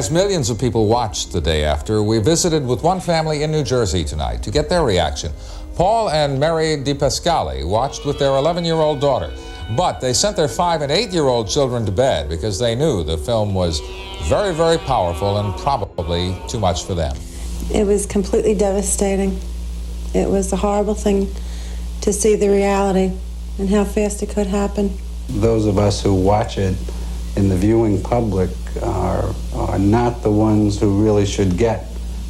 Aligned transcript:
As 0.00 0.10
millions 0.10 0.48
of 0.48 0.58
people 0.58 0.86
watched 0.86 1.30
the 1.30 1.42
day 1.42 1.62
after, 1.62 2.02
we 2.02 2.20
visited 2.20 2.66
with 2.66 2.82
one 2.82 3.00
family 3.00 3.42
in 3.42 3.52
New 3.52 3.62
Jersey 3.62 4.02
tonight 4.02 4.42
to 4.44 4.50
get 4.50 4.70
their 4.70 4.82
reaction. 4.82 5.30
Paul 5.74 6.08
and 6.08 6.40
Mary 6.40 6.78
DiPascali 6.78 7.68
watched 7.68 8.06
with 8.06 8.18
their 8.18 8.30
11 8.30 8.64
year 8.64 8.76
old 8.76 8.98
daughter, 8.98 9.30
but 9.76 10.00
they 10.00 10.14
sent 10.14 10.38
their 10.38 10.48
5 10.48 10.80
and 10.80 10.90
8 10.90 11.10
year 11.10 11.24
old 11.24 11.50
children 11.50 11.84
to 11.84 11.92
bed 11.92 12.30
because 12.30 12.58
they 12.58 12.74
knew 12.74 13.04
the 13.04 13.18
film 13.18 13.52
was 13.52 13.80
very, 14.22 14.54
very 14.54 14.78
powerful 14.78 15.36
and 15.36 15.54
probably 15.60 16.34
too 16.48 16.58
much 16.58 16.84
for 16.86 16.94
them. 16.94 17.14
It 17.70 17.86
was 17.86 18.06
completely 18.06 18.54
devastating. 18.54 19.38
It 20.14 20.30
was 20.30 20.50
a 20.50 20.56
horrible 20.56 20.94
thing 20.94 21.30
to 22.00 22.14
see 22.14 22.36
the 22.36 22.48
reality 22.48 23.12
and 23.58 23.68
how 23.68 23.84
fast 23.84 24.22
it 24.22 24.30
could 24.30 24.46
happen. 24.46 24.96
Those 25.28 25.66
of 25.66 25.76
us 25.76 26.02
who 26.02 26.14
watch 26.14 26.56
it 26.56 26.74
in 27.36 27.50
the 27.50 27.56
viewing 27.56 28.02
public 28.02 28.48
are, 28.48 28.48
are 28.48 28.59
not 29.80 30.22
the 30.22 30.30
ones 30.30 30.78
who 30.80 31.02
really 31.02 31.26
should 31.26 31.56
get 31.56 31.86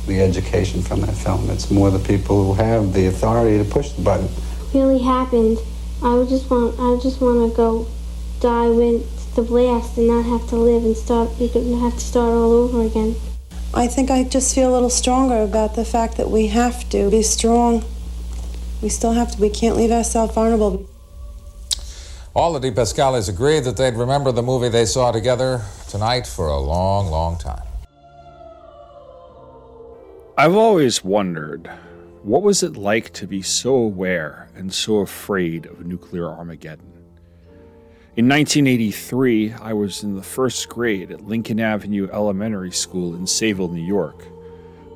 the 0.07 0.21
education 0.21 0.83
from 0.83 1.01
that 1.03 1.15
film. 1.15 1.49
It's 1.51 1.71
more 1.71 1.91
the 1.91 1.99
people 1.99 2.45
who 2.45 2.55
have 2.55 2.93
the 2.93 3.07
authority 3.07 3.59
to 3.59 3.65
push 3.65 3.91
the 3.91 4.03
button. 4.03 4.29
Really 4.73 5.03
happened. 5.03 5.59
I 6.03 6.15
would 6.15 6.29
just 6.29 6.51
want 6.51 6.79
I 6.79 7.01
just 7.03 7.21
want 7.21 7.51
to 7.51 7.57
go 7.57 7.87
die 8.41 8.71
with 8.71 9.35
the 9.35 9.43
blast 9.43 9.99
and 9.99 10.09
not 10.09 10.25
have 10.25 10.49
to 10.49 10.57
live 10.57 10.85
and 10.85 10.97
start 10.97 11.31
you 11.39 11.49
could 11.49 11.67
have 11.67 11.95
to 11.95 12.01
start 12.01 12.33
all 12.33 12.53
over 12.53 12.83
again. 12.83 13.15
I 13.73 13.87
think 13.87 14.11
I 14.11 14.25
just 14.25 14.55
feel 14.55 14.71
a 14.71 14.73
little 14.73 14.91
stronger 14.91 15.43
about 15.43 15.77
the 15.77 15.85
fact 15.85 16.17
that 16.17 16.31
we 16.31 16.49
have 16.49 16.89
to 16.91 17.11
be 17.11 17.23
strong. 17.23 17.85
We 18.83 18.89
still 18.89 19.13
have 19.13 19.33
to. 19.33 19.41
We 19.41 19.51
can't 19.51 19.77
leave 19.77 19.93
ourselves 19.93 20.35
vulnerable. 20.35 20.89
All 22.33 22.53
the 22.53 22.71
DiPascalis 22.71 23.29
agreed 23.29 23.65
that 23.65 23.77
they'd 23.77 23.97
remember 23.97 24.31
the 24.31 24.43
movie 24.43 24.69
they 24.69 24.87
saw 24.87 25.11
together 25.11 25.63
tonight 25.89 26.29
for 26.29 26.47
a 26.47 26.61
long, 26.61 27.11
long 27.11 27.37
time. 27.37 27.67
I've 30.39 30.55
always 30.55 31.03
wondered 31.03 31.69
what 32.23 32.43
was 32.43 32.63
it 32.63 32.77
like 32.77 33.13
to 33.15 33.27
be 33.27 33.43
so 33.43 33.75
aware 33.75 34.49
and 34.55 34.73
so 34.73 34.99
afraid 34.99 35.67
of 35.67 35.85
nuclear 35.85 36.29
Armageddon? 36.29 36.93
In 38.15 38.29
1983, 38.29 39.55
I 39.55 39.73
was 39.73 40.05
in 40.05 40.15
the 40.15 40.23
first 40.23 40.69
grade 40.69 41.11
at 41.11 41.27
Lincoln 41.27 41.59
Avenue 41.59 42.09
Elementary 42.13 42.71
School 42.71 43.17
in 43.17 43.25
Sayville, 43.25 43.73
New 43.73 43.83
York. 43.83 44.25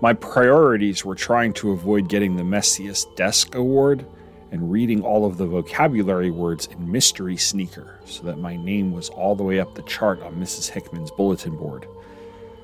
My 0.00 0.12
priorities 0.12 1.04
were 1.04 1.16
trying 1.16 1.52
to 1.54 1.72
avoid 1.72 2.08
getting 2.08 2.36
the 2.36 2.44
messiest 2.44 3.16
desk 3.16 3.56
award 3.56 4.06
and 4.54 4.70
reading 4.70 5.02
all 5.02 5.26
of 5.26 5.36
the 5.36 5.46
vocabulary 5.46 6.30
words 6.30 6.68
in 6.68 6.92
Mystery 6.92 7.36
Sneaker 7.36 7.98
so 8.04 8.22
that 8.22 8.38
my 8.38 8.54
name 8.54 8.92
was 8.92 9.08
all 9.08 9.34
the 9.34 9.42
way 9.42 9.58
up 9.58 9.74
the 9.74 9.82
chart 9.82 10.22
on 10.22 10.36
Mrs. 10.36 10.70
Hickman's 10.70 11.10
bulletin 11.10 11.56
board. 11.56 11.88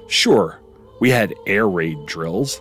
Sure, 0.07 0.61
we 1.01 1.11
had 1.11 1.35
air 1.49 1.69
raid 1.69 2.07
drills, 2.07 2.61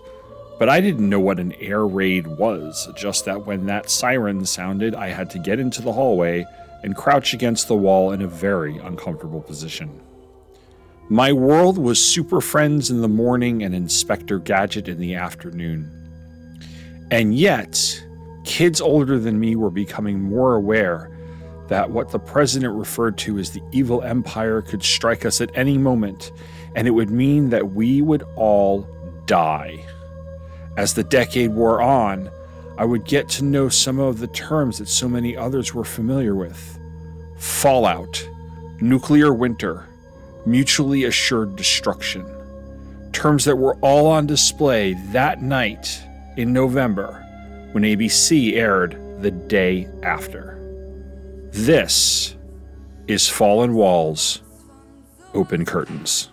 but 0.57 0.67
I 0.67 0.81
didn't 0.81 1.07
know 1.07 1.19
what 1.19 1.39
an 1.39 1.53
air 1.59 1.85
raid 1.85 2.25
was, 2.25 2.89
just 2.97 3.25
that 3.25 3.45
when 3.45 3.67
that 3.67 3.91
siren 3.91 4.47
sounded, 4.47 4.95
I 4.95 5.09
had 5.09 5.29
to 5.29 5.37
get 5.37 5.59
into 5.59 5.83
the 5.83 5.93
hallway 5.93 6.43
and 6.81 6.95
crouch 6.95 7.35
against 7.35 7.67
the 7.67 7.75
wall 7.75 8.13
in 8.13 8.23
a 8.23 8.27
very 8.27 8.79
uncomfortable 8.79 9.41
position. 9.41 10.01
My 11.07 11.31
world 11.33 11.77
was 11.77 12.03
Super 12.03 12.41
Friends 12.41 12.89
in 12.89 13.01
the 13.01 13.07
morning 13.07 13.61
and 13.61 13.75
Inspector 13.75 14.39
Gadget 14.39 14.87
in 14.87 14.97
the 14.99 15.13
afternoon. 15.13 15.87
And 17.11 17.35
yet, 17.35 18.03
kids 18.49 18.81
older 18.81 19.19
than 19.19 19.39
me 19.39 19.55
were 19.55 19.69
becoming 19.69 20.19
more 20.19 20.55
aware 20.55 21.11
that 21.67 21.91
what 21.91 22.09
the 22.09 22.17
president 22.17 22.73
referred 22.73 23.15
to 23.15 23.37
as 23.37 23.51
the 23.51 23.61
evil 23.71 24.01
empire 24.01 24.59
could 24.59 24.81
strike 24.81 25.23
us 25.23 25.39
at 25.39 25.51
any 25.53 25.77
moment, 25.77 26.31
and 26.75 26.87
it 26.87 26.91
would 26.91 27.11
mean 27.11 27.51
that 27.51 27.73
we 27.73 28.01
would 28.01 28.23
all 28.35 28.87
die. 29.27 29.85
As 30.77 30.95
the 30.95 31.03
decade 31.03 31.51
wore 31.51 31.79
on, 31.79 32.31
I 32.75 32.85
would 32.85 33.05
get 33.05 33.29
to 33.29 33.45
know 33.45 33.69
some 33.69 33.99
of 33.99 34.17
the 34.17 34.27
terms 34.27 34.79
that 34.79 34.89
so 34.89 35.07
many 35.07 35.37
others 35.37 35.75
were 35.75 35.85
familiar 35.85 36.33
with 36.33 36.79
fallout, 37.37 38.27
nuclear 38.81 39.31
winter, 39.31 39.87
mutually 40.47 41.03
assured 41.03 41.55
destruction. 41.55 42.25
Terms 43.11 43.45
that 43.45 43.57
were 43.57 43.75
all 43.81 44.07
on 44.07 44.25
display 44.25 44.95
that 45.11 45.43
night 45.43 46.01
in 46.35 46.51
November 46.51 47.27
when 47.71 47.83
ABC 47.83 48.53
aired 48.53 48.97
the 49.21 49.31
day 49.31 49.87
after. 50.03 50.57
This 51.51 52.35
is 53.07 53.27
Fallen 53.27 53.73
Walls, 53.73 54.41
Open 55.33 55.65
Curtains. 55.65 56.29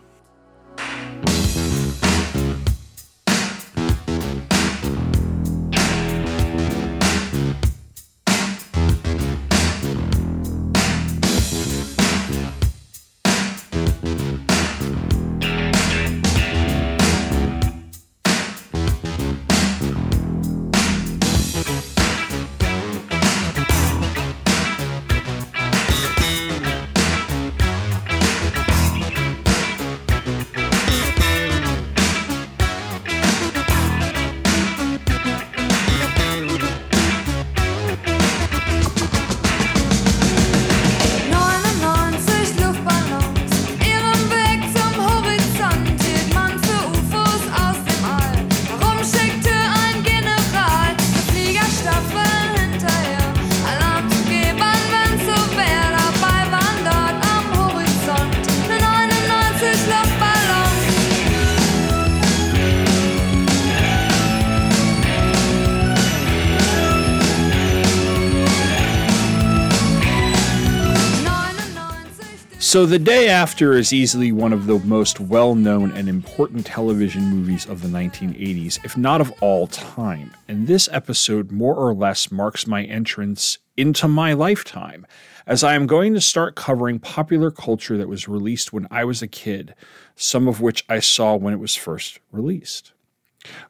So, 72.76 72.84
The 72.84 72.98
Day 72.98 73.30
After 73.30 73.72
is 73.72 73.90
easily 73.90 74.32
one 74.32 74.52
of 74.52 74.66
the 74.66 74.78
most 74.80 75.18
well 75.18 75.54
known 75.54 75.92
and 75.92 76.10
important 76.10 76.66
television 76.66 77.22
movies 77.22 77.64
of 77.64 77.80
the 77.80 77.88
1980s, 77.88 78.84
if 78.84 78.98
not 78.98 79.22
of 79.22 79.32
all 79.40 79.66
time. 79.66 80.34
And 80.46 80.66
this 80.66 80.86
episode 80.92 81.50
more 81.50 81.74
or 81.74 81.94
less 81.94 82.30
marks 82.30 82.66
my 82.66 82.84
entrance 82.84 83.56
into 83.78 84.08
my 84.08 84.34
lifetime, 84.34 85.06
as 85.46 85.64
I 85.64 85.74
am 85.74 85.86
going 85.86 86.12
to 86.12 86.20
start 86.20 86.54
covering 86.54 86.98
popular 86.98 87.50
culture 87.50 87.96
that 87.96 88.10
was 88.10 88.28
released 88.28 88.74
when 88.74 88.86
I 88.90 89.04
was 89.04 89.22
a 89.22 89.26
kid, 89.26 89.74
some 90.14 90.46
of 90.46 90.60
which 90.60 90.84
I 90.86 91.00
saw 91.00 91.34
when 91.34 91.54
it 91.54 91.60
was 91.60 91.76
first 91.76 92.20
released. 92.30 92.92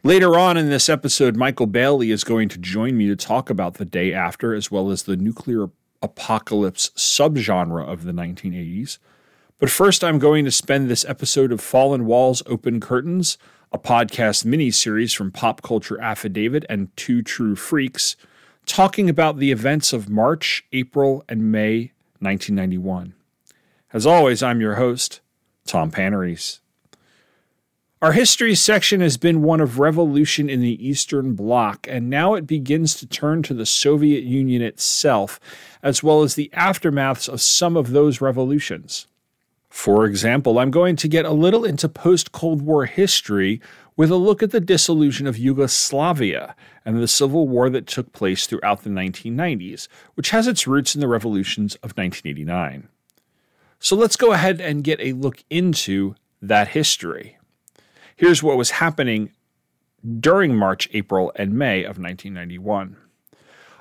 Later 0.03 0.37
on 0.37 0.57
in 0.57 0.69
this 0.69 0.89
episode, 0.89 1.37
Michael 1.37 1.69
Bailey 1.69 2.11
is 2.11 2.25
going 2.25 2.49
to 2.49 2.59
join 2.59 2.97
me 2.97 3.07
to 3.07 3.15
talk 3.15 3.51
about 3.51 3.75
The 3.75 3.85
Day 3.85 4.13
After, 4.13 4.53
as 4.53 4.73
well 4.73 4.91
as 4.91 5.05
the 5.05 5.17
nuclear 5.17 5.69
apocalypse 6.07 6.91
subgenre 6.97 7.85
of 7.87 8.05
the 8.05 8.13
1980s. 8.13 8.99
But 9.59 9.71
first, 9.71 10.05
I'm 10.05 10.19
going 10.19 10.45
to 10.45 10.51
spend 10.53 10.89
this 10.89 11.05
episode 11.05 11.51
of 11.51 11.61
Fallen 11.61 12.07
Walls, 12.07 12.43
Open 12.47 12.79
Curtains, 12.79 13.39
a 13.73 13.79
podcast 13.79 14.45
mini 14.45 14.71
series 14.71 15.13
from 15.13 15.33
Pop 15.33 15.63
Culture 15.63 16.01
Affidavit 16.01 16.65
and 16.69 16.95
Two 16.97 17.23
True 17.23 17.57
Freaks, 17.57 18.17
talking 18.67 19.11
about 19.11 19.39
the 19.39 19.51
events 19.51 19.93
of 19.93 20.09
March, 20.09 20.65
April, 20.73 21.25
and 21.29 21.51
May 21.51 21.93
1991. 22.21 23.15
As 23.93 24.07
always, 24.07 24.43
I'm 24.43 24.61
your 24.61 24.77
host, 24.77 25.21
Tom 25.67 25.91
Panarese. 25.91 26.61
Our 28.03 28.13
history 28.13 28.55
section 28.55 29.01
has 29.01 29.17
been 29.17 29.43
one 29.43 29.63
of 29.63 29.79
revolution 29.79 30.51
in 30.51 30.61
the 30.61 30.87
Eastern 30.87 31.35
Bloc, 31.35 31.87
and 31.89 32.11
now 32.11 32.35
it 32.35 32.47
begins 32.47 32.95
to 32.97 33.07
turn 33.07 33.43
to 33.45 33.55
the 33.55 33.65
Soviet 33.65 34.23
Union 34.23 34.61
itself, 34.61 35.41
as 35.83 36.03
well 36.03 36.23
as 36.23 36.35
the 36.35 36.51
aftermaths 36.53 37.27
of 37.27 37.41
some 37.41 37.75
of 37.75 37.93
those 37.93 38.21
revolutions. 38.21 39.07
For 39.71 40.05
example, 40.05 40.59
I'm 40.59 40.71
going 40.71 40.97
to 40.97 41.09
get 41.09 41.25
a 41.25 41.31
little 41.31 41.65
into 41.65 41.89
post 41.89 42.33
Cold 42.33 42.61
War 42.61 42.85
history 42.85 43.63
with 43.97 44.11
a 44.11 44.17
look 44.17 44.43
at 44.43 44.51
the 44.51 44.61
dissolution 44.61 45.27
of 45.27 45.39
Yugoslavia 45.39 46.55
and 46.85 46.99
the 47.03 47.09
civil 47.09 47.49
war 47.49 47.71
that 47.71 47.87
took 47.87 48.13
place 48.13 48.47
throughout 48.47 48.83
the 48.83 48.91
1990s, 48.91 49.89
which 50.17 50.31
has 50.31 50.47
its 50.47 50.67
roots 50.67 50.95
in 50.95 51.01
the 51.01 51.09
revolutions 51.09 51.77
of 51.77 51.97
1989. 51.97 52.89
So 53.79 53.97
let's 53.97 54.17
go 54.17 54.33
ahead 54.33 54.61
and 54.61 54.85
get 54.85 55.01
a 55.01 55.15
look 55.15 55.45
into 55.49 56.15
that 56.43 56.69
history. 56.69 57.36
Here's 58.17 58.43
what 58.43 58.57
was 58.57 58.71
happening 58.71 59.31
during 60.21 60.57
March, 60.57 60.89
April, 60.95 61.33
and 61.37 61.53
May 61.53 61.81
of 61.81 61.99
1991. 61.99 62.97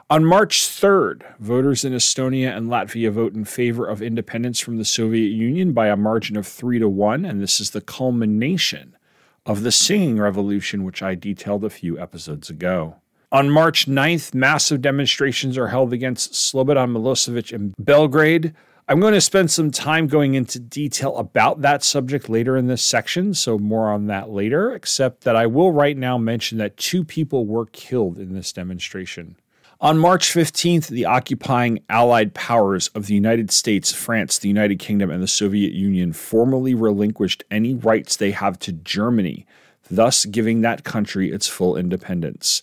On 0.09 0.25
March 0.25 0.57
3rd, 0.57 1.23
voters 1.39 1.85
in 1.85 1.93
Estonia 1.93 2.55
and 2.55 2.67
Latvia 2.67 3.11
vote 3.11 3.33
in 3.33 3.45
favor 3.45 3.87
of 3.87 4.01
independence 4.01 4.59
from 4.59 4.77
the 4.77 4.83
Soviet 4.83 5.29
Union 5.29 5.71
by 5.71 5.87
a 5.87 5.95
margin 5.95 6.35
of 6.35 6.45
3 6.45 6.79
to 6.79 6.89
1, 6.89 7.23
and 7.23 7.41
this 7.41 7.61
is 7.61 7.69
the 7.69 7.79
culmination 7.79 8.97
of 9.45 9.63
the 9.63 9.71
singing 9.71 10.19
revolution, 10.19 10.83
which 10.83 11.01
I 11.01 11.15
detailed 11.15 11.63
a 11.63 11.69
few 11.69 11.97
episodes 11.97 12.49
ago. 12.49 12.97
On 13.31 13.49
March 13.49 13.85
9th, 13.85 14.33
massive 14.33 14.81
demonstrations 14.81 15.57
are 15.57 15.69
held 15.69 15.93
against 15.93 16.33
Slobodan 16.33 16.91
Milosevic 16.91 17.53
in 17.53 17.73
Belgrade. 17.79 18.53
I'm 18.87 18.99
going 18.99 19.15
to 19.15 19.21
spend 19.21 19.49
some 19.49 19.71
time 19.71 20.05
going 20.05 20.35
into 20.35 20.59
detail 20.59 21.17
about 21.17 21.61
that 21.61 21.83
subject 21.83 22.29
later 22.29 22.55
in 22.55 22.67
this 22.67 22.83
section, 22.83 23.33
so 23.33 23.57
more 23.57 23.89
on 23.89 24.05
that 24.07 24.29
later, 24.29 24.75
except 24.75 25.23
that 25.23 25.35
I 25.35 25.47
will 25.47 25.71
right 25.71 25.97
now 25.97 26.19
mention 26.19 26.59
that 26.59 26.77
two 26.77 27.03
people 27.03 27.47
were 27.47 27.65
killed 27.65 28.19
in 28.19 28.35
this 28.35 28.53
demonstration. 28.53 29.37
On 29.81 29.97
March 29.97 30.31
15th, 30.31 30.89
the 30.89 31.05
occupying 31.05 31.79
Allied 31.89 32.35
powers 32.35 32.89
of 32.89 33.07
the 33.07 33.15
United 33.15 33.49
States, 33.49 33.91
France, 33.91 34.37
the 34.37 34.49
United 34.49 34.77
Kingdom, 34.77 35.09
and 35.09 35.23
the 35.23 35.27
Soviet 35.27 35.73
Union 35.73 36.13
formally 36.13 36.75
relinquished 36.75 37.43
any 37.49 37.73
rights 37.73 38.15
they 38.15 38.31
have 38.31 38.59
to 38.59 38.71
Germany, 38.71 39.47
thus 39.89 40.25
giving 40.25 40.61
that 40.61 40.83
country 40.83 41.31
its 41.31 41.47
full 41.47 41.75
independence. 41.75 42.61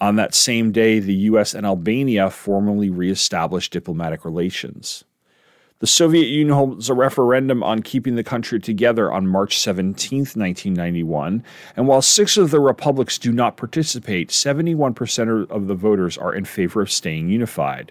On 0.00 0.14
that 0.16 0.36
same 0.36 0.70
day, 0.70 1.00
the 1.00 1.14
US 1.14 1.52
and 1.52 1.66
Albania 1.66 2.30
formally 2.30 2.90
reestablished 2.90 3.72
diplomatic 3.72 4.24
relations. 4.24 5.02
The 5.80 5.88
Soviet 5.88 6.28
Union 6.28 6.54
holds 6.54 6.88
a 6.88 6.94
referendum 6.94 7.62
on 7.64 7.82
keeping 7.82 8.14
the 8.14 8.22
country 8.22 8.60
together 8.60 9.12
on 9.12 9.26
March 9.26 9.58
17, 9.58 10.20
1991, 10.20 11.42
and 11.76 11.88
while 11.88 12.00
six 12.00 12.36
of 12.36 12.52
the 12.52 12.60
republics 12.60 13.18
do 13.18 13.32
not 13.32 13.56
participate, 13.56 14.28
71% 14.28 15.50
of 15.50 15.66
the 15.66 15.74
voters 15.74 16.16
are 16.16 16.32
in 16.32 16.44
favor 16.44 16.80
of 16.80 16.92
staying 16.92 17.28
unified. 17.28 17.90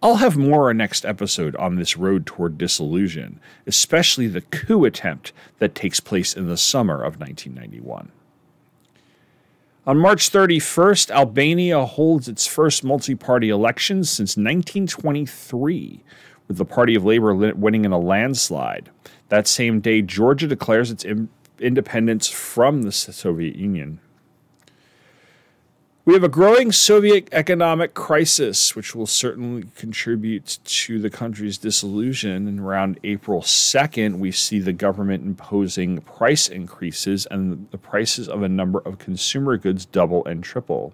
I'll 0.00 0.16
have 0.16 0.36
more 0.36 0.70
on 0.70 0.76
next 0.76 1.04
episode 1.04 1.56
on 1.56 1.74
this 1.74 1.96
road 1.96 2.26
toward 2.26 2.58
dissolution, 2.58 3.40
especially 3.66 4.28
the 4.28 4.42
coup 4.42 4.84
attempt 4.84 5.32
that 5.58 5.74
takes 5.74 5.98
place 5.98 6.32
in 6.32 6.46
the 6.46 6.56
summer 6.56 6.96
of 7.02 7.18
1991. 7.18 8.12
On 9.84 9.98
March 9.98 10.30
31st, 10.30 11.10
Albania 11.10 11.84
holds 11.84 12.28
its 12.28 12.46
first 12.46 12.84
multi 12.84 13.14
party 13.14 13.50
elections 13.50 14.10
since 14.10 14.36
1923 14.36 16.02
with 16.48 16.56
the 16.56 16.64
Party 16.64 16.94
of 16.94 17.04
Labor 17.04 17.34
winning 17.34 17.84
in 17.84 17.92
a 17.92 17.98
landslide. 17.98 18.90
That 19.28 19.48
same 19.48 19.80
day, 19.80 20.02
Georgia 20.02 20.46
declares 20.46 20.90
its 20.90 21.04
independence 21.58 22.28
from 22.28 22.82
the 22.82 22.92
Soviet 22.92 23.56
Union. 23.56 24.00
We 26.04 26.14
have 26.14 26.22
a 26.22 26.28
growing 26.28 26.70
Soviet 26.70 27.28
economic 27.32 27.94
crisis, 27.94 28.76
which 28.76 28.94
will 28.94 29.08
certainly 29.08 29.64
contribute 29.74 30.60
to 30.64 31.00
the 31.00 31.10
country's 31.10 31.58
dissolution. 31.58 32.46
And 32.46 32.60
around 32.60 33.00
April 33.02 33.42
2nd, 33.42 34.20
we 34.20 34.30
see 34.30 34.60
the 34.60 34.72
government 34.72 35.24
imposing 35.24 36.02
price 36.02 36.48
increases, 36.48 37.26
and 37.28 37.68
the 37.72 37.78
prices 37.78 38.28
of 38.28 38.44
a 38.44 38.48
number 38.48 38.78
of 38.78 38.98
consumer 38.98 39.56
goods 39.56 39.84
double 39.84 40.24
and 40.26 40.44
triple. 40.44 40.92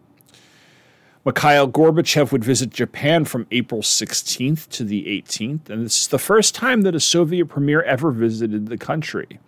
Mikhail 1.25 1.69
Gorbachev 1.69 2.33
would 2.33 2.43
visit 2.43 2.71
Japan 2.71 3.25
from 3.25 3.47
April 3.53 3.81
16th 3.81 4.69
to 4.71 4.83
the 4.83 5.05
18th, 5.05 5.71
and 5.71 5.85
this 5.87 6.01
is 6.01 6.09
the 6.09 6.19
first 6.19 6.53
time 6.53 6.83
that 6.83 6.97
a 6.97 7.01
Soviet 7.01 7.47
premier 7.47 7.81
ever 7.83 8.11
visited 8.11 8.67
the 8.67 8.77
country. 8.77 9.39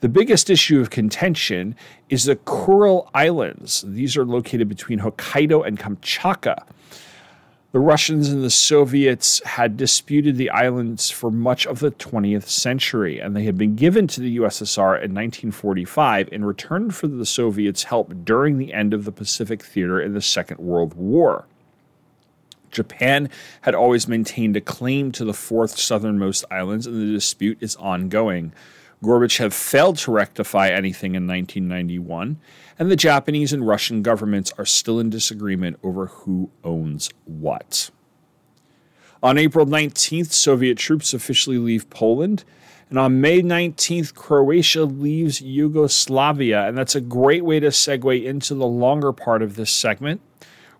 The 0.00 0.10
biggest 0.10 0.50
issue 0.50 0.78
of 0.78 0.90
contention 0.90 1.74
is 2.10 2.24
the 2.24 2.36
Kuril 2.36 3.08
Islands. 3.14 3.82
These 3.86 4.14
are 4.18 4.26
located 4.26 4.68
between 4.68 4.98
Hokkaido 4.98 5.66
and 5.66 5.78
Kamchatka. 5.78 6.64
The 7.72 7.80
Russians 7.80 8.28
and 8.28 8.44
the 8.44 8.50
Soviets 8.50 9.42
had 9.46 9.78
disputed 9.78 10.36
the 10.36 10.50
islands 10.50 11.10
for 11.10 11.30
much 11.30 11.66
of 11.66 11.78
the 11.78 11.90
20th 11.90 12.46
century, 12.46 13.18
and 13.18 13.34
they 13.34 13.44
had 13.44 13.56
been 13.56 13.76
given 13.76 14.06
to 14.08 14.20
the 14.20 14.36
USSR 14.36 14.96
in 14.96 15.14
1945 15.14 16.28
in 16.30 16.44
return 16.44 16.90
for 16.90 17.06
the 17.08 17.24
Soviets' 17.24 17.84
help 17.84 18.12
during 18.26 18.58
the 18.58 18.74
end 18.74 18.92
of 18.92 19.06
the 19.06 19.12
Pacific 19.12 19.62
Theater 19.62 20.02
in 20.02 20.12
the 20.12 20.20
Second 20.20 20.58
World 20.60 20.92
War. 20.92 21.46
Japan 22.70 23.30
had 23.62 23.74
always 23.74 24.06
maintained 24.06 24.54
a 24.54 24.60
claim 24.60 25.10
to 25.12 25.24
the 25.24 25.32
fourth 25.32 25.78
southernmost 25.78 26.44
islands, 26.50 26.86
and 26.86 27.00
the 27.00 27.10
dispute 27.10 27.56
is 27.62 27.76
ongoing. 27.76 28.52
Gorbachev 29.02 29.52
failed 29.52 29.98
to 29.98 30.12
rectify 30.12 30.68
anything 30.68 31.14
in 31.14 31.26
1991, 31.26 32.38
and 32.78 32.90
the 32.90 32.96
Japanese 32.96 33.52
and 33.52 33.66
Russian 33.66 34.02
governments 34.02 34.52
are 34.58 34.64
still 34.64 35.00
in 35.00 35.10
disagreement 35.10 35.78
over 35.82 36.06
who 36.06 36.50
owns 36.62 37.10
what. 37.24 37.90
On 39.22 39.38
April 39.38 39.66
19th, 39.66 40.32
Soviet 40.32 40.78
troops 40.78 41.14
officially 41.14 41.58
leave 41.58 41.88
Poland. 41.90 42.44
And 42.90 42.98
on 42.98 43.20
May 43.20 43.40
19th, 43.40 44.14
Croatia 44.14 44.84
leaves 44.84 45.40
Yugoslavia. 45.40 46.66
And 46.66 46.76
that's 46.76 46.96
a 46.96 47.00
great 47.00 47.44
way 47.44 47.60
to 47.60 47.68
segue 47.68 48.24
into 48.24 48.54
the 48.54 48.66
longer 48.66 49.12
part 49.12 49.40
of 49.40 49.54
this 49.54 49.70
segment, 49.70 50.20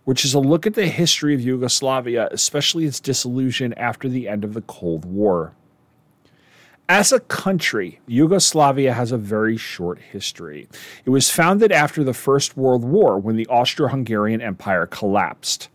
which 0.05 0.25
is 0.25 0.35
a 0.35 0.41
look 0.41 0.67
at 0.67 0.75
the 0.75 0.89
history 0.89 1.35
of 1.35 1.41
Yugoslavia, 1.41 2.29
especially 2.33 2.85
its 2.85 3.01
dissolution 3.01 3.73
after 3.75 4.09
the 4.09 4.29
end 4.29 4.45
of 4.45 4.55
the 4.55 4.63
Cold 4.63 5.05
War. 5.05 5.55
As 6.95 7.11
a 7.11 7.21
country, 7.21 8.01
Yugoslavia 8.07 8.93
has 8.93 9.13
a 9.13 9.17
very 9.17 9.57
short 9.57 9.99
history. 9.99 10.69
It 11.07 11.09
was 11.09 11.31
founded 11.31 11.73
after 11.73 12.05
the 12.05 12.13
First 12.13 12.55
World 12.55 12.85
War 12.85 13.19
when 13.19 13.37
the 13.37 13.47
Austro 13.47 13.89
Hungarian 13.89 14.43
Empire 14.43 14.87
collapsed. 14.87 15.71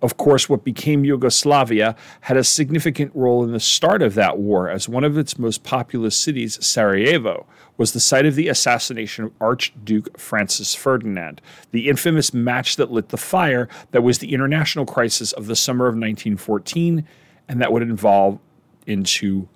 Of 0.00 0.16
course, 0.16 0.48
what 0.48 0.64
became 0.64 1.04
Yugoslavia 1.04 1.94
had 2.22 2.38
a 2.38 2.42
significant 2.42 3.14
role 3.14 3.44
in 3.44 3.52
the 3.52 3.60
start 3.60 4.00
of 4.00 4.14
that 4.14 4.38
war, 4.38 4.70
as 4.70 4.88
one 4.88 5.04
of 5.04 5.18
its 5.18 5.38
most 5.38 5.62
populous 5.62 6.16
cities, 6.16 6.58
Sarajevo, 6.64 7.44
was 7.76 7.92
the 7.92 8.00
site 8.00 8.24
of 8.24 8.34
the 8.34 8.48
assassination 8.48 9.26
of 9.26 9.32
Archduke 9.42 10.18
Francis 10.18 10.74
Ferdinand, 10.74 11.42
the 11.72 11.90
infamous 11.90 12.32
match 12.32 12.76
that 12.76 12.90
lit 12.90 13.10
the 13.10 13.18
fire 13.18 13.68
that 13.90 14.00
was 14.00 14.20
the 14.20 14.32
international 14.32 14.86
crisis 14.86 15.32
of 15.32 15.48
the 15.48 15.54
summer 15.54 15.84
of 15.84 15.96
1914 15.96 17.06
and 17.46 17.60
that 17.60 17.70
would 17.74 17.82
evolve 17.82 18.38
into 18.86 19.48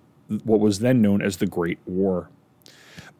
what 0.44 0.60
was 0.60 0.80
then 0.80 1.00
known 1.02 1.22
as 1.22 1.36
the 1.36 1.46
Great 1.46 1.78
War. 1.86 2.28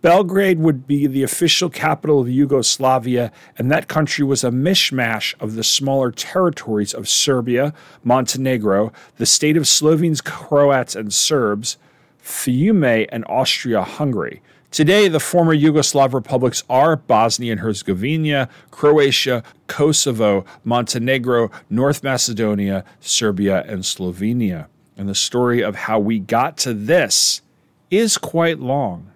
Belgrade 0.03 0.59
would 0.61 0.87
be 0.87 1.07
the 1.07 1.23
official 1.23 1.71
capital 1.71 2.21
of 2.21 2.29
Yugoslavia, 2.29 3.33
and 3.57 3.71
that 3.71 3.89
country 3.89 4.25
was 4.25 4.45
a 4.45 4.51
mishmash 4.51 5.35
of 5.41 5.55
the 5.55 5.65
smaller 5.65 6.13
territories 6.13 6.93
of 6.93 7.09
Serbia, 7.09 7.73
Montenegro, 8.05 8.93
the 9.17 9.27
state 9.27 9.57
of 9.57 9.67
Slovenes, 9.67 10.21
Croats, 10.21 10.95
and 10.95 11.13
Serbs, 11.13 11.79
Fiume, 12.23 13.09
and 13.11 13.25
Austria 13.27 13.83
Hungary. 13.83 14.43
Today, 14.71 15.09
the 15.09 15.19
former 15.19 15.57
Yugoslav 15.57 16.13
republics 16.13 16.63
are 16.69 16.97
Bosnia 16.97 17.53
and 17.53 17.61
Herzegovina, 17.63 18.49
Croatia, 18.71 19.43
Kosovo, 19.67 20.45
Montenegro, 20.63 21.51
North 21.71 22.05
Macedonia, 22.05 22.85
Serbia, 23.01 23.65
and 23.67 23.83
Slovenia 23.83 24.67
and 24.97 25.09
the 25.09 25.15
story 25.15 25.63
of 25.63 25.77
how 25.77 25.99
we 25.99 26.19
got 26.19 26.57
to 26.59 26.75
this 26.75 27.43
is 27.91 28.19
quite 28.19 28.59
long. 28.59 29.11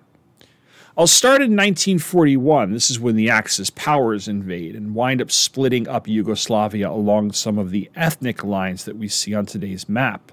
I'll 0.97 1.07
start 1.07 1.41
in 1.41 1.53
1941. 1.53 2.73
This 2.73 2.91
is 2.91 3.01
when 3.01 3.17
the 3.17 3.31
Axis 3.31 3.71
powers 3.71 4.29
invade 4.29 4.77
and 4.77 4.95
wind 4.95 5.23
up 5.23 5.31
splitting 5.31 5.89
up 5.89 6.07
Yugoslavia 6.07 6.91
along 6.91 7.33
some 7.33 7.59
of 7.59 7.71
the 7.71 7.91
ethnic 7.97 8.45
lines 8.45 8.85
that 8.85 8.97
we 8.97 9.09
see 9.09 9.33
on 9.33 9.47
today's 9.47 9.89
map. 9.89 10.33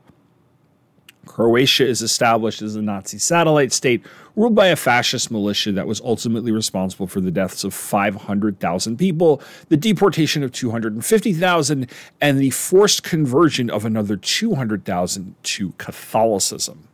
Croatia 1.27 1.85
is 1.85 2.01
established 2.01 2.61
as 2.61 2.75
a 2.75 2.81
Nazi 2.81 3.17
satellite 3.19 3.71
state 3.71 4.03
ruled 4.35 4.55
by 4.55 4.67
a 4.67 4.75
fascist 4.75 5.29
militia 5.29 5.71
that 5.71 5.87
was 5.87 6.01
ultimately 6.01 6.51
responsible 6.51 7.07
for 7.07 7.21
the 7.21 7.31
deaths 7.31 7.63
of 7.63 7.73
500,000 7.73 8.97
people, 8.97 9.41
the 9.69 9.77
deportation 9.77 10.43
of 10.43 10.51
250,000, 10.51 11.89
and 12.21 12.39
the 12.39 12.49
forced 12.51 13.03
conversion 13.03 13.69
of 13.69 13.85
another 13.85 14.15
200,000 14.15 15.35
to 15.43 15.73
Catholicism. 15.77 16.87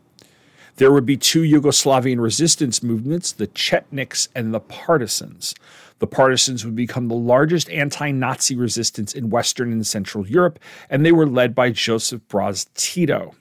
There 0.77 0.91
would 0.91 1.05
be 1.05 1.17
two 1.17 1.43
Yugoslavian 1.43 2.19
resistance 2.19 2.81
movements, 2.81 3.31
the 3.31 3.47
Chetniks 3.47 4.27
and 4.35 4.53
the 4.53 4.59
Partisans. 4.59 5.53
The 5.99 6.07
Partisans 6.07 6.65
would 6.65 6.75
become 6.75 7.07
the 7.07 7.15
largest 7.15 7.69
anti 7.69 8.11
Nazi 8.11 8.55
resistance 8.55 9.13
in 9.13 9.29
Western 9.29 9.71
and 9.71 9.85
Central 9.85 10.27
Europe, 10.27 10.59
and 10.89 11.05
they 11.05 11.11
were 11.11 11.27
led 11.27 11.53
by 11.53 11.69
Joseph 11.69 12.21
Broz 12.27 12.67
Tito. 12.73 13.35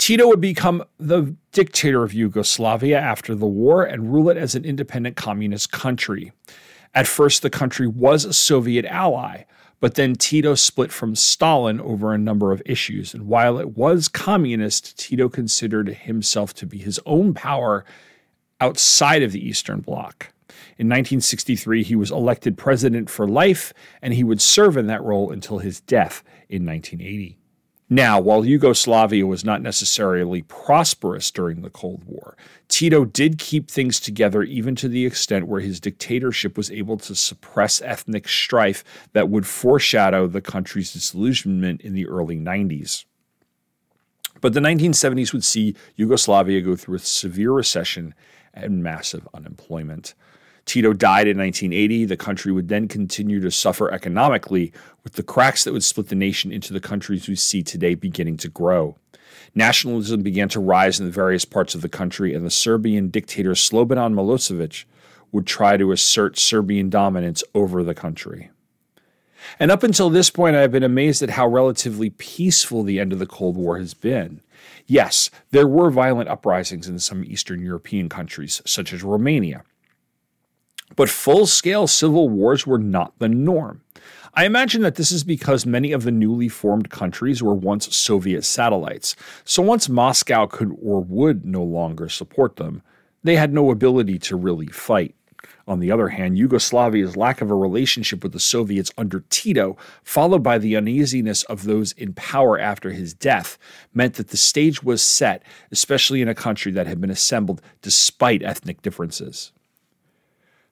Tito 0.00 0.26
would 0.28 0.40
become 0.40 0.82
the 0.98 1.36
dictator 1.52 2.02
of 2.02 2.14
Yugoslavia 2.14 2.98
after 2.98 3.34
the 3.34 3.46
war 3.46 3.84
and 3.84 4.10
rule 4.10 4.30
it 4.30 4.38
as 4.38 4.54
an 4.54 4.64
independent 4.64 5.14
communist 5.14 5.72
country. 5.72 6.32
At 6.94 7.06
first, 7.06 7.42
the 7.42 7.50
country 7.50 7.86
was 7.86 8.24
a 8.24 8.32
Soviet 8.32 8.86
ally, 8.86 9.42
but 9.78 9.96
then 9.96 10.14
Tito 10.14 10.54
split 10.54 10.90
from 10.90 11.14
Stalin 11.14 11.82
over 11.82 12.14
a 12.14 12.18
number 12.18 12.50
of 12.50 12.62
issues. 12.64 13.12
And 13.12 13.26
while 13.26 13.58
it 13.58 13.76
was 13.76 14.08
communist, 14.08 14.98
Tito 14.98 15.28
considered 15.28 15.90
himself 15.90 16.54
to 16.54 16.66
be 16.66 16.78
his 16.78 16.98
own 17.04 17.34
power 17.34 17.84
outside 18.58 19.22
of 19.22 19.32
the 19.32 19.46
Eastern 19.46 19.80
Bloc. 19.80 20.32
In 20.78 20.88
1963, 20.88 21.82
he 21.82 21.94
was 21.94 22.10
elected 22.10 22.56
president 22.56 23.10
for 23.10 23.28
life, 23.28 23.74
and 24.00 24.14
he 24.14 24.24
would 24.24 24.40
serve 24.40 24.78
in 24.78 24.86
that 24.86 25.02
role 25.02 25.30
until 25.30 25.58
his 25.58 25.82
death 25.82 26.24
in 26.48 26.64
1980. 26.64 27.39
Now, 27.92 28.20
while 28.20 28.44
Yugoslavia 28.44 29.26
was 29.26 29.44
not 29.44 29.62
necessarily 29.62 30.42
prosperous 30.42 31.32
during 31.32 31.62
the 31.62 31.70
Cold 31.70 32.04
War, 32.04 32.36
Tito 32.68 33.04
did 33.04 33.36
keep 33.36 33.68
things 33.68 33.98
together 33.98 34.44
even 34.44 34.76
to 34.76 34.88
the 34.88 35.04
extent 35.04 35.48
where 35.48 35.60
his 35.60 35.80
dictatorship 35.80 36.56
was 36.56 36.70
able 36.70 36.98
to 36.98 37.16
suppress 37.16 37.82
ethnic 37.82 38.28
strife 38.28 38.84
that 39.12 39.28
would 39.28 39.44
foreshadow 39.44 40.28
the 40.28 40.40
country's 40.40 40.92
disillusionment 40.92 41.80
in 41.80 41.94
the 41.94 42.06
early 42.06 42.36
90s. 42.36 43.06
But 44.40 44.54
the 44.54 44.60
1970s 44.60 45.32
would 45.32 45.44
see 45.44 45.74
Yugoslavia 45.96 46.60
go 46.60 46.76
through 46.76 46.94
a 46.94 47.00
severe 47.00 47.50
recession 47.50 48.14
and 48.54 48.84
massive 48.84 49.26
unemployment. 49.34 50.14
Tito 50.66 50.92
died 50.92 51.26
in 51.26 51.38
1980. 51.38 52.04
The 52.04 52.16
country 52.16 52.52
would 52.52 52.68
then 52.68 52.88
continue 52.88 53.40
to 53.40 53.50
suffer 53.50 53.90
economically, 53.90 54.72
with 55.02 55.14
the 55.14 55.22
cracks 55.22 55.64
that 55.64 55.72
would 55.72 55.84
split 55.84 56.08
the 56.08 56.14
nation 56.14 56.52
into 56.52 56.72
the 56.72 56.80
countries 56.80 57.28
we 57.28 57.36
see 57.36 57.62
today 57.62 57.94
beginning 57.94 58.36
to 58.38 58.48
grow. 58.48 58.96
Nationalism 59.54 60.22
began 60.22 60.48
to 60.50 60.60
rise 60.60 61.00
in 61.00 61.06
the 61.06 61.12
various 61.12 61.44
parts 61.44 61.74
of 61.74 61.80
the 61.80 61.88
country, 61.88 62.34
and 62.34 62.44
the 62.44 62.50
Serbian 62.50 63.08
dictator 63.08 63.52
Slobodan 63.52 64.14
Milosevic 64.14 64.84
would 65.32 65.46
try 65.46 65.76
to 65.76 65.92
assert 65.92 66.38
Serbian 66.38 66.90
dominance 66.90 67.42
over 67.54 67.82
the 67.82 67.94
country. 67.94 68.50
And 69.58 69.70
up 69.70 69.82
until 69.82 70.10
this 70.10 70.30
point, 70.30 70.56
I've 70.56 70.72
been 70.72 70.82
amazed 70.82 71.22
at 71.22 71.30
how 71.30 71.46
relatively 71.46 72.10
peaceful 72.10 72.82
the 72.82 73.00
end 73.00 73.12
of 73.12 73.18
the 73.18 73.26
Cold 73.26 73.56
War 73.56 73.78
has 73.78 73.94
been. 73.94 74.40
Yes, 74.86 75.30
there 75.50 75.66
were 75.66 75.90
violent 75.90 76.28
uprisings 76.28 76.88
in 76.88 76.98
some 76.98 77.24
Eastern 77.24 77.60
European 77.62 78.08
countries, 78.08 78.60
such 78.66 78.92
as 78.92 79.02
Romania. 79.02 79.64
But 80.96 81.08
full 81.08 81.46
scale 81.46 81.86
civil 81.86 82.28
wars 82.28 82.66
were 82.66 82.78
not 82.78 83.18
the 83.18 83.28
norm. 83.28 83.82
I 84.34 84.44
imagine 84.44 84.82
that 84.82 84.94
this 84.94 85.10
is 85.10 85.24
because 85.24 85.66
many 85.66 85.90
of 85.90 86.04
the 86.04 86.12
newly 86.12 86.48
formed 86.48 86.90
countries 86.90 87.42
were 87.42 87.54
once 87.54 87.94
Soviet 87.96 88.44
satellites. 88.44 89.16
So 89.44 89.60
once 89.60 89.88
Moscow 89.88 90.46
could 90.46 90.76
or 90.80 91.00
would 91.00 91.44
no 91.44 91.64
longer 91.64 92.08
support 92.08 92.56
them, 92.56 92.82
they 93.24 93.36
had 93.36 93.52
no 93.52 93.70
ability 93.70 94.18
to 94.20 94.36
really 94.36 94.68
fight. 94.68 95.14
On 95.66 95.78
the 95.78 95.90
other 95.90 96.08
hand, 96.08 96.36
Yugoslavia's 96.36 97.16
lack 97.16 97.40
of 97.40 97.50
a 97.50 97.54
relationship 97.54 98.22
with 98.22 98.32
the 98.32 98.40
Soviets 98.40 98.90
under 98.96 99.24
Tito, 99.30 99.76
followed 100.02 100.42
by 100.42 100.58
the 100.58 100.76
uneasiness 100.76 101.42
of 101.44 101.64
those 101.64 101.92
in 101.92 102.12
power 102.14 102.58
after 102.58 102.90
his 102.90 103.14
death, 103.14 103.58
meant 103.94 104.14
that 104.14 104.28
the 104.28 104.36
stage 104.36 104.82
was 104.82 105.02
set, 105.02 105.42
especially 105.70 106.22
in 106.22 106.28
a 106.28 106.34
country 106.34 106.72
that 106.72 106.86
had 106.86 107.00
been 107.00 107.10
assembled 107.10 107.62
despite 107.82 108.42
ethnic 108.42 108.82
differences. 108.82 109.52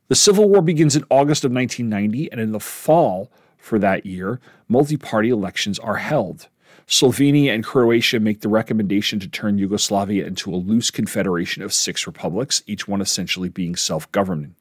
The 0.08 0.14
Civil 0.14 0.48
War 0.48 0.62
begins 0.62 0.96
in 0.96 1.04
August 1.10 1.44
of 1.44 1.52
1990, 1.52 2.32
and 2.32 2.40
in 2.40 2.52
the 2.52 2.60
fall 2.60 3.30
for 3.58 3.78
that 3.78 4.06
year, 4.06 4.40
multi 4.66 4.96
party 4.96 5.28
elections 5.28 5.78
are 5.78 5.96
held. 5.96 6.48
Slovenia 6.86 7.54
and 7.54 7.62
Croatia 7.62 8.18
make 8.18 8.40
the 8.40 8.48
recommendation 8.48 9.20
to 9.20 9.28
turn 9.28 9.58
Yugoslavia 9.58 10.26
into 10.26 10.50
a 10.50 10.56
loose 10.56 10.90
confederation 10.90 11.62
of 11.62 11.74
six 11.74 12.06
republics, 12.06 12.62
each 12.66 12.88
one 12.88 13.02
essentially 13.02 13.50
being 13.50 13.76
self 13.76 14.10
governing. 14.10 14.54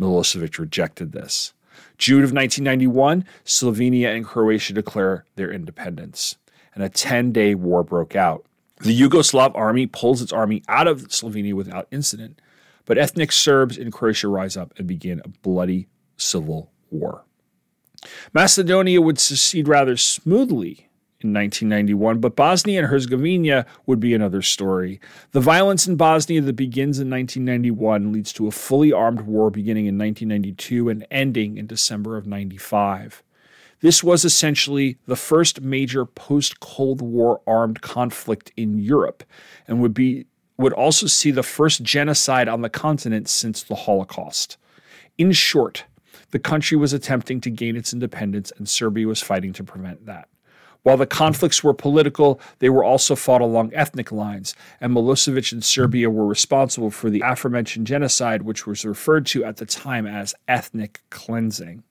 Milosevic 0.00 0.58
rejected 0.58 1.12
this. 1.12 1.52
June 1.98 2.24
of 2.24 2.32
1991, 2.32 3.26
Slovenia 3.44 4.16
and 4.16 4.24
Croatia 4.24 4.72
declare 4.72 5.26
their 5.36 5.52
independence, 5.52 6.36
and 6.74 6.82
a 6.82 6.88
10 6.88 7.32
day 7.32 7.54
war 7.54 7.82
broke 7.84 8.16
out. 8.16 8.46
The 8.78 8.98
Yugoslav 8.98 9.52
army 9.54 9.86
pulls 9.86 10.22
its 10.22 10.32
army 10.32 10.62
out 10.66 10.88
of 10.88 11.08
Slovenia 11.08 11.52
without 11.52 11.86
incident, 11.90 12.40
but 12.90 12.98
ethnic 12.98 13.30
Serbs 13.30 13.78
in 13.78 13.92
Croatia 13.92 14.26
rise 14.26 14.56
up 14.56 14.74
and 14.76 14.84
begin 14.84 15.22
a 15.24 15.28
bloody 15.28 15.86
civil 16.16 16.72
war. 16.90 17.24
Macedonia 18.32 19.00
would 19.00 19.20
secede 19.20 19.68
rather 19.68 19.96
smoothly 19.96 20.90
in 21.20 21.32
1991, 21.32 22.18
but 22.18 22.34
Bosnia 22.34 22.80
and 22.80 22.88
Herzegovina 22.88 23.64
would 23.86 24.00
be 24.00 24.12
another 24.12 24.42
story. 24.42 24.98
The 25.30 25.40
violence 25.40 25.86
in 25.86 25.94
Bosnia 25.94 26.40
that 26.40 26.54
begins 26.54 26.98
in 26.98 27.08
1991 27.08 28.10
leads 28.10 28.32
to 28.32 28.48
a 28.48 28.50
fully 28.50 28.92
armed 28.92 29.20
war 29.20 29.52
beginning 29.52 29.86
in 29.86 29.96
1992 29.96 30.88
and 30.88 31.06
ending 31.12 31.58
in 31.58 31.68
December 31.68 32.16
of 32.16 32.26
95. 32.26 33.22
This 33.82 34.02
was 34.02 34.24
essentially 34.24 34.98
the 35.06 35.14
first 35.14 35.60
major 35.60 36.04
post 36.04 36.58
Cold 36.58 37.00
War 37.00 37.40
armed 37.46 37.82
conflict 37.82 38.50
in 38.56 38.80
Europe 38.80 39.22
and 39.68 39.80
would 39.80 39.94
be 39.94 40.26
would 40.60 40.72
also 40.74 41.06
see 41.06 41.30
the 41.30 41.42
first 41.42 41.82
genocide 41.82 42.48
on 42.48 42.60
the 42.60 42.68
continent 42.68 43.28
since 43.28 43.62
the 43.62 43.74
Holocaust. 43.74 44.56
In 45.16 45.32
short, 45.32 45.84
the 46.30 46.38
country 46.38 46.76
was 46.76 46.92
attempting 46.92 47.40
to 47.40 47.50
gain 47.50 47.76
its 47.76 47.92
independence 47.92 48.52
and 48.56 48.68
Serbia 48.68 49.06
was 49.06 49.22
fighting 49.22 49.52
to 49.54 49.64
prevent 49.64 50.06
that. 50.06 50.28
While 50.82 50.96
the 50.96 51.06
conflicts 51.06 51.62
were 51.62 51.74
political, 51.74 52.40
they 52.58 52.70
were 52.70 52.84
also 52.84 53.14
fought 53.14 53.42
along 53.42 53.74
ethnic 53.74 54.10
lines, 54.10 54.54
and 54.80 54.94
Milosevic 54.94 55.52
and 55.52 55.62
Serbia 55.62 56.08
were 56.08 56.26
responsible 56.26 56.90
for 56.90 57.10
the 57.10 57.22
aforementioned 57.24 57.86
genocide, 57.86 58.42
which 58.42 58.66
was 58.66 58.84
referred 58.84 59.26
to 59.26 59.44
at 59.44 59.58
the 59.58 59.66
time 59.66 60.06
as 60.06 60.34
ethnic 60.48 61.00
cleansing. 61.10 61.82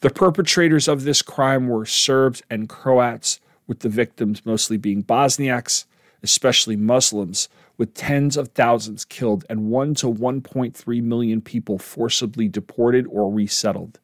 The 0.00 0.10
perpetrators 0.10 0.88
of 0.88 1.04
this 1.04 1.22
crime 1.22 1.68
were 1.68 1.86
Serbs 1.86 2.42
and 2.50 2.68
Croats, 2.68 3.38
with 3.68 3.80
the 3.80 3.88
victims 3.88 4.44
mostly 4.44 4.76
being 4.76 5.04
Bosniaks, 5.04 5.84
especially 6.24 6.76
Muslims, 6.76 7.48
with 7.82 7.94
tens 7.94 8.36
of 8.36 8.46
thousands 8.50 9.04
killed 9.04 9.44
and 9.50 9.68
1 9.68 9.94
to 9.94 10.06
1.3 10.06 11.02
million 11.02 11.40
people 11.40 11.78
forcibly 11.78 12.46
deported 12.46 13.04
or 13.10 13.28
resettled. 13.28 13.98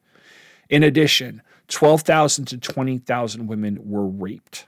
In 0.67 0.83
addition, 0.83 1.41
12,000 1.69 2.43
to 2.43 2.57
20,000 2.57 3.47
women 3.47 3.79
were 3.89 4.05
raped. 4.05 4.65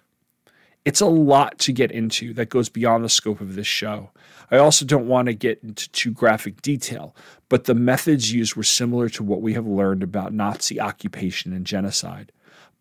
It's 0.85 1.01
a 1.01 1.07
lot 1.07 1.59
to 1.59 1.73
get 1.73 1.91
into 1.91 2.33
that 2.35 2.47
goes 2.47 2.69
beyond 2.69 3.03
the 3.03 3.09
scope 3.09 3.41
of 3.41 3.55
this 3.55 3.67
show. 3.67 4.11
I 4.49 4.55
also 4.55 4.85
don't 4.85 5.09
want 5.09 5.25
to 5.25 5.33
get 5.33 5.61
into 5.61 5.91
too 5.91 6.11
graphic 6.11 6.61
detail, 6.61 7.13
but 7.49 7.65
the 7.65 7.75
methods 7.75 8.31
used 8.31 8.55
were 8.55 8.63
similar 8.63 9.09
to 9.09 9.23
what 9.23 9.41
we 9.41 9.55
have 9.55 9.67
learned 9.67 10.03
about 10.03 10.31
Nazi 10.31 10.79
occupation 10.79 11.51
and 11.51 11.65
genocide. 11.65 12.31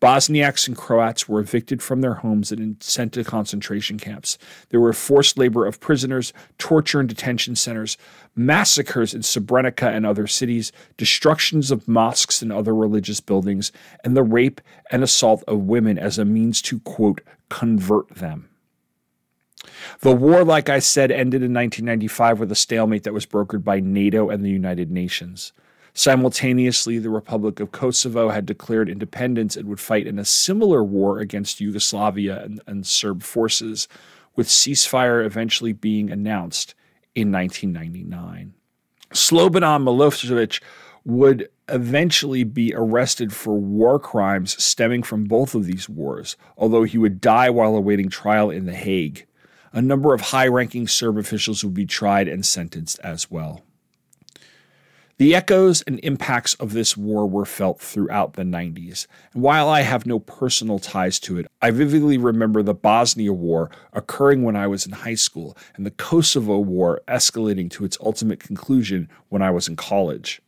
Bosniaks 0.01 0.67
and 0.67 0.75
Croats 0.75 1.29
were 1.29 1.39
evicted 1.39 1.81
from 1.83 2.01
their 2.01 2.15
homes 2.15 2.51
and 2.51 2.81
sent 2.81 3.13
to 3.13 3.23
concentration 3.23 3.99
camps. 3.99 4.39
There 4.69 4.79
were 4.79 4.93
forced 4.93 5.37
labor 5.37 5.67
of 5.67 5.79
prisoners, 5.79 6.33
torture 6.57 6.99
in 6.99 7.05
detention 7.05 7.55
centers, 7.55 7.97
massacres 8.35 9.13
in 9.13 9.21
Srebrenica 9.21 9.87
and 9.87 10.03
other 10.03 10.25
cities, 10.25 10.71
destructions 10.97 11.69
of 11.69 11.87
mosques 11.87 12.41
and 12.41 12.51
other 12.51 12.73
religious 12.73 13.21
buildings, 13.21 13.71
and 14.03 14.17
the 14.17 14.23
rape 14.23 14.59
and 14.89 15.03
assault 15.03 15.43
of 15.47 15.59
women 15.59 15.99
as 15.99 16.17
a 16.17 16.25
means 16.25 16.63
to, 16.63 16.79
quote, 16.79 17.21
convert 17.49 18.09
them. 18.09 18.49
The 19.99 20.15
war, 20.15 20.43
like 20.43 20.67
I 20.67 20.79
said, 20.79 21.11
ended 21.11 21.43
in 21.43 21.53
1995 21.53 22.39
with 22.39 22.51
a 22.51 22.55
stalemate 22.55 23.03
that 23.03 23.13
was 23.13 23.27
brokered 23.27 23.63
by 23.63 23.79
NATO 23.79 24.31
and 24.31 24.43
the 24.43 24.49
United 24.49 24.89
Nations. 24.89 25.53
Simultaneously, 25.93 26.99
the 26.99 27.09
Republic 27.09 27.59
of 27.59 27.71
Kosovo 27.71 28.29
had 28.29 28.45
declared 28.45 28.89
independence 28.89 29.57
and 29.57 29.67
would 29.67 29.79
fight 29.79 30.07
in 30.07 30.17
a 30.17 30.25
similar 30.25 30.83
war 30.83 31.19
against 31.19 31.59
Yugoslavia 31.59 32.41
and, 32.43 32.61
and 32.65 32.87
Serb 32.87 33.23
forces, 33.23 33.87
with 34.35 34.47
ceasefire 34.47 35.25
eventually 35.25 35.73
being 35.73 36.09
announced 36.09 36.73
in 37.13 37.31
1999. 37.31 38.53
Slobodan 39.13 39.83
Milosevic 39.83 40.61
would 41.03 41.49
eventually 41.67 42.43
be 42.43 42.73
arrested 42.73 43.33
for 43.33 43.59
war 43.59 43.99
crimes 43.99 44.61
stemming 44.63 45.03
from 45.03 45.25
both 45.25 45.55
of 45.55 45.65
these 45.65 45.89
wars, 45.89 46.37
although 46.57 46.83
he 46.83 46.97
would 46.97 47.19
die 47.19 47.49
while 47.49 47.75
awaiting 47.75 48.09
trial 48.09 48.49
in 48.49 48.65
The 48.65 48.73
Hague. 48.73 49.25
A 49.73 49.81
number 49.81 50.13
of 50.13 50.21
high 50.21 50.47
ranking 50.47 50.87
Serb 50.87 51.17
officials 51.17 51.63
would 51.63 51.73
be 51.73 51.85
tried 51.85 52.27
and 52.27 52.45
sentenced 52.45 52.99
as 52.99 53.31
well. 53.31 53.63
The 55.21 55.35
echoes 55.35 55.83
and 55.83 55.99
impacts 56.01 56.55
of 56.55 56.73
this 56.73 56.97
war 56.97 57.29
were 57.29 57.45
felt 57.45 57.79
throughout 57.79 58.33
the 58.33 58.41
90s. 58.41 59.05
And 59.35 59.43
while 59.43 59.69
I 59.69 59.81
have 59.81 60.07
no 60.07 60.17
personal 60.17 60.79
ties 60.79 61.19
to 61.19 61.37
it, 61.37 61.45
I 61.61 61.69
vividly 61.69 62.17
remember 62.17 62.63
the 62.63 62.73
Bosnia 62.73 63.31
War 63.31 63.69
occurring 63.93 64.41
when 64.41 64.55
I 64.55 64.65
was 64.65 64.87
in 64.87 64.93
high 64.93 65.13
school 65.13 65.55
and 65.75 65.85
the 65.85 65.91
Kosovo 65.91 66.57
War 66.57 67.01
escalating 67.07 67.69
to 67.69 67.85
its 67.85 67.99
ultimate 68.01 68.39
conclusion 68.39 69.09
when 69.29 69.43
I 69.43 69.51
was 69.51 69.67
in 69.67 69.75
college. 69.75 70.41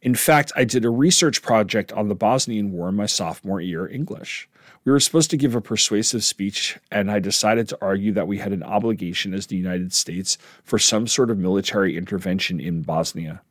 In 0.00 0.14
fact, 0.14 0.52
I 0.56 0.64
did 0.64 0.86
a 0.86 0.90
research 0.90 1.42
project 1.42 1.92
on 1.92 2.08
the 2.08 2.14
Bosnian 2.14 2.72
War 2.72 2.88
in 2.88 2.94
my 2.94 3.04
sophomore 3.04 3.60
year 3.60 3.86
English. 3.86 4.48
We 4.86 4.92
were 4.92 5.00
supposed 5.00 5.28
to 5.32 5.36
give 5.36 5.54
a 5.54 5.60
persuasive 5.60 6.24
speech, 6.24 6.78
and 6.90 7.10
I 7.10 7.18
decided 7.18 7.68
to 7.68 7.78
argue 7.82 8.12
that 8.12 8.26
we 8.26 8.38
had 8.38 8.54
an 8.54 8.62
obligation 8.62 9.34
as 9.34 9.48
the 9.48 9.56
United 9.58 9.92
States 9.92 10.38
for 10.64 10.78
some 10.78 11.06
sort 11.06 11.30
of 11.30 11.36
military 11.36 11.94
intervention 11.94 12.58
in 12.58 12.80
Bosnia. 12.80 13.42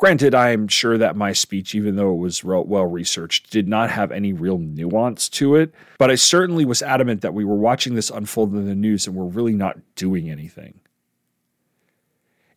Granted, 0.00 0.34
I'm 0.34 0.66
sure 0.66 0.96
that 0.96 1.14
my 1.14 1.34
speech, 1.34 1.74
even 1.74 1.96
though 1.96 2.14
it 2.14 2.16
was 2.16 2.42
well 2.42 2.86
researched, 2.86 3.50
did 3.50 3.68
not 3.68 3.90
have 3.90 4.10
any 4.10 4.32
real 4.32 4.56
nuance 4.56 5.28
to 5.28 5.56
it, 5.56 5.74
but 5.98 6.10
I 6.10 6.14
certainly 6.14 6.64
was 6.64 6.80
adamant 6.80 7.20
that 7.20 7.34
we 7.34 7.44
were 7.44 7.54
watching 7.54 7.96
this 7.96 8.08
unfold 8.08 8.54
in 8.54 8.64
the 8.64 8.74
news 8.74 9.06
and 9.06 9.14
we're 9.14 9.26
really 9.26 9.52
not 9.52 9.76
doing 9.96 10.30
anything. 10.30 10.80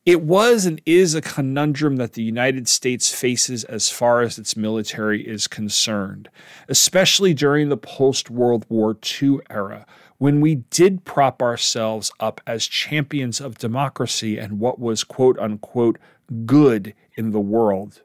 It 0.05 0.21
was 0.21 0.65
and 0.65 0.81
is 0.85 1.15
a 1.15 1.21
conundrum 1.21 1.97
that 1.97 2.13
the 2.13 2.23
United 2.23 2.69
States 2.69 3.13
faces 3.13 3.65
as 3.65 3.89
far 3.89 4.21
as 4.21 4.39
its 4.39 4.55
military 4.55 5.27
is 5.27 5.45
concerned, 5.45 6.29
especially 6.69 7.33
during 7.33 7.67
the 7.67 7.75
post 7.75 8.29
World 8.29 8.65
War 8.69 8.97
II 9.21 9.39
era, 9.49 9.85
when 10.17 10.39
we 10.39 10.55
did 10.55 11.03
prop 11.03 11.41
ourselves 11.41 12.09
up 12.21 12.39
as 12.47 12.67
champions 12.67 13.41
of 13.41 13.57
democracy 13.57 14.37
and 14.37 14.61
what 14.61 14.79
was 14.79 15.03
quote 15.03 15.37
unquote 15.39 15.99
good 16.45 16.93
in 17.15 17.31
the 17.31 17.39
world. 17.39 18.01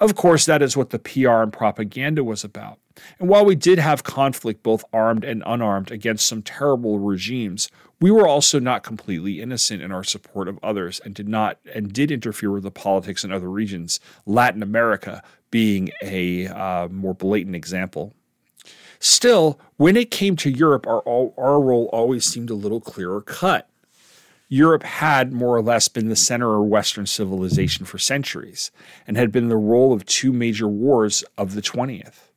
Of 0.00 0.16
course, 0.16 0.44
that 0.46 0.62
is 0.62 0.76
what 0.76 0.90
the 0.90 0.98
PR 0.98 1.42
and 1.42 1.52
propaganda 1.52 2.24
was 2.24 2.44
about. 2.44 2.78
And 3.20 3.28
while 3.28 3.44
we 3.44 3.54
did 3.54 3.78
have 3.78 4.02
conflict, 4.02 4.62
both 4.62 4.84
armed 4.92 5.24
and 5.24 5.42
unarmed, 5.46 5.90
against 5.90 6.26
some 6.26 6.42
terrible 6.42 6.98
regimes, 6.98 7.70
we 8.00 8.10
were 8.10 8.26
also 8.26 8.58
not 8.58 8.82
completely 8.82 9.40
innocent 9.40 9.82
in 9.82 9.92
our 9.92 10.04
support 10.04 10.48
of 10.48 10.58
others 10.62 11.00
and 11.04 11.14
did 11.14 11.28
not 11.28 11.58
and 11.74 11.92
did 11.92 12.10
interfere 12.10 12.50
with 12.50 12.62
the 12.62 12.70
politics 12.70 13.24
in 13.24 13.32
other 13.32 13.50
regions, 13.50 14.00
Latin 14.26 14.62
America 14.62 15.22
being 15.50 15.90
a 16.02 16.46
uh, 16.48 16.88
more 16.88 17.14
blatant 17.14 17.56
example. 17.56 18.12
Still, 19.00 19.60
when 19.76 19.96
it 19.96 20.10
came 20.10 20.36
to 20.36 20.50
Europe, 20.50 20.86
our, 20.86 21.02
our 21.06 21.60
role 21.60 21.88
always 21.92 22.24
seemed 22.24 22.50
a 22.50 22.54
little 22.54 22.80
clearer 22.80 23.20
cut. 23.20 23.68
Europe 24.48 24.82
had 24.82 25.32
more 25.32 25.54
or 25.54 25.62
less 25.62 25.88
been 25.88 26.08
the 26.08 26.16
center 26.16 26.58
of 26.58 26.66
Western 26.66 27.06
civilization 27.06 27.84
for 27.84 27.98
centuries 27.98 28.70
and 29.06 29.16
had 29.16 29.30
been 29.30 29.48
the 29.48 29.56
role 29.56 29.92
of 29.92 30.06
two 30.06 30.32
major 30.32 30.66
wars 30.66 31.22
of 31.36 31.54
the 31.54 31.60
20th. 31.60 32.30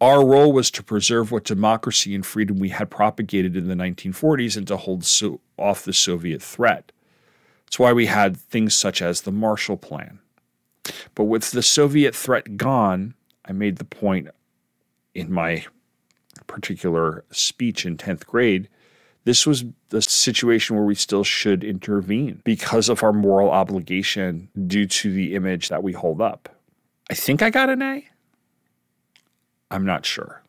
Our 0.00 0.24
role 0.24 0.52
was 0.52 0.70
to 0.72 0.82
preserve 0.82 1.32
what 1.32 1.44
democracy 1.44 2.14
and 2.14 2.24
freedom 2.24 2.58
we 2.58 2.68
had 2.68 2.90
propagated 2.90 3.56
in 3.56 3.66
the 3.66 3.74
1940s 3.74 4.56
and 4.56 4.66
to 4.68 4.76
hold 4.76 5.04
so 5.04 5.40
off 5.56 5.84
the 5.84 5.92
Soviet 5.92 6.42
threat. 6.42 6.92
That's 7.64 7.78
why 7.78 7.92
we 7.92 8.06
had 8.06 8.36
things 8.36 8.74
such 8.74 9.02
as 9.02 9.22
the 9.22 9.32
Marshall 9.32 9.76
Plan. 9.76 10.20
But 11.14 11.24
with 11.24 11.50
the 11.50 11.62
Soviet 11.62 12.14
threat 12.14 12.56
gone, 12.56 13.14
I 13.44 13.52
made 13.52 13.78
the 13.78 13.84
point 13.84 14.28
in 15.14 15.32
my 15.32 15.64
particular 16.46 17.24
speech 17.30 17.84
in 17.84 17.96
10th 17.96 18.24
grade. 18.26 18.68
This 19.28 19.46
was 19.46 19.66
the 19.90 20.00
situation 20.00 20.74
where 20.74 20.86
we 20.86 20.94
still 20.94 21.22
should 21.22 21.62
intervene 21.62 22.40
because 22.44 22.88
of 22.88 23.02
our 23.02 23.12
moral 23.12 23.50
obligation 23.50 24.48
due 24.66 24.86
to 24.86 25.12
the 25.12 25.34
image 25.34 25.68
that 25.68 25.82
we 25.82 25.92
hold 25.92 26.22
up. 26.22 26.48
I 27.10 27.14
think 27.14 27.42
I 27.42 27.50
got 27.50 27.68
an 27.68 27.82
A. 27.82 28.08
I'm 29.70 29.84
not 29.84 30.06
sure. 30.06 30.40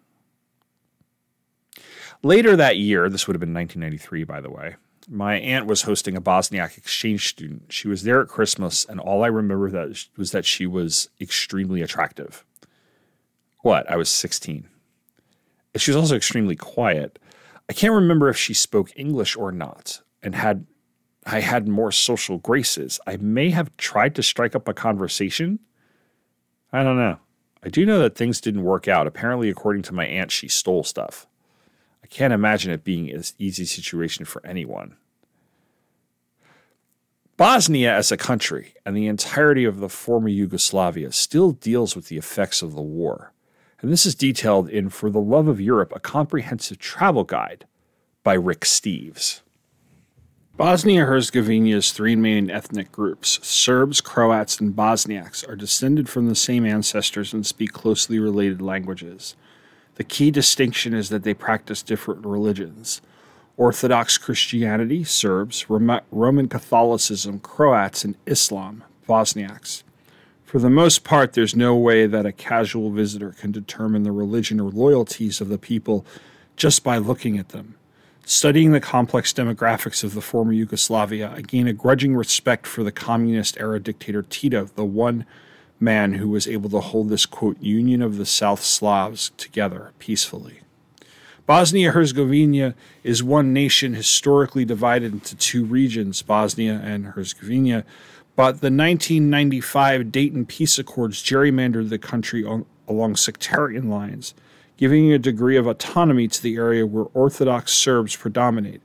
Later 2.23 2.55
that 2.55 2.77
year, 2.77 3.09
this 3.09 3.27
would 3.27 3.33
have 3.35 3.41
been 3.41 3.53
1993, 3.53 4.23
by 4.23 4.39
the 4.39 4.49
way, 4.49 4.77
my 5.09 5.35
aunt 5.35 5.65
was 5.65 5.81
hosting 5.81 6.15
a 6.15 6.21
Bosniak 6.21 6.77
exchange 6.77 7.27
student. 7.27 7.73
She 7.73 7.89
was 7.89 8.03
there 8.03 8.21
at 8.21 8.29
Christmas, 8.29 8.85
and 8.85 9.01
all 9.01 9.25
I 9.25 9.27
remember 9.27 9.69
that 9.71 10.05
was 10.15 10.31
that 10.31 10.45
she 10.45 10.65
was 10.65 11.09
extremely 11.19 11.81
attractive. 11.81 12.45
What? 13.57 13.91
I 13.91 13.97
was 13.97 14.07
16. 14.07 14.69
And 15.73 15.81
she 15.81 15.91
was 15.91 15.97
also 15.97 16.15
extremely 16.15 16.55
quiet. 16.55 17.19
I 17.69 17.73
can't 17.73 17.93
remember 17.93 18.29
if 18.29 18.37
she 18.37 18.53
spoke 18.53 18.91
English 18.95 19.35
or 19.35 19.51
not, 19.51 20.01
and 20.23 20.33
had 20.33 20.65
I 21.25 21.41
had 21.41 21.67
more 21.67 21.91
social 21.91 22.39
graces. 22.39 22.99
I 23.05 23.17
may 23.17 23.51
have 23.51 23.75
tried 23.77 24.15
to 24.15 24.23
strike 24.23 24.55
up 24.55 24.67
a 24.67 24.73
conversation. 24.73 25.59
I 26.73 26.83
don't 26.83 26.97
know. 26.97 27.19
I 27.61 27.69
do 27.69 27.85
know 27.85 27.99
that 27.99 28.15
things 28.15 28.41
didn't 28.41 28.63
work 28.63 28.87
out. 28.87 29.05
Apparently, 29.05 29.49
according 29.49 29.83
to 29.83 29.93
my 29.93 30.05
aunt, 30.05 30.31
she 30.31 30.47
stole 30.47 30.83
stuff. 30.83 31.27
I 32.03 32.07
can't 32.07 32.33
imagine 32.33 32.71
it 32.71 32.83
being 32.83 33.11
an 33.11 33.23
easy 33.37 33.65
situation 33.65 34.25
for 34.25 34.43
anyone. 34.45 34.95
Bosnia 37.37 37.93
as 37.93 38.11
a 38.11 38.17
country 38.17 38.73
and 38.85 38.97
the 38.97 39.07
entirety 39.07 39.65
of 39.65 39.79
the 39.79 39.89
former 39.89 40.29
Yugoslavia 40.29 41.11
still 41.11 41.51
deals 41.51 41.95
with 41.95 42.07
the 42.07 42.17
effects 42.17 42.61
of 42.61 42.73
the 42.73 42.81
war. 42.81 43.33
And 43.81 43.91
this 43.91 44.05
is 44.05 44.15
detailed 44.15 44.69
in 44.69 44.89
For 44.89 45.09
the 45.09 45.21
Love 45.21 45.47
of 45.47 45.61
Europe, 45.61 45.93
a 45.95 45.99
comprehensive 45.99 46.79
travel 46.79 47.23
guide 47.23 47.65
by 48.23 48.33
Rick 48.33 48.61
Steves. 48.61 49.41
Bosnia 50.57 51.05
Herzegovina's 51.05 51.93
three 51.93 52.17
main 52.17 52.51
ethnic 52.51 52.91
groups, 52.91 53.39
Serbs, 53.41 54.01
Croats, 54.01 54.59
and 54.59 54.75
Bosniaks, 54.75 55.47
are 55.47 55.55
descended 55.55 56.09
from 56.09 56.27
the 56.27 56.35
same 56.35 56.65
ancestors 56.65 57.33
and 57.33 57.45
speak 57.45 57.71
closely 57.71 58.19
related 58.19 58.61
languages. 58.61 59.37
The 59.95 60.03
key 60.03 60.31
distinction 60.31 60.93
is 60.93 61.07
that 61.09 61.23
they 61.23 61.33
practice 61.33 61.81
different 61.81 62.25
religions. 62.25 63.01
Orthodox 63.55 64.17
Christianity, 64.17 65.05
Serbs, 65.05 65.69
Roman 65.69 66.49
Catholicism, 66.49 67.39
Croats, 67.39 68.03
and 68.03 68.15
Islam, 68.25 68.83
Bosniaks. 69.07 69.83
For 70.49 70.57
the 70.57 70.67
most 70.67 71.03
part, 71.03 71.33
there's 71.33 71.55
no 71.55 71.75
way 71.75 72.07
that 72.07 72.25
a 72.25 72.31
casual 72.31 72.89
visitor 72.89 73.35
can 73.39 73.51
determine 73.51 74.01
the 74.01 74.11
religion 74.11 74.59
or 74.59 74.71
loyalties 74.71 75.41
of 75.41 75.47
the 75.47 75.59
people 75.59 76.07
just 76.55 76.83
by 76.83 76.97
looking 76.97 77.37
at 77.37 77.49
them. 77.49 77.75
Studying 78.25 78.71
the 78.71 78.79
complex 78.79 79.31
demographics 79.31 80.03
of 80.03 80.15
the 80.15 80.23
former 80.23 80.51
Yugoslavia, 80.51 81.31
I 81.35 81.41
gain 81.41 81.67
a 81.67 81.73
grudging 81.73 82.15
respect 82.15 82.65
for 82.65 82.83
the 82.83 82.91
communist 82.91 83.59
era 83.59 83.79
dictator 83.79 84.23
Tito, 84.23 84.63
the 84.63 84.83
one 84.83 85.23
man 85.79 86.13
who 86.13 86.29
was 86.29 86.47
able 86.47 86.71
to 86.71 86.79
hold 86.79 87.09
this 87.09 87.27
quote 87.27 87.61
union 87.61 88.01
of 88.01 88.17
the 88.17 88.25
South 88.25 88.63
Slavs 88.63 89.29
together 89.37 89.91
peacefully. 89.99 90.61
Bosnia 91.45 91.91
Herzegovina 91.91 92.73
is 93.03 93.23
one 93.23 93.53
nation 93.53 93.93
historically 93.93 94.65
divided 94.65 95.13
into 95.13 95.35
two 95.35 95.63
regions, 95.63 96.23
Bosnia 96.23 96.81
and 96.83 97.05
Herzegovina, 97.05 97.85
but 98.39 98.61
the 98.61 98.71
1995 98.71 100.13
Dayton 100.13 100.45
Peace 100.45 100.79
Accords 100.79 101.21
gerrymandered 101.21 101.89
the 101.89 101.97
country 101.97 102.41
on, 102.45 102.65
along 102.87 103.17
sectarian 103.17 103.89
lines 103.89 104.33
giving 104.77 105.11
a 105.11 105.19
degree 105.19 105.57
of 105.57 105.67
autonomy 105.67 106.25
to 106.25 106.41
the 106.41 106.55
area 106.55 106.87
where 106.87 107.07
Orthodox 107.13 107.73
Serbs 107.73 108.15
predominate. 108.15 108.81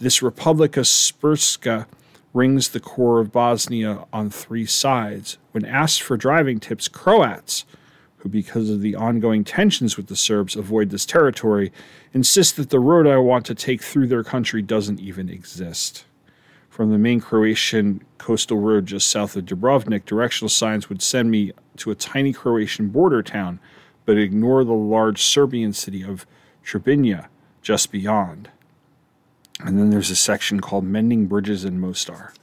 This 0.00 0.20
Republika 0.20 0.80
Srpska 0.80 1.84
rings 2.32 2.70
the 2.70 2.80
core 2.80 3.20
of 3.20 3.30
Bosnia 3.30 4.06
on 4.10 4.30
three 4.30 4.64
sides. 4.64 5.36
When 5.52 5.66
asked 5.66 6.00
for 6.00 6.16
driving 6.16 6.58
tips, 6.58 6.88
Croats, 6.88 7.66
who 8.16 8.30
because 8.30 8.70
of 8.70 8.80
the 8.80 8.94
ongoing 8.94 9.44
tensions 9.44 9.98
with 9.98 10.06
the 10.06 10.16
Serbs 10.16 10.56
avoid 10.56 10.88
this 10.88 11.04
territory, 11.04 11.72
insist 12.14 12.56
that 12.56 12.70
the 12.70 12.80
road 12.80 13.06
I 13.06 13.18
want 13.18 13.44
to 13.44 13.54
take 13.54 13.82
through 13.82 14.06
their 14.06 14.24
country 14.24 14.62
doesn't 14.62 14.98
even 14.98 15.28
exist. 15.28 16.06
From 16.74 16.90
the 16.90 16.98
main 16.98 17.20
Croatian 17.20 18.02
coastal 18.18 18.58
road 18.58 18.86
just 18.86 19.06
south 19.06 19.36
of 19.36 19.44
Dubrovnik, 19.44 20.06
directional 20.06 20.48
signs 20.48 20.88
would 20.88 21.02
send 21.02 21.30
me 21.30 21.52
to 21.76 21.92
a 21.92 21.94
tiny 21.94 22.32
Croatian 22.32 22.88
border 22.88 23.22
town 23.22 23.60
but 24.04 24.18
ignore 24.18 24.64
the 24.64 24.72
large 24.72 25.22
Serbian 25.22 25.72
city 25.72 26.02
of 26.02 26.26
Trebinje 26.64 27.28
just 27.62 27.92
beyond. 27.92 28.50
And 29.60 29.78
then 29.78 29.90
there's 29.90 30.10
a 30.10 30.16
section 30.16 30.58
called 30.58 30.82
Mending 30.82 31.26
Bridges 31.26 31.64
in 31.64 31.78
Mostar. 31.78 32.34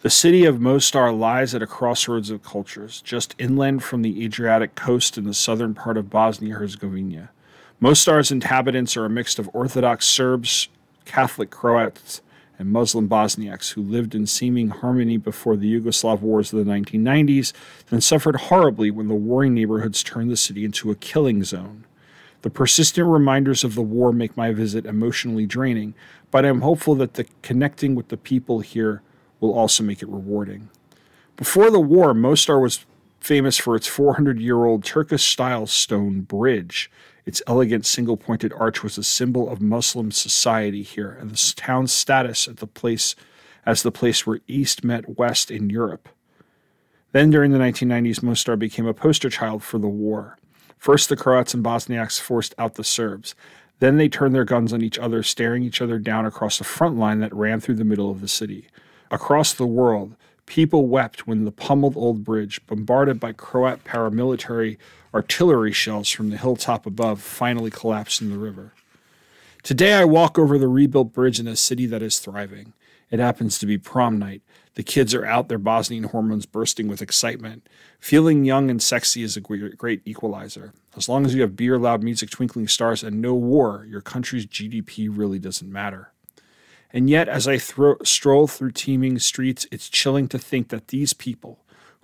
The 0.00 0.10
city 0.10 0.44
of 0.44 0.60
Mostar 0.60 1.12
lies 1.12 1.54
at 1.54 1.62
a 1.62 1.66
crossroads 1.68 2.30
of 2.30 2.42
cultures, 2.42 3.00
just 3.00 3.36
inland 3.38 3.84
from 3.84 4.02
the 4.02 4.24
Adriatic 4.24 4.74
coast 4.74 5.16
in 5.16 5.22
the 5.22 5.32
southern 5.32 5.74
part 5.74 5.96
of 5.96 6.10
Bosnia 6.10 6.56
Herzegovina. 6.56 7.30
Mostar's 7.78 8.32
inhabitants 8.32 8.96
are 8.96 9.04
a 9.04 9.08
mix 9.08 9.38
of 9.38 9.48
Orthodox 9.52 10.04
Serbs, 10.04 10.68
Catholic 11.04 11.50
Croats, 11.50 12.22
and 12.58 12.70
Muslim 12.70 13.08
Bosniaks 13.08 13.72
who 13.72 13.82
lived 13.82 14.14
in 14.14 14.26
seeming 14.26 14.68
harmony 14.68 15.16
before 15.16 15.56
the 15.56 15.80
Yugoslav 15.80 16.20
wars 16.20 16.52
of 16.52 16.64
the 16.64 16.70
1990s, 16.70 17.52
then 17.90 18.00
suffered 18.00 18.36
horribly 18.36 18.90
when 18.90 19.08
the 19.08 19.14
warring 19.14 19.54
neighborhoods 19.54 20.02
turned 20.02 20.30
the 20.30 20.36
city 20.36 20.64
into 20.64 20.90
a 20.90 20.96
killing 20.96 21.44
zone. 21.44 21.84
The 22.42 22.50
persistent 22.50 23.08
reminders 23.08 23.64
of 23.64 23.74
the 23.74 23.82
war 23.82 24.12
make 24.12 24.36
my 24.36 24.52
visit 24.52 24.86
emotionally 24.86 25.46
draining, 25.46 25.94
but 26.30 26.44
I'm 26.44 26.60
hopeful 26.60 26.94
that 26.96 27.14
the 27.14 27.26
connecting 27.42 27.94
with 27.94 28.08
the 28.08 28.16
people 28.16 28.60
here 28.60 29.02
will 29.40 29.52
also 29.52 29.82
make 29.82 30.02
it 30.02 30.08
rewarding. 30.08 30.68
Before 31.36 31.70
the 31.70 31.80
war, 31.80 32.14
Mostar 32.14 32.60
was 32.60 32.84
famous 33.20 33.56
for 33.56 33.74
its 33.76 33.86
400 33.86 34.40
year 34.40 34.64
old 34.64 34.84
Turkish 34.84 35.24
style 35.24 35.66
stone 35.66 36.22
bridge. 36.22 36.90
Its 37.28 37.42
elegant 37.46 37.84
single 37.84 38.16
pointed 38.16 38.54
arch 38.54 38.82
was 38.82 38.96
a 38.96 39.02
symbol 39.02 39.50
of 39.50 39.60
Muslim 39.60 40.10
society 40.10 40.82
here 40.82 41.10
and 41.20 41.30
the 41.30 41.52
town's 41.56 41.92
status 41.92 42.48
at 42.48 42.56
the 42.56 42.66
place 42.66 43.14
as 43.66 43.82
the 43.82 43.92
place 43.92 44.26
where 44.26 44.40
East 44.48 44.82
met 44.82 45.18
West 45.18 45.50
in 45.50 45.68
Europe. 45.68 46.08
Then 47.12 47.28
during 47.28 47.50
the 47.50 47.58
1990s, 47.58 48.22
Mostar 48.22 48.56
became 48.56 48.86
a 48.86 48.94
poster 48.94 49.28
child 49.28 49.62
for 49.62 49.76
the 49.76 49.86
war. 49.86 50.38
First, 50.78 51.10
the 51.10 51.16
Croats 51.16 51.52
and 51.52 51.62
Bosniaks 51.62 52.18
forced 52.18 52.54
out 52.56 52.76
the 52.76 52.82
Serbs. 52.82 53.34
Then 53.78 53.98
they 53.98 54.08
turned 54.08 54.34
their 54.34 54.46
guns 54.46 54.72
on 54.72 54.80
each 54.80 54.98
other, 54.98 55.22
staring 55.22 55.62
each 55.62 55.82
other 55.82 55.98
down 55.98 56.24
across 56.24 56.62
a 56.62 56.64
front 56.64 56.96
line 56.96 57.20
that 57.20 57.34
ran 57.34 57.60
through 57.60 57.74
the 57.74 57.84
middle 57.84 58.10
of 58.10 58.22
the 58.22 58.26
city. 58.28 58.68
Across 59.10 59.52
the 59.52 59.66
world, 59.66 60.16
people 60.46 60.86
wept 60.86 61.26
when 61.26 61.44
the 61.44 61.52
pummeled 61.52 61.94
old 61.94 62.24
bridge, 62.24 62.66
bombarded 62.66 63.20
by 63.20 63.32
Croat 63.32 63.84
paramilitary 63.84 64.78
artillery 65.14 65.72
shells 65.72 66.08
from 66.08 66.30
the 66.30 66.36
hilltop 66.36 66.86
above 66.86 67.20
finally 67.20 67.70
collapsed 67.70 68.20
in 68.20 68.30
the 68.30 68.38
river. 68.38 68.72
Today 69.62 69.94
I 69.94 70.04
walk 70.04 70.38
over 70.38 70.58
the 70.58 70.68
rebuilt 70.68 71.12
bridge 71.12 71.40
in 71.40 71.48
a 71.48 71.56
city 71.56 71.86
that 71.86 72.02
is 72.02 72.18
thriving. 72.18 72.72
It 73.10 73.18
happens 73.18 73.58
to 73.58 73.66
be 73.66 73.78
prom 73.78 74.18
night. 74.18 74.42
The 74.74 74.82
kids 74.82 75.14
are 75.14 75.26
out, 75.26 75.48
their 75.48 75.58
Bosnian 75.58 76.04
hormones 76.04 76.46
bursting 76.46 76.88
with 76.88 77.02
excitement. 77.02 77.68
Feeling 77.98 78.44
young 78.44 78.70
and 78.70 78.82
sexy 78.82 79.22
is 79.22 79.36
a 79.36 79.40
great 79.40 80.02
equalizer. 80.04 80.72
As 80.96 81.08
long 81.08 81.26
as 81.26 81.34
you 81.34 81.40
have 81.42 81.56
beer, 81.56 81.78
loud 81.78 82.02
music, 82.02 82.30
twinkling 82.30 82.68
stars, 82.68 83.02
and 83.02 83.20
no 83.20 83.34
war, 83.34 83.86
your 83.88 84.00
country's 84.00 84.46
GDP 84.46 85.08
really 85.10 85.38
doesn't 85.38 85.72
matter. 85.72 86.12
And 86.92 87.10
yet, 87.10 87.28
as 87.28 87.48
I 87.48 87.58
thro- 87.58 87.98
stroll 88.02 88.46
through 88.46 88.72
teeming 88.72 89.18
streets, 89.18 89.66
it's 89.70 89.88
chilling 89.88 90.28
to 90.28 90.38
think 90.38 90.68
that 90.68 90.88
these 90.88 91.12
people, 91.12 91.58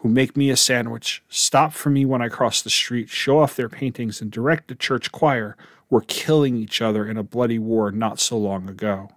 who 0.05 0.11
make 0.11 0.37
me 0.37 0.51
a 0.51 0.57
sandwich, 0.57 1.23
stop 1.31 1.73
for 1.73 1.89
me 1.89 2.05
when 2.05 2.21
I 2.21 2.29
cross 2.29 2.61
the 2.61 2.69
street, 2.69 3.09
show 3.09 3.39
off 3.39 3.57
their 3.57 3.71
paintings, 3.71 4.21
and 4.21 4.31
direct 4.31 4.69
the 4.69 4.75
church 4.75 5.11
choir, 5.11 5.57
were 5.89 6.03
killing 6.03 6.57
each 6.57 6.83
other 6.83 7.07
in 7.07 7.17
a 7.17 7.23
bloody 7.23 7.59
war 7.59 7.91
not 7.91 8.21
so 8.21 8.37
long 8.37 8.69
ago. 8.69 9.09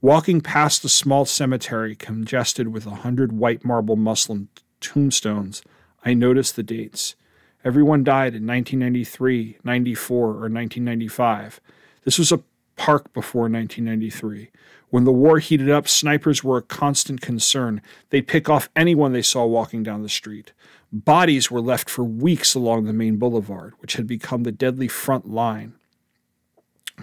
Walking 0.00 0.40
past 0.40 0.82
the 0.82 0.88
small 0.88 1.26
cemetery 1.26 1.94
congested 1.94 2.68
with 2.68 2.86
a 2.86 3.02
hundred 3.02 3.34
white 3.34 3.66
marble 3.66 3.96
Muslim 3.96 4.48
tombstones, 4.80 5.62
I 6.02 6.14
noticed 6.14 6.56
the 6.56 6.62
dates. 6.62 7.14
Everyone 7.62 8.02
died 8.02 8.34
in 8.34 8.46
1993, 8.46 9.58
94, 9.62 10.18
or 10.18 10.30
1995. 10.30 11.60
This 12.04 12.18
was 12.18 12.32
a 12.32 12.42
park 12.82 13.12
before 13.12 13.42
1993. 13.42 14.50
When 14.90 15.04
the 15.04 15.12
war 15.12 15.38
heated 15.38 15.70
up, 15.70 15.86
snipers 15.86 16.42
were 16.42 16.56
a 16.56 16.62
constant 16.62 17.20
concern. 17.20 17.80
They'd 18.10 18.26
pick 18.26 18.48
off 18.50 18.68
anyone 18.74 19.12
they 19.12 19.22
saw 19.22 19.46
walking 19.46 19.84
down 19.84 20.02
the 20.02 20.08
street. 20.08 20.52
Bodies 20.92 21.48
were 21.48 21.60
left 21.60 21.88
for 21.88 22.02
weeks 22.02 22.56
along 22.56 22.86
the 22.86 22.92
main 22.92 23.18
boulevard, 23.18 23.74
which 23.78 23.94
had 23.94 24.08
become 24.08 24.42
the 24.42 24.50
deadly 24.50 24.88
front 24.88 25.30
line. 25.30 25.74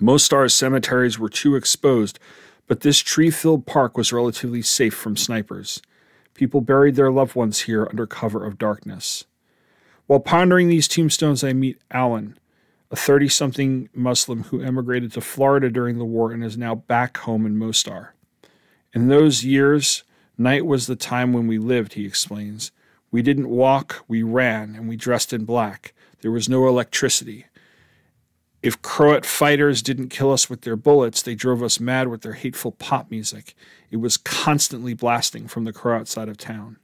Mostar's 0.02 0.54
cemeteries 0.54 1.18
were 1.18 1.30
too 1.30 1.56
exposed, 1.56 2.20
but 2.68 2.82
this 2.82 3.00
tree 3.00 3.32
filled 3.32 3.66
park 3.66 3.98
was 3.98 4.12
relatively 4.12 4.62
safe 4.62 4.94
from 4.94 5.16
snipers. 5.16 5.82
People 6.34 6.60
buried 6.60 6.96
their 6.96 7.10
loved 7.10 7.36
ones 7.36 7.62
here 7.62 7.88
under 7.90 8.06
cover 8.06 8.46
of 8.46 8.58
darkness. 8.58 9.24
While 10.08 10.20
pondering 10.20 10.68
these 10.68 10.90
tombstones, 10.90 11.42
I 11.42 11.54
meet 11.54 11.80
Alan, 11.90 12.38
a 12.92 12.96
30 12.96 13.30
something 13.30 13.90
Muslim 13.94 14.44
who 14.44 14.62
emigrated 14.62 15.12
to 15.14 15.22
Florida 15.22 15.70
during 15.70 15.98
the 15.98 16.06
war 16.06 16.32
and 16.32 16.44
is 16.44 16.58
now 16.58 16.76
back 16.76 17.18
home 17.18 17.46
in 17.46 17.58
Mostar. 17.58 18.16
In 18.94 19.08
those 19.08 19.44
years, 19.44 20.04
night 20.38 20.66
was 20.66 20.88
the 20.88 20.96
time 20.96 21.32
when 21.32 21.48
we 21.48 21.60
lived, 21.60 21.94
he 21.94 22.06
explains. 22.06 22.72
We 23.12 23.22
didn't 23.22 23.50
walk, 23.50 24.04
we 24.08 24.24
ran, 24.24 24.76
and 24.76 24.90
we 24.90 24.96
dressed 24.96 25.34
in 25.34 25.46
black. 25.46 25.94
There 26.22 26.32
was 26.32 26.50
no 26.50 26.68
electricity. 26.68 27.46
If 28.62 28.82
Croat 28.82 29.26
fighters 29.26 29.82
didn't 29.82 30.10
kill 30.10 30.32
us 30.32 30.50
with 30.50 30.62
their 30.62 30.76
bullets, 30.76 31.22
they 31.22 31.36
drove 31.36 31.64
us 31.64 31.80
mad 31.80 32.08
with 32.10 32.24
their 32.24 32.34
hateful 32.34 32.74
pop 32.74 33.10
music. 33.10 33.56
It 33.90 33.98
was 33.98 34.18
constantly 34.18 34.94
blasting 34.94 35.48
from 35.48 35.64
the 35.64 35.74
Croat 35.74 36.08
side 36.08 36.28
of 36.28 36.38
town. 36.38 36.78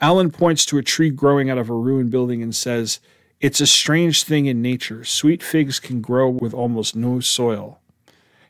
Alan 0.00 0.30
points 0.30 0.66
to 0.66 0.78
a 0.78 0.82
tree 0.82 1.10
growing 1.10 1.48
out 1.48 1.58
of 1.58 1.70
a 1.70 1.74
ruined 1.74 2.10
building 2.10 2.42
and 2.42 2.54
says, 2.54 3.00
It's 3.38 3.60
a 3.60 3.66
strange 3.66 4.22
thing 4.22 4.46
in 4.46 4.62
nature. 4.62 5.04
Sweet 5.04 5.42
figs 5.42 5.78
can 5.78 6.00
grow 6.00 6.30
with 6.30 6.54
almost 6.54 6.96
no 6.96 7.20
soil. 7.20 7.80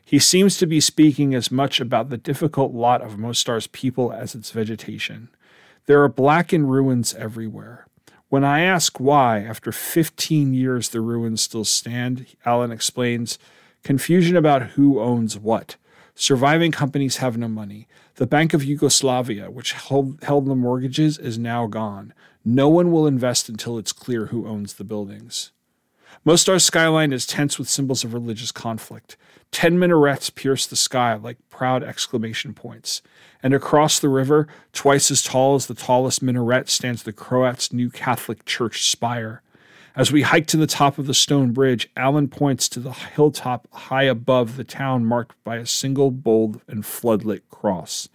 He 0.05 0.17
seems 0.17 0.57
to 0.57 0.65
be 0.65 0.79
speaking 0.79 1.35
as 1.35 1.51
much 1.51 1.81
about 1.81 2.09
the 2.09 2.17
difficult 2.17 2.73
lot 2.73 3.01
of 3.01 3.17
Mostar's 3.17 3.67
people 3.67 4.13
as 4.13 4.33
its 4.33 4.51
vegetation. 4.51 5.27
There 5.87 6.01
are 6.01 6.07
blackened 6.07 6.71
ruins 6.71 7.13
everywhere. 7.15 7.87
When 8.29 8.45
I 8.45 8.61
ask 8.61 8.97
why, 8.97 9.39
after 9.39 9.73
15 9.73 10.53
years, 10.53 10.87
the 10.89 11.01
ruins 11.01 11.41
still 11.41 11.65
stand, 11.65 12.25
Alan 12.45 12.71
explains 12.71 13.37
confusion 13.83 14.37
about 14.37 14.71
who 14.71 15.01
owns 15.01 15.37
what. 15.37 15.75
Surviving 16.15 16.71
companies 16.71 17.17
have 17.17 17.37
no 17.37 17.49
money. 17.49 17.89
The 18.15 18.25
Bank 18.25 18.53
of 18.53 18.63
Yugoslavia, 18.63 19.51
which 19.51 19.73
held, 19.73 20.23
held 20.23 20.45
the 20.45 20.55
mortgages, 20.55 21.17
is 21.17 21.37
now 21.37 21.67
gone. 21.67 22.13
No 22.49 22.69
one 22.69 22.93
will 22.93 23.05
invest 23.05 23.49
until 23.49 23.77
it's 23.77 23.91
clear 23.91 24.27
who 24.27 24.47
owns 24.47 24.75
the 24.75 24.85
buildings. 24.85 25.51
Mostar's 26.23 26.63
skyline 26.63 27.11
is 27.11 27.25
tense 27.25 27.59
with 27.59 27.67
symbols 27.67 28.05
of 28.05 28.13
religious 28.13 28.53
conflict. 28.53 29.17
Ten 29.51 29.77
minarets 29.77 30.29
pierce 30.29 30.65
the 30.65 30.77
sky 30.77 31.13
like 31.15 31.35
proud 31.49 31.83
exclamation 31.83 32.53
points. 32.53 33.01
And 33.43 33.53
across 33.53 33.99
the 33.99 34.07
river, 34.07 34.47
twice 34.71 35.11
as 35.11 35.23
tall 35.23 35.55
as 35.55 35.67
the 35.67 35.73
tallest 35.73 36.23
minaret, 36.23 36.69
stands 36.69 37.03
the 37.03 37.11
Croats' 37.11 37.73
new 37.73 37.89
Catholic 37.89 38.45
church 38.45 38.89
spire. 38.89 39.41
As 39.93 40.13
we 40.13 40.21
hike 40.21 40.47
to 40.47 40.57
the 40.57 40.67
top 40.67 40.97
of 40.97 41.05
the 41.05 41.13
stone 41.13 41.51
bridge, 41.51 41.89
Alan 41.97 42.29
points 42.29 42.69
to 42.69 42.79
the 42.79 42.93
hilltop 42.93 43.67
high 43.73 44.03
above 44.03 44.55
the 44.55 44.63
town 44.63 45.03
marked 45.03 45.35
by 45.43 45.57
a 45.57 45.65
single 45.65 46.11
bold 46.11 46.61
and 46.65 46.85
floodlit 46.85 47.41
cross. 47.49 48.07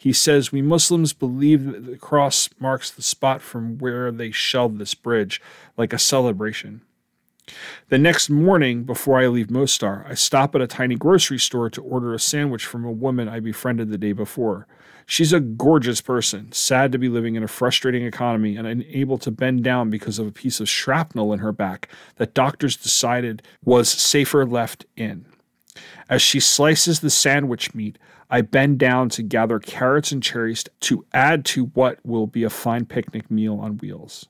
He 0.00 0.14
says, 0.14 0.50
We 0.50 0.62
Muslims 0.62 1.12
believe 1.12 1.70
that 1.70 1.84
the 1.84 1.98
cross 1.98 2.48
marks 2.58 2.90
the 2.90 3.02
spot 3.02 3.42
from 3.42 3.76
where 3.76 4.10
they 4.10 4.30
shelled 4.30 4.78
this 4.78 4.94
bridge, 4.94 5.42
like 5.76 5.92
a 5.92 5.98
celebration. 5.98 6.80
The 7.90 7.98
next 7.98 8.30
morning, 8.30 8.84
before 8.84 9.20
I 9.20 9.26
leave 9.26 9.50
Mostar, 9.50 10.06
I 10.08 10.14
stop 10.14 10.54
at 10.54 10.62
a 10.62 10.66
tiny 10.66 10.96
grocery 10.96 11.38
store 11.38 11.68
to 11.68 11.82
order 11.82 12.14
a 12.14 12.18
sandwich 12.18 12.64
from 12.64 12.82
a 12.86 12.90
woman 12.90 13.28
I 13.28 13.40
befriended 13.40 13.90
the 13.90 13.98
day 13.98 14.12
before. 14.12 14.66
She's 15.04 15.34
a 15.34 15.40
gorgeous 15.40 16.00
person, 16.00 16.50
sad 16.50 16.92
to 16.92 16.98
be 16.98 17.10
living 17.10 17.34
in 17.34 17.42
a 17.42 17.48
frustrating 17.48 18.06
economy 18.06 18.56
and 18.56 18.66
unable 18.66 19.18
to 19.18 19.30
bend 19.30 19.64
down 19.64 19.90
because 19.90 20.18
of 20.18 20.26
a 20.26 20.32
piece 20.32 20.60
of 20.60 20.68
shrapnel 20.68 21.34
in 21.34 21.40
her 21.40 21.52
back 21.52 21.90
that 22.16 22.32
doctors 22.32 22.74
decided 22.74 23.42
was 23.62 23.90
safer 23.90 24.46
left 24.46 24.86
in. 24.96 25.26
As 26.08 26.22
she 26.22 26.40
slices 26.40 27.00
the 27.00 27.10
sandwich 27.10 27.74
meat, 27.74 27.98
I 28.30 28.42
bend 28.42 28.78
down 28.78 29.08
to 29.10 29.22
gather 29.22 29.58
carrots 29.58 30.12
and 30.12 30.22
cherries 30.22 30.64
to 30.80 31.04
add 31.12 31.44
to 31.46 31.66
what 31.66 31.98
will 32.04 32.28
be 32.28 32.44
a 32.44 32.50
fine 32.50 32.86
picnic 32.86 33.30
meal 33.30 33.58
on 33.58 33.78
wheels. 33.78 34.28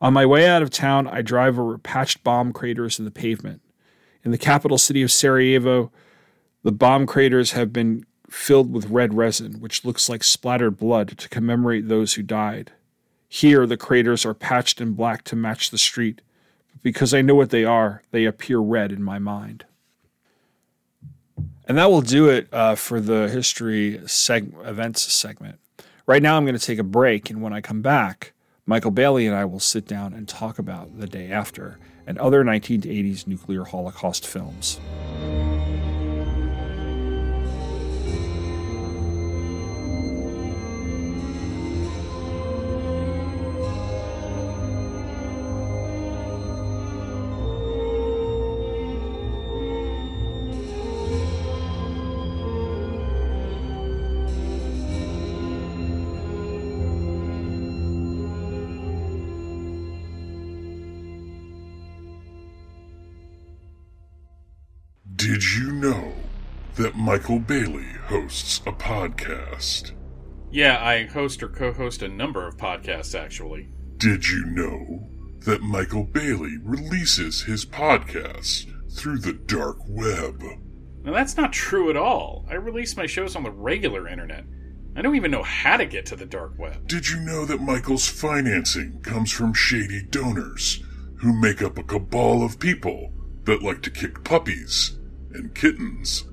On 0.00 0.12
my 0.12 0.26
way 0.26 0.48
out 0.48 0.62
of 0.62 0.70
town, 0.70 1.06
I 1.06 1.22
drive 1.22 1.58
over 1.58 1.78
patched 1.78 2.24
bomb 2.24 2.52
craters 2.52 2.98
in 2.98 3.04
the 3.04 3.10
pavement. 3.10 3.62
In 4.24 4.32
the 4.32 4.38
capital 4.38 4.76
city 4.76 5.02
of 5.02 5.12
Sarajevo, 5.12 5.92
the 6.64 6.72
bomb 6.72 7.06
craters 7.06 7.52
have 7.52 7.72
been 7.72 8.04
filled 8.28 8.72
with 8.72 8.90
red 8.90 9.14
resin, 9.14 9.60
which 9.60 9.84
looks 9.84 10.08
like 10.08 10.24
splattered 10.24 10.76
blood 10.76 11.16
to 11.16 11.28
commemorate 11.28 11.86
those 11.86 12.14
who 12.14 12.22
died. 12.22 12.72
Here, 13.28 13.66
the 13.66 13.76
craters 13.76 14.26
are 14.26 14.34
patched 14.34 14.80
in 14.80 14.92
black 14.94 15.22
to 15.24 15.36
match 15.36 15.70
the 15.70 15.78
street, 15.78 16.22
but 16.72 16.82
because 16.82 17.14
I 17.14 17.22
know 17.22 17.36
what 17.36 17.50
they 17.50 17.64
are, 17.64 18.02
they 18.10 18.24
appear 18.24 18.58
red 18.58 18.90
in 18.90 19.02
my 19.02 19.20
mind. 19.20 19.64
And 21.66 21.76
that 21.78 21.90
will 21.90 22.02
do 22.02 22.28
it 22.28 22.48
uh, 22.52 22.76
for 22.76 23.00
the 23.00 23.28
history 23.28 23.98
seg- 24.04 24.66
events 24.66 25.02
segment. 25.12 25.58
Right 26.06 26.22
now, 26.22 26.36
I'm 26.36 26.44
going 26.44 26.56
to 26.56 26.64
take 26.64 26.78
a 26.78 26.84
break, 26.84 27.30
and 27.30 27.42
when 27.42 27.52
I 27.52 27.60
come 27.60 27.82
back, 27.82 28.32
Michael 28.64 28.92
Bailey 28.92 29.26
and 29.26 29.34
I 29.34 29.44
will 29.44 29.60
sit 29.60 29.86
down 29.86 30.12
and 30.12 30.28
talk 30.28 30.58
about 30.58 31.00
The 31.00 31.06
Day 31.06 31.30
After 31.30 31.78
and 32.06 32.18
other 32.18 32.44
1980s 32.44 33.26
nuclear 33.26 33.64
Holocaust 33.64 34.26
films. 34.26 34.78
Did 65.36 65.54
you 65.54 65.70
know 65.70 66.14
that 66.76 66.96
Michael 66.96 67.40
Bailey 67.40 67.92
hosts 68.06 68.62
a 68.66 68.72
podcast? 68.72 69.92
Yeah, 70.50 70.82
I 70.82 71.04
host 71.04 71.42
or 71.42 71.50
co 71.50 71.74
host 71.74 72.00
a 72.00 72.08
number 72.08 72.48
of 72.48 72.56
podcasts, 72.56 73.14
actually. 73.14 73.68
Did 73.98 74.26
you 74.30 74.46
know 74.46 75.10
that 75.40 75.60
Michael 75.60 76.04
Bailey 76.04 76.56
releases 76.62 77.42
his 77.42 77.66
podcasts 77.66 78.64
through 78.90 79.18
the 79.18 79.34
dark 79.34 79.76
web? 79.86 80.42
Now, 81.04 81.12
that's 81.12 81.36
not 81.36 81.52
true 81.52 81.90
at 81.90 81.98
all. 81.98 82.46
I 82.48 82.54
release 82.54 82.96
my 82.96 83.04
shows 83.04 83.36
on 83.36 83.42
the 83.42 83.50
regular 83.50 84.08
internet. 84.08 84.46
I 84.96 85.02
don't 85.02 85.16
even 85.16 85.30
know 85.30 85.42
how 85.42 85.76
to 85.76 85.84
get 85.84 86.06
to 86.06 86.16
the 86.16 86.24
dark 86.24 86.58
web. 86.58 86.88
Did 86.88 87.10
you 87.10 87.20
know 87.20 87.44
that 87.44 87.60
Michael's 87.60 88.08
financing 88.08 89.02
comes 89.02 89.32
from 89.32 89.52
shady 89.52 90.00
donors 90.02 90.82
who 91.16 91.38
make 91.38 91.60
up 91.60 91.76
a 91.76 91.82
cabal 91.82 92.42
of 92.42 92.58
people 92.58 93.12
that 93.44 93.62
like 93.62 93.82
to 93.82 93.90
kick 93.90 94.24
puppies 94.24 94.96
and 95.36 95.54
kittens? 95.54 96.24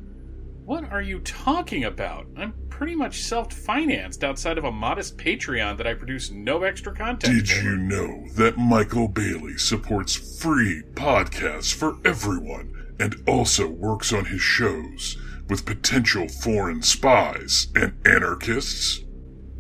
What 0.65 0.89
are 0.91 1.01
you 1.01 1.19
talking 1.19 1.83
about? 1.83 2.25
I'm 2.37 2.53
pretty 2.69 2.95
much 2.95 3.21
self 3.21 3.53
financed 3.53 4.23
outside 4.23 4.57
of 4.57 4.63
a 4.63 4.71
modest 4.71 5.17
Patreon 5.17 5.77
that 5.77 5.87
I 5.87 5.93
produce 5.93 6.31
no 6.31 6.63
extra 6.63 6.93
content. 6.93 7.33
Did 7.33 7.49
for. 7.49 7.63
you 7.63 7.77
know 7.77 8.25
that 8.35 8.57
Michael 8.57 9.07
Bailey 9.07 9.57
supports 9.57 10.41
free 10.41 10.83
podcasts 10.93 11.73
for 11.73 11.97
everyone 12.05 12.95
and 12.99 13.15
also 13.27 13.67
works 13.67 14.13
on 14.13 14.25
his 14.25 14.41
shows 14.41 15.17
with 15.49 15.65
potential 15.65 16.27
foreign 16.27 16.81
spies 16.81 17.67
and 17.75 17.93
anarchists? 18.07 19.03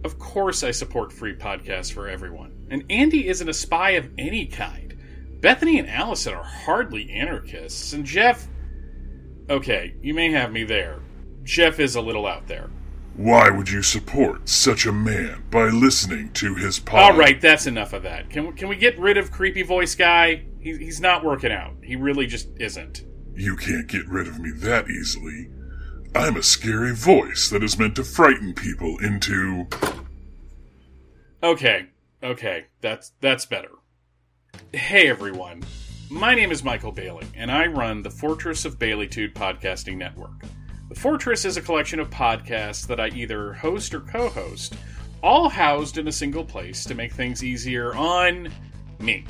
Of 0.03 0.19
course, 0.19 0.63
I 0.63 0.71
support 0.71 1.13
free 1.13 1.35
podcasts 1.35 1.91
for 1.91 2.09
everyone. 2.09 2.51
And 2.69 2.83
Andy 2.89 3.27
isn't 3.27 3.47
a 3.47 3.53
spy 3.53 3.91
of 3.91 4.09
any 4.17 4.45
kind. 4.45 4.97
Bethany 5.39 5.79
and 5.79 5.89
Allison 5.89 6.33
are 6.33 6.43
hardly 6.43 7.11
anarchists, 7.11 7.93
and 7.93 8.05
Jeff. 8.05 8.47
Okay, 9.49 9.95
you 10.01 10.13
may 10.13 10.31
have 10.31 10.51
me 10.51 10.63
there. 10.63 10.99
Jeff 11.43 11.79
is 11.79 11.95
a 11.95 12.01
little 12.01 12.25
out 12.25 12.47
there. 12.47 12.69
Why 13.15 13.49
would 13.49 13.69
you 13.69 13.83
support 13.83 14.49
such 14.49 14.85
a 14.85 14.91
man 14.91 15.43
by 15.51 15.65
listening 15.65 16.31
to 16.33 16.55
his 16.55 16.79
pod? 16.79 17.11
All 17.11 17.17
right, 17.17 17.39
that's 17.39 17.67
enough 17.67 17.93
of 17.93 18.03
that. 18.03 18.29
Can 18.29 18.47
we, 18.47 18.53
can 18.53 18.67
we 18.67 18.75
get 18.75 18.97
rid 18.97 19.17
of 19.17 19.31
creepy 19.31 19.61
voice 19.61 19.93
guy? 19.93 20.45
He, 20.59 20.77
he's 20.77 20.99
not 20.99 21.23
working 21.23 21.51
out. 21.51 21.75
He 21.83 21.95
really 21.95 22.25
just 22.25 22.47
isn't. 22.59 23.03
You 23.35 23.55
can't 23.55 23.87
get 23.87 24.07
rid 24.07 24.27
of 24.27 24.39
me 24.39 24.51
that 24.51 24.89
easily. 24.89 25.49
I'm 26.15 26.37
a 26.37 26.43
scary 26.43 26.95
voice 26.95 27.49
that 27.49 27.63
is 27.63 27.77
meant 27.77 27.95
to 27.97 28.03
frighten 28.03 28.53
people 28.53 28.97
into. 28.99 29.67
Okay, 31.41 31.87
okay, 32.23 32.65
that's 32.81 33.11
that's 33.19 33.45
better. 33.45 33.71
Hey 34.71 35.07
everyone, 35.09 35.63
my 36.13 36.35
name 36.35 36.51
is 36.51 36.63
Michael 36.63 36.91
Bailey, 36.91 37.25
and 37.35 37.51
I 37.51 37.65
run 37.65 38.03
the 38.03 38.11
Fortress 38.11 38.65
of 38.65 38.77
Baileytude 38.77 39.33
podcasting 39.33 39.97
network. 39.97 40.43
The 40.89 40.95
Fortress 40.95 41.43
is 41.43 41.57
a 41.57 41.61
collection 41.61 41.99
of 41.99 42.11
podcasts 42.11 42.85
that 42.85 42.99
I 42.99 43.07
either 43.07 43.53
host 43.53 43.95
or 43.95 44.01
co-host, 44.01 44.75
all 45.23 45.49
housed 45.49 45.97
in 45.97 46.07
a 46.07 46.11
single 46.11 46.45
place 46.45 46.83
to 46.85 46.93
make 46.93 47.13
things 47.13 47.43
easier 47.43 47.95
on 47.95 48.53
me. 48.99 49.25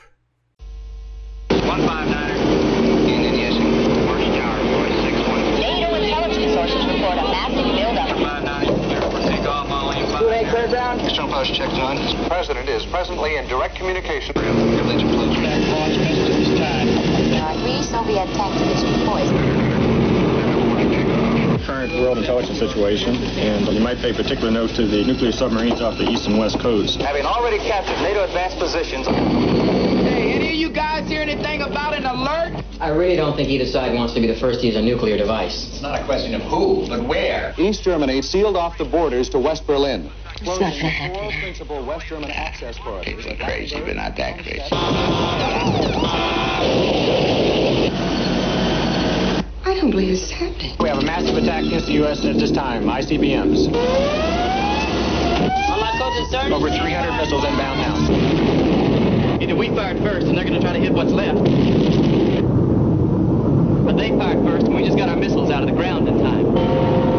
159er. 1.49 3.07
Union 3.07 3.33
Yesing. 3.35 4.05
Marsh 4.05 4.25
Tower, 4.25 4.63
voice 4.63 5.03
61. 5.03 5.59
NATO 5.59 5.95
intelligence 5.95 6.53
sources 6.53 6.85
report 6.85 7.17
a 7.17 7.23
massive 7.23 7.65
buildup. 7.75 8.15
159, 8.15 8.83
clear 8.87 9.01
for 9.01 9.19
takeoff, 9.29 9.67
Molly. 9.67 9.99
Clear 10.89 10.97
ground. 10.97 11.11
Eastern 11.11 11.29
Post 11.29 11.53
checked 11.53 11.73
on. 11.73 11.95
The 11.95 12.27
President 12.27 12.69
is 12.69 12.85
presently 12.85 13.35
in 13.37 13.47
direct 13.47 13.75
communication. 13.75 14.33
Privilege 14.33 15.01
includes. 15.01 15.35
There 17.29 17.43
are 17.43 17.53
three 17.61 17.83
Soviet 17.83 18.27
tactics 18.33 18.83
poisoned. 19.05 19.69
current 21.65 21.93
world 22.01 22.17
intelligence 22.17 22.57
situation, 22.57 23.15
and 23.37 23.67
you 23.67 23.79
might 23.79 23.97
pay 23.97 24.11
particular 24.11 24.49
note 24.49 24.71
to 24.71 24.87
the 24.87 25.03
nuclear 25.05 25.31
submarines 25.31 25.81
off 25.81 25.97
the 25.99 26.09
east 26.09 26.25
and 26.25 26.39
west 26.39 26.59
coasts. 26.59 26.95
Having 26.95 27.25
already 27.25 27.59
captured 27.59 28.01
NATO 28.01 28.23
advanced 28.23 28.57
positions. 28.57 29.05
Hey, 29.05 30.33
any 30.33 30.47
of 30.49 30.55
you 30.55 30.71
guys 30.71 31.07
hear 31.07 31.21
anything 31.21 31.61
about 31.61 31.93
an 31.93 32.05
alert? 32.05 32.63
I 32.79 32.89
really 32.89 33.15
don't 33.15 33.35
think 33.35 33.49
either 33.49 33.65
side 33.65 33.93
wants 33.93 34.13
to 34.13 34.21
be 34.21 34.25
the 34.25 34.39
first 34.39 34.61
to 34.61 34.65
use 34.65 34.77
a 34.77 34.81
nuclear 34.81 35.17
device. 35.17 35.67
It's 35.67 35.81
not 35.81 35.99
a 35.99 36.03
question 36.05 36.33
of 36.33 36.41
who, 36.43 36.87
but 36.87 37.03
where. 37.03 37.53
East 37.57 37.83
Germany 37.83 38.23
sealed 38.23 38.55
off 38.55 38.77
the 38.77 38.85
borders 38.85 39.29
to 39.29 39.37
West 39.37 39.67
Berlin. 39.67 40.09
It's 40.41 40.47
not 40.47 40.59
gonna 40.59 40.71
happen. 40.71 41.19
Four 41.19 41.31
principal 41.41 41.85
West 41.85 42.07
German 42.07 42.31
access 42.31 42.77
corridors. 42.77 43.13
People 43.13 43.33
are 43.33 43.45
crazy, 43.45 43.75
but 43.81 43.97
not 43.97 44.15
that 44.15 44.35
crazy. 44.39 44.61
I 49.65 49.73
don't 49.75 49.91
believe 49.91 50.07
this 50.11 50.23
is 50.23 50.31
happening. 50.31 50.77
We 50.79 50.87
have 50.87 50.99
a 50.99 51.05
massive 51.05 51.35
attack 51.35 51.65
against 51.65 51.87
the 51.87 51.93
U.S. 51.93 52.23
at 52.23 52.35
this 52.35 52.51
time, 52.51 52.85
ICBMs. 52.85 53.67
Over 56.53 56.69
300 56.69 57.17
missiles 57.17 57.43
inbound 57.43 57.79
now. 57.81 59.41
Either 59.41 59.55
we 59.55 59.67
fired 59.69 59.97
first 59.99 60.27
and 60.27 60.37
they're 60.37 60.45
gonna 60.45 60.61
try 60.61 60.71
to 60.71 60.79
hit 60.79 60.93
what's 60.93 61.11
left. 61.11 61.43
But 63.83 63.97
they 63.97 64.09
fired 64.09 64.45
first 64.45 64.67
and 64.67 64.75
we 64.75 64.85
just 64.85 64.97
got 64.97 65.09
our 65.09 65.17
missiles 65.17 65.49
out 65.51 65.63
of 65.63 65.69
the 65.69 65.75
ground 65.75 66.07
in 66.07 66.19
time. 66.19 67.18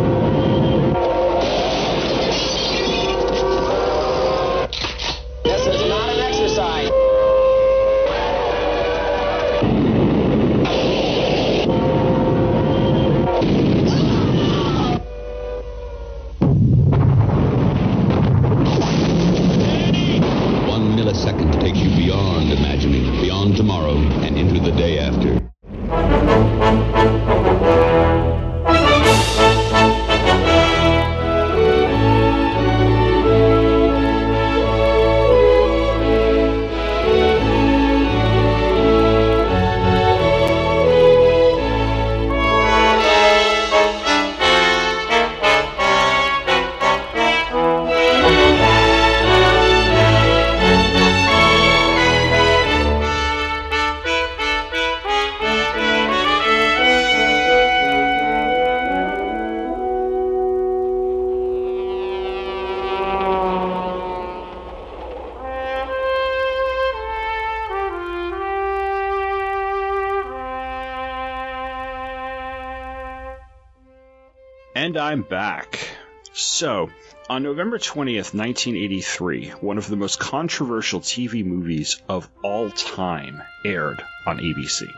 On 77.30 77.44
November 77.44 77.78
20th, 77.78 78.34
1983, 78.34 79.50
one 79.60 79.78
of 79.78 79.86
the 79.86 79.94
most 79.94 80.18
controversial 80.18 81.00
TV 81.00 81.44
movies 81.44 82.02
of 82.08 82.28
all 82.42 82.72
time 82.72 83.40
aired 83.64 84.02
on 84.26 84.38
ABC. 84.38 84.92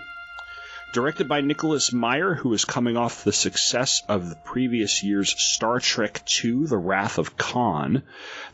Directed 0.94 1.28
by 1.28 1.42
Nicholas 1.42 1.92
Meyer, 1.92 2.32
who 2.32 2.48
was 2.48 2.64
coming 2.64 2.96
off 2.96 3.22
the 3.22 3.34
success 3.34 4.02
of 4.08 4.30
the 4.30 4.36
previous 4.46 5.02
year's 5.02 5.38
Star 5.38 5.78
Trek 5.78 6.22
II 6.42 6.64
The 6.64 6.78
Wrath 6.78 7.18
of 7.18 7.36
Khan, 7.36 8.02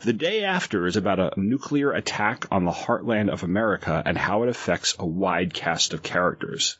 The 0.01 0.11
Day 0.11 0.43
After 0.43 0.85
is 0.85 0.97
about 0.97 1.19
a 1.19 1.39
nuclear 1.39 1.93
attack 1.93 2.47
on 2.51 2.65
the 2.65 2.71
heartland 2.71 3.29
of 3.31 3.43
America 3.43 4.03
and 4.05 4.17
how 4.17 4.43
it 4.43 4.49
affects 4.49 4.97
a 4.99 5.05
wide 5.05 5.53
cast 5.53 5.93
of 5.93 6.03
characters. 6.03 6.75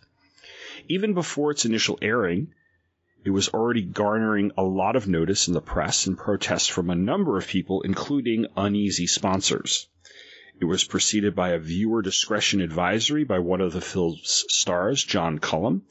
Even 0.90 1.14
before 1.14 1.52
its 1.52 1.64
initial 1.64 1.98
airing, 2.02 2.54
it 3.30 3.32
was 3.32 3.50
already 3.50 3.84
garnering 3.84 4.52
a 4.58 4.64
lot 4.64 4.96
of 4.96 5.08
notice 5.08 5.48
in 5.48 5.54
the 5.54 5.62
press 5.62 6.08
and 6.08 6.18
protests 6.18 6.66
from 6.66 6.90
a 6.90 6.96
number 6.96 7.38
of 7.38 7.46
people, 7.46 7.84
including 7.84 8.48
uneasy 8.58 9.06
sponsors. 9.06 9.88
It 10.60 10.66
was 10.66 10.84
preceded 10.84 11.36
by 11.36 11.50
a 11.50 11.60
viewer 11.60 12.02
discretion 12.02 12.60
advisory 12.60 13.26
by 13.26 13.38
one 13.38 13.62
of 13.62 13.72
the 13.72 13.82
film's 13.82 14.46
stars, 14.48 15.04
John 15.04 15.38
Cullum, 15.38 15.84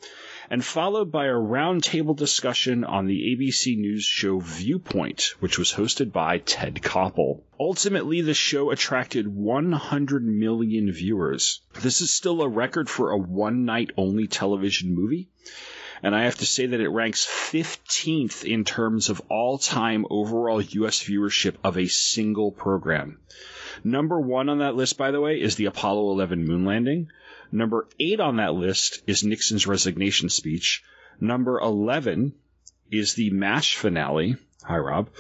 and 0.51 0.65
followed 0.65 1.13
by 1.13 1.27
a 1.27 1.33
roundtable 1.35 2.17
discussion 2.17 2.83
on 2.83 3.07
the 3.07 3.37
ABC 3.37 3.79
News 3.79 4.03
show 4.03 4.41
Viewpoint, 4.41 5.35
which 5.39 5.61
was 5.61 5.73
hosted 5.73 6.11
by 6.11 6.39
Ted 6.39 6.81
Koppel. 6.83 7.45
Ultimately, 7.61 8.21
the 8.21 8.35
show 8.35 8.73
attracted 8.73 9.29
100 9.29 10.25
million 10.25 10.91
viewers. 10.91 11.61
This 11.83 12.01
is 12.01 12.11
still 12.11 12.43
a 12.43 12.49
record 12.49 12.91
for 12.91 13.13
a 13.13 13.17
one 13.17 13.65
night 13.65 13.93
only 13.97 14.27
television 14.27 14.93
movie 14.93 15.29
and 16.03 16.15
I 16.15 16.25
have 16.25 16.37
to 16.37 16.47
say 16.47 16.67
that 16.67 16.81
it 16.81 16.89
ranks 16.89 17.27
15th 17.27 18.45
in 18.45 18.65
terms 18.65 19.09
of 19.09 19.23
all 19.29 19.59
time 19.59 20.07
overall 20.11 20.61
US 20.61 21.03
viewership 21.03 21.57
of 21.65 21.77
a 21.77 21.89
single 21.89 22.53
program. 22.53 23.19
Number 23.85 24.21
one 24.21 24.49
on 24.49 24.59
that 24.59 24.77
list, 24.77 24.99
by 24.99 25.11
the 25.11 25.21
way, 25.21 25.41
is 25.41 25.57
the 25.57 25.67
Apollo 25.67 26.11
11 26.13 26.45
moon 26.45 26.65
landing. 26.65 27.09
Number 27.51 27.89
eight 27.99 28.21
on 28.21 28.37
that 28.37 28.55
list 28.55 29.03
is 29.07 29.25
Nixon's 29.25 29.67
resignation 29.67 30.29
speech. 30.29 30.83
Number 31.21 31.59
11 31.59 32.35
is 32.91 33.15
the 33.15 33.31
MASH 33.31 33.77
finale. 33.77 34.37
Hi, 34.65 34.77
Rob. 34.77 35.11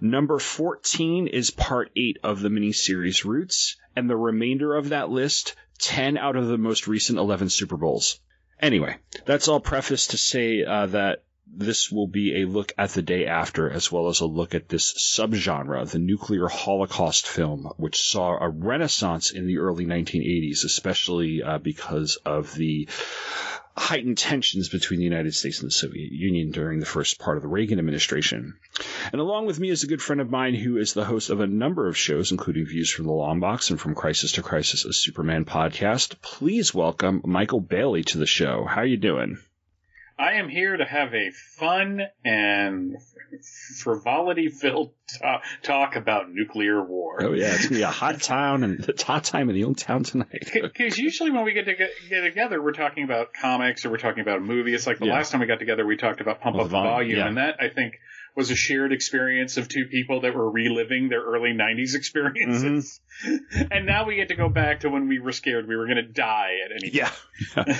Number 0.00 0.38
14 0.38 1.28
is 1.28 1.50
part 1.50 1.90
8 1.94 2.18
of 2.24 2.40
the 2.40 2.48
miniseries 2.48 3.24
Roots, 3.24 3.76
and 3.94 4.08
the 4.10 4.16
remainder 4.16 4.74
of 4.74 4.88
that 4.88 5.10
list, 5.10 5.54
10 5.78 6.18
out 6.18 6.36
of 6.36 6.48
the 6.48 6.58
most 6.58 6.88
recent 6.88 7.18
11 7.18 7.50
Super 7.50 7.76
Bowls. 7.76 8.18
Anyway, 8.60 8.96
that's 9.24 9.48
all 9.48 9.60
preface 9.60 10.08
to 10.08 10.16
say 10.16 10.64
uh, 10.64 10.86
that 10.86 11.22
this 11.46 11.90
will 11.90 12.06
be 12.06 12.42
a 12.42 12.46
look 12.46 12.72
at 12.76 12.90
the 12.90 13.02
day 13.02 13.26
after, 13.26 13.70
as 13.70 13.90
well 13.90 14.08
as 14.08 14.20
a 14.20 14.26
look 14.26 14.54
at 14.54 14.68
this 14.68 14.92
subgenre, 14.92 15.88
the 15.90 15.98
nuclear 15.98 16.46
holocaust 16.46 17.26
film, 17.26 17.72
which 17.76 18.00
saw 18.00 18.36
a 18.38 18.48
renaissance 18.48 19.30
in 19.30 19.46
the 19.46 19.58
early 19.58 19.86
1980s, 19.86 20.64
especially 20.64 21.42
uh, 21.42 21.58
because 21.58 22.16
of 22.24 22.54
the 22.54 22.88
heightened 23.78 24.18
tensions 24.18 24.68
between 24.68 24.98
the 24.98 25.04
United 25.04 25.34
States 25.34 25.60
and 25.60 25.68
the 25.68 25.74
Soviet 25.74 26.12
Union 26.12 26.50
during 26.50 26.80
the 26.80 26.86
first 26.86 27.18
part 27.18 27.36
of 27.36 27.42
the 27.42 27.48
Reagan 27.48 27.78
administration. 27.78 28.58
And 29.12 29.20
along 29.20 29.46
with 29.46 29.58
me 29.58 29.70
is 29.70 29.82
a 29.82 29.86
good 29.86 30.02
friend 30.02 30.20
of 30.20 30.30
mine 30.30 30.54
who 30.54 30.76
is 30.76 30.92
the 30.92 31.04
host 31.04 31.30
of 31.30 31.40
a 31.40 31.46
number 31.46 31.88
of 31.88 31.96
shows, 31.96 32.32
including 32.32 32.66
Views 32.66 32.90
from 32.90 33.06
the 33.06 33.12
Long 33.12 33.40
Box 33.40 33.70
and 33.70 33.80
From 33.80 33.94
Crisis 33.94 34.32
to 34.32 34.42
Crisis, 34.42 34.84
a 34.84 34.92
Superman 34.92 35.44
podcast. 35.44 36.20
Please 36.20 36.74
welcome 36.74 37.22
Michael 37.24 37.60
Bailey 37.60 38.04
to 38.04 38.18
the 38.18 38.26
show. 38.26 38.64
How 38.64 38.82
are 38.82 38.86
you 38.86 38.96
doing? 38.96 39.38
I 40.18 40.34
am 40.34 40.48
here 40.48 40.76
to 40.76 40.84
have 40.84 41.14
a 41.14 41.30
fun 41.58 42.00
and 42.24 42.96
frivolity 43.82 44.48
filled 44.48 44.92
talk, 45.20 45.42
talk 45.62 45.96
about 45.96 46.30
nuclear 46.30 46.82
war. 46.82 47.22
Oh 47.22 47.32
yeah, 47.34 47.54
it's 47.54 47.64
gonna 47.68 47.76
be 47.76 47.82
a 47.82 47.86
hot 47.88 48.20
town 48.20 48.64
and 48.64 48.80
it's 48.88 49.02
hot 49.02 49.24
time 49.24 49.48
in 49.48 49.54
the 49.54 49.64
old 49.64 49.78
town 49.78 50.02
tonight. 50.02 50.50
Because 50.52 50.98
usually 50.98 51.30
when 51.30 51.44
we 51.44 51.52
get 51.52 51.66
to 51.66 51.74
get, 51.74 51.90
get, 52.10 52.20
together, 52.22 52.60
we're 52.62 52.72
talking 52.72 53.04
about 53.04 53.32
comics 53.32 53.84
or 53.86 53.90
we're 53.90 53.98
talking 53.98 54.20
about 54.22 54.38
a 54.38 54.40
movie. 54.40 54.74
It's 54.74 54.86
like 54.86 54.98
the 54.98 55.06
Yeah. 55.06 55.14
last 55.14 55.30
time 55.30 55.40
we 55.40 55.46
got 55.46 55.60
together, 55.60 55.86
we 55.86 55.96
talked 55.96 56.20
about 56.20 56.40
Pump 56.40 56.56
Well, 56.56 56.64
Up 56.64 56.70
the 56.70 56.76
the 56.76 56.82
volume, 56.82 56.94
Volume, 56.94 57.18
yeah. 57.18 57.26
and 57.28 57.36
that 57.36 57.56
I 57.60 57.68
think 57.68 57.94
was 58.38 58.52
a 58.52 58.54
shared 58.54 58.92
experience 58.92 59.56
of 59.56 59.68
two 59.68 59.86
people 59.86 60.20
that 60.20 60.32
were 60.32 60.48
reliving 60.48 61.08
their 61.08 61.20
early 61.22 61.50
'90s 61.50 61.96
experiences. 61.96 63.00
Mm-hmm. 63.26 63.62
and 63.72 63.84
now 63.84 64.06
we 64.06 64.14
get 64.14 64.28
to 64.28 64.36
go 64.36 64.48
back 64.48 64.80
to 64.80 64.88
when 64.90 65.08
we 65.08 65.18
were 65.18 65.32
scared 65.32 65.66
we 65.66 65.74
were 65.76 65.86
going 65.86 65.96
to 65.96 66.04
die 66.04 66.58
at 66.64 66.70
any 66.70 66.90
Yeah. 66.94 67.10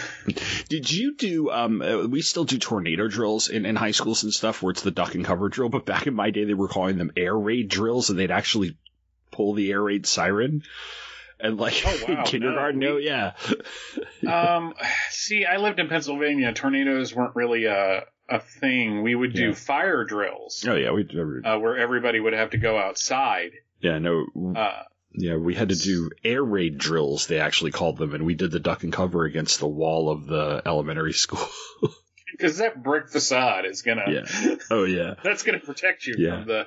Did 0.68 0.90
you 0.90 1.14
do? 1.14 1.50
Um, 1.52 1.80
uh, 1.80 2.08
we 2.08 2.22
still 2.22 2.44
do 2.44 2.58
tornado 2.58 3.06
drills 3.06 3.48
in, 3.48 3.66
in 3.66 3.76
high 3.76 3.92
schools 3.92 4.24
and 4.24 4.32
stuff, 4.32 4.60
where 4.60 4.72
it's 4.72 4.82
the 4.82 4.90
duck 4.90 5.14
and 5.14 5.24
cover 5.24 5.48
drill. 5.48 5.68
But 5.68 5.86
back 5.86 6.08
in 6.08 6.14
my 6.14 6.30
day, 6.30 6.42
they 6.42 6.54
were 6.54 6.66
calling 6.68 6.98
them 6.98 7.12
air 7.16 7.38
raid 7.38 7.68
drills, 7.68 8.10
and 8.10 8.18
they'd 8.18 8.32
actually 8.32 8.76
pull 9.30 9.54
the 9.54 9.70
air 9.70 9.80
raid 9.82 10.06
siren. 10.06 10.64
And 11.38 11.56
like 11.56 11.80
Oh, 11.86 11.98
wow. 12.08 12.14
in 12.18 12.24
kindergarten, 12.26 12.80
No, 12.80 12.94
no, 12.94 12.96
yeah, 12.96 13.34
um, 14.26 14.74
see, 15.10 15.44
I 15.44 15.58
lived 15.58 15.78
in 15.78 15.88
Pennsylvania. 15.88 16.52
Tornadoes 16.52 17.14
weren't 17.14 17.36
really 17.36 17.66
a 17.66 18.06
a 18.28 18.40
thing. 18.40 19.02
We 19.02 19.14
would 19.14 19.32
do 19.32 19.48
Yeah. 19.48 19.54
fire 19.54 20.04
drills 20.04 20.64
oh 20.68 20.74
yeah, 20.74 20.90
we, 20.92 21.08
uh, 21.44 21.58
where 21.58 21.76
everybody 21.78 22.20
would 22.20 22.32
have 22.34 22.50
to 22.50 22.58
go 22.58 22.76
outside. 22.78 23.52
yeah, 23.80 23.98
no, 23.98 24.26
Uh, 24.56 24.82
yeah, 25.12 25.36
we 25.36 25.54
had 25.54 25.70
to 25.70 25.74
do 25.76 26.10
air 26.24 26.42
raid 26.44 26.78
drills. 26.78 27.26
They 27.26 27.40
actually 27.40 27.70
called 27.70 27.96
them, 27.96 28.14
and 28.14 28.24
we 28.26 28.34
did 28.34 28.50
the 28.50 28.60
duck 28.60 28.82
and 28.84 28.92
cover 28.92 29.24
against 29.24 29.58
the 29.60 29.66
wall 29.68 30.10
of 30.10 30.26
the 30.26 30.62
elementary 30.66 31.12
school. 31.24 31.48
because 32.32 32.58
that 32.58 32.82
brick 32.82 33.08
facade 33.08 33.64
is 33.64 33.82
gonna 33.82 34.04
yeah, 34.10 34.54
oh 34.70 34.84
yeah, 34.84 35.14
that's 35.24 35.42
gonna 35.42 35.58
protect 35.60 36.06
you 36.06 36.14
Yeah. 36.18 36.38
from 36.40 36.46
the. 36.48 36.66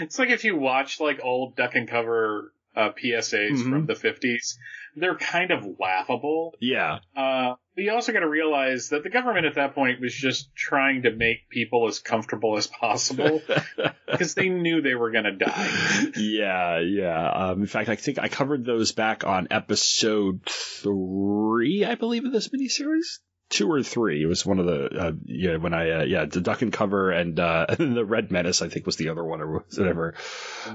It's 0.00 0.18
like 0.18 0.30
if 0.30 0.44
you 0.44 0.56
watch 0.56 1.00
like 1.00 1.20
old 1.22 1.56
duck 1.56 1.74
and 1.74 1.88
cover 1.88 2.52
uh, 2.76 2.90
PSAs 2.90 3.52
Mhm. 3.58 3.70
from 3.70 3.86
the 3.86 3.94
fifties, 3.94 4.58
they're 4.96 5.16
kind 5.16 5.50
of 5.50 5.64
laughable. 5.78 6.54
yeah, 6.60 6.98
Uh, 7.16 7.54
but 7.74 7.84
you 7.84 7.92
also 7.92 8.12
got 8.12 8.20
to 8.20 8.28
realize 8.28 8.88
that 8.88 9.04
the 9.04 9.10
government 9.10 9.46
at 9.46 9.54
that 9.54 9.74
point 9.74 10.00
was 10.00 10.12
just 10.12 10.54
trying 10.56 11.02
to 11.02 11.12
make 11.12 11.48
people 11.48 11.86
as 11.86 12.00
comfortable 12.00 12.56
as 12.56 12.66
possible 12.66 13.40
because 14.10 14.34
they 14.34 14.48
knew 14.48 14.80
they 14.82 14.94
were 14.96 15.10
going 15.12 15.24
to 15.24 15.36
die. 15.36 16.10
yeah, 16.16 16.80
yeah. 16.80 17.30
Um, 17.30 17.60
in 17.60 17.66
fact, 17.66 17.88
I 17.88 17.94
think 17.96 18.18
I 18.18 18.28
covered 18.28 18.64
those 18.64 18.90
back 18.92 19.24
on 19.24 19.48
episode 19.52 20.40
three, 20.46 21.84
I 21.84 21.94
believe, 21.94 22.24
of 22.24 22.32
this 22.32 22.48
miniseries. 22.48 23.18
Two 23.50 23.70
or 23.70 23.82
three. 23.82 24.22
It 24.22 24.26
was 24.26 24.44
one 24.44 24.58
of 24.58 24.66
the 24.66 24.84
uh, 24.88 25.12
yeah 25.24 25.56
when 25.56 25.72
I 25.72 25.90
uh, 25.90 26.04
yeah 26.04 26.26
the 26.26 26.42
duck 26.42 26.60
and 26.60 26.70
cover 26.70 27.10
and 27.10 27.40
uh, 27.40 27.64
the 27.78 28.04
red 28.04 28.30
menace 28.30 28.60
I 28.60 28.68
think 28.68 28.84
was 28.84 28.96
the 28.96 29.08
other 29.08 29.24
one 29.24 29.40
or 29.40 29.64
whatever. 29.74 30.14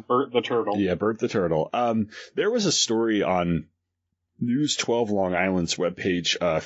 Bert 0.08 0.34
the 0.34 0.42
turtle. 0.42 0.80
Yeah, 0.80 0.96
Bert 0.96 1.20
the 1.20 1.28
turtle. 1.28 1.70
Um, 1.72 2.10
there 2.34 2.50
was 2.50 2.66
a 2.66 2.72
story 2.72 3.22
on 3.22 3.68
News 4.46 4.76
12 4.76 5.10
Long 5.10 5.36
Island's 5.36 5.76
webpage 5.76 6.36
uh, 6.42 6.62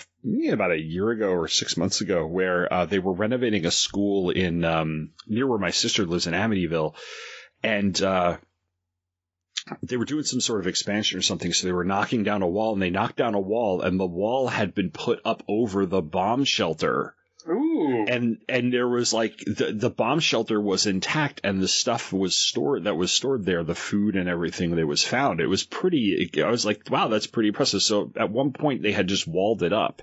about 0.52 0.72
a 0.72 0.82
year 0.82 1.12
ago 1.12 1.30
or 1.30 1.48
six 1.48 1.78
months 1.78 2.02
ago 2.02 2.26
where 2.26 2.72
uh, 2.72 2.86
they 2.86 3.00
were 3.00 3.14
renovating 3.14 3.66
a 3.66 3.72
school 3.72 4.32
in 4.32 4.64
um, 4.66 5.12
near 5.28 5.48
where 5.48 5.60
my 5.60 5.72
sister 5.72 6.06
lives 6.06 6.28
in 6.28 6.34
Amityville. 6.34 6.96
And 7.62 8.02
uh, 8.02 8.38
they 9.84 9.98
were 9.98 10.06
doing 10.06 10.24
some 10.24 10.42
sort 10.42 10.62
of 10.62 10.68
expansion 10.68 11.20
or 11.20 11.22
something. 11.22 11.54
So 11.54 11.68
they 11.68 11.74
were 11.74 11.84
knocking 11.84 12.24
down 12.24 12.42
a 12.42 12.48
wall 12.48 12.74
and 12.74 12.82
they 12.82 12.90
knocked 12.90 13.18
down 13.18 13.36
a 13.36 13.40
wall 13.40 13.82
and 13.82 14.00
the 14.00 14.08
wall 14.08 14.48
had 14.48 14.74
been 14.74 14.92
put 14.92 15.20
up 15.24 15.44
over 15.48 15.86
the 15.86 16.02
bomb 16.02 16.46
shelter 16.46 17.16
And 18.08 18.38
and 18.50 18.74
there 18.74 18.88
was 18.88 19.14
like 19.14 19.38
the 19.46 19.72
the 19.74 19.90
bomb 19.90 20.20
shelter 20.20 20.60
was 20.60 20.86
intact 20.88 21.42
and 21.44 21.62
the 21.62 21.68
stuff 21.68 22.12
was 22.12 22.36
stored 22.36 22.86
that 22.86 22.96
was 22.96 23.12
stored 23.12 23.46
there 23.46 23.64
the 23.64 23.76
food 23.76 24.16
and 24.16 24.28
everything 24.28 24.76
that 24.76 24.88
was 24.88 25.04
found. 25.04 25.40
It 25.40 25.48
was 25.48 25.64
pretty 25.64 26.30
i 26.44 26.50
was 26.50 26.66
like 26.66 26.90
wow 26.90 27.08
that's 27.08 27.28
pretty 27.28 27.50
impressive. 27.50 27.82
So 27.82 28.12
at 28.16 28.32
one 28.32 28.54
point 28.54 28.82
they 28.82 28.92
had 28.92 29.08
just 29.08 29.28
walled 29.28 29.64
it 29.64 29.74
up 29.74 30.02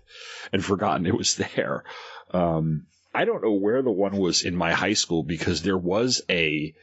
and 0.52 0.64
forgotten 0.64 1.06
it 1.06 1.16
was 1.16 1.34
there. 1.56 1.84
Um 2.30 2.86
i 3.14 3.24
don't 3.24 3.42
know 3.42 3.52
where 3.52 3.82
the 3.82 3.92
one 3.92 4.16
was 4.16 4.42
in 4.44 4.56
my 4.56 4.72
high 4.72 4.94
school 4.94 5.22
because 5.22 5.62
there 5.62 5.78
was 5.78 6.22
a 6.28 6.74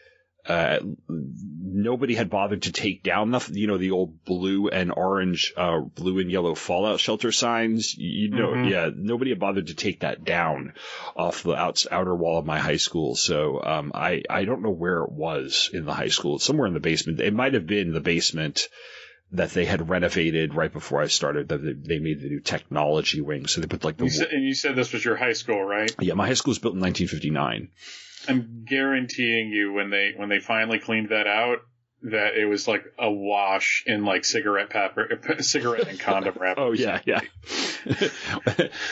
uh, 0.47 0.79
nobody 1.07 2.15
had 2.15 2.29
bothered 2.29 2.63
to 2.63 2.71
take 2.71 3.03
down 3.03 3.31
the, 3.31 3.47
you 3.53 3.67
know, 3.67 3.77
the 3.77 3.91
old 3.91 4.23
blue 4.25 4.67
and 4.69 4.91
orange, 4.95 5.53
uh, 5.55 5.79
blue 5.79 6.19
and 6.19 6.31
yellow 6.31 6.55
fallout 6.55 6.99
shelter 6.99 7.31
signs. 7.31 7.95
You 7.97 8.29
know, 8.29 8.49
Mhm. 8.49 8.69
yeah, 8.69 8.89
nobody 8.95 9.31
had 9.31 9.39
bothered 9.39 9.67
to 9.67 9.75
take 9.75 9.99
that 10.01 10.23
down 10.23 10.73
off 11.15 11.43
the 11.43 11.53
outs, 11.55 11.87
outer 11.91 12.15
wall 12.15 12.39
of 12.39 12.45
my 12.45 12.59
high 12.59 12.77
school. 12.77 13.15
So, 13.15 13.61
um, 13.63 13.91
I, 13.93 14.23
I 14.29 14.45
don't 14.45 14.63
know 14.63 14.71
where 14.71 15.03
it 15.03 15.11
was 15.11 15.69
in 15.73 15.85
the 15.85 15.93
high 15.93 16.07
school. 16.09 16.35
It's 16.37 16.45
somewhere 16.45 16.67
in 16.67 16.73
the 16.73 16.79
basement. 16.79 17.19
It 17.19 17.33
might 17.33 17.53
have 17.53 17.67
been 17.67 17.93
the 17.93 18.01
basement 18.01 18.67
that 19.33 19.51
they 19.51 19.63
had 19.65 19.87
renovated 19.89 20.53
right 20.55 20.73
before 20.73 21.01
I 21.01 21.07
started. 21.07 21.49
That 21.49 21.59
they, 21.63 21.73
they 21.73 21.99
made 21.99 22.19
the 22.21 22.27
new 22.29 22.41
technology 22.41 23.21
wing. 23.21 23.45
So 23.47 23.61
they 23.61 23.67
put 23.67 23.83
like 23.85 23.95
the, 23.97 24.05
You 24.05 24.09
said, 24.09 24.27
and 24.31 24.43
you 24.43 24.53
said 24.53 24.75
this 24.75 24.91
was 24.91 25.05
your 25.05 25.15
high 25.15 25.33
school, 25.33 25.63
right? 25.63 25.89
yeah, 26.01 26.15
my 26.15 26.27
high 26.27 26.33
school 26.33 26.51
was 26.51 26.59
built 26.59 26.73
in 26.73 26.81
1959. 26.81 27.69
I'm 28.27 28.65
guaranteeing 28.67 29.49
you 29.49 29.73
when 29.73 29.89
they 29.89 30.11
when 30.15 30.29
they 30.29 30.39
finally 30.39 30.79
cleaned 30.79 31.09
that 31.09 31.27
out 31.27 31.59
that 32.03 32.35
it 32.35 32.45
was 32.45 32.67
like 32.67 32.83
a 32.97 33.11
wash 33.11 33.83
in 33.85 34.05
like 34.05 34.25
cigarette 34.25 34.69
paper, 34.69 35.07
cigarette 35.39 35.87
and 35.87 35.99
condom 35.99 36.35
wrap. 36.39 36.57
Oh 36.57 36.71
yeah, 36.71 36.99
yeah. 37.05 37.21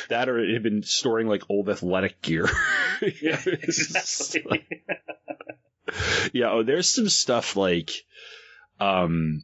that 0.09 0.29
or 0.29 0.39
it 0.39 0.53
had 0.53 0.63
been 0.63 0.83
storing 0.83 1.27
like 1.27 1.43
old 1.49 1.69
athletic 1.69 2.21
gear. 2.21 2.47
yeah, 3.21 3.41
exactly. 3.45 4.65
yeah. 6.33 6.51
Oh, 6.51 6.63
there's 6.63 6.89
some 6.89 7.09
stuff 7.09 7.55
like, 7.55 7.91
um, 8.79 9.43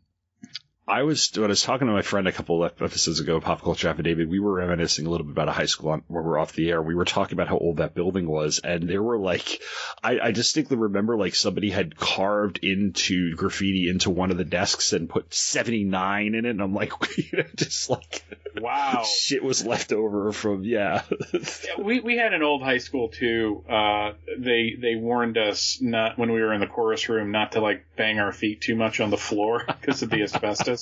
I 0.88 1.02
was 1.02 1.32
when 1.36 1.46
I 1.46 1.48
was 1.48 1.64
talking 1.64 1.88
to 1.88 1.94
my 1.94 2.04
friend 2.04 2.28
a 2.28 2.32
couple 2.32 2.64
of 2.64 2.80
episodes 2.80 3.20
ago, 3.20 3.42
Pop 3.42 3.64
Culture 3.64 3.88
Affidavit. 3.88 4.30
We 4.30 4.40
were 4.40 4.54
reminiscing 4.54 5.08
a 5.08 5.10
little 5.10 5.26
bit 5.26 5.32
about 5.32 5.50
a 5.50 5.52
high 5.52 5.66
school 5.66 5.90
on, 5.90 6.04
where 6.08 6.22
we 6.22 6.30
were 6.30 6.38
off 6.38 6.54
the 6.54 6.70
air. 6.70 6.80
We 6.80 6.94
were 6.94 7.06
talking 7.06 7.34
about 7.34 7.48
how 7.48 7.58
old 7.58 7.78
that 7.78 7.96
building 7.96 8.28
was, 8.28 8.60
and 8.60 8.88
there 8.88 9.02
were 9.02 9.18
like, 9.18 9.62
I, 10.04 10.20
I 10.20 10.32
distinctly 10.32 10.78
remember 10.78 11.18
like 11.18 11.34
somebody 11.34 11.72
had 11.72 11.98
carved 11.98 12.60
into 12.62 13.36
graffiti 13.36 13.90
into 13.90 14.12
one 14.12 14.30
of 14.30 14.38
the 14.38 14.46
desks 14.46 14.94
and 14.94 15.10
put 15.10 15.34
seventy 15.34 15.86
nine 15.86 16.36
in 16.36 16.46
it, 16.46 16.50
and 16.50 16.62
I'm 16.62 16.76
like, 16.76 16.92
you 17.18 17.40
know, 17.40 17.46
just 17.56 17.90
like, 17.90 18.24
wow, 18.56 19.04
shit 19.04 19.44
was 19.44 19.66
left 19.66 19.92
over 19.92 20.32
from 20.34 20.64
yeah. 20.66 21.02
yeah 21.34 21.82
we 21.82 22.00
we 22.00 22.16
had 22.16 22.34
an 22.34 22.44
old 22.44 22.62
high 22.62 22.78
school 22.78 23.10
too. 23.10 23.64
Uh, 23.68 24.12
they 24.38 24.76
they 24.80 24.96
warned 24.96 25.40
us 25.40 25.80
not 25.82 26.20
when 26.20 26.32
we 26.32 26.42
were 26.42 26.54
in 26.54 26.62
the 26.62 26.68
chorus 26.68 27.10
room 27.10 27.32
not 27.32 27.54
to 27.54 27.60
like 27.60 27.88
bang 27.96 28.20
our 28.20 28.32
feet 28.32 28.62
too 28.62 28.76
much 28.76 29.00
on 29.00 29.10
the 29.10 29.18
floor 29.18 29.64
because 29.82 30.04
of 30.04 30.12
the 30.12 30.22
asbestos. 30.22 30.75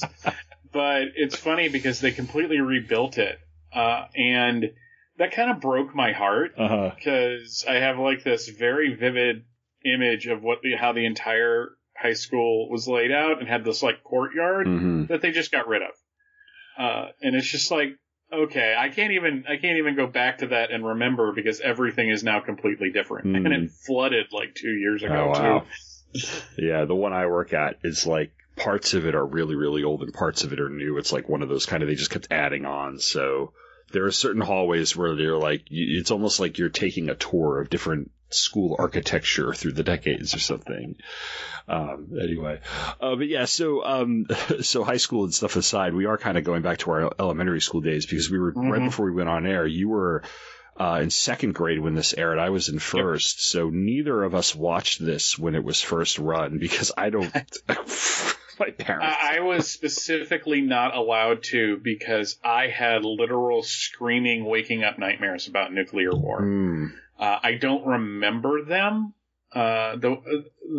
But 0.72 1.04
it's 1.16 1.36
funny 1.36 1.70
because 1.70 2.00
they 2.00 2.12
completely 2.12 2.60
rebuilt 2.60 3.18
it, 3.18 3.38
uh, 3.74 4.06
and 4.16 4.72
that 5.18 5.32
kind 5.32 5.52
of 5.52 5.62
broke 5.62 5.94
my 5.94 6.12
heart 6.12 6.52
because 6.56 7.64
uh-huh. 7.68 7.76
I 7.76 7.80
have 7.80 8.00
like 8.00 8.24
this 8.24 8.50
very 8.50 8.96
vivid 8.96 9.44
image 9.86 10.28
of 10.28 10.42
what 10.42 10.62
the 10.62 10.76
how 10.76 10.94
the 10.94 11.06
entire 11.06 11.70
high 11.96 12.14
school 12.14 12.70
was 12.70 12.88
laid 12.88 13.12
out 13.12 13.40
and 13.40 13.48
had 13.48 13.64
this 13.64 13.84
like 13.84 14.04
courtyard 14.04 14.68
mm-hmm. 14.68 15.06
that 15.06 15.22
they 15.22 15.32
just 15.32 15.52
got 15.52 15.68
rid 15.68 15.82
of. 15.82 15.92
Uh, 16.78 17.06
and 17.22 17.36
it's 17.36 17.48
just 17.48 17.70
like, 17.70 17.90
okay, 18.34 18.76
I 18.78 18.90
can't 18.90 19.14
even, 19.14 19.46
I 19.48 19.58
can't 19.58 19.78
even 19.78 19.96
go 19.96 20.08
back 20.08 20.40
to 20.40 20.48
that 20.48 20.72
and 20.72 20.86
remember 20.86 21.34
because 21.34 21.62
everything 21.62 22.10
is 22.10 22.24
now 22.24 22.40
completely 22.40 22.92
different. 22.92 23.28
Mm. 23.28 23.46
And 23.46 23.54
it 23.54 23.72
flooded 23.72 24.28
like 24.32 24.56
two 24.56 24.72
years 24.72 25.04
ago 25.04 25.32
oh, 25.36 25.40
wow. 25.40 25.66
too. 26.14 26.28
yeah, 26.58 26.86
the 26.86 26.96
one 26.96 27.14
I 27.14 27.28
work 27.28 27.54
at 27.54 27.78
is 27.84 28.08
like 28.08 28.32
parts 28.56 28.94
of 28.94 29.06
it 29.06 29.16
are 29.16 29.26
really, 29.26 29.56
really 29.56 29.84
old 29.84 30.02
and 30.04 30.14
parts 30.14 30.44
of 30.44 30.54
it 30.54 30.60
are 30.60 30.70
new. 30.70 30.98
It's 30.98 31.12
like 31.12 31.30
one 31.30 31.42
of 31.42 31.50
those 31.50 31.66
kind 31.66 31.84
of, 31.84 31.90
they 31.90 31.96
just 31.96 32.12
kept 32.12 32.28
adding 32.32 32.66
on. 32.66 33.00
So 33.00 33.54
there 33.92 34.06
are 34.06 34.12
certain 34.12 34.42
hallways 34.42 34.96
where 34.96 35.16
they're 35.16 35.38
like, 35.38 35.66
it's 35.70 36.12
almost 36.12 36.40
like 36.40 36.58
you're 36.58 36.70
taking 36.70 37.10
a 37.10 37.16
tour 37.16 37.60
of 37.60 37.70
different 37.70 38.12
school 38.30 38.76
architecture 38.80 39.54
through 39.54 39.74
the 39.74 39.84
decades 39.84 40.34
or 40.34 40.40
something. 40.40 40.96
Um, 41.68 42.10
anyway, 42.20 42.60
uh, 43.00 43.16
but 43.16 43.28
yeah, 43.28 43.46
so, 43.46 43.84
um, 43.84 44.26
so 44.62 44.84
high 44.84 44.98
school 44.98 45.24
and 45.24 45.34
stuff 45.34 45.56
aside, 45.56 45.94
we 45.94 46.06
are 46.06 46.18
kind 46.18 46.38
of 46.38 46.44
going 46.44 46.62
back 46.62 46.80
to 46.80 46.92
our 46.92 47.14
elementary 47.20 47.62
school 47.62 47.82
days 47.82 48.06
because 48.06 48.30
we 48.30 48.40
were 48.40 48.52
mm-hmm. 48.52 48.70
right 48.70 48.84
before 48.84 49.06
we 49.06 49.14
went 49.14 49.30
on 49.30 49.46
air. 49.46 49.66
You 49.66 49.90
were, 49.90 50.24
uh, 50.80 51.00
in 51.02 51.10
second 51.10 51.54
grade 51.54 51.80
when 51.80 51.94
this 51.94 52.14
aired. 52.14 52.40
I 52.40 52.50
was 52.50 52.70
in 52.70 52.80
first. 52.80 53.38
Yep. 53.38 53.42
So 53.42 53.70
neither 53.70 54.24
of 54.24 54.34
us 54.34 54.56
watched 54.56 55.04
this 55.04 55.38
when 55.38 55.56
it 55.56 55.64
was 55.64 55.82
first 55.82 56.20
run 56.20 56.58
because 56.58 56.92
I 56.98 57.10
don't, 57.12 57.32
my 58.60 58.72
parents. 58.72 59.06
I, 59.06 59.38
I 59.38 59.40
was 59.42 59.70
specifically 59.70 60.62
not 60.62 60.96
allowed 60.96 61.44
to 61.44 61.78
because 61.78 62.38
I 62.44 62.68
had 62.68 63.04
literal 63.04 63.64
screaming, 63.64 64.46
waking 64.46 64.84
up 64.84 64.98
nightmares 65.00 65.48
about 65.48 65.74
nuclear 65.74 66.12
war. 66.12 66.42
Mm. 66.42 66.92
Uh, 67.20 67.40
I 67.42 67.54
don't 67.56 67.86
remember 67.86 68.66
them. 68.66 69.14
Uh, 69.54 69.96
the 69.98 70.18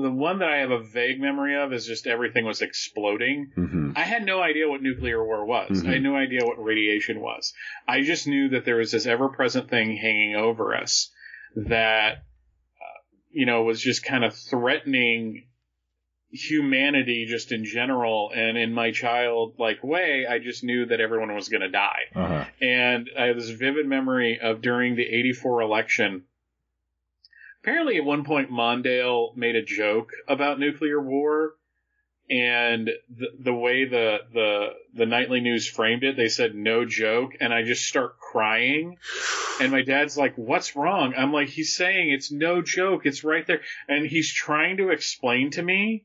the 0.03 0.11
one 0.11 0.41
that 0.41 0.49
I 0.49 0.59
have 0.59 0.73
a 0.73 0.83
vague 0.83 1.21
memory 1.21 1.57
of 1.57 1.73
is 1.73 1.87
just 1.87 2.09
everything 2.09 2.45
was 2.45 2.61
exploding. 2.61 3.53
Mm-hmm. 3.57 3.93
I 3.95 4.01
had 4.01 4.27
no 4.27 4.43
idea 4.43 4.69
what 4.69 4.83
nuclear 4.83 5.25
war 5.25 5.45
was. 5.45 5.79
Mm-hmm. 5.79 5.89
I 5.89 5.93
had 5.93 6.03
no 6.03 6.17
idea 6.17 6.41
what 6.43 6.63
radiation 6.63 7.21
was. 7.21 7.55
I 7.87 8.03
just 8.03 8.27
knew 8.27 8.49
that 8.49 8.65
there 8.65 8.77
was 8.77 8.91
this 8.91 9.07
ever 9.07 9.29
present 9.29 9.71
thing 9.71 9.97
hanging 9.97 10.35
over 10.35 10.75
us 10.75 11.13
that, 11.55 12.15
uh, 12.15 13.01
you 13.31 13.47
know, 13.47 13.63
was 13.63 13.81
just 13.81 14.05
kind 14.05 14.25
of 14.25 14.35
threatening 14.35 15.47
humanity 16.35 17.27
just 17.29 17.53
in 17.53 17.65
general. 17.65 18.31
And 18.35 18.59
in 18.59 18.75
my 18.75 18.91
child 18.91 19.55
like 19.59 19.83
way, 19.85 20.27
I 20.29 20.41
just 20.41 20.65
knew 20.65 20.87
that 20.87 21.01
everyone 21.01 21.35
was 21.35 21.49
going 21.49 21.61
to 21.63 21.71
die. 21.71 22.03
Uh-huh. 22.15 22.45
And 22.61 23.09
I 23.19 23.27
have 23.27 23.37
this 23.37 23.51
vivid 23.51 23.87
memory 23.87 24.41
of 24.41 24.61
during 24.61 24.97
the 24.97 25.07
84 25.07 25.63
election. 25.63 26.25
Apparently, 27.63 27.97
at 27.97 28.05
one 28.05 28.25
point, 28.25 28.51
Mondale 28.51 29.35
made 29.37 29.57
a 29.57 29.65
joke 29.65 30.11
about 30.29 30.59
nuclear 30.59 31.01
war, 31.01 31.55
and 32.29 32.91
the, 33.09 33.27
the 33.39 33.55
way 33.55 33.87
the, 33.87 34.19
the 34.35 34.69
the 34.95 35.07
nightly 35.07 35.41
news 35.41 35.67
framed 35.67 36.05
it, 36.05 36.15
they 36.15 36.29
said 36.29 36.55
no 36.55 36.85
joke, 36.85 37.33
and 37.41 37.55
I 37.55 37.63
just 37.63 37.87
start 37.87 38.19
crying. 38.19 38.99
And 39.63 39.73
my 39.73 39.81
dad's 39.81 40.17
like, 40.17 40.35
"What's 40.37 40.77
wrong?" 40.77 41.15
I'm 41.17 41.33
like, 41.33 41.49
"He's 41.49 41.75
saying 41.75 42.11
it's 42.11 42.31
no 42.31 42.61
joke. 42.61 43.07
It's 43.07 43.25
right 43.25 43.47
there," 43.47 43.63
and 43.89 44.07
he's 44.07 44.31
trying 44.31 44.77
to 44.77 44.91
explain 44.91 45.51
to 45.53 45.63
me 45.63 46.05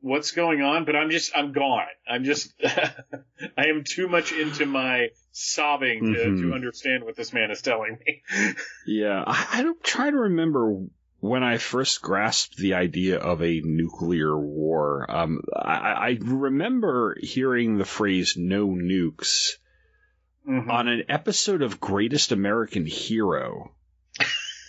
what's 0.00 0.30
going 0.32 0.62
on, 0.62 0.84
but 0.84 0.94
I'm 0.96 1.10
just 1.10 1.32
I'm 1.36 1.52
gone. 1.52 1.86
I'm 2.08 2.24
just 2.24 2.52
I 2.64 3.66
am 3.66 3.84
too 3.84 4.08
much 4.08 4.32
into 4.32 4.66
my 4.66 5.08
sobbing 5.32 6.14
to, 6.14 6.18
Mhm. 6.20 6.40
to 6.42 6.52
understand 6.54 7.04
what 7.04 7.16
this 7.16 7.32
man 7.32 7.50
is 7.50 7.62
telling 7.62 7.98
me. 8.06 8.22
Yeah, 8.86 9.22
I, 9.26 9.46
I 9.54 9.62
don't 9.62 9.82
try 9.84 10.10
to 10.10 10.16
remember 10.16 10.84
when 11.20 11.42
I 11.42 11.58
first 11.58 12.00
grasped 12.00 12.56
the 12.56 12.74
idea 12.74 13.18
of 13.18 13.42
a 13.42 13.60
nuclear 13.64 14.36
war. 14.38 15.04
Um, 15.10 15.40
I, 15.54 15.74
I 15.92 16.18
remember 16.22 17.16
hearing 17.20 17.76
the 17.76 17.84
phrase 17.84 18.34
"no 18.38 18.68
nukes" 18.68 19.52
Mm-hmm. 20.48 20.70
on 20.70 20.88
an 20.88 21.02
episode 21.10 21.60
of 21.60 21.78
Greatest 21.80 22.32
American 22.32 22.86
Hero. 22.86 23.72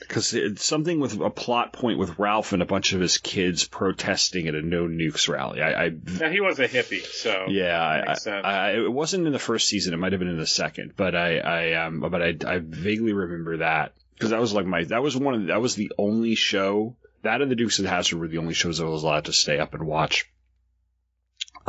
Because 0.09 0.33
it's 0.33 0.65
something 0.65 0.99
with 0.99 1.21
a 1.21 1.29
plot 1.29 1.71
point 1.71 1.99
with 1.99 2.19
Ralph 2.19 2.51
and 2.51 2.61
a 2.61 2.65
bunch 2.65 2.93
of 2.93 2.99
his 2.99 3.19
kids 3.19 3.65
protesting 3.65 4.47
at 4.47 4.55
a 4.55 4.61
no 4.61 4.87
nukes 4.87 5.29
rally. 5.29 5.61
I, 5.61 5.85
I 5.85 5.89
Now, 6.19 6.29
he 6.29 6.41
was 6.41 6.59
a 6.59 6.67
hippie, 6.67 7.05
so 7.05 7.45
yeah, 7.47 7.79
I. 8.25 8.29
I, 8.29 8.71
it 8.71 8.91
wasn't 8.91 9.27
in 9.27 9.33
the 9.33 9.39
first 9.39 9.67
season. 9.67 9.93
It 9.93 9.97
might 9.97 10.11
have 10.11 10.19
been 10.19 10.27
in 10.27 10.39
the 10.39 10.47
second, 10.47 10.93
but 10.97 11.15
I, 11.15 11.37
I, 11.37 11.73
um, 11.85 11.99
but 12.01 12.21
I, 12.21 12.35
I 12.45 12.57
vaguely 12.57 13.13
remember 13.13 13.57
that 13.57 13.93
because 14.15 14.31
that 14.31 14.41
was 14.41 14.51
like 14.51 14.65
my, 14.65 14.83
that 14.85 15.03
was 15.03 15.15
one 15.15 15.35
of, 15.35 15.41
the, 15.41 15.47
that 15.47 15.61
was 15.61 15.75
the 15.75 15.91
only 15.97 16.35
show 16.35 16.95
that 17.21 17.41
and 17.41 17.51
the 17.51 17.55
Dukes 17.55 17.79
of 17.79 17.85
Hazzard 17.85 18.19
were 18.19 18.27
the 18.27 18.37
only 18.37 18.53
shows 18.53 18.79
I 18.79 18.85
was 18.85 19.03
allowed 19.03 19.25
to 19.25 19.33
stay 19.33 19.59
up 19.59 19.73
and 19.73 19.85
watch. 19.85 20.29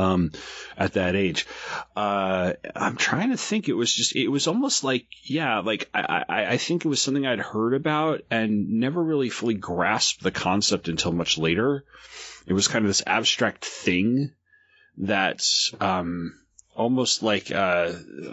Um, 0.00 0.32
at 0.76 0.94
that 0.94 1.14
age, 1.14 1.46
uh, 1.94 2.54
I'm 2.74 2.96
trying 2.96 3.30
to 3.30 3.36
think. 3.36 3.68
It 3.68 3.74
was 3.74 3.92
just, 3.92 4.16
it 4.16 4.28
was 4.28 4.46
almost 4.46 4.82
like, 4.82 5.06
yeah, 5.24 5.60
like 5.60 5.90
I, 5.92 6.24
I, 6.28 6.44
I 6.52 6.56
think 6.56 6.84
it 6.84 6.88
was 6.88 7.02
something 7.02 7.26
I'd 7.26 7.38
heard 7.38 7.74
about 7.74 8.22
and 8.30 8.80
never 8.80 9.02
really 9.02 9.28
fully 9.28 9.54
grasped 9.54 10.22
the 10.22 10.30
concept 10.30 10.88
until 10.88 11.12
much 11.12 11.36
later. 11.38 11.84
It 12.46 12.54
was 12.54 12.68
kind 12.68 12.84
of 12.84 12.88
this 12.88 13.02
abstract 13.06 13.64
thing 13.64 14.32
that, 14.98 15.42
um, 15.80 16.34
almost 16.74 17.22
like, 17.22 17.50
uh, 17.50 17.92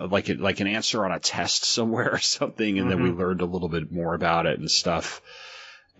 like 0.09 0.29
it, 0.29 0.39
like 0.39 0.61
an 0.61 0.67
answer 0.67 1.03
on 1.03 1.11
a 1.11 1.19
test 1.19 1.65
somewhere 1.77 2.13
or 2.13 2.19
something. 2.19 2.79
And 2.79 2.89
then 2.89 3.01
we 3.03 3.09
Mhm. 3.09 3.17
learned 3.17 3.41
a 3.41 3.45
little 3.45 3.69
bit 3.69 3.91
more 3.91 4.13
about 4.13 4.45
it 4.45 4.57
and 4.59 4.71
stuff. 4.71 5.21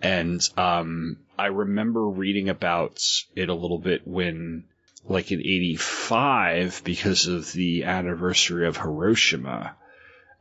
And, 0.02 0.42
um, 0.56 1.18
I 1.38 1.48
remember 1.48 2.08
reading 2.08 2.50
about 2.50 3.02
it 3.36 3.50
a 3.50 3.54
little 3.54 3.80
bit 3.80 4.08
when, 4.08 4.66
like 5.08 5.32
in 5.32 5.40
85 5.40 6.82
because 6.84 7.28
of 7.28 7.52
the 7.54 7.84
anniversary 7.86 8.68
of 8.68 8.78
Hiroshima. 8.78 9.76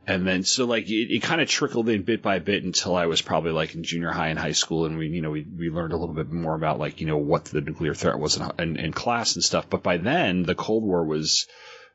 And 0.05 0.25
then, 0.25 0.43
so 0.43 0.65
like, 0.65 0.89
it, 0.89 1.13
it 1.13 1.21
kind 1.23 1.41
of 1.41 1.49
trickled 1.49 1.89
in 1.89 2.03
bit 2.03 2.21
by 2.21 2.39
bit 2.39 2.63
until 2.63 2.95
I 2.95 3.07
was 3.07 3.21
probably 3.21 3.51
like 3.51 3.75
in 3.75 3.83
junior 3.83 4.11
high 4.11 4.29
and 4.29 4.39
high 4.39 4.53
school. 4.53 4.85
And 4.85 4.97
we, 4.97 5.07
you 5.07 5.21
know, 5.21 5.31
we, 5.31 5.43
we 5.43 5.69
learned 5.69 5.91
a 5.93 5.97
little 5.97 6.15
bit 6.15 6.31
more 6.31 6.55
about 6.55 6.79
like, 6.79 7.01
you 7.01 7.07
know, 7.07 7.17
what 7.17 7.45
the 7.45 7.59
nuclear 7.61 7.93
threat 7.93 8.17
was 8.17 8.37
in, 8.37 8.49
in, 8.59 8.77
in 8.77 8.93
class 8.93 9.35
and 9.35 9.43
stuff. 9.43 9.69
But 9.69 9.83
by 9.83 9.97
then, 9.97 10.43
the 10.43 10.55
Cold 10.55 10.83
War 10.83 11.03
was 11.03 11.47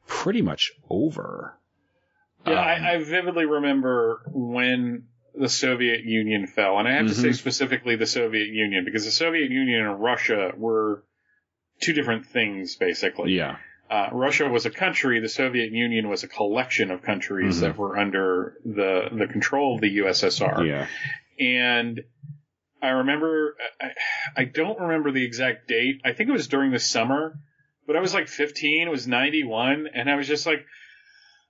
pretty 0.07 0.43
much 0.43 0.73
over. 0.91 1.59
Yeah, 2.47 2.53
Um, 2.53 2.59
I, 2.59 2.93
I 2.95 2.99
vividly 3.05 3.47
remember 3.47 4.23
when 4.27 5.05
the 5.35 5.49
Soviet 5.49 6.05
Union 6.05 6.47
fell, 6.47 6.79
and 6.79 6.87
I 6.87 6.93
have 6.93 7.07
to 7.07 7.15
say 7.15 7.29
Mhm. 7.29 7.35
specifically 7.37 7.97
the 7.97 8.07
Soviet 8.07 8.49
Union 8.49 8.85
because 8.85 9.07
the 9.07 9.11
Soviet 9.11 9.51
Union 9.51 9.87
and 9.87 9.99
Russia 10.03 10.53
were 10.55 11.05
two 11.83 11.93
different 11.93 12.27
things, 12.27 12.77
basically. 12.77 13.33
Yeah. 13.33 13.57
Uh, 13.91 14.09
Russia 14.13 14.49
was 14.49 14.65
a 14.65 14.71
country. 14.71 15.21
The 15.21 15.29
Soviet 15.29 15.71
Union 15.73 16.09
was 16.09 16.23
a 16.23 16.29
collection 16.29 16.91
of 16.91 17.03
countries 17.03 17.59
Mhm. 17.59 17.61
that 17.61 17.77
were 17.77 17.99
under 17.99 18.57
the 18.65 19.09
the 19.13 19.27
control 19.27 19.75
of 19.75 19.81
the 19.83 19.91
USSR. 19.99 20.65
Yeah. 20.67 20.87
And 21.39 22.01
I 22.81 22.89
remember, 22.89 23.57
I, 23.81 23.89
I 24.37 24.45
don't 24.45 24.81
remember 24.81 25.13
the 25.13 25.25
exact 25.25 25.69
date. 25.69 26.01
I 26.05 26.13
think 26.13 26.31
it 26.31 26.33
was 26.33 26.49
during 26.49 26.71
the 26.73 26.79
summer, 26.81 27.39
but 27.87 27.97
I 27.97 28.01
was 28.01 28.15
like 28.15 28.29
15. 28.29 28.89
It 28.89 28.91
was 28.91 29.07
91, 29.07 29.89
and 29.95 30.11
I 30.11 30.17
was 30.17 30.27
just 30.27 30.47
like, 30.47 30.65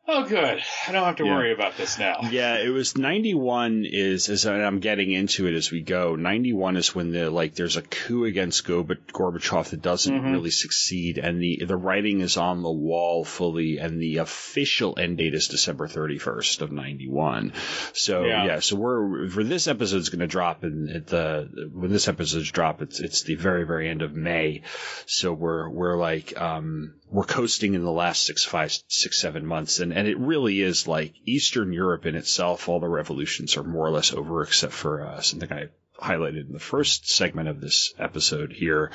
"Oh, 0.08 0.24
good. 0.26 0.60
I 0.88 0.92
don't 0.92 1.04
have 1.04 1.16
to 1.16 1.24
Yeah. 1.24 1.36
worry 1.36 1.52
about 1.52 1.76
this 1.76 1.98
now." 1.98 2.16
Yeah, 2.32 2.56
it 2.58 2.70
was 2.70 2.96
91 2.98 3.84
is, 3.88 4.28
as 4.28 4.46
I'm 4.46 4.80
getting 4.80 5.12
into 5.12 5.46
it 5.46 5.54
as 5.54 5.70
we 5.70 5.80
go, 5.82 6.16
91 6.16 6.76
is 6.76 6.94
when 6.94 7.12
the, 7.12 7.30
like, 7.30 7.54
there's 7.54 7.76
a 7.76 7.82
coup 7.82 8.24
against 8.24 8.66
Gorbachev 8.66 9.70
that 9.70 9.82
doesn't 9.82 10.12
Mhm. 10.22 10.32
really 10.32 10.50
succeed 10.50 11.18
and 11.18 11.40
the, 11.40 11.62
the 11.66 11.76
writing 11.76 12.20
is 12.20 12.36
on 12.36 12.62
the 12.62 12.70
wall 12.72 13.24
fully 13.24 13.78
and 13.78 14.00
the 14.00 14.16
official 14.18 14.98
end 14.98 15.18
date 15.18 15.34
is 15.34 15.48
December 15.48 15.86
31st 15.86 16.62
of 16.62 16.72
91. 16.72 17.52
So, 17.92 18.24
Yeah. 18.24 18.44
yeah, 18.46 18.58
so 18.60 18.76
we're, 18.76 19.28
for 19.28 19.44
this 19.44 19.68
episode's 19.68 20.08
going 20.08 20.20
to 20.20 20.26
drop 20.26 20.64
and 20.64 20.90
at 20.90 21.06
the, 21.06 21.68
when 21.72 21.90
this 21.92 22.08
episode's 22.08 22.50
drop, 22.50 22.82
it's, 22.82 22.98
it's 23.00 23.22
the 23.22 23.34
very, 23.36 23.64
very 23.64 23.88
end 23.88 24.02
of 24.02 24.14
May. 24.14 24.62
So 25.06 25.32
we're, 25.32 25.68
we're 25.68 25.96
like, 25.96 26.40
um, 26.40 26.94
we're 27.12 27.24
coasting 27.24 27.74
in 27.74 27.84
the 27.84 27.92
last 27.92 28.24
six, 28.24 28.42
five, 28.42 28.72
six, 28.88 29.20
seven 29.20 29.44
months, 29.44 29.80
and 29.80 29.92
and 29.92 30.08
it 30.08 30.18
really 30.18 30.62
is 30.62 30.88
like 30.88 31.14
Eastern 31.26 31.72
Europe 31.72 32.06
in 32.06 32.16
itself. 32.16 32.68
All 32.68 32.80
the 32.80 32.88
revolutions 32.88 33.56
are 33.58 33.62
more 33.62 33.86
or 33.86 33.90
less 33.90 34.14
over, 34.14 34.42
except 34.42 34.72
for 34.72 35.06
uh, 35.06 35.20
something 35.20 35.52
I 35.52 35.68
highlighted 36.00 36.46
in 36.46 36.52
the 36.52 36.58
first 36.58 37.10
segment 37.10 37.48
of 37.48 37.60
this 37.60 37.92
episode 37.98 38.50
here, 38.50 38.90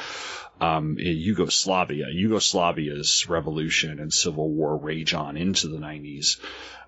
um, 0.59 0.97
Yugoslavia. 0.97 2.07
Yugoslavia's 2.07 3.29
revolution 3.29 3.99
and 3.99 4.11
civil 4.11 4.49
war 4.49 4.75
rage 4.75 5.13
on 5.13 5.37
into 5.37 5.67
the 5.67 5.77
90s. 5.77 6.39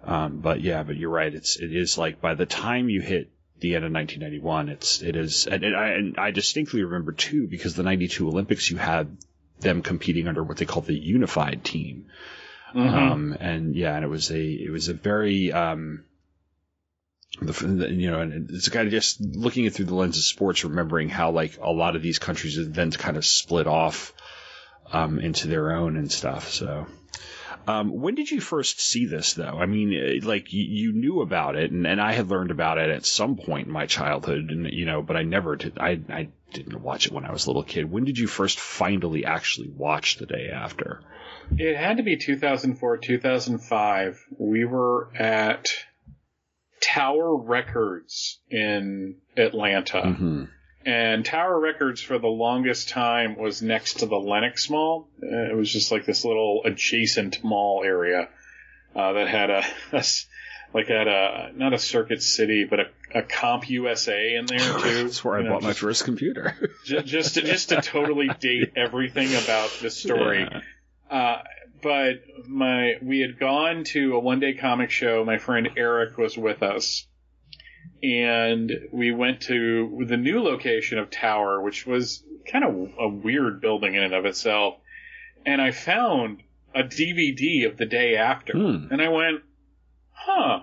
Um, 0.04 0.40
but 0.40 0.62
yeah, 0.62 0.82
but 0.82 0.98
you're 0.98 1.12
right. 1.12 1.34
It's 1.34 1.58
it 1.58 1.76
is 1.76 1.96
like 1.98 2.20
by 2.20 2.34
the 2.34 2.48
time 2.48 2.90
you 2.90 3.02
hit 3.02 3.30
the 3.60 3.76
end 3.76 3.86
of 3.86 3.92
1991, 3.92 4.70
it's 4.70 5.02
it 5.04 5.16
is, 5.16 5.46
and, 5.46 5.64
and, 5.64 5.76
I, 5.76 5.90
and 5.90 6.18
I 6.18 6.32
distinctly 6.32 6.84
remember 6.84 7.12
too 7.12 7.48
because 7.48 7.76
the 7.76 7.84
92 7.84 8.28
Olympics 8.28 8.72
you 8.72 8.78
had 8.78 9.16
them 9.60 9.82
competing 9.82 10.28
under 10.28 10.44
what 10.44 10.58
they 10.58 10.66
call 10.66 10.82
the 10.82 10.94
unified 10.94 11.64
team. 11.64 12.08
Mhm. 12.74 12.94
Um, 12.94 13.38
and 13.40 13.76
yeah, 13.76 13.96
and 13.96 14.06
it 14.06 14.10
was 14.10 14.32
a 14.32 14.42
it 14.42 14.72
was 14.72 14.90
a 14.90 14.94
very 14.94 15.52
um, 15.52 16.06
the, 17.42 17.90
you 17.92 18.12
know, 18.12 18.22
and 18.22 18.50
it's 18.52 18.70
kind 18.70 18.88
of 18.88 18.92
just 18.92 19.22
looking 19.22 19.66
it 19.66 19.74
through 19.74 19.86
the 19.86 19.96
lens 19.96 20.18
of 20.18 20.24
sports, 20.24 20.64
remembering 20.64 21.10
how 21.10 21.32
like 21.32 21.58
a 21.62 21.72
lot 21.72 21.96
of 21.96 22.02
these 22.02 22.20
countries 22.20 22.58
then 22.70 22.92
kind 22.92 23.18
of 23.18 23.26
split 23.26 23.68
off 23.68 24.14
um, 24.92 25.20
into 25.20 25.48
their 25.48 25.72
own 25.72 25.96
and 25.96 26.12
stuff. 26.12 26.52
So, 26.52 26.88
um, 27.68 27.92
when 27.92 28.16
did 28.16 28.32
you 28.32 28.42
first 28.42 28.82
see 28.82 29.06
this, 29.06 29.34
though? 29.34 29.58
I 29.60 29.66
mean, 29.66 29.94
eh, 29.94 30.26
like 30.26 30.52
you, 30.54 30.64
you 30.64 30.92
knew 30.94 31.22
about 31.22 31.56
it, 31.56 31.72
and, 31.72 31.86
and 31.86 32.02
I 32.02 32.14
had 32.14 32.30
learned 32.30 32.52
about 32.52 32.78
it 32.78 32.90
at 32.90 33.06
some 33.06 33.38
point 33.38 33.68
in 33.68 33.74
my 33.74 33.86
childhood, 33.86 34.50
and 34.50 34.68
you 34.72 34.86
know, 34.86 35.02
but 35.02 35.16
I 35.16 35.24
never 35.24 35.56
did. 35.56 35.78
I 35.78 36.00
I 36.10 36.30
didn't 36.52 36.82
watch 36.82 37.06
it 37.06 37.12
when 37.12 37.26
I 37.26 37.32
was 37.32 37.46
a 37.46 37.50
little 37.50 37.64
kid. 37.64 37.92
When 37.92 38.06
did 38.06 38.18
you 38.18 38.28
first 38.28 38.60
finally 38.60 39.26
actually 39.26 39.70
watch 39.70 40.18
the 40.18 40.26
day 40.26 40.50
after? 40.54 41.02
It 41.58 41.76
had 41.78 41.98
to 41.98 42.04
be 42.04 42.18
2004, 42.18 42.98
2005. 42.98 44.26
We 44.38 44.66
were 44.66 45.10
at 45.16 45.70
Tower 46.82 47.36
Records 47.36 48.40
in 48.50 49.16
Atlanta. 49.36 50.02
Mm-hmm. 50.02 50.44
And 50.86 51.26
Tower 51.26 51.60
Records 51.60 52.02
for 52.02 52.20
the 52.20 52.28
longest 52.28 52.90
time 52.90 53.38
was 53.38 53.62
next 53.62 54.00
to 54.00 54.06
the 54.06 54.16
Lenox 54.16 54.70
Mall. 54.70 55.10
Uh, 55.22 55.52
It 55.52 55.56
was 55.56 55.72
just 55.72 55.92
like 55.92 56.06
this 56.06 56.24
little 56.24 56.62
adjacent 56.66 57.44
mall 57.44 57.84
area 57.86 58.30
uh, 58.96 59.14
that 59.14 59.28
had 59.28 59.50
a, 59.50 59.64
a 59.98 60.04
like 60.74 60.90
at 60.90 61.08
a 61.08 61.52
not 61.56 61.74
a 61.74 61.80
Circuit 61.80 62.22
City, 62.22 62.66
but 62.70 62.80
a, 62.80 62.86
a 63.16 63.22
Comp 63.24 63.70
USA 63.70 64.36
in 64.36 64.46
there 64.46 64.60
too. 64.80 65.04
That's 65.04 65.24
where 65.24 65.36
I 65.40 65.42
know, 65.44 65.52
bought 65.52 65.64
my 65.64 65.74
first 65.74 66.06
computer. 66.06 66.56
ju- 66.86 67.02
just 67.02 67.36
to, 67.36 67.42
just 67.42 67.70
to 67.70 67.82
totally 67.82 68.30
date 68.40 68.74
everything 68.76 69.34
about 69.36 69.70
the 69.82 69.90
story. 69.90 70.42
Yeah. 70.50 70.62
Uh, 71.10 71.42
but 71.82 72.16
my 72.48 72.96
we 73.02 73.20
had 73.22 73.40
gone 73.40 73.84
to 73.86 74.16
a 74.16 74.20
one 74.20 74.40
day 74.40 74.54
comic 74.54 74.92
show. 74.92 75.24
My 75.26 75.38
friend 75.38 75.70
Eric 75.78 76.18
was 76.18 76.38
with 76.38 76.62
us, 76.62 77.08
and 78.04 78.72
we 78.92 79.12
went 79.12 79.42
to 79.44 80.04
the 80.08 80.18
new 80.18 80.42
location 80.42 80.98
of 81.00 81.10
Tower, 81.10 81.62
which 81.62 81.86
was 81.86 82.24
kind 82.52 82.64
of 82.64 82.90
a 83.00 83.08
weird 83.08 83.62
building 83.62 83.96
in 83.96 84.04
and 84.04 84.14
of 84.14 84.26
itself. 84.26 84.76
And 85.46 85.62
I 85.62 85.72
found 85.72 86.44
a 86.76 86.84
DVD 86.84 87.66
of 87.70 87.78
the 87.78 87.86
day 87.86 88.16
after, 88.16 88.54
Hmm. 88.54 88.92
and 88.92 89.02
I 89.02 89.10
went, 89.10 89.42
"Huh." 90.20 90.62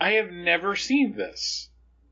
I 0.00 0.12
have 0.12 0.30
never 0.30 0.74
seen 0.74 1.14
this. 1.16 1.70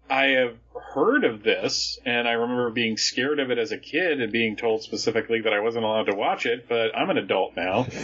I 0.08 0.26
have 0.26 0.56
heard 0.94 1.24
of 1.24 1.42
this, 1.42 1.98
and 2.04 2.28
I 2.28 2.32
remember 2.32 2.70
being 2.70 2.96
scared 2.96 3.38
of 3.38 3.50
it 3.50 3.58
as 3.58 3.72
a 3.72 3.78
kid 3.78 4.20
and 4.20 4.32
being 4.32 4.56
told 4.56 4.82
specifically 4.82 5.40
that 5.40 5.52
I 5.52 5.60
wasn't 5.60 5.84
allowed 5.84 6.06
to 6.06 6.16
watch 6.16 6.46
it, 6.46 6.68
but 6.68 6.96
I'm 6.96 7.10
an 7.10 7.18
adult 7.18 7.56
now. 7.56 7.86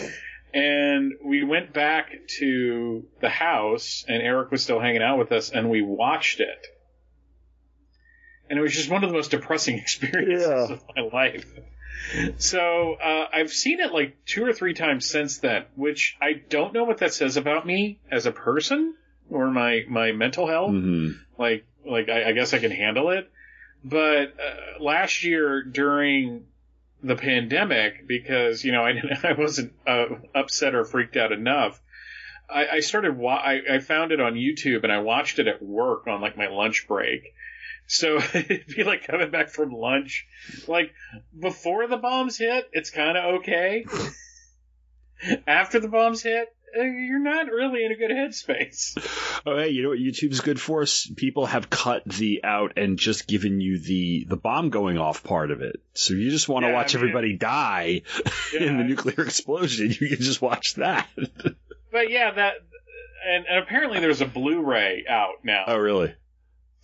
And 0.55 1.13
we 1.23 1.45
went 1.45 1.75
back 1.75 2.13
to 2.39 3.05
the 3.21 3.29
house, 3.29 4.07
and 4.09 4.23
Eric 4.23 4.51
was 4.51 4.63
still 4.63 4.81
hanging 4.81 5.03
out 5.03 5.19
with 5.19 5.31
us, 5.31 5.51
and 5.51 5.69
we 5.69 5.83
watched 5.83 6.41
it. 6.41 6.67
And 8.49 8.59
it 8.59 8.63
was 8.63 8.73
just 8.73 8.89
one 8.89 9.05
of 9.05 9.11
the 9.11 9.17
most 9.17 9.33
depressing 9.33 9.77
experiences 9.79 10.71
of 10.71 10.83
my 10.97 11.03
life. 11.13 11.45
So 12.39 12.95
uh, 12.95 13.27
I've 13.33 13.51
seen 13.53 13.81
it 13.81 13.93
like 13.93 14.25
two 14.25 14.45
or 14.45 14.53
three 14.53 14.75
times 14.75 15.07
since 15.07 15.39
then, 15.39 15.65
which 15.75 16.17
I 16.21 16.35
don't 16.35 16.73
know 16.73 16.85
what 16.85 16.99
that 16.99 17.13
says 17.13 17.37
about 17.37 17.67
me 17.67 17.99
as 18.11 18.27
a 18.27 18.33
person 18.33 18.95
or 19.31 19.51
my 19.51 19.85
my 19.89 20.13
mental 20.13 20.47
health 20.47 20.71
hmm 20.71 21.11
like 21.39 21.67
like 21.85 22.09
I, 22.09 22.31
I 22.31 22.33
guess 22.33 22.55
I 22.55 22.59
can 22.59 22.71
handle 22.71 23.11
it. 23.11 23.31
But 23.85 24.35
uh, 24.41 24.83
last 24.83 25.23
year 25.25 25.63
during 25.63 26.47
the 27.03 27.15
pandemic, 27.17 28.07
because 28.07 28.65
you 28.65 28.73
know 28.73 28.85
I 28.85 28.93
didn't, 28.93 29.25
I 29.25 29.33
wasn't 29.33 29.73
uh, 29.87 30.07
upset 30.35 30.75
or 30.75 30.85
freaked 30.85 31.17
out 31.17 31.33
enough, 31.33 31.81
I, 32.49 32.67
I 32.69 32.81
started 32.81 33.17
wa- 33.17 33.43
I, 33.45 33.61
I 33.71 33.79
found 33.81 34.13
it 34.13 34.21
on 34.21 34.35
YouTube 34.35 34.83
and 34.83 34.93
I 34.93 34.99
watched 35.01 35.39
it 35.39 35.47
at 35.47 35.63
work 35.63 36.07
on 36.07 36.21
like 36.21 36.37
my 36.37 36.49
lunch 36.49 36.87
break. 36.89 37.33
So 37.87 38.17
it'd 38.35 38.67
be 38.67 38.85
like 38.85 39.07
coming 39.07 39.31
back 39.31 39.49
from 39.51 39.71
lunch, 39.73 40.27
like 40.67 40.93
before 41.39 41.87
the 41.87 41.97
bombs 41.97 42.37
hit, 42.39 42.69
it's 42.73 42.91
kind 42.91 43.17
of 43.17 43.35
okay. 43.41 43.85
After 45.47 45.81
the 45.81 45.89
bombs 45.89 46.23
hit, 46.23 46.49
uh, 46.79 46.83
you're 46.83 47.19
not 47.23 47.47
really 47.47 47.85
in 47.85 47.93
a 47.93 47.97
good 47.97 48.11
headspace. 48.11 48.99
Oh, 49.47 49.57
hey, 49.57 49.71
you 49.71 49.83
know 49.83 49.89
what 49.91 49.99
YouTube's 49.99 50.41
good 50.41 50.61
for? 50.61 50.85
People 51.17 51.47
have 51.47 51.71
cut 51.71 52.05
the 52.05 52.41
out 52.45 52.73
and 52.77 52.99
just 52.99 53.27
given 53.27 53.61
you 53.61 53.79
the 53.79 54.27
the 54.29 54.37
bomb 54.37 54.69
going 54.71 54.99
off 54.99 55.23
part 55.25 55.51
of 55.51 55.63
it. 55.63 55.81
So 55.95 56.13
you 56.15 56.31
just 56.31 56.49
want 56.49 56.65
to 56.65 56.69
Yeah, 56.69 56.75
watch 56.75 56.95
I 56.95 56.99
mean- 56.99 57.05
everybody 57.09 57.37
die 57.37 58.03
in 58.59 58.77
the 58.77 58.85
nuclear 58.85 59.23
explosion. 59.25 59.89
You 59.99 60.09
can 60.09 60.19
just 60.21 60.43
watch 60.43 60.75
that. 60.75 61.09
But 61.17 62.11
yeah, 62.11 62.33
that 62.33 62.55
and, 63.27 63.47
and 63.49 63.59
apparently 63.63 64.01
there's 64.01 64.21
a 64.21 64.27
Blu-ray 64.27 65.05
out 65.09 65.45
now 65.45 65.65
oh, 65.69 65.79
really? 65.79 66.15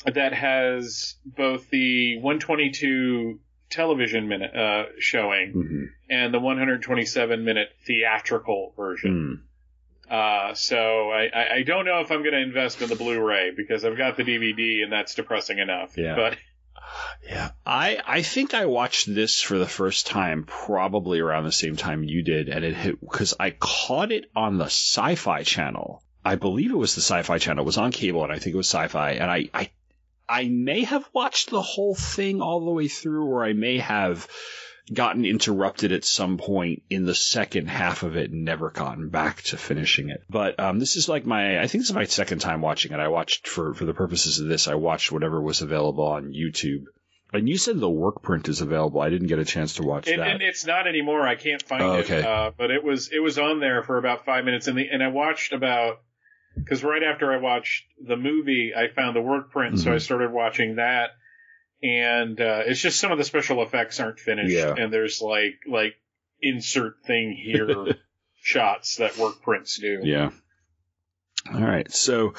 That 0.04 0.32
has 0.34 1.16
both 1.24 1.68
the 1.70 2.16
122 2.18 3.40
television 3.70 4.28
minute 4.28 4.54
uh, 4.54 4.84
showing 4.98 5.52
Mm-hmm. 5.54 5.84
and 6.10 6.34
the 6.34 6.40
127 6.40 7.44
minute 7.44 7.68
theatrical 7.86 8.72
version. 8.76 9.44
Hmm. 10.08 10.12
Uh, 10.12 10.54
so 10.54 11.10
I, 11.10 11.30
I, 11.34 11.54
I 11.58 11.62
don't 11.62 11.86
know 11.86 12.00
if 12.00 12.10
I'm 12.10 12.20
going 12.22 12.34
to 12.34 12.42
invest 12.42 12.82
in 12.82 12.88
the 12.90 12.96
Blu-ray 12.96 13.52
because 13.56 13.82
I've 13.84 13.96
got 13.96 14.18
the 14.18 14.24
DVD 14.24 14.82
and 14.82 14.92
that's 14.92 15.14
depressing 15.14 15.58
enough. 15.58 15.96
Yeah. 15.96 16.16
But 16.16 16.36
Yeah, 17.26 17.50
I 17.64 17.98
I 18.06 18.22
think 18.22 18.52
I 18.52 18.66
watched 18.66 19.06
this 19.14 19.40
for 19.40 19.56
the 19.56 19.66
first 19.66 20.06
time 20.06 20.44
probably 20.46 21.20
around 21.20 21.44
the 21.44 21.52
same 21.52 21.76
time 21.76 22.04
you 22.04 22.22
did, 22.22 22.50
and 22.50 22.62
it 22.64 22.74
hit 22.74 23.00
because 23.00 23.32
I 23.40 23.50
caught 23.52 24.12
it 24.12 24.26
on 24.36 24.58
the 24.58 24.66
Sci-Fi 24.66 25.44
Channel. 25.44 26.02
I 26.24 26.34
believe 26.34 26.70
it 26.72 26.76
was 26.76 26.94
the 26.94 27.00
Sci-Fi 27.00 27.38
Channel. 27.38 27.62
It 27.62 27.66
was 27.66 27.78
on 27.78 27.92
cable, 27.92 28.22
and 28.24 28.32
I 28.32 28.38
think 28.38 28.52
it 28.52 28.56
was 28.58 28.68
Sci-Fi. 28.68 29.12
And 29.12 29.30
I 29.30 29.48
I 29.54 29.70
I 30.32 30.48
may 30.48 30.84
have 30.84 31.08
watched 31.12 31.50
the 31.50 31.62
whole 31.62 31.94
thing 31.94 32.40
all 32.40 32.64
the 32.64 32.70
way 32.70 32.88
through, 32.88 33.26
or 33.26 33.44
I 33.44 33.52
may 33.52 33.78
have 33.78 34.26
gotten 34.92 35.24
interrupted 35.24 35.92
at 35.92 36.04
some 36.04 36.38
point 36.38 36.82
in 36.90 37.04
the 37.04 37.14
second 37.14 37.68
half 37.68 38.02
of 38.02 38.16
it 38.16 38.30
and 38.30 38.44
never 38.44 38.70
gotten 38.70 39.10
back 39.10 39.42
to 39.42 39.56
finishing 39.56 40.08
it. 40.10 40.22
But 40.28 40.58
um, 40.58 40.78
this 40.80 40.96
is 40.96 41.08
like 41.08 41.24
my, 41.24 41.60
I 41.60 41.66
think 41.68 41.82
this 41.82 41.90
is 41.90 41.94
my 41.94 42.04
second 42.04 42.40
time 42.40 42.60
watching 42.62 42.92
it. 42.92 42.98
I 42.98 43.08
watched 43.08 43.46
for 43.46 43.74
for 43.74 43.84
the 43.84 43.94
purposes 43.94 44.40
of 44.40 44.48
this, 44.48 44.68
I 44.68 44.74
watched 44.74 45.12
whatever 45.12 45.40
was 45.40 45.62
available 45.62 46.04
on 46.06 46.32
YouTube. 46.32 46.84
And 47.34 47.48
you 47.48 47.56
said 47.56 47.80
the 47.80 47.88
work 47.88 48.22
print 48.22 48.48
is 48.48 48.60
available. 48.60 49.00
I 49.00 49.08
didn't 49.08 49.28
get 49.28 49.38
a 49.38 49.44
chance 49.44 49.74
to 49.74 49.82
watch 49.82 50.06
it, 50.08 50.18
that. 50.18 50.28
and 50.28 50.42
it's 50.42 50.66
not 50.66 50.86
anymore. 50.86 51.26
I 51.26 51.34
can't 51.36 51.62
find 51.62 51.82
Oh, 51.82 51.94
it. 51.94 52.04
okay. 52.04 52.22
Uh, 52.22 52.50
but 52.58 52.70
it 52.70 52.84
was 52.84 53.08
it 53.10 53.20
was 53.20 53.38
on 53.38 53.58
there 53.60 53.82
for 53.82 53.96
about 53.96 54.26
five 54.26 54.44
minutes, 54.44 54.66
and 54.66 54.76
the 54.76 54.88
and 54.92 55.02
I 55.02 55.08
watched 55.08 55.52
about 55.54 56.00
because 56.54 56.82
right 56.84 57.02
after 57.02 57.32
I 57.32 57.38
watched 57.38 57.84
the 58.04 58.16
movie, 58.16 58.72
I 58.76 58.88
found 58.88 59.16
the 59.16 59.20
work 59.22 59.50
print, 59.50 59.78
so 59.78 59.90
Mhm. 59.90 59.94
I 59.94 59.98
started 59.98 60.30
watching 60.32 60.76
that, 60.76 61.10
and 61.82 62.40
uh, 62.40 62.62
it's 62.66 62.80
just 62.80 63.00
some 63.00 63.12
of 63.12 63.18
the 63.18 63.24
special 63.24 63.62
effects 63.62 64.00
aren't 64.00 64.20
finished, 64.20 64.54
Yeah. 64.54 64.74
and 64.76 64.92
there's 64.92 65.20
like 65.20 65.60
like 65.68 65.94
insert 66.40 67.02
thing 67.04 67.32
here 67.32 67.96
shots 68.42 68.96
that 68.96 69.16
work 69.18 69.42
prints 69.42 69.78
do. 69.78 70.00
Yeah. 70.02 70.30
All 71.52 71.60
right. 71.60 71.90
So, 71.90 72.34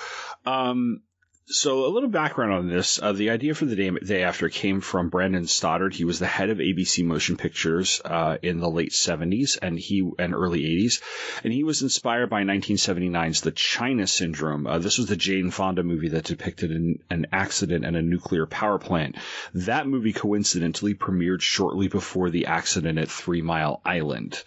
um, 0.46 1.02
so 1.46 1.86
a 1.86 1.92
little 1.92 2.10
background 2.10 2.54
on 2.54 2.68
this. 2.70 3.02
Uh, 3.02 3.12
the 3.12 3.30
idea 3.30 3.54
for 3.54 3.66
the 3.66 3.76
day, 3.76 3.90
day 3.90 4.24
after 4.24 4.50
came 4.50 4.82
from 4.82 5.10
Brandon 5.10 5.46
Stoddard. 5.46 5.94
He 5.94 6.06
was 6.06 6.20
the 6.20 6.26
head 6.26 6.50
of 6.50 6.58
ABC 6.60 7.04
Motion 7.04 7.38
Pictures 7.38 8.02
uh, 8.04 8.38
in 8.42 8.60
the 8.60 8.70
late 8.70 8.92
70s 8.92 9.58
and 9.62 9.78
he 9.78 10.10
and 10.18 10.34
early 10.34 10.62
80s, 10.62 11.02
and 11.44 11.52
he 11.52 11.64
was 11.64 11.82
inspired 11.82 12.30
by 12.30 12.44
1979's 12.44 13.42
The 13.42 13.52
China 13.52 14.08
Syndrome. 14.08 14.68
Uh, 14.68 14.80
this 14.80 14.98
was 14.98 15.08
the 15.08 15.16
Jane 15.16 15.52
Fonda 15.52 15.84
movie 15.84 16.10
that 16.10 16.26
depicted 16.26 16.72
an, 16.72 17.00
an 17.10 17.28
accident 17.32 17.86
at 17.86 17.96
a 17.96 18.02
nuclear 18.02 18.46
power 18.46 18.80
plant. 18.80 19.18
That 19.54 19.88
movie 19.88 20.14
coincidentally 20.14 20.96
premiered 20.96 21.42
shortly 21.42 21.88
before 21.88 22.30
the 22.30 22.46
accident 22.48 23.00
at 23.00 23.10
Three 23.10 23.42
Mile 23.42 23.82
Island, 23.86 24.42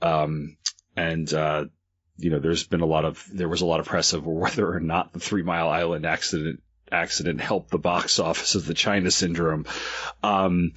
um, 0.00 0.56
and. 0.96 1.32
You 2.16 2.30
know, 2.30 2.38
there's 2.38 2.64
been 2.64 2.80
a 2.82 2.86
lot 2.86 3.04
of 3.04 3.26
there 3.32 3.48
was 3.48 3.62
a 3.62 3.66
lot 3.66 3.80
of 3.80 3.86
press 3.86 4.14
over 4.14 4.30
whether 4.30 4.70
or 4.70 4.80
not 4.80 5.12
the 5.12 5.20
Three 5.20 5.42
Mile 5.42 5.68
Island 5.68 6.06
accident 6.06 6.62
accident 6.90 7.40
helped 7.40 7.70
the 7.70 7.78
box 7.78 8.18
office 8.18 8.54
of 8.54 8.66
the 8.66 8.74
China 8.74 9.10
Syndrome. 9.10 9.66
Um, 10.22 10.72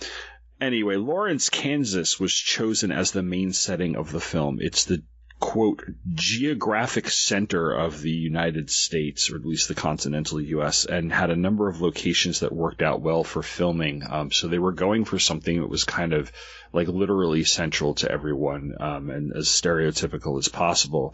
Anyway, 0.62 0.96
Lawrence, 0.96 1.50
Kansas 1.50 2.18
was 2.20 2.34
chosen 2.34 2.92
as 2.92 3.12
the 3.12 3.22
main 3.22 3.52
setting 3.52 3.98
of 3.98 4.12
the 4.12 4.22
film. 4.22 4.60
It's 4.62 4.86
the 4.86 5.04
quote 5.40 5.84
geographic 6.14 7.10
center 7.10 7.72
of 7.72 8.02
the 8.02 8.12
United 8.12 8.70
States, 8.70 9.30
or 9.30 9.36
at 9.36 9.46
least 9.46 9.68
the 9.68 9.76
continental 9.76 10.40
U.S., 10.40 10.86
and 10.86 11.12
had 11.12 11.30
a 11.30 11.36
number 11.36 11.68
of 11.68 11.82
locations 11.82 12.40
that 12.40 12.54
worked 12.54 12.82
out 12.82 13.02
well 13.02 13.24
for 13.24 13.44
filming. 13.44 14.04
Um, 14.10 14.32
so 14.32 14.48
they 14.48 14.60
were 14.60 14.72
going 14.72 15.04
for 15.06 15.20
something 15.20 15.60
that 15.60 15.68
was 15.68 15.84
kind 15.84 16.14
of 16.14 16.32
like 16.72 16.88
literally 16.88 17.44
central 17.44 17.96
to 17.96 18.12
everyone 18.12 18.76
um, 18.80 19.10
and 19.10 19.34
as 19.36 19.48
stereotypical 19.48 20.38
as 20.38 20.48
possible. 20.48 21.14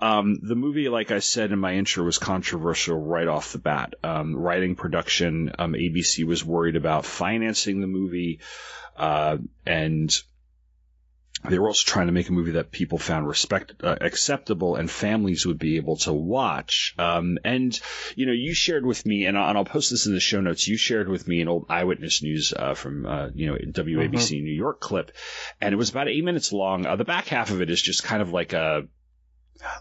Um, 0.00 0.38
the 0.42 0.54
movie, 0.54 0.88
like 0.88 1.10
I 1.10 1.20
said 1.20 1.50
in 1.50 1.58
my 1.58 1.74
intro, 1.74 2.04
was 2.04 2.18
controversial 2.18 2.96
right 2.98 3.28
off 3.28 3.52
the 3.52 3.58
bat. 3.58 3.94
Um, 4.02 4.36
writing 4.36 4.76
production, 4.76 5.52
um, 5.58 5.72
ABC 5.72 6.24
was 6.26 6.44
worried 6.44 6.76
about 6.76 7.06
financing 7.06 7.80
the 7.80 7.86
movie, 7.86 8.40
uh, 8.96 9.38
and 9.66 10.14
they 11.48 11.58
were 11.58 11.68
also 11.68 11.84
trying 11.84 12.06
to 12.06 12.12
make 12.12 12.28
a 12.28 12.32
movie 12.32 12.52
that 12.52 12.70
people 12.70 12.98
found 12.98 13.28
respect 13.28 13.74
uh, 13.82 13.96
acceptable 14.00 14.76
and 14.76 14.90
families 14.90 15.46
would 15.46 15.58
be 15.58 15.76
able 15.76 15.96
to 15.96 16.12
watch. 16.12 16.94
Um, 16.98 17.38
and 17.44 17.78
you 18.16 18.26
know, 18.26 18.32
you 18.32 18.54
shared 18.54 18.86
with 18.86 19.04
me, 19.04 19.26
and 19.26 19.36
I'll, 19.36 19.48
and 19.48 19.58
I'll, 19.58 19.64
post 19.64 19.90
this 19.90 20.06
in 20.06 20.14
the 20.14 20.20
show 20.20 20.40
notes. 20.40 20.66
You 20.66 20.76
shared 20.76 21.08
with 21.08 21.26
me 21.28 21.40
an 21.40 21.48
old 21.48 21.66
Eyewitness 21.68 22.22
News 22.22 22.52
uh, 22.56 22.74
from 22.74 23.06
uh, 23.06 23.28
you 23.34 23.46
know 23.46 23.56
WABC 23.56 24.10
mm-hmm. 24.10 24.44
New 24.44 24.54
York 24.54 24.80
clip, 24.80 25.12
and 25.60 25.72
it 25.72 25.76
was 25.76 25.90
about 25.90 26.08
eight 26.08 26.24
minutes 26.24 26.52
long. 26.52 26.86
Uh, 26.86 26.96
the 26.96 27.04
back 27.04 27.26
half 27.26 27.50
of 27.50 27.60
it 27.60 27.70
is 27.70 27.80
just 27.80 28.04
kind 28.04 28.22
of 28.22 28.32
like 28.32 28.52
a 28.52 28.84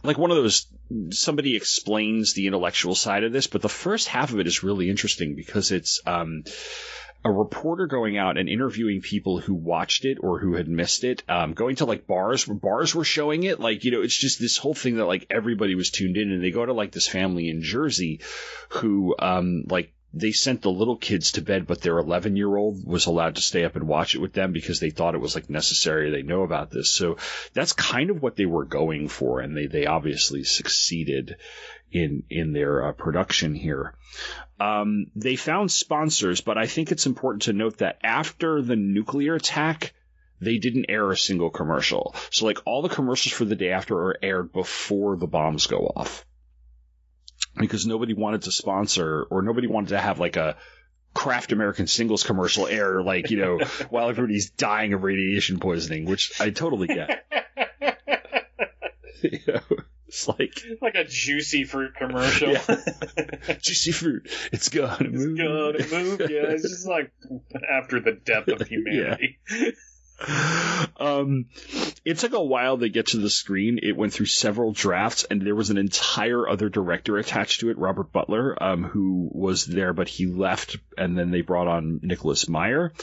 like 0.04 0.18
one 0.18 0.32
of 0.32 0.38
those 0.38 0.68
somebody 1.12 1.56
explains 1.56 2.34
the 2.34 2.48
intellectual 2.48 2.96
side 2.96 3.24
of 3.24 3.32
this, 3.32 3.48
but 3.48 3.62
the 3.62 3.70
first 3.70 4.08
half 4.08 4.32
of 4.32 4.40
it 4.40 4.48
is 4.48 4.64
really 4.64 4.90
interesting 4.90 5.36
because 5.36 5.72
it's 5.72 6.02
um, 6.06 6.44
a 7.26 7.32
reporter 7.32 7.88
going 7.88 8.18
out 8.18 8.38
and 8.38 8.50
interviewing 8.50 9.02
people 9.02 9.40
who 9.40 9.54
watched 9.54 10.06
it 10.06 10.18
or 10.22 10.40
who 10.40 10.56
had 10.56 10.68
missed 10.68 11.04
it, 11.04 11.24
um, 11.30 11.54
going 11.54 11.78
to 11.78 11.86
like 11.86 12.06
bars 12.06 12.48
where 12.48 12.58
bars 12.58 12.94
were 12.94 13.06
showing 13.06 13.44
it. 13.44 13.60
Like, 13.60 13.86
you 13.86 13.92
know, 13.92 14.02
it's 14.02 14.18
just 14.18 14.40
this 14.40 14.58
whole 14.58 14.74
thing 14.74 14.98
that 14.98 15.06
like 15.06 15.28
everybody 15.30 15.76
was 15.76 15.90
tuned 15.90 16.18
in 16.18 16.32
and 16.32 16.44
they 16.44 16.52
go 16.52 16.66
to 16.66 16.74
like 16.74 16.92
this 16.92 17.08
family 17.08 17.50
in 17.50 17.62
Jersey 17.62 18.22
who, 18.70 19.16
um, 19.18 19.66
like, 19.70 19.94
they 20.16 20.32
sent 20.32 20.62
the 20.62 20.70
little 20.70 20.96
kids 20.96 21.32
to 21.34 21.42
bed, 21.42 21.66
but 21.66 21.82
their 21.82 21.98
11 21.98 22.36
year 22.36 22.56
old 22.56 22.86
was 22.86 23.08
allowed 23.08 23.36
to 23.36 23.42
stay 23.42 23.64
up 23.64 23.76
and 23.76 23.88
watch 23.88 24.14
it 24.14 24.20
with 24.20 24.34
them 24.34 24.54
because 24.54 24.80
they 24.80 24.92
thought 24.92 25.16
it 25.16 25.22
was 25.22 25.34
like 25.34 25.50
necessary. 25.50 26.12
They 26.12 26.22
know 26.22 26.44
about 26.44 26.70
this. 26.70 26.92
So 26.92 27.18
that's 27.54 27.74
kind 27.74 28.12
of 28.12 28.22
what 28.22 28.36
they 28.36 28.46
were 28.46 28.66
going 28.66 29.08
for. 29.08 29.40
And 29.40 29.58
they, 29.58 29.66
they 29.66 29.88
obviously 29.88 30.44
succeeded 30.44 31.38
in, 31.94 32.24
in 32.30 32.54
their 32.54 32.88
uh, 32.88 32.92
production 32.92 33.54
here. 33.54 33.94
Um, 34.60 35.08
they 35.16 35.36
found 35.36 35.72
sponsors, 35.72 36.42
but 36.42 36.58
I 36.58 36.66
think 36.66 36.92
it's 36.92 37.06
important 37.06 37.44
to 37.44 37.54
note 37.54 37.78
that 37.78 38.00
after 38.04 38.62
the 38.62 38.76
nuclear 38.76 39.36
attack, 39.36 39.94
they 40.42 40.58
didn't 40.58 40.88
air 40.90 41.10
a 41.12 41.18
single 41.18 41.50
commercial. 41.50 42.16
So 42.32 42.46
like 42.46 42.60
all 42.66 42.82
the 42.82 42.90
commercials 42.90 43.34
for 43.34 43.46
the 43.46 43.56
day 43.56 43.70
after 43.70 43.96
are 43.96 44.18
aired 44.22 44.52
before 44.52 45.16
the 45.16 45.28
bombs 45.28 45.68
go 45.68 45.92
off 45.96 46.26
because 47.56 47.86
nobody 47.86 48.14
wanted 48.14 48.44
to 48.44 48.52
sponsor 48.52 49.24
or 49.30 49.42
nobody 49.42 49.68
wanted 49.68 49.90
to 49.90 50.00
have 50.00 50.20
like 50.20 50.36
a 50.36 50.58
Kraft 51.14 51.52
American 51.52 51.86
singles 51.86 52.24
commercial 52.24 52.66
air, 52.66 53.04
like, 53.04 53.30
you 53.30 53.38
know, 53.38 53.60
while 53.90 54.10
everybody's 54.10 54.50
dying 54.50 54.94
of 54.94 55.04
radiation 55.04 55.60
poisoning, 55.60 56.06
which 56.06 56.42
I 56.42 56.50
totally 56.50 56.88
get. 56.88 57.26
you 59.24 59.40
know, 59.48 59.62
it's 60.14 60.28
like 60.40 60.64
like 60.82 60.96
a 60.96 61.04
juicy 61.04 61.64
fruit 61.64 61.96
commercial. 61.96 62.52
Yeah. 62.52 62.76
juicy 63.62 63.92
fruit. 63.92 64.30
It's 64.52 64.70
gonna 64.70 65.10
move. 65.10 65.76
It's 65.76 65.92
gonna 65.92 66.04
move. 66.04 66.20
Yeah, 66.20 66.52
it's 66.52 66.62
just 66.62 66.88
like 66.88 67.12
after 67.70 68.00
the 68.00 68.12
death 68.12 68.48
of 68.48 68.62
humanity. 68.68 69.40
Yeah. 69.50 69.72
Um, 71.00 71.48
it 72.06 72.20
took 72.20 72.34
a 72.34 72.44
while 72.44 72.78
to 72.78 72.90
get 72.90 73.08
to 73.08 73.18
the 73.18 73.30
screen. 73.30 73.80
It 73.82 73.98
went 73.98 74.14
through 74.14 74.28
several 74.28 74.72
drafts, 74.72 75.24
and 75.24 75.42
there 75.42 75.56
was 75.56 75.70
an 75.70 75.78
entire 75.78 76.48
other 76.48 76.70
director 76.70 77.18
attached 77.18 77.60
to 77.62 77.70
it, 77.70 77.78
Robert 77.78 78.12
Butler, 78.12 78.62
um, 78.62 78.84
who 78.84 79.30
was 79.32 79.66
there, 79.66 79.94
but 79.94 80.08
he 80.08 80.26
left, 80.26 80.78
and 80.98 81.18
then 81.18 81.32
they 81.32 81.42
brought 81.42 81.68
on 81.68 82.00
Nicholas 82.04 82.48
Meyer. 82.48 82.94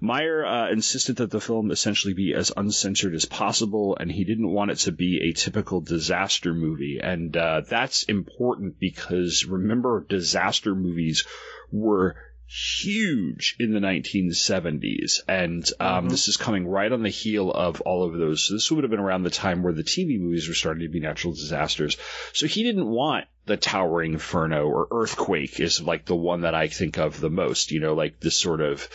Meyer 0.00 0.44
uh, 0.44 0.70
insisted 0.70 1.16
that 1.16 1.30
the 1.30 1.40
film 1.40 1.70
essentially 1.70 2.14
be 2.14 2.34
as 2.34 2.52
uncensored 2.56 3.14
as 3.14 3.24
possible, 3.24 3.96
and 3.98 4.10
he 4.10 4.24
didn't 4.24 4.50
want 4.50 4.70
it 4.70 4.78
to 4.78 4.92
be 4.92 5.28
a 5.28 5.32
typical 5.32 5.80
disaster 5.80 6.54
movie. 6.54 7.00
And 7.02 7.36
uh, 7.36 7.62
that's 7.68 8.04
important 8.04 8.78
because 8.78 9.44
remember, 9.44 10.04
disaster 10.08 10.74
movies 10.74 11.24
were 11.70 12.16
huge 12.48 13.56
in 13.58 13.72
the 13.72 13.80
1970s. 13.80 15.20
And 15.28 15.68
um, 15.78 15.88
mm-hmm. 15.88 16.08
this 16.08 16.28
is 16.28 16.38
coming 16.38 16.66
right 16.66 16.90
on 16.90 17.02
the 17.02 17.10
heel 17.10 17.50
of 17.50 17.82
all 17.82 18.04
of 18.04 18.18
those. 18.18 18.46
So 18.46 18.54
this 18.54 18.70
would 18.70 18.84
have 18.84 18.90
been 18.90 19.00
around 19.00 19.22
the 19.22 19.30
time 19.30 19.62
where 19.62 19.74
the 19.74 19.84
TV 19.84 20.18
movies 20.18 20.48
were 20.48 20.54
starting 20.54 20.82
to 20.82 20.88
be 20.88 21.00
natural 21.00 21.34
disasters. 21.34 21.98
So 22.32 22.46
he 22.46 22.62
didn't 22.62 22.88
want 22.88 23.26
the 23.44 23.58
towering 23.58 24.14
inferno 24.14 24.66
or 24.66 24.88
earthquake 24.90 25.60
is 25.60 25.82
like 25.82 26.06
the 26.06 26.16
one 26.16 26.42
that 26.42 26.54
I 26.54 26.68
think 26.68 26.98
of 26.98 27.20
the 27.20 27.30
most, 27.30 27.70
you 27.70 27.80
know, 27.80 27.94
like 27.94 28.18
this 28.20 28.36
sort 28.36 28.60
of, 28.60 28.88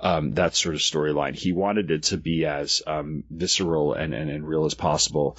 um, 0.00 0.32
that 0.32 0.54
sort 0.54 0.74
of 0.74 0.80
storyline. 0.82 1.34
He 1.34 1.52
wanted 1.52 1.90
it 1.90 2.04
to 2.04 2.18
be 2.18 2.44
as, 2.44 2.82
um, 2.86 3.24
visceral 3.30 3.94
and, 3.94 4.14
and, 4.14 4.30
and, 4.30 4.46
real 4.46 4.64
as 4.64 4.74
possible. 4.74 5.36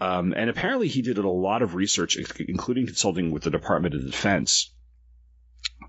Um, 0.00 0.34
and 0.36 0.50
apparently 0.50 0.88
he 0.88 1.02
did 1.02 1.18
a 1.18 1.28
lot 1.28 1.62
of 1.62 1.74
research, 1.74 2.16
including 2.16 2.86
consulting 2.86 3.30
with 3.30 3.42
the 3.42 3.50
Department 3.50 3.94
of 3.94 4.06
Defense 4.06 4.70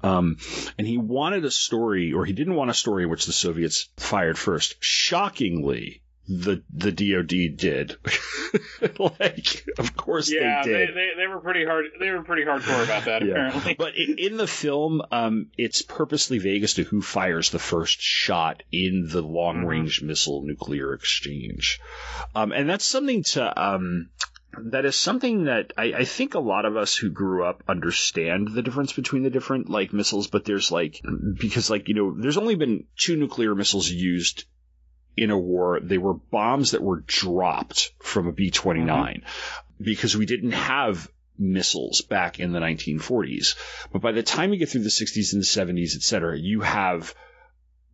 um, 0.03 0.37
and 0.77 0.87
he 0.87 0.97
wanted 0.97 1.45
a 1.45 1.51
story, 1.51 2.13
or 2.13 2.25
he 2.25 2.33
didn't 2.33 2.55
want 2.55 2.69
a 2.69 2.73
story 2.73 3.03
in 3.03 3.09
which 3.09 3.25
the 3.25 3.33
Soviets 3.33 3.89
fired 3.97 4.37
first. 4.37 4.75
Shockingly, 4.79 6.01
the 6.29 6.61
the 6.71 6.91
DoD 6.91 7.57
did. 7.57 7.97
like, 8.99 9.65
of 9.79 9.95
course 9.95 10.31
yeah, 10.31 10.61
they 10.63 10.71
did. 10.71 10.89
They, 10.89 10.93
they, 10.93 11.09
they, 11.17 11.27
were 11.27 11.39
pretty 11.39 11.65
hard. 11.65 11.85
They 11.99 12.11
were 12.11 12.23
pretty 12.23 12.43
hardcore 12.43 12.83
about 12.83 13.05
that. 13.05 13.25
yeah. 13.25 13.31
Apparently, 13.31 13.73
but 13.73 13.95
in, 13.95 14.37
the 14.37 14.47
film, 14.47 15.01
um, 15.11 15.47
it's 15.57 15.81
purposely 15.81 16.37
vague 16.37 16.63
as 16.63 16.75
to 16.75 16.83
who 16.83 17.01
fires 17.01 17.49
the 17.49 17.59
first 17.59 17.99
shot 17.99 18.61
in 18.71 19.07
the 19.09 19.23
long 19.23 19.65
range 19.65 19.97
mm-hmm. 19.97 20.07
missile 20.07 20.43
nuclear 20.43 20.93
exchange, 20.93 21.81
um, 22.35 22.51
and 22.51 22.69
that's 22.69 22.85
something 22.85 23.23
to 23.23 23.61
um, 23.61 24.09
that 24.71 24.85
is 24.85 24.97
something 24.97 25.45
that 25.45 25.73
I, 25.77 25.93
I, 25.93 26.05
think 26.05 26.33
a 26.33 26.39
lot 26.39 26.65
of 26.65 26.77
us 26.77 26.95
who 26.95 27.09
grew 27.09 27.45
up 27.45 27.63
understand 27.67 28.49
the 28.49 28.61
difference 28.61 28.93
between 28.93 29.23
the 29.23 29.29
different 29.29 29.69
like 29.69 29.93
missiles, 29.93 30.27
but 30.27 30.45
there's 30.45 30.71
like 30.71 31.01
because 31.39 31.69
like 31.69 31.87
you 31.87 31.95
know 31.95 32.15
there's 32.19 32.37
only 32.37 32.55
been 32.55 32.85
two 32.97 33.15
nuclear 33.15 33.55
missiles 33.55 33.89
used 33.89 34.45
in 35.17 35.31
a 35.31 35.37
war. 35.37 35.79
They 35.81 35.97
were 35.97 36.13
bombs 36.13 36.71
that 36.71 36.83
were 36.83 37.03
dropped 37.05 37.93
from 37.99 38.27
a 38.27 38.31
B 38.31 38.51
29 38.51 38.87
mm-hmm. 38.87 39.83
because 39.83 40.15
we 40.15 40.25
didn't 40.25 40.51
have 40.51 41.09
missiles 41.37 42.01
back 42.01 42.39
in 42.39 42.51
the 42.51 42.59
1940s. 42.59 43.55
But 43.91 44.01
by 44.01 44.11
the 44.11 44.23
time 44.23 44.51
you 44.51 44.59
get 44.59 44.69
through 44.69 44.83
the 44.83 44.89
60s 44.89 45.33
and 45.33 45.41
the 45.41 45.81
70s, 45.81 45.95
et 45.95 46.01
cetera, 46.01 46.37
you 46.37 46.61
have 46.61 47.15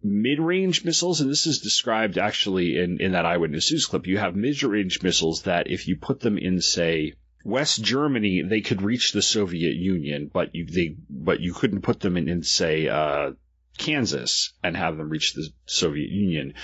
mid-range 0.05 0.85
missiles, 0.85 1.21
and 1.21 1.29
this 1.29 1.47
is 1.47 1.59
described 1.59 2.17
actually 2.17 2.77
in, 2.77 3.01
in 3.01 3.13
that 3.13 3.25
eyewitness 3.25 3.71
news 3.71 3.85
clip. 3.87 4.07
You 4.07 4.17
have 4.17 4.35
mid-range 4.35 5.01
missiles 5.01 5.43
that 5.43 5.69
if 5.69 5.87
you 5.87 5.97
put 5.97 6.19
them 6.19 6.37
in, 6.37 6.61
say, 6.61 7.13
West 7.43 7.83
Germany, 7.83 8.41
they 8.41 8.61
could 8.61 8.81
reach 8.81 9.11
the 9.11 9.21
Soviet 9.21 9.75
Union, 9.75 10.29
but 10.33 10.55
you 10.55 10.65
they 10.65 10.95
but 11.09 11.41
you 11.41 11.53
couldn't 11.53 11.81
put 11.81 11.99
them 11.99 12.17
in, 12.17 12.27
in 12.27 12.43
say, 12.43 12.87
uh, 12.87 13.31
Kansas 13.77 14.53
and 14.63 14.75
have 14.75 14.97
them 14.97 15.09
reach 15.09 15.33
the 15.33 15.47
Soviet 15.65 16.09
Union. 16.09 16.55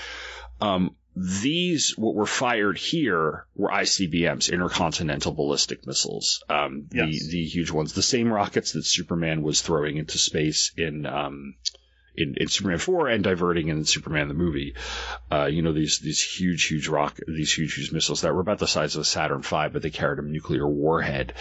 Um, 0.60 0.96
these, 1.14 1.96
what 1.96 2.14
were 2.14 2.26
fired 2.26 2.78
here, 2.78 3.46
were 3.54 3.68
ICBMs, 3.68 4.50
intercontinental 4.50 5.32
ballistic 5.32 5.86
missiles. 5.86 6.42
Um, 6.48 6.88
yes. 6.92 7.08
the 7.10 7.30
the 7.30 7.44
huge 7.44 7.70
ones, 7.70 7.92
the 7.92 8.02
same 8.02 8.32
rockets 8.32 8.72
that 8.72 8.84
Superman 8.84 9.42
was 9.42 9.60
throwing 9.60 9.98
into 9.98 10.18
space 10.18 10.72
in 10.76 11.06
um, 11.06 11.54
in, 12.16 12.34
in 12.36 12.48
Superman 12.48 12.78
4 12.78 13.08
and 13.08 13.24
diverting 13.24 13.68
in 13.68 13.84
Superman 13.84 14.28
the 14.28 14.34
movie. 14.34 14.74
Uh, 15.30 15.46
you 15.46 15.62
know, 15.62 15.72
these, 15.72 15.98
these 15.98 16.22
huge, 16.22 16.64
huge 16.64 16.88
rock, 16.88 17.18
these 17.26 17.52
huge, 17.52 17.74
huge 17.74 17.92
missiles 17.92 18.22
that 18.22 18.34
were 18.34 18.40
about 18.40 18.58
the 18.58 18.66
size 18.66 18.96
of 18.96 19.02
a 19.02 19.04
Saturn 19.04 19.42
V, 19.42 19.68
but 19.72 19.82
they 19.82 19.90
carried 19.90 20.18
a 20.18 20.22
nuclear 20.22 20.68
warhead. 20.68 21.34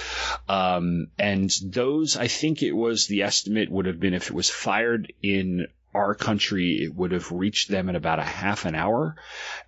Um, 0.47 1.07
and 1.17 1.51
those, 1.63 2.17
I 2.17 2.27
think 2.27 2.63
it 2.63 2.71
was 2.73 3.07
the 3.07 3.23
estimate 3.23 3.69
would 3.69 3.85
have 3.85 3.99
been 3.99 4.13
if 4.13 4.27
it 4.27 4.33
was 4.35 4.49
fired 4.49 5.11
in 5.21 5.67
our 5.93 6.15
country, 6.15 6.83
it 6.83 6.95
would 6.95 7.11
have 7.11 7.31
reached 7.31 7.69
them 7.69 7.89
in 7.89 7.95
about 7.95 8.19
a 8.19 8.23
half 8.23 8.65
an 8.65 8.75
hour. 8.75 9.15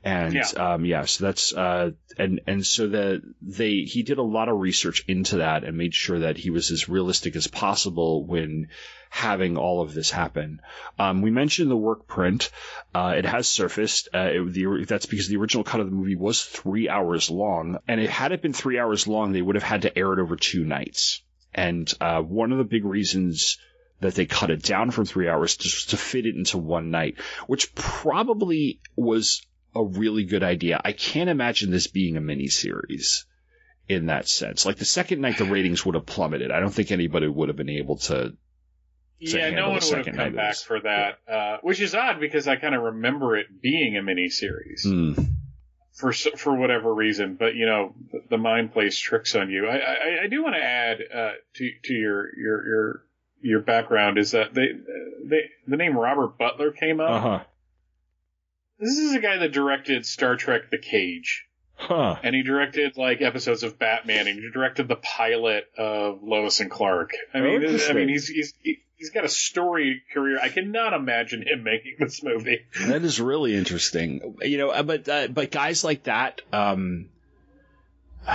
And, 0.03 0.33
yeah. 0.33 0.73
um, 0.73 0.85
yeah, 0.85 1.03
so 1.03 1.25
that's, 1.25 1.53
uh, 1.53 1.91
and, 2.17 2.39
and 2.47 2.65
so 2.65 2.87
that 2.87 3.21
they, 3.41 3.81
he 3.81 4.03
did 4.03 4.19
a 4.19 4.23
lot 4.23 4.47
of 4.47 4.57
research 4.57 5.03
into 5.07 5.37
that 5.37 5.65
and 5.65 5.77
made 5.77 5.93
sure 5.93 6.19
that 6.19 6.37
he 6.37 6.49
was 6.49 6.71
as 6.71 6.87
realistic 6.87 7.35
as 7.35 7.47
possible 7.47 8.25
when 8.25 8.69
having 9.13 9.57
all 9.57 9.83
of 9.83 9.93
this 9.93 10.09
happen. 10.09 10.59
Um, 10.97 11.21
we 11.21 11.29
mentioned 11.29 11.69
the 11.69 11.77
work 11.77 12.07
print. 12.07 12.49
Uh, 12.95 13.13
it 13.15 13.25
has 13.25 13.47
surfaced. 13.47 14.09
Uh, 14.11 14.29
it, 14.33 14.53
the, 14.53 14.85
that's 14.87 15.05
because 15.05 15.27
the 15.27 15.37
original 15.37 15.63
cut 15.63 15.81
of 15.81 15.85
the 15.85 15.95
movie 15.95 16.15
was 16.15 16.43
three 16.43 16.89
hours 16.89 17.29
long. 17.29 17.77
And 17.87 18.01
it 18.01 18.09
had 18.09 18.31
it 18.31 18.41
been 18.41 18.53
three 18.53 18.79
hours 18.79 19.07
long, 19.07 19.31
they 19.31 19.41
would 19.41 19.53
have 19.53 19.63
had 19.63 19.83
to 19.83 19.95
air 19.95 20.13
it 20.13 20.19
over 20.19 20.35
two 20.35 20.65
nights. 20.65 21.21
And, 21.53 21.93
uh, 22.01 22.23
one 22.23 22.51
of 22.51 22.57
the 22.57 22.63
big 22.63 22.85
reasons 22.85 23.59
that 23.99 24.15
they 24.15 24.25
cut 24.25 24.49
it 24.49 24.63
down 24.63 24.89
from 24.89 25.05
three 25.05 25.29
hours 25.29 25.57
just 25.57 25.91
to 25.91 25.97
fit 25.97 26.25
it 26.25 26.35
into 26.35 26.57
one 26.57 26.89
night, 26.89 27.19
which 27.45 27.75
probably 27.75 28.81
was 28.95 29.45
a 29.75 29.83
really 29.83 30.23
good 30.23 30.43
idea. 30.43 30.81
I 30.83 30.91
can't 30.91 31.29
imagine 31.29 31.69
this 31.69 31.85
being 31.85 32.17
a 32.17 32.21
miniseries 32.21 33.25
in 33.87 34.07
that 34.07 34.27
sense. 34.27 34.65
Like 34.65 34.77
the 34.77 34.85
second 34.85 35.21
night, 35.21 35.37
the 35.37 35.45
ratings 35.45 35.85
would 35.85 35.95
have 35.95 36.07
plummeted. 36.07 36.49
I 36.49 36.59
don't 36.59 36.73
think 36.73 36.91
anybody 36.91 37.27
would 37.27 37.49
have 37.49 37.57
been 37.57 37.69
able 37.69 37.97
to. 37.97 38.35
Yeah, 39.31 39.49
no 39.51 39.69
one 39.69 39.79
would 39.83 40.05
have 40.05 40.15
come 40.15 40.35
back 40.35 40.55
for 40.57 40.79
that, 40.81 41.19
uh, 41.31 41.57
which 41.61 41.79
is 41.81 41.95
odd 41.95 42.19
because 42.19 42.47
I 42.47 42.55
kind 42.57 42.75
of 42.75 42.81
remember 42.81 43.35
it 43.37 43.47
being 43.61 43.97
a 43.97 44.01
miniseries 44.01 44.83
Hmm. 44.83 45.13
for 45.93 46.11
for 46.13 46.55
whatever 46.55 46.93
reason. 46.93 47.35
But 47.35 47.55
you 47.55 47.65
know, 47.65 47.95
the, 48.11 48.19
the 48.31 48.37
mind 48.37 48.73
plays 48.73 48.97
tricks 48.97 49.35
on 49.35 49.49
you. 49.49 49.67
I 49.67 49.77
I, 49.77 50.23
I 50.23 50.27
do 50.27 50.43
want 50.43 50.55
to 50.55 50.63
add 50.63 50.97
uh, 51.13 51.31
to 51.55 51.71
to 51.85 51.93
your 51.93 52.37
your 52.37 52.65
your 52.67 53.03
your 53.41 53.59
background 53.61 54.17
is 54.17 54.31
that 54.31 54.53
they 54.53 54.67
they 55.25 55.49
the 55.67 55.77
name 55.77 55.97
Robert 55.97 56.37
Butler 56.37 56.71
came 56.71 56.99
up. 56.99 57.09
Uh 57.11 57.19
huh. 57.19 57.43
This 58.79 58.97
is 58.97 59.13
a 59.13 59.19
guy 59.19 59.37
that 59.37 59.51
directed 59.51 60.05
Star 60.05 60.35
Trek: 60.35 60.69
The 60.71 60.77
Cage. 60.77 61.45
Huh. 61.75 62.17
And 62.21 62.35
he 62.35 62.43
directed 62.43 62.97
like 62.97 63.21
episodes 63.21 63.63
of 63.63 63.79
Batman, 63.79 64.27
and 64.27 64.39
he 64.39 64.49
directed 64.53 64.87
the 64.87 64.95
pilot 64.95 65.65
of 65.77 66.21
Lois 66.21 66.59
and 66.59 66.69
Clark. 66.69 67.11
I 67.33 67.41
mean, 67.41 67.65
I 67.89 67.93
mean, 67.93 68.09
he's 68.09 68.27
he's 68.27 68.53
he- 68.61 68.79
he's 69.03 69.09
got 69.11 69.25
a 69.25 69.29
story 69.29 70.01
career. 70.13 70.39
I 70.41 70.47
cannot 70.47 70.93
imagine 70.93 71.41
him 71.45 71.63
making 71.63 71.95
this 71.99 72.23
movie. 72.23 72.59
That 72.87 73.03
is 73.03 73.19
really 73.19 73.53
interesting. 73.53 74.37
You 74.41 74.57
know, 74.57 74.69
uh, 74.69 74.83
but 74.83 75.09
uh, 75.09 75.27
but 75.27 75.51
guys 75.51 75.83
like 75.83 76.03
that, 76.03 76.41
um, 76.53 77.09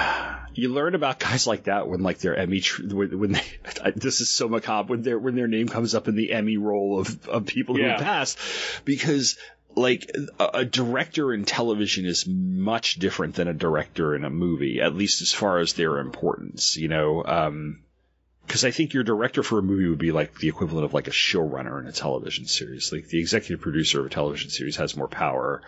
you 0.53 0.69
learn 0.73 0.95
about 0.95 1.19
guys 1.19 1.47
like 1.47 1.65
that 1.65 1.89
when 1.89 2.03
like 2.03 2.19
their 2.19 2.37
Emmy 2.37 2.63
when, 2.91 3.19
when 3.19 3.33
they 3.33 3.43
this 3.97 4.21
is 4.21 4.31
so 4.31 4.49
macabre 4.49 4.91
when 4.91 5.03
their 5.03 5.19
when 5.19 5.35
their 5.37 5.49
name 5.49 5.69
comes 5.69 5.95
up 5.95 6.09
in 6.09 6.17
the 6.17 6.33
Emmy 6.33 6.59
roll 6.59 7.01
of 7.01 7.29
of 7.29 7.47
people 7.47 7.75
who 7.77 7.83
Yeah. 7.83 7.93
have 7.93 8.01
passed 8.01 8.39
because 8.85 9.39
like 9.75 10.11
a, 10.39 10.51
a 10.55 10.65
director 10.65 11.33
in 11.33 11.45
television 11.45 12.05
is 12.05 12.27
much 12.27 12.97
different 12.97 13.37
than 13.37 13.49
a 13.49 13.55
director 13.55 14.15
in 14.15 14.25
a 14.25 14.31
movie 14.31 14.81
at 14.81 14.95
least 14.95 15.23
as 15.23 15.33
far 15.33 15.59
as 15.59 15.73
their 15.75 15.99
importance 15.99 16.77
you 16.77 16.89
know 16.89 17.23
um 17.25 17.81
because 18.49 18.65
I 18.65 18.71
think 18.73 18.95
your 18.95 19.05
director 19.05 19.43
for 19.45 19.59
a 19.59 19.63
movie 19.63 19.87
would 19.89 19.99
be 19.99 20.11
like 20.11 20.35
the 20.39 20.49
equivalent 20.49 20.87
of 20.87 20.95
like 20.95 21.07
a 21.07 21.13
showrunner 21.13 21.79
in 21.81 21.87
a 21.87 21.93
television 21.93 22.47
series. 22.47 22.91
Like 22.91 23.07
the 23.07 23.21
executive 23.21 23.61
producer 23.61 24.01
of 24.01 24.07
a 24.07 24.09
television 24.09 24.51
series 24.51 24.77
has 24.77 24.97
more 24.97 25.07
power. 25.09 25.63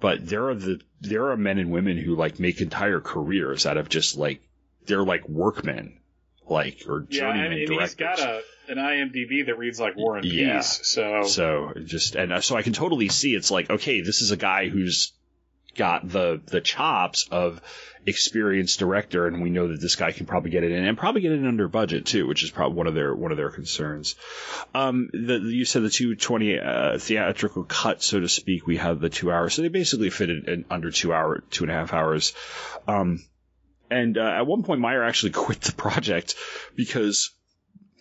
But 0.00 0.26
there 0.26 0.48
are 0.48 0.54
the 0.54 0.80
there 1.02 1.30
are 1.30 1.36
men 1.36 1.58
and 1.58 1.70
women 1.70 1.98
who 1.98 2.16
like 2.16 2.40
make 2.40 2.60
entire 2.62 3.00
careers 3.00 3.66
out 3.66 3.76
of 3.76 3.88
just 3.90 4.16
like 4.16 4.40
they're 4.86 5.04
like 5.04 5.28
workmen, 5.28 6.00
like 6.48 6.84
or 6.88 7.06
Yeah, 7.10 7.20
journeyman 7.20 7.52
and, 7.52 7.54
and 7.60 7.66
directors. 7.68 7.90
he's 7.90 7.94
got 7.94 8.18
a 8.18 8.40
an 8.68 8.78
IMDb 8.78 9.44
that 9.46 9.58
reads 9.58 9.78
like 9.78 9.96
War 9.96 10.16
and 10.16 10.24
Yeah. 10.24 10.56
Peace. 10.58 10.80
So 10.84 11.22
So 11.24 11.72
just 11.84 12.14
and 12.16 12.32
uh, 12.32 12.40
so 12.40 12.56
I 12.56 12.62
can 12.62 12.72
totally 12.72 13.08
see 13.08 13.34
it's 13.34 13.50
like 13.50 13.68
okay, 13.68 14.00
this 14.00 14.22
is 14.22 14.30
a 14.30 14.36
guy 14.38 14.68
who's 14.68 15.12
got 15.76 16.08
the 16.08 16.40
the 16.46 16.60
chops 16.60 17.28
of 17.30 17.60
experienced 18.06 18.78
director, 18.78 19.26
and 19.26 19.42
we 19.42 19.50
know 19.50 19.68
that 19.68 19.80
this 19.80 19.96
guy 19.96 20.12
can 20.12 20.26
probably 20.26 20.50
get 20.50 20.64
it 20.64 20.72
in 20.72 20.84
and 20.84 20.96
probably 20.96 21.20
get 21.20 21.32
it 21.32 21.46
under 21.46 21.68
budget 21.68 22.06
too, 22.06 22.26
which 22.26 22.42
is 22.42 22.50
probably 22.50 22.76
one 22.76 22.86
of 22.86 22.94
their 22.94 23.14
one 23.14 23.30
of 23.30 23.36
their 23.36 23.50
concerns. 23.50 24.14
Um, 24.74 25.10
the, 25.12 25.38
you 25.38 25.64
said 25.64 25.82
the 25.82 25.90
two 25.90 26.14
twenty 26.16 26.58
uh, 26.58 26.98
theatrical 26.98 27.64
cut, 27.64 28.02
so 28.02 28.20
to 28.20 28.28
speak. 28.28 28.66
We 28.66 28.78
have 28.78 29.00
the 29.00 29.10
two 29.10 29.30
hours, 29.30 29.54
so 29.54 29.62
they 29.62 29.68
basically 29.68 30.10
fit 30.10 30.30
it 30.30 30.48
in 30.48 30.64
under 30.70 30.90
two 30.90 31.12
hour, 31.12 31.42
two 31.50 31.64
and 31.64 31.70
a 31.70 31.74
half 31.74 31.92
hours. 31.92 32.34
Um, 32.86 33.24
and 33.90 34.16
uh, 34.16 34.22
at 34.22 34.46
one 34.46 34.62
point, 34.62 34.80
Meyer 34.80 35.02
actually 35.02 35.32
quit 35.32 35.60
the 35.60 35.72
project 35.72 36.34
because 36.76 37.32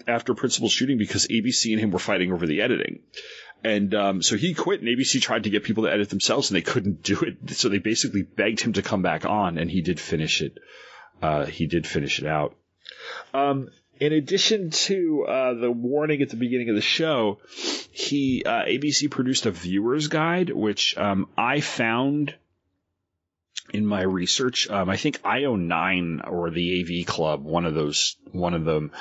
after 0.08 0.34
principal 0.34 0.70
shooting 0.70 0.98
because 0.98 1.28
ABC 1.28 1.72
and 1.72 1.80
him 1.80 1.92
were 1.92 2.00
fighting 2.00 2.32
over 2.32 2.48
the 2.48 2.62
editing. 2.62 3.02
And 3.64 3.94
um, 3.94 4.22
so 4.22 4.38
he 4.38 4.54
quit, 4.54 4.80
and 4.82 4.90
ABC 4.90 5.22
tried 5.22 5.44
to 5.44 5.50
get 5.50 5.64
people 5.64 5.84
to 5.84 5.92
edit 5.92 6.10
themselves, 6.10 6.50
and 6.50 6.56
they 6.56 6.62
couldn't 6.62 7.04
do 7.04 7.20
it. 7.22 7.50
So 7.52 7.70
they 7.70 7.80
basically 7.80 8.22
begged 8.24 8.62
him 8.62 8.74
to 8.74 8.82
come 8.82 9.02
back 9.02 9.26
on, 9.26 9.58
and 9.58 9.70
he 9.70 9.82
did 9.82 10.00
finish 10.00 10.42
it. 10.42 10.58
Uh, 11.22 11.46
he 11.46 11.68
did 11.68 11.86
finish 11.86 12.20
it 12.20 12.26
out. 12.26 12.56
Um, 13.34 13.70
in 14.00 14.14
addition 14.14 14.70
to 14.70 15.26
uh, 15.28 15.54
the 15.56 15.72
warning 15.72 16.22
at 16.22 16.30
the 16.30 16.38
beginning 16.38 16.70
of 16.70 16.76
the 16.76 16.82
show, 16.82 17.40
he 17.92 18.44
uh, 18.46 18.64
ABC 18.64 19.12
produced 19.12 19.46
a 19.46 19.52
viewer's 19.52 20.08
guide, 20.08 20.50
which 20.50 20.98
um, 20.98 21.28
I 21.38 21.60
found 21.60 22.34
in 23.74 23.86
my 23.86 24.02
research. 24.02 24.70
Um, 24.70 24.90
I 24.90 24.98
think 24.98 25.22
IO9 25.22 26.30
or 26.30 26.50
the 26.50 27.02
AV 27.02 27.06
Club, 27.06 27.44
one 27.44 27.66
of 27.66 27.74
those, 27.74 28.18
one 28.32 28.54
of 28.54 28.66
them 28.66 28.92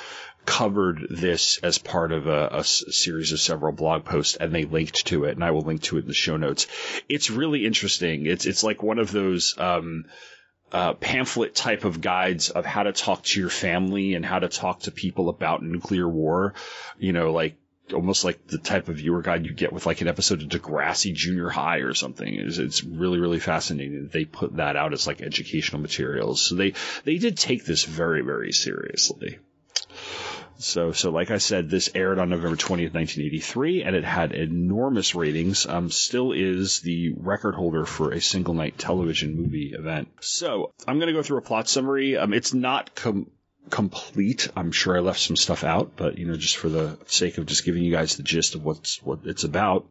covered 0.45 1.07
this 1.11 1.59
as 1.63 1.77
part 1.77 2.11
of 2.11 2.27
a 2.27 2.65
series 2.65 3.33
of 3.33 3.41
several 3.41 3.71
blog 3.73 4.07
posts 4.07 4.37
and 4.37 4.51
they 4.55 4.65
linked 4.65 5.07
to 5.07 5.25
it 5.25 5.33
and 5.33 5.45
I 5.45 5.51
will 5.51 5.61
link 5.61 5.83
to 5.83 5.99
it 5.99 6.03
in 6.03 6.09
the 6.09 6.15
show 6.15 6.39
notes. 6.39 6.67
It's 7.07 7.29
really 7.29 7.67
interesting. 7.67 8.25
It's, 8.25 8.47
it's 8.47 8.65
like 8.65 8.83
one 8.83 8.99
of 8.99 9.13
those, 9.13 9.55
um, 9.59 10.07
uh, 10.73 10.95
pamphlet 10.95 11.55
type 11.55 11.85
of 11.85 12.01
guides 12.01 12.51
of 12.51 12.65
how 12.65 12.83
to 12.83 12.93
talk 12.93 13.23
to 13.25 13.41
your 13.41 13.49
family 13.51 14.15
and 14.15 14.25
how 14.25 14.39
to 14.39 14.49
talk 14.49 14.81
to 14.81 14.91
people 14.91 15.29
about 15.29 15.63
nuclear 15.63 16.09
war. 16.09 16.55
You 16.99 17.13
know, 17.13 17.33
like 17.33 17.57
almost 17.93 18.25
like 18.25 18.47
the 18.47 18.59
type 18.59 18.89
of 18.89 18.97
viewer 18.97 19.23
guide 19.23 19.47
you 19.47 19.53
get 19.53 19.73
with 19.73 19.87
like 19.87 20.01
an 20.01 20.09
episode 20.09 20.43
of 20.43 20.49
Degrassi 20.49 21.15
Junior 21.15 21.49
High 21.49 21.79
or 21.79 21.95
something. 21.95 22.33
It's, 22.33 22.59
it's 22.59 22.85
really, 22.85 23.19
really 23.19 23.41
fascinating. 23.41 24.03
that 24.03 24.13
They 24.13 24.25
put 24.25 24.57
that 24.57 24.77
out 24.77 24.93
as 24.93 25.07
like 25.07 25.21
educational 25.21 25.81
materials. 25.81 26.41
So 26.47 26.55
they, 26.55 26.75
they 27.05 27.19
did 27.19 27.37
take 27.37 27.65
this 27.65 27.85
very, 27.85 28.23
very 28.23 28.53
seriously. 28.53 29.39
So, 30.59 30.91
so 30.91 31.11
like 31.11 31.31
I 31.31 31.39
said, 31.39 31.71
this 31.71 31.91
aired 31.95 32.19
on 32.19 32.31
November 32.31 32.57
20th, 32.57 32.93
1983, 32.93 33.85
and 33.85 33.95
it 33.95 34.05
had 34.05 34.33
enormous 34.33 35.15
ratings. 35.15 35.67
Um, 35.67 35.89
still 35.91 36.33
is 36.33 36.81
the 36.81 37.15
record 37.17 37.55
holder 37.55 37.85
for 37.85 38.13
a 38.13 38.21
single 38.21 38.55
night 38.55 38.77
television 38.77 39.37
movie 39.37 39.73
event. 39.73 40.09
So, 40.21 40.73
I'm 40.87 40.99
gonna 40.99 41.13
go 41.13 41.23
through 41.23 41.39
a 41.39 41.43
plot 41.43 41.69
summary. 41.69 42.17
Um, 42.17 42.33
it's 42.33 42.53
not 42.53 42.97
com- 42.97 43.31
complete. 43.71 44.49
I'm 44.57 44.73
sure 44.73 44.97
I 44.97 45.01
left 45.01 45.21
some 45.21 45.37
stuff 45.37 45.65
out, 45.65 45.93
but 45.97 46.19
you 46.19 46.27
know, 46.27 46.37
just 46.37 46.57
for 46.57 46.69
the 46.69 46.99
sake 47.07 47.39
of 47.39 47.47
just 47.47 47.65
giving 47.65 47.83
you 47.83 47.93
guys 47.93 48.17
the 48.17 48.23
gist 48.23 48.55
of 48.55 48.65
what's 48.65 49.03
what 49.03 49.21
it's 49.25 49.45
about. 49.45 49.87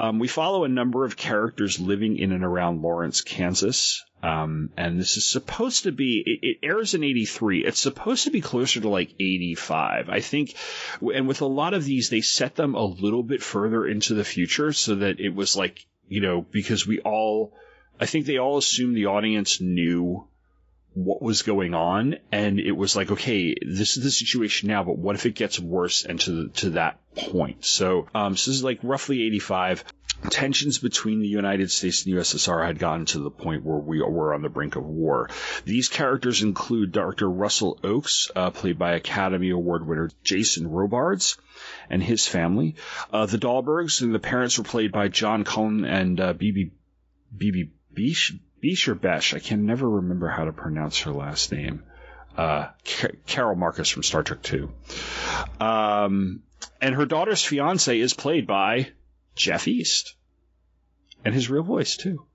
Um, 0.00 0.20
we 0.20 0.28
follow 0.28 0.62
a 0.64 0.68
number 0.68 1.04
of 1.04 1.16
characters 1.16 1.80
living 1.80 2.18
in 2.18 2.30
and 2.30 2.44
around 2.44 2.82
Lawrence, 2.82 3.20
Kansas. 3.20 4.04
Um, 4.22 4.70
and 4.76 4.98
this 4.98 5.16
is 5.16 5.28
supposed 5.28 5.84
to 5.84 5.92
be, 5.92 6.22
it, 6.24 6.46
it 6.46 6.66
airs 6.66 6.94
in 6.94 7.02
83. 7.02 7.64
It's 7.64 7.80
supposed 7.80 8.24
to 8.24 8.30
be 8.30 8.40
closer 8.40 8.80
to 8.80 8.88
like 8.88 9.14
85. 9.18 10.08
I 10.08 10.20
think, 10.20 10.54
and 11.00 11.26
with 11.26 11.40
a 11.40 11.46
lot 11.46 11.74
of 11.74 11.84
these, 11.84 12.10
they 12.10 12.20
set 12.20 12.54
them 12.54 12.74
a 12.74 12.84
little 12.84 13.24
bit 13.24 13.42
further 13.42 13.86
into 13.86 14.14
the 14.14 14.24
future 14.24 14.72
so 14.72 14.96
that 14.96 15.18
it 15.18 15.34
was 15.34 15.56
like, 15.56 15.84
you 16.08 16.20
know, 16.20 16.42
because 16.42 16.86
we 16.86 17.00
all, 17.00 17.54
I 18.00 18.06
think 18.06 18.26
they 18.26 18.38
all 18.38 18.58
assumed 18.58 18.96
the 18.96 19.06
audience 19.06 19.60
knew 19.60 20.28
what 20.94 21.22
was 21.22 21.42
going 21.42 21.74
on 21.74 22.16
and 22.32 22.58
it 22.58 22.72
was 22.72 22.96
like 22.96 23.10
okay 23.10 23.54
this 23.62 23.96
is 23.96 24.02
the 24.02 24.10
situation 24.10 24.68
now 24.68 24.82
but 24.82 24.98
what 24.98 25.14
if 25.14 25.26
it 25.26 25.34
gets 25.34 25.58
worse 25.60 26.04
and 26.04 26.18
to 26.20 26.48
to 26.48 26.70
that 26.70 26.98
point 27.14 27.64
so 27.64 28.06
um 28.14 28.36
so 28.36 28.50
this 28.50 28.56
is 28.56 28.64
like 28.64 28.80
roughly 28.82 29.22
85 29.22 29.84
tensions 30.30 30.78
between 30.78 31.20
the 31.20 31.28
United 31.28 31.70
States 31.70 32.04
and 32.04 32.14
the 32.14 32.20
USSR 32.20 32.66
had 32.66 32.78
gotten 32.78 33.06
to 33.06 33.20
the 33.20 33.30
point 33.30 33.64
where 33.64 33.78
we 33.78 34.00
were 34.00 34.34
on 34.34 34.42
the 34.42 34.48
brink 34.48 34.76
of 34.76 34.84
war. 34.84 35.30
These 35.64 35.88
characters 35.88 36.42
include 36.42 36.92
Dr. 36.92 37.30
Russell 37.30 37.78
Oakes, 37.84 38.30
uh, 38.34 38.50
played 38.50 38.78
by 38.78 38.92
Academy 38.92 39.50
Award 39.50 39.86
winner 39.86 40.10
Jason 40.24 40.68
Robards, 40.68 41.38
and 41.88 42.02
his 42.02 42.26
family. 42.26 42.74
Uh, 43.12 43.26
the 43.26 43.38
Dahlbergs 43.38 44.02
and 44.02 44.14
the 44.14 44.18
parents 44.18 44.58
were 44.58 44.64
played 44.64 44.92
by 44.92 45.08
John 45.08 45.44
Cullum 45.44 45.84
and 45.84 46.20
uh, 46.20 46.32
Bibi 46.32 46.72
Bibi 47.36 47.70
Bish 47.92 48.32
Bish 48.60 48.88
or 48.88 48.94
Besh. 48.94 49.34
I 49.34 49.38
can 49.38 49.66
never 49.66 49.88
remember 49.88 50.28
how 50.28 50.44
to 50.44 50.52
pronounce 50.52 51.00
her 51.02 51.12
last 51.12 51.52
name. 51.52 51.84
Uh, 52.36 52.68
Ca- 52.84 53.16
Carol 53.26 53.56
Marcus 53.56 53.88
from 53.88 54.02
Star 54.02 54.22
Trek 54.22 54.42
Two. 54.42 54.70
Um, 55.60 56.42
and 56.80 56.94
her 56.94 57.06
daughter's 57.06 57.44
fiance 57.44 57.98
is 57.98 58.14
played 58.14 58.46
by 58.46 58.88
Jeff 59.36 59.68
East, 59.68 60.14
and 61.24 61.34
his 61.34 61.48
real 61.50 61.62
voice 61.62 61.96
too. 61.96 62.26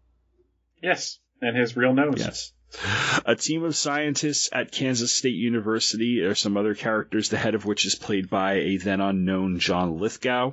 yes, 0.82 1.19
and 1.41 1.57
his 1.57 1.76
real 1.76 1.93
nose. 1.93 2.15
Yes. 2.17 2.53
A 3.26 3.36
team 3.36 3.63
of 3.63 3.76
scientists 3.76 4.49
at 4.51 4.71
Kansas 4.71 5.11
State 5.11 5.36
University. 5.36 6.21
Are 6.21 6.34
some 6.34 6.57
other 6.57 6.74
characters, 6.74 7.30
the 7.30 7.38
head 7.38 7.55
of 7.55 7.65
which 7.65 7.86
is 7.86 7.95
played 7.95 8.30
by 8.30 8.53
a 8.53 8.78
then 8.78 8.99
unknown 8.99 9.59
John 9.59 9.99
Lithgow. 9.99 10.51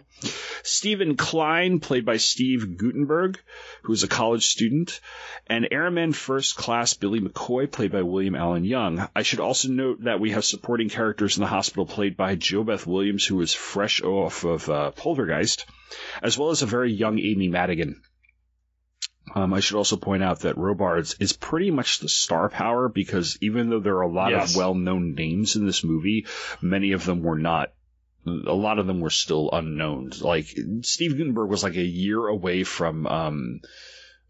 Stephen 0.62 1.16
Klein, 1.16 1.80
played 1.80 2.04
by 2.04 2.18
Steve 2.18 2.76
Guttenberg, 2.76 3.40
who 3.82 3.92
is 3.94 4.02
a 4.02 4.08
college 4.08 4.46
student. 4.46 5.00
And 5.46 5.68
Airman 5.70 6.12
First 6.12 6.56
Class 6.56 6.94
Billy 6.94 7.20
McCoy, 7.20 7.70
played 7.70 7.92
by 7.92 8.02
William 8.02 8.34
Allen 8.34 8.64
Young. 8.64 9.08
I 9.16 9.22
should 9.22 9.40
also 9.40 9.68
note 9.68 10.04
that 10.04 10.20
we 10.20 10.32
have 10.32 10.44
supporting 10.44 10.90
characters 10.90 11.38
in 11.38 11.42
the 11.42 11.48
hospital 11.48 11.86
played 11.86 12.16
by 12.16 12.36
JoBeth 12.36 12.86
Williams, 12.86 13.24
who 13.24 13.40
is 13.40 13.54
fresh 13.54 14.02
off 14.02 14.44
of 14.44 14.68
uh, 14.68 14.90
Poltergeist, 14.90 15.64
as 16.22 16.36
well 16.36 16.50
as 16.50 16.60
a 16.60 16.66
very 16.66 16.92
young 16.92 17.18
Amy 17.18 17.48
Madigan. 17.48 18.02
Um, 19.34 19.54
I 19.54 19.60
should 19.60 19.76
also 19.76 19.96
point 19.96 20.22
out 20.22 20.40
that 20.40 20.56
Robards 20.58 21.16
is 21.20 21.32
pretty 21.32 21.70
much 21.70 22.00
the 22.00 22.08
star 22.08 22.48
power 22.48 22.88
because 22.88 23.38
even 23.40 23.70
though 23.70 23.80
there 23.80 23.96
are 23.96 24.02
a 24.02 24.12
lot 24.12 24.32
Yes. 24.32 24.50
of 24.52 24.56
well-known 24.56 25.14
names 25.14 25.56
in 25.56 25.66
this 25.66 25.84
movie, 25.84 26.26
many 26.60 26.92
of 26.92 27.04
them 27.04 27.22
were 27.22 27.38
not 27.38 27.72
a 28.26 28.52
lot 28.52 28.78
of 28.78 28.86
them 28.86 29.00
were 29.00 29.08
still 29.10 29.48
unknown. 29.52 30.10
Like 30.20 30.46
Steve 30.82 31.16
Guttenberg 31.16 31.48
was 31.48 31.62
like 31.62 31.76
a 31.76 31.82
year 31.82 32.26
away 32.26 32.64
from 32.64 33.06
um, 33.06 33.60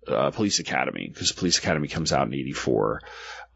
uh, 0.07 0.30
Police 0.30 0.61
Academy 0.61 1.11
because 1.12 1.32
Police 1.32 1.59
Academy 1.59 1.88
comes 1.88 2.12
out 2.12 2.28
in 2.28 2.34
'84. 2.34 3.03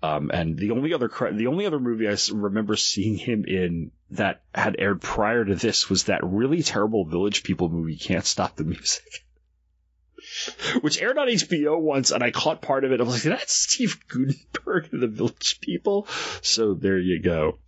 Um, 0.02 0.30
and 0.34 0.58
the 0.58 0.72
only 0.72 0.92
other 0.92 1.08
the 1.32 1.46
only 1.46 1.66
other 1.66 1.78
movie 1.78 2.08
I 2.08 2.16
remember 2.32 2.74
seeing 2.76 3.16
him 3.16 3.44
in 3.46 3.90
that 4.10 4.42
had 4.54 4.76
aired 4.78 5.00
prior 5.00 5.44
to 5.44 5.54
this 5.54 5.88
was 5.88 6.04
that 6.04 6.20
really 6.24 6.62
terrible 6.62 7.04
Village 7.06 7.42
People 7.44 7.68
movie, 7.68 7.96
Can't 7.96 8.26
Stop 8.26 8.56
the 8.56 8.64
Music, 8.64 9.04
which 10.80 11.00
aired 11.00 11.18
on 11.18 11.28
HBO 11.28 11.80
once, 11.80 12.10
and 12.10 12.22
I 12.22 12.30
caught 12.30 12.62
part 12.62 12.84
of 12.84 12.92
it. 12.92 13.00
I 13.00 13.04
was 13.04 13.24
like, 13.24 13.38
"That's 13.38 13.54
Steve 13.54 13.98
Guttenberg 14.08 14.88
and 14.92 15.02
the 15.02 15.08
Village 15.08 15.60
People." 15.60 16.06
So 16.42 16.74
there 16.74 16.98
you 16.98 17.20
go. 17.20 17.58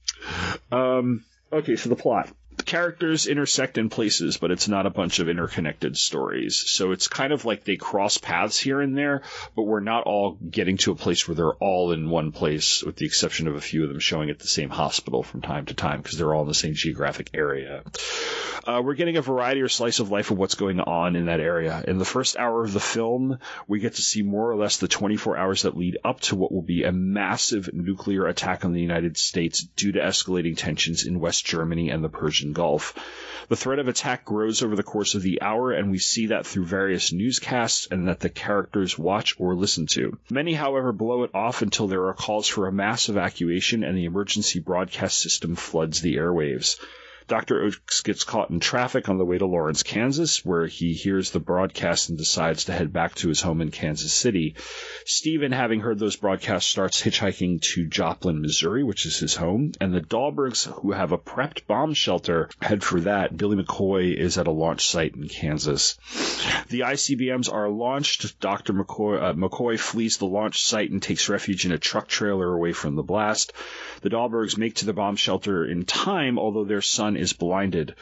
Um, 0.73 1.25
okay, 1.53 1.77
so 1.77 1.89
the 1.89 1.97
plot. 1.97 2.31
Characters 2.67 3.29
intersect 3.29 3.79
in 3.79 3.89
places, 3.89 4.39
but 4.39 4.51
it's 4.51 4.67
not 4.67 4.87
a 4.87 4.91
bunch 4.91 5.21
of 5.21 5.29
interconnected 5.29 5.97
stories. 5.97 6.57
So 6.57 6.91
it's 6.91 7.07
kind 7.07 7.33
of 7.33 7.45
like 7.45 7.63
they 7.63 7.77
cross 7.77 8.19
paths 8.19 8.59
here 8.59 8.81
and 8.81 8.99
there, 8.99 9.23
but 9.55 9.63
we're 9.63 9.81
not 9.81 10.05
all 10.05 10.33
getting 10.33 10.77
to 10.79 10.91
a 10.91 10.97
place 10.97 11.27
where 11.29 11.37
they're 11.37 11.55
all 11.55 11.93
in 11.93 12.11
one 12.11 12.33
place, 12.33 12.83
with 12.83 12.97
the 12.97 13.07
exception 13.07 13.47
of 13.47 13.55
a 13.55 13.61
few 13.61 13.85
of 13.85 13.89
them 13.89 14.01
showing 14.01 14.31
at 14.31 14.41
the 14.41 14.49
same 14.49 14.71
hospital 14.71 15.23
from 15.23 15.43
time 15.43 15.67
to 15.67 15.75
time 15.75 16.03
because 16.03 16.19
they're 16.19 16.35
all 16.35 16.43
in 16.43 16.49
the 16.49 16.55
same 16.55 16.75
geographic 16.75 17.31
area. 17.35 17.85
Uh, 18.67 18.83
we're 18.85 18.95
getting 18.95 19.17
a 19.17 19.23
variety 19.23 19.63
or 19.63 19.69
slice 19.69 20.01
of 20.01 20.11
life 20.11 20.33
of 20.33 20.39
what's 20.39 20.57
going 20.57 20.81
on 20.81 21.15
in 21.15 21.27
that 21.27 21.39
area. 21.39 21.85
In 21.87 21.99
the 21.99 22.05
first 22.05 22.37
hour 22.37 22.65
of 22.65 22.73
the 22.73 22.81
film, 22.81 23.39
we 23.69 23.79
get 23.79 23.95
to 23.95 24.03
see 24.03 24.23
more 24.23 24.51
or 24.51 24.57
less 24.57 24.79
the 24.79 24.89
24 24.89 25.37
hours 25.37 25.63
that 25.63 25.77
lead 25.77 25.99
up 26.05 26.21
to 26.23 26.35
what 26.35 26.51
will 26.51 26.63
be 26.63 26.83
a 26.83 26.91
massive 26.91 27.73
nuclear 27.73 28.27
attack 28.27 28.65
on 28.65 28.73
the 28.73 28.81
United 28.81 29.17
States 29.17 29.63
due 29.63 29.93
to 29.93 30.01
escalating 30.01 30.57
tensions 30.57 31.07
in 31.07 31.21
West 31.21 31.47
Germany 31.47 31.91
and 31.91 32.03
the 32.03 32.09
Persian 32.09 32.53
Gulf. 32.57 32.95
The 33.49 33.55
threat 33.57 33.79
of 33.79 33.87
attack 33.87 34.25
grows 34.25 34.63
over 34.63 34.75
the 34.75 34.83
course 34.83 35.15
of 35.15 35.21
the 35.21 35.43
hour, 35.43 35.73
and 35.73 35.91
we 35.91 35.99
see 35.99 36.29
that 36.29 36.47
through 36.47 36.65
various 36.65 37.13
newscasts 37.13 37.87
and 37.91 38.09
that 38.09 38.21
the 38.21 38.31
characters 38.31 38.99
watch 38.99 39.35
or 39.39 39.55
listen 39.55 39.87
to. 39.89 40.19
Many, 40.31 40.55
however, 40.55 40.91
blow 40.91 41.23
it 41.25 41.35
off 41.35 41.61
until 41.61 41.87
there 41.87 42.07
are 42.07 42.15
calls 42.15 42.49
for 42.49 42.67
a 42.67 42.73
mass 42.73 43.11
evacuation 43.11 43.85
and 43.85 43.95
the 43.95 44.07
emergency 44.07 44.59
broadcast 44.59 45.21
system 45.21 45.55
floods 45.55 46.01
the 46.01 46.17
airwaves. 46.17 46.81
Dr. 47.29 47.65
Oakes 47.65 48.03
gets 48.03 48.23
caught 48.23 48.51
in 48.51 48.61
traffic 48.61 49.09
on 49.09 49.19
the 49.19 49.25
way 49.25 49.39
to 49.39 49.47
Lawrence, 49.47 49.83
Kansas, 49.83 50.45
where 50.45 50.67
he 50.67 50.93
hears 50.93 51.31
the 51.31 51.41
broadcast 51.41 52.09
and 52.09 52.17
decides 52.17 52.67
to 52.67 52.73
head 52.73 52.93
back 52.93 53.15
to 53.17 53.29
his 53.29 53.41
home 53.41 53.61
in 53.61 53.71
Kansas 53.71 54.13
City. 54.13 54.55
Stephen, 55.05 55.51
having 55.51 55.81
heard 55.81 55.99
those 55.99 56.17
broadcasts, 56.17 56.71
starts 56.71 57.03
hitchhiking 57.03 57.61
to 57.61 57.87
Joplin, 57.87 58.41
Missouri, 58.41 58.85
which 58.85 59.07
is 59.07 59.19
his 59.19 59.35
home, 59.35 59.73
and 59.81 59.93
the 59.93 60.01
Dahlbergs, 60.01 60.67
who 60.83 60.93
have 60.93 61.13
a 61.13 61.19
prepped 61.19 61.67
bomb 61.67 61.95
shelter, 61.95 62.49
head 62.63 62.85
for 62.85 63.01
that. 63.01 63.37
Billy 63.37 63.57
McCoy 63.57 64.15
is 64.15 64.39
at 64.39 64.47
a 64.47 64.53
launch 64.53 64.87
site 64.87 65.17
in 65.17 65.29
Kansas. 65.29 65.99
The 66.69 66.81
ICBMs 66.81 67.53
are 67.53 67.69
launched. 67.69 68.39
Dr. 68.41 68.73
McCoy, 68.73 69.23
uh, 69.23 69.33
McCoy 69.33 69.79
flees 69.79 70.19
the 70.19 70.27
launch 70.27 70.63
site 70.63 70.91
and 70.91 71.03
takes 71.03 71.29
refuge 71.29 71.67
in 71.67 71.73
a 71.73 71.79
truck 71.79 72.07
trailer 72.07 72.53
away 72.53 72.73
from 72.73 72.95
the 72.95 73.03
blast. 73.03 73.53
The 74.03 74.11
Dahlbergs 74.11 74.57
make 74.57 74.77
to 74.77 74.87
the 74.87 74.93
bomb 74.93 75.17
shelter 75.17 75.65
in 75.65 75.85
time, 75.85 76.39
although 76.39 76.65
their 76.65 76.83
son 76.83 77.16
is 77.17 77.33
blinded. 77.33 77.95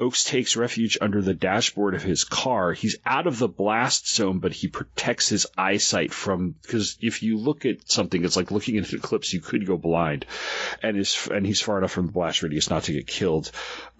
Oakes 0.00 0.24
takes 0.24 0.56
refuge 0.56 0.98
under 1.00 1.20
the 1.22 1.34
dashboard 1.34 1.94
of 1.94 2.02
his 2.02 2.24
car. 2.24 2.72
He's 2.72 2.96
out 3.04 3.26
of 3.26 3.38
the 3.38 3.48
blast 3.48 4.14
zone, 4.14 4.38
but 4.38 4.52
he 4.52 4.68
protects 4.68 5.28
his 5.28 5.46
eyesight 5.56 6.12
from 6.12 6.54
because 6.62 6.96
if 7.00 7.22
you 7.22 7.38
look 7.38 7.64
at 7.66 7.90
something, 7.90 8.24
it's 8.24 8.36
like 8.36 8.50
looking 8.50 8.78
at 8.78 8.90
an 8.92 8.98
eclipse. 8.98 9.32
You 9.32 9.40
could 9.40 9.66
go 9.66 9.76
blind, 9.76 10.26
and 10.82 10.96
is 10.96 11.28
and 11.32 11.46
he's 11.46 11.60
far 11.60 11.78
enough 11.78 11.92
from 11.92 12.06
the 12.06 12.12
blast 12.12 12.42
radius 12.42 12.70
not 12.70 12.84
to 12.84 12.92
get 12.92 13.06
killed. 13.06 13.50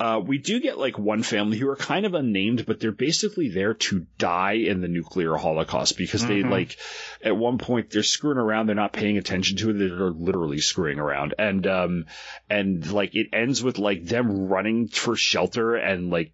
Uh, 0.00 0.20
we 0.24 0.38
do 0.38 0.60
get 0.60 0.78
like 0.78 0.98
one 0.98 1.22
family 1.22 1.58
who 1.58 1.68
are 1.68 1.76
kind 1.76 2.06
of 2.06 2.14
unnamed, 2.14 2.66
but 2.66 2.80
they're 2.80 2.92
basically 2.92 3.48
there 3.50 3.74
to 3.74 4.06
die 4.18 4.54
in 4.54 4.80
the 4.80 4.88
nuclear 4.88 5.36
holocaust 5.36 5.96
because 5.96 6.26
they 6.26 6.42
Mhm. 6.42 6.50
like 6.50 6.76
at 7.22 7.36
one 7.36 7.58
point 7.58 7.90
they're 7.90 8.02
screwing 8.02 8.38
around. 8.38 8.66
They're 8.66 8.74
not 8.74 8.92
paying 8.92 9.18
attention 9.18 9.56
to 9.58 9.70
it. 9.70 9.74
They're 9.74 10.10
literally 10.10 10.58
screwing 10.60 10.98
around, 10.98 11.34
and 11.38 11.66
um 11.66 12.06
and 12.50 12.90
like 12.90 13.14
it 13.14 13.28
ends 13.32 13.62
with 13.62 13.78
like 13.78 14.04
them 14.04 14.48
running 14.48 14.61
for 14.88 15.16
shelter 15.16 15.74
and 15.76 16.10
like 16.10 16.32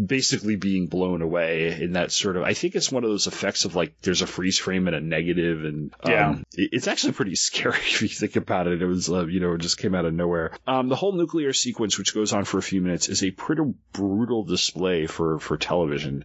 basically 0.00 0.54
being 0.54 0.86
blown 0.86 1.22
away 1.22 1.76
in 1.82 1.94
that 1.94 2.12
sort 2.12 2.36
of 2.36 2.44
I 2.44 2.54
think 2.54 2.76
it's 2.76 2.92
one 2.92 3.02
of 3.02 3.10
those 3.10 3.26
effects 3.26 3.64
of 3.64 3.74
like 3.74 4.00
there's 4.00 4.22
a 4.22 4.28
freeze 4.28 4.56
frame 4.56 4.86
and 4.86 4.94
a 4.94 5.00
negative 5.00 5.64
and 5.64 5.92
um, 6.04 6.10
Yeah. 6.12 6.36
it's 6.52 6.86
actually 6.86 7.14
pretty 7.14 7.34
scary 7.48 7.74
if 7.78 8.02
you 8.02 8.06
think 8.08 8.36
about 8.36 8.68
it 8.68 8.80
it 8.80 8.86
was 8.86 9.10
uh, 9.10 9.26
you 9.26 9.40
know 9.40 9.54
it 9.54 9.60
just 9.60 9.76
came 9.78 9.96
out 9.96 10.04
of 10.04 10.14
nowhere 10.14 10.52
um, 10.68 10.88
the 10.88 10.94
whole 10.94 11.12
nuclear 11.14 11.52
sequence 11.52 11.98
which 11.98 12.14
goes 12.14 12.32
on 12.32 12.44
for 12.44 12.58
a 12.58 12.62
few 12.62 12.80
minutes 12.80 13.08
is 13.08 13.24
a 13.24 13.32
pretty 13.32 13.62
brutal 13.92 14.44
display 14.44 15.06
for 15.06 15.40
for 15.40 15.56
television 15.56 16.22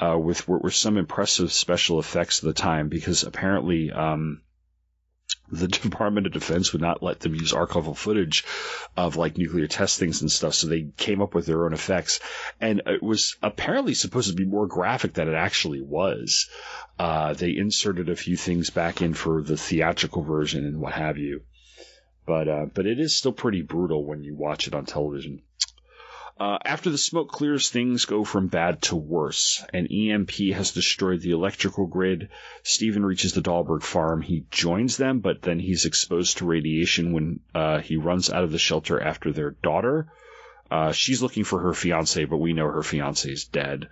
uh, 0.00 0.16
with 0.18 0.48
with 0.48 0.74
some 0.74 0.96
impressive 0.96 1.52
special 1.52 1.98
effects 1.98 2.38
of 2.42 2.46
the 2.46 2.54
time 2.54 2.88
because 2.88 3.24
apparently 3.24 3.90
um, 3.92 4.40
the 5.50 5.68
Department 5.68 6.26
of 6.26 6.32
Defense 6.32 6.72
would 6.72 6.82
not 6.82 7.02
let 7.02 7.20
them 7.20 7.34
use 7.34 7.52
archival 7.52 7.96
footage 7.96 8.44
of 8.96 9.16
like 9.16 9.36
nuclear 9.38 9.66
testings 9.66 10.20
and 10.20 10.30
stuff, 10.30 10.54
so 10.54 10.66
they 10.66 10.88
came 10.96 11.20
up 11.20 11.34
with 11.34 11.46
their 11.46 11.64
own 11.64 11.72
effects. 11.72 12.20
And 12.60 12.82
it 12.86 13.02
was 13.02 13.36
apparently 13.42 13.94
supposed 13.94 14.30
to 14.30 14.36
be 14.36 14.44
more 14.44 14.66
graphic 14.66 15.14
than 15.14 15.28
it 15.28 15.34
actually 15.34 15.80
was. 15.80 16.48
Uh, 16.98 17.34
they 17.34 17.56
inserted 17.56 18.08
a 18.08 18.16
few 18.16 18.36
things 18.36 18.70
back 18.70 19.02
in 19.02 19.14
for 19.14 19.42
the 19.42 19.56
theatrical 19.56 20.22
version 20.22 20.66
and 20.66 20.80
what 20.80 20.92
have 20.92 21.18
you. 21.18 21.42
But 22.26 22.48
uh, 22.48 22.66
but 22.72 22.86
it 22.86 23.00
is 23.00 23.16
still 23.16 23.32
pretty 23.32 23.62
brutal 23.62 24.04
when 24.04 24.22
you 24.22 24.34
watch 24.34 24.68
it 24.68 24.74
on 24.74 24.84
television. 24.84 25.42
Uh, 26.40 26.56
after 26.64 26.88
the 26.88 26.96
smoke 26.96 27.30
clears, 27.30 27.68
things 27.68 28.06
go 28.06 28.24
from 28.24 28.46
bad 28.46 28.80
to 28.80 28.96
worse. 28.96 29.62
An 29.74 29.86
EMP 29.88 30.30
has 30.54 30.72
destroyed 30.72 31.20
the 31.20 31.32
electrical 31.32 31.86
grid. 31.86 32.30
Stephen 32.62 33.04
reaches 33.04 33.34
the 33.34 33.42
Dahlberg 33.42 33.82
farm. 33.82 34.22
He 34.22 34.46
joins 34.50 34.96
them, 34.96 35.20
but 35.20 35.42
then 35.42 35.58
he's 35.58 35.84
exposed 35.84 36.38
to 36.38 36.46
radiation 36.46 37.12
when 37.12 37.40
uh, 37.54 37.80
he 37.80 37.98
runs 37.98 38.30
out 38.30 38.42
of 38.42 38.52
the 38.52 38.58
shelter 38.58 38.98
after 38.98 39.32
their 39.32 39.50
daughter. 39.50 40.10
Uh, 40.70 40.92
she's 40.92 41.20
looking 41.20 41.44
for 41.44 41.60
her 41.60 41.74
fiance, 41.74 42.24
but 42.24 42.38
we 42.38 42.54
know 42.54 42.68
her 42.68 42.82
fiance 42.82 43.30
is 43.30 43.44
dead. 43.44 43.90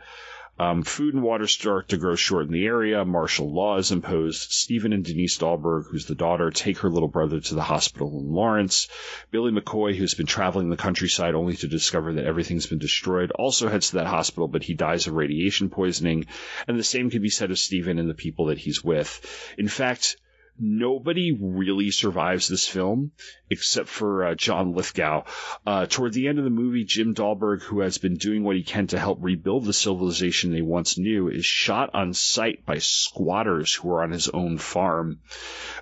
Um, 0.58 0.82
food 0.82 1.14
and 1.14 1.22
water 1.22 1.46
start 1.46 1.88
to 1.88 1.96
grow 1.96 2.16
short 2.16 2.46
in 2.46 2.52
the 2.52 2.66
area. 2.66 3.04
Martial 3.04 3.52
law 3.52 3.76
is 3.78 3.92
imposed. 3.92 4.50
Stephen 4.50 4.92
and 4.92 5.04
Denise 5.04 5.38
Dahlberg, 5.38 5.84
who's 5.88 6.06
the 6.06 6.16
daughter, 6.16 6.50
take 6.50 6.78
her 6.78 6.90
little 6.90 7.08
brother 7.08 7.38
to 7.38 7.54
the 7.54 7.62
hospital 7.62 8.18
in 8.18 8.32
Lawrence. 8.32 8.88
Billy 9.30 9.52
McCoy, 9.52 9.94
who's 9.94 10.14
been 10.14 10.26
traveling 10.26 10.68
the 10.68 10.76
countryside 10.76 11.34
only 11.34 11.54
to 11.56 11.68
discover 11.68 12.14
that 12.14 12.24
everything's 12.24 12.66
been 12.66 12.78
destroyed, 12.78 13.30
also 13.30 13.68
heads 13.68 13.90
to 13.90 13.96
that 13.96 14.06
hospital, 14.06 14.48
but 14.48 14.64
he 14.64 14.74
dies 14.74 15.06
of 15.06 15.14
radiation 15.14 15.70
poisoning. 15.70 16.26
And 16.66 16.78
the 16.78 16.84
same 16.84 17.10
can 17.10 17.22
be 17.22 17.30
said 17.30 17.50
of 17.52 17.58
Stephen 17.58 17.98
and 17.98 18.10
the 18.10 18.14
people 18.14 18.46
that 18.46 18.58
he's 18.58 18.82
with. 18.82 19.54
In 19.58 19.68
fact, 19.68 20.16
nobody 20.58 21.32
really 21.32 21.90
survives 21.90 22.48
this 22.48 22.66
film 22.66 23.12
except 23.50 23.88
for 23.88 24.26
uh, 24.26 24.34
John 24.34 24.74
Lithgow. 24.74 25.24
Uh, 25.66 25.86
toward 25.86 26.12
the 26.12 26.28
end 26.28 26.38
of 26.38 26.44
the 26.44 26.50
movie, 26.50 26.84
Jim 26.84 27.14
Dahlberg, 27.14 27.62
who 27.62 27.80
has 27.80 27.98
been 27.98 28.16
doing 28.16 28.44
what 28.44 28.56
he 28.56 28.62
can 28.62 28.86
to 28.88 28.98
help 28.98 29.18
rebuild 29.20 29.64
the 29.64 29.72
civilization 29.72 30.52
they 30.52 30.62
once 30.62 30.98
knew, 30.98 31.28
is 31.28 31.46
shot 31.46 31.90
on 31.94 32.12
sight 32.12 32.66
by 32.66 32.78
squatters 32.78 33.74
who 33.74 33.90
are 33.90 34.02
on 34.02 34.10
his 34.10 34.28
own 34.28 34.58
farm. 34.58 35.20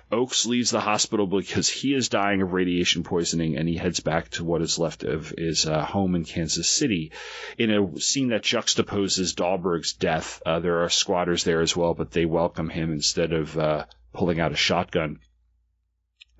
Oakes 0.09 0.45
leaves 0.45 0.71
the 0.71 0.79
hospital 0.79 1.27
because 1.27 1.67
he 1.67 1.93
is 1.93 2.07
dying 2.07 2.41
of 2.41 2.53
radiation 2.53 3.03
poisoning 3.03 3.57
and 3.57 3.67
he 3.67 3.75
heads 3.75 3.99
back 3.99 4.29
to 4.29 4.45
what 4.45 4.61
is 4.61 4.79
left 4.79 5.03
of 5.03 5.33
his 5.37 5.65
uh, 5.65 5.83
home 5.83 6.15
in 6.15 6.23
Kansas 6.23 6.69
City. 6.69 7.11
In 7.57 7.71
a 7.71 7.99
scene 7.99 8.29
that 8.29 8.43
juxtaposes 8.43 9.35
Dahlberg's 9.35 9.93
death, 9.93 10.41
uh, 10.45 10.59
there 10.59 10.83
are 10.83 10.89
squatters 10.89 11.43
there 11.43 11.61
as 11.61 11.75
well, 11.75 11.93
but 11.93 12.11
they 12.11 12.25
welcome 12.25 12.69
him 12.69 12.93
instead 12.93 13.33
of 13.33 13.57
uh, 13.57 13.85
pulling 14.17 14.39
out 14.39 14.51
a 14.51 14.55
shotgun. 14.55 15.19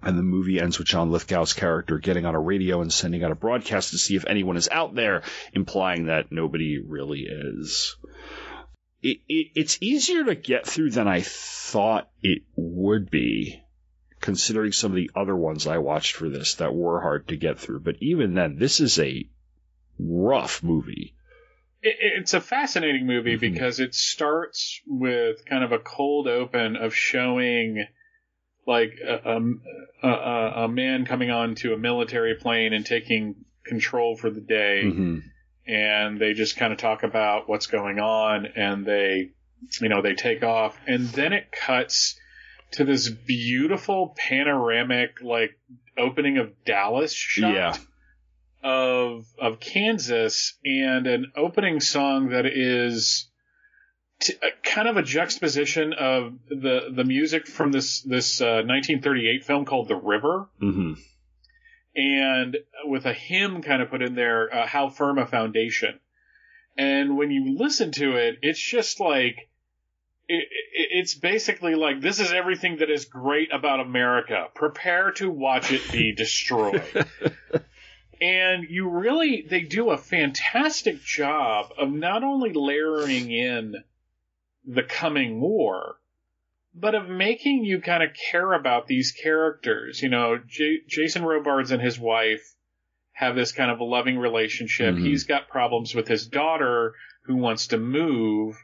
And 0.01 0.17
the 0.17 0.23
movie 0.23 0.59
ends 0.59 0.77
with 0.77 0.87
John 0.87 1.11
Lithgow's 1.11 1.53
character 1.53 1.97
getting 1.99 2.25
on 2.25 2.35
a 2.35 2.39
radio 2.39 2.81
and 2.81 2.91
sending 2.91 3.23
out 3.23 3.31
a 3.31 3.35
broadcast 3.35 3.91
to 3.91 3.97
see 3.97 4.15
if 4.15 4.25
anyone 4.25 4.57
is 4.57 4.69
out 4.69 4.95
there, 4.95 5.23
implying 5.53 6.05
that 6.05 6.31
nobody 6.31 6.79
really 6.79 7.27
is. 7.29 7.95
It, 9.01 9.19
it, 9.27 9.51
it's 9.55 9.77
easier 9.81 10.23
to 10.25 10.35
get 10.35 10.65
through 10.65 10.91
than 10.91 11.07
I 11.07 11.21
thought 11.21 12.09
it 12.21 12.43
would 12.55 13.09
be, 13.09 13.61
considering 14.21 14.71
some 14.71 14.91
of 14.91 14.95
the 14.95 15.11
other 15.15 15.35
ones 15.35 15.67
I 15.67 15.77
watched 15.77 16.15
for 16.15 16.29
this 16.29 16.55
that 16.55 16.73
were 16.73 17.01
hard 17.01 17.27
to 17.29 17.37
get 17.37 17.59
through. 17.59 17.81
But 17.81 17.97
even 18.01 18.33
then, 18.33 18.57
this 18.57 18.79
is 18.79 18.99
a 18.99 19.29
rough 19.99 20.63
movie. 20.63 21.15
It, 21.81 21.95
it's 21.99 22.33
a 22.33 22.41
fascinating 22.41 23.05
movie 23.05 23.35
Mm-hmm. 23.37 23.53
because 23.53 23.79
it 23.79 23.93
starts 23.95 24.81
with 24.87 25.45
kind 25.45 25.63
of 25.63 25.71
a 25.71 25.79
cold 25.79 26.27
open 26.27 26.75
of 26.75 26.93
showing 26.95 27.85
like 28.65 28.93
a, 29.05 29.39
a, 30.03 30.07
a, 30.07 30.63
a 30.63 30.67
man 30.67 31.05
coming 31.05 31.29
onto 31.31 31.73
a 31.73 31.77
military 31.77 32.35
plane 32.35 32.73
and 32.73 32.85
taking 32.85 33.35
control 33.65 34.15
for 34.17 34.29
the 34.29 34.41
day. 34.41 34.81
Mhm. 34.85 35.21
And 35.65 36.19
they 36.19 36.33
just 36.33 36.55
kind 36.57 36.71
of 36.71 36.79
talk 36.79 37.03
about 37.03 37.47
what's 37.49 37.67
going 37.67 37.99
on 37.99 38.45
and 38.55 38.85
they, 38.85 39.31
you 39.81 39.89
know, 39.89 40.01
they 40.01 40.15
take 40.15 40.43
off. 40.43 40.77
And 40.87 41.07
then 41.09 41.33
it 41.33 41.51
cuts 41.51 42.17
to 42.71 42.83
this 42.85 43.09
beautiful 43.09 44.13
panoramic, 44.17 45.21
like, 45.21 45.51
opening 45.97 46.37
of 46.37 46.51
Dallas 46.65 47.13
shot. 47.13 47.53
Yeah. 47.53 47.77
Of 48.63 49.25
of 49.39 49.59
Kansas 49.59 50.57
and 50.65 51.07
an 51.07 51.31
opening 51.35 51.79
song 51.79 52.29
that 52.29 52.45
is 52.45 53.29
t- 54.19 54.33
uh, 54.41 54.47
kind 54.63 54.87
of 54.87 54.97
a 54.97 55.03
juxtaposition 55.03 55.93
of 55.93 56.33
the 56.49 56.89
the 56.93 57.03
music 57.03 57.47
from 57.47 57.71
this 57.71 58.01
this 58.01 58.41
uh, 58.41 58.63
1938 58.65 59.43
film 59.45 59.65
called 59.65 59.87
The 59.87 59.95
River, 59.95 60.49
Mm-hmm. 60.61 60.93
and 61.95 62.57
with 62.85 63.05
a 63.05 63.13
hymn 63.13 63.61
kind 63.61 63.81
of 63.81 63.89
put 63.89 64.01
in 64.01 64.15
there, 64.15 64.53
uh, 64.53 64.67
"How 64.67 64.89
Firm 64.89 65.17
a 65.17 65.25
Foundation." 65.25 65.99
And 66.77 67.17
when 67.17 67.31
you 67.31 67.57
listen 67.57 67.91
to 67.93 68.17
it, 68.17 68.37
it's 68.43 68.59
just 68.59 68.99
like 68.99 69.49
it, 70.27 70.43
it, 70.43 70.87
it's 70.91 71.15
basically 71.15 71.73
like 71.75 72.01
this 72.01 72.19
is 72.19 72.31
everything 72.31 72.77
that 72.77 72.89
is 72.91 73.05
great 73.05 73.51
about 73.53 73.79
America. 73.79 74.45
Prepare 74.53 75.11
to 75.13 75.29
watch 75.29 75.71
it 75.71 75.81
be 75.91 76.13
destroyed. 76.13 76.83
and 78.21 78.65
you 78.69 78.89
really 78.89 79.45
they 79.49 79.61
do 79.61 79.89
a 79.91 79.97
fantastic 79.97 81.01
job 81.01 81.71
of 81.77 81.89
not 81.91 82.23
only 82.23 82.51
layering 82.53 83.31
in 83.31 83.75
the 84.65 84.83
coming 84.83 85.39
war 85.39 85.95
but 86.79 86.93
of 86.93 87.09
making 87.09 87.63
you 87.63 87.81
kind 87.81 88.03
of 88.03 88.09
care 88.31 88.53
about 88.53 88.87
these 88.87 89.11
characters 89.11 90.01
you 90.01 90.09
know 90.09 90.37
J- 90.47 90.81
jason 90.87 91.23
robards 91.23 91.71
and 91.71 91.81
his 91.81 91.99
wife 91.99 92.43
have 93.13 93.35
this 93.35 93.51
kind 93.51 93.71
of 93.71 93.79
a 93.79 93.83
loving 93.83 94.17
relationship 94.17 94.95
Mhm. 94.95 95.01
he's 95.05 95.23
got 95.23 95.47
problems 95.49 95.95
with 95.95 96.07
his 96.07 96.27
daughter 96.27 96.93
who 97.23 97.35
wants 97.37 97.67
to 97.67 97.77
move 97.77 98.55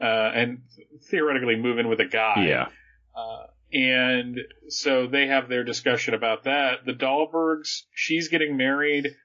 uh, 0.00 0.30
and 0.34 0.62
theoretically 1.10 1.56
move 1.56 1.78
in 1.78 1.88
with 1.88 2.00
a 2.00 2.04
guy 2.08 2.46
Yeah. 2.48 2.68
uh, 3.16 3.46
and 3.74 4.38
so 4.68 5.08
they 5.08 5.26
have 5.26 5.48
their 5.48 5.64
discussion 5.64 6.14
about 6.14 6.44
that. 6.44 6.86
The 6.86 6.92
Dahlbergs, 6.92 7.82
she's 7.92 8.28
getting 8.28 8.56
married, 8.56 9.16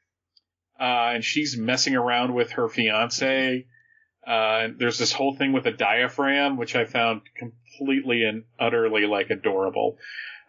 uh, 0.79 1.11
and 1.13 1.23
she's 1.23 1.55
messing 1.55 1.95
around 1.95 2.33
with 2.33 2.53
her 2.53 2.67
fiance. 2.67 3.67
Uh, 4.25 4.67
there's 4.75 4.97
this 4.97 5.13
whole 5.13 5.35
thing 5.35 5.53
with 5.53 5.67
a 5.67 5.71
diaphragm, 5.71 6.57
which 6.57 6.75
I 6.75 6.85
found 6.85 7.21
completely 7.37 8.23
and 8.23 8.43
utterly 8.59 9.05
like 9.05 9.29
adorable. 9.29 9.97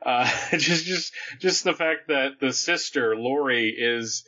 Uh, 0.04 0.28
just, 0.52 0.86
just, 0.86 1.12
just 1.38 1.64
the 1.64 1.74
fact 1.74 2.08
that 2.08 2.40
the 2.40 2.54
sister, 2.54 3.14
Lori, 3.16 3.68
is 3.68 4.24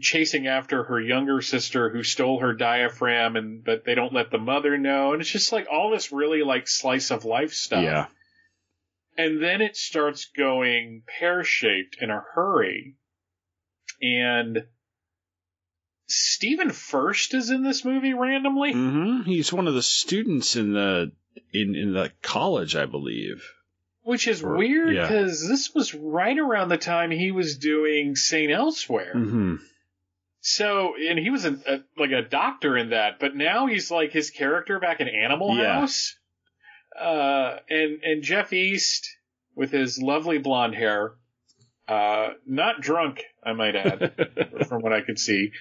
chasing 0.00 0.46
after 0.46 0.84
her 0.84 1.00
younger 1.00 1.42
sister 1.42 1.90
who 1.90 2.02
stole 2.04 2.40
her 2.40 2.54
diaphragm 2.54 3.36
and 3.36 3.62
but 3.62 3.84
they 3.84 3.94
don't 3.94 4.12
let 4.12 4.30
the 4.30 4.38
mother 4.38 4.78
know 4.78 5.12
and 5.12 5.20
it's 5.20 5.30
just 5.30 5.52
like 5.52 5.66
all 5.70 5.90
this 5.90 6.10
really 6.12 6.42
like 6.42 6.66
slice 6.66 7.10
of 7.10 7.26
life 7.26 7.52
stuff 7.52 7.82
Yeah. 7.82 8.06
And 9.18 9.42
then 9.42 9.62
it 9.62 9.76
starts 9.76 10.26
going 10.36 11.02
pear 11.06 11.42
shaped 11.42 11.96
in 12.00 12.10
a 12.10 12.22
hurry. 12.34 12.96
And 14.02 14.66
Stephen 16.08 16.70
Furst 16.70 17.34
is 17.34 17.50
in 17.50 17.62
this 17.62 17.84
movie 17.84 18.14
randomly. 18.14 18.72
Mm-hmm. 18.74 19.22
He's 19.22 19.52
one 19.52 19.66
of 19.66 19.74
the 19.74 19.82
students 19.82 20.54
in 20.56 20.72
the 20.72 21.12
in 21.52 21.74
in 21.74 21.92
the 21.92 22.12
college, 22.22 22.76
I 22.76 22.86
believe. 22.86 23.42
Which 24.02 24.28
is 24.28 24.42
Or- 24.42 24.56
weird 24.56 24.94
yeah. 24.94 25.02
because 25.02 25.48
this 25.48 25.74
was 25.74 25.92
right 25.94 26.38
around 26.38 26.68
the 26.68 26.76
time 26.78 27.10
he 27.10 27.32
was 27.32 27.58
doing 27.58 28.14
St. 28.14 28.52
Elsewhere. 28.52 29.12
Mm-hmm. 29.16 29.56
So, 30.40 30.94
and 30.96 31.18
he 31.18 31.30
was 31.30 31.44
a, 31.44 31.54
a, 31.66 31.80
like 31.98 32.12
a 32.12 32.22
doctor 32.22 32.76
in 32.76 32.90
that, 32.90 33.18
but 33.18 33.34
now 33.34 33.66
he's 33.66 33.90
like 33.90 34.12
his 34.12 34.30
character 34.30 34.78
back 34.78 35.00
in 35.00 35.08
Animal 35.08 35.56
Yeah. 35.56 35.80
House. 35.80 36.14
Uh, 36.98 37.56
and, 37.68 38.02
and 38.02 38.22
Jeff 38.22 38.52
East 38.52 39.08
with 39.54 39.70
his 39.70 40.00
lovely 40.00 40.38
blonde 40.38 40.74
hair, 40.74 41.14
uh, 41.88 42.30
not 42.46 42.80
drunk, 42.80 43.22
I 43.44 43.52
might 43.52 43.76
add, 43.76 44.64
from 44.68 44.82
what 44.82 44.92
I 44.92 45.02
could 45.02 45.18
see. 45.18 45.52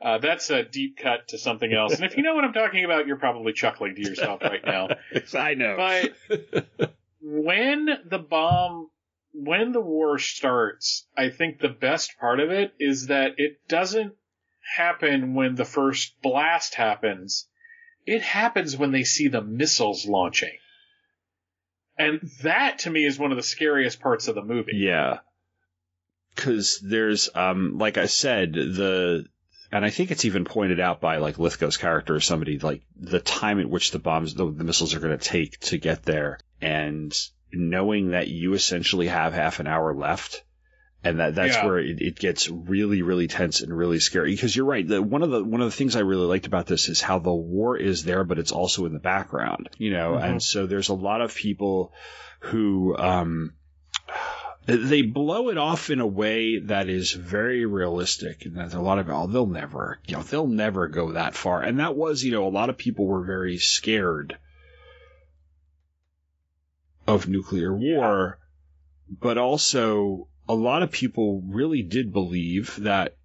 Uh, 0.00 0.18
that's 0.18 0.50
a 0.50 0.62
deep 0.62 0.98
cut 0.98 1.28
to 1.28 1.38
something 1.38 1.72
else. 1.72 1.94
And 1.94 2.04
if 2.04 2.16
you 2.16 2.22
know 2.22 2.34
what 2.34 2.44
I'm 2.44 2.52
talking 2.52 2.84
about, 2.84 3.06
you're 3.06 3.16
probably 3.16 3.52
chuckling 3.52 3.94
to 3.94 4.02
yourself 4.02 4.42
right 4.42 4.64
now. 4.64 4.88
I 5.34 5.54
know. 5.54 5.76
But 5.76 6.94
when 7.22 7.88
the 8.04 8.18
bomb, 8.18 8.90
when 9.32 9.72
the 9.72 9.80
war 9.80 10.18
starts, 10.18 11.06
I 11.16 11.30
think 11.30 11.58
the 11.58 11.70
best 11.70 12.18
part 12.18 12.40
of 12.40 12.50
it 12.50 12.74
is 12.78 13.06
that 13.06 13.32
it 13.38 13.66
doesn't 13.66 14.14
happen 14.76 15.34
when 15.34 15.54
the 15.54 15.64
first 15.64 16.20
blast 16.22 16.74
happens. 16.74 17.46
It 18.06 18.20
happens 18.20 18.76
when 18.76 18.92
they 18.92 19.04
see 19.04 19.28
the 19.28 19.42
missiles 19.42 20.06
launching. 20.06 20.52
And 21.96 22.20
that 22.42 22.80
to 22.80 22.90
me 22.90 23.04
is 23.04 23.18
one 23.18 23.30
of 23.30 23.36
the 23.36 23.42
scariest 23.42 24.00
parts 24.00 24.28
of 24.28 24.34
the 24.34 24.42
movie. 24.42 24.72
Yeah. 24.74 25.18
Cause 26.36 26.80
there's, 26.82 27.28
um, 27.34 27.78
like 27.78 27.96
I 27.96 28.06
said, 28.06 28.52
the, 28.54 29.26
and 29.70 29.84
I 29.84 29.90
think 29.90 30.10
it's 30.10 30.24
even 30.24 30.44
pointed 30.44 30.80
out 30.80 31.00
by 31.00 31.18
like 31.18 31.38
Lithgow's 31.38 31.76
character 31.76 32.14
or 32.14 32.20
somebody, 32.20 32.58
like 32.58 32.82
the 32.96 33.20
time 33.20 33.60
at 33.60 33.70
which 33.70 33.92
the 33.92 33.98
bombs, 33.98 34.34
the, 34.34 34.50
the 34.50 34.64
missiles 34.64 34.94
are 34.94 35.00
going 35.00 35.16
to 35.16 35.24
take 35.24 35.58
to 35.60 35.78
get 35.78 36.02
there. 36.02 36.40
And 36.60 37.16
knowing 37.52 38.10
that 38.10 38.28
you 38.28 38.54
essentially 38.54 39.06
have 39.06 39.32
half 39.32 39.60
an 39.60 39.66
hour 39.66 39.94
left. 39.94 40.42
And 41.04 41.20
that, 41.20 41.34
that's 41.34 41.54
Yeah. 41.56 41.66
where 41.66 41.78
it, 41.78 42.00
it 42.00 42.18
gets 42.18 42.48
really, 42.48 43.02
really 43.02 43.28
tense 43.28 43.60
and 43.60 43.76
really 43.76 44.00
scary. 44.00 44.32
Because 44.32 44.56
you're 44.56 44.64
right. 44.64 44.86
The, 44.88 45.02
one 45.02 45.22
of 45.22 45.30
the, 45.30 45.44
one 45.44 45.60
of 45.60 45.66
the 45.66 45.76
things 45.76 45.96
I 45.96 46.00
really 46.00 46.26
liked 46.26 46.46
about 46.46 46.66
this 46.66 46.88
is 46.88 47.00
how 47.02 47.18
the 47.18 47.32
war 47.32 47.76
is 47.76 48.04
there, 48.04 48.24
but 48.24 48.38
it's 48.38 48.52
also 48.52 48.86
in 48.86 48.94
the 48.94 48.98
background, 49.00 49.68
you 49.76 49.90
know? 49.92 50.12
Mhm. 50.12 50.24
And 50.24 50.42
so 50.42 50.66
there's 50.66 50.88
a 50.88 50.94
lot 50.94 51.20
of 51.20 51.34
people 51.34 51.92
who, 52.40 52.96
um, 52.96 53.52
they 54.66 55.02
blow 55.02 55.50
it 55.50 55.58
off 55.58 55.90
in 55.90 56.00
a 56.00 56.06
way 56.06 56.58
that 56.58 56.88
is 56.88 57.12
very 57.12 57.66
realistic 57.66 58.46
and 58.46 58.56
there's 58.56 58.72
a 58.72 58.80
lot 58.80 58.98
of 58.98 59.10
oh 59.10 59.26
they'll 59.26 59.44
never 59.44 59.98
you 60.06 60.16
know 60.16 60.22
they'll 60.22 60.46
never 60.46 60.88
go 60.88 61.12
that 61.12 61.34
far 61.34 61.60
and 61.62 61.80
that 61.80 61.94
was 61.94 62.24
you 62.24 62.32
know 62.32 62.46
a 62.46 62.48
lot 62.48 62.70
of 62.70 62.78
people 62.78 63.04
were 63.06 63.22
very 63.22 63.58
scared 63.58 64.38
of 67.06 67.28
nuclear 67.28 67.74
war 67.76 68.38
but 69.20 69.36
also 69.36 70.28
a 70.48 70.54
lot 70.54 70.82
of 70.82 70.90
people 70.90 71.42
really 71.46 71.82
did 71.82 72.12
believe 72.12 72.76
that 72.80 73.16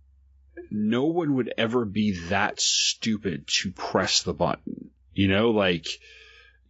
no 0.72 1.06
one 1.06 1.36
would 1.36 1.54
ever 1.58 1.86
be 1.86 2.18
that 2.30 2.60
stupid 2.60 3.48
to 3.48 3.72
press 3.72 4.24
the 4.24 4.34
button 4.34 4.90
you 5.14 5.28
know 5.28 5.52
like 5.52 5.88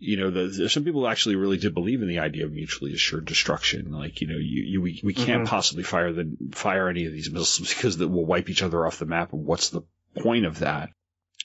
you 0.02 0.16
know, 0.16 0.32
the, 0.32 0.48
there's 0.48 0.72
some 0.72 0.86
people 0.86 1.02
who 1.02 1.08
actually 1.08 1.36
really 1.36 1.58
did 1.58 1.74
believe 1.74 2.02
in 2.02 2.08
the 2.08 2.20
idea 2.20 2.46
of 2.46 2.54
mutually 2.54 2.94
assured 2.94 3.26
destruction. 3.26 3.92
Like, 3.92 4.22
you 4.22 4.28
know, 4.28 4.38
you, 4.38 4.64
you 4.64 4.82
we, 4.82 5.02
we 5.04 5.14
can't 5.14 5.44
Mhm. 5.44 5.48
possibly 5.48 5.84
fire 5.84 6.14
the 6.14 6.38
fire 6.54 6.88
any 6.88 7.06
of 7.06 7.12
these 7.12 7.30
missiles 7.30 7.68
because 7.76 7.98
that 7.98 8.08
will 8.08 8.26
wipe 8.26 8.50
each 8.50 8.64
other 8.64 8.88
off 8.88 8.98
the 9.00 9.06
map. 9.06 9.34
And 9.34 9.44
what's 9.44 9.72
the 9.72 9.82
point 10.18 10.46
of 10.46 10.60
that? 10.60 10.92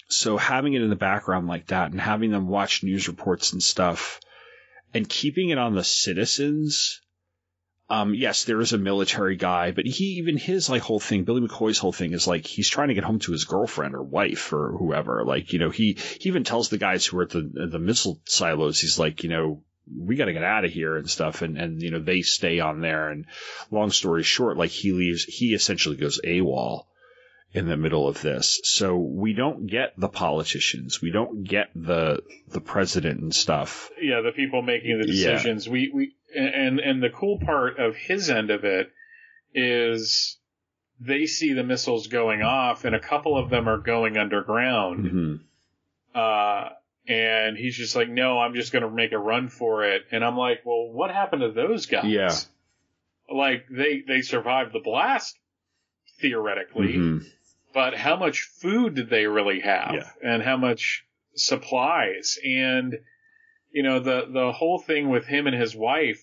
So 0.08 0.36
having 0.36 0.74
it 0.74 0.82
in 0.82 0.88
the 0.88 0.94
background 0.94 1.48
like 1.48 1.66
that 1.66 1.90
and 1.90 2.00
having 2.00 2.30
them 2.30 2.46
watch 2.46 2.84
news 2.84 3.08
reports 3.08 3.52
and 3.54 3.60
stuff 3.60 4.20
and 4.94 5.08
keeping 5.08 5.48
it 5.50 5.58
on 5.58 5.74
the 5.74 5.82
citizens. 5.82 7.00
Um, 7.90 8.14
yes, 8.14 8.44
there 8.44 8.60
is 8.60 8.72
a 8.72 8.78
military 8.78 9.36
guy, 9.36 9.70
but 9.70 9.84
he 9.86 10.04
even 10.18 10.38
his 10.38 10.70
like 10.70 10.80
whole 10.82 11.00
thing, 11.00 11.24
Billy 11.24 11.46
McCoy's 11.46 11.78
whole 11.78 11.92
thing 11.92 12.12
is 12.14 12.26
like 12.26 12.46
he's 12.46 12.70
trying 12.70 12.88
to 12.88 12.94
get 12.94 13.04
home 13.04 13.18
to 13.20 13.32
his 13.32 13.44
girlfriend 13.44 13.94
or 13.94 14.02
wife 14.02 14.52
or 14.54 14.72
whoever. 14.78 15.22
Like, 15.26 15.52
you 15.52 15.58
know, 15.58 15.68
he 15.70 15.98
he 16.20 16.28
even 16.30 16.44
tells 16.44 16.70
the 16.70 16.78
guys 16.78 17.04
who 17.04 17.18
are 17.18 17.24
at 17.24 17.30
the 17.30 17.68
the 17.70 17.78
missile 17.78 18.20
silos, 18.24 18.80
he's 18.80 18.98
like, 18.98 19.22
you 19.22 19.28
know, 19.28 19.62
we 19.94 20.16
got 20.16 20.24
to 20.26 20.32
get 20.32 20.42
out 20.44 20.64
of 20.64 20.70
here 20.72 20.96
and 20.96 21.10
stuff, 21.10 21.42
and 21.42 21.58
and 21.58 21.82
you 21.82 21.90
know 21.90 21.98
they 22.00 22.22
stay 22.22 22.58
on 22.60 22.80
there. 22.80 23.10
And 23.10 23.26
long 23.70 23.90
story 23.90 24.22
short, 24.22 24.56
like 24.56 24.70
he 24.70 24.92
leaves, 24.92 25.24
he 25.24 25.52
essentially 25.52 25.96
goes 25.96 26.18
AWOL 26.24 26.86
in 27.52 27.68
the 27.68 27.76
middle 27.76 28.08
of 28.08 28.20
this. 28.22 28.60
So 28.64 28.96
we 28.96 29.34
don't 29.34 29.66
get 29.66 29.92
the 29.98 30.08
politicians, 30.08 31.02
we 31.02 31.10
don't 31.10 31.44
get 31.44 31.68
the 31.74 32.22
the 32.48 32.60
president 32.62 33.20
and 33.20 33.34
stuff. 33.34 33.90
yeah, 34.00 34.22
the 34.22 34.32
people 34.32 34.62
making 34.62 34.98
the 35.00 35.06
Yeah. 35.06 35.32
decisions. 35.32 35.68
We 35.68 35.90
we 35.94 36.14
and 36.34 36.80
and 36.80 37.02
the 37.02 37.10
cool 37.10 37.38
part 37.38 37.78
of 37.78 37.96
his 37.96 38.30
end 38.30 38.50
of 38.50 38.64
it 38.64 38.90
is 39.54 40.38
they 41.00 41.26
see 41.26 41.52
the 41.52 41.64
missiles 41.64 42.06
going 42.06 42.42
off, 42.42 42.84
and 42.84 42.94
a 42.94 43.00
couple 43.00 43.36
of 43.36 43.50
them 43.50 43.68
are 43.68 43.78
going 43.78 44.16
underground. 44.16 45.06
hmm 45.08 45.34
Uh, 46.18 46.68
and 47.06 47.56
he's 47.58 47.76
just 47.76 47.94
like, 47.96 48.08
no, 48.08 48.38
I'm 48.38 48.54
just 48.54 48.72
going 48.72 48.82
to 48.84 48.90
make 48.90 49.12
a 49.12 49.18
run 49.18 49.48
for 49.48 49.84
it. 49.84 50.04
And 50.10 50.24
I'm 50.24 50.38
like, 50.38 50.60
well, 50.64 50.88
what 50.90 51.10
happened 51.10 51.42
to 51.42 51.50
those 51.52 51.84
guys? 51.86 52.04
Yeah. 52.06 52.34
Like 53.30 53.66
they 53.70 54.02
they 54.06 54.22
survived 54.22 54.72
the 54.72 54.80
blast 54.80 55.36
theoretically, 56.20 56.94
hmm 56.96 57.18
but 57.72 57.92
how 57.96 58.14
much 58.14 58.42
food 58.62 58.94
did 58.94 59.10
they 59.10 59.26
really 59.26 59.58
have 59.58 59.92
Yeah. 59.94 60.08
and 60.22 60.40
how 60.44 60.56
much 60.56 61.04
supplies 61.34 62.38
and 62.44 63.00
you 63.74 63.82
know 63.82 63.98
the 64.00 64.26
the 64.30 64.52
whole 64.52 64.78
thing 64.78 65.10
with 65.10 65.26
him 65.26 65.46
and 65.46 65.54
his 65.60 65.74
wife 65.76 66.22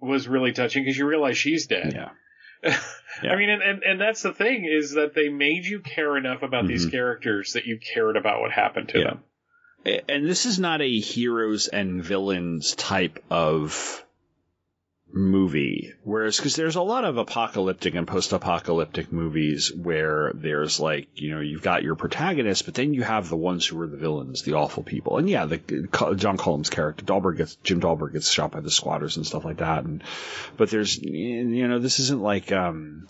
was 0.00 0.28
really 0.28 0.52
touching 0.52 0.84
because 0.84 0.98
you 0.98 1.06
realize 1.06 1.38
she's 1.38 1.66
dead 1.66 1.92
Yeah. 1.94 2.10
i 3.22 3.36
mean 3.36 3.48
and, 3.50 3.62
and 3.62 3.82
and 3.82 4.00
that's 4.00 4.22
the 4.22 4.32
thing 4.32 4.64
is 4.64 4.92
that 4.94 5.14
they 5.14 5.28
made 5.28 5.64
you 5.64 5.80
care 5.80 6.16
enough 6.16 6.42
about 6.42 6.66
these 6.66 6.86
Mhm. 6.86 6.90
characters 6.90 7.52
that 7.54 7.64
you 7.66 7.78
cared 7.78 8.16
about 8.16 8.40
what 8.40 8.50
happened 8.50 8.88
to 8.90 8.98
Yeah. 8.98 9.04
them 9.04 9.22
And 10.08 10.26
this 10.26 10.46
is 10.46 10.58
not 10.58 10.80
a 10.80 10.98
heroes 10.98 11.68
and 11.68 12.02
villains 12.02 12.74
type 12.74 13.22
of 13.30 14.04
movie. 15.14 15.94
Whereas, 16.02 16.36
because 16.36 16.56
there's 16.56 16.76
a 16.76 16.82
lot 16.82 17.04
of 17.04 17.16
apocalyptic 17.16 17.94
and 17.94 18.06
post-apocalyptic 18.06 19.12
movies 19.12 19.72
where 19.72 20.32
there's 20.34 20.80
like, 20.80 21.08
you 21.14 21.34
know, 21.34 21.40
you've 21.40 21.62
got 21.62 21.82
your 21.82 21.94
protagonist, 21.94 22.64
but 22.64 22.74
then 22.74 22.94
you 22.94 23.02
have 23.02 23.28
the 23.28 23.36
ones 23.36 23.66
who 23.66 23.80
are 23.80 23.86
the 23.86 23.96
villains, 23.96 24.42
the 24.42 24.54
awful 24.54 24.82
people. 24.82 25.18
And 25.18 25.30
yeah, 25.30 25.46
the 25.46 25.58
John 26.16 26.36
Cullum's 26.36 26.70
character, 26.70 27.04
Dahlberg 27.04 27.36
gets 27.36 27.54
Jim 27.56 27.80
Dahlberg 27.80 28.12
gets 28.12 28.28
shot 28.30 28.50
by 28.50 28.60
the 28.60 28.70
squatters 28.70 29.16
and 29.16 29.26
stuff 29.26 29.44
like 29.44 29.58
that. 29.58 29.84
And 29.84 30.02
but 30.56 30.70
there's, 30.70 31.00
you 31.00 31.68
know, 31.68 31.78
this 31.78 32.00
isn't 32.00 32.20
like. 32.20 32.52
um 32.52 33.06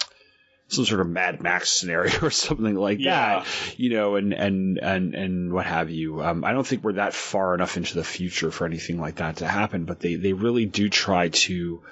some 0.68 0.84
sort 0.84 1.00
of 1.00 1.08
Mad 1.08 1.40
Max 1.42 1.70
scenario 1.70 2.18
or 2.22 2.30
something 2.30 2.74
like 2.74 2.98
Yeah. 2.98 3.40
that, 3.40 3.46
you 3.78 3.90
know, 3.90 4.16
and 4.16 4.32
and 4.32 4.78
and 4.78 5.14
and 5.14 5.52
what 5.52 5.66
have 5.66 5.90
you. 5.90 6.22
Um, 6.22 6.44
I 6.44 6.52
don't 6.52 6.66
think 6.66 6.82
we're 6.82 6.94
that 6.94 7.14
far 7.14 7.54
enough 7.54 7.76
into 7.76 7.94
the 7.94 8.04
future 8.04 8.50
for 8.50 8.64
anything 8.66 8.98
like 9.00 9.16
that 9.16 9.36
to 9.36 9.46
happen, 9.46 9.84
but 9.84 10.00
they 10.00 10.14
they 10.16 10.32
really 10.32 10.66
do 10.66 10.88
try 10.88 11.28
to 11.28 11.82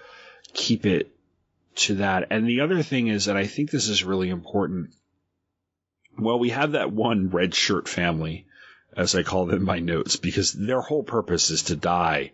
keep 0.55 0.87
it 0.87 1.15
to 1.75 1.97
that. 1.97 2.29
And 2.31 2.47
the 2.47 2.61
other 2.63 2.83
thing 2.83 3.09
is 3.09 3.27
that 3.27 3.37
I 3.37 3.47
think 3.47 3.71
this 3.71 3.89
is 3.89 4.05
really 4.05 4.29
important. 4.31 4.91
Well, 6.19 6.39
we 6.39 6.51
have 6.51 6.73
that 6.73 6.93
one 6.93 7.31
red 7.31 7.55
shirt 7.55 7.89
family, 7.89 8.47
as 8.97 9.15
I 9.15 9.23
call 9.23 9.47
them 9.47 9.57
in 9.57 9.65
my 9.65 9.79
notes, 9.79 10.17
because 10.17 10.53
their 10.53 10.81
whole 10.83 11.03
purpose 11.03 11.49
is 11.51 11.63
to 11.65 11.77
die 11.77 12.33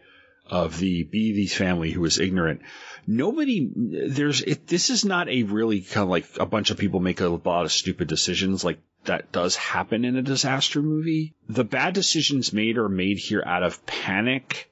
of 0.50 0.78
the 0.78 1.04
Beatties 1.04 1.52
family 1.52 1.90
who 1.90 2.04
is 2.04 2.18
ignorant. 2.18 2.62
Nobody, 3.06 3.70
there's, 3.74 4.42
it, 4.42 4.66
this 4.66 4.90
is 4.90 5.04
not 5.04 5.28
a 5.28 5.44
really 5.44 5.80
kind 5.80 6.04
of 6.04 6.10
like 6.10 6.26
a 6.38 6.46
bunch 6.46 6.70
of 6.70 6.78
people 6.78 7.00
make 7.00 7.20
a 7.20 7.28
lot 7.28 7.64
of 7.64 7.72
stupid 7.72 8.08
decisions 8.08 8.64
like 8.64 8.80
that 9.04 9.32
does 9.32 9.56
happen 9.56 10.04
in 10.04 10.16
a 10.16 10.22
disaster 10.22 10.82
movie. 10.82 11.34
The 11.48 11.64
bad 11.64 11.94
decisions 11.94 12.52
made 12.52 12.76
are 12.76 12.88
made 12.88 13.18
here 13.18 13.42
out 13.44 13.62
of 13.62 13.84
panic 13.86 14.70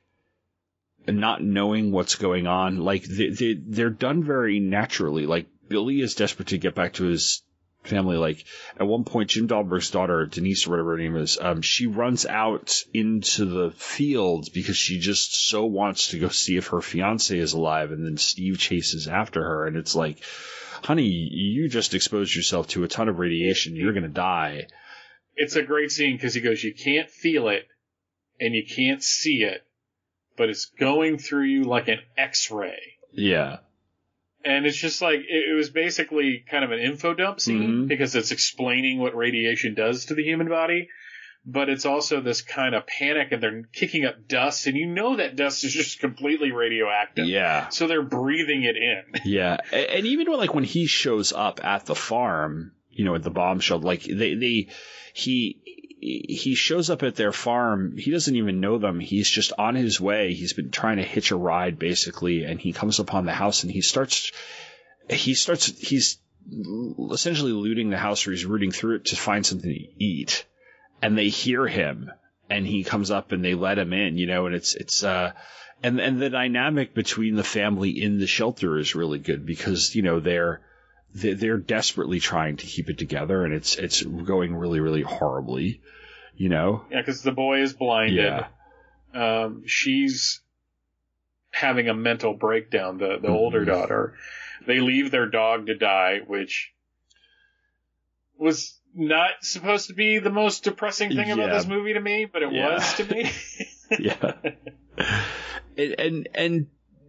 and 1.06 1.20
not 1.20 1.42
knowing 1.42 1.92
what's 1.92 2.16
going 2.16 2.46
on. 2.46 2.78
Like 2.78 3.04
they, 3.04 3.30
they, 3.30 3.54
they're 3.54 3.90
done 3.90 4.22
very 4.22 4.60
naturally. 4.60 5.26
Like 5.26 5.46
Billy 5.68 6.00
is 6.00 6.14
desperate 6.14 6.48
to 6.48 6.58
get 6.58 6.74
back 6.74 6.94
to 6.94 7.04
his 7.04 7.42
family. 7.86 8.16
Like 8.16 8.44
at 8.78 8.86
one 8.86 9.04
point, 9.04 9.30
Jim 9.30 9.48
Dahlberg's 9.48 9.90
daughter, 9.90 10.26
Denise 10.26 10.66
or 10.66 10.70
whatever 10.70 10.92
her 10.92 10.98
name 10.98 11.16
is, 11.16 11.38
um, 11.40 11.62
she 11.62 11.86
runs 11.86 12.26
out 12.26 12.82
into 12.92 13.44
the 13.44 13.70
fields 13.70 14.48
because 14.48 14.76
she 14.76 14.98
just 14.98 15.48
so 15.48 15.64
wants 15.64 16.08
to 16.08 16.18
go 16.18 16.28
see 16.28 16.56
if 16.56 16.68
her 16.68 16.80
fiance 16.80 17.36
is 17.36 17.52
alive. 17.52 17.92
And 17.92 18.04
then 18.04 18.16
Steve 18.16 18.58
chases 18.58 19.08
after 19.08 19.42
her. 19.42 19.66
And 19.66 19.76
it's 19.76 19.94
like, 19.94 20.18
honey, 20.82 21.04
you 21.08 21.68
just 21.68 21.94
exposed 21.94 22.34
yourself 22.34 22.68
to 22.68 22.84
a 22.84 22.88
ton 22.88 23.08
of 23.08 23.18
radiation. 23.18 23.76
You're 23.76 23.92
going 23.92 24.02
to 24.02 24.08
die. 24.08 24.66
It's 25.34 25.56
a 25.56 25.62
great 25.62 25.90
scene 25.90 26.16
because 26.16 26.34
he 26.34 26.40
goes, 26.40 26.62
you 26.62 26.74
can't 26.74 27.10
feel 27.10 27.48
it 27.48 27.66
and 28.40 28.54
you 28.54 28.64
can't 28.64 29.02
see 29.02 29.42
it, 29.42 29.62
but 30.36 30.48
it's 30.48 30.66
going 30.66 31.18
through 31.18 31.44
you 31.44 31.64
like 31.64 31.88
an 31.88 32.00
X-ray. 32.16 32.78
Yeah. 33.12 33.58
And 34.46 34.64
it's 34.64 34.76
just 34.76 35.02
like 35.02 35.20
it, 35.20 35.50
it 35.50 35.54
was 35.54 35.70
basically 35.70 36.44
kind 36.48 36.64
of 36.64 36.70
an 36.70 36.78
info 36.78 37.14
dump 37.14 37.40
scene 37.40 37.84
Mhm. 37.84 37.88
because 37.88 38.14
it's 38.14 38.30
explaining 38.30 38.98
what 39.00 39.16
radiation 39.16 39.74
does 39.74 40.04
to 40.06 40.14
the 40.14 40.22
human 40.22 40.48
body, 40.48 40.88
but 41.44 41.68
it's 41.68 41.84
also 41.84 42.20
this 42.20 42.42
kind 42.42 42.74
of 42.74 42.86
panic 42.86 43.32
and 43.32 43.42
they're 43.42 43.62
kicking 43.72 44.04
up 44.04 44.28
dust, 44.28 44.66
and 44.68 44.76
you 44.76 44.86
know 44.86 45.16
that 45.16 45.36
dust 45.36 45.64
is 45.64 45.72
just 45.72 45.98
completely 46.00 46.52
radioactive. 46.52 47.26
Yeah. 47.26 47.68
So 47.70 47.86
they're 47.88 48.02
breathing 48.02 48.62
it 48.62 48.76
in. 48.76 49.02
Yeah, 49.24 49.56
and 49.72 50.06
even 50.06 50.30
when, 50.30 50.38
like 50.38 50.54
when 50.54 50.64
he 50.64 50.86
shows 50.86 51.32
up 51.32 51.64
at 51.64 51.86
the 51.86 51.94
farm, 51.96 52.72
you 52.90 53.04
know, 53.04 53.14
at 53.16 53.22
the 53.24 53.30
bomb 53.30 53.60
shelter, 53.60 53.84
like 53.86 54.02
they, 54.04 54.34
they, 54.34 54.68
he, 55.12 55.60
he 55.98 56.54
shows 56.54 56.90
up 56.90 57.02
at 57.02 57.16
their 57.16 57.32
farm. 57.32 57.96
He 57.96 58.10
doesn't 58.10 58.36
even 58.36 58.60
know 58.60 58.78
them. 58.78 59.00
He's 59.00 59.30
just 59.30 59.52
on 59.58 59.74
his 59.74 60.00
way. 60.00 60.34
He's 60.34 60.52
been 60.52 60.70
trying 60.70 60.98
to 60.98 61.02
hitch 61.02 61.30
a 61.30 61.36
ride, 61.36 61.78
basically, 61.78 62.44
and 62.44 62.60
he 62.60 62.72
comes 62.72 62.98
upon 63.00 63.24
the 63.24 63.32
house 63.32 63.62
and 63.62 63.72
he 63.72 63.80
starts, 63.80 64.30
he 65.08 65.34
starts, 65.34 65.66
he's 65.66 66.18
essentially 67.12 67.52
looting 67.52 67.90
the 67.90 67.96
house 67.96 68.26
or 68.26 68.30
he's 68.30 68.44
rooting 68.44 68.70
through 68.70 68.96
it 68.96 69.06
to 69.06 69.16
find 69.16 69.44
something 69.44 69.72
to 69.72 70.04
eat, 70.04 70.44
and 71.02 71.16
they 71.16 71.28
hear 71.28 71.66
him, 71.66 72.10
and 72.48 72.66
he 72.66 72.84
comes 72.84 73.10
up 73.10 73.32
and 73.32 73.44
they 73.44 73.54
let 73.54 73.78
him 73.78 73.92
in, 73.92 74.18
you 74.18 74.26
know, 74.26 74.46
and 74.46 74.54
it's 74.54 74.74
it's 74.74 75.02
uh 75.02 75.32
and 75.82 76.00
and 76.00 76.20
the 76.20 76.30
dynamic 76.30 76.94
between 76.94 77.34
the 77.34 77.44
family 77.44 77.90
in 77.90 78.18
the 78.18 78.26
shelter 78.26 78.78
is 78.78 78.94
really 78.94 79.18
good 79.18 79.44
because 79.44 79.94
you 79.94 80.02
know 80.02 80.20
they're 80.20 80.60
they're 81.16 81.34
they're 81.34 81.56
desperately 81.58 82.20
trying 82.20 82.56
to 82.58 82.66
keep 82.66 82.88
it 82.90 82.98
together 82.98 83.44
and 83.44 83.54
it's 83.54 83.76
it's 83.76 84.02
going 84.02 84.54
really 84.54 84.80
really 84.80 85.02
horribly, 85.02 85.80
you 86.36 86.48
know. 86.48 86.84
Yeah, 86.90 87.00
because 87.00 87.22
the 87.22 87.32
boy 87.32 87.62
is 87.62 87.72
blinded. 87.72 88.16
Yeah. 88.24 88.46
Um, 89.14 89.62
she's 89.66 90.40
having 91.50 91.88
a 91.88 91.94
mental 91.94 92.34
breakdown. 92.34 92.98
The 92.98 93.18
the 93.20 93.28
older 93.28 93.62
Mhm. 93.62 93.66
daughter. 93.66 94.14
They 94.66 94.80
leave 94.80 95.10
their 95.10 95.26
dog 95.26 95.66
to 95.66 95.74
die, 95.74 96.20
which 96.26 96.72
was 98.38 98.78
not 98.94 99.30
supposed 99.42 99.88
to 99.88 99.94
be 99.94 100.18
the 100.18 100.30
most 100.30 100.64
depressing 100.64 101.10
thing 101.14 101.30
about 101.30 101.50
this 101.50 101.66
movie 101.66 101.92
to 101.92 102.00
me, 102.00 102.24
but 102.30 102.42
it 102.42 102.52
Yeah. 102.52 102.74
was 102.74 102.94
to 102.94 103.04
me. 103.04 103.30
yeah. 103.98 104.32
And, 105.78 105.94
and 105.98 106.28
and 106.34 106.66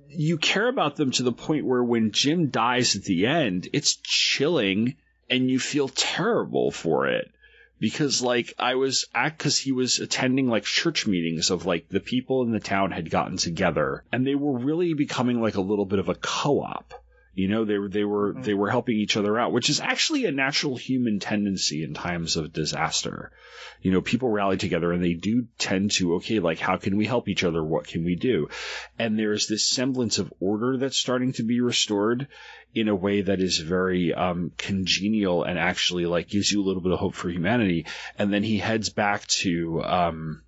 you 0.09 0.37
care 0.37 0.67
about 0.67 0.95
them 0.95 1.11
to 1.11 1.23
the 1.23 1.31
point 1.31 1.65
where 1.65 1.83
when 1.83 2.11
Jim 2.11 2.49
dies 2.49 2.95
at 2.95 3.03
the 3.03 3.25
end, 3.25 3.69
it's 3.73 3.95
chilling 3.95 4.95
and 5.29 5.49
you 5.49 5.59
feel 5.59 5.87
terrible 5.87 6.71
for 6.71 7.07
it. 7.07 7.31
Because 7.79 8.21
like 8.21 8.53
I 8.57 8.75
was 8.75 9.05
at 9.13 9.37
cause 9.37 9.57
he 9.57 9.71
was 9.71 9.99
attending 9.99 10.47
like 10.47 10.63
church 10.63 11.05
meetings 11.05 11.51
of 11.51 11.65
like 11.65 11.89
the 11.89 11.99
people 11.99 12.41
in 12.43 12.51
the 12.51 12.59
town 12.59 12.91
had 12.91 13.09
gotten 13.09 13.37
together 13.37 14.03
and 14.11 14.25
they 14.25 14.33
were 14.33 14.57
really 14.57 14.93
becoming 14.93 15.41
like 15.41 15.55
a 15.55 15.61
little 15.61 15.85
bit 15.85 15.99
of 15.99 16.09
a 16.09 16.15
co-op. 16.15 16.93
You 17.37 17.47
know, 17.47 17.65
they 17.65 17.77
were 17.77 17.87
they 17.87 18.03
were 18.03 18.33
they 18.33 18.55
were 18.55 18.71
helping 18.71 18.97
each 18.97 19.15
other 19.15 19.37
out, 19.37 19.51
which 19.51 19.69
is 19.69 19.79
actually 19.79 20.25
a 20.25 20.31
natural 20.31 20.75
human 20.75 21.19
tendency 21.19 21.83
in 21.83 21.93
times 21.93 22.35
of 22.35 22.51
disaster. 22.51 23.31
You 23.79 23.91
know, 23.91 24.01
people 24.01 24.29
rally 24.29 24.57
together 24.57 24.91
and 24.91 25.03
they 25.03 25.13
do 25.13 25.45
tend 25.59 25.91
to, 25.91 26.15
okay, 26.15 26.39
like 26.39 26.57
how 26.57 26.77
can 26.77 26.97
we 26.97 27.05
help 27.05 27.27
each 27.27 27.43
other? 27.43 27.63
What 27.63 27.85
can 27.85 28.03
we 28.03 28.15
do? 28.15 28.49
And 28.97 29.19
there's 29.19 29.47
this 29.47 29.69
semblance 29.69 30.17
of 30.17 30.33
order 30.39 30.77
that's 30.77 30.97
starting 30.97 31.33
to 31.33 31.43
be 31.43 31.61
restored 31.61 32.27
in 32.73 32.87
a 32.87 32.95
way 32.95 33.21
that 33.21 33.39
is 33.39 33.59
very 33.59 34.15
um, 34.15 34.51
congenial 34.57 35.43
and 35.43 35.59
actually 35.59 36.07
like 36.07 36.29
gives 36.29 36.51
you 36.51 36.63
a 36.63 36.65
little 36.65 36.81
bit 36.81 36.91
of 36.91 36.97
hope 36.97 37.13
for 37.13 37.29
humanity. 37.29 37.85
And 38.17 38.33
then 38.33 38.41
he 38.41 38.57
heads 38.57 38.89
back 38.89 39.27
to 39.43 39.83
um, 39.83 40.41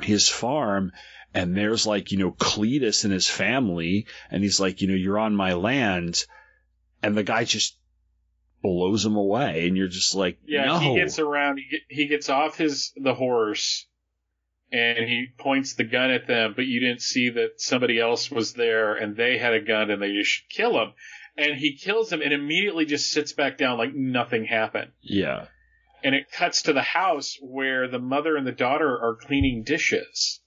his 0.00 0.26
farm 0.26 0.92
and 1.34 1.56
there's 1.56 1.86
like, 1.86 2.12
you 2.12 2.18
know, 2.18 2.32
Cletus 2.32 3.04
and 3.04 3.12
his 3.12 3.28
family, 3.28 4.06
and 4.30 4.42
he's 4.42 4.60
like, 4.60 4.80
you 4.80 4.88
know, 4.88 4.94
you're 4.94 5.18
on 5.18 5.34
my 5.36 5.54
land, 5.54 6.24
and 7.02 7.16
the 7.16 7.22
guy 7.22 7.44
just 7.44 7.76
blows 8.62 9.04
him 9.04 9.16
away, 9.16 9.66
and 9.66 9.76
you're 9.76 9.88
just 9.88 10.14
like, 10.14 10.38
yeah, 10.44 10.66
no. 10.66 10.78
he 10.78 10.94
gets 10.96 11.18
around. 11.18 11.58
He, 11.58 11.68
get, 11.70 11.80
he 11.88 12.06
gets 12.06 12.28
off 12.28 12.56
his 12.56 12.92
the 12.96 13.14
horse, 13.14 13.86
and 14.72 14.98
he 15.08 15.28
points 15.38 15.74
the 15.74 15.84
gun 15.84 16.10
at 16.10 16.26
them. 16.26 16.54
But 16.54 16.66
you 16.66 16.80
didn't 16.80 17.02
see 17.02 17.30
that 17.30 17.60
somebody 17.60 17.98
else 17.98 18.30
was 18.30 18.54
there, 18.54 18.94
and 18.94 19.16
they 19.16 19.38
had 19.38 19.54
a 19.54 19.60
gun, 19.60 19.90
and 19.90 20.02
they 20.02 20.12
just 20.12 20.48
kill 20.48 20.80
him. 20.80 20.92
And 21.36 21.54
he 21.54 21.76
kills 21.76 22.12
him, 22.12 22.22
and 22.22 22.32
immediately 22.32 22.84
just 22.84 23.12
sits 23.12 23.32
back 23.32 23.56
down 23.56 23.78
like 23.78 23.94
nothing 23.94 24.44
happened. 24.44 24.90
yeah, 25.00 25.46
and 26.02 26.14
it 26.14 26.30
cuts 26.32 26.62
to 26.62 26.72
the 26.72 26.82
house 26.82 27.38
where 27.40 27.88
the 27.88 27.98
mother 27.98 28.36
and 28.36 28.46
the 28.46 28.52
daughter 28.52 28.88
are 28.88 29.16
cleaning 29.16 29.62
dishes. 29.62 30.39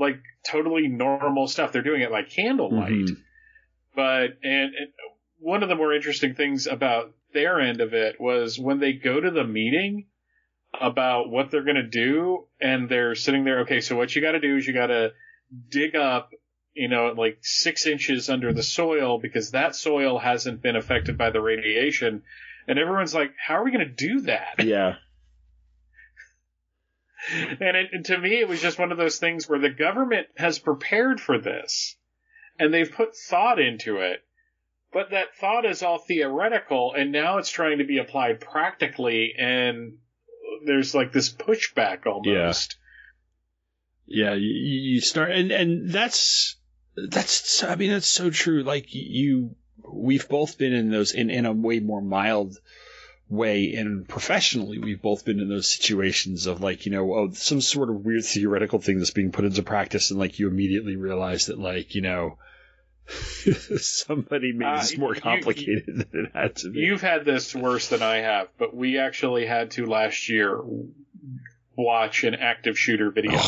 Like 0.00 0.20
totally 0.50 0.88
normal 0.88 1.46
stuff. 1.46 1.70
They're 1.72 1.82
doing 1.82 2.00
it 2.02 2.10
by 2.10 2.22
candlelight. 2.22 2.90
Mhm. 2.92 3.16
But 3.94 4.38
and, 4.42 4.74
and 4.74 4.88
one 5.38 5.62
of 5.62 5.68
the 5.68 5.76
more 5.76 5.94
interesting 5.94 6.34
things 6.34 6.66
about 6.66 7.12
their 7.32 7.60
end 7.60 7.80
of 7.80 7.94
it 7.94 8.20
was 8.20 8.58
when 8.58 8.80
they 8.80 8.92
go 8.94 9.20
to 9.20 9.30
the 9.30 9.44
meeting 9.44 10.06
about 10.80 11.30
what 11.30 11.50
they're 11.50 11.64
going 11.64 11.76
to 11.76 11.82
do 11.82 12.46
and 12.60 12.88
they're 12.88 13.14
sitting 13.14 13.44
there 13.44 13.60
okay 13.60 13.80
so 13.80 13.96
what 13.96 14.14
you 14.14 14.22
got 14.22 14.32
to 14.32 14.40
do 14.40 14.56
is 14.56 14.66
you 14.66 14.72
got 14.72 14.86
to 14.86 15.10
dig 15.68 15.96
up 15.96 16.30
you 16.74 16.86
know 16.88 17.12
like 17.16 17.38
six 17.42 17.86
inches 17.86 18.28
under 18.30 18.52
the 18.52 18.62
soil 18.62 19.18
because 19.18 19.50
that 19.50 19.74
soil 19.74 20.18
hasn't 20.18 20.62
been 20.62 20.76
affected 20.76 21.18
by 21.18 21.30
the 21.30 21.40
radiation 21.40 22.22
and 22.68 22.78
everyone's 22.78 23.12
like 23.14 23.32
how 23.44 23.54
are 23.54 23.64
we 23.64 23.72
going 23.72 23.84
to 23.86 23.92
do 24.08 24.20
that 24.22 24.62
yeah, 24.64 24.94
and, 27.60 27.76
it, 27.76 28.04
to 28.06 28.18
me, 28.18 28.40
it 28.40 28.48
was 28.48 28.60
just 28.60 28.78
one 28.78 28.92
of 28.92 28.98
those 28.98 29.18
things 29.18 29.48
where 29.48 29.58
the 29.58 29.70
government 29.70 30.26
has 30.36 30.58
prepared 30.58 31.20
for 31.20 31.38
this, 31.38 31.96
and 32.58 32.72
they've 32.72 32.90
put 32.90 33.16
thought 33.16 33.60
into 33.60 33.98
it, 33.98 34.20
but 34.92 35.10
that 35.10 35.36
thought 35.36 35.64
is 35.64 35.82
all 35.82 35.98
theoretical, 35.98 36.94
and 36.96 37.12
now 37.12 37.38
it's 37.38 37.50
trying 37.50 37.78
to 37.78 37.84
be 37.84 37.98
applied 37.98 38.40
practically, 38.40 39.34
and 39.38 39.98
there's 40.64 40.94
like 40.94 41.12
this 41.12 41.32
pushback 41.32 42.06
almost. 42.06 42.76
yeah. 44.06 44.34
You, 44.34 44.40
you 44.40 45.00
start, 45.00 45.30
and 45.30 45.52
and 45.52 45.90
that's 45.90 46.56
that's. 47.10 47.62
I 47.62 47.76
mean, 47.76 47.90
that's 47.92 48.08
so 48.08 48.30
true. 48.30 48.62
Like 48.62 48.86
you, 48.88 49.54
we've 49.90 50.28
both 50.28 50.58
been 50.58 50.72
in 50.72 50.90
those 50.90 51.12
in 51.12 51.30
in 51.30 51.46
a 51.46 51.52
way 51.52 51.80
more 51.80 52.02
mild 52.02 52.56
way 53.30 53.74
and 53.74 54.08
professionally 54.08 54.78
we've 54.78 55.00
both 55.00 55.24
been 55.24 55.38
in 55.38 55.48
those 55.48 55.70
situations 55.70 56.46
of 56.46 56.60
like 56.60 56.84
you 56.84 56.90
know 56.92 57.14
oh 57.14 57.30
some 57.32 57.60
sort 57.60 57.88
of 57.88 58.04
weird 58.04 58.24
theoretical 58.24 58.80
thing 58.80 58.98
that's 58.98 59.12
being 59.12 59.30
put 59.30 59.44
into 59.44 59.62
practice 59.62 60.10
and 60.10 60.18
like 60.18 60.38
you 60.40 60.48
immediately 60.48 60.96
realize 60.96 61.46
that 61.46 61.58
like 61.58 61.94
you 61.94 62.02
know 62.02 62.36
Somebody 63.78 64.52
made 64.52 64.66
Uh, 64.66 64.80
this 64.80 64.96
more 64.96 65.14
you- 65.14 65.20
complicated 65.20 65.84
than 66.12 66.26
it 66.26 66.32
had 66.32 66.56
to 66.56 66.70
be. 66.70 66.80
You've 66.80 67.00
had 67.00 67.24
this 67.24 67.54
worse 67.54 67.88
than 67.88 68.02
I 68.02 68.18
have, 68.18 68.48
but 68.58 68.74
we 68.74 68.98
actually 68.98 69.46
had 69.46 69.72
to 69.72 69.86
last 69.86 70.28
year 70.28 70.60
watch 71.76 72.22
an 72.24 72.34
active 72.34 72.78
shooter 72.78 73.10
video 73.10 73.40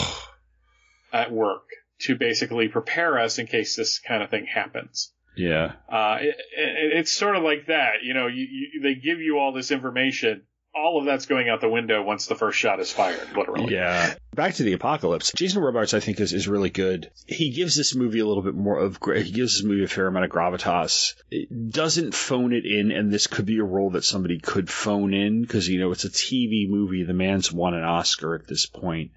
at 1.12 1.30
work 1.30 1.64
to 2.00 2.16
basically 2.16 2.68
prepare 2.68 3.18
us 3.18 3.38
in 3.38 3.46
case 3.46 3.76
this 3.76 3.98
kind 4.00 4.22
of 4.22 4.30
thing 4.30 4.46
happens. 4.46 5.12
Yeah. 5.36 5.72
Uh, 5.88 6.18
it, 6.20 6.36
it, 6.56 6.98
it's 6.98 7.12
sort 7.12 7.36
of 7.36 7.42
like 7.42 7.66
that, 7.66 8.02
you 8.02 8.14
know. 8.14 8.26
You, 8.26 8.46
you, 8.50 8.80
they 8.82 8.94
give 8.94 9.20
you 9.20 9.38
all 9.38 9.52
this 9.52 9.70
information. 9.70 10.42
All 10.74 10.98
of 10.98 11.04
that's 11.04 11.26
going 11.26 11.50
out 11.50 11.60
the 11.60 11.68
window 11.68 12.02
once 12.02 12.26
the 12.26 12.34
first 12.34 12.58
shot 12.58 12.80
is 12.80 12.90
fired, 12.90 13.36
literally. 13.36 13.74
Yeah. 13.74 14.14
Back 14.34 14.54
to 14.54 14.62
the 14.62 14.72
apocalypse. 14.72 15.30
Jason 15.36 15.62
Robards, 15.62 15.92
I 15.92 16.00
think, 16.00 16.18
is, 16.18 16.32
is 16.32 16.48
really 16.48 16.70
good. 16.70 17.10
He 17.26 17.50
gives 17.50 17.76
this 17.76 17.94
movie 17.94 18.20
a 18.20 18.26
little 18.26 18.42
bit 18.42 18.54
more 18.54 18.78
of, 18.78 18.98
he 19.04 19.32
gives 19.32 19.58
this 19.58 19.64
movie 19.64 19.84
a 19.84 19.88
fair 19.88 20.06
amount 20.06 20.24
of 20.24 20.30
gravitas. 20.30 21.12
It 21.30 21.70
doesn't 21.70 22.14
phone 22.14 22.54
it 22.54 22.64
in, 22.64 22.90
and 22.90 23.12
this 23.12 23.26
could 23.26 23.44
be 23.44 23.58
a 23.58 23.64
role 23.64 23.90
that 23.90 24.04
somebody 24.04 24.38
could 24.38 24.70
phone 24.70 25.12
in, 25.12 25.42
because, 25.42 25.68
you 25.68 25.78
know, 25.78 25.92
it's 25.92 26.06
a 26.06 26.10
TV 26.10 26.70
movie. 26.70 27.04
The 27.04 27.12
man's 27.12 27.52
won 27.52 27.74
an 27.74 27.84
Oscar 27.84 28.34
at 28.34 28.46
this 28.46 28.64
point, 28.64 29.10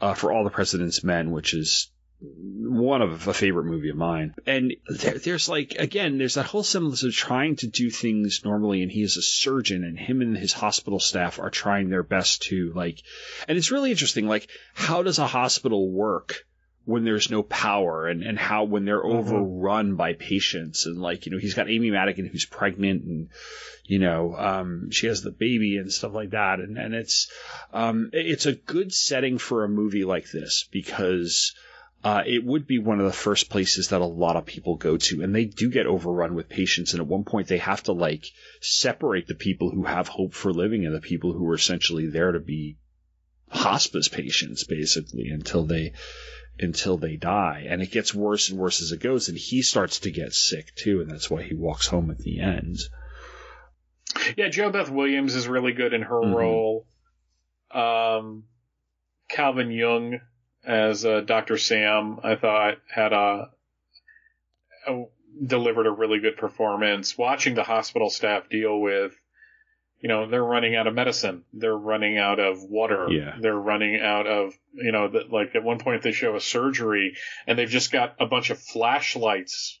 uh, 0.00 0.14
for 0.14 0.30
All 0.30 0.44
the 0.44 0.50
President's 0.50 1.02
Men, 1.02 1.32
which 1.32 1.54
is 1.54 1.90
one 2.26 3.02
of 3.02 3.28
a 3.28 3.34
favorite 3.34 3.66
movie 3.66 3.90
of 3.90 3.96
mine. 3.96 4.34
And 4.46 4.74
there, 4.88 5.18
there's 5.18 5.48
like, 5.48 5.76
again, 5.78 6.18
there's 6.18 6.34
that 6.34 6.46
whole 6.46 6.62
semblance 6.62 7.02
of 7.02 7.12
trying 7.12 7.56
to 7.56 7.66
do 7.66 7.90
things 7.90 8.42
normally, 8.44 8.82
and 8.82 8.90
he 8.90 9.02
is 9.02 9.16
a 9.16 9.22
surgeon, 9.22 9.84
and 9.84 9.98
him 9.98 10.20
and 10.20 10.36
his 10.36 10.52
hospital 10.52 11.00
staff 11.00 11.38
are 11.38 11.50
trying 11.50 11.90
their 11.90 12.02
best 12.02 12.42
to, 12.44 12.72
like, 12.74 13.02
and 13.48 13.58
it's 13.58 13.70
really 13.70 13.90
interesting, 13.90 14.26
like, 14.26 14.48
how 14.74 15.02
does 15.02 15.18
a 15.18 15.26
hospital 15.26 15.90
work? 15.90 16.46
When 16.86 17.04
there's 17.04 17.30
no 17.30 17.42
power 17.42 18.08
and, 18.08 18.22
and 18.22 18.38
how 18.38 18.64
when 18.64 18.84
they're 18.84 19.02
overrun 19.02 19.96
by 19.96 20.12
patients 20.12 20.84
and 20.84 21.00
like, 21.00 21.24
you 21.24 21.32
know, 21.32 21.38
he's 21.38 21.54
got 21.54 21.70
Amy 21.70 21.90
Madigan 21.90 22.26
who's 22.26 22.44
pregnant 22.44 23.04
and, 23.04 23.28
you 23.86 23.98
know, 23.98 24.36
um, 24.36 24.90
she 24.90 25.06
has 25.06 25.22
the 25.22 25.30
baby 25.30 25.78
and 25.78 25.90
stuff 25.90 26.12
like 26.12 26.32
that. 26.32 26.58
And, 26.58 26.76
and 26.76 26.94
it's, 26.94 27.30
um, 27.72 28.10
it's 28.12 28.44
a 28.44 28.52
good 28.52 28.92
setting 28.92 29.38
for 29.38 29.64
a 29.64 29.68
movie 29.70 30.04
like 30.04 30.30
this 30.30 30.68
because, 30.70 31.54
uh, 32.04 32.22
it 32.26 32.44
would 32.44 32.66
be 32.66 32.78
one 32.78 33.00
of 33.00 33.06
the 33.06 33.12
first 33.12 33.48
places 33.48 33.88
that 33.88 34.02
a 34.02 34.04
lot 34.06 34.36
of 34.36 34.44
people 34.44 34.76
go 34.76 34.98
to, 34.98 35.22
and 35.22 35.34
they 35.34 35.46
do 35.46 35.70
get 35.70 35.86
overrun 35.86 36.34
with 36.34 36.50
patients. 36.50 36.92
And 36.92 37.00
at 37.00 37.06
one 37.06 37.24
point, 37.24 37.48
they 37.48 37.58
have 37.58 37.82
to 37.84 37.92
like 37.92 38.26
separate 38.60 39.26
the 39.26 39.34
people 39.34 39.70
who 39.70 39.84
have 39.84 40.06
hope 40.06 40.34
for 40.34 40.52
living 40.52 40.84
and 40.84 40.94
the 40.94 41.00
people 41.00 41.32
who 41.32 41.48
are 41.48 41.54
essentially 41.54 42.08
there 42.08 42.32
to 42.32 42.40
be 42.40 42.76
hospice 43.48 44.08
patients, 44.08 44.64
basically, 44.64 45.28
until 45.30 45.64
they 45.64 45.94
until 46.60 46.98
they 46.98 47.16
die. 47.16 47.66
And 47.68 47.82
it 47.82 47.90
gets 47.90 48.14
worse 48.14 48.50
and 48.50 48.58
worse 48.58 48.82
as 48.82 48.92
it 48.92 49.00
goes, 49.00 49.30
and 49.30 49.38
he 49.38 49.62
starts 49.62 50.00
to 50.00 50.10
get 50.10 50.34
sick 50.34 50.74
too, 50.76 51.00
and 51.00 51.10
that's 51.10 51.30
why 51.30 51.42
he 51.42 51.54
walks 51.54 51.86
home 51.86 52.10
at 52.10 52.18
the 52.18 52.40
end. 52.40 52.76
Yeah, 54.36 54.48
JoBeth 54.48 54.90
Williams 54.90 55.34
is 55.34 55.48
really 55.48 55.72
good 55.72 55.92
in 55.94 56.02
her 56.02 56.20
Mhm. 56.20 56.34
role. 56.34 56.86
Um, 57.70 58.44
Calvin 59.28 59.72
Jung 59.72 60.20
as 60.66 61.04
uh, 61.04 61.20
Dr. 61.20 61.58
Sam, 61.58 62.18
I 62.22 62.36
thought 62.36 62.78
had 62.92 63.12
a, 63.12 63.50
a 64.86 65.04
delivered 65.46 65.86
a 65.86 65.90
really 65.90 66.20
good 66.20 66.36
performance. 66.36 67.16
Watching 67.18 67.54
the 67.54 67.64
hospital 67.64 68.08
staff 68.10 68.48
deal 68.48 68.80
with, 68.80 69.12
you 70.00 70.08
know, 70.08 70.28
they're 70.28 70.44
running 70.44 70.76
out 70.76 70.86
of 70.86 70.94
medicine, 70.94 71.44
they're 71.52 71.76
running 71.76 72.18
out 72.18 72.38
of 72.38 72.62
water, 72.62 73.06
Yeah. 73.10 73.36
they're 73.40 73.54
running 73.58 74.00
out 74.00 74.26
of, 74.26 74.52
you 74.74 74.92
know, 74.92 75.08
the, 75.08 75.24
like 75.30 75.54
at 75.54 75.64
one 75.64 75.78
point 75.78 76.02
they 76.02 76.12
show 76.12 76.36
a 76.36 76.40
surgery 76.40 77.14
and 77.46 77.58
they've 77.58 77.68
just 77.68 77.90
got 77.90 78.14
a 78.20 78.26
bunch 78.26 78.50
of 78.50 78.58
flashlights 78.60 79.80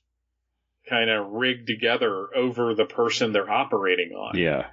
kind 0.88 1.08
of 1.10 1.30
rigged 1.30 1.66
together 1.66 2.28
over 2.36 2.74
the 2.74 2.84
person 2.84 3.32
they're 3.32 3.50
operating 3.50 4.12
on 4.12 4.36
Yeah. 4.36 4.66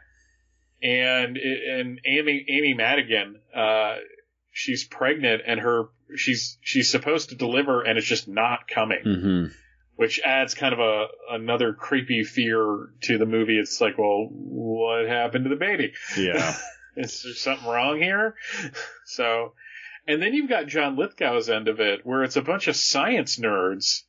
and 0.82 1.38
and 1.38 2.00
Amy 2.06 2.46
Amy 2.50 2.74
Madigan, 2.74 3.40
uh, 3.56 3.96
she's 4.52 4.84
pregnant 4.86 5.42
and 5.46 5.60
her 5.60 5.86
she's 6.16 6.58
she's 6.62 6.90
supposed 6.90 7.30
to 7.30 7.36
deliver 7.36 7.82
and 7.82 7.98
it's 7.98 8.08
just 8.08 8.28
not 8.28 8.68
coming, 8.68 9.04
hmm 9.04 9.46
which 9.98 10.20
adds 10.26 10.56
kind 10.56 10.74
of 10.74 10.80
a 10.80 11.06
another 11.30 11.74
creepy 11.74 12.24
fear 12.24 12.90
to 13.02 13.20
the 13.20 13.26
movie. 13.26 13.60
It's 13.60 13.80
like, 13.80 14.00
well, 14.00 14.30
what 14.32 15.06
happened 15.06 15.44
to 15.44 15.50
the 15.50 15.56
baby? 15.56 15.94
Yeah. 16.18 16.56
Is 16.96 17.22
there 17.22 17.34
something 17.34 17.68
wrong 17.68 18.02
here? 18.02 18.36
So, 19.06 19.54
and 20.08 20.20
then 20.20 20.34
you've 20.34 20.50
got 20.50 20.66
John 20.66 20.96
Lithgow's 20.96 21.50
end 21.50 21.68
of 21.68 21.80
it, 21.80 22.04
where 22.04 22.24
it's 22.24 22.36
a 22.36 22.42
bunch 22.42 22.68
of 22.68 22.76
science 22.76 23.38
nerds 23.38 24.02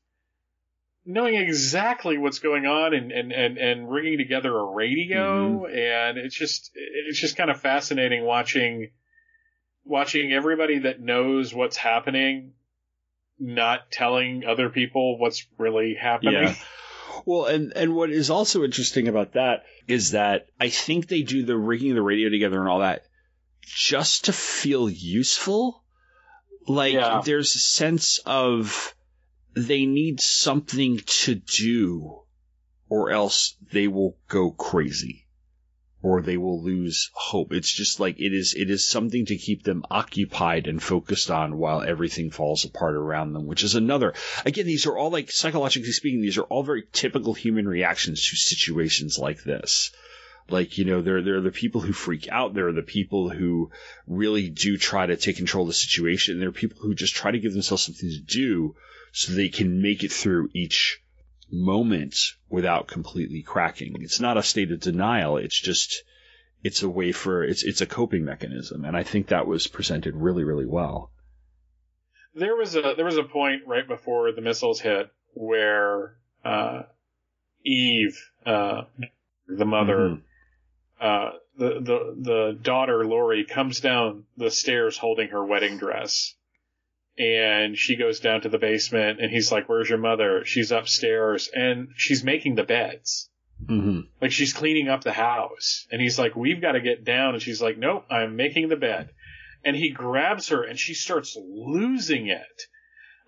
knowing 1.04 1.34
exactly 1.34 2.16
what's 2.16 2.38
going 2.38 2.64
on 2.64 2.94
and, 2.94 3.10
and, 3.12 3.32
and, 3.32 3.58
and 3.58 3.90
rigging 3.90 4.18
together 4.18 4.56
a 4.56 4.64
radio. 4.64 5.64
And 5.66 6.18
it's 6.18 6.34
just, 6.34 6.70
it's 6.74 7.20
just 7.20 7.36
kind 7.36 7.50
of 7.50 7.60
fascinating 7.60 8.24
watching, 8.24 8.90
watching 9.84 10.32
everybody 10.32 10.80
that 10.80 11.00
knows 11.00 11.54
what's 11.54 11.76
happening 11.76 12.52
not 13.38 13.90
telling 13.90 14.44
other 14.44 14.68
people 14.68 15.18
what's 15.18 15.46
really 15.58 15.94
happening. 15.94 16.34
Yeah. 16.34 16.54
Well, 17.26 17.44
and 17.44 17.72
and 17.76 17.94
what 17.94 18.10
is 18.10 18.30
also 18.30 18.64
interesting 18.64 19.06
about 19.06 19.34
that 19.34 19.64
is 19.86 20.12
that 20.12 20.46
I 20.58 20.70
think 20.70 21.06
they 21.06 21.22
do 21.22 21.44
the 21.44 21.56
rigging 21.56 21.94
the 21.94 22.02
radio 22.02 22.30
together 22.30 22.58
and 22.58 22.68
all 22.68 22.80
that 22.80 23.04
just 23.60 24.24
to 24.24 24.32
feel 24.32 24.88
useful. 24.88 25.84
Like 26.66 26.94
Yeah. 26.94 27.20
there's 27.24 27.54
a 27.54 27.58
sense 27.58 28.18
of 28.24 28.94
they 29.54 29.84
need 29.84 30.20
something 30.20 31.00
to 31.06 31.34
do 31.34 32.22
or 32.88 33.10
else 33.10 33.56
they 33.72 33.88
will 33.88 34.16
go 34.28 34.50
crazy 34.50 35.21
or 36.02 36.20
they 36.20 36.36
will 36.36 36.62
lose 36.62 37.10
hope. 37.14 37.52
It's 37.52 37.72
just 37.72 38.00
like 38.00 38.18
it 38.18 38.34
is 38.34 38.54
it 38.54 38.70
is 38.70 38.86
something 38.86 39.26
to 39.26 39.36
keep 39.36 39.62
them 39.62 39.84
occupied 39.90 40.66
and 40.66 40.82
focused 40.82 41.30
on 41.30 41.56
while 41.56 41.80
everything 41.80 42.30
falls 42.30 42.64
apart 42.64 42.94
around 42.94 43.32
them, 43.32 43.46
which 43.46 43.62
is 43.62 43.74
another 43.74 44.14
again, 44.44 44.66
these 44.66 44.86
are 44.86 44.96
all 44.96 45.10
like 45.10 45.30
psychologically 45.30 45.92
speaking, 45.92 46.20
these 46.20 46.38
are 46.38 46.42
all 46.44 46.64
very 46.64 46.84
typical 46.92 47.34
human 47.34 47.68
reactions 47.68 48.28
to 48.28 48.36
situations 48.36 49.18
like 49.18 49.44
this. 49.44 49.92
Like, 50.48 50.76
you 50.76 50.84
know, 50.84 51.02
there, 51.02 51.22
there 51.22 51.36
are 51.36 51.40
the 51.40 51.52
people 51.52 51.80
who 51.80 51.92
freak 51.92 52.28
out. 52.28 52.52
There 52.52 52.66
are 52.66 52.72
the 52.72 52.82
people 52.82 53.30
who 53.30 53.70
really 54.08 54.50
do 54.50 54.76
try 54.76 55.06
to 55.06 55.16
take 55.16 55.36
control 55.36 55.62
of 55.62 55.68
the 55.68 55.74
situation. 55.74 56.34
and 56.34 56.42
There 56.42 56.48
are 56.48 56.52
people 56.52 56.78
who 56.80 56.94
just 56.94 57.14
try 57.14 57.30
to 57.30 57.38
give 57.38 57.52
themselves 57.52 57.84
something 57.84 58.10
to 58.10 58.18
do 58.18 58.74
so 59.12 59.32
they 59.32 59.50
can 59.50 59.80
make 59.80 60.02
it 60.02 60.12
through 60.12 60.50
each 60.52 61.01
moment 61.52 62.16
without 62.48 62.88
completely 62.88 63.42
cracking. 63.42 63.94
It's 64.00 64.20
not 64.20 64.36
a 64.38 64.42
state 64.42 64.72
of 64.72 64.80
denial. 64.80 65.36
It's 65.36 65.60
just, 65.60 66.02
it's 66.64 66.82
a 66.82 66.88
way 66.88 67.12
for, 67.12 67.44
it's, 67.44 67.62
it's 67.62 67.80
a 67.82 67.86
coping 67.86 68.24
mechanism. 68.24 68.84
And 68.84 68.96
I 68.96 69.02
think 69.02 69.28
that 69.28 69.46
was 69.46 69.66
presented 69.66 70.14
really, 70.16 70.44
really 70.44 70.66
well. 70.66 71.10
there 72.34 72.56
was 72.56 72.74
a 72.76 72.94
there 72.96 73.04
was 73.04 73.18
a 73.18 73.22
point 73.24 73.62
right 73.66 73.86
before 73.86 74.32
the 74.32 74.40
missiles 74.40 74.80
hit 74.80 75.10
where 75.34 76.16
uh, 76.44 76.82
Eve, 77.64 78.16
uh, 78.46 78.82
the 79.46 79.64
mother, 79.66 79.98
Mhm. 79.98 80.22
uh, 81.00 81.30
the 81.58 81.68
the 81.80 81.98
the 82.30 82.58
daughter 82.62 83.04
Lori 83.04 83.44
comes 83.44 83.80
down 83.80 84.24
the 84.38 84.50
stairs 84.50 84.96
holding 84.96 85.28
her 85.28 85.44
wedding 85.44 85.76
dress, 85.76 86.34
and 87.18 87.76
she 87.76 87.96
goes 87.96 88.20
down 88.20 88.42
to 88.42 88.48
the 88.48 88.58
basement, 88.58 89.20
and 89.20 89.30
he's 89.30 89.52
like, 89.52 89.68
"Where's 89.68 89.88
your 89.88 89.98
mother?" 89.98 90.44
She's 90.44 90.72
upstairs, 90.72 91.48
and 91.52 91.88
she's 91.96 92.24
making 92.24 92.54
the 92.54 92.64
beds. 92.64 93.28
Mm-hmm. 93.64 94.00
Like 94.20 94.32
she's 94.32 94.52
cleaning 94.52 94.88
up 94.88 95.04
the 95.04 95.12
house. 95.12 95.86
And 95.92 96.00
he's 96.00 96.18
like, 96.18 96.34
we've 96.34 96.60
got 96.60 96.72
to 96.72 96.80
get 96.80 97.04
down. 97.04 97.34
And 97.34 97.42
she's 97.42 97.62
like, 97.62 97.78
nope, 97.78 98.04
I'm 98.10 98.34
making 98.36 98.68
the 98.68 98.76
bed. 98.76 99.10
And 99.64 99.76
he 99.76 99.90
grabs 99.90 100.48
her 100.48 100.64
and 100.64 100.76
she 100.78 100.94
starts 100.94 101.36
losing 101.40 102.26
it. 102.26 102.62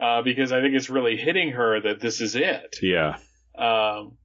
Uh, 0.01 0.23
because 0.23 0.51
I 0.51 0.61
think 0.61 0.75
it's 0.75 0.91
really 0.91 1.17
hitting 1.17 1.53
her 1.53 1.81
that 1.81 2.01
this 2.01 2.21
is 2.21 2.35
it. 2.35 2.77
Yeah. 2.83 3.19
Um, 3.57 4.17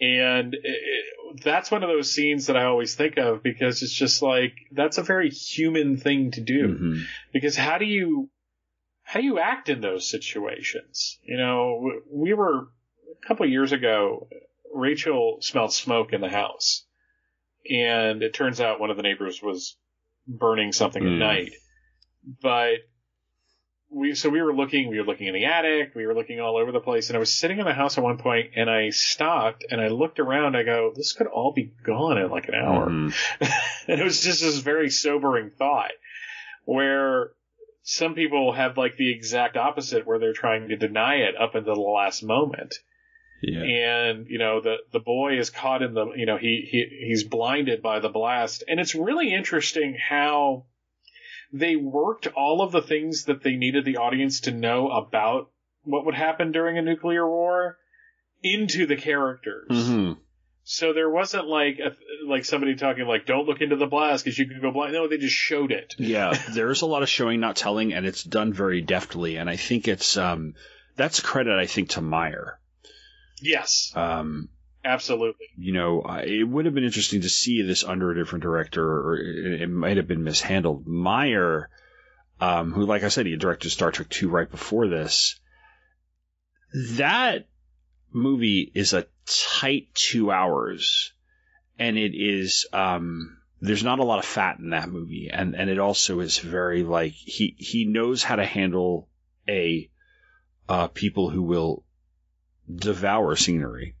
and 0.00 0.54
it, 0.54 0.60
it, 0.64 1.44
that's 1.44 1.70
one 1.70 1.84
of 1.84 1.88
those 1.88 2.12
scenes 2.12 2.48
that 2.48 2.56
I 2.56 2.64
always 2.64 2.96
think 2.96 3.16
of 3.16 3.44
because 3.44 3.82
it's 3.82 3.92
just 3.94 4.22
like, 4.22 4.54
that's 4.72 4.98
a 4.98 5.04
very 5.04 5.30
human 5.30 5.98
thing 5.98 6.32
to 6.32 6.40
do. 6.40 6.66
Mhm. 6.68 7.02
Because 7.32 7.56
how 7.56 7.78
do 7.78 7.84
you, 7.84 8.28
how 9.08 9.20
do 9.20 9.24
you 9.26 9.38
act 9.38 9.68
in 9.68 9.80
those 9.80 10.10
situations? 10.10 11.18
You 11.22 11.36
know, 11.36 11.90
we 12.12 12.34
were 12.34 12.62
a 13.22 13.26
couple 13.28 13.46
of 13.46 13.52
years 13.52 13.70
ago, 13.70 14.28
Rachel 14.74 15.38
smelled 15.40 15.72
smoke 15.72 16.12
in 16.12 16.20
the 16.20 16.28
house. 16.28 16.84
And 17.70 18.22
it 18.22 18.34
turns 18.34 18.60
out 18.60 18.80
one 18.80 18.90
of 18.90 18.96
the 18.96 19.04
neighbors 19.04 19.40
was 19.40 19.76
burning 20.26 20.72
something 20.72 21.02
Mm. 21.04 21.12
at 21.14 21.18
night. 21.18 21.52
But 22.42 22.78
we, 23.90 24.14
so 24.16 24.28
we 24.28 24.42
were 24.42 24.54
looking, 24.54 24.88
we 24.88 24.98
were 24.98 25.06
looking 25.06 25.28
in 25.28 25.34
the 25.34 25.44
attic, 25.44 25.92
we 25.94 26.04
were 26.04 26.14
looking 26.14 26.40
all 26.40 26.56
over 26.56 26.72
the 26.72 26.80
place, 26.80 27.08
and 27.08 27.16
I 27.16 27.20
was 27.20 27.32
sitting 27.32 27.60
in 27.60 27.64
the 27.64 27.72
house 27.74 27.96
at 27.96 28.02
one 28.04 28.18
point 28.18 28.50
and 28.56 28.68
I 28.68 28.90
stopped 28.90 29.64
and 29.70 29.80
I 29.80 29.86
looked 29.88 30.18
around, 30.18 30.56
I 30.56 30.64
go, 30.64 30.92
this 30.96 31.12
could 31.12 31.28
all 31.28 31.52
be 31.52 31.72
gone 31.84 32.18
in 32.18 32.28
like 32.28 32.48
an 32.48 32.56
hour. 32.56 32.88
Mhm. 32.90 33.14
and 33.86 34.00
it 34.00 34.04
was 34.04 34.20
just 34.20 34.42
this 34.42 34.58
very 34.58 34.90
sobering 34.90 35.50
thought 35.56 35.92
where 36.64 37.30
some 37.88 38.14
people 38.14 38.52
have 38.52 38.76
like 38.76 38.96
the 38.96 39.12
exact 39.12 39.56
opposite 39.56 40.04
where 40.06 40.18
they're 40.18 40.32
trying 40.32 40.68
to 40.68 40.76
deny 40.76 41.18
it 41.18 41.36
up 41.40 41.54
until 41.54 41.76
the 41.76 41.80
last 41.80 42.24
moment. 42.24 42.74
Yeah. 43.40 43.62
And 43.62 44.26
you 44.28 44.38
know 44.38 44.60
the 44.60 44.78
the 44.92 44.98
boy 44.98 45.38
is 45.38 45.50
caught 45.50 45.82
in 45.82 45.94
the 45.94 46.10
you 46.16 46.26
know 46.26 46.36
he 46.36 46.66
he 46.68 47.06
he's 47.06 47.22
blinded 47.22 47.82
by 47.82 48.00
the 48.00 48.08
blast, 48.08 48.64
and 48.66 48.80
it's 48.80 48.96
really 48.96 49.32
interesting 49.32 49.96
how 49.96 50.64
they 51.52 51.76
worked 51.76 52.26
all 52.34 52.60
of 52.60 52.72
the 52.72 52.82
things 52.82 53.26
that 53.26 53.44
they 53.44 53.54
needed 53.54 53.84
the 53.84 53.98
audience 53.98 54.40
to 54.40 54.50
know 54.50 54.90
about 54.90 55.50
what 55.84 56.06
would 56.06 56.16
happen 56.16 56.50
during 56.50 56.78
a 56.78 56.82
nuclear 56.82 57.28
war 57.28 57.78
into 58.42 58.86
the 58.86 58.96
characters. 58.96 59.68
Mm-hmm. 59.70 60.20
So 60.68 60.92
there 60.92 61.08
wasn't 61.08 61.46
like 61.46 61.78
a, 61.78 61.92
like 62.28 62.44
somebody 62.44 62.74
talking 62.74 63.06
like 63.06 63.24
don't 63.24 63.46
look 63.46 63.60
into 63.60 63.76
the 63.76 63.86
blast 63.86 64.24
because 64.24 64.36
you 64.36 64.48
can 64.48 64.60
go 64.60 64.72
blind. 64.72 64.94
No, 64.94 65.06
they 65.06 65.16
just 65.16 65.32
showed 65.36 65.70
it. 65.70 65.94
Yeah, 65.98 66.36
there's 66.50 66.82
a 66.82 66.86
lot 66.86 67.04
of 67.04 67.08
showing, 67.08 67.38
not 67.38 67.54
telling, 67.54 67.94
and 67.94 68.04
it's 68.04 68.24
done 68.24 68.52
very 68.52 68.80
deftly. 68.80 69.36
And 69.36 69.48
I 69.48 69.54
think 69.54 69.86
it's 69.86 70.16
um, 70.16 70.54
that's 70.96 71.20
credit, 71.20 71.56
I 71.56 71.66
think, 71.66 71.90
to 71.90 72.00
Meyer. 72.00 72.58
Yes, 73.40 73.92
Um, 73.94 74.48
absolutely. 74.84 75.46
you 75.56 75.72
know, 75.72 76.02
it 76.24 76.42
would 76.42 76.64
have 76.64 76.74
been 76.74 76.82
interesting 76.82 77.20
to 77.20 77.28
see 77.28 77.62
this 77.62 77.84
under 77.84 78.10
a 78.10 78.16
different 78.16 78.42
director, 78.42 78.82
or 78.84 79.16
it, 79.18 79.60
it 79.62 79.70
might 79.70 79.98
have 79.98 80.08
been 80.08 80.24
mishandled. 80.24 80.84
Meyer, 80.84 81.70
um, 82.40 82.72
who, 82.72 82.84
like 82.86 83.04
I 83.04 83.08
said, 83.08 83.26
he 83.26 83.36
directed 83.36 83.70
Star 83.70 83.92
Trek 83.92 84.08
II 84.20 84.30
right 84.30 84.50
before 84.50 84.88
this. 84.88 85.38
That 86.96 87.46
movie 88.16 88.70
is 88.74 88.92
a 88.92 89.06
tight 89.26 89.88
two 89.94 90.30
hours, 90.30 91.12
and 91.78 91.96
it 91.96 92.14
is. 92.14 92.66
Um, 92.72 93.38
there's 93.60 93.84
not 93.84 94.00
a 94.00 94.04
lot 94.04 94.18
of 94.18 94.24
fat 94.24 94.58
in 94.58 94.70
that 94.70 94.88
movie, 94.88 95.30
and 95.32 95.54
and 95.54 95.70
it 95.70 95.78
also 95.78 96.20
is 96.20 96.38
very 96.38 96.82
like 96.82 97.12
he 97.12 97.54
he 97.58 97.84
knows 97.84 98.22
how 98.22 98.36
to 98.36 98.44
handle 98.44 99.08
a 99.48 99.88
uh, 100.68 100.88
people 100.88 101.30
who 101.30 101.42
will 101.42 101.84
devour 102.74 103.36
scenery 103.36 103.94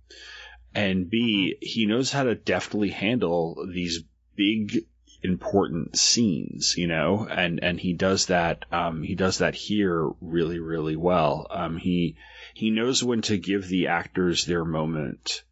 and 0.76 1.08
B, 1.08 1.56
he 1.62 1.86
knows 1.86 2.12
how 2.12 2.24
to 2.24 2.34
deftly 2.34 2.90
handle 2.90 3.66
these 3.72 4.04
big 4.36 4.84
important 5.22 5.96
scenes, 5.96 6.76
you 6.76 6.86
know, 6.86 7.26
and 7.28 7.64
and 7.64 7.80
he 7.80 7.94
does 7.94 8.26
that. 8.26 8.66
Um, 8.70 9.02
he 9.02 9.14
does 9.14 9.38
that 9.38 9.54
here 9.54 10.06
really, 10.20 10.58
really 10.58 10.94
well. 10.94 11.46
Um, 11.48 11.78
he 11.78 12.16
he 12.56 12.70
knows 12.70 13.04
when 13.04 13.20
to 13.20 13.36
give 13.36 13.68
the 13.68 13.88
actors 13.88 14.46
their 14.46 14.64
moment 14.64 15.44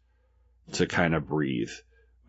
to 0.71 0.87
kind 0.87 1.13
of 1.13 1.27
breathe, 1.27 1.69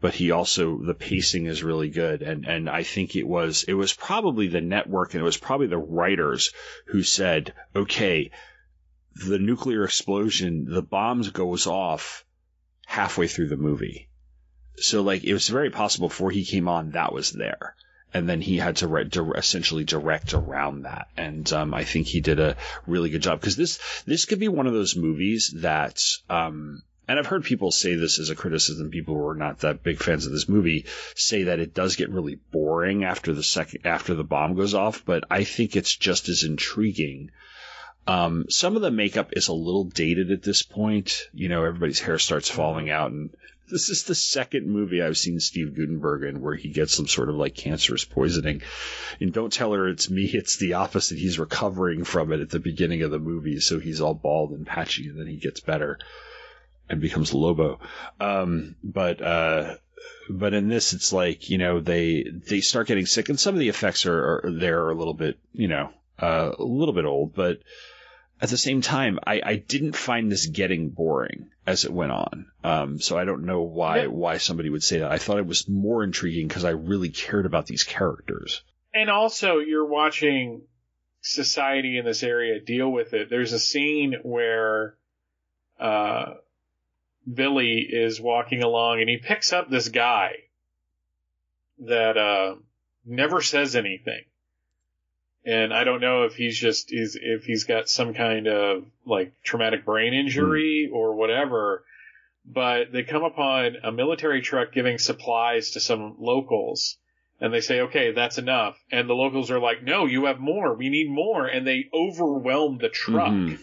but 0.03 0.13
he 0.13 0.31
also 0.31 0.83
the 0.83 0.93
pacing 0.93 1.47
is 1.47 1.65
really 1.65 1.89
good, 1.89 2.21
and 2.21 2.45
and 2.45 2.69
I 2.69 2.83
think 2.83 3.17
it 3.17 3.27
was 3.27 3.65
it 3.65 3.73
was 3.73 3.95
probably 3.95 4.49
the 4.49 4.61
network 4.61 5.15
and 5.15 5.23
it 5.23 5.25
was 5.25 5.39
probably 5.39 5.69
the 5.69 5.79
writers 5.79 6.53
who 6.89 7.03
said, 7.03 7.55
okay, 7.75 8.31
the 9.15 9.39
nuclear 9.39 9.83
explosion, 9.83 10.67
the 10.67 10.83
bombs 10.83 11.31
goes 11.31 11.67
off 11.67 12.27
halfway 12.85 13.29
through 13.29 13.49
the 13.49 13.57
movie. 13.57 14.11
So 14.77 15.01
like 15.01 15.25
it 15.25 15.33
was 15.33 15.49
very 15.49 15.71
possible 15.71 16.09
before 16.09 16.31
he 16.31 16.45
came 16.45 16.69
on 16.69 16.91
that 16.91 17.15
was 17.15 17.33
there. 17.33 17.77
And 18.17 18.27
then 18.27 18.41
he 18.41 18.57
had 18.57 18.77
to 18.77 18.89
re- 18.89 19.05
dir- 19.05 19.37
essentially 19.37 19.85
direct 19.85 20.33
around 20.33 20.83
that, 20.85 21.09
and 21.19 21.53
um, 21.53 21.75
I 21.75 21.85
think 21.85 22.07
he 22.07 22.23
did 22.23 22.41
a 22.41 22.57
really 22.87 23.11
good 23.11 23.21
job 23.21 23.41
because 23.41 23.57
this 23.57 23.79
this 24.07 24.25
could 24.25 24.39
be 24.39 24.49
one 24.49 24.67
of 24.67 24.73
those 24.73 24.97
movies 24.97 25.53
that, 25.59 26.03
um, 26.31 26.83
and 27.07 27.19
I've 27.19 27.27
heard 27.27 27.45
people 27.45 27.71
say 27.71 27.95
this 27.95 28.19
as 28.19 28.31
a 28.31 28.35
criticism. 28.35 28.91
People 28.91 29.17
who 29.17 29.27
are 29.27 29.35
not 29.35 29.59
that 29.59 29.83
big 29.83 29.99
fans 29.99 30.25
of 30.25 30.33
this 30.33 30.49
movie 30.49 30.87
say 31.15 31.43
that 31.43 31.61
it 31.61 31.75
does 31.75 31.97
get 31.97 32.09
really 32.11 32.39
boring 32.53 33.05
after 33.05 33.35
the 33.35 33.43
second 33.43 33.85
after 33.85 34.15
the 34.15 34.25
bomb 34.25 34.55
goes 34.55 34.73
off, 34.73 35.05
but 35.05 35.25
I 35.31 35.45
think 35.45 35.77
it's 35.77 35.95
just 35.95 36.31
as 36.31 36.43
intriguing 36.43 37.31
um, 38.07 38.47
some 38.49 38.77
of 38.77 38.83
the 38.83 38.91
makeup 38.91 39.31
is 39.33 39.49
a 39.49 39.53
little 39.53 39.85
dated 39.85 40.31
at 40.31 40.43
this 40.43 40.63
point. 40.63 41.29
You 41.35 41.49
know, 41.49 41.65
everybody's 41.65 42.01
hair 42.01 42.19
starts 42.19 42.49
falling 42.49 42.89
out, 42.89 43.11
and 43.11 43.31
this 43.69 43.89
is 43.89 44.05
the 44.05 44.15
second 44.15 44.69
movie 44.69 45.03
I've 45.03 45.19
seen 45.19 45.41
Steve 45.41 45.75
Guttenberg 45.75 46.23
in 46.23 46.41
where 46.41 46.55
he 46.55 46.69
gets 46.71 46.95
some 46.95 47.09
sort 47.09 47.29
of 47.29 47.35
like 47.35 47.55
cancerous 47.55 48.05
poisoning. 48.05 48.63
And 49.21 49.33
don't 49.33 49.53
tell 49.53 49.73
her 49.73 49.89
it's 49.89 50.11
me; 50.11 50.25
it's 50.25 50.57
the 50.57 50.75
opposite. 50.75 51.19
He's 51.19 51.39
recovering 51.39 52.05
from 52.05 52.33
it 52.33 52.41
at 52.41 52.51
the 52.51 52.61
beginning 52.61 53.03
of 53.03 53.11
the 53.11 53.19
movie, 53.19 53.61
so 53.61 53.79
he's 53.79 54.01
all 54.01 54.15
bald 54.15 54.53
and 54.53 54.67
patchy, 54.67 55.09
and 55.09 55.19
then 55.19 55.27
he 55.27 55.37
gets 55.37 55.61
better 55.61 55.99
and 56.89 57.01
becomes 57.01 57.35
Lobo. 57.35 57.81
Um, 58.21 58.77
but 58.83 59.21
uh, 59.21 59.77
but 60.29 60.55
in 60.55 60.69
this, 60.69 60.93
it's 60.93 61.13
like 61.13 61.51
you 61.51 61.59
know 61.59 61.81
they 61.81 62.25
they 62.25 62.61
start 62.61 62.87
getting 62.87 63.07
sick, 63.07 63.29
and 63.29 63.39
some 63.39 63.55
of 63.55 63.61
the 63.61 63.69
effects 63.69 64.07
are, 64.07 64.47
are 64.47 64.53
there 64.53 64.85
are 64.85 64.91
a 64.91 64.97
little 64.97 65.15
bit 65.15 65.39
you 65.53 65.69
know 65.69 65.91
uh, 66.19 66.53
a 66.59 66.65
little 66.65 66.95
bit 66.95 67.05
old, 67.05 67.35
but 67.35 67.61
at 68.41 68.49
the 68.51 68.57
same 68.59 68.83
time, 68.83 69.19
I, 69.27 69.41
I 69.45 69.57
didn't 69.57 69.97
find 69.97 70.31
this 70.31 70.47
getting 70.47 70.91
boring 70.91 71.51
as 71.67 71.85
it 71.85 71.93
went 71.93 72.13
on. 72.13 72.47
Um, 72.63 73.01
so 73.01 73.17
I 73.17 73.25
don't 73.25 73.45
know 73.45 73.63
why 73.63 74.03
Yeah. 74.03 74.07
why 74.09 74.37
somebody 74.39 74.69
would 74.71 74.83
say 74.85 74.99
that. 74.99 75.11
I 75.11 75.19
thought 75.19 75.39
it 75.39 75.47
was 75.47 75.69
more 75.69 76.05
intriguing 76.05 76.47
because 76.49 76.65
I 76.65 76.71
really 76.71 77.09
cared 77.11 77.47
about 77.47 77.67
these 77.67 77.85
characters. 77.85 78.63
And 78.95 79.11
also, 79.11 79.59
you're 79.59 79.87
watching 79.87 80.63
society 81.21 81.99
in 81.99 82.05
this 82.05 82.23
area 82.23 82.61
deal 82.61 82.91
with 82.91 83.13
it. 83.15 83.29
There's 83.31 83.53
a 83.53 83.59
scene 83.59 84.15
where 84.23 84.97
uh, 85.81 86.35
Billy 87.33 87.81
is 87.81 88.21
walking 88.21 88.63
along 88.63 89.01
and 89.01 89.09
he 89.09 89.17
picks 89.17 89.53
up 89.53 89.69
this 89.69 89.89
guy 89.89 90.33
that 91.81 92.17
uh, 92.17 92.55
never 93.05 93.43
says 93.43 93.77
anything. 93.77 94.23
And 95.47 95.73
I 95.73 95.85
don't 95.85 96.01
know 96.01 96.25
if 96.25 96.35
he's 96.35 96.59
just 96.59 96.93
is 96.93 97.17
if 97.21 97.45
he's 97.45 97.65
got 97.65 97.89
some 97.89 98.15
kind 98.15 98.49
of 98.49 98.85
like 99.07 99.33
traumatic 99.45 99.85
brain 99.85 100.13
injury 100.13 100.91
or 100.93 101.15
whatever. 101.15 101.85
But 102.45 102.93
they 102.93 103.05
come 103.05 103.23
upon 103.25 103.77
a 103.83 103.93
military 103.93 104.43
truck 104.43 104.73
giving 104.73 104.99
supplies 104.99 105.71
to 105.73 105.81
some 105.81 106.17
locals 106.19 106.97
and 107.41 107.53
they 107.53 107.61
say, 107.61 107.81
okay, 107.83 108.13
that's 108.13 108.39
enough. 108.39 108.77
And 108.91 109.09
the 109.09 109.15
locals 109.15 109.51
are 109.51 109.59
like, 109.61 109.83
no, 109.83 110.07
you 110.07 110.25
have 110.25 110.41
more. 110.41 110.75
We 110.75 110.89
need 110.89 111.11
more. 111.11 111.47
And 111.47 111.67
they 111.67 111.91
overwhelm 111.93 112.79
the 112.79 112.89
truck. 112.89 113.29
Mhm. 113.29 113.59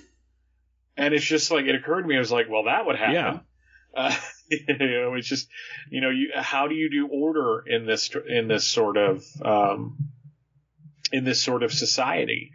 And 0.95 1.14
it's 1.14 1.26
just 1.26 1.49
like, 1.51 1.65
it 1.65 1.76
occurred 1.76 2.03
to 2.03 2.07
me, 2.07 2.15
I 2.15 2.19
was 2.19 2.31
like, 2.31 2.49
well, 2.49 2.65
that 2.65 2.85
would 2.85 2.95
happen. 2.97 3.14
Yeah. 3.15 3.39
Uh, 3.95 4.11
you 4.49 4.76
know, 4.80 5.14
it's 5.14 5.27
just, 5.27 5.47
you 5.91 6.01
know, 6.01 6.10
you, 6.10 6.31
how 6.35 6.68
do 6.68 6.73
you 6.73 6.89
do 6.89 7.07
order 7.11 7.64
in 7.68 7.85
this, 7.85 8.10
in 8.27 8.47
this 8.47 8.65
sort 8.65 8.97
of, 8.97 9.23
um, 9.45 9.95
in 11.14 11.23
this 11.23 11.41
sort 11.41 11.64
of 11.64 11.72
society? 11.72 12.52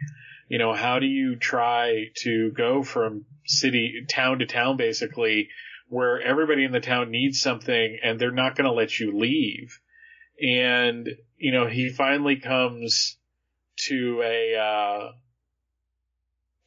You 0.49 0.59
know, 0.59 0.73
how 0.73 0.99
do 0.99 1.05
you 1.05 1.35
try 1.37 2.09
to 2.23 2.51
go 2.51 2.83
from 2.83 3.25
city, 3.45 4.05
town 4.07 4.39
to 4.39 4.45
town, 4.45 4.77
basically, 4.77 5.49
where 5.87 6.21
everybody 6.21 6.65
in 6.65 6.71
the 6.71 6.79
town 6.79 7.09
needs 7.09 7.39
something 7.39 7.99
and 8.03 8.19
they're 8.19 8.31
not 8.31 8.55
going 8.55 8.65
to 8.65 8.73
let 8.73 8.99
you 8.99 9.17
leave? 9.17 9.79
And, 10.41 11.07
you 11.37 11.51
know, 11.51 11.67
he 11.67 11.89
finally 11.89 12.37
comes 12.37 13.17
to 13.87 14.21
a, 14.23 14.55
uh, 14.55 15.11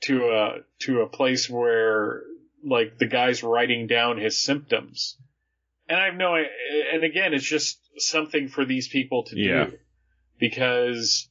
to 0.03 0.29
a, 0.31 0.59
to 0.81 1.01
a 1.01 1.09
place 1.09 1.49
where, 1.51 2.23
like, 2.65 2.99
the 2.99 3.07
guy's 3.07 3.43
writing 3.43 3.87
down 3.87 4.17
his 4.19 4.39
symptoms. 4.39 5.17
And 5.89 5.99
I 6.01 6.07
have 6.07 6.15
no, 6.15 6.37
and 6.37 7.03
again, 7.03 7.35
it's 7.35 7.45
just 7.45 7.79
something 7.99 8.49
for 8.49 8.65
these 8.65 8.89
people 8.89 9.25
to 9.25 9.39
Yeah. 9.39 9.65
do. 9.65 9.79
Because, 10.39 11.29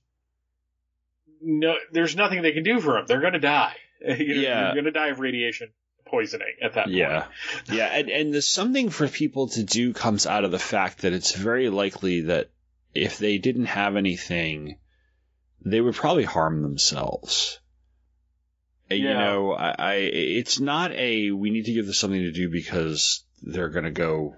no, 1.41 1.76
there's 1.91 2.15
nothing 2.15 2.41
they 2.41 2.51
can 2.51 2.63
do 2.63 2.80
for 2.80 2.97
him. 2.97 3.05
They're 3.07 3.22
going 3.22 3.34
to 3.34 3.39
die. 3.39 3.76
You 4.01 4.35
know, 4.35 4.41
Yeah. 4.41 4.63
They're 4.63 4.73
going 4.73 4.85
to 4.85 4.91
die 4.91 5.07
of 5.09 5.19
radiation 5.19 5.69
poisoning 6.07 6.55
at 6.61 6.73
that 6.73 6.89
Yeah. 6.89 7.22
point. 7.22 7.31
Yeah, 7.69 7.76
yeah. 7.76 7.85
and, 7.99 8.09
and 8.09 8.34
the 8.34 8.41
something 8.41 8.89
for 8.89 9.07
people 9.07 9.47
to 9.49 9.63
do 9.63 9.93
comes 9.93 10.26
out 10.26 10.43
of 10.43 10.51
the 10.51 10.59
fact 10.59 11.03
that 11.03 11.13
it's 11.13 11.35
very 11.35 11.69
likely 11.69 12.22
that 12.22 12.49
if 12.93 13.18
they 13.19 13.38
didn't 13.38 13.65
have 13.68 13.95
anything, 13.95 14.77
they 15.63 15.80
would 15.80 15.93
probably 15.95 16.23
harm 16.23 16.61
themselves. 16.63 17.59
Uh, 18.89 18.95
You 18.95 19.13
know, 19.13 19.53
I, 19.53 19.76
I 19.77 19.93
it's 19.95 20.59
not 20.59 20.91
a 20.91 21.30
we 21.31 21.49
need 21.51 21.65
to 21.65 21.73
give 21.73 21.85
them 21.85 21.93
something 21.93 22.22
to 22.22 22.31
do 22.31 22.49
because 22.49 23.23
they're 23.41 23.69
going 23.69 23.85
to 23.85 23.91
go 23.91 24.35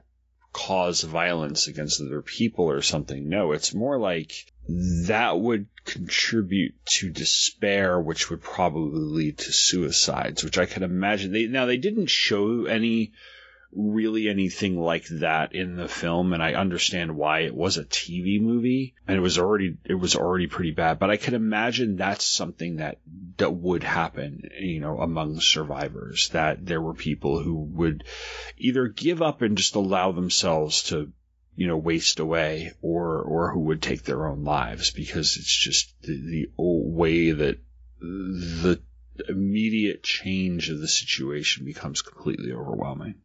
cause 0.52 1.02
violence 1.02 1.68
against 1.68 2.02
other 2.02 2.22
people 2.22 2.66
or 2.66 2.82
something. 2.82 3.28
No, 3.30 3.54
it's 3.54 3.74
more 3.74 3.98
like 3.98 4.34
that 4.68 5.40
would 5.40 5.68
contribute 5.86 6.74
to 6.86 7.10
despair, 7.10 8.00
which 8.00 8.30
would 8.30 8.42
probably 8.42 9.00
lead 9.00 9.38
to 9.40 9.52
suicides, 9.52 10.44
which 10.44 10.58
I 10.58 10.66
can 10.66 10.84
imagine. 10.84 11.32
They 11.32 11.48
now 11.48 11.66
they 11.66 11.78
didn't 11.78 12.08
show 12.08 12.66
any 12.66 13.12
really 13.76 14.30
anything 14.30 14.80
like 14.80 15.06
that 15.08 15.54
in 15.54 15.76
the 15.76 15.88
film, 15.88 16.32
and 16.34 16.42
I 16.42 16.54
understand 16.54 17.16
why 17.16 17.42
it 17.42 17.56
was 17.56 17.78
a 17.78 17.84
TV 17.84 18.40
movie 18.40 18.94
and 19.08 19.18
it 19.18 19.22
was 19.22 19.38
already 19.38 19.78
it 19.84 19.96
was 19.96 20.16
already 20.16 20.48
pretty 20.48 20.72
bad. 20.72 21.00
But 21.00 21.10
I 21.10 21.18
can 21.18 21.34
imagine 21.34 21.98
that's 21.98 22.26
something 22.26 22.78
that 22.78 23.00
that 23.38 23.54
would 23.54 23.84
happen, 23.84 24.50
you 24.60 24.80
know, 24.80 25.00
among 25.00 25.42
survivors. 25.42 26.30
That 26.30 26.66
there 26.66 26.82
were 26.82 26.94
people 26.94 27.42
who 27.42 27.56
would 27.56 28.04
either 28.58 28.88
give 28.88 29.22
up 29.22 29.42
and 29.42 29.58
just 29.58 29.76
allow 29.76 30.12
themselves 30.12 30.84
to 30.84 31.12
you 31.56 31.68
know, 31.68 31.78
waste 31.78 32.20
away 32.20 32.72
or, 32.82 33.22
or 33.22 33.52
who 33.52 33.60
would 33.62 33.82
take 33.82 34.04
their 34.04 34.28
own 34.28 34.44
lives 34.44 34.92
because 34.92 35.38
it's 35.38 35.56
just 35.56 35.94
the, 36.02 36.14
the 36.14 36.52
old 36.58 36.94
way 36.94 37.32
that 37.32 37.60
the 38.00 38.82
immediate 39.30 40.04
change 40.04 40.70
of 40.70 40.80
the 40.80 40.88
situation 40.88 41.66
becomes 41.66 42.02
completely 42.02 42.52
overwhelming. 42.52 43.16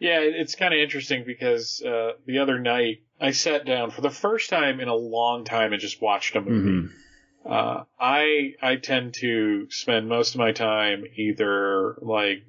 Yeah, 0.00 0.20
it's 0.20 0.54
kind 0.54 0.72
of 0.72 0.80
interesting 0.80 1.24
because 1.26 1.82
uh, 1.82 2.12
the 2.24 2.38
other 2.38 2.58
night 2.58 3.02
I 3.20 3.32
sat 3.32 3.66
down 3.66 3.90
for 3.90 4.00
the 4.00 4.10
first 4.10 4.48
time 4.48 4.80
in 4.80 4.88
a 4.88 4.94
long 4.94 5.44
time 5.44 5.72
and 5.72 5.80
just 5.80 6.00
watched 6.00 6.34
a 6.34 6.40
movie. 6.40 6.88
Mm-hmm. 6.88 7.52
Uh, 7.52 7.84
I 8.00 8.54
I 8.60 8.76
tend 8.76 9.14
to 9.14 9.70
spend 9.70 10.08
most 10.08 10.34
of 10.34 10.38
my 10.38 10.52
time 10.52 11.04
either 11.16 11.96
like 12.00 12.44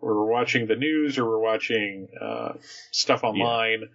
we're 0.00 0.30
watching 0.30 0.66
the 0.66 0.76
news 0.76 1.18
or 1.18 1.24
we're 1.24 1.40
watching 1.40 2.08
uh, 2.20 2.52
stuff 2.92 3.24
online, 3.24 3.80
yeah. 3.80 3.86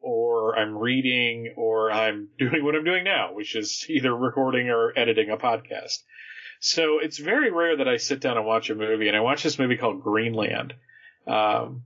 or 0.00 0.58
I'm 0.58 0.76
reading 0.76 1.54
or 1.56 1.90
I'm 1.90 2.28
doing 2.38 2.64
what 2.64 2.74
I'm 2.74 2.84
doing 2.84 3.04
now, 3.04 3.34
which 3.34 3.56
is 3.56 3.86
either 3.88 4.14
recording 4.14 4.70
or 4.70 4.92
editing 4.96 5.30
a 5.30 5.36
podcast. 5.36 5.98
So 6.60 6.98
it's 6.98 7.18
very 7.18 7.50
rare 7.50 7.76
that 7.76 7.88
I 7.88 7.98
sit 7.98 8.20
down 8.20 8.38
and 8.38 8.46
watch 8.46 8.70
a 8.70 8.74
movie, 8.74 9.08
and 9.08 9.16
I 9.16 9.20
watched 9.20 9.44
this 9.44 9.58
movie 9.58 9.76
called 9.76 10.02
Greenland. 10.02 10.74
Um, 11.26 11.84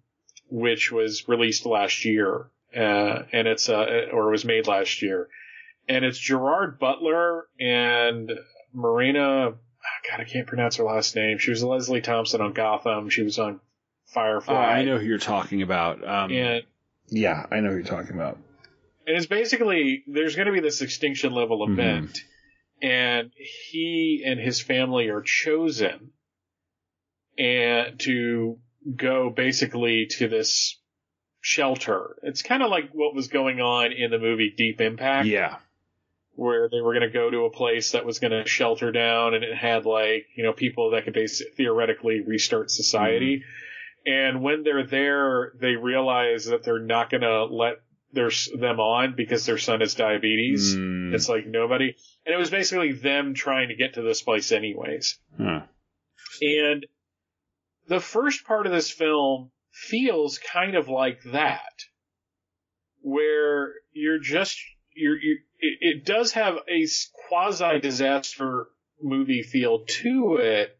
which 0.50 0.90
was 0.90 1.28
released 1.28 1.66
last 1.66 2.04
year, 2.04 2.46
uh, 2.74 3.22
and 3.32 3.46
it's 3.46 3.68
uh, 3.68 4.06
or 4.12 4.30
was 4.30 4.44
made 4.44 4.66
last 4.66 5.02
year, 5.02 5.28
and 5.88 6.04
it's 6.04 6.18
Gerard 6.18 6.78
Butler 6.78 7.46
and 7.60 8.32
Morena. 8.72 9.54
God, 10.10 10.20
I 10.20 10.24
can't 10.24 10.46
pronounce 10.46 10.76
her 10.76 10.84
last 10.84 11.14
name. 11.16 11.38
She 11.38 11.50
was 11.50 11.62
Leslie 11.62 12.00
Thompson 12.00 12.40
on 12.40 12.52
Gotham. 12.52 13.10
She 13.10 13.22
was 13.22 13.38
on 13.38 13.60
Firefly. 14.06 14.54
Oh, 14.54 14.56
I 14.56 14.84
know 14.84 14.98
who 14.98 15.06
you're 15.06 15.18
talking 15.18 15.62
about. 15.62 16.06
Um, 16.06 16.30
and 16.32 16.64
yeah, 17.08 17.46
I 17.50 17.60
know 17.60 17.70
who 17.70 17.76
you're 17.76 17.84
talking 17.84 18.14
about. 18.14 18.38
And 19.06 19.16
it's 19.16 19.26
basically 19.26 20.04
there's 20.06 20.36
going 20.36 20.46
to 20.46 20.52
be 20.52 20.60
this 20.60 20.80
extinction 20.80 21.32
level 21.32 21.66
event, 21.66 22.10
mm-hmm. 22.10 22.86
and 22.86 23.30
he 23.36 24.22
and 24.24 24.38
his 24.38 24.60
family 24.60 25.08
are 25.08 25.22
chosen 25.22 26.10
and 27.38 27.98
to 28.00 28.58
go 28.96 29.30
basically 29.30 30.06
to 30.06 30.28
this 30.28 30.78
shelter. 31.40 32.16
It's 32.22 32.42
kind 32.42 32.62
of 32.62 32.70
like 32.70 32.90
what 32.92 33.14
was 33.14 33.28
going 33.28 33.60
on 33.60 33.92
in 33.92 34.10
the 34.10 34.18
movie 34.18 34.52
Deep 34.56 34.80
Impact. 34.80 35.26
Yeah. 35.26 35.56
Where 36.40 36.68
they 36.68 36.80
were 36.80 36.94
going 36.94 37.10
to 37.10 37.12
go 37.12 37.28
to 37.28 37.46
a 37.46 37.50
place 37.50 37.90
that 37.90 38.06
was 38.06 38.20
going 38.20 38.30
to 38.30 38.48
shelter 38.48 38.92
down 38.92 39.34
and 39.34 39.42
it 39.42 39.56
had 39.56 39.84
like, 39.86 40.26
you 40.36 40.44
know, 40.44 40.52
people 40.52 40.92
that 40.92 41.02
could 41.02 41.12
basically 41.12 41.52
theoretically 41.56 42.20
restart 42.24 42.70
society. 42.70 43.38
Mm-hmm. 43.38 44.12
And 44.12 44.42
when 44.44 44.62
they're 44.62 44.86
there, 44.86 45.52
they 45.60 45.74
realize 45.74 46.44
that 46.44 46.62
they're 46.62 46.78
not 46.78 47.10
going 47.10 47.22
to 47.22 47.46
let 47.46 47.78
their, 48.12 48.30
them 48.56 48.78
on 48.78 49.14
because 49.16 49.46
their 49.46 49.58
son 49.58 49.80
has 49.80 49.94
diabetes. 49.94 50.76
Mm. 50.76 51.12
It's 51.12 51.28
like 51.28 51.44
nobody. 51.44 51.96
And 52.24 52.32
it 52.32 52.38
was 52.38 52.50
basically 52.50 52.92
them 52.92 53.34
trying 53.34 53.70
to 53.70 53.74
get 53.74 53.94
to 53.94 54.02
this 54.02 54.22
place 54.22 54.52
anyways. 54.52 55.18
Huh. 55.36 55.62
And 56.40 56.86
the 57.88 57.98
first 57.98 58.46
part 58.46 58.66
of 58.66 58.72
this 58.72 58.92
film 58.92 59.50
feels 59.72 60.38
kind 60.38 60.76
of 60.76 60.88
like 60.88 61.18
that, 61.32 61.82
where 63.00 63.72
you're 63.92 64.20
just 64.20 64.56
you're, 64.98 65.18
you 65.18 65.38
it, 65.60 65.78
it 65.80 66.04
does 66.04 66.32
have 66.32 66.56
a 66.68 66.86
quasi 67.28 67.80
disaster 67.80 68.68
movie 69.02 69.42
feel 69.42 69.84
to 69.86 70.36
it 70.36 70.76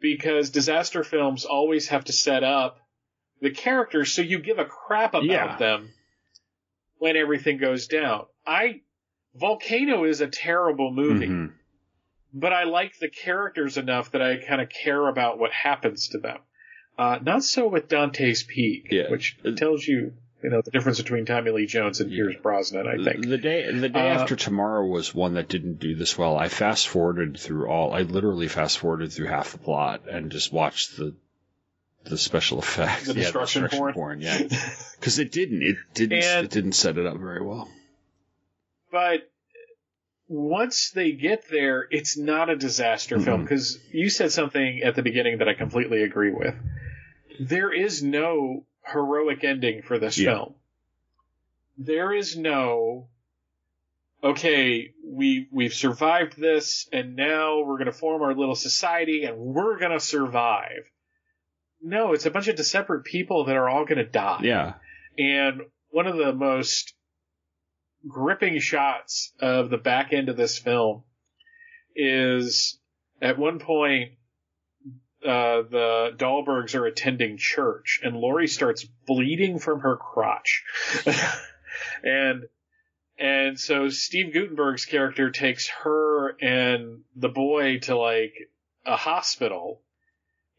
because 0.00 0.50
disaster 0.50 1.02
films 1.04 1.44
always 1.44 1.88
have 1.88 2.04
to 2.04 2.12
set 2.12 2.44
up 2.44 2.78
the 3.40 3.50
characters 3.50 4.12
so 4.12 4.22
you 4.22 4.38
give 4.38 4.58
a 4.58 4.64
crap 4.64 5.14
about 5.14 5.24
Yeah. 5.24 5.56
them 5.56 5.90
when 6.98 7.16
everything 7.16 7.58
goes 7.58 7.86
down. 7.86 8.26
I 8.46 8.80
Volcano 9.34 10.04
is 10.04 10.20
a 10.20 10.26
terrible 10.28 10.90
movie 10.92 11.26
Mhm. 11.28 11.52
but 12.32 12.52
I 12.52 12.64
like 12.64 12.98
the 12.98 13.08
characters 13.08 13.76
enough 13.78 14.10
that 14.12 14.22
I 14.22 14.36
kind 14.36 14.60
of 14.60 14.68
care 14.68 15.06
about 15.08 15.38
what 15.38 15.52
happens 15.52 16.08
to 16.08 16.18
them. 16.18 16.38
Uh, 16.98 17.18
not 17.22 17.44
so 17.44 17.68
with 17.68 17.88
Dante's 17.88 18.42
Peak, 18.42 18.88
Yeah. 18.90 19.10
which 19.10 19.36
tells 19.56 19.86
you, 19.86 20.14
you 20.42 20.50
know, 20.50 20.60
the 20.62 20.70
difference 20.70 20.98
between 20.98 21.26
Tommy 21.26 21.50
Lee 21.50 21.66
Jones 21.66 22.00
and 22.00 22.10
Pierce 22.10 22.36
Brosnan. 22.42 22.86
I 22.86 23.02
think. 23.02 23.26
The 23.26 23.38
day 23.38 23.72
the 23.72 23.88
day 23.88 23.98
Uh, 24.10 24.20
after 24.20 24.36
tomorrow 24.36 24.84
was 24.86 25.14
one 25.14 25.34
that 25.34 25.48
didn't 25.48 25.80
do 25.80 25.94
this 25.94 26.16
well. 26.16 26.36
I 26.36 26.48
fast 26.48 26.88
forwarded 26.88 27.38
through 27.38 27.68
all. 27.68 27.92
I 27.92 28.02
literally 28.02 28.48
fast 28.48 28.78
forwarded 28.78 29.12
through 29.12 29.26
half 29.26 29.52
the 29.52 29.58
plot 29.58 30.02
and 30.08 30.30
just 30.30 30.52
watched 30.52 30.96
the 30.96 31.14
the 32.04 32.16
special 32.16 32.58
effects. 32.60 33.06
The 33.06 33.14
yeah, 33.14 33.22
destruction 33.22 33.62
destruction 33.62 33.78
porn. 33.94 33.94
porn. 33.94 34.20
Yeah, 34.20 34.38
because 35.00 35.18
it 35.18 35.32
didn't. 35.32 35.62
It 35.62 35.76
didn't. 35.94 36.22
And- 36.22 36.44
it 36.46 36.50
didn't 36.50 36.72
set 36.72 36.98
it 36.98 37.06
up 37.06 37.16
very 37.18 37.42
well. 37.44 37.68
but 38.92 39.28
once 40.30 40.90
they 40.90 41.12
get 41.12 41.48
there, 41.50 41.86
it's 41.90 42.16
not 42.18 42.50
a 42.50 42.56
disaster 42.56 43.18
film 43.18 43.42
because 43.42 43.78
you 43.92 44.10
said 44.10 44.30
something 44.30 44.82
at 44.82 44.94
the 44.94 45.02
beginning 45.02 45.38
that 45.38 45.48
I 45.48 45.54
completely 45.54 46.02
agree 46.02 46.30
with. 46.32 46.54
There 47.40 47.72
is 47.72 48.02
no 48.02 48.64
heroic 48.92 49.44
ending 49.44 49.82
for 49.82 49.98
this 49.98 50.18
Yeah. 50.18 50.30
film. 50.32 50.54
There 51.76 52.12
is 52.12 52.36
no 52.36 53.08
okay, 54.22 54.92
we 55.04 55.46
we've 55.52 55.72
survived 55.74 56.36
this 56.36 56.88
and 56.92 57.14
now 57.14 57.60
we're 57.60 57.76
going 57.78 57.86
to 57.86 57.92
form 57.92 58.20
our 58.22 58.34
little 58.34 58.56
society 58.56 59.24
and 59.24 59.38
we're 59.38 59.78
going 59.78 59.92
to 59.92 60.00
survive. 60.00 60.90
No, 61.80 62.12
it's 62.12 62.26
a 62.26 62.30
bunch 62.30 62.48
of 62.48 62.58
separate 62.66 63.04
people 63.04 63.44
that 63.44 63.54
are 63.56 63.68
all 63.68 63.84
going 63.84 63.98
to 63.98 64.04
die. 64.04 64.40
Yeah. 64.42 64.74
And 65.16 65.62
one 65.90 66.08
of 66.08 66.16
the 66.16 66.32
most 66.32 66.94
gripping 68.08 68.58
shots 68.58 69.32
of 69.40 69.70
the 69.70 69.78
back 69.78 70.12
end 70.12 70.28
of 70.28 70.36
this 70.36 70.58
film 70.58 71.04
is 71.94 72.80
at 73.22 73.38
one 73.38 73.60
point 73.60 74.12
uh, 75.24 75.62
the 75.70 76.10
Dahlbergs 76.16 76.74
are 76.74 76.86
attending 76.86 77.36
church 77.38 78.00
and 78.02 78.16
Lori 78.16 78.46
starts 78.46 78.84
bleeding 79.06 79.58
from 79.58 79.80
her 79.80 79.96
crotch. 79.96 80.62
and 82.02 82.44
and 83.18 83.58
so 83.58 83.88
Steve 83.88 84.32
Guttenberg's 84.32 84.84
character 84.84 85.30
takes 85.30 85.68
her 85.82 86.36
and 86.40 87.00
the 87.16 87.28
boy 87.28 87.78
to 87.80 87.96
like 87.96 88.32
a 88.86 88.96
hospital. 88.96 89.82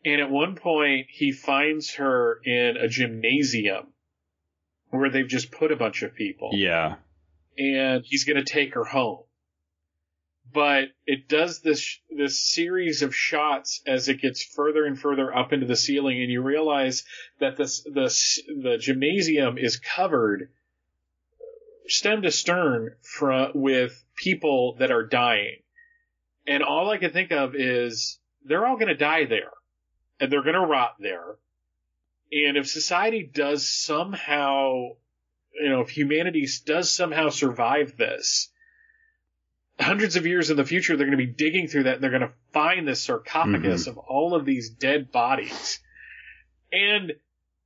And 0.03 0.21
at 0.21 0.29
one 0.29 0.55
point 0.55 1.07
he 1.09 1.31
finds 1.31 1.95
her 1.95 2.39
in 2.43 2.75
a 2.77 2.87
gymnasium 2.87 3.87
where 4.89 5.09
they've 5.09 5.27
just 5.27 5.51
put 5.51 5.71
a 5.71 5.75
bunch 5.77 6.03
of 6.03 6.15
people 6.15 6.49
Yeah. 6.53 6.95
and 7.57 8.03
he's 8.05 8.23
going 8.25 8.43
to 8.43 8.49
take 8.51 8.73
her 8.73 8.83
home. 8.85 9.23
But 10.51 10.89
it 11.05 11.27
does 11.27 11.61
this 11.61 11.99
this 12.09 12.41
series 12.41 13.01
of 13.01 13.15
shots 13.15 13.81
as 13.85 14.09
it 14.09 14.21
gets 14.21 14.43
further 14.43 14.85
and 14.85 14.99
further 14.99 15.35
up 15.35 15.53
into 15.53 15.65
the 15.65 15.75
ceiling, 15.75 16.21
and 16.21 16.31
you 16.31 16.41
realize 16.41 17.05
that 17.39 17.57
this 17.57 17.85
this 17.93 18.41
the 18.47 18.77
gymnasium 18.77 19.57
is 19.57 19.77
covered 19.77 20.49
stem 21.87 22.21
to 22.21 22.31
stern 22.31 22.95
from 23.01 23.51
with 23.55 24.03
people 24.15 24.75
that 24.79 24.91
are 24.91 25.05
dying, 25.05 25.57
and 26.47 26.63
all 26.63 26.89
I 26.89 26.97
can 26.97 27.11
think 27.11 27.31
of 27.31 27.55
is 27.55 28.19
they're 28.43 28.65
all 28.65 28.75
going 28.77 28.87
to 28.87 28.95
die 28.95 29.25
there, 29.25 29.51
and 30.19 30.31
they're 30.31 30.43
going 30.43 30.53
to 30.53 30.61
rot 30.61 30.95
there, 30.99 31.37
and 32.31 32.57
if 32.57 32.67
society 32.67 33.29
does 33.31 33.69
somehow 33.69 34.95
you 35.53 35.69
know, 35.69 35.81
if 35.81 35.89
humanity 35.89 36.47
does 36.65 36.89
somehow 36.89 37.29
survive 37.29 37.97
this, 37.97 38.51
hundreds 39.79 40.15
of 40.15 40.25
years 40.25 40.49
in 40.49 40.57
the 40.57 40.65
future, 40.65 40.97
they're 40.97 41.07
going 41.07 41.17
to 41.17 41.25
be 41.25 41.31
digging 41.31 41.67
through 41.67 41.83
that 41.83 41.95
and 41.95 42.03
they're 42.03 42.09
going 42.09 42.21
to 42.21 42.33
find 42.51 42.87
this 42.87 43.01
sarcophagus 43.01 43.87
of 43.87 43.97
all 43.97 44.35
of 44.35 44.45
these 44.45 44.69
dead 44.69 45.11
bodies. 45.11 45.79
And 46.71 47.13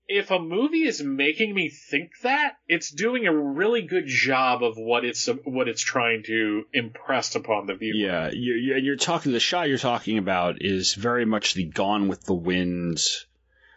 if 0.07 0.31
a 0.31 0.39
movie 0.39 0.85
is 0.85 1.01
making 1.01 1.53
me 1.53 1.69
think 1.69 2.11
that, 2.23 2.57
it's 2.67 2.91
doing 2.91 3.25
a 3.25 3.35
really 3.35 3.81
good 3.81 4.05
job 4.05 4.63
of 4.63 4.75
what 4.77 5.05
it's 5.05 5.27
what 5.45 5.67
it's 5.67 5.81
trying 5.81 6.23
to 6.23 6.63
impress 6.73 7.35
upon 7.35 7.67
the 7.67 7.75
viewer. 7.75 7.95
Yeah, 7.95 8.29
you, 8.31 8.53
you, 8.53 8.75
and 8.75 8.85
you're 8.85 8.95
talking. 8.95 9.31
The 9.31 9.39
shot 9.39 9.69
you're 9.69 9.77
talking 9.77 10.17
about 10.17 10.57
is 10.61 10.93
very 10.93 11.25
much 11.25 11.53
the 11.53 11.65
Gone 11.65 12.07
with 12.07 12.23
the 12.25 12.33
Wind. 12.33 12.99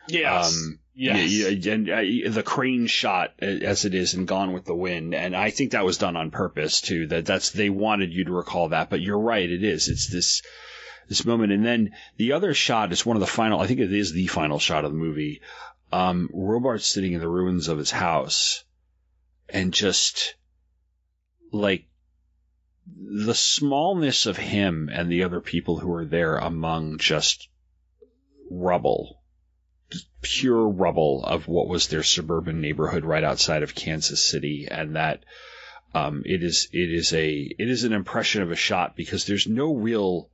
Yes. 0.08 0.56
Um, 0.56 0.78
yes. 0.97 1.31
yeah, 1.31 1.48
yeah, 1.48 1.74
and 1.74 1.90
uh, 1.90 2.31
the 2.31 2.43
crane 2.43 2.86
shot 2.86 3.35
uh, 3.40 3.47
as 3.47 3.85
it 3.85 3.94
is 3.94 4.14
in 4.14 4.24
Gone 4.24 4.52
with 4.52 4.64
the 4.64 4.74
Wind, 4.74 5.14
and 5.14 5.36
I 5.36 5.51
think 5.51 5.73
that 5.73 5.85
was 5.85 5.98
done 5.98 6.16
on 6.16 6.31
purpose 6.31 6.81
too. 6.81 7.06
That 7.09 7.27
that's 7.27 7.51
they 7.51 7.70
wanted 7.70 8.12
you 8.12 8.24
to 8.24 8.32
recall 8.32 8.70
that, 8.70 8.90
but 8.90 9.01
you're 9.01 9.18
right. 9.18 9.48
It 9.48 9.62
is. 9.62 9.89
It's 9.89 10.09
this 10.09 10.43
this 11.09 11.24
moment, 11.24 11.52
and 11.52 11.64
then 11.64 11.94
the 12.16 12.32
other 12.32 12.55
shot 12.55 12.93
is 12.93 13.06
one 13.06 13.16
of 13.16 13.20
the 13.20 13.27
final. 13.27 13.60
I 13.60 13.66
think 13.66 13.81
it 13.81 13.93
is 13.93 14.12
the 14.12 14.27
final 14.27 14.59
shot 14.59 14.85
of 14.85 14.93
the 14.93 14.98
movie. 14.98 15.43
Um, 15.93 16.31
Robards 16.32 16.85
sitting 16.85 17.12
in 17.12 17.20
the 17.20 17.28
ruins 17.28 17.68
of 17.68 17.78
his 17.78 17.90
house, 17.90 18.64
and 19.48 19.73
just 19.73 20.35
like 21.52 21.86
the 22.86 23.35
smallness 23.35 24.27
of 24.27 24.36
him 24.36 24.89
and 24.93 25.10
the 25.10 25.24
other 25.24 25.40
people 25.40 25.78
who 25.78 25.93
are 25.93 26.05
there 26.05 26.36
among 26.36 26.98
just 26.98 27.48
rubble, 28.51 29.20
pure 30.27 30.69
rubble 30.69 31.24
of 31.24 31.47
what 31.47 31.69
was 31.69 31.86
their 31.86 32.03
suburban 32.03 32.61
neighborhood 32.61 33.05
right 33.05 33.23
outside 33.23 33.62
of 33.62 33.74
Kansas 33.74 34.24
City, 34.24 34.66
and 34.69 34.97
that 34.97 35.24
um, 35.94 36.23
it 36.27 36.43
is 36.43 36.69
it 36.73 36.90
is 36.93 37.12
a 37.12 37.32
it 37.59 37.70
is 37.70 37.85
an 37.85 37.93
impression 37.93 38.43
of 38.43 38.51
a 38.51 38.57
shot 38.57 38.97
because 38.97 39.24
there's 39.24 39.47
no 39.47 39.73
real 39.73 40.28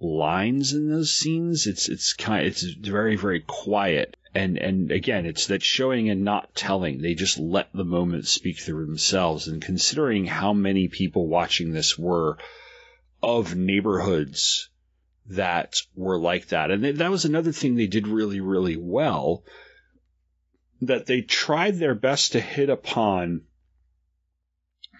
lines 0.00 0.72
in 0.72 0.88
those 0.88 1.12
scenes. 1.12 1.66
It's 1.66 1.88
it's 1.88 2.14
kind 2.14 2.46
it's 2.46 2.62
very 2.62 3.16
very 3.16 3.40
quiet. 3.40 4.16
And 4.34 4.58
and 4.58 4.90
again, 4.90 5.26
it's 5.26 5.48
that 5.48 5.62
showing 5.62 6.08
and 6.08 6.24
not 6.24 6.54
telling. 6.54 7.00
They 7.00 7.14
just 7.14 7.38
let 7.38 7.68
the 7.72 7.84
moment 7.84 8.26
speak 8.26 8.58
through 8.58 8.86
themselves. 8.86 9.46
And 9.46 9.62
considering 9.62 10.26
how 10.26 10.52
many 10.52 10.88
people 10.88 11.28
watching 11.28 11.70
this 11.70 11.98
were 11.98 12.38
of 13.22 13.54
neighborhoods 13.54 14.70
that 15.30 15.76
were 15.94 16.18
like 16.18 16.48
that, 16.48 16.70
and 16.70 16.84
that 16.84 17.10
was 17.10 17.24
another 17.24 17.52
thing 17.52 17.74
they 17.74 17.86
did 17.86 18.06
really 18.06 18.40
really 18.40 18.76
well. 18.76 19.44
That 20.82 21.06
they 21.06 21.22
tried 21.22 21.76
their 21.76 21.94
best 21.94 22.32
to 22.32 22.40
hit 22.40 22.68
upon 22.68 23.42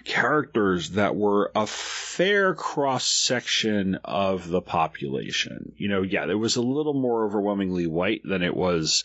characters 0.04 0.90
that 0.90 1.16
were 1.16 1.50
a 1.54 1.66
fair 1.66 2.54
cross 2.54 3.06
section 3.06 3.96
of 4.04 4.48
the 4.48 4.60
population. 4.60 5.72
You 5.76 5.88
know, 5.88 6.02
yeah, 6.02 6.26
there 6.26 6.38
was 6.38 6.56
a 6.56 6.62
little 6.62 6.94
more 6.94 7.24
overwhelmingly 7.24 7.86
white 7.86 8.20
than 8.24 8.42
it 8.42 8.54
was 8.54 9.02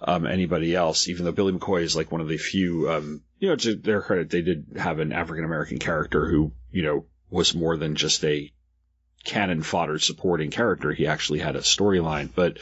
um, 0.00 0.26
anybody 0.26 0.74
else, 0.74 1.08
even 1.08 1.24
though 1.24 1.32
Billy 1.32 1.52
McCoy 1.52 1.82
is 1.82 1.96
like 1.96 2.10
one 2.10 2.20
of 2.20 2.28
the 2.28 2.38
few, 2.38 2.90
um, 2.90 3.22
you 3.38 3.48
know, 3.48 3.56
to 3.56 3.74
their 3.74 4.00
credit, 4.00 4.30
they 4.30 4.42
did 4.42 4.66
have 4.76 4.98
an 4.98 5.12
African 5.12 5.44
American 5.44 5.78
character 5.78 6.28
who, 6.28 6.52
you 6.70 6.82
know, 6.82 7.04
was 7.30 7.54
more 7.54 7.76
than 7.76 7.94
just 7.94 8.24
a 8.24 8.50
cannon 9.28 9.62
fodder 9.62 9.98
supporting 9.98 10.50
character. 10.50 10.90
He 10.90 11.06
actually 11.06 11.38
had 11.38 11.54
a 11.54 11.60
storyline, 11.60 12.30
but 12.34 12.58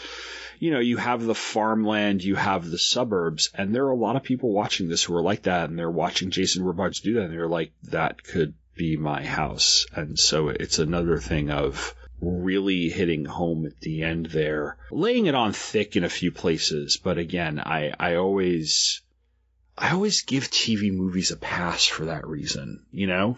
you 0.58 0.70
know, 0.70 0.80
you 0.80 0.96
have 0.96 1.22
the 1.22 1.34
farmland, 1.34 2.24
you 2.24 2.34
have 2.34 2.68
the 2.68 2.78
suburbs, 2.78 3.50
and 3.54 3.74
there 3.74 3.84
are 3.84 3.92
a 3.92 3.96
lot 3.96 4.16
of 4.16 4.22
people 4.22 4.52
watching 4.52 4.88
this 4.88 5.04
who 5.04 5.14
are 5.14 5.22
like 5.22 5.42
that, 5.42 5.68
and 5.68 5.78
they're 5.78 5.90
watching 5.90 6.30
Jason 6.30 6.64
Robards 6.64 7.00
do 7.00 7.14
that, 7.14 7.24
and 7.24 7.32
they're 7.32 7.48
like, 7.48 7.72
that 7.84 8.22
could 8.22 8.54
be 8.74 8.96
my 8.96 9.24
house. 9.24 9.86
And 9.94 10.18
so 10.18 10.48
it's 10.48 10.78
another 10.78 11.18
thing 11.18 11.50
of 11.50 11.94
really 12.20 12.88
hitting 12.88 13.24
home 13.24 13.66
at 13.66 13.78
the 13.80 14.02
end 14.02 14.26
there, 14.26 14.78
laying 14.90 15.26
it 15.26 15.34
on 15.34 15.52
thick 15.52 15.96
in 15.96 16.04
a 16.04 16.08
few 16.08 16.32
places. 16.32 16.98
But 17.02 17.18
again, 17.18 17.60
I, 17.60 17.92
I 17.98 18.16
always, 18.16 19.02
I 19.76 19.92
always 19.92 20.22
give 20.22 20.50
TV 20.50 20.92
movies 20.92 21.30
a 21.30 21.36
pass 21.36 21.86
for 21.86 22.06
that 22.06 22.26
reason, 22.26 22.86
you 22.90 23.06
know? 23.06 23.36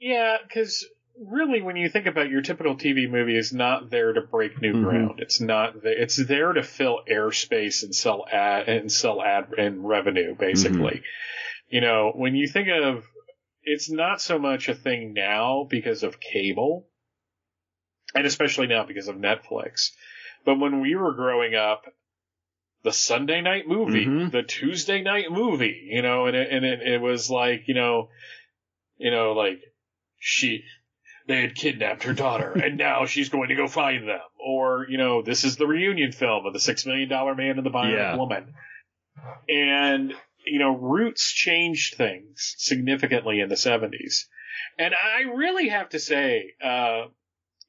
Yeah, 0.00 0.36
because 0.42 0.84
really, 1.18 1.62
when 1.62 1.76
you 1.76 1.88
think 1.88 2.06
about 2.06 2.30
your 2.30 2.42
typical 2.42 2.76
TV 2.76 3.08
movie, 3.10 3.36
is 3.36 3.52
not 3.52 3.90
there 3.90 4.12
to 4.12 4.20
break 4.20 4.60
new 4.60 4.74
Mhm. 4.74 4.82
ground. 4.82 5.20
It's 5.20 5.40
not. 5.40 5.82
There, 5.82 5.92
it's 5.92 6.16
there 6.16 6.52
to 6.52 6.62
fill 6.62 7.00
airspace 7.08 7.82
and 7.82 7.94
sell 7.94 8.26
ad 8.30 8.68
and 8.68 8.90
sell 8.90 9.22
ad 9.22 9.52
and 9.58 9.86
revenue, 9.86 10.34
basically. 10.34 11.02
You 11.68 11.80
know, 11.80 12.12
when 12.14 12.34
you 12.34 12.46
think 12.46 12.68
of, 12.68 13.04
it's 13.62 13.90
not 13.90 14.20
so 14.20 14.38
much 14.38 14.68
a 14.68 14.74
thing 14.74 15.12
now 15.12 15.66
because 15.68 16.02
of 16.02 16.20
cable, 16.20 16.88
and 18.14 18.26
especially 18.26 18.66
now 18.66 18.84
because 18.84 19.08
of 19.08 19.16
Netflix. 19.16 19.92
But 20.44 20.60
when 20.60 20.80
we 20.80 20.94
were 20.94 21.14
growing 21.14 21.54
up, 21.54 21.84
the 22.82 22.92
Sunday 22.92 23.40
night 23.40 23.66
movie, 23.66 24.06
Mhm. 24.06 24.30
the 24.30 24.44
Tuesday 24.44 25.02
night 25.02 25.30
movie, 25.32 25.88
you 25.90 26.02
know, 26.02 26.26
and 26.26 26.36
it, 26.36 26.52
and 26.52 26.64
it, 26.64 26.82
it 26.82 27.00
was 27.00 27.28
like, 27.28 27.66
you 27.66 27.74
know, 27.74 28.10
you 28.96 29.10
know, 29.10 29.32
like 29.32 29.60
she, 30.18 30.62
they 31.26 31.40
had 31.42 31.54
kidnapped 31.54 32.04
her 32.04 32.12
daughter 32.12 32.52
and 32.52 32.76
now 32.78 33.06
she's 33.06 33.28
going 33.28 33.48
to 33.48 33.54
go 33.54 33.66
find 33.68 34.08
them. 34.08 34.20
Or, 34.38 34.86
you 34.88 34.96
know, 34.98 35.22
this 35.22 35.44
is 35.44 35.56
the 35.56 35.66
reunion 35.66 36.12
film 36.12 36.46
of 36.46 36.52
the 36.52 36.60
Six 36.60 36.86
Million 36.86 37.08
Dollar 37.08 37.34
Man 37.34 37.56
and 37.58 37.66
the 37.66 37.70
Bionic 37.70 37.92
Yeah. 37.96 38.16
Woman. 38.16 38.54
And, 39.48 40.12
you 40.44 40.58
know, 40.58 40.76
Roots 40.76 41.32
changed 41.32 41.94
things 41.94 42.54
significantly 42.58 43.40
in 43.40 43.48
the 43.48 43.54
70s. 43.54 44.24
And 44.78 44.94
I 44.94 45.22
really 45.34 45.68
have 45.68 45.88
to 45.90 45.98
say, 45.98 46.52
uh, 46.62 47.06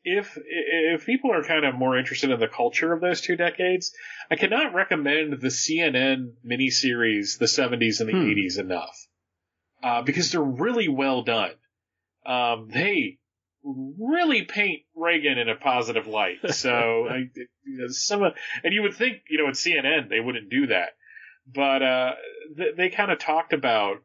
if 0.03 0.37
if 0.45 1.05
people 1.05 1.33
are 1.33 1.43
kind 1.43 1.65
of 1.65 1.75
more 1.75 1.97
interested 1.97 2.29
in 2.31 2.39
the 2.39 2.47
culture 2.47 2.93
of 2.93 3.01
those 3.01 3.19
two 3.21 3.35
decades, 3.35 3.91
I 4.31 4.35
cannot 4.35 4.73
recommend 4.73 5.33
the 5.41 5.47
CNN 5.49 6.33
miniseries, 6.45 7.37
the 7.39 7.45
70s 7.45 7.99
and 7.99 8.07
the 8.09 8.13
Hmm. 8.13 8.23
80s, 8.29 8.57
enough 8.59 8.97
uh, 9.83 10.01
because 10.03 10.31
they're 10.31 10.41
really 10.41 10.87
well 10.87 11.23
done. 11.23 11.51
Um, 12.25 12.69
they 12.69 13.17
really 13.99 14.43
paint 14.43 14.83
Reagan 14.95 15.37
in 15.37 15.49
a 15.49 15.55
positive 15.55 16.07
light. 16.07 16.37
So 16.53 17.07
I, 17.09 17.17
you 17.65 17.77
know, 17.77 17.87
some 17.89 18.23
of, 18.23 18.33
and 18.63 18.73
you 18.73 18.81
would 18.83 18.95
think, 18.95 19.23
you 19.29 19.37
know, 19.37 19.47
at 19.47 19.55
CNN 19.55 20.09
they 20.09 20.19
wouldn't 20.19 20.49
do 20.49 20.67
that, 20.67 20.89
but 21.53 21.81
uh, 21.83 22.11
th- 22.55 22.75
they 22.77 22.89
kind 22.89 23.11
of 23.11 23.19
talked 23.19 23.53
about 23.53 23.97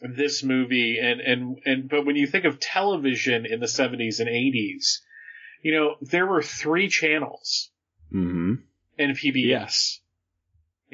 this 0.00 0.42
movie 0.42 0.98
and 1.00 1.20
and 1.20 1.58
and 1.64 1.88
but 1.88 2.04
when 2.04 2.16
you 2.16 2.26
think 2.26 2.44
of 2.44 2.58
television 2.58 3.46
in 3.46 3.60
the 3.60 3.66
70s 3.66 4.18
and 4.18 4.28
80s, 4.28 4.98
you 5.62 5.72
know, 5.72 5.94
there 6.00 6.26
were 6.26 6.42
three 6.42 6.88
channels 6.88 7.70
Mm-hmm. 8.12 8.54
and 8.98 9.16
PBS. 9.16 9.98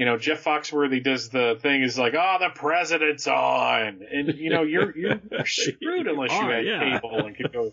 You 0.00 0.06
know, 0.06 0.16
Jeff 0.16 0.42
Foxworthy 0.42 1.04
does 1.04 1.28
the 1.28 1.58
thing 1.60 1.82
is 1.82 1.98
like, 1.98 2.14
oh, 2.16 2.36
the 2.40 2.48
president's 2.58 3.26
on, 3.26 4.00
and 4.10 4.32
you 4.34 4.48
know, 4.48 4.62
you're 4.62 4.96
you're 4.96 5.20
screwed 5.44 6.06
unless 6.06 6.30
you 6.30 6.38
are, 6.38 6.52
had 6.54 6.64
yeah. 6.64 6.98
cable 6.98 7.18
and 7.18 7.36
could 7.36 7.52
go. 7.52 7.72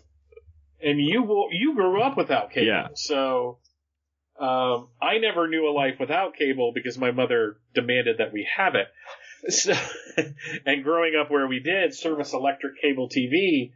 And 0.82 1.00
you 1.00 1.22
will, 1.22 1.48
you 1.52 1.74
grew 1.74 2.02
up 2.02 2.18
without 2.18 2.50
cable, 2.50 2.66
Yeah. 2.66 2.88
so 2.92 3.60
um, 4.38 4.88
I 5.00 5.16
never 5.22 5.48
knew 5.48 5.70
a 5.70 5.72
life 5.72 5.94
without 5.98 6.36
cable 6.36 6.72
because 6.74 6.98
my 6.98 7.12
mother 7.12 7.56
demanded 7.74 8.18
that 8.18 8.34
we 8.34 8.46
have 8.54 8.74
it. 8.74 8.88
So, 9.48 9.72
and 10.66 10.84
growing 10.84 11.14
up 11.18 11.30
where 11.30 11.46
we 11.46 11.60
did, 11.60 11.94
Service 11.94 12.34
Electric 12.34 12.82
Cable 12.82 13.08
TV, 13.08 13.70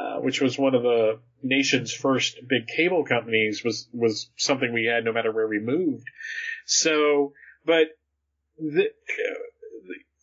uh, 0.00 0.20
which 0.20 0.40
was 0.40 0.56
one 0.56 0.74
of 0.76 0.82
the 0.82 1.18
nation's 1.42 1.92
first 1.92 2.38
big 2.48 2.68
cable 2.68 3.04
companies, 3.04 3.62
was 3.62 3.88
was 3.92 4.30
something 4.36 4.72
we 4.72 4.86
had 4.86 5.04
no 5.04 5.12
matter 5.12 5.30
where 5.32 5.48
we 5.48 5.58
moved. 5.58 6.06
So, 6.66 7.32
but 7.64 7.88
the 8.58 8.88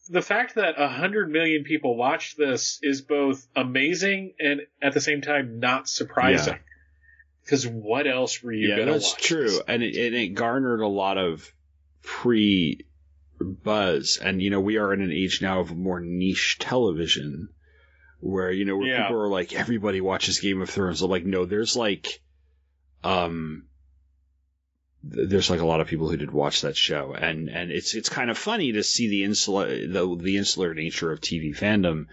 the 0.09 0.21
fact 0.21 0.55
that 0.55 0.75
a 0.79 0.87
hundred 0.87 1.29
million 1.31 1.63
people 1.63 1.95
watched 1.95 2.37
this 2.37 2.79
is 2.83 3.01
both 3.01 3.47
amazing 3.55 4.33
and 4.39 4.61
at 4.81 4.93
the 4.93 5.01
same 5.01 5.21
time 5.21 5.59
not 5.59 5.87
surprising. 5.87 6.59
Because 7.43 7.67
what 7.67 8.07
else 8.07 8.41
were 8.41 8.51
you 8.51 8.69
yeah, 8.69 8.77
gonna 8.77 8.93
that's 8.93 9.13
watch? 9.13 9.23
true, 9.23 9.61
and 9.67 9.83
it, 9.83 9.95
and 9.95 10.15
it 10.15 10.29
garnered 10.29 10.81
a 10.81 10.87
lot 10.87 11.17
of 11.17 11.51
pre 12.01 12.85
buzz, 13.39 14.17
and 14.21 14.41
you 14.41 14.49
know 14.49 14.59
we 14.59 14.77
are 14.77 14.93
in 14.93 15.01
an 15.01 15.11
age 15.11 15.41
now 15.41 15.59
of 15.59 15.75
more 15.75 15.99
niche 15.99 16.57
television, 16.59 17.49
where 18.19 18.51
you 18.51 18.65
know 18.65 18.77
where 18.77 18.87
Yeah. 18.87 19.03
people 19.03 19.21
are 19.21 19.27
like 19.27 19.53
everybody 19.53 20.01
watches 20.01 20.39
Game 20.39 20.59
of 20.61 20.69
Thrones. 20.71 21.01
I'm 21.03 21.09
like, 21.11 21.25
no, 21.25 21.45
there's 21.45 21.75
like, 21.75 22.19
um, 23.03 23.67
there's 25.07 25.51
like 25.51 25.61
a 25.61 25.65
lot 25.65 25.81
of 25.81 25.87
people 25.87 26.09
who 26.09 26.17
did 26.17 26.31
watch 26.31 26.61
that 26.61 26.75
show, 26.75 27.13
and 27.13 27.47
and 27.49 27.71
it's 27.71 27.93
it's 27.93 28.09
kind 28.09 28.29
of 28.29 28.37
funny 28.37 28.71
to 28.73 28.83
see 28.83 29.07
the 29.07 29.23
insular 29.23 29.67
the 29.87 30.17
the 30.19 30.37
insular 30.37 30.73
nature 30.73 31.11
of 31.11 31.21
TV 31.21 31.55
fandom, 31.55 32.07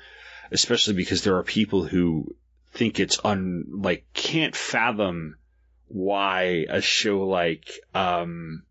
especially 0.51 0.95
because 0.95 1.23
there 1.23 1.37
are 1.39 1.43
people 1.43 1.85
who 1.85 2.37
think 2.73 3.01
it's 3.01 3.19
un 3.25 3.65
like 3.83 4.05
can't 4.13 4.55
fathom 4.55 5.37
why 5.89 6.67
a 6.69 6.81
show 6.81 7.27
like 7.27 7.71
um 7.95 8.63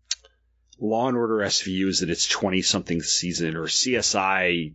Law 0.80 1.08
and 1.08 1.16
Order 1.16 1.36
SVU 1.36 1.86
is 1.88 2.02
at 2.02 2.10
its 2.10 2.26
20 2.26 2.62
something 2.62 3.02
season 3.02 3.56
or 3.56 3.66
CSI 3.66 4.74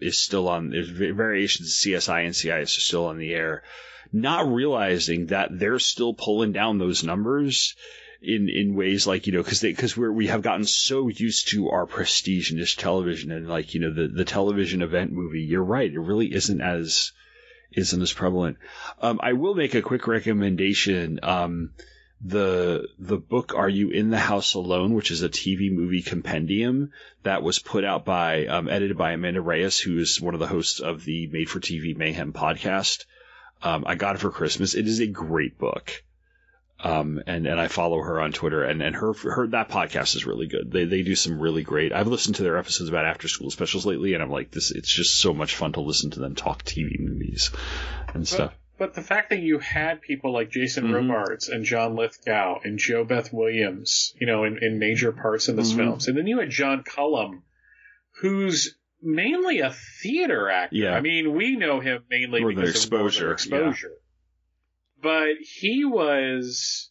is 0.00 0.22
still 0.22 0.48
on 0.48 0.70
there's 0.70 0.88
variations 0.88 1.68
of 1.68 1.92
CSI 1.92 2.24
and 2.24 2.34
NCIS 2.34 2.78
are 2.78 2.80
still 2.80 3.06
on 3.06 3.18
the 3.18 3.34
air 3.34 3.62
not 4.12 4.46
realizing 4.46 5.26
that 5.26 5.48
they're 5.50 5.78
still 5.78 6.14
pulling 6.14 6.52
down 6.52 6.78
those 6.78 7.02
numbers 7.04 7.74
in 8.24 8.48
in 8.48 8.74
ways 8.74 9.06
like 9.06 9.26
you 9.26 9.32
know 9.32 9.42
because 9.42 9.60
because 9.60 9.96
we're 9.96 10.12
we 10.12 10.28
have 10.28 10.42
gotten 10.42 10.64
so 10.64 11.08
used 11.08 11.48
to 11.48 11.70
our 11.70 11.86
prestige 11.86 12.50
in 12.50 12.58
this 12.58 12.74
television 12.74 13.30
and 13.30 13.48
like 13.48 13.74
you 13.74 13.80
know 13.80 13.92
the 13.92 14.08
the 14.08 14.24
television 14.24 14.82
event 14.82 15.12
movie 15.12 15.42
you're 15.42 15.62
right 15.62 15.92
it 15.92 15.98
really 15.98 16.32
isn't 16.32 16.60
as 16.60 17.12
isn't 17.72 18.02
as 18.02 18.12
prevalent 18.12 18.56
um, 19.00 19.20
I 19.22 19.34
will 19.34 19.54
make 19.54 19.74
a 19.74 19.82
quick 19.82 20.06
recommendation 20.06 21.20
um, 21.22 21.70
the 22.24 22.88
the 22.98 23.18
book 23.18 23.52
Are 23.54 23.68
You 23.68 23.90
in 23.90 24.08
the 24.08 24.18
House 24.18 24.54
Alone, 24.54 24.94
which 24.94 25.10
is 25.10 25.22
a 25.22 25.28
TV 25.28 25.70
movie 25.70 26.00
compendium 26.00 26.92
that 27.22 27.42
was 27.42 27.58
put 27.58 27.84
out 27.84 28.06
by 28.06 28.46
um, 28.46 28.68
edited 28.68 28.96
by 28.96 29.12
Amanda 29.12 29.42
Reyes, 29.42 29.78
who 29.78 29.98
is 29.98 30.20
one 30.20 30.32
of 30.32 30.40
the 30.40 30.46
hosts 30.46 30.80
of 30.80 31.04
the 31.04 31.26
Made 31.26 31.50
for 31.50 31.60
TV 31.60 31.94
Mayhem 31.94 32.32
podcast. 32.32 33.04
Um, 33.62 33.84
I 33.86 33.94
got 33.94 34.14
it 34.14 34.20
for 34.20 34.30
Christmas. 34.30 34.74
It 34.74 34.86
is 34.86 35.00
a 35.00 35.06
great 35.06 35.58
book. 35.58 36.02
Um, 36.80 37.22
and, 37.26 37.46
and 37.46 37.58
I 37.58 37.68
follow 37.68 38.00
her 38.02 38.20
on 38.20 38.32
Twitter 38.32 38.62
and, 38.64 38.82
and 38.82 38.94
her, 38.96 39.12
her, 39.14 39.46
that 39.48 39.68
podcast 39.70 40.16
is 40.16 40.26
really 40.26 40.48
good. 40.48 40.70
They, 40.70 40.84
they 40.84 41.02
do 41.02 41.14
some 41.14 41.38
really 41.40 41.62
great, 41.62 41.92
I've 41.92 42.08
listened 42.08 42.36
to 42.36 42.42
their 42.42 42.58
episodes 42.58 42.90
about 42.90 43.06
after 43.06 43.28
school 43.28 43.50
specials 43.50 43.86
lately 43.86 44.12
and 44.14 44.22
I'm 44.22 44.30
like, 44.30 44.50
this, 44.50 44.70
it's 44.70 44.92
just 44.92 45.18
so 45.18 45.32
much 45.32 45.54
fun 45.56 45.72
to 45.74 45.80
listen 45.80 46.10
to 46.10 46.20
them 46.20 46.34
talk 46.34 46.62
TV 46.64 46.98
movies 46.98 47.50
and 48.12 48.26
stuff. 48.28 48.52
but 48.76 48.92
the 48.94 49.02
fact 49.02 49.30
that 49.30 49.38
you 49.40 49.60
had 49.60 50.02
people 50.02 50.32
like 50.32 50.50
Jason 50.50 50.88
Mhm. 50.88 51.08
Robards 51.08 51.48
and 51.48 51.64
John 51.64 51.94
Lithgow 51.96 52.58
and 52.64 52.78
JoBeth 52.78 53.32
Williams, 53.32 54.12
you 54.20 54.26
know, 54.26 54.42
in, 54.44 54.58
in 54.60 54.78
major 54.80 55.12
parts 55.12 55.48
in 55.48 55.54
this 55.56 55.72
Mhm. 55.72 55.76
films, 55.76 56.08
and 56.08 56.18
then 56.18 56.26
you 56.26 56.40
had 56.40 56.50
John 56.50 56.82
Cullum, 56.82 57.44
who's 58.20 58.76
mainly 59.00 59.60
a 59.60 59.72
theater 60.02 60.50
actor. 60.50 60.76
Yeah. 60.76 60.94
I 60.94 61.00
mean, 61.00 61.34
we 61.34 61.56
know 61.56 61.80
him 61.80 62.02
mainly 62.10 62.40
Northern 62.40 62.56
because 62.64 62.70
of 62.70 62.76
Exposure, 62.76 63.32
Exposure. 63.32 63.92
But 65.04 65.36
he 65.42 65.84
was, 65.84 66.90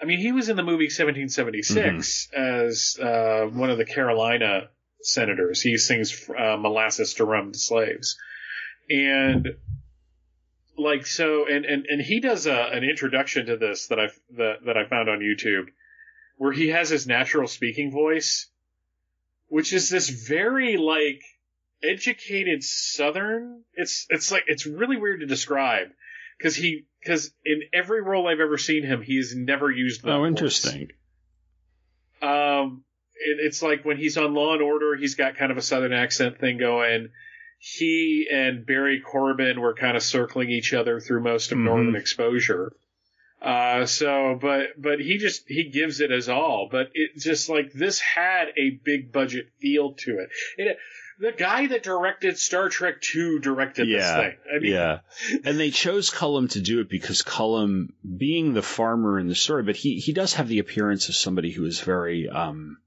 I 0.00 0.04
mean, 0.04 0.20
he 0.20 0.30
was 0.30 0.48
in 0.48 0.54
the 0.56 0.62
movie 0.62 0.84
1776 0.84 2.28
Mm-hmm. 2.32 2.68
as 2.68 2.96
uh, 3.02 3.46
one 3.52 3.70
of 3.70 3.76
the 3.76 3.84
Carolina 3.84 4.68
senators. 5.02 5.60
He 5.60 5.76
sings 5.76 6.30
uh, 6.30 6.56
molasses 6.56 7.14
to 7.14 7.24
rum 7.24 7.50
to 7.50 7.58
slaves, 7.58 8.16
and 8.88 9.48
like 10.78 11.06
so, 11.06 11.46
and 11.48 11.64
and 11.64 11.86
and 11.86 12.00
he 12.00 12.20
does 12.20 12.46
a, 12.46 12.54
an 12.72 12.84
introduction 12.84 13.46
to 13.46 13.56
this 13.56 13.88
that 13.88 13.98
I 13.98 14.06
that 14.36 14.64
that 14.66 14.76
I 14.76 14.86
found 14.86 15.08
on 15.08 15.18
YouTube, 15.18 15.66
where 16.36 16.52
he 16.52 16.68
has 16.68 16.88
his 16.88 17.08
natural 17.08 17.48
speaking 17.48 17.90
voice, 17.90 18.46
which 19.48 19.72
is 19.72 19.90
this 19.90 20.08
very 20.08 20.76
like 20.76 21.20
educated 21.82 22.62
Southern. 22.62 23.64
It's 23.74 24.06
it's 24.08 24.30
like 24.30 24.44
it's 24.46 24.66
really 24.66 24.96
weird 24.96 25.18
to 25.20 25.26
describe 25.26 25.88
because 26.38 26.54
he 26.54 26.86
because 27.02 27.32
in 27.44 27.62
every 27.72 28.02
role 28.02 28.28
I've 28.28 28.40
ever 28.40 28.58
seen 28.58 28.82
him, 28.84 29.02
he's 29.02 29.34
never 29.34 29.70
used 29.70 30.02
that. 30.02 30.10
Oh, 30.12 30.18
voice. 30.20 30.28
interesting. 30.28 30.88
Um, 32.22 32.84
it, 33.14 33.38
it's 33.40 33.62
like 33.62 33.84
when 33.84 33.96
he's 33.96 34.16
on 34.16 34.34
Law 34.34 34.52
and 34.54 34.62
Order, 34.62 34.96
he's 34.96 35.14
got 35.14 35.36
kind 35.36 35.50
of 35.50 35.58
a 35.58 35.62
Southern 35.62 35.92
accent 35.92 36.38
thing 36.38 36.58
going. 36.58 37.08
He 37.58 38.26
and 38.32 38.64
Barry 38.64 39.00
Corbin 39.00 39.60
were 39.60 39.74
kind 39.74 39.96
of 39.96 40.02
circling 40.02 40.50
each 40.50 40.72
other 40.72 41.00
through 41.00 41.22
most 41.22 41.52
of 41.52 41.58
Mhm. 41.58 41.64
Northern 41.64 41.96
Exposure. 41.96 42.72
Uh, 43.42 43.86
so, 43.86 44.38
but, 44.40 44.66
but 44.76 45.00
he 45.00 45.16
just, 45.16 45.44
he 45.48 45.64
gives 45.70 46.00
it 46.00 46.10
as 46.12 46.28
all, 46.28 46.68
but 46.70 46.90
it 46.92 47.16
just 47.18 47.48
like, 47.48 47.72
this 47.72 47.98
had 47.98 48.48
a 48.58 48.70
big 48.84 49.12
budget 49.12 49.46
feel 49.60 49.94
to 49.94 50.18
it. 50.18 50.28
it 50.58 50.76
the 51.20 51.32
guy 51.32 51.66
that 51.66 51.82
directed 51.82 52.38
Star 52.38 52.68
Trek 52.68 52.96
II 53.14 53.38
directed 53.40 53.88
yeah, 53.88 53.96
this 53.98 54.12
thing. 54.14 54.36
I 54.54 54.58
mean, 54.58 54.72
yeah. 54.72 54.98
And 55.44 55.60
they 55.60 55.70
chose 55.70 56.10
Cullum 56.10 56.48
to 56.48 56.60
do 56.60 56.80
it 56.80 56.88
because 56.88 57.22
Cullum, 57.22 57.90
being 58.16 58.54
the 58.54 58.62
farmer 58.62 59.18
in 59.18 59.28
the 59.28 59.34
story, 59.34 59.62
but 59.62 59.76
he 59.76 59.96
he 59.98 60.12
does 60.12 60.34
have 60.34 60.48
the 60.48 60.58
appearance 60.60 61.08
of 61.08 61.14
somebody 61.14 61.50
who 61.52 61.64
is 61.66 61.80
very 61.80 62.28
um, 62.28 62.78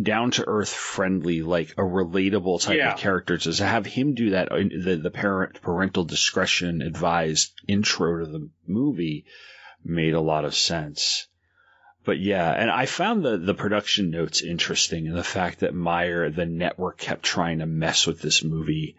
down 0.00 0.30
to 0.32 0.44
earth, 0.48 0.70
friendly, 0.72 1.42
like 1.42 1.72
a 1.72 1.82
relatable 1.82 2.60
type 2.62 2.78
Yeah. 2.78 2.94
of 2.94 2.98
character. 2.98 3.38
So 3.38 3.52
To 3.52 3.64
have 3.64 3.86
him 3.86 4.14
do 4.14 4.30
that, 4.30 4.50
uh, 4.50 4.56
the 4.56 4.98
the 5.02 5.10
parent 5.10 5.60
parental 5.62 6.04
discretion 6.04 6.82
advised 6.82 7.52
intro 7.68 8.24
to 8.24 8.26
the 8.30 8.50
movie 8.66 9.26
made 9.84 10.14
a 10.14 10.20
lot 10.20 10.44
of 10.44 10.54
sense. 10.54 11.26
But 12.04 12.18
yeah, 12.18 12.50
and 12.50 12.70
I 12.70 12.86
found 12.86 13.24
the 13.24 13.38
the 13.38 13.54
production 13.54 14.10
notes 14.10 14.42
interesting, 14.42 15.06
and 15.06 15.16
the 15.16 15.22
fact 15.24 15.60
that 15.60 15.74
Meyer, 15.74 16.30
the 16.30 16.46
network, 16.46 16.98
kept 16.98 17.22
trying 17.22 17.60
to 17.60 17.66
mess 17.66 18.06
with 18.06 18.20
this 18.20 18.42
movie, 18.42 18.96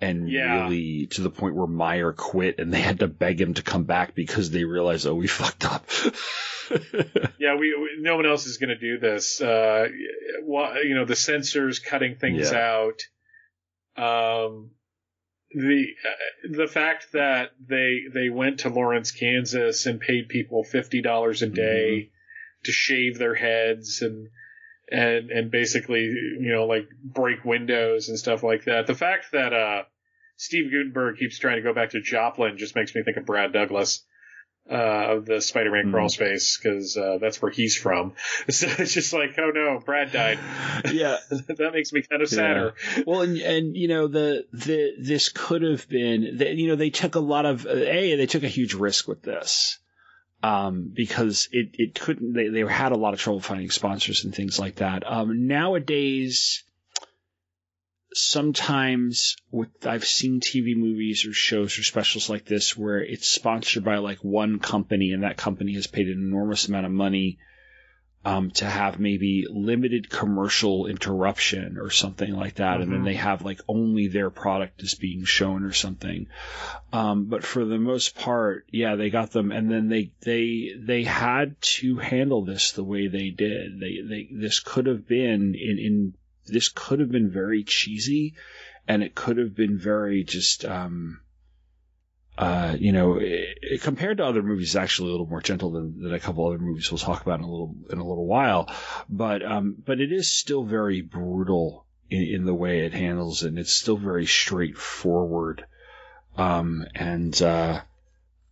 and 0.00 0.26
Yeah. 0.30 0.62
really 0.64 1.06
to 1.08 1.20
the 1.20 1.30
point 1.30 1.54
where 1.54 1.66
Meyer 1.66 2.12
quit, 2.12 2.58
and 2.58 2.72
they 2.72 2.80
had 2.80 3.00
to 3.00 3.08
beg 3.08 3.38
him 3.40 3.54
to 3.54 3.62
come 3.62 3.84
back 3.84 4.14
because 4.14 4.50
they 4.50 4.64
realized, 4.64 5.06
oh, 5.06 5.14
we 5.14 5.26
fucked 5.40 5.64
up. 5.66 5.86
yeah, 7.38 7.56
we, 7.56 7.74
we 7.76 7.96
no 7.98 8.16
one 8.16 8.26
else 8.26 8.46
is 8.46 8.56
going 8.58 8.70
to 8.70 8.78
do 8.78 8.98
this. 8.98 9.40
Uh, 9.40 9.88
you 9.90 10.94
know, 10.94 11.04
the 11.04 11.16
censors 11.16 11.78
cutting 11.78 12.14
things 12.16 12.50
Yeah. 12.52 12.58
out. 12.58 13.00
Um, 13.96 14.70
the 15.52 15.84
uh, 16.08 16.48
the 16.56 16.68
fact 16.68 17.08
that 17.12 17.50
they 17.68 18.02
they 18.14 18.28
went 18.30 18.60
to 18.60 18.68
Lawrence, 18.70 19.10
Kansas, 19.10 19.84
and 19.86 20.00
paid 20.00 20.28
people 20.28 20.62
fifty 20.64 21.02
dollars 21.02 21.42
a 21.42 21.48
day 21.48 22.10
to 22.64 22.72
shave 22.72 23.18
their 23.18 23.34
heads 23.34 24.02
and 24.02 24.28
and 24.90 25.30
and 25.30 25.50
basically 25.50 26.02
you 26.02 26.52
know 26.52 26.66
like 26.66 26.88
break 27.04 27.44
windows 27.44 28.08
and 28.08 28.18
stuff 28.18 28.42
like 28.42 28.64
that. 28.64 28.86
The 28.86 28.94
fact 28.94 29.26
that 29.32 29.52
uh, 29.52 29.82
Steve 30.36 30.70
Guttenberg 30.70 31.16
keeps 31.18 31.38
trying 31.38 31.56
to 31.56 31.62
go 31.62 31.72
back 31.74 31.90
to 31.90 32.00
Joplin 32.00 32.58
just 32.58 32.74
makes 32.74 32.94
me 32.94 33.02
think 33.02 33.16
of 33.16 33.26
Brad 33.26 33.52
Douglas 33.52 34.04
uh, 34.70 34.74
of 35.16 35.26
the 35.26 35.40
Spider-Man 35.40 35.86
Mhm. 35.86 35.90
crawl 35.92 36.08
space 36.08 36.58
because 36.62 36.96
uh, 36.96 37.18
that's 37.20 37.40
where 37.42 37.50
he's 37.50 37.76
from. 37.76 38.12
So 38.50 38.66
it's 38.78 38.92
just 38.94 39.12
like, 39.12 39.38
oh 39.38 39.50
no, 39.54 39.80
Brad 39.84 40.12
died. 40.12 40.38
yeah, 40.92 41.16
that 41.30 41.70
makes 41.72 41.92
me 41.92 42.02
kind 42.02 42.22
of 42.22 42.28
sadder. 42.28 42.74
Yeah. 42.96 43.02
Well, 43.06 43.22
and 43.22 43.36
and 43.38 43.76
you 43.76 43.88
know 43.88 44.06
the 44.08 44.46
the 44.52 44.92
this 45.00 45.28
could 45.28 45.62
have 45.62 45.88
been 45.88 46.36
the, 46.38 46.52
you 46.54 46.68
know 46.68 46.76
they 46.76 46.90
took 46.90 47.14
a 47.14 47.20
lot 47.20 47.46
of 47.46 47.64
uh, 47.66 47.70
a 47.70 48.16
they 48.16 48.26
took 48.26 48.42
a 48.42 48.48
huge 48.48 48.74
risk 48.74 49.06
with 49.08 49.22
this 49.22 49.78
um, 50.42 50.90
because 50.92 51.48
it 51.52 51.70
it 51.74 51.98
couldn't 51.98 52.32
they 52.32 52.48
they 52.48 52.60
had 52.60 52.92
a 52.92 52.98
lot 52.98 53.14
of 53.14 53.20
trouble 53.20 53.40
finding 53.40 53.70
sponsors 53.70 54.24
and 54.24 54.34
things 54.34 54.58
like 54.58 54.76
that. 54.76 55.02
Um, 55.06 55.46
nowadays, 55.46 56.64
sometimes 58.12 59.36
with 59.50 59.86
I've 59.86 60.06
seen 60.06 60.40
TV 60.40 60.76
movies 60.76 61.26
or 61.26 61.32
shows 61.32 61.78
or 61.78 61.82
specials 61.82 62.30
like 62.30 62.46
this 62.46 62.76
where 62.76 63.02
it's 63.02 63.28
sponsored 63.28 63.84
by 63.84 63.98
like 63.98 64.18
one 64.18 64.58
company 64.58 65.12
and 65.12 65.22
that 65.22 65.36
company 65.36 65.74
has 65.74 65.86
paid 65.86 66.06
an 66.06 66.18
enormous 66.18 66.68
amount 66.68 66.86
of 66.86 66.92
money 66.92 67.38
um, 68.24 68.50
to 68.50 68.66
have 68.66 69.00
maybe 69.00 69.46
limited 69.48 70.10
commercial 70.10 70.86
interruption 70.86 71.78
or 71.78 71.88
something 71.88 72.34
like 72.34 72.56
that, 72.56 72.80
and 72.82 72.92
then 72.92 73.00
Mhm. 73.00 73.04
they 73.04 73.14
have 73.14 73.42
like 73.42 73.60
only 73.66 74.08
their 74.08 74.28
product 74.28 74.82
is 74.82 74.94
being 74.94 75.24
shown 75.24 75.64
or 75.64 75.72
something. 75.72 76.26
Um, 76.92 77.26
but 77.26 77.44
for 77.44 77.64
the 77.64 77.78
most 77.78 78.14
part, 78.16 78.66
yeah, 78.70 78.96
they 78.96 79.08
got 79.08 79.30
them, 79.30 79.52
and 79.52 79.70
then 79.70 79.88
they 79.88 80.12
they 80.20 80.74
they 80.78 81.04
had 81.04 81.60
to 81.78 81.96
handle 81.96 82.44
this 82.44 82.72
the 82.72 82.84
way 82.84 83.08
they 83.08 83.30
did. 83.30 83.80
They 83.80 84.00
they 84.06 84.28
this 84.30 84.60
could 84.60 84.86
have 84.86 85.08
been 85.08 85.54
in 85.54 85.78
in 85.78 86.14
this 86.46 86.68
could 86.68 87.00
have 87.00 87.10
been 87.10 87.30
very 87.30 87.64
cheesy, 87.64 88.34
and 88.86 89.02
it 89.02 89.14
could 89.14 89.38
have 89.38 89.54
been 89.54 89.78
very 89.78 90.24
just 90.24 90.64
um, 90.66 91.20
uh, 92.40 92.74
you 92.78 92.92
know, 92.92 93.18
it, 93.18 93.58
it- 93.60 93.82
compared 93.82 94.16
to 94.16 94.24
other 94.24 94.42
movies, 94.42 94.68
it's 94.68 94.76
actually 94.76 95.08
a 95.08 95.12
little 95.12 95.26
more 95.26 95.42
gentle 95.42 95.70
than, 95.72 96.00
than 96.02 96.14
a 96.14 96.18
couple 96.20 96.46
other 96.46 96.58
movies 96.58 96.90
we'll 96.90 96.96
talk 96.98 97.20
about 97.20 97.38
in 97.40 97.44
a 97.44 97.50
little 97.50 97.74
in 97.90 97.98
a 97.98 98.06
little 98.06 98.26
while. 98.26 98.72
But 99.10 99.44
um, 99.44 99.76
but 99.84 100.00
it 100.00 100.10
is 100.10 100.32
still 100.32 100.64
very 100.64 101.02
brutal 101.02 101.84
in, 102.08 102.22
in 102.22 102.44
the 102.46 102.54
way 102.54 102.86
it 102.86 102.94
handles 102.94 103.42
it. 103.42 103.48
And 103.48 103.58
it's 103.58 103.74
still 103.74 103.98
very 103.98 104.24
straightforward. 104.26 105.66
Um, 106.38 106.86
and 106.94 107.40
uh, 107.42 107.82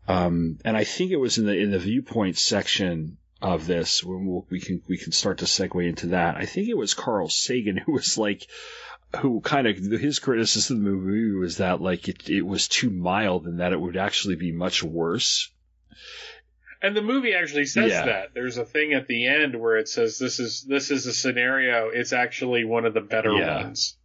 um, 0.07 0.59
and 0.67 0.77
I 0.77 0.85
think 0.85 1.11
it 1.11 1.17
was 1.17 1.39
in 1.39 1.47
the 1.47 1.57
in 1.57 1.71
the 1.71 1.79
viewpoint 1.79 2.37
section 2.37 3.17
of 3.41 3.67
this 3.67 4.03
when 4.05 4.27
we'll, 4.27 4.47
we 4.51 4.61
can 4.61 4.83
we 4.89 4.99
can 4.99 5.13
start 5.13 5.39
to 5.39 5.45
segue 5.47 5.89
into 5.89 6.09
that. 6.09 6.37
I 6.37 6.45
think 6.45 6.69
it 6.69 6.77
was 6.77 6.93
Carl 6.95 7.29
Sagan 7.31 7.77
who 7.79 7.93
was 7.93 8.19
like 8.19 8.47
who 9.17 9.41
kind 9.41 9.67
of 9.67 9.77
his 9.79 10.19
criticism 10.19 10.79
of 10.79 10.85
the 10.85 10.91
movie 10.91 11.35
was 11.39 11.57
that 11.59 11.81
like 11.81 12.09
it, 12.09 12.29
it 12.29 12.43
was 12.43 12.69
too 12.69 12.91
mild 12.91 13.47
and 13.47 13.61
that 13.61 13.73
it 13.73 13.81
would 13.81 13.97
actually 13.97 14.37
be 14.37 14.53
much 14.53 14.83
worse. 14.83 15.51
And 16.83 16.97
the 16.97 17.03
movie 17.03 17.35
actually 17.35 17.65
says 17.65 17.91
Yeah. 17.91 18.05
that. 18.05 18.35
There's 18.35 18.59
a 18.59 18.65
thing 18.65 18.93
at 18.93 19.09
the 19.09 19.27
end 19.27 19.59
where 19.59 19.79
it 19.79 19.89
says 19.89 20.19
this 20.19 20.39
is 20.39 20.65
this 20.69 20.91
is 20.91 21.07
a 21.07 21.13
scenario. 21.13 21.89
It's 21.89 22.13
actually 22.13 22.65
one 22.65 22.85
of 22.85 22.95
the 22.95 23.01
better 23.01 23.33
Yeah. 23.37 23.65
ones. 23.65 23.97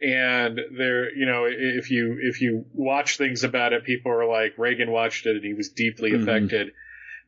And 0.00 0.58
there, 0.76 1.14
you 1.16 1.26
know, 1.26 1.46
if 1.48 1.90
you 1.90 2.18
if 2.20 2.40
you 2.40 2.66
watch 2.72 3.16
things 3.16 3.44
about 3.44 3.72
it, 3.72 3.84
people 3.84 4.12
are 4.12 4.26
like 4.28 4.58
Reagan 4.58 4.90
watched 4.90 5.26
it 5.26 5.36
and 5.36 5.44
he 5.44 5.54
was 5.54 5.70
deeply 5.70 6.10
Mhm. 6.12 6.22
affected. 6.22 6.72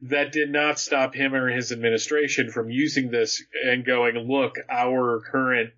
That 0.02 0.32
did 0.32 0.50
not 0.50 0.78
stop 0.78 1.14
him 1.14 1.34
or 1.34 1.48
his 1.48 1.72
administration 1.72 2.50
from 2.50 2.68
using 2.70 3.10
this 3.10 3.42
and 3.64 3.84
going, 3.84 4.16
look, 4.16 4.56
our 4.68 5.20
current 5.20 5.70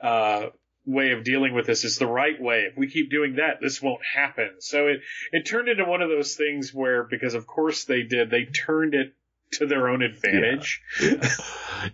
uh, 0.00 0.46
way 0.86 1.12
of 1.12 1.24
dealing 1.24 1.54
with 1.54 1.66
this 1.66 1.84
is 1.84 1.98
the 1.98 2.06
right 2.06 2.40
way. 2.40 2.66
If 2.70 2.76
we 2.76 2.88
keep 2.88 3.10
doing 3.10 3.36
that, 3.36 3.60
this 3.60 3.82
won't 3.82 4.00
happen. 4.14 4.56
So 4.60 4.86
it 4.88 5.00
it 5.32 5.46
turned 5.46 5.68
into 5.68 5.84
one 5.84 6.02
of 6.02 6.08
those 6.08 6.34
things 6.34 6.72
where, 6.72 7.04
because 7.04 7.34
of 7.34 7.46
course 7.46 7.84
they 7.84 8.02
did, 8.02 8.30
they 8.30 8.44
turned 8.44 8.94
it 8.94 9.14
to 9.52 9.66
their 9.66 9.88
own 9.88 10.02
advantage. 10.02 10.82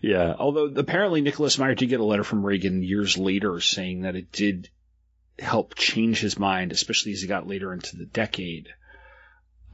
Yeah, 0.00 0.34
although 0.38 0.66
apparently 0.66 1.20
Nicholas 1.20 1.58
Meyer 1.58 1.74
did 1.74 1.88
get 1.88 2.00
a 2.00 2.04
letter 2.04 2.24
from 2.24 2.44
Reagan 2.44 2.82
years 2.82 3.18
later 3.18 3.60
saying 3.60 4.02
that 4.02 4.16
it 4.16 4.32
did 4.32 4.70
help 5.38 5.74
change 5.74 6.20
his 6.20 6.38
mind, 6.38 6.72
especially 6.72 7.12
as 7.12 7.20
he 7.20 7.28
got 7.28 7.46
later 7.46 7.72
into 7.72 7.96
the 7.96 8.06
decade. 8.06 8.68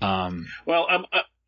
Um, 0.01 0.47
Well, 0.67 0.87
I'm 0.89 1.05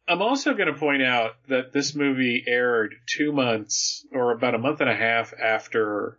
I'm 0.06 0.22
also 0.22 0.54
going 0.54 0.72
to 0.72 0.78
point 0.78 1.02
out 1.02 1.32
that 1.48 1.72
this 1.72 1.94
movie 1.94 2.44
aired 2.46 2.94
two 3.06 3.32
months 3.32 4.06
or 4.12 4.32
about 4.32 4.54
a 4.54 4.58
month 4.58 4.80
and 4.80 4.90
a 4.90 4.94
half 4.94 5.32
after 5.32 6.18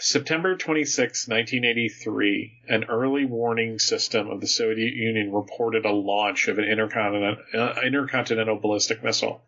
September 0.00 0.56
26, 0.56 1.28
1983. 1.28 2.62
An 2.68 2.84
early 2.84 3.24
warning 3.24 3.78
system 3.78 4.28
of 4.28 4.40
the 4.40 4.46
Soviet 4.46 4.94
Union 4.94 5.32
reported 5.32 5.84
a 5.86 5.92
launch 5.92 6.48
of 6.48 6.58
an 6.58 6.64
intercontinental, 6.64 7.42
uh, 7.54 7.80
intercontinental 7.84 8.58
ballistic 8.58 9.02
missile, 9.02 9.42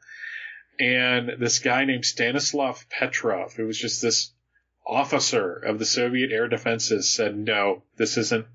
and 0.78 1.32
this 1.38 1.58
guy 1.58 1.84
named 1.84 2.04
Stanislav 2.04 2.88
Petrov, 2.88 3.54
who 3.54 3.66
was 3.66 3.78
just 3.78 4.00
this 4.02 4.32
officer 4.86 5.52
of 5.56 5.78
the 5.78 5.84
Soviet 5.86 6.30
air 6.32 6.48
defenses, 6.48 7.12
said, 7.12 7.36
"No, 7.36 7.82
this 7.96 8.16
isn't." 8.16 8.46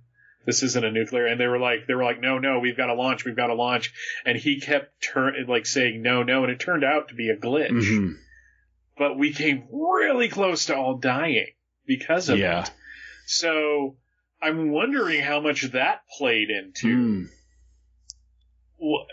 this 0.44 0.64
isn't 0.64 0.84
a 0.84 0.90
nuclear 0.92 1.28
and 1.28 1.40
they 1.40 1.46
were 1.46 1.60
like 1.60 1.86
they 1.86 1.94
were 1.94 2.04
like 2.04 2.20
no 2.20 2.40
no 2.40 2.58
we've 2.58 2.76
got 2.76 2.88
to 2.88 2.96
launch 2.96 3.24
we've 3.26 3.36
got 3.36 3.46
to 3.48 3.54
launch 3.54 3.94
and 4.26 4.36
he 4.36 4.60
kept 4.60 5.00
turn 5.00 5.36
like 5.48 5.68
saying 5.68 6.02
no 6.02 6.24
no 6.24 6.42
and 6.42 6.52
it 6.52 6.60
turned 6.60 6.84
out 6.84 7.10
to 7.10 7.14
be 7.14 7.30
a 7.30 7.38
glitch 7.38 7.70
Mhm. 7.70 8.16
But 8.98 9.18
we 9.18 9.34
came 9.34 9.64
really 9.72 10.28
close 10.30 10.66
to 10.66 10.76
all 10.76 10.98
dying 10.98 11.48
because 11.86 12.30
of 12.30 12.38
Yeah. 12.40 12.64
it 12.64 12.72
so 13.26 13.96
i'm 14.42 14.72
wondering 14.72 15.22
how 15.22 15.40
much 15.40 15.64
that 15.72 16.02
played 16.18 16.50
into 16.50 16.88
Mm. 16.88 17.28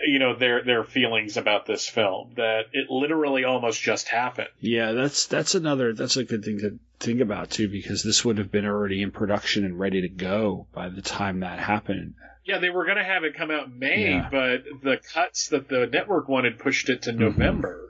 you 0.06 0.18
know 0.18 0.34
their 0.34 0.64
their 0.64 0.82
feelings 0.84 1.36
about 1.36 1.66
this 1.66 1.86
film 1.86 2.32
that 2.36 2.62
it 2.72 2.88
literally 2.90 3.44
almost 3.44 3.80
just 3.82 4.08
happened 4.08 4.48
Yeah, 4.60 4.92
that's 4.92 5.26
that's 5.26 5.54
another 5.54 5.92
that's 5.92 6.16
a 6.16 6.24
good 6.24 6.42
thing 6.44 6.58
to 6.60 6.78
think 7.00 7.20
about 7.20 7.50
too 7.50 7.68
because 7.68 8.02
this 8.02 8.24
would 8.24 8.38
have 8.38 8.50
been 8.50 8.64
already 8.64 9.02
in 9.02 9.10
production 9.10 9.64
and 9.66 9.78
ready 9.78 10.00
to 10.02 10.08
go 10.08 10.66
by 10.72 10.88
the 10.88 11.02
time 11.02 11.40
that 11.40 11.58
happened. 11.58 12.14
yeah 12.46 12.58
they 12.58 12.70
were 12.70 12.86
going 12.86 12.96
to 12.96 13.04
have 13.04 13.24
it 13.24 13.36
come 13.36 13.50
out 13.50 13.66
in 13.66 13.78
may 13.78 14.12
Yeah. 14.12 14.28
but 14.30 14.62
the 14.82 14.96
cuts 15.12 15.48
that 15.48 15.68
the 15.68 15.86
network 15.86 16.28
wanted 16.28 16.58
pushed 16.58 16.88
it 16.88 17.02
to 17.02 17.12
Mhm. 17.12 17.18
november 17.18 17.87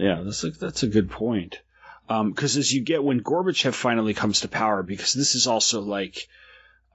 Yeah, 0.00 0.22
that's 0.24 0.44
a, 0.44 0.50
that's 0.50 0.82
a 0.82 0.88
good 0.88 1.10
point. 1.10 1.60
Because 2.08 2.56
as 2.56 2.72
you 2.72 2.82
get 2.82 3.04
when 3.04 3.20
Gorbachev 3.20 3.74
finally 3.74 4.14
comes 4.14 4.40
to 4.40 4.48
power, 4.48 4.82
because 4.82 5.12
this 5.12 5.36
is 5.36 5.46
also 5.46 5.80
like, 5.80 6.26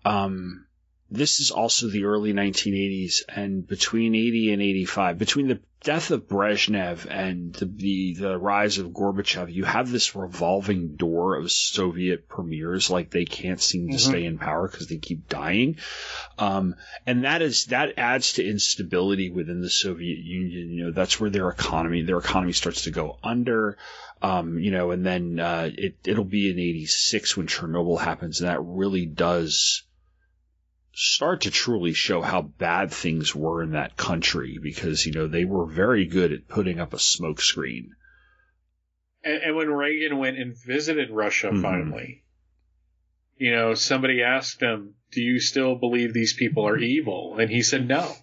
um, 0.03 0.65
this 1.11 1.40
is 1.40 1.52
also 1.52 1.88
the 1.88 2.06
early 2.06 2.34
1980s, 2.34 3.22
and 3.30 3.68
between 3.68 4.15
80 4.15 4.53
and 4.53 4.61
85, 4.61 5.18
between 5.18 5.48
the 5.48 5.60
death 5.84 6.10
of 6.10 6.27
Brezhnev 6.27 7.06
and 7.07 7.53
the 7.53 7.65
the, 7.68 8.15
the 8.15 8.38
rise 8.40 8.80
of 8.80 8.88
Gorbachev, 8.88 9.53
you 9.53 9.65
have 9.65 9.91
this 9.91 10.15
revolving 10.15 10.95
door 10.95 11.36
of 11.36 11.52
Soviet 11.52 12.27
premiers, 12.27 12.90
like 12.90 13.11
they 13.11 13.26
can't 13.26 13.61
seem 13.61 13.90
to 13.90 13.98
Mhm. 13.98 13.99
stay 13.99 14.26
in 14.26 14.40
power 14.40 14.68
because 14.68 14.88
they 14.88 14.98
keep 14.98 15.30
dying, 15.30 15.77
um, 16.40 16.76
and 17.06 17.23
that 17.23 17.44
is 17.44 17.65
that 17.65 17.94
adds 17.98 18.34
to 18.34 18.44
instability 18.44 19.30
within 19.30 19.61
the 19.61 19.69
Soviet 19.69 20.18
Union. 20.18 20.72
You 20.72 20.86
know, 20.86 20.91
that's 20.91 21.19
where 21.19 21.30
their 21.30 21.49
economy 21.49 22.02
their 22.02 22.18
economy 22.18 22.53
starts 22.53 22.84
to 22.84 22.91
go 22.91 23.19
under. 23.23 23.77
Um, 24.23 24.57
you 24.57 24.72
know, 24.72 24.90
and 24.90 25.06
then 25.06 25.40
uh, 25.40 25.69
it 25.72 25.98
it'll 26.03 26.23
be 26.23 26.49
in 26.49 26.57
'86 26.57 27.38
when 27.38 27.45
Chernobyl 27.45 27.99
happens, 27.99 28.40
and 28.41 28.49
that 28.49 28.61
really 28.64 29.06
does 29.06 29.84
start 30.98 31.42
to 31.42 31.52
truly 31.52 31.92
show 31.92 32.22
how 32.22 32.42
bad 32.42 32.90
things 32.92 33.36
were 33.36 33.62
in 33.62 33.72
that 33.72 33.98
country 33.98 34.58
because 34.62 35.06
you 35.06 35.12
know 35.12 35.28
they 35.28 35.44
were 35.44 35.66
very 35.66 36.06
good 36.06 36.32
at 36.32 36.48
putting 36.48 36.80
up 36.80 36.94
a 36.94 37.00
smoke 37.00 37.42
screen. 37.42 37.92
And, 39.24 39.44
and 39.44 39.56
when 39.58 39.70
Reagan 39.70 40.18
went 40.18 40.38
and 40.38 40.56
visited 40.66 41.10
Russia 41.12 41.50
Mhm. 41.52 41.62
finally, 41.62 42.24
you 43.38 43.52
know, 43.52 43.74
somebody 43.74 44.24
asked 44.24 44.62
him, 44.62 44.96
"Do 45.12 45.22
you 45.22 45.40
still 45.42 45.76
believe 45.76 46.14
these 46.14 46.34
people 46.34 46.66
are 46.66 46.78
evil?" 46.78 47.38
And 47.38 47.50
he 47.52 47.62
said, 47.62 47.88
"No." 47.88 48.16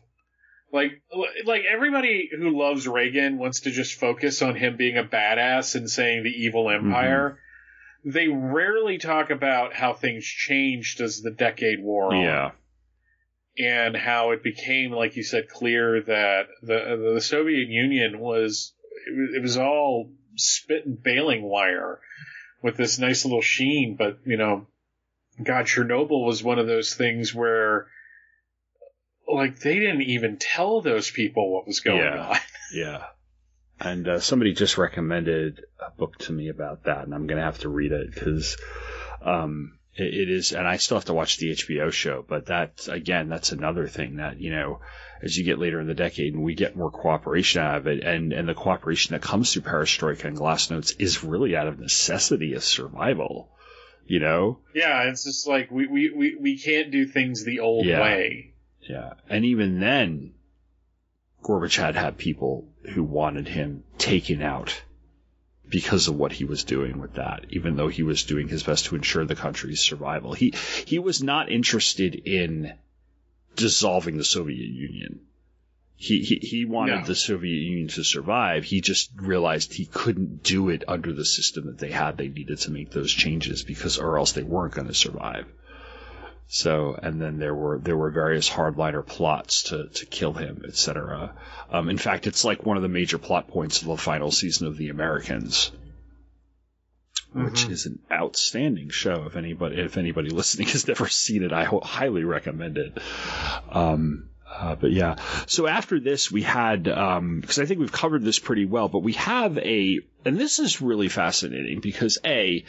Like, 0.73 1.03
like 1.45 1.65
everybody 1.71 2.31
who 2.35 2.59
loves 2.59 2.89
Reagan 2.89 3.37
wants 3.37 3.61
to 3.61 3.71
just 3.71 4.01
focus 4.01 4.41
on 4.41 4.55
him 4.57 4.79
being 4.79 4.97
a 4.97 5.05
badass 5.05 5.75
and 5.75 5.91
saying 5.91 6.23
the 6.23 6.31
evil 6.31 6.71
empire. 6.71 7.39
They 8.07 8.29
rarely 8.29 8.97
talk 8.97 9.29
about 9.29 9.75
how 9.75 9.93
things 9.93 10.25
changed 10.25 11.03
as 11.03 11.21
the 11.21 11.31
decade 11.31 11.81
wore 11.83 12.15
on 12.15 12.23
Yeah. 12.23 12.51
And 13.59 13.97
how 13.97 14.31
it 14.33 14.43
became, 14.43 14.93
like 14.93 15.17
you 15.17 15.23
said, 15.23 15.49
clear 15.49 16.01
that 16.03 16.47
the 16.63 17.13
the 17.15 17.21
Soviet 17.21 17.69
Union 17.69 18.19
was 18.19 18.73
it 19.07 19.43
was, 19.43 19.57
all 19.57 20.11
spit 20.37 20.87
and 20.87 21.03
baling 21.03 21.43
wire 21.43 22.01
with 22.63 22.77
this 22.77 22.99
nice 22.99 23.25
little 23.25 23.43
sheen, 23.43 23.97
but 23.99 24.19
you 24.25 24.37
know, 24.37 24.67
God, 25.43 25.67
Chernobyl 25.67 26.25
was 26.25 26.43
one 26.43 26.59
of 26.59 26.67
those 26.67 26.95
things 26.95 27.35
where 27.35 27.89
like 29.33 29.59
they 29.61 29.75
didn't 29.79 30.03
even 30.03 30.37
tell 30.39 30.81
those 30.81 31.11
people 31.11 31.53
what 31.53 31.67
was 31.67 31.81
going 31.81 31.99
Yeah. 31.99 32.29
on. 32.29 32.37
Yeah. 32.75 33.05
And 33.81 34.07
uh, 34.09 34.21
somebody 34.21 34.55
just 34.55 34.79
recommended 34.79 35.61
a 35.85 35.91
book 35.91 36.17
to 36.21 36.33
me 36.33 36.49
about 36.49 36.85
that, 36.85 37.05
and 37.05 37.13
I'm 37.15 37.27
going 37.27 37.37
to 37.39 37.45
have 37.45 37.59
to 37.61 37.69
read 37.69 37.93
it 37.93 38.15
because 38.15 38.57
um, 39.21 39.79
it, 39.95 40.15
it 40.15 40.31
is, 40.31 40.53
and 40.53 40.67
I 40.67 40.77
still 40.79 40.97
have 40.97 41.05
to 41.07 41.15
watch 41.15 41.37
the 41.39 41.53
HBO 41.53 41.93
show. 41.93 42.25
But 42.27 42.47
that, 42.47 42.89
again, 42.89 43.29
that's 43.29 43.53
another 43.53 43.89
thing 43.89 44.17
that, 44.17 44.39
you 44.41 44.51
know, 44.51 44.81
as 45.23 45.37
you 45.37 45.45
get 45.45 45.59
later 45.59 45.81
in 45.81 45.87
the 45.87 45.95
decade 45.95 46.35
and 46.35 46.43
we 46.43 46.55
get 46.55 46.77
more 46.77 46.91
cooperation 46.91 47.61
out 47.63 47.77
of 47.79 47.87
it, 47.87 48.03
and, 48.03 48.33
and 48.33 48.49
the 48.49 48.55
cooperation 48.55 49.13
that 49.13 49.23
comes 49.23 49.53
through 49.53 49.63
Perestroika 49.63 50.25
and 50.25 50.37
Glasnost 50.37 50.97
is 50.99 51.23
really 51.23 51.55
out 51.57 51.69
of 51.69 51.79
necessity 51.79 52.55
of 52.55 52.65
survival, 52.65 53.51
you 54.07 54.19
know? 54.19 54.59
Yeah, 54.75 55.05
it's 55.05 55.25
just 55.25 55.47
like 55.47 55.71
we, 55.71 55.87
we, 55.87 56.11
we, 56.11 56.37
we 56.41 56.59
can't 56.59 56.91
do 56.91 57.07
things 57.07 57.45
the 57.45 57.61
old 57.61 57.87
Yeah. 57.87 58.01
way. 58.01 58.55
Yeah. 58.81 59.13
And 59.29 59.45
even 59.45 59.79
then, 59.79 60.35
Gorbachev 61.45 61.95
had 61.95 62.19
people 62.19 62.69
who 62.95 63.05
wanted 63.05 63.47
him 63.49 63.85
taken 63.99 64.43
out 64.43 64.83
because 65.73 66.07
of 66.07 66.15
what 66.15 66.33
he 66.33 66.45
was 66.45 66.63
doing 66.65 67.01
with 67.01 67.15
that, 67.15 67.47
even 67.51 67.75
though 67.77 67.89
he 67.89 68.03
was 68.05 68.23
doing 68.25 68.47
his 68.47 68.63
best 68.63 68.85
to 68.85 68.95
ensure 68.95 69.25
the 69.25 69.35
country's 69.35 69.81
survival. 69.81 70.35
He 70.35 70.55
he 70.87 70.99
was 71.01 71.23
not 71.23 71.51
interested 71.51 72.15
in 72.15 72.73
dissolving 73.57 74.19
the 74.19 74.25
Soviet 74.25 74.69
Union. 74.69 75.21
He 75.97 76.21
he, 76.23 76.37
he 76.37 76.65
wanted 76.65 77.01
No. 77.01 77.07
the 77.07 77.15
Soviet 77.15 77.61
Union 77.61 77.89
to 77.89 78.05
survive. 78.05 78.65
He 78.65 78.81
just 78.81 79.11
realized 79.17 79.73
he 79.73 79.87
couldn't 79.87 80.43
do 80.43 80.69
it 80.69 80.85
under 80.89 81.13
the 81.13 81.25
system 81.25 81.67
that 81.67 81.79
they 81.79 81.91
had. 81.91 82.17
They 82.17 82.29
needed 82.29 82.59
to 82.61 82.71
make 82.71 82.91
those 82.91 83.13
changes 83.13 83.63
because 83.63 83.99
or 83.99 84.19
else 84.19 84.33
they 84.33 84.43
weren't 84.43 84.75
going 84.75 84.89
to 84.89 84.95
survive. 84.95 85.47
So, 86.55 86.95
and 87.03 87.19
then 87.19 87.39
there 87.39 87.55
were 87.55 87.79
there 87.79 87.97
were 87.97 88.11
various 88.11 88.47
hardliner 88.51 89.05
plots 89.07 89.63
to 89.71 89.89
to 89.89 90.05
kill 90.05 90.35
him, 90.35 90.65
etc. 90.69 91.33
Um, 91.71 91.89
in 91.89 91.97
fact, 91.97 92.27
it's 92.27 92.45
like 92.45 92.67
one 92.67 92.77
of 92.77 92.83
the 92.83 92.91
major 92.91 93.17
plot 93.17 93.49
points 93.49 93.81
of 93.81 93.89
the 93.89 93.97
final 93.97 94.31
season 94.31 94.67
of 94.67 94.77
The 94.77 94.91
Americans, 94.91 95.73
which 97.33 97.65
Mhm. 97.65 97.71
is 97.71 97.87
an 97.87 98.01
outstanding 98.13 98.91
show. 98.91 99.25
If 99.25 99.37
anybody 99.37 99.77
if 99.81 99.97
anybody 99.97 100.29
listening 100.41 100.69
has 100.69 100.87
never 100.87 101.09
seen 101.09 101.43
it, 101.43 101.55
I 101.55 101.65
highly 101.65 102.25
recommend 102.25 102.77
it. 102.77 102.99
Um, 103.71 104.29
uh, 104.47 104.75
but 104.75 104.93
yeah, 104.93 105.17
so 105.47 105.67
after 105.67 106.01
this 106.01 106.31
we 106.31 106.43
had 106.43 106.83
because 106.83 107.61
I 107.61 107.65
think 107.65 107.81
we've 107.81 107.91
covered 107.91 108.25
this 108.25 108.39
pretty 108.39 108.67
well, 108.67 108.91
but 108.91 108.99
we 108.99 109.15
have 109.15 109.57
a 109.57 110.01
and 110.27 110.39
this 110.39 110.59
is 110.59 110.83
really 110.83 111.09
fascinating 111.09 111.81
because 111.81 112.19
a 112.27 112.67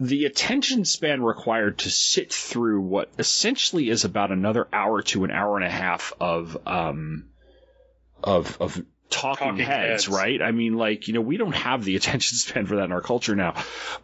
the 0.00 0.24
attention 0.24 0.84
span 0.84 1.22
required 1.22 1.78
to 1.78 1.90
sit 1.90 2.32
through 2.32 2.80
what 2.80 3.10
essentially 3.18 3.88
is 3.88 4.04
about 4.04 4.32
another 4.32 4.66
hour 4.72 5.02
to 5.02 5.24
an 5.24 5.30
hour 5.30 5.56
and 5.56 5.64
a 5.64 5.70
half 5.70 6.12
of 6.20 6.56
um 6.66 7.26
of 8.22 8.60
of 8.60 8.84
talking, 9.10 9.48
Talking 9.48 9.64
heads, 9.64 10.06
heads. 10.06 10.08
right? 10.08 10.42
I 10.42 10.50
mean, 10.50 10.74
like 10.74 11.06
you 11.06 11.14
know, 11.14 11.20
we 11.20 11.36
don't 11.36 11.54
have 11.54 11.84
the 11.84 11.94
attention 11.96 12.36
span 12.38 12.66
for 12.66 12.76
that 12.76 12.84
in 12.84 12.92
our 12.92 13.02
culture 13.02 13.36
now, 13.36 13.54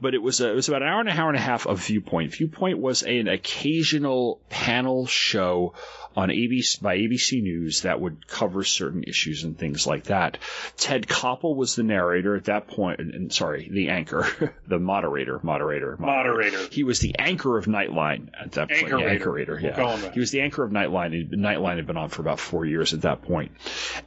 but 0.00 0.14
it 0.14 0.22
was 0.22 0.40
a, 0.40 0.50
it 0.50 0.54
was 0.54 0.68
about 0.68 0.82
an 0.82 0.88
hour 0.88 1.00
and 1.00 1.08
a 1.08 1.12
hour 1.12 1.28
and 1.28 1.36
a 1.38 1.40
half 1.40 1.66
of 1.66 1.84
Viewpoint. 1.84 2.34
Viewpoint 2.34 2.78
was 2.78 3.02
an 3.02 3.26
occasional 3.26 4.40
panel 4.48 5.06
show 5.06 5.74
on 6.16 6.28
ABC 6.28 6.82
by 6.82 6.96
ABC 6.98 7.40
News 7.42 7.82
that 7.82 8.00
would 8.00 8.26
cover 8.26 8.64
certain 8.64 9.04
issues 9.04 9.44
and 9.44 9.56
things 9.56 9.86
like 9.86 10.04
that. 10.04 10.38
Ted 10.76 11.06
Koppel 11.06 11.54
was 11.54 11.76
the 11.76 11.84
narrator 11.84 12.34
at 12.34 12.44
that 12.46 12.66
point, 12.66 12.98
and, 12.98 13.14
and 13.14 13.32
sorry, 13.32 13.68
the 13.70 13.90
anchor, 13.90 14.54
the 14.66 14.78
moderator, 14.80 15.38
moderator, 15.42 15.96
Moderator. 15.98 16.32
moderator. 16.50 16.68
He 16.72 16.82
was 16.82 16.98
the 16.98 17.14
anchor 17.18 17.56
of 17.56 17.66
Nightline 17.66 18.30
at 18.38 18.52
that 18.52 18.68
point. 18.70 18.82
Anchor 18.84 18.98
Yeah, 18.98 19.04
rater. 19.04 19.08
anchor 19.14 19.32
rater, 19.32 19.54
We'll 19.54 19.70
yeah. 19.70 19.76
call 19.76 19.94
him 19.96 20.02
that. 20.02 20.14
He 20.14 20.20
was 20.20 20.32
the 20.32 20.40
anchor 20.40 20.64
of 20.64 20.72
Nightline. 20.72 21.30
Nightline 21.30 21.76
had 21.76 21.86
been 21.86 21.96
on 21.96 22.08
for 22.08 22.22
about 22.22 22.40
four 22.40 22.64
years 22.66 22.92
at 22.92 23.02
that 23.02 23.22
point. 23.22 23.52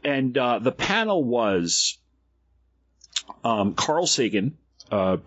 And 0.04 0.38
uh, 0.38 0.60
the 0.60 0.72
panel 0.74 1.24
was 1.24 1.98
um, 3.44 3.74
Carl 3.76 4.08
Sagan, 4.08 4.58
uh, 4.92 5.18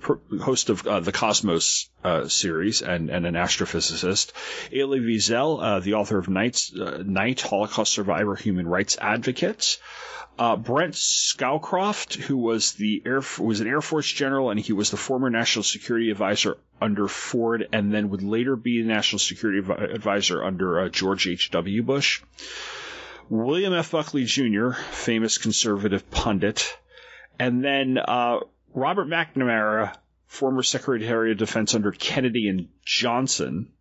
host 0.40 0.70
of 0.70 0.86
uh, 0.86 1.00
the 1.00 1.12
Cosmos 1.12 1.88
uh, 2.04 2.28
series 2.28 2.82
and, 2.82 3.10
and 3.10 3.26
an 3.26 3.34
astrophysicist. 3.34 4.32
Elie 4.72 5.00
Wiesel, 5.00 5.62
uh, 5.62 5.80
the 5.80 5.94
author 5.94 6.18
of 6.18 6.28
Night's, 6.28 6.74
uh, 6.74 7.02
Night, 7.04 7.40
Holocaust 7.40 7.92
Survivor, 7.92 8.34
Human 8.34 8.66
Rights 8.66 8.96
Advocate. 9.00 9.78
Uh, 10.38 10.54
Brent 10.54 10.94
Scowcroft, 10.94 12.16
who 12.16 12.36
was 12.36 12.72
the 12.72 13.02
air 13.06 13.22
was 13.38 13.60
an 13.60 13.68
Air 13.68 13.80
Force 13.80 14.10
general, 14.12 14.50
and 14.50 14.60
he 14.60 14.74
was 14.74 14.90
the 14.90 14.98
former 14.98 15.30
National 15.30 15.62
Security 15.62 16.10
Advisor 16.10 16.58
under 16.78 17.08
Ford, 17.08 17.66
and 17.72 17.92
then 17.92 18.10
would 18.10 18.22
later 18.22 18.54
be 18.54 18.82
the 18.82 18.88
National 18.88 19.18
Security 19.18 19.62
Advi- 19.62 19.94
Advisor 19.94 20.44
under 20.44 20.90
George 20.90 21.26
H. 21.26 21.50
W. 21.52 21.82
Bush. 21.82 22.20
William 23.30 23.72
F. 23.72 23.90
Buckley 23.90 24.24
Jr., 24.24 24.72
famous 24.72 25.38
conservative 25.38 26.10
pundit, 26.10 26.76
and 27.38 27.64
then 27.64 27.98
uh, 27.98 28.40
Robert 28.76 29.08
McNamara, 29.08 29.96
former 30.26 30.62
Secretary 30.62 31.32
of 31.32 31.38
Defense 31.38 31.74
under 31.74 31.92
Kennedy 31.92 32.46
and 32.46 32.68
Johnson, 32.84 33.72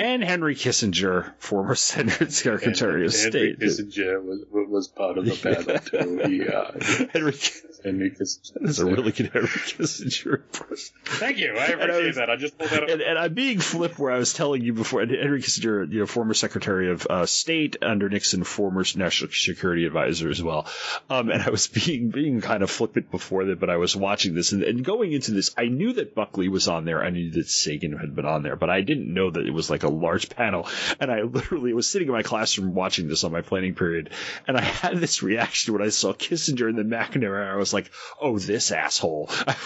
and 0.00 0.22
Henry 0.22 0.56
Kissinger, 0.56 1.32
former 1.38 1.74
Senator 1.76 2.28
Secretary 2.28 3.06
of 3.06 3.14
Henry 3.14 3.30
State. 3.30 3.60
Kissinger 3.60 4.20
was, 4.22 4.44
was 4.50 4.88
part 4.88 5.16
of 5.16 5.26
the 5.26 5.36
panel 5.42 5.78
too. 5.78 6.28
He, 6.28 6.48
uh, 6.48 7.08
Henry, 7.12 7.32
as 7.78 7.84
Henry 7.84 8.10
Kissinger. 8.10 8.52
That's 8.60 8.78
a 8.78 8.86
really 8.86 9.12
good 9.12 9.30
Henry 9.32 9.48
Kissinger 9.48 10.34
impression. 10.34 10.94
Thank 11.04 11.38
you. 11.38 11.54
I 11.56 11.64
And 11.66 11.82
I 11.82 11.84
appreciate 11.84 12.06
was- 12.06 12.16
that. 12.16 12.30
I 12.30 12.36
just 12.36 12.58
pulled 12.58 12.70
that 12.70 12.82
up. 12.84 12.88
And, 12.88 13.00
and 13.02 13.18
I'm 13.18 13.34
being 13.34 13.58
flip 13.60 13.98
where 13.98 14.12
I 14.12 14.18
was 14.18 14.32
telling 14.34 14.62
you 14.62 14.72
before. 14.72 15.00
and 15.02 15.10
Henry 15.10 15.40
Kissinger, 15.42 15.90
you 15.92 16.00
know, 16.00 16.06
former 16.06 16.34
Secretary 16.34 16.90
of 16.90 17.06
uh, 17.08 17.26
State 17.26 17.76
under 17.82 18.08
Nixon, 18.08 18.44
former 18.44 18.84
National 18.96 19.30
Security 19.30 19.84
Advisor 19.86 20.28
as 20.30 20.42
well. 20.42 20.66
Um, 21.10 21.30
and 21.30 21.42
I 21.42 21.50
was 21.50 21.66
being 21.68 22.10
being 22.10 22.40
kind 22.40 22.62
of 22.62 22.70
flippant 22.70 23.10
before 23.10 23.44
that, 23.46 23.60
but 23.60 23.70
I 23.70 23.76
was 23.76 23.94
watching 23.96 24.34
this 24.34 24.52
and, 24.52 24.62
and 24.62 24.84
going 24.84 25.12
into 25.12 25.32
this, 25.32 25.54
I 25.56 25.66
knew 25.66 25.92
that 25.94 26.14
Buckley 26.14 26.48
was 26.48 26.68
on 26.68 26.84
there. 26.84 27.02
I 27.04 27.10
knew 27.10 27.30
that 27.32 27.48
Sagan 27.48 27.96
had 27.96 28.14
been 28.14 28.24
on 28.26 28.42
there, 28.42 28.56
but 28.56 28.70
I 28.70 28.80
didn't 28.82 29.12
know 29.12 29.30
that 29.30 29.46
it 29.46 29.52
was 29.52 29.70
like 29.70 29.82
a 29.82 29.88
large 29.88 30.28
panel. 30.30 30.66
And 31.00 31.10
I 31.10 31.22
literally 31.22 31.72
was 31.72 31.88
sitting 31.88 32.08
in 32.08 32.14
my 32.14 32.22
classroom 32.22 32.74
watching 32.74 33.08
this 33.08 33.24
on 33.24 33.32
my 33.32 33.40
planning 33.42 33.74
period, 33.74 34.10
and 34.46 34.56
I 34.56 34.60
had 34.62 34.96
this 34.98 35.22
reaction 35.22 35.72
when 35.74 35.82
I 35.82 35.88
saw 35.90 36.12
Kissinger 36.12 36.68
and 36.68 36.78
then 36.78 36.88
McNamara. 36.88 37.52
I 37.52 37.56
was 37.56 37.67
like, 37.72 37.90
"Oh, 38.20 38.38
this 38.38 38.70
asshole!" 38.72 39.28
I 39.46 39.56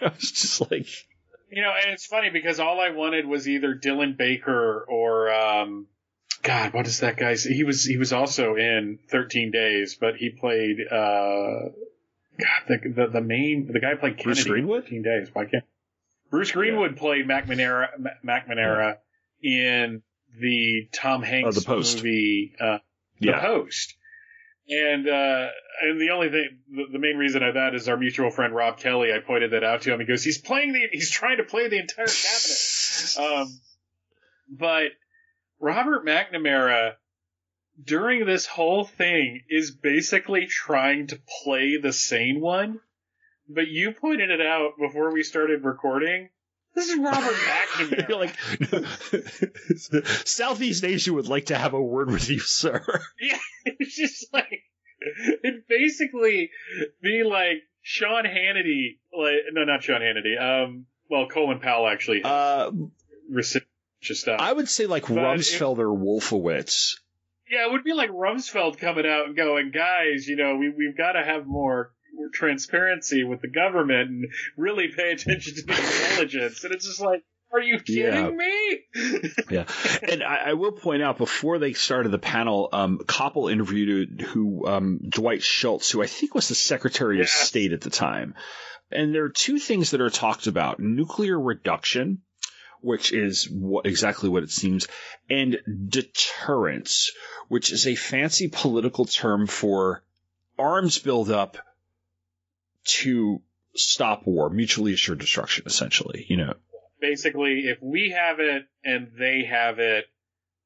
was 0.00 0.30
just 0.30 0.60
like. 0.70 0.86
You 1.50 1.60
know, 1.60 1.72
and 1.84 1.92
it's 1.92 2.06
funny 2.06 2.30
because 2.30 2.60
all 2.60 2.80
I 2.80 2.90
wanted 2.90 3.26
was 3.26 3.46
either 3.46 3.74
Dylan 3.74 4.16
Baker 4.16 4.86
or 4.88 5.30
um, 5.30 5.86
God, 6.42 6.72
what 6.72 6.86
is 6.86 7.00
that 7.00 7.18
guy's? 7.18 7.44
He 7.44 7.62
was 7.62 7.84
he 7.84 7.98
was 7.98 8.12
also 8.14 8.54
in 8.56 8.98
Thirteen 9.10 9.50
Days, 9.50 9.96
but 10.00 10.16
he 10.16 10.30
played 10.30 10.78
uh, 10.90 11.68
God 12.38 12.62
the 12.68 12.78
the, 12.88 13.06
the 13.08 13.20
main 13.20 13.68
the 13.70 13.80
guy 13.80 13.94
played 13.96 14.16
Kennedy 14.16 14.24
Bruce 14.24 14.44
Greenwood? 14.44 14.76
in 14.78 14.82
Thirteen 14.84 15.02
Days. 15.02 15.28
Why 15.32 15.44
can't 15.44 15.64
Bruce 16.30 16.52
Greenwood 16.52 16.96
played 16.96 17.28
McNamara 17.28 17.88
Ma- 17.98 18.10
McNamara 18.24 18.96
in 19.42 20.02
the 20.40 20.88
Tom 20.94 21.22
Hanks 21.22 21.48
Oh, 21.48 21.60
The 21.60 21.66
Post. 21.66 21.96
movie 21.98 22.54
uh, 22.58 22.78
The 23.20 23.28
Yeah. 23.28 23.40
Post. 23.42 23.94
And 24.68 25.08
uh, 25.08 25.48
and 25.82 26.00
the 26.00 26.10
only 26.10 26.30
thing, 26.30 26.58
the, 26.70 26.84
the 26.92 26.98
main 26.98 27.16
reason 27.16 27.42
of 27.42 27.54
that 27.54 27.74
is 27.74 27.88
our 27.88 27.96
mutual 27.96 28.30
friend 28.30 28.54
Rob 28.54 28.78
Kelly. 28.78 29.12
I 29.12 29.18
pointed 29.18 29.52
that 29.52 29.64
out 29.64 29.82
to 29.82 29.92
him. 29.92 30.00
He 30.00 30.06
goes, 30.06 30.22
he's 30.22 30.38
playing 30.38 30.72
the, 30.72 30.88
he's 30.92 31.10
trying 31.10 31.38
to 31.38 31.44
play 31.44 31.68
the 31.68 31.78
entire 31.78 32.06
cabinet. 32.06 33.18
um, 33.18 33.60
but 34.48 34.92
Robert 35.60 36.06
McNamara 36.06 36.92
during 37.82 38.26
this 38.26 38.46
whole 38.46 38.84
thing 38.84 39.42
is 39.48 39.70
basically 39.70 40.46
trying 40.46 41.08
to 41.08 41.20
play 41.42 41.78
the 41.78 41.92
sane 41.92 42.40
one. 42.40 42.80
But 43.48 43.68
you 43.68 43.92
pointed 43.92 44.30
it 44.30 44.40
out 44.40 44.72
before 44.78 45.12
we 45.12 45.22
started 45.22 45.64
recording. 45.64 46.28
This 46.74 46.88
is 46.88 46.98
Robert 46.98 47.34
McNamara. 47.34 48.08
You're 48.08 48.18
like, 50.00 50.06
Southeast 50.26 50.84
Asia 50.84 51.12
would 51.12 51.28
like 51.28 51.46
to 51.46 51.56
have 51.56 51.74
a 51.74 51.82
word 51.82 52.10
with 52.10 52.28
you, 52.30 52.38
sir. 52.38 52.82
Yeah, 53.20 53.38
it's 53.64 53.94
just 53.96 54.32
like 54.32 54.62
it 55.00 55.66
basically 55.68 56.50
be 57.02 57.24
like 57.24 57.62
Sean 57.82 58.24
Hannity, 58.24 58.98
like 59.16 59.34
no, 59.52 59.64
not 59.64 59.82
Sean 59.82 60.00
Hannity. 60.00 60.40
Um, 60.40 60.86
well, 61.10 61.28
Colin 61.28 61.58
Powell 61.60 61.88
actually. 61.88 62.22
Uh, 62.24 62.70
stuff. 64.02 64.40
I 64.40 64.52
would 64.52 64.68
say 64.68 64.86
like 64.86 65.02
But 65.08 65.16
Rumsfeld 65.16 65.78
or 65.78 65.94
Wolfowitz. 65.94 66.98
yeah, 67.50 67.66
it 67.66 67.72
would 67.72 67.84
be 67.84 67.92
like 67.92 68.10
Rumsfeld 68.10 68.78
coming 68.78 69.06
out 69.06 69.26
and 69.26 69.36
going, 69.36 69.70
guys, 69.72 70.26
you 70.26 70.36
know, 70.36 70.56
we 70.56 70.70
we've 70.70 70.96
got 70.96 71.12
to 71.12 71.22
have 71.22 71.46
more 71.46 71.92
transparency 72.32 73.24
with 73.24 73.40
the 73.40 73.48
government 73.48 74.10
and 74.10 74.26
really 74.56 74.88
pay 74.88 75.12
attention 75.12 75.54
to 75.54 75.62
the 75.62 75.72
intelligence. 75.72 76.64
And 76.64 76.74
it's 76.74 76.86
just 76.86 77.00
like, 77.00 77.22
are 77.52 77.60
you 77.60 77.80
kidding 77.80 78.14
Yeah. 78.14 78.30
me? 78.30 78.80
Yeah, 79.50 79.64
and 80.08 80.22
I, 80.22 80.36
I 80.50 80.52
will 80.54 80.72
point 80.72 81.02
out 81.02 81.18
before 81.18 81.58
they 81.58 81.74
started 81.74 82.10
the 82.10 82.18
panel, 82.18 82.70
um, 82.72 82.98
Koppel 83.04 83.52
interviewed 83.52 84.22
who 84.22 84.66
um, 84.66 85.00
Dwight 85.06 85.42
Schultz, 85.42 85.90
who 85.90 86.02
I 86.02 86.06
think 86.06 86.34
was 86.34 86.48
the 86.48 86.54
Secretary 86.54 87.20
of 87.20 87.28
State 87.28 87.72
at 87.72 87.82
the 87.82 87.90
time, 87.90 88.34
and 88.90 89.14
there 89.14 89.24
are 89.24 89.28
two 89.30 89.58
things 89.58 89.90
that 89.90 90.00
are 90.00 90.08
talked 90.08 90.46
about: 90.46 90.80
nuclear 90.80 91.38
reduction, 91.38 92.22
which 92.80 93.12
is 93.12 93.50
what, 93.50 93.84
exactly 93.84 94.30
what 94.30 94.44
it 94.44 94.50
seems, 94.50 94.88
and 95.28 95.58
deterrence, 95.88 97.12
which 97.48 97.70
is 97.70 97.86
a 97.86 97.94
fancy 97.94 98.48
political 98.48 99.04
term 99.04 99.46
for 99.46 100.02
arms 100.58 100.98
buildup 100.98 101.58
to 102.84 103.40
stop 103.74 104.26
war, 104.26 104.50
mutually 104.50 104.92
assured 104.92 105.18
destruction, 105.18 105.64
essentially. 105.66 106.24
You 106.28 106.38
know, 106.38 106.54
basically, 107.00 107.66
if 107.66 107.78
we 107.82 108.10
have 108.10 108.40
it 108.40 108.64
and 108.84 109.08
they 109.18 109.44
have 109.44 109.78
it, 109.78 110.06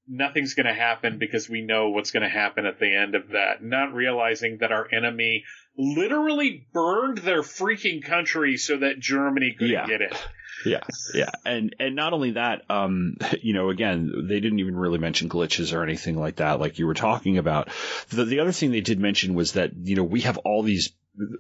nothing's 0.09 0.55
going 0.55 0.67
to 0.67 0.75
happen 0.75 1.19
because 1.19 1.49
we 1.49 1.63
know 1.63 1.91
what's 1.91 2.11
going 2.11 2.23
to 2.23 2.29
happen 2.29 2.67
at 2.67 2.79
the 2.79 2.95
end 2.95 3.15
of 3.15 3.31
that. 3.31 3.63
Not 3.63 3.95
realizing 3.95 4.59
that 4.61 4.73
our 4.73 4.87
enemy 4.93 5.45
literally 5.77 6.67
burned 6.73 7.19
their 7.19 7.43
freaking 7.43 8.03
country 8.03 8.57
so 8.57 8.79
that 8.79 8.99
Germany 8.99 9.53
couldn't 9.53 9.73
Yeah. 9.73 9.87
get 9.87 10.01
it. 10.03 10.17
Yeah, 10.65 10.81
yeah, 11.15 11.31
and 11.45 11.77
and 11.79 11.95
not 11.95 12.15
only 12.15 12.33
that, 12.33 12.63
um, 12.71 13.17
you 13.43 13.53
know, 13.53 13.69
again, 13.69 14.11
they 14.27 14.41
didn't 14.41 14.59
even 14.59 14.75
really 14.75 14.99
mention 14.99 15.29
glitches 15.29 15.73
or 15.77 15.83
anything 15.83 16.17
like 16.19 16.37
that, 16.37 16.59
like 16.61 16.79
you 16.79 16.87
were 16.87 16.95
talking 16.95 17.37
about. 17.37 17.69
The 18.09 18.25
the 18.25 18.41
other 18.41 18.53
thing 18.53 18.73
they 18.73 18.81
did 18.81 18.99
mention 18.99 19.35
was 19.35 19.53
that 19.53 19.73
you 19.77 19.97
know 19.97 20.03
we 20.03 20.23
have 20.23 20.39
all 20.39 20.63
these. 20.63 20.93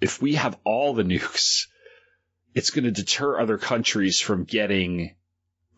If 0.02 0.20
we 0.20 0.34
have 0.34 0.58
all 0.64 0.92
the 0.92 1.02
nukes, 1.02 1.66
it's 2.54 2.70
going 2.70 2.84
to 2.84 2.90
deter 2.92 3.40
other 3.40 3.56
countries 3.58 4.20
from 4.20 4.44
getting 4.44 5.14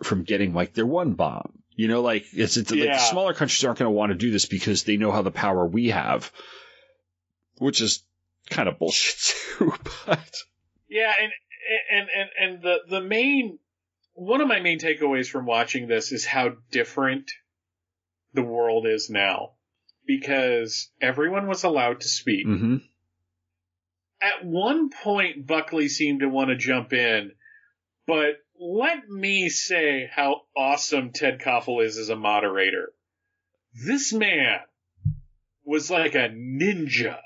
from 0.02 0.24
getting 0.24 0.52
like 0.52 0.74
their 0.74 0.86
one 0.86 1.12
bomb. 1.14 1.52
You 1.76 1.86
know, 1.86 2.02
like 2.02 2.24
it's, 2.32 2.56
it's 2.56 2.72
Yeah. 2.72 2.94
the 2.94 2.98
smaller 2.98 3.34
countries 3.34 3.64
aren't 3.64 3.78
going 3.78 3.86
to 3.86 3.96
want 3.96 4.10
to 4.10 4.18
do 4.18 4.32
this 4.32 4.46
because 4.46 4.82
they 4.82 4.96
know 4.96 5.12
how 5.12 5.22
the 5.22 5.30
power 5.30 5.64
we 5.64 5.90
have, 5.90 6.32
which 7.58 7.80
is 7.80 8.02
kind 8.50 8.68
of 8.68 8.78
bullshit 8.78 9.18
too. 9.58 9.72
But 10.06 10.36
Yeah, 10.88 11.12
and 11.20 11.32
and 11.92 12.08
and 12.16 12.30
and 12.40 12.62
the 12.62 12.76
the 12.88 13.00
main 13.00 13.58
one 14.14 14.40
of 14.40 14.48
my 14.48 14.60
main 14.60 14.78
takeaways 14.80 15.28
from 15.28 15.46
watching 15.46 15.86
this 15.86 16.10
is 16.12 16.26
how 16.26 16.52
different 16.70 17.30
the 18.34 18.42
world 18.42 18.86
is 18.86 19.08
now 19.10 19.52
because 20.06 20.90
everyone 21.00 21.46
was 21.46 21.64
allowed 21.64 22.00
to 22.00 22.08
speak. 22.08 22.46
hmm 22.46 22.76
At 24.20 24.44
one 24.44 24.90
point, 24.90 25.46
Buckley 25.46 25.88
seemed 25.88 26.20
to 26.20 26.28
want 26.28 26.48
to 26.50 26.56
jump 26.56 26.92
in, 26.92 27.32
but 28.06 28.38
let 28.60 29.08
me 29.08 29.48
say 29.50 30.10
how 30.12 30.42
awesome 30.56 31.12
Ted 31.12 31.40
Koppel 31.40 31.84
is 31.84 31.96
as 31.96 32.08
a 32.08 32.16
moderator. 32.16 32.92
This 33.86 34.12
man 34.12 34.58
was 35.64 35.90
like 35.90 36.14
a 36.16 36.28
ninja. 36.30 37.18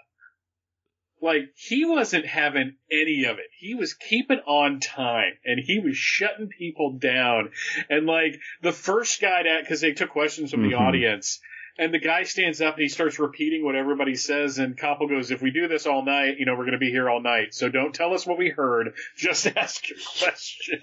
Like, 1.22 1.44
he 1.54 1.84
wasn't 1.84 2.26
having 2.26 2.74
any 2.90 3.24
of 3.24 3.38
it. 3.38 3.46
He 3.58 3.74
was 3.76 3.94
keeping 3.94 4.40
on 4.44 4.80
time 4.80 5.34
and 5.44 5.60
he 5.64 5.78
was 5.78 5.96
shutting 5.96 6.48
people 6.48 6.98
down. 6.98 7.50
And 7.88 8.06
like, 8.06 8.40
the 8.60 8.72
first 8.72 9.20
guy 9.20 9.44
that, 9.44 9.66
cause 9.68 9.80
they 9.80 9.92
took 9.92 10.10
questions 10.10 10.50
from 10.50 10.62
the 10.68 10.74
Mhm. 10.74 10.80
audience 10.80 11.40
and 11.78 11.94
the 11.94 12.00
guy 12.00 12.24
stands 12.24 12.60
up 12.60 12.74
and 12.74 12.82
he 12.82 12.88
starts 12.88 13.18
repeating 13.20 13.64
what 13.64 13.76
everybody 13.76 14.14
says 14.16 14.58
and 14.58 14.76
Koppel 14.76 15.08
goes, 15.08 15.30
if 15.30 15.40
we 15.40 15.52
do 15.52 15.68
this 15.68 15.86
all 15.86 16.04
night, 16.04 16.38
you 16.38 16.44
know, 16.44 16.52
we're 16.54 16.64
going 16.66 16.72
to 16.72 16.78
be 16.78 16.90
here 16.90 17.08
all 17.08 17.22
night. 17.22 17.54
So 17.54 17.68
don't 17.70 17.94
tell 17.94 18.12
us 18.14 18.26
what 18.26 18.36
we 18.36 18.48
heard. 18.50 18.92
Just 19.16 19.46
ask 19.56 19.88
your 19.88 19.98
question. 20.18 20.80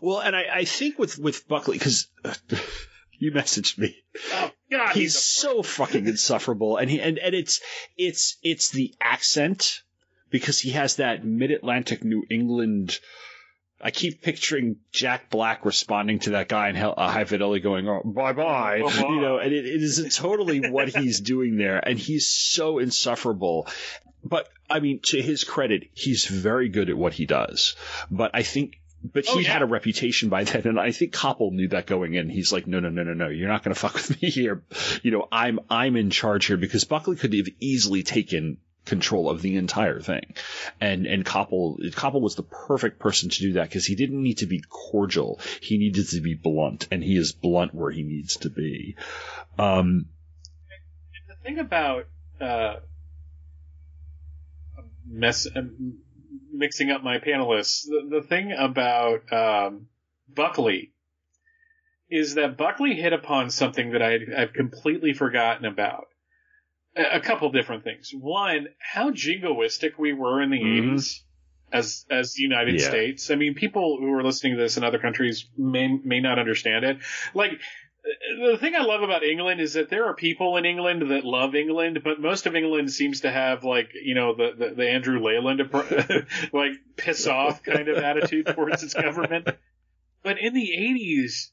Well, 0.00 0.20
and 0.20 0.34
I, 0.36 0.44
I 0.54 0.64
think 0.64 0.98
with 1.00 1.18
with 1.18 1.46
Buckley 1.48 1.78
because 1.78 2.08
you 3.18 3.32
messaged 3.32 3.78
me. 3.78 3.96
Oh 4.32 4.50
God, 4.70 4.88
he's, 4.94 5.14
he's, 5.14 5.18
so 5.18 5.62
fucking 5.62 6.06
insufferable, 6.06 6.76
and 6.76 6.90
he 6.90 7.00
and, 7.00 7.18
and 7.18 7.34
it's 7.34 7.60
it's 7.96 8.36
it's 8.42 8.70
the 8.70 8.94
accent 9.00 9.82
because 10.30 10.58
he 10.58 10.70
has 10.70 10.96
that 10.96 11.24
mid 11.24 11.50
Atlantic 11.50 12.04
New 12.04 12.24
England. 12.30 12.98
I 13.80 13.90
keep 13.90 14.22
picturing 14.22 14.76
Jack 14.92 15.28
Black 15.30 15.64
responding 15.64 16.20
to 16.20 16.30
that 16.30 16.48
guy 16.48 16.70
in 16.70 16.74
Hell, 16.74 16.94
uh, 16.96 17.10
High 17.10 17.24
Fidelity, 17.24 17.60
going 17.60 17.88
oh, 17.88 18.02
"Bye 18.04 18.32
bye," 18.32 18.80
Bye-bye. 18.80 19.08
you 19.08 19.20
know, 19.20 19.38
and 19.38 19.52
it, 19.52 19.66
it 19.66 19.82
is 19.82 20.16
totally 20.16 20.70
what 20.70 20.88
he's 20.88 21.20
doing 21.20 21.56
there, 21.56 21.78
and 21.78 21.98
he's 21.98 22.28
so 22.30 22.78
insufferable. 22.78 23.68
But 24.24 24.48
I 24.70 24.80
mean, 24.80 25.00
to 25.04 25.20
his 25.20 25.44
credit, 25.44 25.90
he's 25.92 26.24
very 26.24 26.68
good 26.68 26.88
at 26.88 26.96
what 26.96 27.12
he 27.12 27.26
does. 27.26 27.76
But 28.10 28.30
I 28.32 28.42
think 28.42 28.80
but 29.12 29.26
he 29.26 29.32
Oh, 29.32 29.38
yeah. 29.38 29.52
had 29.52 29.62
a 29.62 29.66
reputation 29.66 30.28
by 30.30 30.44
then, 30.44 30.66
and 30.66 30.80
I 30.80 30.90
think 30.92 31.12
Koppel 31.12 31.52
knew 31.52 31.68
that 31.68 31.86
going 31.86 32.14
in. 32.14 32.30
He's 32.30 32.52
like, 32.52 32.66
no, 32.66 32.80
no, 32.80 32.88
no, 32.88 33.02
no, 33.02 33.12
no, 33.14 33.28
you're 33.28 33.48
not 33.48 33.62
going 33.62 33.74
to 33.74 33.78
fuck 33.80 33.94
with 33.94 34.20
me 34.22 34.30
here. 34.30 34.62
You 35.02 35.10
know, 35.10 35.28
I'm 35.30 35.60
I'm 35.68 35.96
in 35.96 36.10
charge 36.10 36.46
here 36.46 36.56
because 36.56 36.84
Buckley 36.84 37.16
could 37.16 37.34
have 37.34 37.48
easily 37.60 38.02
taken 38.02 38.56
control 38.86 39.30
of 39.30 39.40
the 39.40 39.56
entire 39.56 40.00
thing, 40.00 40.34
and 40.80 41.06
and 41.06 41.24
Koppel 41.24 41.78
Koppel 41.92 42.20
was 42.20 42.34
the 42.34 42.42
perfect 42.42 42.98
person 42.98 43.30
to 43.30 43.38
do 43.40 43.52
that 43.54 43.68
because 43.68 43.86
he 43.86 43.94
didn't 43.94 44.22
need 44.22 44.38
to 44.38 44.46
be 44.46 44.62
cordial. 44.68 45.40
He 45.60 45.78
needed 45.78 46.08
to 46.10 46.20
be 46.20 46.34
blunt, 46.34 46.88
and 46.90 47.02
he 47.02 47.16
is 47.16 47.32
blunt 47.32 47.74
where 47.74 47.90
he 47.90 48.02
needs 48.02 48.36
to 48.38 48.50
be. 48.50 48.96
Um, 49.58 50.06
the 51.28 51.34
thing 51.42 51.58
about 51.58 52.06
uh, 52.40 52.76
mess 55.06 55.46
um, 55.54 55.98
mixing 56.54 56.90
up 56.90 57.02
my 57.02 57.18
panelists. 57.18 57.84
The, 57.86 58.20
the 58.20 58.22
thing 58.26 58.52
about 58.52 59.32
um, 59.32 59.88
Buckley 60.28 60.92
is 62.10 62.34
that 62.34 62.56
Buckley 62.56 62.94
hit 62.94 63.12
upon 63.12 63.50
something 63.50 63.92
that 63.92 64.02
I, 64.02 64.18
I've 64.36 64.52
completely 64.52 65.12
forgotten 65.12 65.64
about. 65.64 66.06
a 66.96 67.16
a 67.16 67.20
couple 67.20 67.50
different 67.50 67.82
things. 67.84 68.10
One, 68.14 68.68
how 68.78 69.10
jingoistic 69.10 69.98
we 69.98 70.12
were 70.12 70.40
in 70.42 70.50
the 70.50 70.60
Mhm. 70.60 70.94
80s 70.94 71.20
as 71.72 72.06
as 72.10 72.34
the 72.34 72.42
United 72.42 72.74
Yeah. 72.80 72.88
States. 72.88 73.30
I 73.32 73.34
mean, 73.34 73.54
people 73.54 73.96
who 73.98 74.12
are 74.12 74.22
listening 74.22 74.54
to 74.54 74.60
this 74.62 74.76
in 74.76 74.84
other 74.84 74.98
countries 75.00 75.48
may 75.56 75.88
may 75.88 76.20
not 76.20 76.38
understand 76.38 76.84
it. 76.84 76.98
Like 77.34 77.60
the 78.40 78.58
thing 78.58 78.74
I 78.74 78.82
love 78.82 79.02
about 79.02 79.22
England 79.24 79.60
is 79.60 79.74
that 79.74 79.88
there 79.88 80.06
are 80.06 80.14
people 80.14 80.56
in 80.56 80.64
England 80.64 81.10
that 81.10 81.24
love 81.24 81.54
England, 81.54 82.00
but 82.04 82.20
most 82.20 82.46
of 82.46 82.54
England 82.54 82.92
seems 82.92 83.20
to 83.22 83.30
have 83.30 83.64
like 83.64 83.90
you 83.94 84.14
know 84.14 84.34
the 84.34 84.52
the, 84.56 84.74
the 84.74 84.88
Andrew 84.88 85.20
Leyland 85.20 85.62
like 86.52 86.72
piss 86.96 87.26
off 87.26 87.62
kind 87.62 87.88
of 87.88 87.96
attitude 87.98 88.46
towards 88.46 88.82
its 88.82 88.94
government. 88.94 89.48
But 90.22 90.38
in 90.38 90.54
the 90.54 90.70
'80s, 90.78 91.50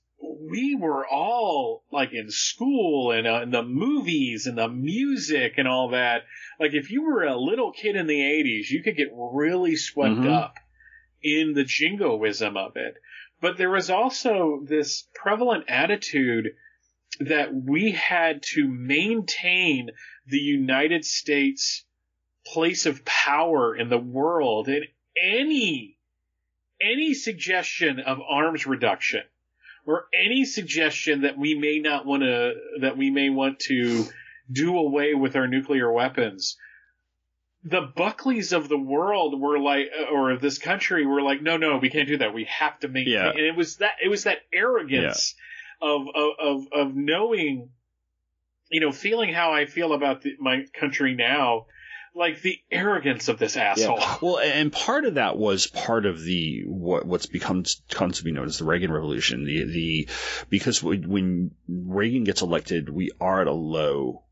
we 0.49 0.76
were 0.76 1.06
all 1.07 1.84
like 1.91 2.14
in 2.14 2.30
school 2.30 3.11
and 3.11 3.28
uh, 3.28 3.41
in 3.44 3.52
the 3.52 3.64
movies 3.64 4.45
and 4.48 4.57
the 4.57 4.69
music 4.69 5.53
and 5.57 5.68
all 5.68 5.90
that. 5.90 6.23
Like 6.60 6.73
if 6.73 6.91
you 6.91 7.03
were 7.03 7.23
a 7.23 7.38
little 7.38 7.72
kid 7.72 7.95
in 7.95 8.07
the 8.07 8.19
'80s, 8.19 8.69
you 8.69 8.84
could 8.84 8.98
get 8.98 9.10
really 9.14 9.76
swept 9.76 10.22
Mhm. 10.22 10.32
up 10.32 10.56
in 11.23 11.53
the 11.53 11.64
jingoism 11.64 12.57
of 12.57 12.76
it. 12.76 12.95
But 13.41 13.57
there 13.57 13.72
was 13.72 13.89
also 13.89 14.63
this 14.63 15.07
prevalent 15.15 15.65
attitude 15.68 16.51
that 17.19 17.53
we 17.53 17.91
had 17.91 18.43
to 18.53 18.68
maintain 18.68 19.89
the 20.27 20.39
United 20.39 21.03
States 21.03 21.84
place 22.45 22.85
of 22.85 23.03
power 23.03 23.76
in 23.76 23.89
the 23.89 23.97
world 23.97 24.68
and 24.68 24.85
any 25.22 25.97
any 26.81 27.13
suggestion 27.13 27.99
of 27.99 28.19
arms 28.27 28.65
reduction 28.65 29.22
or 29.85 30.05
any 30.13 30.45
suggestion 30.45 31.22
that 31.22 31.38
we 31.38 31.53
may 31.55 31.80
not 31.80 32.05
want 32.05 32.23
to 32.23 32.53
that 32.81 32.97
we 32.97 33.11
may 33.11 33.30
want 33.30 33.59
to 33.59 34.05
do 34.51 34.77
away 34.77 35.13
with 35.13 35.35
our 35.35 35.47
nuclear 35.47 35.91
weapons 35.91 36.57
the 37.63 37.81
buckleys 37.95 38.53
of 38.53 38.69
the 38.69 38.77
world 38.77 39.39
were 39.39 39.59
like 39.59 39.88
or 40.11 40.31
of 40.31 40.41
this 40.41 40.57
country 40.57 41.05
were 41.05 41.21
like 41.21 41.41
no 41.41 41.57
no 41.57 41.77
we 41.77 41.89
can't 41.89 42.07
do 42.07 42.17
that 42.17 42.33
we 42.33 42.45
have 42.45 42.79
to 42.79 42.88
maintain 42.88 43.13
Yeah. 43.13 43.29
and 43.29 43.39
it 43.39 43.55
was 43.55 43.77
that 43.77 43.91
it 44.03 44.09
was 44.09 44.23
that 44.23 44.39
arrogance 44.51 45.35
of, 45.81 46.01
of 46.15 46.29
of 46.39 46.67
of 46.73 46.95
knowing 46.95 47.69
you 48.71 48.79
know 48.81 48.91
feeling 48.91 49.33
how 49.33 49.53
i 49.53 49.65
feel 49.65 49.93
about 49.93 50.21
the, 50.23 50.31
my 50.39 50.65
country 50.79 51.13
now 51.15 51.65
like 52.15 52.41
the 52.41 52.57
arrogance 52.71 53.29
of 53.29 53.38
this 53.39 53.55
asshole 53.55 53.97
Yeah. 53.99 54.17
Well, 54.21 54.39
and 54.39 54.71
part 54.71 55.05
of 55.05 55.13
that 55.13 55.38
was 55.38 55.67
part 55.67 56.05
of 56.05 56.21
the 56.21 56.63
what 56.65 57.05
what's 57.05 57.25
become 57.27 57.63
come 57.89 58.11
to 58.11 58.23
be 58.23 58.31
known 58.31 58.47
as 58.47 58.57
the 58.57 58.65
Reagan 58.65 58.91
Revolution. 58.91 59.45
The 59.45 59.63
the 59.63 60.09
because 60.49 60.83
when 60.83 61.51
Reagan 61.69 62.25
gets 62.25 62.41
elected, 62.41 62.89
we 62.89 63.11
are 63.21 63.41
at 63.41 63.47
a 63.47 63.53
low 63.53 64.23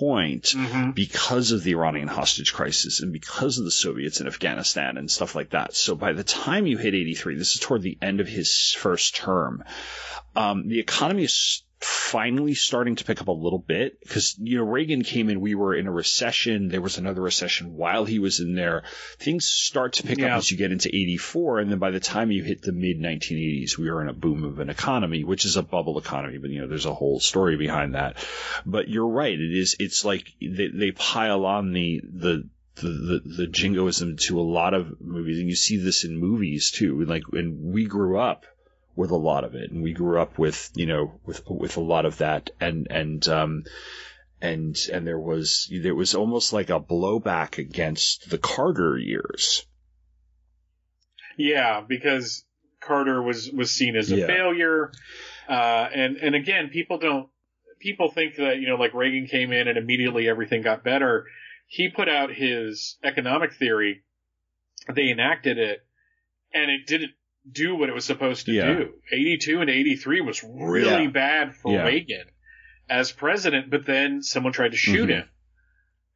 point 0.00 0.44
Mm-hmm. 0.56 0.90
because 0.92 1.52
of 1.52 1.62
the 1.62 1.72
Iranian 1.72 2.08
hostage 2.08 2.52
crisis 2.52 3.00
and 3.00 3.12
because 3.12 3.58
of 3.58 3.64
the 3.64 3.70
Soviets 3.70 4.20
in 4.20 4.26
Afghanistan 4.26 4.96
and 4.96 5.10
stuff 5.10 5.34
like 5.34 5.50
that. 5.50 5.74
So 5.74 5.94
by 5.94 6.12
the 6.12 6.24
time 6.24 6.66
you 6.66 6.78
hit 6.78 6.94
83, 6.94 7.36
this 7.36 7.54
is 7.54 7.60
toward 7.60 7.82
the 7.82 7.98
end 8.00 8.20
of 8.20 8.28
his 8.28 8.72
first 8.72 9.16
term, 9.16 9.64
um, 10.36 10.68
the 10.68 10.78
economy 10.80 11.24
is 11.24 11.62
finally 11.80 12.54
starting 12.54 12.96
to 12.96 13.04
pick 13.04 13.20
up 13.22 13.28
a 13.28 13.32
little 13.32 13.58
bit 13.58 13.98
because 14.00 14.36
you 14.38 14.58
know 14.58 14.64
Reagan 14.64 15.02
came 15.02 15.30
in 15.30 15.40
we 15.40 15.54
were 15.54 15.74
in 15.74 15.86
a 15.86 15.90
recession 15.92 16.68
there 16.68 16.80
was 16.82 16.98
another 16.98 17.22
recession 17.22 17.74
while 17.74 18.04
he 18.04 18.18
was 18.18 18.40
in 18.40 18.54
there 18.54 18.82
things 19.18 19.46
start 19.46 19.94
to 19.94 20.02
pick 20.02 20.18
Yeah. 20.18 20.34
up 20.34 20.38
as 20.38 20.50
you 20.50 20.58
get 20.58 20.72
into 20.72 20.88
84 20.88 21.60
and 21.60 21.70
then 21.70 21.78
by 21.78 21.90
the 21.90 22.00
time 22.00 22.30
you 22.30 22.42
hit 22.42 22.60
the 22.62 22.72
mid 22.72 23.00
1980s 23.00 23.78
we 23.78 23.90
were 23.90 24.02
in 24.02 24.08
a 24.08 24.12
boom 24.12 24.44
of 24.44 24.58
an 24.58 24.68
economy 24.68 25.24
which 25.24 25.46
is 25.46 25.56
a 25.56 25.62
bubble 25.62 25.98
economy 25.98 26.36
but 26.38 26.50
you 26.50 26.60
know 26.60 26.66
there's 26.68 26.84
a 26.86 26.94
whole 26.94 27.18
story 27.18 27.56
behind 27.56 27.94
that 27.94 28.16
but 28.66 28.88
you're 28.88 29.08
right 29.08 29.34
it 29.40 29.56
is 29.56 29.76
it's 29.78 30.04
like 30.04 30.26
they, 30.40 30.68
they 30.68 30.90
pile 30.92 31.46
on 31.46 31.72
the 31.72 32.02
the 32.04 32.48
the, 32.76 32.88
the, 32.88 33.22
the 33.38 33.46
jingoism 33.46 34.16
to 34.16 34.38
a 34.40 34.42
lot 34.42 34.74
of 34.74 35.00
movies 35.00 35.38
and 35.38 35.48
you 35.48 35.56
see 35.56 35.76
this 35.76 36.04
in 36.04 36.16
movies 36.16 36.70
too 36.70 37.04
like 37.04 37.22
and 37.32 37.72
we 37.72 37.86
grew 37.86 38.18
up 38.18 38.44
with 39.00 39.10
a 39.10 39.16
lot 39.16 39.44
of 39.44 39.54
it. 39.54 39.70
And 39.72 39.82
we 39.82 39.92
grew 39.94 40.20
up 40.20 40.38
with 40.38 40.70
you 40.74 40.86
know 40.86 41.18
with 41.24 41.42
with 41.48 41.76
a 41.76 41.80
lot 41.80 42.04
of 42.04 42.18
that. 42.18 42.50
And 42.60 42.86
and 42.90 43.26
um 43.28 43.64
and 44.40 44.76
and 44.92 45.06
there 45.06 45.18
was 45.18 45.68
there 45.82 45.94
was 45.94 46.14
almost 46.14 46.52
like 46.52 46.70
a 46.70 46.78
blowback 46.78 47.58
against 47.58 48.30
the 48.30 48.38
Carter 48.38 48.96
years. 48.98 49.66
Yeah, 51.36 51.80
because 51.80 52.44
Carter 52.80 53.22
was 53.22 53.50
was 53.50 53.70
seen 53.70 53.96
as 53.96 54.12
a 54.12 54.16
Yeah. 54.16 54.26
failure, 54.26 54.92
uh, 55.48 55.88
and 55.94 56.16
and 56.18 56.34
again, 56.34 56.68
people 56.68 56.98
don't 56.98 57.28
people 57.80 58.10
think 58.10 58.36
that 58.36 58.58
you 58.58 58.68
know 58.68 58.76
like 58.76 58.94
Reagan 58.94 59.26
came 59.26 59.52
in 59.52 59.66
and 59.66 59.78
immediately 59.78 60.28
everything 60.28 60.62
got 60.62 60.84
better. 60.84 61.24
He 61.66 61.88
put 61.88 62.08
out 62.08 62.30
his 62.34 62.98
economic 63.02 63.54
theory, 63.54 64.02
they 64.94 65.10
enacted 65.10 65.56
it, 65.56 65.84
and 66.52 66.70
it 66.70 66.86
didn't 66.86 67.12
do 67.50 67.74
what 67.76 67.88
it 67.88 67.94
was 67.94 68.04
supposed 68.04 68.46
to 68.46 68.52
Yeah. 68.52 68.66
do. 68.74 68.94
Eighty 69.12 69.38
two 69.38 69.60
and 69.60 69.70
eighty 69.70 69.96
three 69.96 70.20
was 70.20 70.42
really 70.44 71.04
Yeah. 71.04 71.10
bad 71.10 71.54
for 71.54 71.72
Yeah. 71.72 71.84
Reagan 71.86 72.24
as 72.88 73.12
president, 73.12 73.70
but 73.70 73.86
then 73.86 74.22
someone 74.22 74.52
tried 74.52 74.72
to 74.72 74.76
shoot 74.76 75.08
Mhm. 75.08 75.12
him 75.14 75.28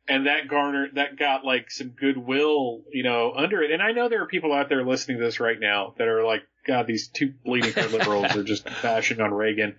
and 0.09 0.27
that 0.27 0.49
garnered 0.49 0.97
that 0.97 1.17
got 1.17 1.45
like 1.45 1.71
some 1.71 1.89
goodwill, 1.91 2.85
you 2.93 3.03
know, 3.03 3.33
under 3.35 3.63
it. 3.63 3.71
And 3.71 3.83
I 3.83 3.93
know 3.93 4.09
there 4.09 4.23
are 4.23 4.27
people 4.27 4.53
out 4.53 4.69
there 4.69 4.85
listening 4.85 5.19
to 5.19 5.25
this 5.25 5.41
right 5.41 5.59
now 5.59 5.95
that 5.99 6.09
are 6.09 6.25
like, 6.25 6.43
God, 6.67 6.87
these 6.87 7.09
two 7.09 7.33
bleeding 7.45 7.73
heart 7.73 7.93
liberals 7.93 8.37
are 8.37 8.43
just 8.45 8.65
bashing 8.83 9.21
on 9.21 9.33
Reagan. 9.33 9.77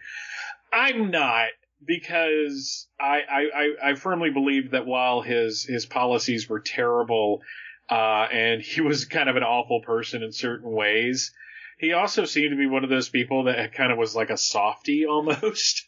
I'm 0.73 1.11
not 1.11 1.49
because 1.85 2.87
I, 2.99 3.19
I, 3.29 3.41
I, 3.55 3.89
I 3.91 3.95
firmly 3.95 4.31
believe 4.31 4.71
that 4.71 4.85
while 4.85 5.21
his 5.21 5.63
his 5.63 5.85
policies 5.85 6.49
were 6.49 6.59
terrible, 6.59 7.41
uh, 7.89 8.27
and 8.31 8.61
he 8.61 8.81
was 8.89 9.05
kind 9.05 9.29
of 9.29 9.35
an 9.35 9.43
awful 9.43 9.81
person 9.81 10.23
in 10.23 10.31
certain 10.31 10.71
ways, 10.71 11.31
he 11.77 11.93
also 11.93 12.25
seemed 12.25 12.51
to 12.51 12.57
be 12.57 12.67
one 12.67 12.83
of 12.83 12.89
those 12.89 13.09
people 13.09 13.45
that 13.45 13.73
kind 13.73 13.91
of 13.91 13.97
was 13.97 14.15
like 14.15 14.29
a 14.29 14.37
softy 14.37 15.05
almost. 15.09 15.87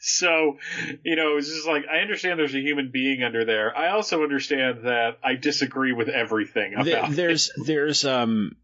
so, 0.00 0.58
you 1.04 1.16
know, 1.16 1.36
it's 1.36 1.48
just 1.48 1.66
like 1.66 1.84
I 1.90 1.98
understand 1.98 2.38
there's 2.38 2.54
a 2.54 2.60
human 2.60 2.90
being 2.90 3.22
under 3.22 3.44
there. 3.44 3.76
I 3.76 3.90
also 3.90 4.22
understand 4.22 4.84
that 4.84 5.18
I 5.22 5.34
disagree 5.34 5.92
with 5.92 6.08
everything 6.08 6.74
about 6.74 7.10
there's 7.10 7.50
there's 7.64 8.04
um 8.04 8.56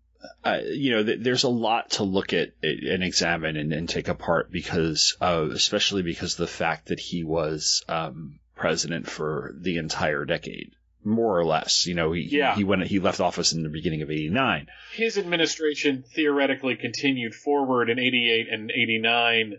uh, 0.42 0.60
you 0.64 0.92
know 0.92 1.04
th- 1.04 1.20
there's 1.20 1.44
a 1.44 1.48
lot 1.48 1.90
to 1.90 2.04
look 2.04 2.32
at 2.32 2.52
and 2.62 3.04
examine 3.04 3.56
and, 3.56 3.72
and 3.72 3.88
take 3.88 4.08
apart 4.08 4.50
because 4.50 5.16
uh, 5.20 5.48
especially 5.52 6.02
because 6.02 6.32
of 6.34 6.38
the 6.38 6.46
fact 6.46 6.88
that 6.88 7.00
he 7.00 7.24
was 7.24 7.84
um 7.88 8.38
president 8.54 9.06
for 9.06 9.52
the 9.58 9.76
entire 9.76 10.24
decade 10.24 10.72
more 11.04 11.38
or 11.38 11.44
less 11.44 11.86
you 11.86 11.94
know 11.94 12.12
he 12.12 12.22
Yeah. 12.30 12.54
he 12.56 12.64
went 12.64 12.86
he 12.86 12.98
left 12.98 13.20
office 13.20 13.52
in 13.52 13.62
the 13.62 13.68
beginning 13.68 14.02
of 14.02 14.10
89 14.10 14.66
his 14.94 15.18
administration 15.18 16.02
theoretically 16.14 16.76
continued 16.76 17.34
forward 17.34 17.90
in 17.90 17.98
88 17.98 18.46
and 18.50 18.70
89 18.70 19.54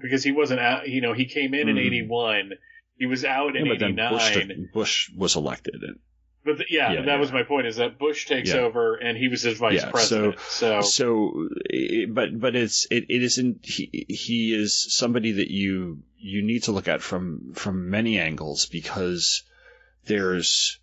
because 0.00 0.22
he 0.24 0.32
wasn't 0.32 0.60
out, 0.60 0.88
you 0.88 1.00
know, 1.00 1.12
he 1.12 1.24
came 1.26 1.54
in 1.54 1.68
in 1.68 1.76
Mhm. 1.76 1.86
81. 1.86 2.50
He 2.98 3.06
was 3.06 3.24
out 3.24 3.56
in 3.56 3.66
Yeah, 3.66 3.72
but 3.78 3.82
89. 3.82 4.12
Bush, 4.12 4.68
Bush 4.74 5.10
was 5.16 5.36
elected 5.36 5.76
and 5.82 5.98
but 6.44 6.58
the, 6.58 6.64
yeah, 6.68 6.92
Yeah, 6.92 7.02
that 7.02 7.06
yeah. 7.06 7.16
was 7.20 7.30
my 7.30 7.44
point 7.44 7.68
is 7.68 7.76
that 7.76 8.00
Bush 8.00 8.26
takes 8.26 8.52
over 8.52 8.96
and 8.96 9.16
he 9.16 9.28
was 9.28 9.42
his 9.42 9.58
vice 9.58 9.84
president. 9.84 10.40
So, 10.40 10.80
so 10.80 11.48
it- 11.70 12.12
but 12.12 12.38
but 12.40 12.56
it's 12.56 12.84
it, 12.90 13.04
it 13.08 13.22
isn't 13.22 13.64
he 13.64 14.06
he 14.08 14.52
is 14.52 14.92
somebody 14.92 15.30
that 15.32 15.52
you 15.52 16.02
you 16.18 16.42
need 16.42 16.64
to 16.64 16.72
look 16.72 16.88
at 16.88 17.00
from 17.00 17.52
from 17.54 17.90
many 17.90 18.18
angles 18.18 18.66
because 18.66 19.44
there's 20.06 20.80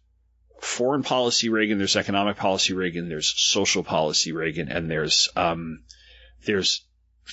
foreign 0.61 1.03
policy 1.03 1.49
Reagan, 1.49 1.77
there's 1.77 1.95
economic 1.95 2.37
policy 2.37 2.73
Reagan, 2.73 3.09
there's 3.09 3.33
social 3.35 3.83
policy 3.83 4.31
Reagan, 4.31 4.69
and 4.69 4.89
there's 4.89 5.29
um 5.35 5.83
there's 6.45 6.85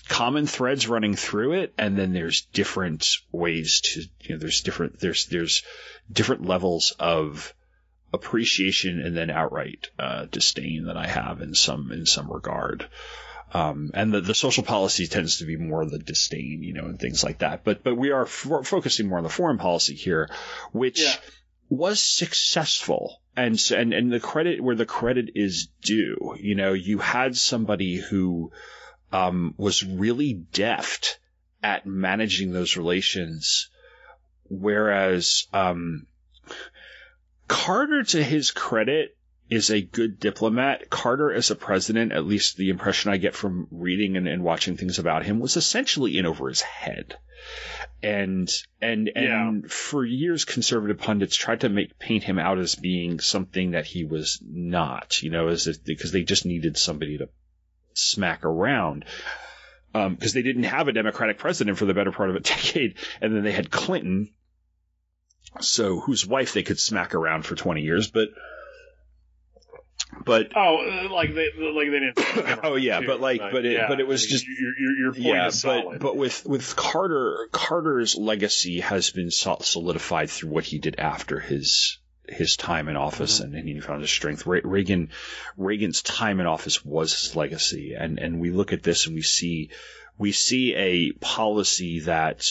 common 0.09 0.47
threads 0.47 0.89
running 0.89 1.17
through 1.17 1.55
it, 1.55 1.75
and 1.79 1.97
then 1.97 2.13
there's 2.13 2.43
different 2.53 3.09
ways 3.33 3.81
to 3.81 4.03
you 4.21 4.35
know 4.35 4.39
there's 4.39 4.61
different 4.63 5.01
there's 5.01 5.27
there's 5.27 5.63
different 6.11 6.47
levels 6.47 6.93
of 6.99 7.55
appreciation 8.13 9.01
and 9.01 9.17
then 9.17 9.31
outright 9.31 9.91
uh, 9.99 10.27
disdain 10.27 10.85
that 10.87 10.97
I 10.97 11.07
have 11.07 11.43
in 11.43 11.55
some 11.55 11.93
in 11.93 12.07
some 12.07 12.31
regard. 12.31 12.89
Um, 13.55 13.93
and 13.95 14.13
the, 14.13 14.21
the 14.21 14.35
social 14.35 14.65
policy 14.65 15.07
tends 15.07 15.39
to 15.39 15.45
be 15.45 15.57
more 15.57 15.85
the 15.87 16.01
disdain, 16.01 16.63
you 16.63 16.73
know, 16.73 16.87
and 16.87 16.99
things 16.99 17.23
like 17.23 17.39
that. 17.39 17.63
But 17.63 17.85
but 17.85 17.97
we 17.97 18.11
are 18.11 18.25
f- 18.25 18.65
focusing 18.65 19.09
more 19.09 19.19
on 19.19 19.25
the 19.25 19.31
foreign 19.31 19.59
policy 19.59 19.95
here, 19.95 20.29
which 20.73 21.01
Yeah. 21.01 21.15
Was 21.69 22.01
successful. 22.01 23.21
And, 23.37 23.61
and 23.71 23.93
and 23.93 24.13
the 24.13 24.21
credit 24.21 24.63
where 24.63 24.77
the 24.77 24.87
credit 24.87 25.31
is 25.35 25.69
due, 25.83 26.37
you 26.41 26.55
know, 26.55 26.73
you 26.73 26.99
had 26.99 27.37
somebody 27.37 27.97
who 27.97 28.51
um, 29.13 29.55
was 29.59 29.85
really 29.85 30.33
deft 30.33 31.19
at 31.63 31.87
managing 31.87 32.53
those 32.53 32.77
relations, 32.77 33.69
whereas 34.45 35.49
um, 35.53 36.07
Carter, 37.49 38.03
to 38.05 38.23
his 38.23 38.51
credit, 38.51 39.16
is 39.49 39.71
a 39.71 39.81
good 39.81 40.19
diplomat. 40.19 40.91
Carter 40.91 41.33
as 41.33 41.51
a 41.51 41.57
president, 41.57 42.13
at 42.13 42.27
least 42.27 42.57
the 42.57 42.71
impression 42.71 43.13
I 43.13 43.17
get 43.17 43.35
from 43.35 43.69
reading 43.71 44.17
and, 44.17 44.27
and 44.27 44.43
watching 44.43 44.77
things 44.77 44.99
about 44.99 45.25
him, 45.25 45.39
was 45.39 45.57
essentially 45.57 46.19
in 46.19 46.27
over 46.27 46.49
his 46.49 46.61
head. 46.61 47.17
And 48.03 48.51
and 48.81 49.11
and 49.15 49.71
for 49.71 50.05
years 50.05 50.45
conservative 50.45 50.99
pundits 50.99 51.37
tried 51.37 51.61
to 51.61 51.69
make 51.69 51.99
paint 51.99 52.25
him 52.25 52.39
out 52.39 52.59
as 52.59 52.75
being 52.75 53.21
something 53.21 53.71
that 53.71 53.87
he 53.87 54.05
was 54.05 54.43
not, 54.45 55.23
you 55.23 55.31
know, 55.31 55.49
as 55.49 55.67
if, 55.67 55.85
because 55.85 56.13
they 56.13 56.23
just 56.23 56.45
needed 56.45 56.77
somebody 56.77 57.19
to 57.19 57.29
smack 57.95 58.45
around 58.45 59.05
um, 59.97 60.15
because 60.15 60.35
they 60.35 60.43
didn't 60.43 60.65
have 60.65 60.89
a 60.89 60.93
Democratic 60.93 61.39
president 61.39 61.79
for 61.79 61.87
the 61.87 61.95
better 61.95 62.13
part 62.13 62.31
of 62.31 62.37
a 62.37 62.41
decade, 62.55 62.97
and 63.21 63.35
then 63.35 63.45
they 63.45 63.53
had 63.53 63.71
Clinton, 63.71 64.33
so 65.61 66.01
whose 66.01 66.27
wife 66.27 66.53
they 66.53 66.63
could 66.63 66.79
smack 66.79 67.15
around 67.15 67.47
for 67.47 67.55
twenty 67.55 67.83
years, 67.83 68.11
but 68.11 68.29
but 70.25 70.53
Oh, 70.57 70.79
uh, 70.79 71.13
like 71.13 71.35
they 71.35 71.49
like 71.59 71.91
they 71.91 72.01
didn't. 72.01 72.61
oh 72.65 72.77
yeah, 72.77 73.01
too, 73.01 73.07
but 73.07 73.21
like 73.21 73.41
but 73.41 73.65
it 73.65 73.73
yeah, 73.73 73.89
but 73.89 74.01
it 74.01 74.07
was 74.07 74.27
just 74.27 74.47
your 74.47 74.73
your, 74.79 74.97
your 74.99 75.13
point 75.13 75.25
yeah, 75.25 75.47
is 75.47 75.63
but 75.63 75.83
solid. 75.83 76.01
but 76.01 76.17
with 76.17 76.45
with 76.47 76.75
Carter, 76.77 77.49
Carter's 77.53 78.17
legacy 78.17 78.81
has 78.81 79.11
been 79.11 79.31
solidified 79.31 80.31
through 80.31 80.51
what 80.51 80.65
he 80.65 80.79
did 80.79 80.99
after 80.99 81.39
his 81.41 81.99
his 82.29 82.57
time 82.57 82.89
in 82.89 82.97
office, 82.97 83.39
and, 83.39 83.55
and 83.55 83.69
he 83.69 83.79
found 83.79 84.01
his 84.01 84.11
strength. 84.11 84.47
Re- 84.47 84.61
Reagan 84.65 85.11
Reagan's 85.57 86.03
time 86.03 86.41
in 86.41 86.47
office 86.47 86.85
was 86.85 87.13
his 87.13 87.37
legacy, 87.37 87.95
and 87.95 88.19
and 88.19 88.41
we 88.41 88.51
look 88.51 88.73
at 88.73 88.83
this 88.83 89.07
and 89.07 89.15
we 89.15 89.23
see 89.23 89.71
we 90.19 90.33
see 90.33 90.75
a 90.75 91.13
policy 91.13 92.01
that 92.01 92.45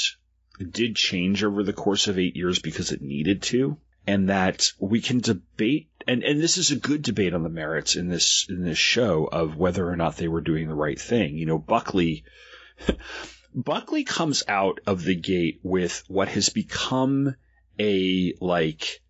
did 0.72 0.96
change 0.96 1.44
over 1.44 1.64
the 1.64 1.74
course 1.74 2.08
of 2.08 2.18
eight 2.18 2.36
years 2.38 2.60
because 2.60 2.92
it 2.94 3.02
needed 3.02 3.42
to, 3.42 3.78
and 4.08 4.30
that 4.30 4.68
we 4.80 5.02
can 5.02 5.20
debate. 5.20 5.90
And, 6.08 6.24
and 6.24 6.42
this 6.42 6.58
is 6.58 6.72
a 6.72 6.76
good 6.76 7.02
debate 7.02 7.34
on 7.34 7.44
the 7.44 7.50
merits 7.50 7.96
in 7.96 8.10
this 8.10 8.46
in 8.50 8.64
this 8.64 8.78
show 8.78 9.26
of 9.26 9.58
whether 9.58 9.88
or 9.90 9.96
not 9.96 10.18
they 10.18 10.28
were 10.28 10.42
doing 10.42 10.68
the 10.68 10.76
right 10.76 11.00
thing. 11.00 11.38
You 11.38 11.46
know, 11.46 11.58
Buckley 11.58 12.24
Buckley 13.56 14.04
comes 14.04 14.44
out 14.48 14.82
of 14.86 15.04
the 15.04 15.16
gate 15.16 15.60
with 15.64 16.04
what 16.08 16.28
has 16.28 16.50
become 16.50 17.36
a 17.80 18.34
like 18.40 19.02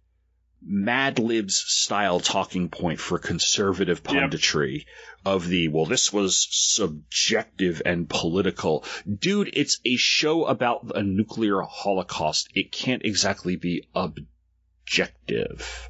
Mad 0.67 1.19
Libs 1.19 1.57
style 1.57 2.19
talking 2.19 2.69
point 2.69 2.99
for 2.99 3.19
conservative 3.19 4.01
punditry 4.01 4.85
of 5.23 5.47
the, 5.47 5.67
well, 5.67 5.85
this 5.85 6.11
was 6.11 6.47
subjective 6.49 7.83
and 7.85 8.09
political. 8.09 8.83
Dude, 9.07 9.51
it's 9.53 9.79
a 9.85 9.95
show 9.95 10.45
about 10.45 10.91
a 10.95 11.03
nuclear 11.03 11.61
holocaust. 11.61 12.49
It 12.55 12.71
can't 12.71 13.05
exactly 13.05 13.57
be 13.57 13.87
objective. 13.93 15.89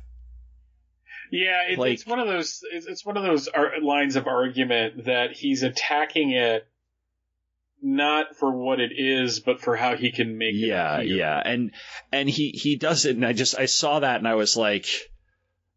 Yeah, 1.32 1.64
it, 1.70 1.80
Like- 1.80 1.94
it's 1.94 2.06
one 2.06 2.20
of 2.20 2.28
those. 2.28 2.64
It's, 2.72 2.86
it's 2.86 3.06
one 3.06 3.18
of 3.18 3.24
those 3.24 3.48
ar- 3.48 3.82
lines 3.82 4.16
of 4.16 4.28
argument 4.28 5.06
that 5.06 5.32
he's 5.34 5.64
attacking 5.64 6.32
it 6.32 6.68
not 7.82 8.36
for 8.38 8.52
what 8.52 8.80
it 8.80 8.92
is, 8.96 9.40
but 9.42 9.62
for 9.62 9.76
how 9.76 9.96
he 9.96 10.12
can 10.12 10.38
make 10.38 10.54
Yeah, 10.56 10.98
it. 10.98 11.06
appear. 11.06 11.18
yeah, 11.18 11.42
and 11.44 11.72
and 12.12 12.30
he 12.30 12.50
he 12.50 12.78
does 12.78 13.06
it, 13.06 13.16
and 13.16 13.26
I 13.26 13.34
just 13.34 13.58
I 13.58 13.66
saw 13.66 14.00
that, 14.00 14.18
and 14.18 14.28
I 14.28 14.36
was 14.36 14.56
like, 14.58 14.88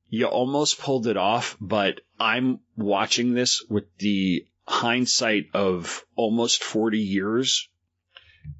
you 0.08 0.26
almost 0.26 0.78
pulled 0.78 1.06
it 1.06 1.16
off, 1.18 1.56
but 1.60 2.00
I'm 2.18 2.60
watching 2.76 3.34
this 3.34 3.62
with 3.68 3.84
the 3.98 4.46
hindsight 4.66 5.46
of 5.54 6.04
almost 6.14 6.62
40 6.62 6.98
years, 6.98 7.68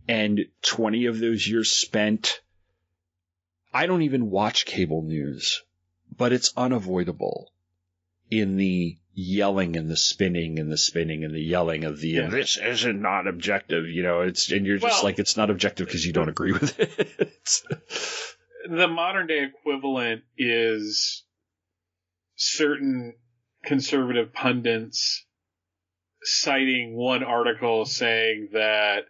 and 0.08 0.40
20 0.62 1.06
of 1.06 1.18
those 1.18 1.46
years 1.46 1.70
spent. 1.70 2.40
I 3.72 3.86
don't 3.86 4.02
even 4.02 4.30
watch 4.30 4.64
cable 4.66 5.02
news, 5.02 5.62
but 6.18 6.32
it's 6.32 6.52
unavoidable 6.56 7.52
in 8.30 8.56
the 8.56 8.98
yelling 9.14 9.76
and 9.76 9.88
the 9.88 9.96
spinning 9.96 10.58
and 10.58 10.70
the 10.70 10.76
spinning 10.78 11.24
and 11.24 11.34
the 11.34 11.40
yelling 11.42 11.84
of 11.84 11.98
the 12.00 12.08
Yeah. 12.08 12.28
this 12.28 12.56
isn't 12.58 13.00
not 13.00 13.26
objective, 13.26 13.86
you 13.88 14.02
know, 14.02 14.20
it's 14.20 14.50
and 14.52 14.66
you're 14.66 14.78
just 14.78 14.96
Well- 14.96 15.04
like 15.04 15.18
it's 15.18 15.36
not 15.36 15.50
objective 15.50 15.86
because 15.86 16.04
you 16.04 16.12
don't 16.12 16.28
agree 16.28 16.52
with 16.52 16.78
it. 16.78 17.62
the 18.70 18.88
modern 18.88 19.26
day 19.26 19.44
equivalent 19.44 20.22
is 20.36 21.24
certain 22.36 23.14
conservative 23.64 24.32
pundits 24.32 25.24
citing 26.22 26.94
one 26.94 27.24
article 27.24 27.84
saying 27.86 28.50
that 28.52 29.06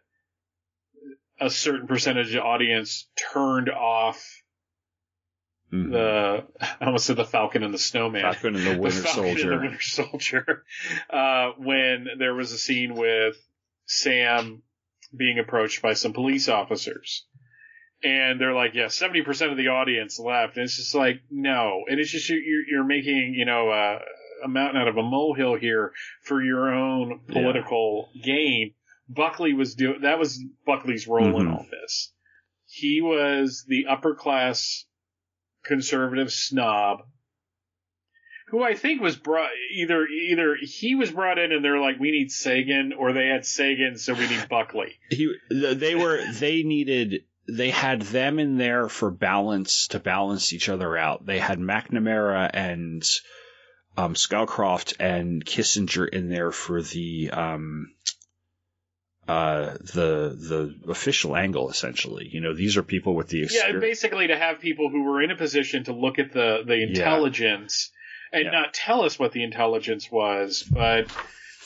a 1.41 1.51
certain 1.51 1.87
percentage 1.87 2.27
of 2.29 2.33
the 2.33 2.43
audience 2.43 3.09
turned 3.33 3.69
off 3.69 4.25
Mhm. 5.73 5.91
the 5.93 6.45
I 6.81 6.87
almost 6.87 7.07
said 7.07 7.17
the 7.17 7.25
Falcon 7.25 7.63
and 7.63 7.73
the 7.75 7.79
Snowman. 7.79 8.23
Falcon 8.23 8.57
and 8.57 8.67
the 8.67 8.79
Winter 8.79 8.99
and 9.01 9.09
Soldier. 9.09 9.51
the 9.51 9.57
Winter 9.63 9.81
Soldier. 9.81 10.65
Uh, 11.11 11.51
when 11.59 12.07
there 12.19 12.35
was 12.35 12.53
a 12.53 12.59
scene 12.59 12.95
with 12.95 13.37
Sam 13.87 14.63
being 15.17 15.39
approached 15.39 15.81
by 15.83 15.95
some 15.95 16.13
police 16.13 16.49
officers. 16.49 17.27
And 18.03 18.41
they're 18.41 18.55
like, 18.55 18.75
yeah, 18.75 18.87
70% 18.87 19.51
of 19.51 19.57
the 19.57 19.69
audience 19.69 20.19
left. 20.21 20.57
And 20.57 20.65
it's 20.65 20.77
just 20.77 20.95
like, 20.95 21.21
no. 21.31 21.83
And 21.89 21.99
it's 21.99 22.11
just, 22.11 22.29
you're, 22.29 22.39
you're 22.71 22.85
making, 22.85 23.35
you 23.37 23.45
know, 23.45 23.71
uh, 23.71 23.99
a 24.45 24.49
mountain 24.49 24.81
out 24.81 24.87
of 24.89 24.97
a 24.97 25.03
molehill 25.03 25.57
here 25.57 25.93
for 26.23 26.41
your 26.43 26.73
own 26.73 27.21
political 27.27 28.09
gain. 28.23 28.75
Buckley 29.09 29.53
was 29.55 29.75
doing, 29.75 30.03
that 30.03 30.19
was 30.19 30.41
Buckley's 30.67 31.09
role 31.09 31.41
in 31.41 31.47
Mhm. 31.49 31.53
all 31.55 31.67
this. 31.71 32.13
He 32.67 33.01
was 33.01 33.65
the 33.67 33.87
upper 33.87 34.15
class 34.15 34.85
conservative 35.65 36.33
snob 36.33 37.03
who 38.51 38.63
I 38.63 38.75
think 38.75 39.01
was 39.01 39.17
brought 39.17 39.51
either 39.73 40.07
either 40.07 40.57
he 40.61 40.95
was 40.95 41.11
brought 41.11 41.39
in 41.39 41.53
and 41.53 41.65
they're 41.65 41.81
like 41.81 41.99
we 41.99 42.11
need 42.11 42.31
Sagan 42.31 42.93
or 42.93 43.13
they 43.13 43.27
had 43.27 43.45
Sagan 43.45 43.99
so 43.99 44.15
we 44.15 44.27
need 44.27 44.49
Buckley. 44.49 44.99
he 45.11 45.35
they 45.51 45.95
were 45.95 46.21
they 46.33 46.63
needed 46.63 47.25
they 47.49 47.71
had 47.71 48.03
them 48.03 48.39
in 48.39 48.59
there 48.59 48.89
for 48.89 49.11
balance 49.11 49.89
to 49.89 49.99
balance 49.99 50.53
each 50.53 50.69
other 50.69 50.97
out. 50.97 51.25
They 51.25 51.39
had 51.39 51.59
McNamara 51.59 52.51
and 52.53 53.03
um, 53.97 54.15
Scowcroft 54.15 54.95
and 55.01 55.45
Kissinger 55.45 56.09
in 56.09 56.29
there 56.29 56.53
for 56.53 56.83
the 56.83 57.31
um, 57.31 57.95
uh, 59.29 59.75
the 59.81 60.35
the 60.37 60.91
official 60.91 61.37
angle. 61.37 61.71
Essentially, 61.71 62.29
you 62.33 62.41
know, 62.41 62.55
these 62.55 62.77
are 62.77 62.83
people 62.83 63.15
with 63.15 63.29
the 63.29 63.47
Yeah, 63.51 63.79
basically 63.79 64.29
to 64.29 64.37
have 64.37 64.61
people 64.61 64.89
who 64.89 65.05
were 65.05 65.23
in 65.23 65.31
a 65.31 65.37
position 65.37 65.85
to 65.85 65.93
look 65.93 66.19
at 66.19 66.33
the 66.33 66.63
the 66.67 66.83
intelligence 66.83 67.93
and 68.33 68.45
Yeah. 68.45 68.51
not 68.51 68.75
tell 68.75 69.05
us 69.05 69.19
what 69.19 69.33
the 69.33 69.43
intelligence 69.43 70.11
was, 70.11 70.63
but 70.63 71.09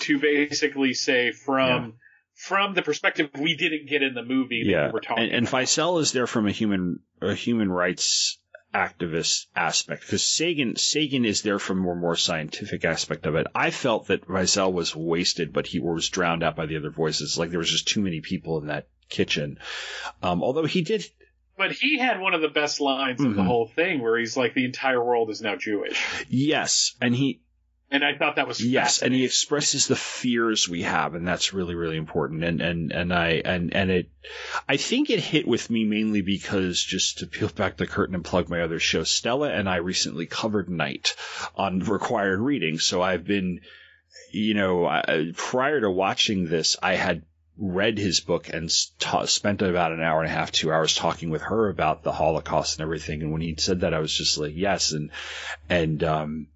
to 0.01 0.19
basically 0.19 0.95
say 0.95 1.33
from 1.33 1.95
from 2.35 2.75
the 2.75 2.83
perspective 2.83 3.31
we 3.39 3.57
didn't 3.57 3.89
get 3.89 4.03
in 4.03 4.15
the 4.15 4.23
movie 4.25 4.65
that 4.65 4.71
yeah, 4.71 4.87
we 4.87 4.93
were 4.93 5.01
talking 5.01 5.25
and, 5.25 5.33
and 5.33 5.47
Wiesel 5.47 6.01
is 6.01 6.13
there 6.13 6.27
from 6.27 6.49
a 6.49 6.51
human 6.51 6.99
a 7.21 7.35
human 7.35 7.71
rights 7.71 8.39
activist 8.75 9.47
aspect 9.55 10.03
because 10.03 10.25
Sagan 10.25 10.77
Sagan 10.77 11.25
is 11.25 11.43
there 11.43 11.59
from 11.59 11.79
a 11.79 11.83
more 11.83 11.97
more 11.97 12.17
scientific 12.17 12.85
aspect 12.85 13.27
of 13.27 13.35
it. 13.35 13.47
I 13.55 13.71
felt 13.71 14.07
that 14.09 14.27
Wiesel 14.29 14.73
was 14.73 14.97
wasted, 14.97 15.53
but 15.53 15.67
he 15.67 15.79
was 15.79 16.09
drowned 16.09 16.43
out 16.43 16.57
by 16.57 16.67
the 16.67 16.77
other 16.77 16.91
voices. 16.91 17.39
Like 17.39 17.51
there 17.51 17.59
was 17.59 17.71
just 17.71 17.89
too 17.89 18.01
many 18.01 18.21
people 18.21 18.59
in 18.61 18.69
that 18.69 18.89
kitchen. 19.09 19.59
Um, 20.23 20.43
although 20.43 20.65
he 20.65 20.83
did, 20.83 21.05
But 21.59 21.73
he 21.73 21.99
had 21.99 22.19
one 22.21 22.33
of 22.35 22.41
the 22.41 22.49
best 22.49 22.81
lines 22.81 23.21
of 23.23 23.35
the 23.37 23.43
Mhm. 23.43 23.47
whole 23.47 23.67
thing 23.69 24.01
where 24.01 24.19
he's 24.19 24.37
like 24.39 24.55
the 24.55 24.65
entire 24.65 25.05
world 25.05 25.29
is 25.31 25.43
now 25.43 25.57
Jewish. 25.57 26.03
yes, 26.29 26.95
and 27.01 27.15
he 27.15 27.41
And 27.93 28.03
I 28.03 28.17
thought 28.17 28.37
that 28.37 28.49
was 28.49 28.65
Yes, 28.65 29.03
and 29.03 29.13
he 29.13 29.23
expresses 29.23 29.87
the 29.87 29.97
fears 29.97 30.67
we 30.67 30.81
have, 30.81 31.15
and 31.15 31.29
that's 31.29 31.53
really, 31.53 31.75
really 31.75 31.99
important. 31.99 32.43
And 32.43 32.63
and 32.63 32.91
and 32.91 33.13
I 33.13 33.43
and 33.45 33.77
and 33.77 33.91
it, 33.91 34.11
I 34.67 34.79
think 34.79 35.11
it 35.11 35.21
hit 35.21 35.47
with 35.47 35.69
me 35.69 35.85
mainly 35.85 36.23
because 36.23 36.83
just 36.83 37.19
to 37.19 37.27
peel 37.27 37.51
back 37.51 37.77
the 37.77 37.87
curtain 37.87 38.15
and 38.15 38.25
plug 38.25 38.49
my 38.49 38.63
other 38.63 38.79
show, 38.79 39.05
Stella 39.05 39.51
and 39.51 39.69
I 39.69 39.77
recently 39.77 40.25
covered 40.25 40.71
Night 40.71 41.15
on 41.55 41.81
required 41.81 42.41
reading. 42.41 42.79
So 42.79 43.03
I've 43.03 43.27
been, 43.27 43.61
you 44.33 44.55
know, 44.55 44.87
I, 44.87 45.33
prior 45.37 45.79
to 45.83 45.91
watching 45.91 46.49
this, 46.49 46.79
I 46.83 46.95
had 46.95 47.27
read 47.59 47.99
his 47.99 48.21
book 48.21 48.49
and 48.49 48.73
ta- 48.99 49.27
spent 49.27 49.61
about 49.61 49.93
an 49.93 50.01
hour 50.01 50.23
and 50.23 50.31
a 50.31 50.35
half, 50.35 50.51
two 50.51 50.73
hours 50.73 50.95
talking 50.95 51.29
with 51.29 51.43
her 51.43 51.69
about 51.69 52.03
the 52.03 52.13
Holocaust 52.13 52.79
and 52.79 52.85
everything. 52.85 53.21
And 53.21 53.33
when 53.33 53.43
he 53.43 53.55
said 53.59 53.81
that, 53.81 53.93
I 53.93 53.99
was 53.99 54.15
just 54.15 54.39
like, 54.39 54.55
yes, 54.57 54.93
and 54.93 55.11
and 55.69 56.03
um 56.03 56.47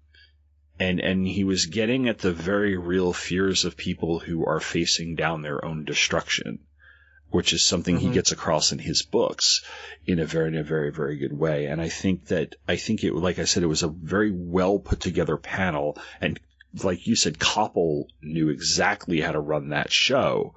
and 0.79 0.99
and 0.99 1.27
he 1.27 1.43
was 1.43 1.65
getting 1.65 2.07
at 2.07 2.19
the 2.19 2.31
very 2.33 2.77
real 2.77 3.13
fears 3.13 3.65
of 3.65 3.75
people 3.77 4.19
who 4.19 4.45
are 4.45 4.59
facing 4.59 5.15
down 5.15 5.41
their 5.41 5.63
own 5.65 5.85
destruction, 5.85 6.59
which 7.29 7.53
is 7.53 7.65
something 7.65 7.97
he 7.97 8.07
Mhm. 8.07 8.13
gets 8.13 8.31
across 8.31 8.71
in 8.71 8.79
his 8.79 9.01
books 9.01 9.63
in 10.05 10.19
a 10.19 10.25
very 10.25 10.47
in 10.49 10.55
a 10.55 10.63
very 10.63 10.91
very 10.91 11.17
good 11.17 11.33
way. 11.37 11.65
And 11.65 11.81
I 11.81 11.89
think 11.89 12.27
that 12.27 12.55
I 12.67 12.75
think 12.77 13.03
it 13.03 13.13
like 13.13 13.39
I 13.39 13.45
said 13.45 13.63
it 13.63 13.67
was 13.67 13.83
a 13.83 13.87
very 13.89 14.31
well 14.31 14.79
put 14.79 14.99
together 14.99 15.37
panel 15.37 15.97
and 16.21 16.39
like 16.83 17.07
you 17.07 17.15
said 17.15 17.39
Koppel 17.39 18.05
knew 18.21 18.49
exactly 18.49 19.19
how 19.21 19.31
to 19.31 19.39
run 19.39 19.69
that 19.69 19.91
show. 19.91 20.53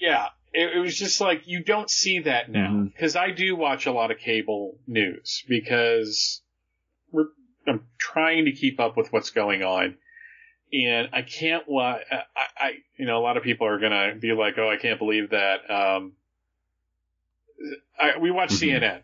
Yeah, 0.00 0.28
it, 0.52 0.76
it 0.76 0.78
was 0.80 0.96
just 0.98 1.20
like 1.20 1.42
you 1.46 1.62
don't 1.62 1.90
see 1.90 2.20
that 2.20 2.50
now 2.50 2.84
because 2.84 3.16
I 3.16 3.32
do 3.32 3.54
watch 3.56 3.86
a 3.86 3.92
lot 3.92 4.10
of 4.10 4.18
cable 4.18 4.78
news 4.86 5.42
because 5.48 6.42
I'm 7.66 7.86
trying 7.98 8.44
to 8.46 8.52
keep 8.52 8.78
up 8.80 8.96
with 8.96 9.12
what's 9.12 9.30
going 9.30 9.62
on, 9.62 9.96
and 10.72 11.08
I 11.12 11.22
can't. 11.22 11.64
I, 11.70 12.00
I 12.56 12.70
you 12.98 13.06
know 13.06 13.18
a 13.18 13.22
lot 13.24 13.36
of 13.36 13.42
people 13.42 13.66
are 13.66 13.78
gonna 13.78 14.14
be 14.20 14.32
like, 14.32 14.54
oh, 14.58 14.68
I 14.70 14.76
can't 14.76 14.98
believe 14.98 15.30
that. 15.30 15.68
Um, 15.70 16.12
I, 18.00 18.18
we 18.18 18.30
watch 18.30 18.50
Mm-hmm. 18.50 18.84
CNN. 18.84 19.02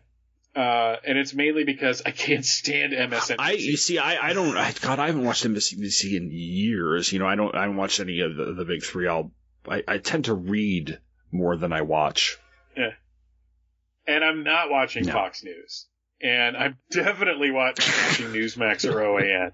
Uh, 0.55 0.97
and 1.07 1.17
it's 1.17 1.33
mainly 1.33 1.63
because 1.63 2.03
I 2.05 2.11
can't 2.11 2.45
stand 2.45 2.93
MSNBC. 2.93 3.35
I 3.39 3.51
you 3.53 3.75
see, 3.75 3.97
I, 3.97 4.29
I 4.29 4.33
don't. 4.33 4.55
I, 4.55 4.71
God, 4.81 4.99
I 4.99 5.07
haven't 5.07 5.23
watched 5.25 5.43
MSNBC 5.45 6.15
in 6.15 6.29
years. 6.31 7.11
You 7.11 7.17
know, 7.17 7.25
I 7.25 7.33
don't. 7.33 7.55
I 7.55 7.61
haven't 7.61 7.77
watched 7.77 7.99
any 7.99 8.19
of 8.19 8.35
the, 8.35 8.53
the 8.53 8.63
big 8.63 8.83
three. 8.83 9.07
I'll. 9.07 9.31
I, 9.67 9.81
I 9.87 9.97
tend 9.97 10.25
to 10.25 10.35
read 10.35 10.99
more 11.31 11.55
than 11.55 11.73
I 11.73 11.81
watch. 11.81 12.37
Yeah. 12.77 12.91
And 14.05 14.23
I'm 14.23 14.43
not 14.43 14.69
watching 14.69 15.05
No. 15.05 15.13
Fox 15.13 15.43
News. 15.43 15.87
And 16.23 16.55
I'm 16.57 16.77
definitely 16.91 17.51
watch- 17.51 17.79
watching 18.07 18.27
Newsmax 18.27 18.89
or 18.91 18.97
OAN. 19.01 19.51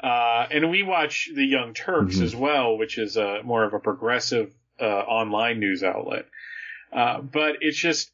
Uh, 0.00 0.46
and 0.50 0.70
we 0.70 0.82
watch 0.82 1.30
the 1.34 1.44
Young 1.44 1.74
Turks 1.74 2.16
Mhm. 2.18 2.22
as 2.22 2.36
well, 2.36 2.78
which 2.78 2.98
is 2.98 3.16
a 3.16 3.42
more 3.42 3.64
of 3.64 3.74
a 3.74 3.78
progressive 3.80 4.52
uh, 4.80 4.84
online 4.84 5.60
news 5.60 5.82
outlet. 5.82 6.26
Uh, 6.92 7.20
but 7.20 7.56
it's 7.60 7.78
just 7.78 8.10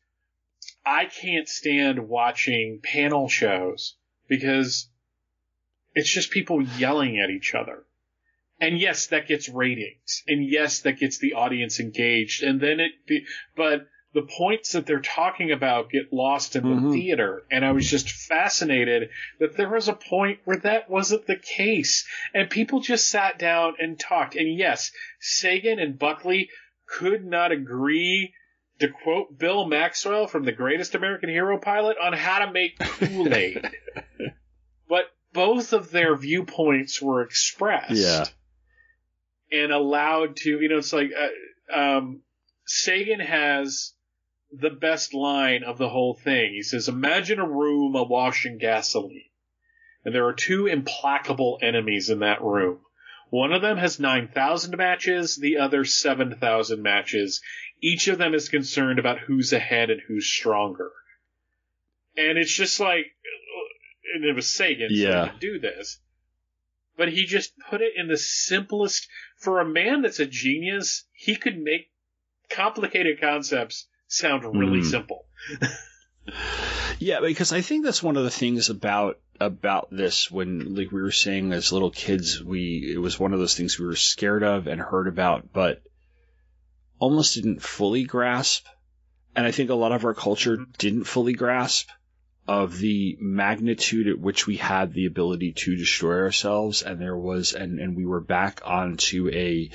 I 0.85 1.05
can't 1.07 1.49
stand 1.49 2.09
watching 2.09 2.81
panel 2.83 3.29
shows 3.29 3.97
because 4.29 4.89
it's 5.95 6.09
just 6.11 6.31
people 6.31 6.63
yelling 6.63 7.19
at 7.19 7.31
each 7.31 7.55
other. 7.55 7.85
And 8.61 8.79
yes, 8.79 9.07
that 9.09 9.27
gets 9.27 9.49
ratings. 9.49 10.23
And 10.29 10.45
yes, 10.45 10.81
that 10.83 10.99
gets 10.99 11.19
the 11.19 11.33
audience 11.33 11.81
engaged. 11.81 12.43
And 12.43 12.61
then 12.61 12.79
it, 12.79 12.93
be, 13.07 13.25
but 13.57 13.87
the 14.13 14.23
points 14.23 14.73
that 14.73 14.87
they're 14.87 15.01
talking 15.01 15.53
about 15.53 15.91
get 15.91 16.13
lost 16.13 16.57
in 16.57 16.65
the 16.65 16.75
Mhm. 16.81 16.93
theater. 16.93 17.45
And 17.51 17.65
I 17.65 17.71
was 17.73 17.89
just 17.89 18.11
fascinated 18.11 19.11
that 19.39 19.57
there 19.57 19.69
was 19.71 19.87
a 19.89 19.93
point 19.93 20.41
where 20.45 20.57
that 20.59 20.91
wasn't 20.91 21.27
the 21.27 21.37
case. 21.37 22.07
And 22.35 22.51
people 22.51 22.81
just 22.81 23.09
sat 23.09 23.39
down 23.39 23.75
and 23.79 23.99
talked. 24.01 24.35
And 24.35 24.53
yes, 24.53 24.91
Sagan 25.21 25.79
and 25.79 25.97
Buckley 25.99 26.51
could 26.87 27.25
not 27.25 27.53
agree 27.53 28.35
to 28.81 28.89
quote 28.89 29.39
Bill 29.39 29.65
Maxwell 29.67 30.27
from 30.27 30.45
the 30.45 30.51
greatest 30.53 30.95
American 30.97 31.29
hero 31.29 31.59
pilot 31.59 31.97
on 32.03 32.13
how 32.13 32.45
to 32.45 32.51
make 32.53 32.79
Kool-Aid. 32.81 33.71
but 34.89 35.05
both 35.33 35.73
of 35.73 35.93
their 35.93 36.17
viewpoints 36.17 37.01
were 37.01 37.23
expressed 37.23 37.91
Yeah. 37.93 38.25
and 39.53 39.71
allowed 39.73 40.35
to, 40.39 40.61
you 40.61 40.69
know, 40.69 40.79
it's 40.79 40.93
like 40.93 41.13
uh, 41.17 41.79
um, 41.79 42.23
Sagan 42.67 43.21
has 43.21 43.93
the 44.53 44.71
best 44.71 45.15
line 45.15 45.63
of 45.63 45.79
the 45.79 45.89
whole 45.89 46.15
thing. 46.15 46.53
He 46.55 46.63
says, 46.63 46.89
"Imagine 46.89 47.39
a 47.39 47.49
room 47.49 47.95
awash 47.95 48.47
in 48.47 48.59
gasoline, 48.59 49.31
and 50.05 50.15
there 50.15 50.27
are 50.27 50.33
two 50.33 50.67
implacable 50.67 51.59
enemies 51.63 52.11
in 52.11 52.21
that 52.21 52.43
room. 52.43 52.81
One 53.31 53.53
of 53.53 53.63
them 53.63 53.79
has 53.79 54.01
nine 54.01 54.29
thousand 54.29 54.77
matches, 54.77 55.37
the 55.37 55.59
other 55.59 55.85
seven 55.85 56.37
thousand 56.37 56.83
matches. 56.83 57.41
Each 57.81 58.09
of 58.09 58.19
them 58.19 58.35
is 58.35 58.49
concerned 58.49 58.99
about 58.99 59.21
who's 59.21 59.53
ahead 59.53 59.91
and 59.91 60.01
who's 60.01 60.27
stronger." 60.27 60.91
And 62.17 62.37
it's 62.37 62.53
just 62.53 62.81
like, 62.81 63.07
and 64.15 64.25
it 64.25 64.35
was 64.35 64.51
Sagan, 64.51 64.89
Yeah. 64.91 65.33
do 65.39 65.59
this 65.59 66.01
but 67.01 67.09
he 67.11 67.25
just 67.25 67.55
put 67.71 67.81
it 67.81 67.95
in 67.97 68.09
the 68.09 68.17
simplest 68.19 69.09
for 69.39 69.59
a 69.59 69.65
man 69.65 70.03
that's 70.03 70.21
a 70.21 70.27
genius 70.27 71.07
he 71.13 71.35
could 71.35 71.59
make 71.59 71.91
complicated 72.51 73.19
concepts 73.19 73.89
sound 74.11 74.45
really 74.45 74.81
Mm. 74.81 74.91
simple. 74.91 75.25
Yeah, 76.99 77.21
because 77.21 77.51
I 77.53 77.63
think 77.63 77.85
that's 77.85 78.03
one 78.03 78.19
of 78.19 78.25
the 78.25 78.31
things 78.31 78.69
about 78.69 79.19
about 79.41 79.89
this 79.91 80.31
when 80.31 80.75
like 80.75 80.93
we 80.93 81.01
were 81.01 81.11
saying 81.11 81.51
as 81.55 81.73
little 81.73 81.91
kids 81.91 82.45
we 82.45 82.93
it 82.95 82.99
was 82.99 83.19
one 83.19 83.33
of 83.33 83.39
those 83.39 83.55
things 83.57 83.79
we 83.79 83.87
were 83.87 83.97
scared 83.97 84.43
of 84.43 84.67
and 84.67 84.79
heard 84.79 85.09
about 85.09 85.51
but 85.51 85.83
almost 86.99 87.35
didn't 87.35 87.63
fully 87.63 88.05
grasp. 88.05 88.67
And 89.35 89.47
I 89.47 89.51
think 89.51 89.71
a 89.71 89.75
lot 89.75 89.93
of 89.93 90.05
our 90.05 90.13
culture 90.13 90.59
didn't 90.77 91.05
fully 91.05 91.33
grasp 91.33 91.89
of 92.47 92.79
the 92.79 93.17
magnitude 93.19 94.07
at 94.09 94.19
which 94.19 94.47
we 94.47 94.57
had 94.57 94.93
the 94.93 95.07
ability 95.07 95.53
to 95.53 95.77
destroy 95.77 96.19
ourselves. 96.19 96.83
And 96.83 97.01
there 97.01 97.17
was 97.17 97.55
and 97.55 97.81
and 97.81 97.97
we 97.97 98.05
were 98.05 98.21
back 98.21 98.61
onto 98.65 99.31
a 99.31 99.71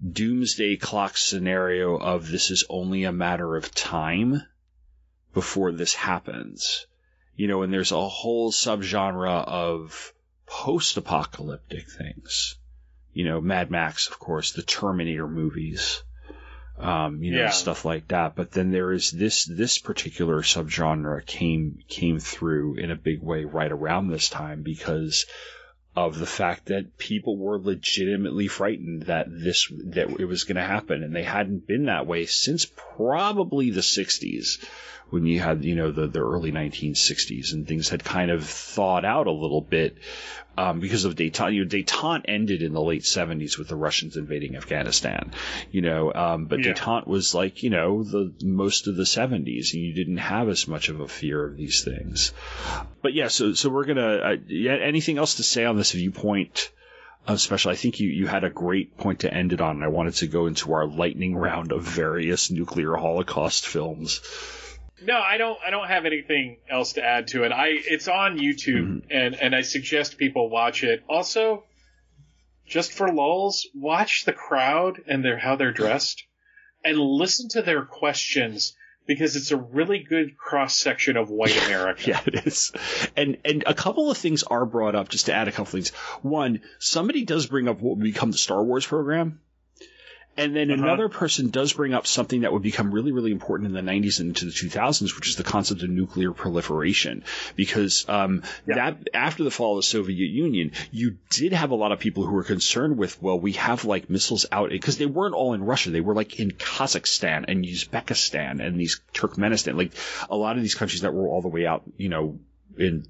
doomsday 0.00 0.76
clock 0.76 1.16
scenario 1.16 1.96
of 1.96 2.28
this 2.28 2.50
is 2.50 2.64
only 2.68 3.04
a 3.04 3.12
matter 3.12 3.56
of 3.56 3.74
time 3.74 4.42
before 5.34 5.72
this 5.72 5.94
happens. 5.94 6.86
You 7.36 7.48
know, 7.48 7.62
and 7.62 7.72
there's 7.72 7.92
a 7.92 8.08
whole 8.08 8.52
subgenre 8.52 9.44
of 9.46 10.12
post-apocalyptic 10.46 11.88
things. 11.90 12.56
You 13.12 13.24
know, 13.24 13.40
Mad 13.40 13.70
Max, 13.70 14.08
of 14.08 14.18
course, 14.18 14.52
the 14.52 14.62
Terminator 14.62 15.26
movies, 15.26 16.02
um, 16.78 17.22
you 17.22 17.32
know, 17.32 17.42
Yeah. 17.42 17.50
stuff 17.50 17.84
like 17.84 18.08
that. 18.08 18.36
But 18.36 18.52
then 18.52 18.70
there 18.70 18.92
is 18.92 19.10
this 19.10 19.44
this 19.44 19.78
particular 19.78 20.42
subgenre 20.42 21.24
came 21.24 21.78
came 21.88 22.18
through 22.18 22.76
in 22.76 22.90
a 22.90 22.96
big 22.96 23.22
way 23.22 23.44
right 23.44 23.70
around 23.72 24.08
this 24.08 24.28
time 24.28 24.62
because 24.62 25.26
of 25.96 26.18
the 26.18 26.26
fact 26.26 26.66
that 26.66 26.96
people 26.98 27.36
were 27.36 27.58
legitimately 27.58 28.46
frightened 28.46 29.02
that 29.02 29.26
this 29.28 29.68
that 29.86 30.08
it 30.20 30.24
was 30.24 30.44
going 30.44 30.56
to 30.56 30.62
happen 30.62 31.02
and 31.02 31.14
they 31.14 31.24
hadn't 31.24 31.66
been 31.66 31.86
that 31.86 32.06
way 32.06 32.26
since 32.26 32.64
probably 32.96 33.70
the 33.70 33.80
60s 33.80 34.64
when 35.10 35.26
you 35.26 35.40
had 35.40 35.64
you 35.64 35.74
know 35.76 35.90
the, 35.90 36.06
the 36.06 36.20
early 36.20 36.52
1960s 36.52 37.52
and 37.52 37.66
things 37.68 37.88
had 37.88 38.02
kind 38.02 38.30
of 38.30 38.44
thawed 38.44 39.04
out 39.04 39.26
a 39.26 39.32
little 39.32 39.60
bit 39.60 39.96
um, 40.56 40.80
because 40.80 41.04
of 41.04 41.14
detente. 41.14 41.54
You 41.54 41.64
know, 41.64 41.68
detente 41.70 42.22
ended 42.26 42.62
in 42.62 42.72
the 42.72 42.80
late 42.82 43.02
70s 43.02 43.58
with 43.58 43.68
the 43.68 43.76
Russians 43.76 44.16
invading 44.16 44.56
Afghanistan, 44.56 45.32
you 45.70 45.80
know, 45.82 46.12
um, 46.12 46.46
but 46.46 46.60
Yeah. 46.64 46.72
detente 46.72 47.06
was 47.06 47.34
like 47.34 47.62
you 47.62 47.70
know 47.70 48.02
the 48.02 48.32
most 48.42 48.86
of 48.86 48.96
the 48.96 49.04
70s 49.04 49.74
and 49.74 49.82
you 49.82 49.92
didn't 49.94 50.18
have 50.18 50.48
as 50.48 50.66
much 50.68 50.88
of 50.88 51.00
a 51.00 51.08
fear 51.08 51.44
of 51.44 51.56
these 51.56 51.82
things. 51.84 52.32
But 53.02 53.14
yeah, 53.14 53.28
so 53.28 53.54
so 53.54 53.68
we're 53.68 53.84
gonna. 53.86 54.16
Uh, 54.16 54.36
yeah, 54.46 54.74
anything 54.74 55.18
else 55.18 55.36
to 55.36 55.42
say 55.42 55.64
on 55.64 55.76
this 55.76 55.92
viewpoint? 55.92 56.70
Uh, 57.26 57.36
special. 57.36 57.70
I 57.70 57.74
think 57.74 58.00
you, 58.00 58.08
you 58.08 58.26
had 58.26 58.44
a 58.44 58.50
great 58.50 58.96
point 58.96 59.20
to 59.20 59.32
end 59.32 59.52
it 59.52 59.60
on. 59.60 59.76
and 59.76 59.84
I 59.84 59.88
wanted 59.88 60.14
to 60.14 60.26
go 60.26 60.46
into 60.46 60.72
our 60.72 60.86
lightning 60.86 61.36
round 61.36 61.70
of 61.70 61.82
various 61.82 62.50
nuclear 62.50 62.94
holocaust 62.96 63.66
films. 63.66 64.22
No 65.02 65.18
i 65.18 65.36
don't 65.36 65.58
i 65.64 65.70
don't 65.70 65.88
have 65.88 66.04
anything 66.06 66.58
else 66.68 66.94
to 66.94 67.02
add 67.04 67.28
to 67.28 67.44
it 67.44 67.52
i 67.52 67.68
it's 67.68 68.08
on 68.08 68.38
youtube 68.38 68.86
Mm-hmm. 68.86 68.98
and 69.10 69.34
and 69.34 69.54
i 69.54 69.62
suggest 69.62 70.18
people 70.18 70.48
watch 70.50 70.82
it 70.84 71.02
also 71.08 71.64
just 72.66 72.92
for 72.92 73.12
lulls 73.12 73.66
watch 73.74 74.24
the 74.24 74.32
crowd 74.32 75.00
and 75.06 75.24
their 75.24 75.38
how 75.38 75.56
they're 75.56 75.72
dressed 75.72 76.24
and 76.84 76.98
listen 76.98 77.48
to 77.50 77.62
their 77.62 77.84
questions 77.84 78.74
because 79.06 79.34
it's 79.34 79.50
a 79.50 79.56
really 79.56 79.98
good 80.08 80.36
cross 80.36 80.74
section 80.76 81.16
of 81.16 81.30
white 81.30 81.56
america 81.66 82.02
Yeah, 82.06 82.20
it 82.26 82.46
is. 82.46 82.70
And 83.16 83.38
and 83.44 83.64
a 83.66 83.74
couple 83.74 84.10
of 84.10 84.16
things 84.18 84.44
are 84.44 84.64
brought 84.64 84.94
up 84.94 85.08
just 85.08 85.26
to 85.26 85.32
add 85.34 85.48
a 85.48 85.52
couple 85.52 85.72
things. 85.72 85.90
One, 86.22 86.60
somebody 86.78 87.24
does 87.24 87.46
bring 87.46 87.66
up 87.66 87.80
what 87.80 87.96
would 87.96 88.04
become 88.04 88.30
the 88.30 88.38
Star 88.38 88.62
Wars 88.62 88.86
program. 88.86 89.40
And 90.40 90.56
then 90.56 90.70
Uh-huh. 90.70 90.82
another 90.82 91.08
person 91.08 91.50
does 91.50 91.72
bring 91.74 91.92
up 91.94 92.06
something 92.06 92.40
that 92.40 92.52
would 92.52 92.62
become 92.62 92.90
really, 92.90 93.12
really 93.12 93.30
important 93.30 93.68
in 93.68 93.74
the 93.74 93.92
90s 93.92 94.20
and 94.20 94.28
into 94.28 94.46
the 94.46 94.52
2000s, 94.52 95.14
which 95.14 95.28
is 95.28 95.36
the 95.36 95.44
concept 95.44 95.82
of 95.82 95.90
nuclear 95.90 96.32
proliferation. 96.32 97.24
Because 97.56 98.04
um, 98.08 98.42
that 98.66 99.08
after 99.14 99.44
the 99.44 99.50
fall 99.50 99.76
of 99.76 99.84
the 99.84 99.86
Soviet 99.86 100.28
Union, 100.28 100.72
you 100.90 101.18
did 101.30 101.52
have 101.52 101.70
a 101.70 101.74
lot 101.74 101.92
of 101.92 101.98
people 101.98 102.24
who 102.24 102.32
were 102.32 102.44
concerned 102.44 102.96
with, 102.96 103.20
well, 103.22 103.38
we 103.38 103.52
have 103.52 103.84
like 103.84 104.08
missiles 104.08 104.46
out 104.50 104.70
because 104.70 104.96
they 104.98 105.06
weren't 105.06 105.34
all 105.34 105.52
in 105.54 105.62
Russia; 105.62 105.90
they 105.90 106.00
were 106.00 106.14
like 106.14 106.40
in 106.40 106.50
Kazakhstan 106.50 107.44
and 107.46 107.64
Uzbekistan 107.64 108.64
and 108.64 108.80
these 108.80 109.00
Turkmenistan, 109.12 109.76
like 109.76 109.92
a 110.30 110.36
lot 110.36 110.56
of 110.56 110.62
these 110.62 110.74
countries 110.74 111.02
that 111.02 111.12
were 111.14 111.28
all 111.28 111.42
the 111.42 111.48
way 111.48 111.66
out, 111.66 111.82
you 111.96 112.08
know, 112.08 112.38
in 112.78 113.06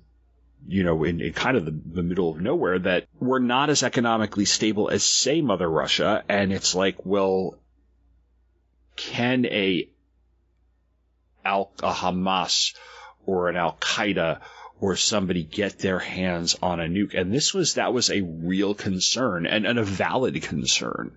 you 0.66 0.84
know, 0.84 1.04
in, 1.04 1.20
in 1.20 1.32
kind 1.32 1.56
of 1.56 1.64
the, 1.64 1.78
the 1.92 2.02
middle 2.02 2.30
of 2.30 2.40
nowhere 2.40 2.78
that 2.78 3.06
were 3.18 3.40
not 3.40 3.70
as 3.70 3.82
economically 3.82 4.44
stable 4.44 4.88
as, 4.88 5.02
say, 5.02 5.40
Mother 5.40 5.68
Russia. 5.68 6.24
And 6.28 6.52
it's 6.52 6.74
like, 6.74 7.04
well, 7.04 7.58
can 8.96 9.46
a 9.46 9.88
Al 11.44 11.72
a 11.82 11.92
Hamas 11.92 12.74
or 13.26 13.48
an 13.48 13.56
Al 13.56 13.76
Qaeda 13.80 14.40
or 14.80 14.96
somebody 14.96 15.42
get 15.42 15.78
their 15.78 15.98
hands 15.98 16.56
on 16.62 16.80
a 16.80 16.84
nuke? 16.84 17.18
And 17.18 17.32
this 17.32 17.54
was 17.54 17.74
that 17.74 17.92
was 17.92 18.10
a 18.10 18.20
real 18.20 18.74
concern 18.74 19.46
and, 19.46 19.66
and 19.66 19.78
a 19.78 19.84
valid 19.84 20.42
concern 20.42 21.12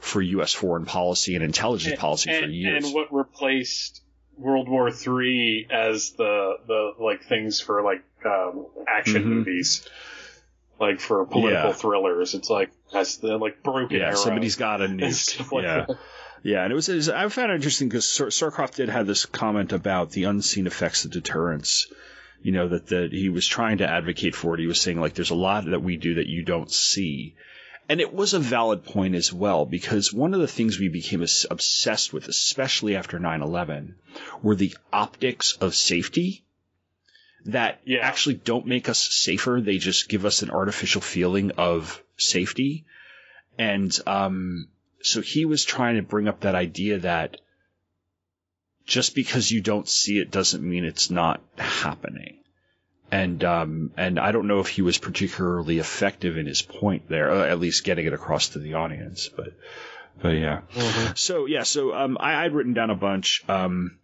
for 0.00 0.20
U.S. 0.20 0.52
foreign 0.52 0.84
policy 0.84 1.34
and 1.34 1.44
intelligence 1.44 1.98
policy 1.98 2.30
for 2.30 2.46
years. 2.46 2.84
and 2.84 2.94
what 2.94 3.12
replaced 3.12 4.02
World 4.36 4.68
War 4.68 4.90
Three 4.90 5.66
as 5.70 6.12
the 6.12 6.54
the 6.66 6.92
like 7.00 7.24
things 7.24 7.60
for 7.60 7.82
like 7.82 8.04
um, 8.24 8.66
action 8.88 9.22
Mhm. 9.24 9.26
movies, 9.26 9.88
like 10.80 11.00
for 11.00 11.24
political 11.26 11.70
Yeah. 11.70 11.72
thrillers. 11.74 12.34
It's 12.34 12.50
like 12.50 12.70
that's 12.92 13.16
the 13.18 13.36
like 13.36 13.62
broken 13.62 13.96
yeah, 13.98 14.14
somebody's 14.14 14.56
got 14.56 14.80
a 14.80 14.86
nuke. 14.86 15.52
like 15.52 15.64
yeah. 15.64 15.84
that. 15.86 15.98
Yeah, 16.44 16.62
and 16.62 16.72
it 16.72 16.76
was, 16.76 16.88
it 16.88 16.94
was- 16.94 17.08
I 17.08 17.28
found 17.28 17.50
it 17.50 17.56
interesting 17.56 17.88
because 17.88 18.06
Scowcroft 18.06 18.76
did 18.76 18.88
have 18.88 19.06
this 19.08 19.26
comment 19.26 19.72
about 19.72 20.12
the 20.12 20.24
unseen 20.24 20.66
effects 20.68 21.04
of 21.04 21.10
deterrence 21.10 21.86
you 22.40 22.52
know, 22.52 22.68
that, 22.68 22.86
that 22.86 23.12
he 23.12 23.28
was 23.30 23.44
trying 23.44 23.78
to 23.78 23.90
advocate 23.90 24.32
for 24.36 24.54
it. 24.54 24.60
He 24.60 24.68
was 24.68 24.80
saying, 24.80 25.00
like, 25.00 25.14
there's 25.14 25.30
a 25.30 25.34
lot 25.34 25.64
that 25.64 25.82
we 25.82 25.96
do 25.96 26.14
that 26.14 26.28
you 26.28 26.44
don't 26.44 26.70
see. 26.70 27.34
And 27.88 28.00
it 28.00 28.14
was 28.14 28.32
a 28.32 28.38
valid 28.38 28.84
point 28.84 29.16
as 29.16 29.32
well, 29.32 29.66
because 29.66 30.12
one 30.12 30.32
of 30.34 30.40
the 30.40 30.46
things 30.46 30.78
we 30.78 30.86
became 30.88 31.20
obsessed 31.50 32.12
with, 32.12 32.28
especially 32.28 32.94
after 32.94 33.18
9 33.18 33.42
11, 33.42 33.96
were 34.40 34.54
the 34.54 34.72
optics 34.92 35.54
of 35.54 35.74
safety 35.74 36.44
that 37.48 37.80
yeah. 37.84 38.00
actually 38.00 38.36
don't 38.36 38.66
make 38.66 38.88
us 38.88 39.02
safer. 39.02 39.60
They 39.60 39.78
just 39.78 40.08
give 40.08 40.24
us 40.24 40.42
an 40.42 40.50
artificial 40.50 41.00
feeling 41.00 41.52
of 41.52 42.02
safety. 42.16 42.84
And 43.58 43.96
um, 44.06 44.68
so 45.02 45.20
he 45.20 45.44
was 45.44 45.64
trying 45.64 45.96
to 45.96 46.02
bring 46.02 46.28
up 46.28 46.40
that 46.40 46.54
idea 46.54 46.98
that 47.00 47.38
just 48.84 49.14
because 49.14 49.50
you 49.50 49.60
don't 49.60 49.88
see 49.88 50.18
it 50.18 50.30
doesn't 50.30 50.62
mean 50.62 50.84
it's 50.84 51.10
not 51.10 51.40
happening. 51.56 52.36
And 53.10 53.42
um, 53.42 53.92
and 53.96 54.20
I 54.20 54.32
don't 54.32 54.46
know 54.46 54.60
if 54.60 54.68
he 54.68 54.82
was 54.82 54.98
particularly 54.98 55.78
effective 55.78 56.36
in 56.36 56.46
his 56.46 56.60
point 56.60 57.08
there, 57.08 57.30
at 57.30 57.58
least 57.58 57.84
getting 57.84 58.06
it 58.06 58.12
across 58.12 58.50
to 58.50 58.58
the 58.58 58.74
audience. 58.74 59.30
But 59.34 59.54
but 60.20 60.30
yeah. 60.30 60.60
Mm-hmm. 60.74 61.12
So 61.14 61.46
yeah, 61.46 61.62
so 61.62 61.94
um, 61.94 62.18
I, 62.20 62.44
I'd 62.44 62.52
written 62.52 62.74
down 62.74 62.90
a 62.90 62.94
bunch. 62.94 63.42
Um, 63.48 63.97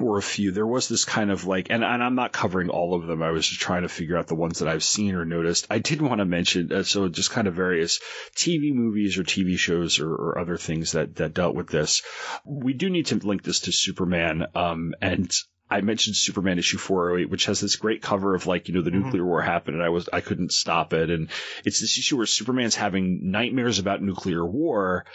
or 0.00 0.18
a 0.18 0.22
few. 0.22 0.50
There 0.50 0.66
was 0.66 0.88
this 0.88 1.04
kind 1.04 1.30
of 1.30 1.46
like, 1.46 1.68
and, 1.70 1.84
and 1.84 2.02
I'm 2.02 2.14
not 2.14 2.32
covering 2.32 2.68
all 2.68 2.94
of 2.94 3.06
them. 3.06 3.22
I 3.22 3.30
was 3.30 3.46
just 3.46 3.60
trying 3.60 3.82
to 3.82 3.88
figure 3.88 4.16
out 4.16 4.26
the 4.26 4.34
ones 4.34 4.58
that 4.58 4.68
I've 4.68 4.84
seen 4.84 5.14
or 5.14 5.24
noticed. 5.24 5.66
I 5.70 5.78
did 5.78 6.02
want 6.02 6.18
to 6.18 6.24
mention, 6.24 6.72
uh, 6.72 6.82
so 6.82 7.08
just 7.08 7.30
kind 7.30 7.46
of 7.46 7.54
various 7.54 8.00
TV 8.34 8.74
movies 8.74 9.18
or 9.18 9.24
TV 9.24 9.58
shows 9.58 10.00
or, 10.00 10.12
or, 10.12 10.38
other 10.38 10.56
things 10.56 10.92
that, 10.92 11.16
that 11.16 11.32
dealt 11.32 11.54
with 11.54 11.68
this. 11.68 12.02
We 12.44 12.72
do 12.72 12.90
need 12.90 13.06
to 13.06 13.16
link 13.16 13.42
this 13.42 13.60
to 13.60 13.72
Superman. 13.72 14.46
Um, 14.54 14.94
and 15.00 15.32
I 15.70 15.80
mentioned 15.80 16.16
Superman 16.16 16.58
issue 16.58 16.78
408, 16.78 17.30
which 17.30 17.46
has 17.46 17.60
this 17.60 17.76
great 17.76 18.02
cover 18.02 18.34
of 18.34 18.46
like, 18.46 18.68
you 18.68 18.74
know, 18.74 18.82
the 18.82 18.90
mm-hmm. 18.90 19.04
nuclear 19.04 19.24
war 19.24 19.42
happened 19.42 19.76
and 19.76 19.84
I 19.84 19.88
was, 19.90 20.08
I 20.12 20.20
couldn't 20.20 20.52
stop 20.52 20.92
it. 20.92 21.10
And 21.10 21.30
it's 21.64 21.80
this 21.80 21.98
issue 21.98 22.16
where 22.16 22.26
Superman's 22.26 22.74
having 22.74 23.30
nightmares 23.30 23.78
about 23.78 24.02
nuclear 24.02 24.44
war 24.44 25.06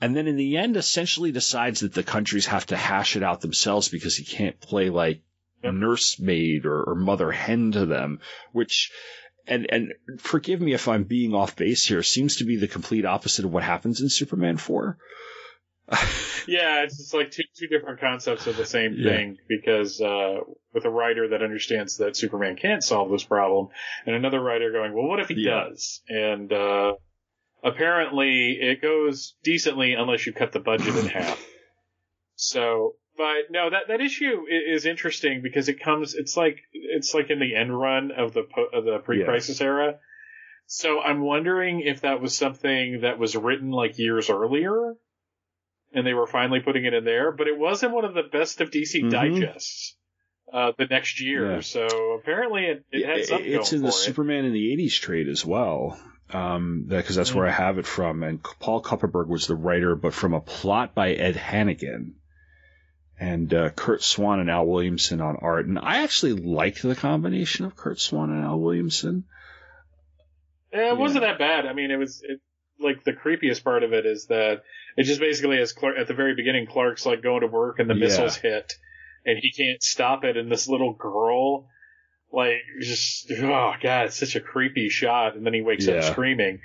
and 0.00 0.16
then 0.16 0.26
in 0.26 0.36
the 0.36 0.56
end 0.56 0.76
essentially 0.76 1.32
decides 1.32 1.80
that 1.80 1.94
the 1.94 2.02
countries 2.02 2.46
have 2.46 2.66
to 2.66 2.76
hash 2.76 3.16
it 3.16 3.22
out 3.22 3.40
themselves 3.40 3.88
because 3.88 4.16
he 4.16 4.24
can't 4.24 4.60
play 4.60 4.90
like 4.90 5.22
a 5.62 5.72
nursemaid 5.72 6.66
or, 6.66 6.82
or 6.82 6.94
mother 6.94 7.32
hen 7.32 7.72
to 7.72 7.86
them, 7.86 8.20
which 8.52 8.92
and 9.46 9.66
and 9.70 9.92
forgive 10.18 10.60
me 10.60 10.74
if 10.74 10.88
I'm 10.88 11.04
being 11.04 11.34
off 11.34 11.56
base 11.56 11.86
here, 11.86 12.02
seems 12.02 12.36
to 12.36 12.44
be 12.44 12.56
the 12.56 12.68
complete 12.68 13.04
opposite 13.04 13.44
of 13.44 13.52
what 13.52 13.62
happens 13.62 14.00
in 14.00 14.08
Superman 14.08 14.56
four. 14.56 14.98
yeah, 16.48 16.82
it's 16.82 16.96
just 16.96 17.14
like 17.14 17.30
two 17.30 17.44
two 17.56 17.68
different 17.68 18.00
concepts 18.00 18.46
of 18.46 18.56
the 18.56 18.66
same 18.66 18.96
thing 18.96 19.36
yeah. 19.36 19.42
because 19.48 20.00
uh, 20.00 20.40
with 20.72 20.84
a 20.84 20.90
writer 20.90 21.28
that 21.28 21.42
understands 21.42 21.98
that 21.98 22.16
Superman 22.16 22.56
can't 22.56 22.82
solve 22.82 23.10
this 23.10 23.24
problem, 23.24 23.68
and 24.04 24.16
another 24.16 24.40
writer 24.40 24.72
going, 24.72 24.94
well, 24.94 25.06
what 25.06 25.20
if 25.20 25.28
he 25.28 25.36
yeah. 25.36 25.68
does? 25.68 26.02
And 26.08 26.52
uh, 26.52 26.94
apparently 27.66 28.58
it 28.60 28.80
goes 28.80 29.34
decently 29.42 29.94
unless 29.94 30.24
you 30.24 30.32
cut 30.32 30.52
the 30.52 30.60
budget 30.60 30.96
in 30.96 31.06
half. 31.06 31.44
So, 32.36 32.94
but 33.16 33.50
no, 33.50 33.70
that 33.70 33.88
that 33.88 34.00
issue 34.00 34.44
is 34.48 34.86
interesting 34.86 35.40
because 35.42 35.68
it 35.68 35.80
comes. 35.80 36.14
It's 36.14 36.36
like 36.36 36.60
it's 36.72 37.12
like 37.12 37.30
in 37.30 37.40
the 37.40 37.56
end 37.56 37.76
run 37.76 38.12
of 38.16 38.32
the 38.32 38.46
of 38.72 38.84
the 38.84 38.98
pre-crisis 39.04 39.60
yeah. 39.60 39.66
era. 39.66 39.94
So 40.66 41.00
I'm 41.00 41.20
wondering 41.20 41.80
if 41.80 42.02
that 42.02 42.20
was 42.20 42.36
something 42.36 43.00
that 43.02 43.18
was 43.18 43.36
written 43.36 43.70
like 43.70 43.98
years 43.98 44.30
earlier, 44.30 44.94
and 45.92 46.06
they 46.06 46.14
were 46.14 46.26
finally 46.26 46.60
putting 46.60 46.84
it 46.84 46.94
in 46.94 47.04
there. 47.04 47.32
But 47.32 47.48
it 47.48 47.58
wasn't 47.58 47.94
one 47.94 48.04
of 48.04 48.14
the 48.14 48.24
best 48.24 48.60
of 48.60 48.70
DC 48.70 49.00
mm-hmm. 49.00 49.08
digests 49.08 49.96
uh, 50.52 50.72
the 50.76 50.86
next 50.86 51.20
year. 51.20 51.54
Yeah. 51.54 51.60
So 51.60 51.86
apparently 52.20 52.66
it, 52.66 52.84
it 52.92 53.06
had 53.06 53.24
something. 53.24 53.50
It's 53.50 53.72
in 53.72 53.82
the 53.82 53.88
it. 53.88 53.92
Superman 53.92 54.44
in 54.44 54.52
the 54.52 54.76
'80s 54.76 55.00
trade 55.00 55.28
as 55.28 55.44
well 55.44 55.98
um, 56.32 56.84
because 56.88 57.16
that's 57.16 57.34
where 57.34 57.46
I 57.46 57.52
have 57.52 57.78
it 57.78 57.86
from. 57.86 58.22
And 58.22 58.42
Paul 58.42 58.82
Kupperberg 58.82 59.28
was 59.28 59.46
the 59.46 59.54
writer, 59.54 59.94
but 59.94 60.14
from 60.14 60.34
a 60.34 60.40
plot 60.40 60.94
by 60.94 61.12
Ed 61.12 61.36
Hannigan 61.36 62.16
and 63.18 63.52
uh, 63.54 63.70
Curt 63.70 64.02
Swan 64.02 64.40
and 64.40 64.50
Al 64.50 64.66
Williamson 64.66 65.20
on 65.20 65.36
art. 65.36 65.66
And 65.66 65.78
I 65.78 66.02
actually 66.02 66.34
liked 66.34 66.82
the 66.82 66.94
combination 66.94 67.64
of 67.64 67.76
Curt 67.76 68.00
Swan 68.00 68.30
and 68.30 68.44
Al 68.44 68.58
Williamson. 68.58 69.24
Yeah, 70.72 70.92
it 70.92 70.98
wasn't 70.98 71.22
that 71.22 71.38
bad. 71.38 71.66
I 71.66 71.72
mean, 71.72 71.90
it 71.90 71.96
was 71.96 72.20
it, 72.22 72.40
like 72.78 73.04
the 73.04 73.12
creepiest 73.12 73.64
part 73.64 73.82
of 73.82 73.92
it 73.92 74.04
is 74.04 74.26
that 74.26 74.62
it 74.96 75.04
just 75.04 75.20
basically 75.20 75.58
has 75.58 75.72
Clark 75.72 75.96
at 75.98 76.08
the 76.08 76.14
very 76.14 76.34
beginning. 76.34 76.66
Clark's 76.66 77.06
like 77.06 77.22
going 77.22 77.40
to 77.40 77.46
work 77.46 77.78
and 77.78 77.88
the 77.88 77.94
yeah. 77.94 78.00
missiles 78.00 78.36
hit, 78.36 78.74
and 79.24 79.38
he 79.40 79.52
can't 79.52 79.82
stop 79.82 80.24
it. 80.24 80.36
And 80.36 80.52
this 80.52 80.68
little 80.68 80.92
girl 80.92 81.68
like 82.32 82.62
just 82.80 83.30
oh 83.30 83.72
god, 83.82 84.06
it's 84.06 84.18
such 84.18 84.36
a 84.36 84.40
creepy 84.40 84.88
shot, 84.88 85.36
and 85.36 85.44
then 85.44 85.54
he 85.54 85.62
wakes 85.62 85.86
yeah. 85.86 85.96
up 85.96 86.04
screaming. 86.04 86.60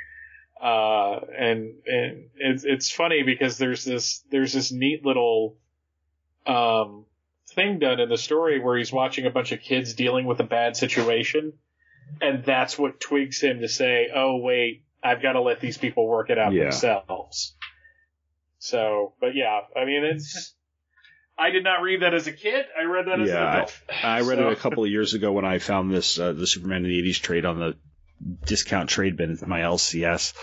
Uh, 0.61 1.19
and 1.37 1.73
and 1.87 2.29
it's 2.35 2.63
it's 2.63 2.91
funny 2.91 3.23
because 3.23 3.57
there's 3.57 3.83
this 3.83 4.23
there's 4.29 4.53
this 4.53 4.71
neat 4.71 5.05
little 5.05 5.57
um 6.45 7.05
thing 7.55 7.79
done 7.79 7.99
in 7.99 8.09
the 8.09 8.17
story 8.17 8.59
where 8.59 8.77
he's 8.77 8.91
watching 8.91 9.25
a 9.25 9.29
bunch 9.29 9.51
of 9.51 9.59
kids 9.59 9.93
dealing 9.93 10.25
with 10.25 10.39
a 10.39 10.43
bad 10.43 10.77
situation, 10.77 11.53
and 12.21 12.43
that's 12.43 12.77
what 12.77 12.99
twigs 12.99 13.41
him 13.41 13.61
to 13.61 13.67
say, 13.67 14.09
"Oh 14.13 14.37
wait, 14.37 14.83
I've 15.03 15.21
got 15.21 15.33
to 15.33 15.41
let 15.41 15.59
these 15.59 15.77
people 15.77 16.07
work 16.07 16.29
it 16.29 16.37
out 16.37 16.53
yeah. 16.53 16.63
themselves." 16.63 17.55
So, 18.59 19.13
but 19.19 19.33
yeah, 19.33 19.61
I 19.75 19.85
mean, 19.85 20.03
it's 20.03 20.53
I 21.37 21.49
did 21.49 21.63
not 21.63 21.81
read 21.81 22.01
that 22.01 22.13
as 22.13 22.27
a 22.27 22.31
kid. 22.31 22.65
I 22.77 22.83
read 22.83 23.07
that 23.07 23.19
as 23.19 23.29
yeah, 23.29 23.35
an 23.35 23.53
adult. 23.55 23.79
I, 24.03 24.17
I 24.17 24.21
read 24.21 24.37
so. 24.37 24.49
it 24.49 24.53
a 24.53 24.55
couple 24.55 24.83
of 24.83 24.89
years 24.89 25.13
ago 25.13 25.31
when 25.31 25.45
I 25.45 25.59
found 25.59 25.91
this 25.91 26.19
uh, 26.19 26.33
the 26.33 26.45
Superman 26.45 26.85
in 26.85 26.91
the 26.91 27.01
'80s 27.01 27.19
trade 27.19 27.45
on 27.45 27.59
the 27.59 27.77
discount 28.45 28.89
trade 28.89 29.17
bin 29.17 29.31
at 29.31 29.47
my 29.47 29.61
LCS. 29.61 30.33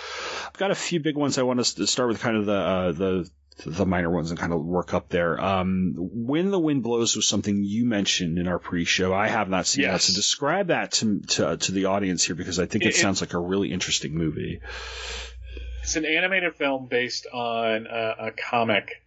I've 0.47 0.59
got 0.59 0.71
a 0.71 0.75
few 0.75 1.01
big 1.01 1.17
ones. 1.17 1.39
I 1.39 1.43
want 1.43 1.65
to 1.65 1.87
start 1.87 2.09
with 2.09 2.21
kind 2.21 2.37
of 2.37 2.47
the 2.47 2.53
uh, 2.53 2.93
the 2.93 3.31
the 3.67 3.87
minor 3.87 4.11
ones 4.11 4.31
and 4.31 4.39
kind 4.39 4.53
of 4.53 4.65
work 4.65 4.95
up 4.95 5.09
there. 5.09 5.41
Um, 5.41 5.95
when 5.97 6.51
the 6.51 6.59
wind 6.59 6.83
blows 6.83 7.17
was 7.17 7.27
something 7.27 7.65
you 7.65 7.85
mentioned 7.85 8.39
in 8.39 8.47
our 8.47 8.59
pre-show. 8.59 9.13
I 9.13 9.29
have 9.29 9.49
not 9.49 9.67
seen 9.67 9.85
yes. 9.85 10.07
that, 10.07 10.13
so 10.13 10.17
describe 10.17 10.69
that 10.69 10.93
to 10.93 11.21
to, 11.21 11.57
to 11.57 11.73
the 11.73 11.87
audience 11.87 12.25
here 12.25 12.37
because 12.37 12.59
I 12.59 12.67
think 12.67 12.85
it, 12.85 12.89
it 12.89 12.97
sounds 12.97 13.21
like 13.21 13.35
a 13.35 13.39
really 13.39 13.73
interesting 13.73 14.15
movie. 14.15 14.61
It's 15.83 15.97
an 15.97 16.05
animated 16.05 16.55
film 16.57 16.87
based 16.87 17.27
on 17.33 17.87
a, 17.87 18.27
a 18.27 18.31
comic 18.33 19.03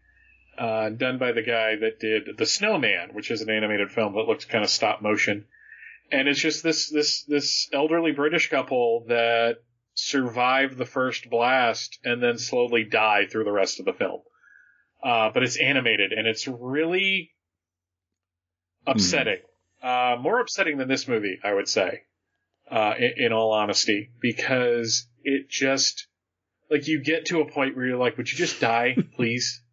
uh, 0.58 0.90
done 0.90 1.18
by 1.18 1.32
the 1.32 1.42
guy 1.42 1.76
that 1.78 2.00
did 2.00 2.38
The 2.38 2.46
Snowman, 2.46 3.14
which 3.14 3.32
is 3.32 3.42
an 3.42 3.50
animated 3.50 3.92
film 3.92 4.14
that 4.14 4.28
looks 4.28 4.46
kind 4.46 4.64
of 4.64 4.70
stop 4.70 5.02
motion. 5.02 5.46
And 6.12 6.28
it's 6.28 6.40
just 6.40 6.62
this 6.62 6.90
this 6.90 7.24
this 7.24 7.70
elderly 7.72 8.12
British 8.12 8.50
couple 8.50 9.06
that 9.08 9.58
survive 9.94 10.78
the 10.78 10.86
first 10.86 11.30
blast 11.30 12.00
and 12.04 12.22
then 12.22 12.38
slowly 12.38 12.84
die 12.84 13.26
through 13.26 13.44
the 13.44 13.52
rest 13.52 13.80
of 13.80 13.86
the 13.86 13.94
film. 13.94 14.22
Uh, 15.04 15.32
but 15.34 15.44
it's 15.44 15.58
animated 15.58 16.12
and 16.12 16.28
it's 16.28 16.48
really 16.48 17.32
upsetting. 18.86 19.40
Mm. 19.84 20.18
Uh, 20.18 20.22
more 20.22 20.40
upsetting 20.40 20.78
than 20.78 20.88
this 20.88 21.08
movie, 21.08 21.40
I 21.44 21.54
would 21.54 21.68
say, 21.68 22.04
uh, 22.70 22.94
in, 23.00 23.26
in, 23.26 23.34
all 23.34 23.52
honesty, 23.52 24.12
because 24.22 25.08
it 25.24 25.50
just, 25.50 26.08
like, 26.70 26.88
you 26.88 27.02
get 27.04 27.26
to 27.28 27.42
a 27.42 27.50
point 27.50 27.76
where 27.76 27.88
you're 27.88 27.98
like, 27.98 28.16
would 28.18 28.32
you 28.32 28.38
just 28.38 28.62
die, 28.62 28.96
please? 29.16 29.64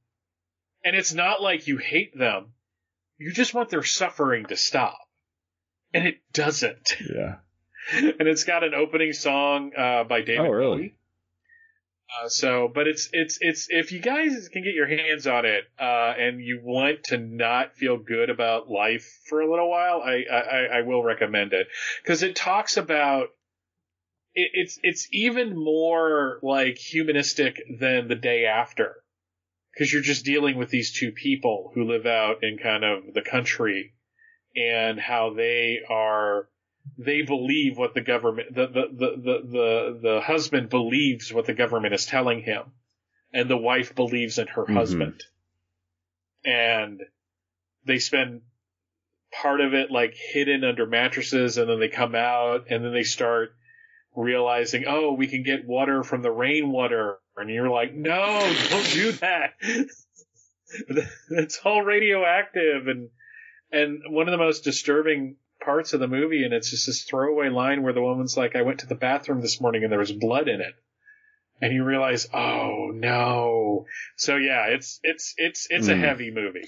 And 0.89 0.97
it's 0.97 1.13
not 1.13 1.43
like 1.43 1.67
you 1.67 1.77
hate 1.77 2.17
them. 2.17 2.55
You 3.19 3.31
just 3.31 3.53
want 3.53 3.69
their 3.69 3.83
suffering 3.83 4.47
to 4.47 4.57
stop. 4.57 4.97
And 5.93 6.07
it 6.07 6.21
doesn't. 6.33 6.97
Yeah. 7.15 7.37
and 7.93 8.27
it's 8.27 8.45
got 8.45 8.65
an 8.65 8.73
opening 8.73 9.13
song 9.13 9.73
uh, 9.77 10.05
by 10.05 10.23
David 10.23 10.47
Oh, 10.47 10.51
really? 10.51 10.95
Uh, 12.09 12.31
so, 12.31 12.71
but 12.75 12.89
it's 12.89 13.11
it's 13.13 13.37
it's 13.43 13.67
if 13.69 13.93
you 13.93 14.01
guys 14.01 14.49
can 14.49 14.65
get 14.65 14.73
your 14.73 14.87
hands 14.87 15.27
on 15.27 15.45
it 15.45 15.65
uh, 15.79 16.15
and 16.19 16.41
you 16.41 16.63
want 16.63 17.05
to 17.05 17.19
not 17.19 17.75
feel 17.75 17.99
good 17.99 18.31
about 18.31 18.71
life 18.71 19.07
for 19.29 19.43
a 19.43 19.51
little 19.51 19.69
while, 19.69 20.01
I 20.03 20.25
I, 20.33 20.79
I 20.79 20.83
will 20.83 21.03
recommend 21.03 21.53
it 21.53 21.67
because 22.03 22.23
it 22.23 22.35
talks 22.35 22.79
about 22.79 23.29
it, 24.35 24.51
it's 24.55 24.79
it's 24.83 25.07
even 25.13 25.55
more 25.55 26.39
like 26.43 26.79
humanistic 26.79 27.61
than 27.79 28.09
the 28.09 28.15
day 28.15 28.47
after 28.47 28.97
because 29.79 29.93
you're 29.93 30.03
just 30.03 30.25
dealing 30.25 30.59
with 30.59 30.71
these 30.71 30.93
two 30.93 31.13
people 31.13 31.71
who 31.75 31.85
live 31.85 32.05
out 32.05 32.43
in 32.43 32.59
kind 32.59 32.83
of 32.83 33.15
the 33.15 33.23
country 33.23 33.95
and 34.57 34.99
how 34.99 35.35
they 35.35 35.79
are 35.89 36.49
they 36.97 37.23
believe 37.23 37.79
what 37.79 37.95
the 37.95 38.01
government 38.01 38.53
the 38.53 38.67
the, 38.67 38.89
the, 38.93 39.11
the, 39.17 39.49
the, 39.49 39.99
the 40.03 40.21
husband 40.21 40.69
believes 40.69 41.33
what 41.33 41.47
the 41.47 41.55
government 41.55 41.95
is 41.95 42.07
telling 42.07 42.43
him 42.43 42.63
and 43.33 43.49
the 43.49 43.57
wife 43.57 43.95
believes 43.95 44.39
in 44.39 44.49
her 44.49 44.65
mm-hmm. 44.65 44.75
husband 44.75 45.23
and 46.45 47.01
they 47.85 48.01
spend 48.01 48.41
part 49.31 49.61
of 49.61 49.75
it 49.75 49.93
like 49.93 50.15
hidden 50.33 50.65
under 50.65 50.87
mattresses 50.87 51.57
and 51.57 51.71
then 51.71 51.79
they 51.79 51.89
come 51.89 52.17
out 52.17 52.67
and 52.71 52.85
then 52.85 52.93
they 52.93 53.05
start 53.05 53.55
realizing 54.17 54.87
oh 54.89 55.13
we 55.13 55.29
can 55.29 55.45
get 55.45 55.69
water 55.69 56.03
from 56.03 56.23
the 56.23 56.33
rainwater 56.33 57.19
and 57.41 57.51
you're 57.51 57.69
like, 57.69 57.95
no, 57.95 58.55
don't 58.71 58.91
do 58.93 59.13
that. 59.13 59.55
It's 61.31 61.61
all 61.65 61.83
radioactive. 61.83 62.89
And, 62.89 63.09
and 63.73 64.03
one 64.09 64.29
of 64.29 64.33
the 64.33 64.39
most 64.39 64.65
disturbing 64.65 65.37
parts 65.65 65.93
of 65.95 66.01
the 66.01 66.09
movie, 66.09 66.45
and 66.45 66.53
it's 66.53 66.71
just 66.71 66.87
this 66.87 67.05
throwaway 67.05 67.49
line 67.49 67.83
where 67.83 67.93
the 67.95 68.03
woman's 68.03 68.37
like, 68.37 68.55
"I 68.55 68.63
went 68.63 68.81
to 68.81 68.87
the 68.87 68.95
bathroom 68.95 69.41
this 69.41 69.61
morning 69.61 69.83
and 69.83 69.91
there 69.91 69.99
was 69.99 70.13
blood 70.13 70.47
in 70.49 70.61
it," 70.61 70.75
and 71.63 71.73
you 71.73 71.85
realize, 71.85 72.29
oh 72.35 72.91
no. 72.95 73.87
So 74.17 74.37
yeah, 74.37 74.67
it's 74.67 75.01
it's 75.03 75.35
it's 75.39 75.67
it's 75.71 75.89
a 75.89 75.95
Mm. 75.95 76.01
heavy 76.01 76.31
movie. 76.31 76.65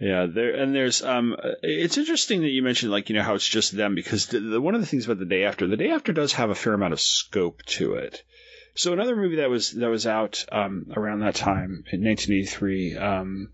Yeah, 0.00 0.26
there 0.26 0.54
and 0.54 0.74
there's 0.74 1.02
um, 1.02 1.36
it's 1.62 1.98
interesting 1.98 2.42
that 2.42 2.48
you 2.50 2.62
mentioned 2.62 2.92
like 2.92 3.10
you 3.10 3.16
know 3.16 3.22
how 3.22 3.34
it's 3.34 3.48
just 3.48 3.76
them 3.76 3.94
because 3.94 4.28
the, 4.28 4.40
the, 4.40 4.60
one 4.60 4.74
of 4.74 4.80
the 4.80 4.86
things 4.86 5.04
about 5.06 5.18
the 5.18 5.26
day 5.26 5.42
after, 5.44 5.66
the 5.66 5.76
day 5.76 5.90
after 5.90 6.12
does 6.12 6.32
have 6.34 6.50
a 6.50 6.54
fair 6.54 6.72
amount 6.72 6.92
of 6.92 7.00
scope 7.00 7.62
to 7.66 7.94
it. 7.94 8.22
So 8.74 8.92
another 8.92 9.16
movie 9.16 9.36
that 9.36 9.50
was 9.50 9.72
that 9.72 9.88
was 9.88 10.06
out 10.06 10.44
um, 10.52 10.86
around 10.94 11.20
that 11.20 11.34
time 11.34 11.84
in 11.90 12.04
1983, 12.04 12.96
um, 12.96 13.52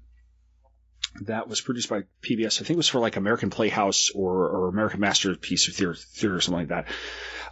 that 1.23 1.49
was 1.49 1.61
produced 1.61 1.89
by 1.89 2.03
PBS. 2.23 2.61
I 2.61 2.65
think 2.65 2.71
it 2.71 2.77
was 2.77 2.89
for 2.89 3.01
like 3.01 3.17
American 3.17 3.51
Playhouse 3.51 4.11
or, 4.15 4.49
or 4.49 4.69
American 4.69 5.01
Masterpiece 5.01 5.69
of 5.69 5.75
Theater, 5.75 5.95
Theater 5.95 6.37
or 6.37 6.41
something 6.41 6.61
like 6.61 6.69
that. 6.69 6.87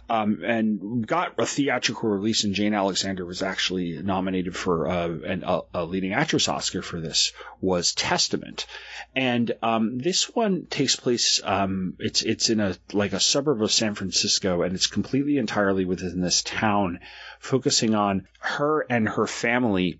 Um, 0.07 0.43
and 0.43 1.07
got 1.07 1.39
a 1.39 1.47
theatrical 1.47 2.09
release, 2.09 2.43
and 2.43 2.53
Jane 2.53 2.75
Alexander 2.75 3.25
was 3.25 3.41
actually 3.41 3.99
nominated 4.03 4.55
for 4.55 4.87
uh, 4.87 5.09
an, 5.09 5.43
a, 5.43 5.61
a 5.73 5.83
leading 5.83 6.13
actress 6.13 6.47
Oscar 6.47 6.83
for 6.83 7.01
this. 7.01 7.33
Was 7.59 7.93
Testament, 7.93 8.67
and 9.15 9.51
um, 9.63 9.97
this 9.97 10.29
one 10.29 10.67
takes 10.67 10.95
place. 10.95 11.41
Um, 11.43 11.95
it's 11.97 12.21
it's 12.21 12.51
in 12.51 12.59
a 12.59 12.75
like 12.93 13.13
a 13.13 13.19
suburb 13.19 13.63
of 13.63 13.71
San 13.71 13.95
Francisco, 13.95 14.61
and 14.61 14.75
it's 14.75 14.85
completely 14.85 15.39
entirely 15.39 15.85
within 15.85 16.21
this 16.21 16.43
town, 16.43 16.99
focusing 17.39 17.95
on 17.95 18.27
her 18.37 18.85
and 18.87 19.09
her 19.09 19.25
family 19.25 19.99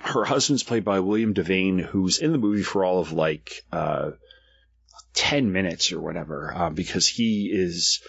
her 0.00 0.24
husband's 0.24 0.62
played 0.62 0.84
by 0.84 1.00
William 1.00 1.34
Devane, 1.34 1.80
who's 1.80 2.18
in 2.18 2.32
the 2.32 2.38
movie 2.38 2.62
for 2.62 2.84
all 2.84 3.00
of 3.00 3.12
like 3.12 3.64
uh, 3.72 4.12
ten 5.14 5.52
minutes 5.52 5.92
or 5.92 6.00
whatever, 6.00 6.52
um, 6.54 6.74
because 6.74 7.06
he 7.06 7.50
is 7.52 8.02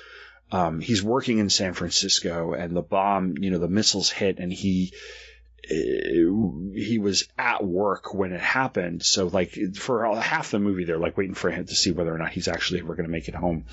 um, 0.51 0.80
he's 0.80 1.01
working 1.01 1.39
in 1.39 1.49
San 1.49 1.73
Francisco, 1.73 2.53
and 2.53 2.76
the 2.76 2.81
bomb, 2.81 3.35
you 3.39 3.51
know, 3.51 3.60
the 3.60 3.68
missiles 3.68 4.10
hit, 4.10 4.39
and 4.39 4.53
he 4.53 4.93
uh, 5.65 5.73
he 6.76 6.99
was 7.01 7.27
at 7.38 7.64
work 7.64 8.14
when 8.14 8.34
it 8.34 8.41
happened. 8.41 9.03
So 9.03 9.27
like 9.27 9.57
for 9.76 10.15
half 10.15 10.51
the 10.51 10.60
movie, 10.60 10.84
they're 10.84 10.99
like 10.99 11.18
waiting 11.18 11.35
for 11.35 11.49
him 11.49 11.65
to 11.65 11.76
see 11.76 11.91
whether 11.91 12.14
or 12.14 12.18
not 12.18 12.31
he's 12.31 12.47
actually 12.47 12.81
ever 12.81 12.95
going 12.95 13.05
to 13.05 13.11
make 13.11 13.27
it 13.27 13.35
home, 13.35 13.65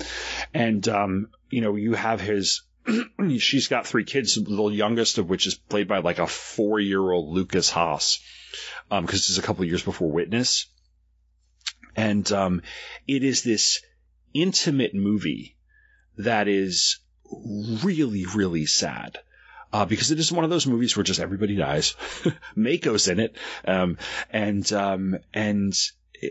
and 0.53 0.87
um, 0.87 1.29
you 1.49 1.61
know, 1.61 1.75
you 1.75 1.93
have 1.93 2.21
his 2.21 2.63
she's 3.39 3.67
got 3.67 3.87
three 3.87 4.03
kids, 4.03 4.35
the 4.35 4.69
youngest 4.71 5.17
of 5.17 5.29
which 5.29 5.47
is 5.47 5.55
played 5.55 5.87
by 5.87 5.99
like 5.99 6.19
a 6.19 6.27
four 6.27 6.79
year 6.79 6.99
old 6.99 7.33
Lukas 7.33 7.69
Haas, 7.69 8.19
um, 8.89 9.05
because 9.05 9.29
it's 9.29 9.37
a 9.37 9.43
couple 9.43 9.65
years 9.65 9.83
before 9.83 10.11
Witness. 10.11 10.67
And, 11.95 12.29
um, 12.31 12.61
it 13.07 13.23
is 13.23 13.43
this 13.43 13.81
intimate 14.33 14.93
movie 14.95 15.57
that 16.17 16.47
is 16.47 16.99
really, 17.83 18.25
really 18.25 18.65
sad. 18.65 19.17
Uh, 19.73 19.85
because 19.85 20.11
it 20.11 20.19
is 20.19 20.31
one 20.33 20.43
of 20.43 20.49
those 20.49 20.67
movies 20.67 20.97
where 20.97 21.03
just 21.03 21.21
everybody 21.21 21.55
dies. 21.55 21.95
Mako's 22.55 23.07
in 23.07 23.21
it. 23.21 23.37
Um, 23.65 23.97
and, 24.29 24.69
um, 24.73 25.17
and, 25.33 25.73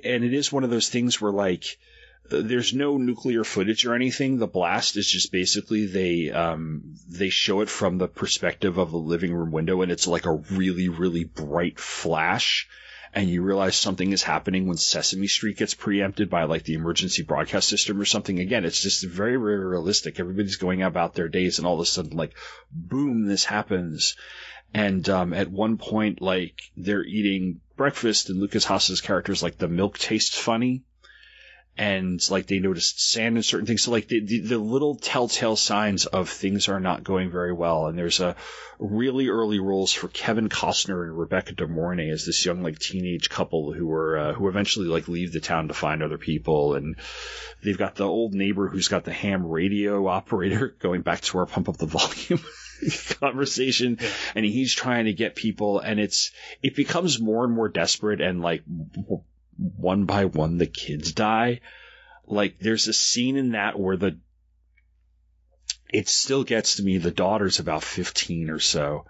and 0.05 0.25
it 0.25 0.35
is 0.35 0.53
one 0.53 0.63
of 0.63 0.69
those 0.69 0.91
things 0.91 1.21
where 1.21 1.33
like, 1.33 1.79
there's 2.29 2.73
no 2.73 2.97
nuclear 2.97 3.45
footage 3.45 3.85
or 3.85 3.95
anything. 3.95 4.39
The 4.39 4.47
blast 4.47 4.97
is 4.97 5.09
just 5.09 5.33
basically 5.33 5.87
they 5.87 6.31
um, 6.31 6.95
they 7.09 7.29
show 7.29 7.61
it 7.61 7.69
from 7.69 7.99
the 7.99 8.09
perspective 8.09 8.79
of 8.79 8.91
the 8.91 8.99
living 8.99 9.35
room 9.35 9.51
window, 9.51 9.83
and 9.83 9.91
it's 9.91 10.07
like 10.07 10.27
a 10.27 10.35
really 10.35 10.89
really 10.89 11.25
bright 11.25 11.79
flash. 11.79 12.69
And 13.13 13.29
you 13.29 13.43
realize 13.43 13.75
something 13.75 14.13
is 14.13 14.23
happening 14.23 14.69
when 14.69 14.77
Sesame 14.77 15.27
Street 15.27 15.57
gets 15.57 15.75
preempted 15.75 16.31
by 16.31 16.45
like 16.45 16.63
the 16.63 16.75
emergency 16.75 17.25
broadcast 17.25 17.69
system 17.69 18.01
or 18.01 18.05
something. 18.05 18.39
Again, 18.39 18.65
it's 18.65 18.81
just 18.81 19.05
very, 19.05 19.35
very 19.37 19.59
realistic. 19.59 20.21
Everybody's 20.21 20.57
going 20.57 20.83
about 20.83 21.15
their 21.15 21.29
days, 21.29 21.59
and 21.59 21.67
all 21.67 21.75
of 21.75 21.81
a 21.81 21.87
sudden, 21.87 22.17
like, 22.17 22.35
boom, 22.71 23.27
this 23.27 23.43
happens. 23.43 24.15
And 24.73 25.09
um, 25.09 25.33
at 25.33 25.51
one 25.51 25.77
point, 25.77 26.23
like, 26.23 26.55
they're 26.77 27.05
eating 27.05 27.61
breakfast, 27.77 28.31
and 28.31 28.39
Lukas 28.39 28.65
Haas's 28.65 29.01
character's 29.01 29.43
like, 29.43 29.59
the 29.59 29.67
milk 29.67 29.99
tastes 29.99 30.39
funny 30.39 30.85
and 31.81 32.21
like 32.31 32.47
they 32.47 32.59
noticed 32.59 33.01
sand 33.01 33.37
and 33.37 33.45
certain 33.45 33.65
things. 33.65 33.85
So 33.85 33.91
like 33.91 34.07
the, 34.07 34.21
the, 34.21 34.41
the 34.41 34.59
little 34.59 34.97
telltale 34.97 35.57
signs 35.57 36.05
of 36.05 36.29
things 36.29 36.69
are 36.69 36.79
not 36.79 37.03
going 37.03 37.31
very 37.31 37.55
well. 37.55 37.87
And 37.87 37.97
there's 37.97 38.21
a 38.21 38.37
really 38.79 39.29
early 39.29 39.61
roles 39.61 39.91
for 39.91 40.09
Kevin 40.09 40.51
Costner 40.51 41.05
and 41.05 41.19
Rebecca 41.19 41.55
De 41.55 41.67
Mornay 41.67 42.11
as 42.11 42.27
this 42.27 42.45
young 42.45 42.63
like 42.63 42.79
teenage 42.79 43.31
couple 43.31 43.73
who 43.73 43.91
are 43.93 44.19
uh, 44.19 44.33
who 44.35 44.47
eventually 44.49 44.89
like 44.89 45.09
leave 45.09 45.33
the 45.33 45.41
town 45.41 45.69
to 45.69 45.75
find 45.75 46.03
other 46.03 46.19
people. 46.19 46.75
And 46.75 46.97
they've 47.65 47.79
got 47.79 47.95
the 47.95 48.07
old 48.07 48.35
neighbor 48.35 48.69
who's 48.69 48.89
got 48.89 49.05
the 49.05 49.15
ham 49.15 49.47
radio 49.47 50.07
operator 50.07 50.69
going 50.81 51.01
back 51.01 51.23
to 51.23 51.39
our 51.39 51.47
pump 51.47 51.71
up 51.71 51.79
the 51.79 51.87
volume. 51.87 52.45
conversation 53.21 53.99
and 54.35 54.43
he's 54.43 54.75
trying 54.75 55.05
to 55.05 55.13
get 55.13 55.35
people 55.35 55.81
and 55.81 56.01
it's 56.01 56.31
it 56.63 56.75
becomes 56.75 57.21
more 57.21 57.45
and 57.45 57.55
more 57.55 57.69
desperate 57.69 58.23
and 58.23 58.41
like 58.41 58.63
one 59.57 60.05
by 60.05 60.25
one 60.27 60.59
the 60.59 60.67
kids 60.67 61.13
die. 61.13 61.61
Like 62.27 62.59
there's 62.59 62.89
a 62.89 62.93
scene 62.93 63.37
in 63.37 63.53
that 63.53 63.79
where 63.79 63.97
the 63.97 64.19
it 65.93 66.09
still 66.09 66.45
gets 66.45 66.77
to 66.77 66.83
me. 66.83 66.99
The 66.99 67.11
daughter's 67.11 67.59
about 67.59 67.83
15 67.83 68.51
or 68.51 68.61
so, 68.61 69.07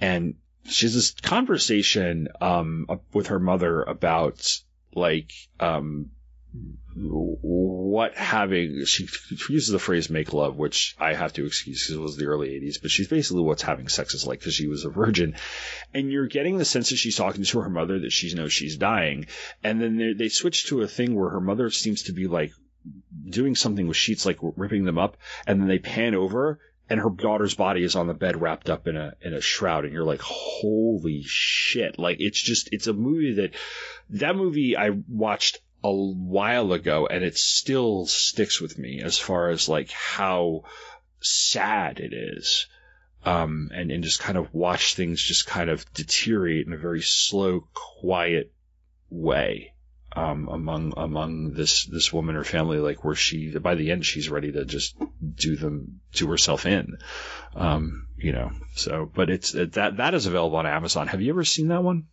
and 0.00 0.36
she 0.64 0.86
has 0.86 0.94
this 0.94 1.10
conversation 1.12 2.28
um 2.40 2.86
with 3.12 3.28
her 3.28 3.38
mother 3.38 3.82
about 3.82 4.60
like 4.94 5.30
um 5.60 6.10
what 6.96 8.14
having 8.14 8.84
she 8.86 9.06
uses 9.50 9.68
the 9.68 9.78
phrase 9.78 10.08
make 10.08 10.32
love 10.32 10.56
which 10.56 10.96
i 10.98 11.12
have 11.12 11.32
to 11.32 11.44
excuse 11.44 11.84
because 11.84 11.96
it 11.96 12.00
was 12.00 12.16
the 12.16 12.24
early 12.24 12.48
80s 12.48 12.80
but 12.80 12.90
she's 12.90 13.08
basically 13.08 13.42
what's 13.42 13.62
having 13.62 13.88
sex 13.88 14.14
is 14.14 14.26
like 14.26 14.38
because 14.38 14.54
she 14.54 14.68
was 14.68 14.84
a 14.84 14.90
virgin. 14.90 15.36
And 15.94 16.10
you're 16.10 16.26
getting 16.26 16.58
the 16.58 16.64
sense 16.64 16.90
that 16.90 16.96
she's 16.96 17.16
talking 17.16 17.44
to 17.44 17.60
her 17.60 17.70
mother 17.70 17.98
that 18.00 18.12
she 18.12 18.34
knows 18.34 18.52
she's 18.52 18.76
dying. 18.76 19.26
And 19.62 19.80
then 19.80 19.96
they, 19.96 20.12
they 20.12 20.28
switch 20.28 20.66
to 20.66 20.82
a 20.82 20.88
thing 20.88 21.14
where 21.14 21.30
her 21.30 21.40
mother 21.40 21.70
seems 21.70 22.04
to 22.04 22.12
be 22.12 22.26
like 22.26 22.52
doing 23.28 23.54
something 23.54 23.86
with 23.86 23.96
sheets 23.96 24.24
like 24.24 24.38
ripping 24.40 24.84
them 24.84 24.98
up 24.98 25.16
and 25.46 25.60
then 25.60 25.68
they 25.68 25.78
pan 25.78 26.14
over 26.14 26.60
and 26.88 27.00
her 27.00 27.10
daughter's 27.10 27.54
body 27.54 27.82
is 27.82 27.96
on 27.96 28.06
the 28.06 28.14
bed 28.14 28.40
wrapped 28.40 28.70
up 28.70 28.86
in 28.86 28.96
a 28.96 29.14
in 29.20 29.34
a 29.34 29.40
shroud. 29.40 29.84
And 29.84 29.92
you're 29.92 30.04
like 30.04 30.20
holy 30.22 31.22
shit. 31.24 31.98
Like 31.98 32.18
it's 32.20 32.40
just 32.40 32.68
it's 32.72 32.86
a 32.86 32.92
movie 32.92 33.34
that 33.34 33.54
that 34.10 34.36
movie 34.36 34.76
i 34.76 34.90
watched 35.08 35.58
a 35.86 35.92
while 35.92 36.72
ago 36.72 37.06
and 37.06 37.24
it 37.24 37.36
still 37.36 38.06
sticks 38.06 38.60
with 38.60 38.78
me 38.78 39.00
as 39.02 39.18
far 39.18 39.50
as 39.50 39.68
like 39.68 39.90
how 39.90 40.62
sad 41.20 42.00
it 42.00 42.12
is 42.12 42.66
um 43.24 43.70
and 43.74 43.90
and 43.90 44.04
just 44.04 44.20
kind 44.20 44.38
of 44.38 44.52
watch 44.54 44.94
things 44.94 45.22
just 45.22 45.46
kind 45.46 45.70
of 45.70 45.84
deteriorate 45.94 46.66
in 46.66 46.72
a 46.72 46.78
very 46.78 47.02
slow 47.02 47.66
quiet 48.00 48.52
way 49.10 49.72
um 50.14 50.48
among 50.48 50.92
among 50.96 51.52
this 51.52 51.84
this 51.86 52.12
woman 52.12 52.36
or 52.36 52.44
family 52.44 52.78
like 52.78 53.04
where 53.04 53.14
she 53.14 53.56
by 53.58 53.74
the 53.74 53.90
end 53.90 54.04
she's 54.04 54.30
ready 54.30 54.52
to 54.52 54.64
just 54.64 54.96
do 55.34 55.56
them 55.56 56.00
do 56.12 56.28
herself 56.28 56.66
in 56.66 56.98
um 57.54 58.06
you 58.18 58.32
know. 58.32 58.50
So 58.74 59.10
but 59.14 59.30
it's 59.30 59.52
that 59.52 59.98
that 59.98 60.14
is 60.14 60.26
available 60.26 60.56
on 60.56 60.66
amazon. 60.66 61.06
Have 61.08 61.20
you 61.20 61.32
ever 61.32 61.44
seen 61.44 61.68
that 61.68 61.82
one? 61.82 62.06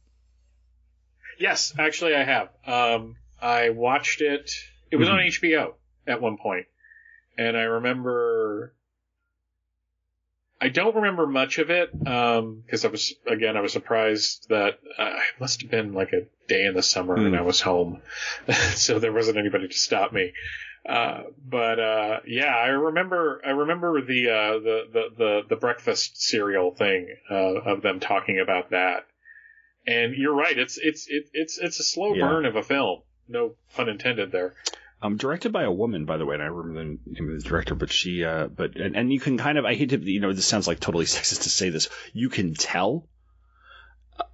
Yes, 1.39 1.73
actually, 1.77 2.15
I 2.15 2.23
have. 2.23 2.49
Um, 3.43 3.49
I 3.49 3.69
watched 3.69 4.21
it. 4.21 4.51
It 4.91 4.95
was 4.97 5.09
on 5.09 5.19
HBO 5.19 5.73
at 6.07 6.21
one 6.21 6.37
point. 6.37 6.65
and 7.37 7.57
I 7.57 7.63
remember. 7.63 8.73
I 10.61 10.69
don't 10.69 10.95
remember 10.95 11.27
much 11.27 11.57
of 11.57 11.69
it 11.69 11.91
because 11.91 12.85
I 12.85 12.87
was 12.87 13.13
again 13.27 13.57
I 13.57 13.61
was 13.61 13.73
surprised 13.73 14.47
that 14.47 14.79
uh, 14.97 15.15
it 15.17 15.39
must 15.41 15.61
have 15.61 15.69
been 15.71 15.91
like 15.93 16.13
a 16.13 16.21
day 16.47 16.63
in 16.65 16.73
the 16.73 16.81
summer 16.83 17.15
and 17.17 17.35
I 17.35 17.41
was 17.41 17.59
home, 17.59 18.01
so 18.75 18.97
there 18.99 19.11
wasn't 19.11 19.37
anybody 19.37 19.67
to 19.67 19.77
stop 19.77 20.13
me. 20.13 20.31
Uh, 20.87 21.23
but 21.45 21.79
uh, 21.79 22.19
yeah, 22.25 22.55
I 22.55 22.67
remember 22.67 23.41
I 23.45 23.49
remember 23.49 24.01
the 24.05 24.29
uh, 24.29 24.59
the, 24.59 24.83
the 24.93 25.03
the 25.17 25.41
the 25.49 25.55
breakfast 25.57 26.21
cereal 26.21 26.71
thing 26.71 27.13
uh, 27.29 27.55
of 27.59 27.81
them 27.81 27.99
talking 27.99 28.39
about 28.39 28.69
that. 28.69 29.05
And 29.85 30.15
you're 30.15 30.33
right, 30.35 30.57
it's 30.57 30.77
it's 30.77 31.07
it, 31.09 31.29
it's 31.33 31.57
it's 31.57 31.79
a 31.81 31.83
slow 31.83 32.13
Yeah. 32.13 32.21
burn 32.21 32.45
of 32.45 32.55
a 32.55 32.63
film. 32.63 33.01
No 33.27 33.55
pun 33.75 33.89
intended 33.89 34.31
there. 34.31 34.53
Um, 35.01 35.17
directed 35.17 35.51
by 35.51 35.63
a 35.63 35.71
woman, 35.71 36.05
by 36.05 36.15
the 36.15 36.25
way, 36.25 36.35
and 36.35 36.43
I 36.43 36.47
remember 36.47 36.79
the 36.79 37.11
name 37.11 37.35
of 37.35 37.43
the 37.43 37.49
director, 37.49 37.75
but 37.75 37.91
she, 37.91 38.23
uh, 38.23 38.47
but, 38.47 38.77
and, 38.77 38.95
and 38.95 39.11
you 39.11 39.19
can 39.19 39.37
kind 39.37 39.57
of, 39.57 39.65
I 39.65 39.75
hate 39.75 39.89
to, 39.89 39.97
you 39.97 40.21
know, 40.21 40.31
this 40.31 40.45
sounds 40.45 40.65
like 40.65 40.79
totally 40.79 41.03
sexist 41.05 41.43
to 41.43 41.49
say 41.49 41.69
this. 41.69 41.89
You 42.13 42.29
can 42.29 42.53
tell. 42.53 43.05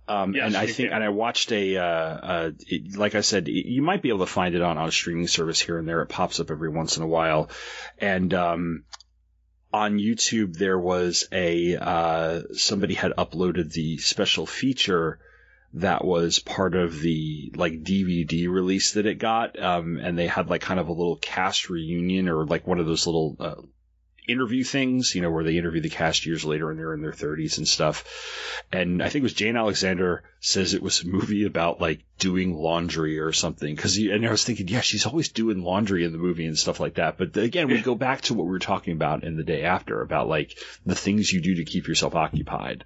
Um, 0.08 0.36
Yes, 0.36 0.46
and 0.46 0.56
I 0.56 0.68
think, 0.68 0.90
can. 0.90 0.94
and 0.94 1.04
I 1.04 1.10
watched 1.10 1.52
a, 1.52 1.78
uh, 1.78 1.84
uh, 1.84 2.52
it, 2.68 2.96
like 2.96 3.16
I 3.16 3.22
said, 3.22 3.48
you 3.48 3.82
might 3.82 4.04
be 4.04 4.10
able 4.10 4.20
to 4.20 4.32
find 4.32 4.54
it 4.54 4.62
on, 4.62 4.78
on 4.78 4.88
a 4.88 4.92
streaming 4.92 5.28
service 5.28 5.60
here 5.60 5.80
and 5.80 5.88
there. 5.88 6.02
It 6.02 6.10
pops 6.10 6.40
up 6.40 6.52
every 6.52 6.70
once 6.70 6.98
in 6.98 7.04
a 7.04 7.08
while. 7.08 7.50
And, 7.98 8.32
um, 8.36 8.84
on 9.74 9.98
YouTube, 9.98 10.56
there 10.56 10.78
was 10.78 11.28
a, 11.32 11.78
uh, 11.78 12.42
somebody 12.54 12.94
had 12.94 13.14
uploaded 13.14 13.72
the 13.72 13.98
special 13.98 14.46
feature 14.46 15.20
that 15.74 16.04
was 16.04 16.40
part 16.40 16.76
of 16.76 17.00
the 17.00 17.52
like 17.56 17.84
DVD 17.84 18.50
release 18.50 18.94
that 18.94 19.06
it 19.06 19.16
got, 19.16 19.60
um, 19.62 20.00
and 20.02 20.18
they 20.18 20.28
had 20.28 20.50
like 20.50 20.62
kind 20.62 20.80
of 20.80 20.88
a 20.88 20.94
little 20.94 21.18
cast 21.18 21.70
reunion 21.70 22.28
or 22.28 22.46
like 22.46 22.66
one 22.66 22.80
of 22.80 22.86
those 22.86 23.06
little 23.06 23.36
uh, 23.40 23.56
interview 24.30 24.64
things, 24.64 25.16
you 25.16 25.22
know, 25.22 25.32
where 25.32 25.44
they 25.44 25.58
interview 25.58 25.82
the 25.82 25.90
cast 25.90 26.26
years 26.26 26.46
later 26.46 26.70
and 26.70 26.80
they're 26.80 26.94
in 26.94 27.02
their 27.02 27.12
30s 27.12 27.58
and 27.58 27.68
stuff. 27.68 28.06
And 28.72 29.02
I 29.02 29.10
think 29.10 29.22
it 29.22 29.24
was 29.24 29.34
Jane 29.34 29.58
Alexander 29.58 30.24
says 30.40 30.74
it 30.74 30.84
was 30.84 31.02
a 31.02 31.08
movie 31.08 31.46
about 31.46 31.82
like 31.82 32.02
doing 32.18 32.54
laundry 32.54 33.20
or 33.20 33.32
something. 33.32 33.76
Cause 33.76 33.96
he, 33.96 34.12
and 34.12 34.26
I 34.26 34.32
was 34.32 34.44
thinking, 34.44 34.68
yeah, 34.68 34.82
she's 34.82 35.06
always 35.06 35.30
doing 35.30 35.64
laundry 35.64 36.04
in 36.04 36.12
the 36.12 36.18
movie 36.18 36.46
and 36.46 36.58
stuff 36.58 36.80
like 36.80 36.96
that. 36.96 37.18
But 37.18 37.36
again, 37.38 37.68
we 37.68 37.82
go 37.82 37.96
back 37.96 38.22
to 38.22 38.34
what 38.34 38.46
we 38.46 38.52
were 38.52 38.60
talking 38.60 38.94
about 38.94 39.24
in 39.24 39.38
the 39.38 39.44
day 39.44 39.64
after 39.64 40.02
about 40.02 40.28
like 40.28 40.58
the 40.86 40.96
things 40.96 41.32
you 41.32 41.42
do 41.42 41.56
to 41.56 41.66
keep 41.66 41.88
yourself 41.88 42.16
occupied. 42.16 42.86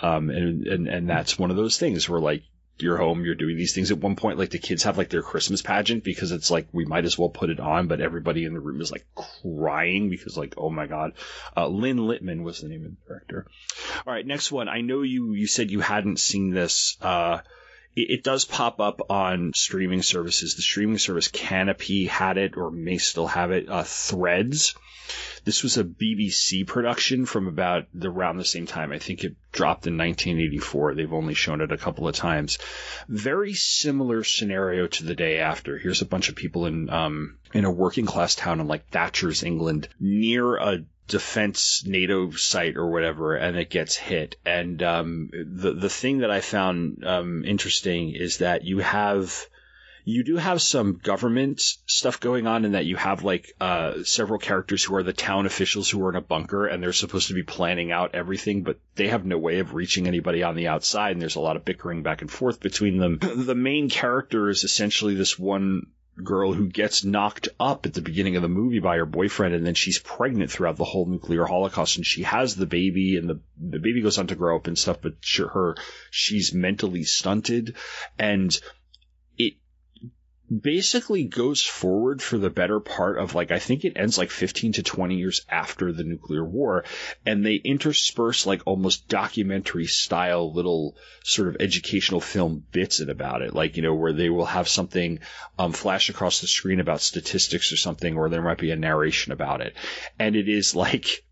Um, 0.00 0.30
and, 0.30 0.66
and, 0.66 0.88
and 0.88 1.08
that's 1.08 1.38
one 1.38 1.50
of 1.50 1.56
those 1.56 1.78
things 1.78 2.08
where 2.08 2.20
like, 2.20 2.44
you're 2.78 2.96
home, 2.96 3.24
you're 3.24 3.34
doing 3.34 3.56
these 3.56 3.74
things. 3.74 3.90
At 3.90 3.98
one 3.98 4.16
point, 4.16 4.38
like 4.38 4.50
the 4.50 4.58
kids 4.58 4.82
have 4.82 4.98
like 4.98 5.08
their 5.08 5.22
Christmas 5.22 5.62
pageant 5.62 6.02
because 6.04 6.32
it's 6.32 6.50
like 6.50 6.66
we 6.72 6.84
might 6.84 7.04
as 7.04 7.18
well 7.18 7.28
put 7.28 7.50
it 7.50 7.60
on, 7.60 7.86
but 7.86 8.00
everybody 8.00 8.44
in 8.44 8.54
the 8.54 8.60
room 8.60 8.80
is 8.80 8.90
like 8.90 9.06
crying 9.14 10.10
because 10.10 10.36
like 10.36 10.54
oh 10.56 10.70
my 10.70 10.86
god. 10.86 11.12
Uh, 11.56 11.68
Lynne 11.68 11.98
Littman 11.98 12.42
was 12.42 12.60
the 12.60 12.68
name 12.68 12.84
of 12.84 12.90
the 12.90 13.08
director. 13.08 13.46
All 14.06 14.12
right, 14.12 14.26
next 14.26 14.50
one. 14.50 14.68
I 14.68 14.80
know 14.80 15.02
you 15.02 15.32
you 15.34 15.46
said 15.46 15.70
you 15.70 15.80
hadn't 15.80 16.18
seen 16.18 16.50
this. 16.50 16.96
Uh, 17.00 17.40
it, 17.96 18.24
does 18.24 18.44
pop 18.44 18.80
up 18.80 19.10
on 19.10 19.52
streaming 19.54 20.02
services. 20.02 20.54
The 20.54 20.62
streaming 20.62 20.98
service 20.98 21.28
Kanopy 21.28 22.08
had 22.08 22.38
it 22.38 22.56
or 22.56 22.70
may 22.70 22.98
still 22.98 23.26
have 23.26 23.50
it. 23.50 23.68
Uh, 23.68 23.84
Threads. 23.84 24.74
This 25.44 25.62
was 25.62 25.76
a 25.76 25.84
BBC 25.84 26.66
production 26.66 27.26
from 27.26 27.46
about 27.46 27.86
the, 27.92 28.08
around 28.10 28.38
the 28.38 28.44
same 28.46 28.66
time. 28.66 28.92
I 28.92 28.98
think 28.98 29.24
it 29.24 29.36
dropped 29.52 29.86
in 29.86 29.98
1984. 29.98 30.94
They've 30.94 31.12
only 31.12 31.34
shown 31.34 31.60
it 31.60 31.70
a 31.70 31.76
couple 31.76 32.08
of 32.08 32.14
times. 32.14 32.58
Very 33.08 33.52
similar 33.52 34.24
scenario 34.24 34.86
to 34.86 35.04
the 35.04 35.14
day 35.14 35.40
after. 35.40 35.76
Here's 35.76 36.00
a 36.00 36.06
bunch 36.06 36.30
of 36.30 36.36
people 36.36 36.64
in 36.64 36.88
um, 36.88 37.36
in 37.52 37.66
a 37.66 37.70
working 37.70 38.06
class 38.06 38.34
town 38.34 38.60
in 38.60 38.68
like 38.68 38.88
Thatcher's 38.88 39.42
England 39.42 39.88
near 40.00 40.56
a 40.56 40.84
defense 41.06 41.84
NATO 41.86 42.30
site 42.30 42.76
or 42.76 42.90
whatever, 42.90 43.36
and 43.36 43.56
it 43.56 43.70
gets 43.70 43.96
hit. 43.96 44.36
And 44.44 44.82
um, 44.82 45.30
the 45.32 45.72
the 45.72 45.90
thing 45.90 46.18
that 46.18 46.30
I 46.30 46.40
found 46.40 47.04
um, 47.04 47.44
interesting 47.44 48.14
is 48.14 48.38
that 48.38 48.64
you 48.64 48.78
have 48.78 49.48
you 50.06 50.22
do 50.22 50.36
have 50.36 50.60
some 50.60 51.00
government 51.02 51.60
stuff 51.86 52.20
going 52.20 52.46
on 52.46 52.64
in 52.66 52.72
that 52.72 52.84
you 52.84 52.96
have 52.96 53.24
like 53.24 53.54
uh, 53.60 54.02
several 54.04 54.38
characters 54.38 54.84
who 54.84 54.94
are 54.96 55.02
the 55.02 55.14
town 55.14 55.46
officials 55.46 55.88
who 55.88 56.04
are 56.04 56.10
in 56.10 56.16
a 56.16 56.20
bunker 56.20 56.66
and 56.66 56.82
they're 56.82 56.92
supposed 56.92 57.28
to 57.28 57.34
be 57.34 57.42
planning 57.42 57.90
out 57.90 58.14
everything, 58.14 58.62
but 58.62 58.78
they 58.96 59.08
have 59.08 59.24
no 59.24 59.38
way 59.38 59.60
of 59.60 59.72
reaching 59.72 60.06
anybody 60.06 60.42
on 60.42 60.56
the 60.56 60.68
outside, 60.68 61.12
and 61.12 61.22
there's 61.22 61.36
a 61.36 61.40
lot 61.40 61.56
of 61.56 61.64
bickering 61.64 62.02
back 62.02 62.20
and 62.20 62.30
forth 62.30 62.60
between 62.60 62.98
them. 62.98 63.18
The 63.44 63.54
main 63.54 63.90
character 63.90 64.48
is 64.48 64.64
essentially 64.64 65.14
this 65.14 65.38
one 65.38 65.88
girl 66.22 66.52
who 66.52 66.68
gets 66.68 67.04
knocked 67.04 67.48
up 67.58 67.86
at 67.86 67.94
the 67.94 68.00
beginning 68.02 68.36
of 68.36 68.42
the 68.42 68.48
movie 68.48 68.78
by 68.78 68.96
her 68.96 69.06
boyfriend 69.06 69.54
and 69.54 69.66
then 69.66 69.74
she's 69.74 69.98
pregnant 69.98 70.50
throughout 70.50 70.76
the 70.76 70.84
whole 70.84 71.06
nuclear 71.06 71.44
holocaust 71.44 71.96
and 71.96 72.06
she 72.06 72.22
has 72.22 72.54
the 72.54 72.66
baby 72.66 73.16
and 73.16 73.28
the 73.28 73.40
the 73.60 73.80
baby 73.80 74.00
goes 74.00 74.18
on 74.18 74.28
to 74.28 74.36
grow 74.36 74.56
up 74.56 74.68
and 74.68 74.78
stuff 74.78 74.98
but 75.02 75.14
her 75.52 75.76
she's 76.10 76.54
mentally 76.54 77.02
stunted 77.02 77.74
and 78.18 78.60
basically 80.62 81.24
goes 81.24 81.62
forward 81.62 82.22
for 82.22 82.38
the 82.38 82.50
better 82.50 82.80
part 82.80 83.18
of 83.18 83.34
like 83.34 83.50
I 83.50 83.58
think 83.58 83.84
it 83.84 83.96
ends 83.96 84.18
like 84.18 84.30
15 84.30 84.74
to 84.74 84.82
20 84.82 85.16
years 85.16 85.40
after 85.48 85.92
the 85.92 86.04
nuclear 86.04 86.44
war 86.44 86.84
and 87.24 87.44
they 87.44 87.54
intersperse 87.54 88.46
like 88.46 88.62
almost 88.66 89.08
documentary 89.08 89.86
style 89.86 90.52
little 90.52 90.96
sort 91.22 91.48
of 91.48 91.56
educational 91.60 92.20
film 92.20 92.64
bits 92.72 93.00
in 93.00 93.10
about 93.10 93.42
it. 93.42 93.54
Like 93.54 93.76
you 93.76 93.82
know 93.82 93.94
where 93.94 94.12
they 94.12 94.30
will 94.30 94.46
have 94.46 94.68
something 94.68 95.20
um, 95.58 95.72
flash 95.72 96.08
across 96.10 96.40
the 96.40 96.46
screen 96.46 96.80
about 96.80 97.00
statistics 97.00 97.72
or 97.72 97.76
something 97.76 98.16
or 98.16 98.28
there 98.28 98.42
might 98.42 98.58
be 98.58 98.70
a 98.70 98.76
narration 98.76 99.32
about 99.32 99.60
it. 99.60 99.74
And 100.18 100.36
it 100.36 100.48
is 100.48 100.74
like 100.74 101.24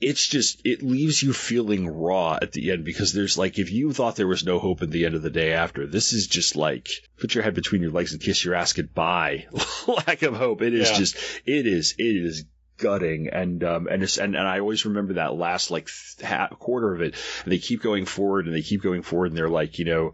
it's 0.00 0.26
just 0.26 0.62
it 0.64 0.82
leaves 0.82 1.22
you 1.22 1.32
feeling 1.32 1.86
raw 1.86 2.38
at 2.40 2.52
the 2.52 2.70
end 2.70 2.84
because 2.84 3.12
there's 3.12 3.36
like 3.36 3.58
if 3.58 3.70
you 3.70 3.92
thought 3.92 4.16
there 4.16 4.26
was 4.26 4.44
no 4.44 4.58
hope 4.58 4.82
at 4.82 4.90
the 4.90 5.04
end 5.04 5.14
of 5.14 5.22
the 5.22 5.30
day 5.30 5.52
after 5.52 5.86
this 5.86 6.12
is 6.12 6.26
just 6.26 6.56
like 6.56 6.88
put 7.18 7.34
your 7.34 7.44
head 7.44 7.54
between 7.54 7.82
your 7.82 7.90
legs 7.90 8.12
and 8.12 8.22
kiss 8.22 8.44
your 8.44 8.54
ass 8.54 8.72
goodbye. 8.72 9.46
Lack 9.86 10.22
of 10.22 10.34
hope. 10.34 10.62
It 10.62 10.72
is 10.74 10.90
Yeah. 10.90 10.96
just 10.98 11.16
it 11.44 11.66
is 11.66 11.94
it 11.98 12.16
is 12.16 12.44
gutting. 12.78 13.28
And 13.28 13.62
um 13.62 13.88
and 13.88 14.02
it's 14.02 14.16
and, 14.16 14.34
and 14.34 14.48
I 14.48 14.60
always 14.60 14.86
remember 14.86 15.14
that 15.14 15.34
last 15.34 15.70
like 15.70 15.88
th- 16.18 16.26
half, 16.26 16.58
quarter 16.58 16.94
of 16.94 17.02
it. 17.02 17.14
And 17.44 17.52
they 17.52 17.58
keep 17.58 17.82
going 17.82 18.06
forward 18.06 18.46
and 18.46 18.54
they 18.54 18.62
keep 18.62 18.82
going 18.82 19.02
forward 19.02 19.26
and 19.32 19.36
they're 19.36 19.50
like 19.50 19.78
you 19.78 19.84
know 19.84 20.12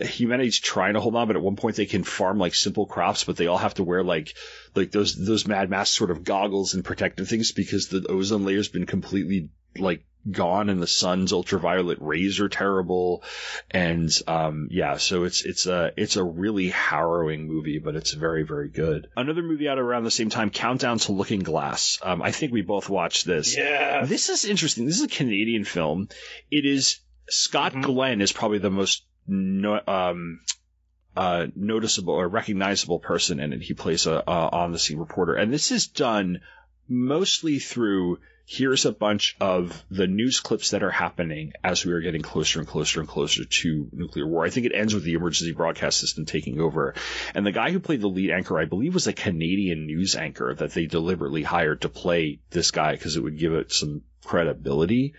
humanity's 0.00 0.58
trying 0.58 0.94
to 0.94 1.00
hold 1.00 1.16
on, 1.16 1.26
but 1.26 1.36
at 1.36 1.42
one 1.42 1.56
point 1.56 1.76
they 1.76 1.86
can 1.86 2.04
farm 2.04 2.38
like 2.38 2.54
simple 2.54 2.86
crops, 2.86 3.24
but 3.24 3.36
they 3.36 3.46
all 3.46 3.58
have 3.58 3.74
to 3.74 3.84
wear 3.84 4.02
like 4.02 4.34
like 4.74 4.90
those 4.90 5.14
those 5.14 5.46
Mad 5.46 5.70
Max 5.70 5.90
sort 5.90 6.10
of 6.10 6.24
goggles 6.24 6.74
and 6.74 6.84
protective 6.84 7.28
things 7.28 7.52
because 7.52 7.88
the 7.88 8.06
ozone 8.08 8.44
layer's 8.44 8.68
been 8.68 8.86
completely 8.86 9.50
like 9.78 10.04
gone 10.30 10.70
and 10.70 10.80
the 10.80 10.86
sun's 10.86 11.32
ultraviolet 11.32 11.98
rays 12.00 12.40
are 12.40 12.48
terrible. 12.48 13.22
And 13.70 14.10
um 14.26 14.68
yeah 14.70 14.96
so 14.96 15.24
it's 15.24 15.44
it's 15.44 15.66
a 15.66 15.92
it's 15.96 16.16
a 16.16 16.24
really 16.24 16.70
harrowing 16.70 17.46
movie 17.46 17.78
but 17.78 17.94
it's 17.94 18.12
very 18.12 18.42
very 18.44 18.70
good. 18.70 19.08
Another 19.16 19.42
movie 19.42 19.68
out 19.68 19.78
around 19.78 20.04
the 20.04 20.10
same 20.10 20.30
time 20.30 20.50
countdown 20.50 20.98
to 21.00 21.12
looking 21.12 21.40
glass. 21.40 21.98
Um 22.02 22.22
i 22.22 22.30
think 22.30 22.52
we 22.52 22.62
both 22.62 22.88
watched 22.88 23.26
this. 23.26 23.56
Yeah. 23.56 24.06
this 24.06 24.30
is 24.30 24.44
interesting. 24.44 24.86
This 24.86 24.96
is 24.96 25.04
a 25.04 25.08
canadian 25.08 25.64
film. 25.64 26.08
It 26.50 26.64
is 26.64 27.00
scott 27.28 27.78
glenn 27.80 28.20
is 28.20 28.32
probably 28.32 28.58
the 28.58 28.70
most 28.70 29.04
no, 29.26 29.80
um 29.86 30.40
uh, 31.16 31.46
noticeable 31.54 32.14
or 32.14 32.28
recognizable 32.28 32.98
person 32.98 33.38
in 33.38 33.52
it. 33.52 33.62
He 33.62 33.74
plays 33.74 34.06
a, 34.06 34.24
a 34.26 34.30
on 34.30 34.72
the 34.72 34.78
scene 34.78 34.98
reporter, 34.98 35.34
and 35.34 35.52
this 35.52 35.70
is 35.70 35.86
done 35.86 36.40
mostly 36.88 37.58
through 37.58 38.18
here's 38.46 38.84
a 38.84 38.92
bunch 38.92 39.36
of 39.40 39.84
the 39.90 40.06
news 40.06 40.40
clips 40.40 40.70
that 40.70 40.82
are 40.82 40.90
happening 40.90 41.52
as 41.62 41.84
we 41.84 41.92
are 41.92 42.00
getting 42.00 42.20
closer 42.20 42.58
and 42.58 42.68
closer 42.68 43.00
and 43.00 43.08
closer 43.08 43.44
to 43.44 43.88
nuclear 43.92 44.26
war. 44.26 44.44
I 44.44 44.50
think 44.50 44.66
it 44.66 44.74
ends 44.74 44.94
with 44.94 45.02
the 45.02 45.14
emergency 45.14 45.52
broadcast 45.52 45.98
system 45.98 46.26
taking 46.26 46.60
over. 46.60 46.94
And 47.34 47.46
the 47.46 47.52
guy 47.52 47.70
who 47.70 47.80
played 47.80 48.02
the 48.02 48.08
lead 48.08 48.30
anchor, 48.30 48.58
I 48.58 48.66
believe, 48.66 48.92
was 48.92 49.06
a 49.06 49.14
Canadian 49.14 49.86
news 49.86 50.14
anchor 50.14 50.54
that 50.54 50.72
they 50.72 50.86
deliberately 50.86 51.42
hired 51.42 51.82
to 51.82 51.88
play 51.88 52.40
this 52.50 52.70
guy 52.70 52.92
because 52.92 53.16
it 53.16 53.22
would 53.22 53.38
give 53.38 53.54
it 53.54 53.72
some 53.72 54.02
credibility. 54.24 55.14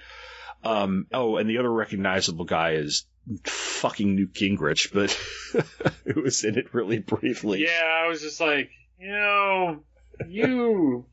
Um, 0.64 1.07
oh, 1.11 1.38
and 1.38 1.49
the 1.49 1.57
other 1.57 1.72
recognizable 1.72 2.45
guy 2.45 2.73
is 2.73 3.06
fucking 3.43 4.15
Newt 4.15 4.34
Gingrich, 4.34 4.93
but 4.93 5.11
who 6.06 6.22
was 6.22 6.43
in 6.43 6.57
it 6.57 6.73
really 6.73 6.99
briefly. 6.99 7.64
Yeah, 7.64 8.02
I 8.03 8.07
was 8.07 8.22
just 8.22 8.39
like, 8.39 8.69
you 8.99 9.10
know, 9.10 9.80
you. 10.27 11.06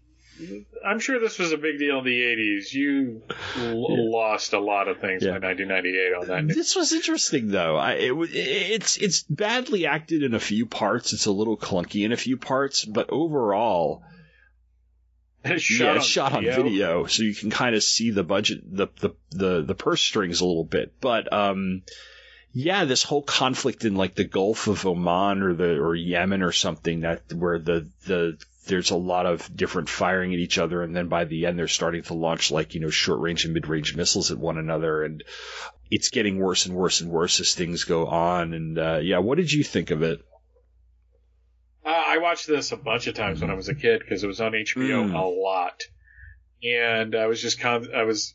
I'm 0.85 0.99
sure 0.99 1.21
this 1.21 1.39
was 1.39 1.53
a 1.53 1.59
big 1.59 1.79
deal 1.79 1.99
in 1.99 2.05
the 2.05 2.21
80s. 2.21 2.73
You 2.73 3.23
l- 3.59 4.11
lost 4.11 4.55
a 4.55 4.59
lot 4.59 4.89
of 4.89 4.99
things 4.99 5.23
Yeah. 5.23 5.39
by 5.39 5.47
1998 5.49 6.15
on 6.15 6.47
that. 6.49 6.55
This 6.55 6.75
was 6.75 6.93
interesting 6.93 7.49
though. 7.49 7.77
I, 7.77 7.93
it, 7.93 8.13
it's 8.33 8.97
it's 8.97 9.23
badly 9.25 9.87
acted 9.87 10.23
in 10.23 10.33
a 10.35 10.41
few 10.41 10.65
parts. 10.67 11.13
It's 11.13 11.27
a 11.27 11.33
little 11.33 11.57
clunky 11.59 12.05
in 12.05 12.13
a 12.13 12.17
few 12.17 12.39
parts, 12.39 12.85
but 12.85 13.11
overall, 13.11 14.03
It's 15.45 15.63
shot 15.65 15.85
yeah, 15.85 15.91
on 15.91 15.97
it's 15.97 16.07
shot 16.07 16.33
video. 16.33 16.53
on 16.53 16.63
video, 16.63 17.07
so 17.07 17.23
you 17.25 17.35
can 17.35 17.51
kind 17.51 17.75
of 17.75 17.83
see 17.83 18.11
the 18.11 18.23
budget, 18.23 18.61
the, 18.65 18.87
the 19.01 19.11
the 19.31 19.63
the 19.63 19.75
purse 19.75 20.01
strings 20.01 20.41
a 20.41 20.47
little 20.47 20.65
bit. 20.65 20.95
But 21.01 21.33
um, 21.33 21.83
yeah, 22.53 22.85
this 22.85 23.03
whole 23.03 23.23
conflict 23.23 23.85
in 23.85 23.97
like 23.97 24.15
the 24.15 24.25
Gulf 24.25 24.69
of 24.69 24.87
Oman 24.87 25.43
or 25.43 25.55
the 25.55 25.81
or 25.81 25.97
Yemen 25.97 26.43
or 26.43 26.53
something 26.53 27.01
that 27.01 27.33
where 27.33 27.59
the 27.59 27.89
the 28.07 28.39
there's 28.67 28.91
a 28.91 28.97
lot 28.97 29.27
of 29.27 29.55
different 29.55 29.89
firing 29.89 30.33
at 30.33 30.39
each 30.39 30.59
other, 30.59 30.83
and 30.83 30.95
then 30.95 31.09
by 31.09 31.25
the 31.25 31.47
end 31.47 31.59
they're 31.59 31.67
starting 31.67 32.03
to 32.05 32.15
launch 32.15 32.51
like 32.51 32.75
you 32.75 32.81
know 32.81 32.91
short 32.91 33.21
range 33.21 33.45
and 33.45 33.55
mid 33.55 33.67
range 33.67 33.97
missiles 33.97 34.31
at 34.31 34.39
one 34.39 34.59
another, 34.59 35.03
and 35.03 35.25
it's 35.91 36.11
getting 36.11 36.39
worse 36.39 36.67
and 36.67 36.75
worse 36.75 37.01
and 37.01 37.11
worse 37.11 37.41
as 37.41 37.55
things 37.55 37.85
go 37.85 38.07
on. 38.07 38.55
And 38.55 38.79
uh, 38.79 39.01
yeah, 39.03 39.19
what 39.19 39.39
did 39.39 39.53
you 39.53 39.65
think 39.65 39.91
of 39.91 40.03
it? 40.03 40.25
Uh, 41.85 41.89
I 42.09 42.19
watched 42.19 42.47
this 42.47 42.71
a 42.73 42.77
bunch 42.77 43.07
of 43.07 43.15
times 43.15 43.41
when 43.41 43.51
I 43.51 43.55
was 43.55 43.69
a 43.69 43.75
kid 43.75 44.01
because 44.01 44.23
it 44.23 44.27
was 44.29 44.41
on 44.41 44.53
HBO 44.53 45.11
Mm. 45.11 45.15
a 45.15 45.25
lot, 45.27 45.83
and 46.63 47.15
I 47.15 47.27
was 47.27 47.41
just 47.43 47.61
con- 47.61 47.93
I 47.95 48.05
was 48.05 48.35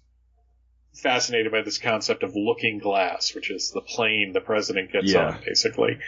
fascinated 0.93 1.51
by 1.51 1.61
this 1.61 1.77
concept 1.77 2.23
of 2.23 2.35
looking 2.35 2.79
glass, 2.79 3.33
which 3.35 3.49
is 3.51 3.71
the 3.71 3.81
plane 3.81 4.31
the 4.33 4.41
president 4.41 4.91
gets 4.91 5.13
Yeah. 5.13 5.27
on, 5.35 5.41
basically. 5.45 5.99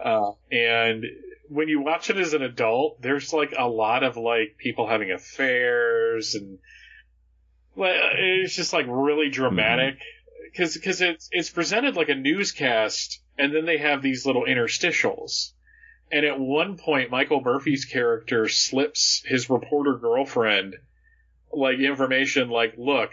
Uh, 0.00 0.32
and 0.50 1.04
when 1.48 1.68
you 1.68 1.80
watch 1.80 2.10
it 2.10 2.16
as 2.16 2.34
an 2.34 2.42
adult, 2.42 3.00
there's 3.00 3.32
like 3.32 3.54
a 3.56 3.68
lot 3.68 4.02
of 4.02 4.16
like 4.16 4.56
people 4.58 4.86
having 4.88 5.10
affairs 5.12 6.34
and 6.34 6.58
like 7.76 7.94
it's 8.18 8.54
just 8.56 8.72
like 8.72 8.86
really 8.88 9.30
dramatic 9.30 9.96
because 10.50 10.74
because 10.74 11.00
it's 11.00 11.28
it's 11.32 11.48
presented 11.50 11.96
like 11.96 12.10
a 12.10 12.14
newscast, 12.14 13.22
and 13.38 13.54
then 13.54 13.64
they 13.64 13.78
have 13.78 14.02
these 14.02 14.26
little 14.26 14.44
interstitials. 14.44 15.52
And 16.12 16.26
at 16.26 16.38
one 16.38 16.76
point, 16.76 17.10
Michael 17.10 17.40
Murphy's 17.40 17.86
character 17.86 18.46
slips 18.46 19.22
his 19.24 19.48
reporter 19.48 19.94
girlfriend 19.94 20.76
like 21.50 21.78
information 21.78 22.50
like, 22.50 22.74
look, 22.76 23.12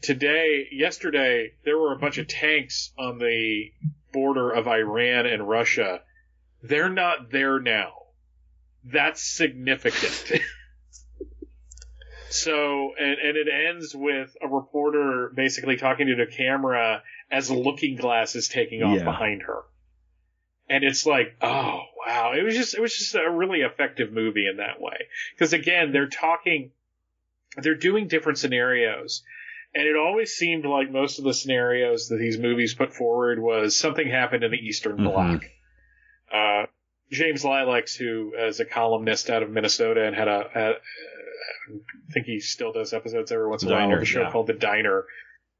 today, 0.00 0.68
yesterday, 0.70 1.54
there 1.64 1.76
were 1.76 1.92
a 1.92 1.98
bunch 1.98 2.18
of 2.18 2.28
tanks 2.28 2.92
on 2.96 3.18
the 3.18 3.72
border 4.12 4.50
of 4.50 4.68
Iran 4.68 5.26
and 5.26 5.48
Russia. 5.48 6.02
They're 6.62 6.88
not 6.88 7.30
there 7.30 7.58
now. 7.60 7.92
That's 8.84 9.20
significant. 9.20 10.30
so, 12.30 12.92
and, 12.98 13.18
and 13.18 13.36
it 13.36 13.48
ends 13.48 13.94
with 13.94 14.36
a 14.40 14.46
reporter 14.48 15.32
basically 15.34 15.76
talking 15.76 16.06
to 16.06 16.14
the 16.16 16.26
camera 16.30 17.02
as 17.30 17.50
a 17.50 17.54
Looking 17.54 17.96
Glass 17.96 18.36
is 18.36 18.48
taking 18.48 18.82
off 18.84 18.98
Yeah. 18.98 19.04
behind 19.04 19.42
her. 19.42 19.62
And 20.68 20.82
it's 20.82 21.06
like, 21.06 21.36
oh 21.42 21.80
wow, 22.06 22.32
it 22.36 22.42
was 22.42 22.54
just 22.56 22.74
it 22.74 22.80
was 22.80 22.96
just 22.96 23.14
a 23.14 23.30
really 23.30 23.60
effective 23.60 24.12
movie 24.12 24.46
in 24.50 24.56
that 24.56 24.80
way. 24.80 24.96
Because 25.34 25.52
again, 25.52 25.92
they're 25.92 26.08
talking, 26.08 26.72
they're 27.56 27.76
doing 27.76 28.08
different 28.08 28.38
scenarios, 28.38 29.22
and 29.74 29.86
it 29.86 29.96
always 29.96 30.32
seemed 30.32 30.64
like 30.64 30.90
most 30.90 31.18
of 31.18 31.24
the 31.24 31.34
scenarios 31.34 32.08
that 32.08 32.16
these 32.16 32.38
movies 32.38 32.74
put 32.74 32.92
forward 32.92 33.40
was 33.40 33.76
something 33.76 34.08
happened 34.08 34.42
in 34.42 34.50
the 34.50 34.58
Eastern 34.58 34.96
Mhm. 34.98 35.04
Bloc. 35.04 35.44
Uh, 36.32 36.66
James 37.12 37.44
Lileks, 37.44 37.96
who 37.96 38.34
is 38.36 38.58
a 38.58 38.64
columnist 38.64 39.30
out 39.30 39.44
of 39.44 39.50
Minnesota 39.50 40.04
and 40.04 40.16
had 40.16 40.26
a, 40.26 40.50
a 40.52 40.70
I 41.68 42.12
think 42.12 42.26
he 42.26 42.40
still 42.40 42.72
does 42.72 42.92
episodes 42.92 43.30
every 43.30 43.48
once 43.48 43.62
in 43.62 43.70
a 43.70 43.72
while 43.72 43.92
of 43.92 44.02
a 44.02 44.04
show 44.04 44.22
yeah. 44.22 44.30
called 44.30 44.46
The 44.48 44.52
Diner, 44.54 45.04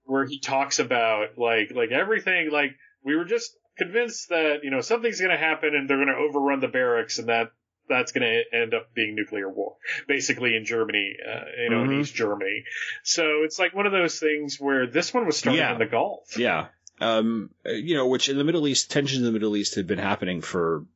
where 0.05 0.25
he 0.25 0.41
talks 0.41 0.79
about 0.81 1.37
like 1.39 1.71
like 1.75 1.91
everything 1.91 2.51
like 2.51 2.73
we 3.05 3.15
were 3.17 3.25
just 3.25 3.57
convinced 3.77 4.29
that 4.31 4.61
you 4.63 4.71
know 4.71 4.81
something's 4.81 5.21
going 5.21 5.31
to 5.33 5.37
happen 5.37 5.75
and 5.75 5.89
they're 5.89 5.97
going 5.97 6.09
to 6.09 6.15
overrun 6.15 6.61
the 6.61 6.69
barracks 6.69 7.19
and 7.19 7.29
that 7.29 7.51
that's 7.89 8.11
going 8.13 8.23
to 8.27 8.57
end 8.59 8.75
up 8.75 8.93
being 8.95 9.15
nuclear 9.15 9.49
war 9.49 9.77
basically 10.09 10.57
in 10.57 10.65
Germany 10.65 11.17
uh, 11.25 11.45
you 11.63 11.71
know 11.71 11.83
Mhm. 11.85 11.93
in 11.95 12.01
East 12.01 12.15
Germany 12.15 12.65
so 13.05 13.43
it's 13.45 13.59
like 13.59 13.75
one 13.75 13.87
of 13.87 13.93
those 13.93 14.19
things 14.19 14.57
where 14.59 14.87
this 14.87 15.15
one 15.15 15.27
was 15.27 15.37
started 15.37 15.59
Yeah. 15.59 15.73
in 15.73 15.79
the 15.79 15.87
Gulf 15.87 16.39
Yeah. 16.39 16.67
Um, 16.99 17.51
uh, 17.67 17.73
you 17.73 17.95
know, 17.95 18.07
which 18.07 18.31
in 18.31 18.39
the 18.39 18.45
Middle 18.45 18.67
East, 18.67 18.91
tensions 18.91 19.19
in 19.19 19.25
the 19.27 19.31
Middle 19.33 19.55
East 19.55 19.75
had 19.75 19.87
been 19.87 19.99
happening 19.99 20.41
for 20.41 20.87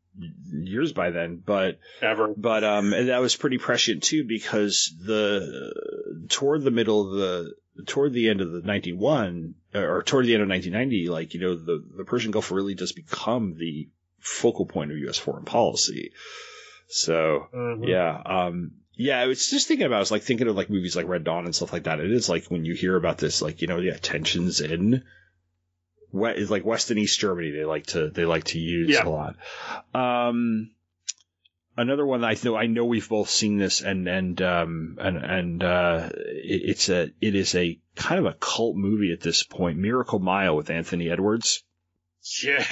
years 0.51 0.93
by 0.95 1.11
then, 1.11 1.43
but 1.45 1.79
ever 2.01 2.33
but 2.37 2.65
um, 2.65 2.95
and 2.95 3.11
that 3.11 3.21
was 3.21 3.37
pretty 3.37 3.59
prescient 3.59 4.03
too 4.03 4.25
because 4.25 4.95
the 5.05 5.73
toward 6.31 6.63
the 6.63 6.71
middle 6.71 7.03
of 7.07 7.13
the 7.19 7.85
toward 7.85 8.13
the 8.15 8.29
end 8.31 8.41
of 8.41 8.51
the 8.51 8.63
91 8.63 9.55
or 9.75 10.03
toward 10.03 10.27
the 10.27 10.35
end 10.35 10.43
of 10.43 10.49
1990 10.49 11.09
like 11.09 11.35
you 11.35 11.41
know 11.41 11.55
the 11.55 11.85
the 11.97 12.05
Persian 12.05 12.31
Gulf 12.31 12.51
really 12.51 12.75
does 12.75 12.93
become 12.93 13.57
the 13.57 13.89
focal 14.19 14.67
point 14.67 14.91
of 14.93 14.99
US 14.99 15.19
foreign 15.19 15.45
policy 15.45 16.13
so 16.89 17.47
Mhm. 17.55 17.87
yeah 17.89 18.21
um 18.25 18.73
yeah 18.95 19.19
I 19.21 19.27
was 19.27 19.49
just 19.49 19.69
thinking 19.69 19.87
about 19.87 19.97
I 19.97 20.01
was 20.01 20.11
like 20.11 20.23
thinking 20.23 20.49
of 20.49 20.57
like 20.57 20.71
movies 20.71 20.97
like 20.97 21.07
Red 21.09 21.25
Dawn 21.25 21.45
and 21.45 21.55
stuff 21.55 21.73
like 21.73 21.85
that 21.85 22.01
it 22.01 22.11
is 22.11 22.29
like 22.29 22.47
when 22.47 22.65
you 22.65 22.75
hear 22.75 22.97
about 22.97 23.19
this 23.19 23.41
like 23.41 23.63
you 23.63 23.69
know 23.69 23.79
yeah 23.79 23.97
tensions 23.97 24.61
in 24.61 25.05
what 26.11 26.37
is 26.37 26.51
like 26.51 26.65
West 26.65 26.91
and 26.91 26.99
East 26.99 27.19
Germany 27.21 27.51
they 27.53 27.65
like 27.65 27.87
to 27.87 28.11
they 28.11 28.25
like 28.25 28.45
to 28.45 28.59
use 28.59 28.91
Yeah. 28.91 29.05
a 29.07 29.09
lot 29.09 29.37
um 29.95 30.71
another 31.77 32.05
one 32.07 32.25
I 32.25 32.37
know 32.43 32.57
I 32.57 32.67
know 32.67 32.85
we've 32.85 33.09
both 33.09 33.31
seen 33.31 33.59
this 33.59 33.81
and 33.83 34.09
and 34.09 34.41
um 34.43 34.97
and 35.01 35.17
and 35.17 35.65
uh 35.65 36.11
it, 36.15 36.63
it's 36.71 36.89
a 36.89 37.11
it 37.21 37.35
is 37.35 37.55
a 37.55 37.79
kind 37.95 38.19
of 38.19 38.27
a 38.27 38.37
cult 38.39 38.77
movie 38.77 39.13
at 39.13 39.21
this 39.21 39.43
point 39.43 39.79
Miracle 39.79 40.19
Mile 40.19 40.57
with 40.57 40.71
Anthony 40.71 41.11
Edwards 41.11 41.63
Yeah. 42.43 42.65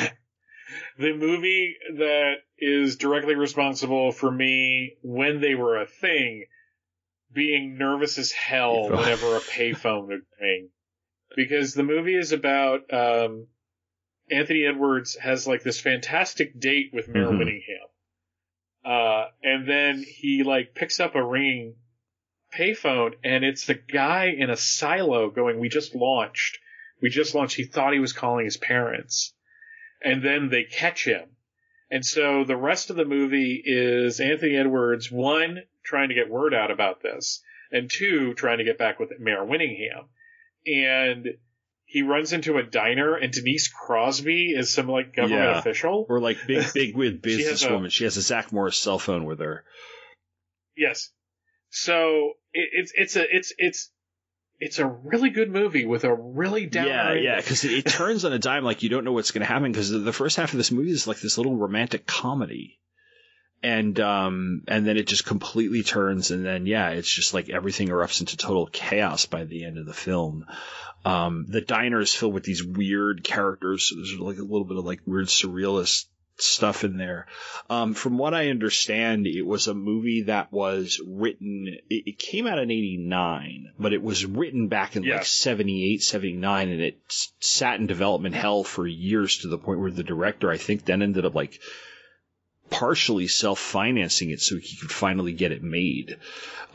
The 0.99 1.15
movie 1.15 1.77
that 1.97 2.35
is 2.59 2.97
directly 2.97 3.35
responsible 3.35 4.13
for 4.13 4.31
me 4.31 4.97
when 5.03 5.41
they 5.41 5.55
were 5.55 5.81
a 5.81 5.87
thing 5.87 6.45
being 7.33 7.79
nervous 7.79 8.19
as 8.19 8.33
hell 8.33 8.83
whenever 8.91 9.37
a 9.37 9.41
payphone 9.41 10.09
would 10.09 10.21
ring. 10.41 10.69
Because 11.37 11.73
the 11.73 11.85
movie 11.85 12.17
is 12.17 12.33
about 12.33 12.93
um, 12.93 13.47
Anthony 14.31 14.65
Edwards 14.67 15.17
has 15.17 15.47
like 15.47 15.63
this 15.63 15.81
fantastic 15.81 16.59
date 16.59 16.91
with 16.93 17.09
Mare 17.09 17.27
Mhm. 17.27 17.39
Winningham. 17.39 17.89
Uh, 18.89 19.29
and 19.43 19.69
then 19.69 20.03
he 20.03 20.45
like 20.45 20.75
picks 20.75 20.99
up 20.99 21.15
a 21.15 21.23
ringing 21.23 21.75
payphone 22.57 23.13
and 23.23 23.45
it's 23.45 23.67
the 23.67 23.75
guy 23.75 24.35
in 24.35 24.49
a 24.49 24.57
silo 24.57 25.29
going, 25.29 25.61
we 25.61 25.69
just 25.69 25.95
launched. 25.95 26.59
We 27.03 27.11
just 27.11 27.35
launched. 27.35 27.57
He 27.57 27.65
thought 27.65 27.93
he 27.93 27.99
was 27.99 28.15
calling 28.15 28.47
his 28.47 28.57
parents 28.57 29.35
and 30.03 30.23
then 30.23 30.49
they 30.49 30.65
catch 30.65 31.05
him. 31.05 31.29
And 31.91 32.05
so 32.05 32.45
the 32.45 32.57
rest 32.57 32.89
of 32.89 32.97
the 32.97 33.05
movie 33.05 33.63
is 33.63 34.21
Anthony 34.21 34.57
Edwards, 34.57 35.13
one, 35.13 35.65
trying 35.85 36.09
to 36.09 36.15
get 36.15 36.31
word 36.31 36.55
out 36.55 36.71
about 36.71 37.03
this, 37.03 37.43
and 37.71 37.91
two, 37.91 38.33
trying 38.35 38.59
to 38.59 38.65
get 38.65 38.79
back 38.79 38.99
with 38.99 39.13
Mare 39.19 39.45
Winningham. 39.45 40.09
And 40.67 41.29
he 41.91 42.03
runs 42.03 42.35
into 42.35 42.59
a 42.59 42.63
diner, 42.63 43.15
and 43.17 43.33
Denise 43.33 43.69
Crosby 43.69 44.53
is 44.55 44.71
some 44.71 44.89
like 44.89 45.17
government 45.17 45.43
Yeah. 45.43 45.59
official. 45.59 46.05
or 46.09 46.21
like 46.21 46.37
big 46.47 46.67
big 46.75 46.95
with 46.95 47.23
She 47.25 47.43
businesswoman 47.43 47.91
she 47.91 48.05
has 48.05 48.17
a 48.19 48.21
Zach 48.23 48.53
Morris 48.53 48.77
cell 48.77 48.99
phone 48.99 49.25
with 49.25 49.41
her 49.41 49.65
Yes. 50.77 51.11
So 51.71 52.33
it, 52.53 52.69
it's 52.73 52.93
it's 52.95 53.17
a 53.17 53.37
it's 53.37 53.53
it's 53.59 53.91
it's 54.61 54.79
a 54.79 54.87
really 54.87 55.31
good 55.31 55.51
movie 55.51 55.87
with 55.87 56.05
a 56.05 56.15
really 56.15 56.67
down. 56.67 56.87
yeah 56.89 57.13
yeah 57.15 57.37
because 57.37 57.65
it, 57.65 57.73
it 57.73 57.87
turns 57.87 58.25
on 58.25 58.33
a 58.33 58.39
dime 58.39 58.65
like 58.65 58.83
you 58.83 58.89
don't 58.89 59.05
know 59.05 59.13
what's 59.13 59.31
going 59.31 59.41
to 59.41 59.47
happen 59.47 59.71
because 59.73 59.91
the, 59.91 59.99
the 59.99 60.13
first 60.13 60.37
half 60.37 60.53
of 60.53 60.57
this 60.59 60.71
movie 60.71 60.91
is 60.91 61.07
like 61.07 61.21
this 61.21 61.37
little 61.39 61.57
romantic 61.57 62.07
comedy 62.07 62.79
and 63.63 63.99
um 64.01 64.63
and 64.69 64.87
then 64.87 64.97
it 64.97 65.07
just 65.07 65.25
completely 65.27 65.83
turns 65.83 66.31
and 66.31 66.45
then 66.47 66.67
yeah 66.67 66.91
it's 66.91 67.13
just 67.13 67.35
like 67.35 67.49
everything 67.49 67.89
erupts 67.89 68.21
into 68.21 68.37
total 68.37 68.67
chaos 68.67 69.27
by 69.27 69.45
the 69.45 69.65
end 69.65 69.79
of 69.79 69.87
the 69.87 69.95
film. 69.95 70.47
Um 71.05 71.47
the 71.49 71.61
diner 71.61 72.01
is 72.01 72.15
filled 72.15 72.35
with 72.35 72.45
these 72.45 72.63
weird 72.65 73.25
characters. 73.25 73.89
So 73.89 73.97
there's 73.97 74.15
like 74.19 74.39
a 74.39 74.43
little 74.43 74.65
bit 74.65 74.77
of 74.77 74.85
like 74.85 75.01
weird 75.07 75.27
surrealist 75.27 76.07
stuff 76.41 76.85
in 76.85 76.97
there. 76.99 77.27
Um 77.69 77.95
from 77.95 78.17
what 78.17 78.33
i 78.33 78.51
understand 78.51 79.27
it 79.27 79.43
was 79.43 79.67
a 79.67 79.75
movie 79.75 80.23
that 80.23 80.53
was 80.53 81.01
written 81.05 81.67
it, 81.91 82.05
it 82.07 82.19
came 82.19 82.47
out 82.47 82.61
in 82.61 82.71
89 82.71 83.73
but 83.77 83.93
it 83.93 84.03
was 84.03 84.25
written 84.25 84.69
back 84.69 84.95
in 84.95 85.03
like 85.03 85.25
78 85.25 86.01
79 86.03 86.69
and 86.69 86.81
it 86.81 87.01
s- 87.11 87.33
sat 87.41 87.81
in 87.81 87.89
development 87.89 88.37
hell 88.37 88.63
for 88.63 88.87
years 88.87 89.39
to 89.39 89.49
the 89.49 89.59
point 89.59 89.81
where 89.81 89.91
the 89.91 90.05
director 90.05 90.49
i 90.49 90.57
think 90.59 90.85
then 90.85 91.03
ended 91.03 91.25
up 91.25 91.35
like 91.35 91.59
partially 92.71 93.29
self-financing 93.29 94.31
it 94.31 94.41
so 94.41 94.57
he 94.57 94.77
could 94.77 94.91
finally 94.91 95.33
get 95.33 95.53
it 95.53 95.63
made. 95.63 96.17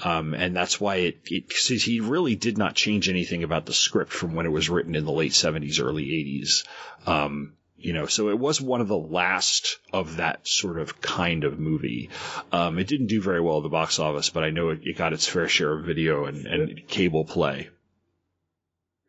Um, 0.04 0.34
and 0.34 0.56
that's 0.56 0.82
why 0.82 0.96
it, 0.98 1.18
it, 1.26 1.50
'cause 1.50 1.68
he 1.70 2.00
really 2.00 2.36
did 2.36 2.58
not 2.58 2.76
change 2.76 3.10
anything 3.10 3.44
about 3.44 3.66
the 3.66 3.74
script 3.74 4.12
from 4.12 4.34
when 4.34 4.46
it 4.46 4.52
was 4.52 4.70
written 4.70 4.96
in 4.96 5.06
the 5.06 5.12
late 5.12 5.34
70s, 5.34 5.80
early 5.80 6.06
80s. 6.12 6.64
Um, 7.06 7.54
you 7.78 7.94
know, 7.94 8.06
so 8.06 8.30
it 8.30 8.40
was 8.40 8.62
one 8.62 8.80
of 8.82 8.88
the 8.88 8.98
last 8.98 9.78
of 9.92 10.18
that 10.18 10.48
sort 10.48 10.80
of 10.80 11.02
kind 11.02 11.44
of 11.44 11.60
movie. 11.60 12.10
Um, 12.52 12.80
it 12.80 12.88
didn't 12.88 13.08
do 13.08 13.22
very 13.22 13.42
well 13.42 13.58
at 13.58 13.64
the 13.64 13.70
box 13.70 14.00
office, 14.00 14.30
but 14.30 14.44
I 14.44 14.52
know 14.52 14.70
it, 14.70 14.80
it 14.84 14.98
got 14.98 15.14
its 15.14 15.28
fair 15.28 15.48
share 15.50 15.74
of 15.74 15.86
video 15.86 16.26
and, 16.26 16.46
and 16.48 16.88
cable 16.88 17.26
play. 17.26 17.70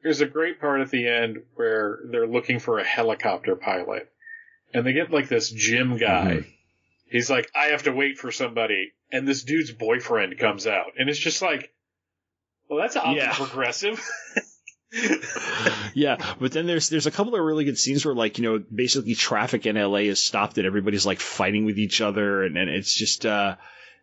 There's 0.03 0.21
a 0.21 0.27
great 0.27 0.61
part 0.61 0.81
at 0.81 0.91
the 0.91 1.07
end 1.09 1.43
where 1.55 2.01
they're 2.11 2.27
looking 2.27 2.59
for 2.59 2.79
a 2.79 2.85
helicopter 2.85 3.57
pilot, 3.57 4.11
and 4.75 4.85
they 4.85 4.93
get 4.93 5.11
like 5.11 5.29
this 5.29 5.51
gym 5.51 5.97
guy. 5.97 6.41
Mhm. 6.43 6.54
He's 7.15 7.31
like, 7.31 7.49
I 7.55 7.67
have 7.67 7.85
to 7.85 7.93
wait 7.93 8.19
for 8.19 8.33
somebody, 8.33 8.93
and 9.13 9.27
this 9.27 9.45
dude's 9.45 9.71
boyfriend 9.71 10.37
comes 10.37 10.67
out, 10.67 10.95
and 10.99 11.09
it's 11.09 11.19
just 11.19 11.43
like, 11.43 11.73
well, 12.69 12.81
that's 12.81 12.97
oddly 12.97 13.19
Yeah. 13.19 13.33
progressive. 13.33 14.05
yeah, 15.95 16.17
but 16.41 16.51
then 16.53 16.67
there's 16.67 16.89
there's 16.89 17.07
a 17.07 17.11
couple 17.13 17.35
of 17.35 17.41
really 17.45 17.65
good 17.65 17.79
scenes 17.79 18.05
where 18.05 18.15
like 18.15 18.39
you 18.39 18.45
know 18.45 18.65
basically 18.73 19.15
traffic 19.15 19.65
in 19.67 19.77
LA 19.77 19.99
is 20.11 20.21
stopped 20.21 20.59
and 20.59 20.67
everybody's 20.67 21.07
like 21.07 21.21
fighting 21.21 21.65
with 21.65 21.79
each 21.79 22.01
other 22.01 22.43
and, 22.45 22.57
and 22.57 22.69
it's 22.71 22.95
just 22.95 23.27
uh 23.27 23.57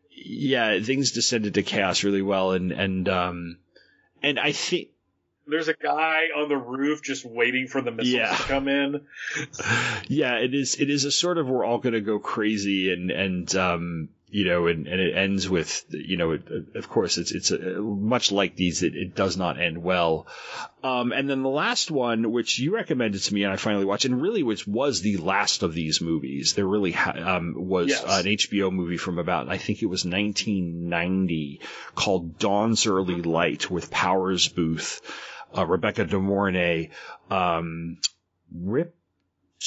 yeah 0.09 0.79
things 0.81 1.11
descended 1.11 1.53
to 1.53 1.63
chaos 1.63 2.03
really 2.03 2.21
well 2.21 2.51
and 2.51 2.71
and 2.73 3.07
um 3.09 3.57
and 4.21 4.37
I 4.39 4.51
think 4.51 4.89
There's 5.51 5.67
a 5.67 5.75
guy 5.75 6.29
on 6.35 6.49
the 6.49 6.57
roof 6.57 7.03
just 7.03 7.23
waiting 7.25 7.67
for 7.67 7.81
the 7.81 7.91
missiles 7.91 8.13
Yeah. 8.13 8.35
to 8.35 8.43
come 8.43 8.67
in. 8.67 9.01
yeah 10.07 10.37
it 10.37 10.53
is 10.53 10.75
it 10.79 10.89
is 10.89 11.05
a 11.05 11.11
sort 11.11 11.37
of 11.37 11.47
we're 11.47 11.63
all 11.65 11.77
gonna 11.77 12.01
go 12.01 12.17
crazy 12.19 12.91
and 12.91 13.11
and 13.11 13.55
um 13.55 14.09
you 14.33 14.45
know 14.45 14.67
and, 14.67 14.87
and 14.87 15.01
it 15.01 15.13
ends 15.15 15.49
with 15.49 15.83
you 15.89 16.15
know 16.17 16.31
it, 16.31 16.43
of 16.75 16.87
course 16.89 17.17
it's 17.17 17.31
it's 17.33 17.51
a, 17.51 17.57
much 17.81 18.31
like 18.31 18.55
these 18.55 18.81
it, 18.81 18.95
it 18.95 19.13
does 19.13 19.35
not 19.37 19.59
end 19.59 19.77
well 19.83 20.25
um 20.83 21.11
and 21.11 21.29
then 21.29 21.43
the 21.43 21.49
last 21.49 21.91
one 21.91 22.31
which 22.31 22.57
you 22.57 22.73
recommended 22.73 23.21
to 23.21 23.33
me 23.33 23.43
and 23.43 23.51
I 23.51 23.57
finally 23.57 23.83
watched 23.85 24.05
and 24.05 24.21
really 24.21 24.41
which 24.43 24.65
was 24.65 25.01
the 25.01 25.17
last 25.17 25.63
of 25.63 25.73
these 25.73 25.99
movies 26.01 26.53
there 26.53 26.65
really 26.67 26.93
ha- 26.93 27.35
um 27.37 27.55
was 27.57 27.89
Yes. 27.89 28.03
an 28.07 28.25
HBO 28.25 28.71
movie 28.71 28.97
from 28.97 29.19
about 29.19 29.49
I 29.49 29.57
think 29.57 29.81
it 29.83 29.87
was 29.87 30.05
1990 30.05 31.59
called 31.95 32.37
Dawn's 32.39 32.85
Early 32.87 33.21
Light 33.21 33.69
with 33.69 33.91
Powers 33.91 34.47
Boothe 34.47 34.99
uh, 35.57 35.65
Rebecca 35.65 36.05
De 36.05 36.19
Mornay 36.19 36.89
um 37.29 37.97
Rip 38.53 38.95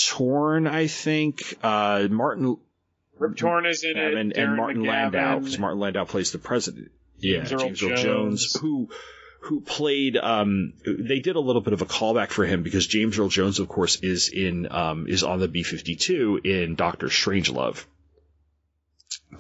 Torn, 0.09 0.67
I 0.67 0.87
think. 0.89 1.57
Uh, 1.63 2.09
Martin 2.11 2.57
Rip 3.19 3.37
Torn 3.37 3.65
is 3.67 3.85
in 3.85 3.97
it. 3.97 4.15
and, 4.15 4.37
and 4.37 4.57
Martin 4.57 4.83
McGavin. 4.83 4.87
Landau, 4.89 5.39
because 5.39 5.59
Martin 5.59 5.79
Landau 5.79 6.05
plays 6.05 6.33
the 6.33 6.39
president. 6.39 6.91
James 7.21 7.51
yeah, 7.51 7.57
Earl 7.57 7.65
James 7.65 7.83
Earl 7.83 7.89
Jones. 7.91 8.03
Jones, 8.03 8.57
who 8.61 8.89
who 9.43 9.61
played. 9.61 10.17
Um, 10.17 10.73
they 10.85 11.21
did 11.21 11.37
a 11.37 11.41
little 11.41 11.63
bit 11.63 11.73
of 11.75 11.83
a 11.83 11.87
callback 11.87 12.31
for 12.31 12.45
him 12.45 12.63
because 12.63 12.87
James 12.87 13.19
Earl 13.19 13.29
Jones, 13.29 13.61
of 13.61 13.69
course, 13.69 13.97
is 13.97 14.29
in 14.29 14.67
um, 14.71 15.07
is 15.09 15.23
on 15.23 15.39
the 15.39 15.49
B 15.49 15.63
fifty 15.63 15.95
two 15.97 16.41
in 16.43 16.75
Doctor 16.75 17.07
Strangelove. 17.07 17.85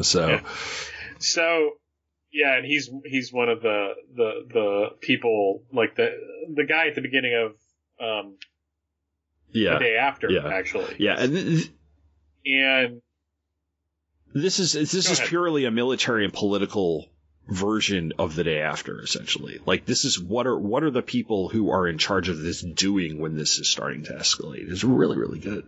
So, 0.02 0.28
Yeah. 0.28 0.40
So 1.18 1.72
yeah, 2.34 2.56
and 2.58 2.66
he's 2.66 2.90
he's 3.06 3.32
one 3.32 3.48
of 3.48 3.62
the 3.62 3.92
the 4.14 4.30
the 4.52 4.88
people 5.00 5.62
like 5.72 5.94
the 5.96 6.10
the 6.54 6.64
guy 6.66 6.88
at 6.88 6.94
the 6.96 7.00
beginning 7.00 7.32
of 7.34 7.52
um 8.06 8.36
yeah, 9.52 9.74
the 9.74 9.78
day 9.78 9.96
after 9.96 10.28
yeah. 10.30 10.48
actually. 10.48 10.96
yeah, 10.98 11.14
and 11.18 11.32
th- 11.34 11.70
And 12.44 13.00
this 14.34 14.58
is 14.58 14.72
this 14.72 14.92
Go 14.92 15.12
is 15.12 15.18
ahead. 15.18 15.28
purely 15.28 15.64
a 15.64 15.70
military 15.70 16.24
and 16.24 16.32
political 16.34 17.08
version 17.46 18.12
of 18.18 18.34
the 18.34 18.42
day 18.42 18.60
after 18.60 19.00
essentially 19.02 19.60
like 19.66 19.84
this 19.84 20.06
is 20.06 20.18
what 20.18 20.46
are 20.46 20.58
what 20.58 20.82
are 20.82 20.90
the 20.90 21.02
people 21.02 21.50
who 21.50 21.70
are 21.70 21.86
in 21.86 21.98
charge 21.98 22.30
of 22.30 22.38
this 22.38 22.62
doing 22.62 23.20
when 23.20 23.36
this 23.36 23.58
is 23.58 23.68
starting 23.70 24.02
to 24.02 24.12
escalate 24.14 24.64
it's 24.70 24.82
really 24.82 25.18
really 25.18 25.38
good 25.38 25.62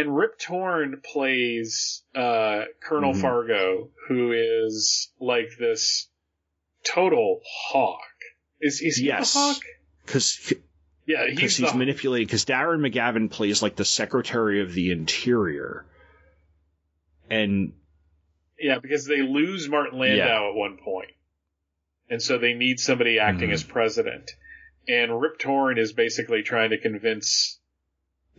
and 0.00 0.16
Rip 0.16 0.38
Torn 0.38 1.00
plays 1.04 2.02
uh 2.14 2.64
Colonel 2.80 3.12
Mhm. 3.12 3.20
Fargo, 3.20 3.90
who 4.08 4.32
is 4.32 5.10
like 5.20 5.48
this 5.58 6.08
total 6.84 7.40
hawk. 7.46 8.00
Is 8.60 8.80
is 8.80 8.96
he 8.96 9.06
Yes. 9.06 9.32
the 9.32 9.38
hawk? 9.38 9.62
because 10.04 10.52
Yeah, 11.06 11.26
he's, 11.26 11.34
because 11.36 11.56
he's, 11.56 11.72
the 11.72 11.78
manipulating 11.78 12.26
because 12.26 12.44
Darren 12.44 12.80
McGavin 12.80 13.30
plays 13.30 13.62
like 13.62 13.76
the 13.76 13.84
Secretary 13.84 14.60
of 14.62 14.72
the 14.72 14.90
Interior 14.90 15.86
and 17.30 17.72
Yeah, 18.58 18.78
because 18.78 19.06
they 19.06 19.20
lose 19.22 19.68
Martin 19.68 19.98
Landau 19.98 20.16
Yeah. 20.44 20.48
at 20.48 20.54
one 20.54 20.78
point. 20.78 21.10
And 22.08 22.22
so 22.22 22.38
they 22.38 22.54
need 22.54 22.78
somebody 22.80 23.18
acting 23.18 23.50
Mhm. 23.50 23.54
as 23.54 23.64
president. 23.64 24.30
And 24.86 25.20
Rip 25.20 25.38
Torn 25.38 25.78
is 25.78 25.92
basically 25.92 26.42
trying 26.42 26.70
to 26.70 26.78
convince 26.78 27.58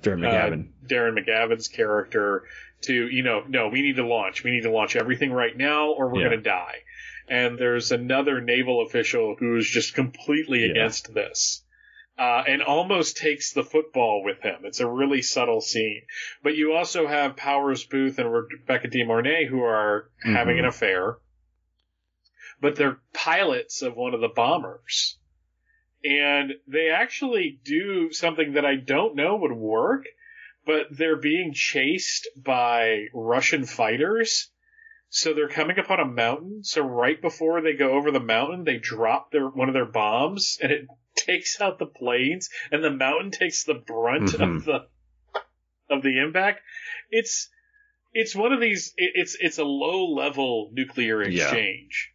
Darren 0.01 0.24
uh, 0.25 0.88
Darren 0.88 1.17
McGavin's 1.17 1.67
character 1.67 2.43
to, 2.82 2.93
you 3.07 3.24
know, 3.24 3.43
no, 3.48 3.69
we 3.69 3.82
need 3.82 3.95
to 3.95 4.06
launch. 4.06 4.43
We 4.43 4.51
need 4.51 4.64
to 4.64 4.72
launch 4.72 4.95
everything 4.95 5.32
right 5.32 5.56
now 5.56 5.91
or 5.91 6.09
we're 6.11 6.22
Yeah. 6.22 6.30
going 6.30 6.43
to 6.43 6.49
die. 6.49 6.75
And 7.27 7.57
there's 7.57 7.91
another 7.91 8.41
naval 8.41 8.85
official 8.85 9.35
who's 9.40 9.69
just 9.69 9.95
completely 9.95 10.59
Yeah. 10.65 10.72
against 10.72 11.14
this. 11.14 11.64
Uh, 12.17 12.43
and 12.48 12.61
almost 12.61 13.17
takes 13.17 13.51
the 13.51 13.64
football 13.64 14.22
with 14.24 14.40
him. 14.41 14.61
It's 14.64 14.80
a 14.80 14.88
really 14.88 15.22
subtle 15.22 15.59
scene. 15.59 16.03
But 16.43 16.56
you 16.56 16.72
also 16.74 17.07
have 17.07 17.35
Powers 17.35 17.83
Boothe 17.85 18.17
and 18.19 18.32
Rebecca 18.32 18.88
De 18.88 19.03
Mornay 19.03 19.45
who 19.49 19.61
are 19.64 20.09
having 20.24 20.56
Mhm. 20.56 20.59
an 20.59 20.65
affair. 20.65 21.17
But 22.61 22.75
they're 22.77 22.99
pilots 23.14 23.82
of 23.82 23.95
one 23.98 24.14
of 24.14 24.22
the 24.22 24.30
bombers. 24.30 25.17
And 26.08 26.53
they 26.67 26.90
actually 26.90 27.59
do 27.64 28.11
something 28.11 28.53
that 28.53 28.66
I 28.66 28.75
don't 28.75 29.16
know 29.16 29.38
would 29.38 29.51
work, 29.53 30.06
but 30.66 30.88
they're 30.92 31.16
being 31.19 31.51
chased 31.53 32.27
by 32.38 33.06
Russian 33.14 33.66
fighters. 33.66 34.51
So 35.09 35.34
they're 35.34 35.48
coming 35.50 35.80
upon 35.80 36.00
a 36.00 36.06
mountain. 36.06 36.64
So 36.64 36.82
right 36.82 37.19
before 37.19 37.61
they 37.61 37.74
go 37.74 37.92
over 37.93 38.11
the 38.11 38.19
mountain, 38.19 38.66
they 38.66 38.77
drop 38.77 39.32
their 39.32 39.48
one 39.48 39.67
of 39.67 39.74
their 39.74 39.85
bombs, 39.85 40.58
and 40.61 40.72
it 40.72 40.88
takes 41.16 41.59
out 41.59 41.80
the 41.80 41.85
planes, 41.85 42.50
and 42.72 42.84
the 42.84 42.92
mountain 42.92 43.32
takes 43.32 43.64
the 43.64 43.74
brunt 43.75 44.30
Mhm. 44.32 44.58
of 44.58 44.66
the 44.66 44.88
of 45.90 46.03
the 46.03 46.19
impact. 46.22 46.61
It's 47.09 47.50
it's 48.14 48.35
one 48.35 48.51
of 48.53 48.59
these. 48.61 48.93
It, 48.98 49.11
it's 49.16 49.38
it's 49.40 49.58
a 49.58 49.64
low 49.64 50.06
level 50.14 50.69
nuclear 50.74 51.24
Yeah. 51.24 51.43
exchange. 51.45 52.11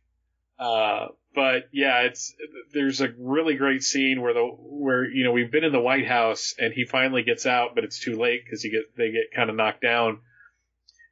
Uh, 0.58 1.06
but 1.34 1.68
yeah, 1.72 2.00
it's 2.02 2.34
there's 2.72 3.00
a 3.00 3.08
really 3.18 3.54
great 3.56 3.82
scene 3.82 4.20
where 4.20 4.34
the 4.34 4.44
where 4.44 5.04
you 5.04 5.24
know 5.24 5.32
we've 5.32 5.50
been 5.50 5.64
in 5.64 5.72
the 5.72 5.80
White 5.80 6.06
House 6.06 6.54
and 6.58 6.72
he 6.72 6.84
finally 6.84 7.22
gets 7.22 7.46
out, 7.46 7.74
but 7.74 7.84
it's 7.84 8.00
too 8.00 8.16
late 8.16 8.42
because 8.44 8.64
you 8.64 8.70
get 8.70 8.96
they 8.96 9.10
get 9.12 9.32
kind 9.34 9.50
of 9.50 9.56
knocked 9.56 9.82
down. 9.82 10.20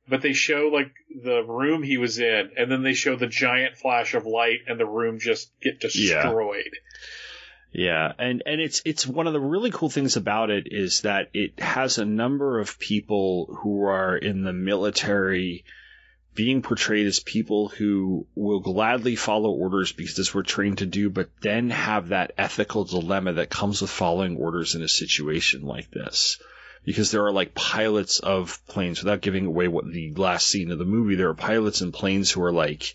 But 0.08 0.22
they 0.22 0.32
show 0.32 0.70
like 0.72 0.90
the 1.22 1.42
room 1.42 1.82
he 1.82 1.98
was 1.98 2.18
in, 2.18 2.50
and 2.56 2.70
then 2.72 2.82
they 2.82 2.94
show 2.94 3.14
the 3.16 3.26
giant 3.26 3.76
flash 3.76 4.14
of 4.14 4.24
light, 4.24 4.60
and 4.66 4.80
the 4.80 4.86
room 4.86 5.18
just 5.18 5.52
get 5.60 5.74
Yeah. 5.94 6.22
destroyed. 6.22 6.70
Yeah, 7.70 8.12
and 8.18 8.42
and 8.46 8.60
it's 8.62 8.80
it's 8.86 9.06
one 9.06 9.26
of 9.26 9.34
the 9.34 9.40
really 9.40 9.70
cool 9.70 9.90
things 9.90 10.16
about 10.16 10.48
it 10.50 10.68
is 10.70 11.02
that 11.02 11.28
it 11.34 11.60
has 11.60 11.98
a 11.98 12.06
number 12.06 12.58
of 12.58 12.78
people 12.78 13.58
who 13.62 13.84
are 13.84 14.16
in 14.16 14.42
the 14.42 14.54
military 14.54 15.64
being 16.38 16.62
portrayed 16.62 17.04
as 17.04 17.18
people 17.18 17.68
who 17.68 18.24
will 18.36 18.60
gladly 18.60 19.16
follow 19.16 19.50
orders 19.50 19.90
because 19.90 20.14
that's 20.14 20.32
what 20.32 20.42
we're 20.42 20.42
trained 20.44 20.78
to 20.78 20.86
do, 20.86 21.10
but 21.10 21.28
then 21.40 21.68
have 21.68 22.10
that 22.10 22.30
ethical 22.38 22.84
dilemma 22.84 23.32
that 23.32 23.50
comes 23.50 23.82
with 23.82 23.90
following 23.90 24.36
orders 24.36 24.76
in 24.76 24.82
a 24.82 24.88
situation 24.88 25.62
like 25.62 25.90
this. 25.90 26.40
Because 26.84 27.10
there 27.10 27.24
are 27.24 27.32
like 27.32 27.56
pilots 27.56 28.20
of 28.20 28.64
planes, 28.68 29.02
without 29.02 29.20
giving 29.20 29.46
away 29.46 29.66
what 29.66 29.90
the 29.92 30.12
last 30.14 30.46
scene 30.46 30.70
of 30.70 30.78
the 30.78 30.84
movie, 30.84 31.16
there 31.16 31.28
are 31.28 31.34
pilots 31.34 31.80
in 31.80 31.90
planes 31.90 32.30
who 32.30 32.44
are 32.44 32.52
like, 32.52 32.94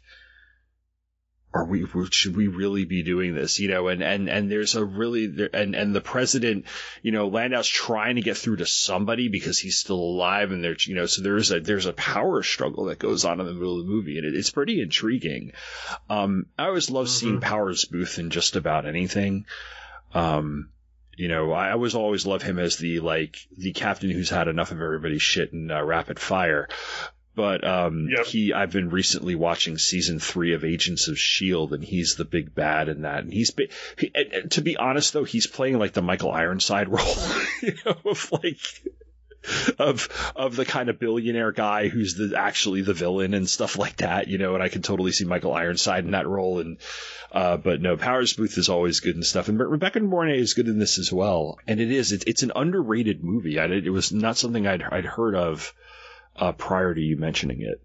are 1.53 1.65
we 1.65 1.85
should 2.09 2.35
we 2.35 2.47
really 2.47 2.85
be 2.85 3.03
doing 3.03 3.35
this 3.35 3.59
you 3.59 3.69
know? 3.69 3.87
And 3.87 4.01
and 4.01 4.29
and 4.29 4.51
there's 4.51 4.75
a 4.75 4.83
really 4.83 5.49
and 5.53 5.75
and 5.75 5.95
the 5.95 6.01
president 6.01 6.65
you 7.01 7.11
know 7.11 7.27
landau's 7.27 7.67
trying 7.67 8.15
to 8.15 8.21
get 8.21 8.37
through 8.37 8.57
to 8.57 8.65
somebody 8.65 9.27
because 9.27 9.59
he's 9.59 9.77
still 9.77 9.99
alive 9.99 10.51
and 10.51 10.63
there's 10.63 10.87
you 10.87 10.95
know 10.95 11.05
so 11.05 11.21
there's 11.21 11.51
a 11.51 11.59
there's 11.59 11.85
a 11.85 11.93
power 11.93 12.41
struggle 12.41 12.85
that 12.85 12.99
goes 12.99 13.25
on 13.25 13.39
in 13.39 13.45
the 13.45 13.53
middle 13.53 13.79
of 13.79 13.85
the 13.85 13.91
movie 13.91 14.17
and 14.17 14.25
it, 14.25 14.35
it's 14.35 14.49
pretty 14.49 14.81
intriguing. 14.81 15.53
Um 16.09 16.47
i 16.57 16.65
always 16.65 16.89
love 16.89 17.09
seeing 17.09 17.39
powers 17.39 17.85
boothe 17.85 18.17
in 18.17 18.29
just 18.29 18.55
about 18.55 18.85
anything. 18.85 19.45
Um 20.13 20.69
you 21.15 21.27
know, 21.27 21.51
I 21.51 21.71
always 21.71 21.93
always 21.93 22.25
love 22.25 22.41
him 22.41 22.57
as 22.57 22.77
the 22.77 22.99
like 22.99 23.37
the 23.55 23.73
captain 23.73 24.09
who's 24.09 24.29
had 24.29 24.47
enough 24.47 24.71
of 24.71 24.81
everybody's 24.81 25.21
shit 25.21 25.53
in 25.53 25.69
uh, 25.69 25.83
Rapid 25.83 26.19
Fire. 26.19 26.67
But 27.35 27.63
um, 27.67 28.09
Yep. 28.15 28.25
he, 28.27 28.53
I've 28.53 28.71
been 28.71 28.89
recently 28.89 29.33
watching 29.35 29.77
season 29.79 30.19
three 30.19 30.53
of 30.53 30.63
Agents 30.63 31.07
of 31.07 31.17
Shield, 31.17 31.73
and 31.73 31.83
he's 31.83 32.15
the 32.15 32.25
big 32.25 32.53
bad 32.53 32.89
in 32.89 33.01
that. 33.01 33.23
And 33.23 33.33
he's, 33.33 33.51
he, 33.97 34.11
and- 34.13 34.51
to 34.51 34.61
be 34.61 34.77
honest 34.77 35.13
though, 35.13 35.23
he's 35.23 35.47
playing 35.47 35.79
like 35.79 35.93
the 35.93 36.01
Michael 36.03 36.31
Ironside 36.31 36.89
role, 36.89 37.15
you 37.61 37.73
know, 37.85 37.95
of 38.05 38.31
like 38.31 38.59
of 39.77 40.07
of 40.37 40.55
the 40.55 40.63
kind 40.63 40.87
of 40.89 40.99
billionaire 40.99 41.51
guy 41.51 41.89
who's 41.89 42.15
the 42.15 42.37
actually 42.37 42.81
the 42.81 42.93
villain 42.93 43.33
and 43.33 43.49
stuff 43.49 43.77
like 43.77 43.97
that, 43.97 44.27
you 44.29 44.37
know. 44.37 44.53
And 44.53 44.63
I 44.63 44.69
can 44.69 44.81
totally 44.81 45.11
see 45.11 45.25
Michael 45.25 45.53
Ironside 45.53 46.05
in 46.05 46.11
that 46.11 46.27
role. 46.27 46.59
And 46.59 46.77
uh, 47.31 47.57
but 47.57 47.81
no, 47.81 47.97
Powers 47.97 48.33
Boothe 48.33 48.57
is 48.57 48.69
always 48.69 48.99
good 49.01 49.15
and 49.15 49.25
stuff. 49.25 49.49
And 49.49 49.59
Re- 49.59 49.65
Rebecca 49.67 49.99
Mornay 49.99 50.37
is 50.39 50.53
good 50.53 50.67
in 50.67 50.79
this 50.79 50.97
as 50.99 51.11
well. 51.11 51.57
And 51.67 51.79
it 51.81 51.91
is, 51.91 52.11
it's, 52.11 52.23
it's 52.25 52.43
an 52.43 52.51
underrated 52.55 53.23
movie. 53.23 53.59
I, 53.59 53.65
it 53.65 53.89
was 53.91 54.13
not 54.13 54.37
something 54.37 54.65
I'd 54.67 54.83
I'd 54.83 55.05
heard 55.05 55.35
of 55.35 55.73
uh, 56.35 56.51
prior 56.51 56.93
to 56.93 57.01
you 57.01 57.17
mentioning 57.17 57.61
it. 57.61 57.81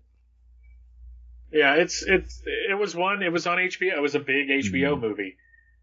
Yeah, 1.52 1.74
it's 1.76 2.02
it's 2.02 2.42
it 2.70 2.78
was 2.78 2.94
one. 2.94 3.22
It 3.22 3.32
was 3.32 3.46
on 3.46 3.58
HBO. 3.58 3.96
It 3.96 4.00
was 4.02 4.14
a 4.14 4.20
big 4.20 4.48
HBO 4.48 4.94
Mm-hmm. 4.94 5.00
movie. 5.00 5.36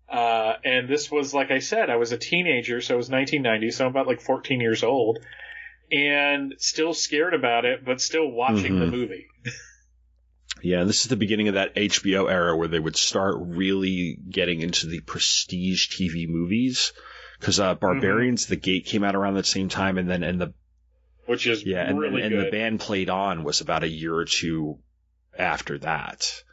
Uh, 0.07 0.53
and 0.63 0.87
this 0.87 1.09
was 1.09 1.33
like 1.33 1.49
I 1.49 1.59
said, 1.59 1.89
I 1.89 1.95
was 1.95 2.11
a 2.11 2.17
teenager, 2.17 2.79
so 2.81 2.93
it 2.93 2.97
was 2.97 3.09
1990, 3.09 3.71
so 3.71 3.85
I'm 3.85 3.91
about 3.91 4.05
like 4.05 4.21
14 4.21 4.59
years 4.61 4.83
old, 4.83 5.17
and 5.91 6.53
still 6.59 6.93
scared 6.93 7.33
about 7.33 7.65
it, 7.65 7.83
but 7.83 7.99
still 7.99 8.29
watching 8.29 8.77
the 8.77 8.85
Mhm. 8.85 8.91
movie. 8.91 9.25
Yeah, 10.63 10.79
and 10.79 10.89
this 10.89 11.01
is 11.01 11.09
the 11.09 11.15
beginning 11.15 11.49
of 11.49 11.55
that 11.55 11.75
HBO 11.75 12.31
era 12.31 12.57
where 12.57 12.67
they 12.67 12.79
would 12.79 12.95
start 12.95 13.35
really 13.39 14.17
getting 14.29 14.61
into 14.61 14.87
the 14.87 14.99
prestige 15.01 15.89
TV 15.89 16.27
movies. 16.27 16.93
Because 17.39 17.59
uh, 17.59 17.75
Barbarians, 17.75 18.47
The 18.47 18.55
Gate 18.55 18.85
came 18.85 19.03
out 19.03 19.15
around 19.15 19.35
the 19.35 19.43
same 19.43 19.69
time, 19.69 19.97
and 19.97 20.09
then 20.09 20.23
and 20.23 20.39
the 20.41 20.53
Which 21.25 21.47
is 21.47 21.65
yeah, 21.65 21.81
and, 21.81 21.99
really 21.99 22.21
and, 22.21 22.31
good. 22.31 22.47
the 22.47 22.51
band 22.51 22.79
played 22.79 23.09
on 23.09 23.43
was 23.43 23.61
about 23.61 23.83
a 23.83 23.87
year 23.87 24.13
or 24.13 24.25
two 24.25 24.77
after 25.37 25.77
that. 25.79 26.43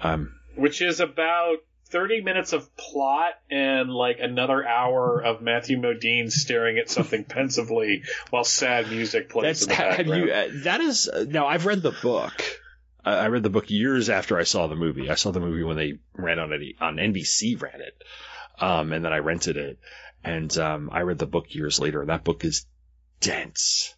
Um, 0.00 0.34
which 0.56 0.82
is 0.82 1.00
about 1.00 1.58
30 1.92 2.22
minutes 2.22 2.54
of 2.54 2.74
plot 2.76 3.34
and 3.50 3.90
like 3.90 4.18
another 4.18 4.66
hour 4.66 5.22
of 5.22 5.42
Matthew 5.42 5.78
Modine 5.78 6.30
staring 6.30 6.78
at 6.78 6.88
something 6.90 7.24
pensively 7.24 8.02
while 8.30 8.44
sad 8.44 8.90
music 8.90 9.28
plays 9.28 9.60
That's 9.60 9.62
in 9.64 9.68
the 9.68 9.74
have 9.74 9.96
background. 9.98 10.24
you? 10.24 10.32
Uh, 10.32 10.48
that 10.64 10.80
is 10.80 11.08
uh, 11.08 11.26
now. 11.28 11.46
I've 11.46 11.66
read 11.66 11.82
the 11.82 11.94
book. 12.02 12.32
Uh, 13.04 13.10
I 13.10 13.26
read 13.26 13.42
the 13.42 13.50
book 13.50 13.70
years 13.70 14.08
after 14.08 14.38
I 14.38 14.44
saw 14.44 14.68
the 14.68 14.76
movie. 14.76 15.10
I 15.10 15.16
saw 15.16 15.32
the 15.32 15.40
movie 15.40 15.64
when 15.64 15.76
they 15.76 15.98
ran 16.14 16.38
on 16.38 16.52
it 16.52 16.76
on 16.80 16.96
NBC. 16.96 17.60
Ran 17.60 17.80
it, 17.80 18.02
um, 18.58 18.92
and 18.92 19.04
then 19.04 19.12
I 19.12 19.18
rented 19.18 19.58
it, 19.58 19.78
and 20.24 20.56
um, 20.56 20.88
I 20.90 21.02
read 21.02 21.18
the 21.18 21.26
book 21.26 21.54
years 21.54 21.78
later. 21.78 22.00
And 22.00 22.10
that 22.10 22.24
book 22.24 22.44
is 22.44 22.64
dense. 23.22 23.94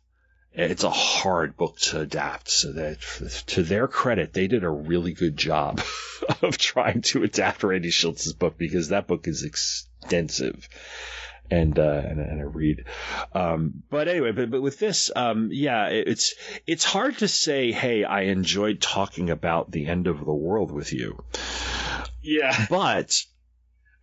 It's 0.52 0.84
a 0.84 0.90
hard 0.90 1.56
book 1.56 1.78
to 1.78 2.00
adapt. 2.00 2.48
So 2.48 2.72
that, 2.72 3.00
to 3.48 3.64
their 3.64 3.88
credit, 3.88 4.32
they 4.32 4.46
did 4.46 4.62
a 4.62 4.70
really 4.70 5.12
good 5.12 5.36
job 5.36 5.82
of 6.42 6.56
trying 6.56 7.02
to 7.02 7.24
adapt 7.24 7.64
Randy 7.64 7.90
Shilts's 7.90 8.34
book 8.34 8.56
because 8.56 8.90
that 8.90 9.08
book 9.08 9.26
is 9.26 9.42
extensive 9.42 10.68
and 11.50 11.76
uh, 11.78 12.02
and, 12.04 12.20
and 12.20 12.40
a 12.40 12.46
read. 12.46 12.84
Um, 13.32 13.82
but 13.90 14.06
anyway, 14.06 14.30
but, 14.30 14.50
but 14.50 14.62
with 14.62 14.78
this, 14.78 15.10
um, 15.14 15.48
yeah, 15.52 15.88
it's 15.88 16.34
it's 16.66 16.84
hard 16.84 17.18
to 17.18 17.28
say. 17.28 17.72
Hey, 17.72 18.04
I 18.04 18.22
enjoyed 18.22 18.80
talking 18.80 19.30
about 19.30 19.72
the 19.72 19.86
end 19.86 20.06
of 20.06 20.24
the 20.24 20.32
world 20.32 20.70
with 20.70 20.92
you. 20.92 21.22
Yeah. 22.22 22.66
But 22.70 23.22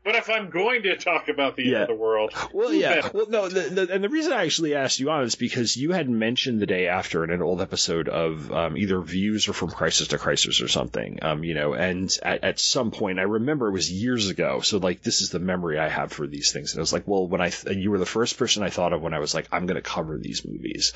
But 0.04 0.16
if 0.16 0.32
I'm 0.32 0.50
going 0.50 0.82
to 0.84 0.96
talk 0.98 1.28
about 1.28 1.56
the 1.56 1.64
Yeah. 1.64 1.74
end 1.74 1.82
of 1.84 1.88
the 1.90 1.94
world, 2.02 2.34
Well, 2.54 2.74
yeah. 2.74 3.08
Well, 3.14 3.28
no, 3.30 3.48
the, 3.50 3.62
the, 3.86 3.94
and 3.94 4.04
the 4.04 4.10
reason 4.10 4.34
I 4.34 4.46
actually 4.46 4.74
asked 4.74 5.00
you 5.00 5.12
on 5.12 5.24
is 5.24 5.36
because 5.36 5.78
you 5.78 5.92
had 5.92 6.10
mentioned 6.10 6.60
the 6.60 6.66
day 6.66 6.88
after 6.88 7.24
in 7.24 7.30
an 7.30 7.44
old 7.44 7.62
episode 7.62 8.10
of 8.10 8.52
um, 8.52 8.78
either 8.78 9.00
Views 9.00 9.48
or 9.48 9.54
From 9.54 9.70
Crisis 9.70 10.08
to 10.08 10.18
Crisis 10.18 10.60
or 10.60 10.68
something, 10.68 11.20
um, 11.22 11.44
you 11.44 11.54
know, 11.54 11.74
and 11.74 12.12
at, 12.24 12.44
at 12.44 12.60
some 12.60 12.90
point, 12.90 13.20
I 13.20 13.24
remember 13.24 13.68
it 13.68 13.74
was 13.74 13.92
years 13.92 14.30
ago, 14.30 14.62
so 14.62 14.80
like 14.80 15.04
this 15.04 15.22
is 15.22 15.30
the 15.30 15.40
memory 15.40 15.78
I 15.78 15.88
have 15.90 16.12
for 16.12 16.26
these 16.26 16.52
things, 16.52 16.74
and 16.74 16.80
I 16.80 16.82
was 16.82 16.94
like, 16.94 17.08
well, 17.08 17.28
when 17.28 17.42
I, 17.42 17.50
th- 17.50 17.78
you 17.78 17.92
were 17.92 18.00
the 18.00 18.06
first 18.08 18.40
person 18.40 18.64
I 18.64 18.70
thought 18.72 18.94
of 18.94 19.02
when 19.04 19.14
I 19.14 19.20
was 19.20 19.36
like, 19.36 19.48
I'm 19.52 19.68
going 19.68 19.76
to 19.76 19.82
cover 19.88 20.18
these 20.18 20.44
movies, 20.46 20.94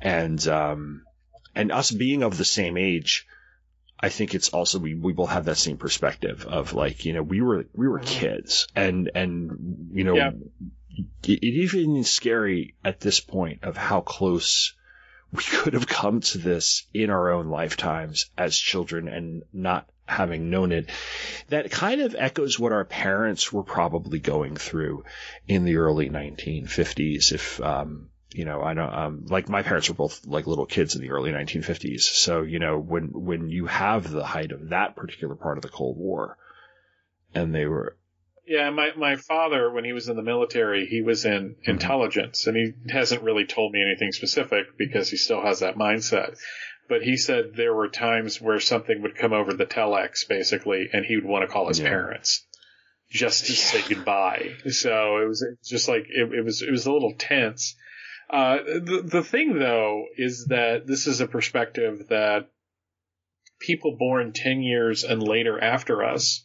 and 0.00 0.46
um, 0.48 1.02
and 1.54 1.70
us 1.72 1.90
being 1.90 2.22
of 2.22 2.38
the 2.38 2.44
same 2.46 2.78
age. 2.78 3.26
I 4.02 4.08
think 4.08 4.34
it's 4.34 4.48
also 4.50 4.78
we, 4.78 4.94
we 4.94 5.12
both 5.12 5.30
have 5.30 5.44
that 5.44 5.56
same 5.58 5.76
perspective 5.76 6.46
of 6.46 6.72
like 6.72 7.04
you 7.04 7.12
know 7.12 7.22
we 7.22 7.40
were 7.42 7.66
we 7.74 7.86
were 7.86 7.98
kids 7.98 8.66
and 8.74 9.10
and 9.14 9.90
you 9.92 10.04
know 10.04 10.16
Yeah. 10.16 10.30
it, 11.24 11.38
it 11.42 11.44
even 11.44 11.96
is 11.96 12.10
scary 12.10 12.74
at 12.84 13.00
this 13.00 13.20
point 13.20 13.64
of 13.64 13.76
how 13.76 14.00
close 14.00 14.74
we 15.32 15.42
could 15.44 15.74
have 15.74 15.86
come 15.86 16.20
to 16.20 16.38
this 16.38 16.86
in 16.92 17.10
our 17.10 17.30
own 17.30 17.48
lifetimes 17.50 18.30
as 18.36 18.56
children 18.56 19.06
and 19.06 19.42
not 19.52 19.88
having 20.06 20.50
known 20.50 20.72
it. 20.72 20.90
That 21.50 21.70
kind 21.70 22.00
of 22.00 22.16
echoes 22.18 22.58
what 22.58 22.72
our 22.72 22.84
parents 22.84 23.52
were 23.52 23.62
probably 23.62 24.18
going 24.18 24.56
through 24.56 25.04
in 25.46 25.64
the 25.64 25.76
early 25.76 26.10
1950s. 26.10 27.30
If, 27.30 27.60
um, 27.60 28.08
you 28.32 28.44
know, 28.44 28.62
I 28.62 28.74
know, 28.74 28.88
um, 28.88 29.26
like 29.26 29.48
my 29.48 29.62
parents 29.62 29.88
were 29.88 29.94
both 29.94 30.24
like 30.26 30.46
little 30.46 30.66
kids 30.66 30.94
in 30.94 31.00
the 31.00 31.10
early 31.10 31.32
1950s. 31.32 32.00
So, 32.02 32.42
you 32.42 32.58
know, 32.58 32.78
when, 32.78 33.10
when 33.12 33.48
you 33.48 33.66
have 33.66 34.10
the 34.10 34.24
height 34.24 34.52
of 34.52 34.68
that 34.70 34.96
particular 34.96 35.34
part 35.34 35.58
of 35.58 35.62
the 35.62 35.68
Cold 35.68 35.96
War 35.98 36.36
and 37.34 37.54
they 37.54 37.66
were, 37.66 37.96
Yeah, 38.46 38.70
my 38.70 38.90
my 38.96 39.16
father, 39.16 39.70
when 39.72 39.84
he 39.84 39.92
was 39.92 40.08
in 40.08 40.16
the 40.16 40.22
military, 40.22 40.86
he 40.86 41.02
was 41.02 41.24
in 41.24 41.56
Mm-hmm. 41.62 41.70
intelligence, 41.70 42.46
and 42.46 42.56
he 42.56 42.72
hasn't 42.92 43.22
really 43.22 43.46
told 43.46 43.72
me 43.72 43.82
anything 43.82 44.12
specific 44.12 44.76
because 44.76 45.08
he 45.10 45.16
still 45.16 45.42
has 45.42 45.60
that 45.60 45.76
mindset. 45.76 46.36
But 46.88 47.02
he 47.02 47.16
said 47.16 47.52
there 47.54 47.72
were 47.74 47.88
times 47.88 48.40
where 48.40 48.58
something 48.58 49.02
would 49.02 49.16
come 49.16 49.32
over 49.32 49.52
the 49.54 49.66
telex, 49.66 50.26
basically, 50.28 50.88
and 50.92 51.04
he 51.04 51.14
would 51.16 51.24
want 51.24 51.42
to 51.46 51.52
call 51.52 51.68
his 51.68 51.78
Yeah. 51.78 51.88
parents 51.88 52.44
just 53.10 53.46
to 53.46 53.52
say 53.52 53.82
goodbye. 53.94 54.56
So 54.70 55.18
it 55.18 55.28
was 55.28 55.44
just 55.64 55.88
like 55.88 56.06
it, 56.08 56.32
it 56.32 56.44
was 56.44 56.62
it 56.62 56.70
was 56.70 56.86
a 56.86 56.92
little 56.92 57.14
tense. 57.16 57.76
Uh, 58.30 58.58
the 58.62 59.02
the 59.04 59.22
thing 59.24 59.58
though 59.58 60.04
is 60.16 60.46
that 60.46 60.86
this 60.86 61.06
is 61.08 61.20
a 61.20 61.26
perspective 61.26 62.06
that 62.10 62.48
people 63.58 63.96
born 63.98 64.32
ten 64.32 64.62
years 64.62 65.02
and 65.02 65.22
later 65.22 65.62
after 65.62 66.04
us 66.04 66.44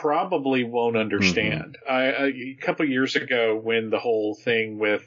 probably 0.00 0.64
won't 0.64 0.96
understand. 0.96 1.76
I, 1.88 2.04
a 2.04 2.56
couple 2.60 2.88
years 2.88 3.16
ago, 3.16 3.56
when 3.62 3.90
the 3.90 3.98
whole 3.98 4.34
thing 4.34 4.78
with, 4.78 5.04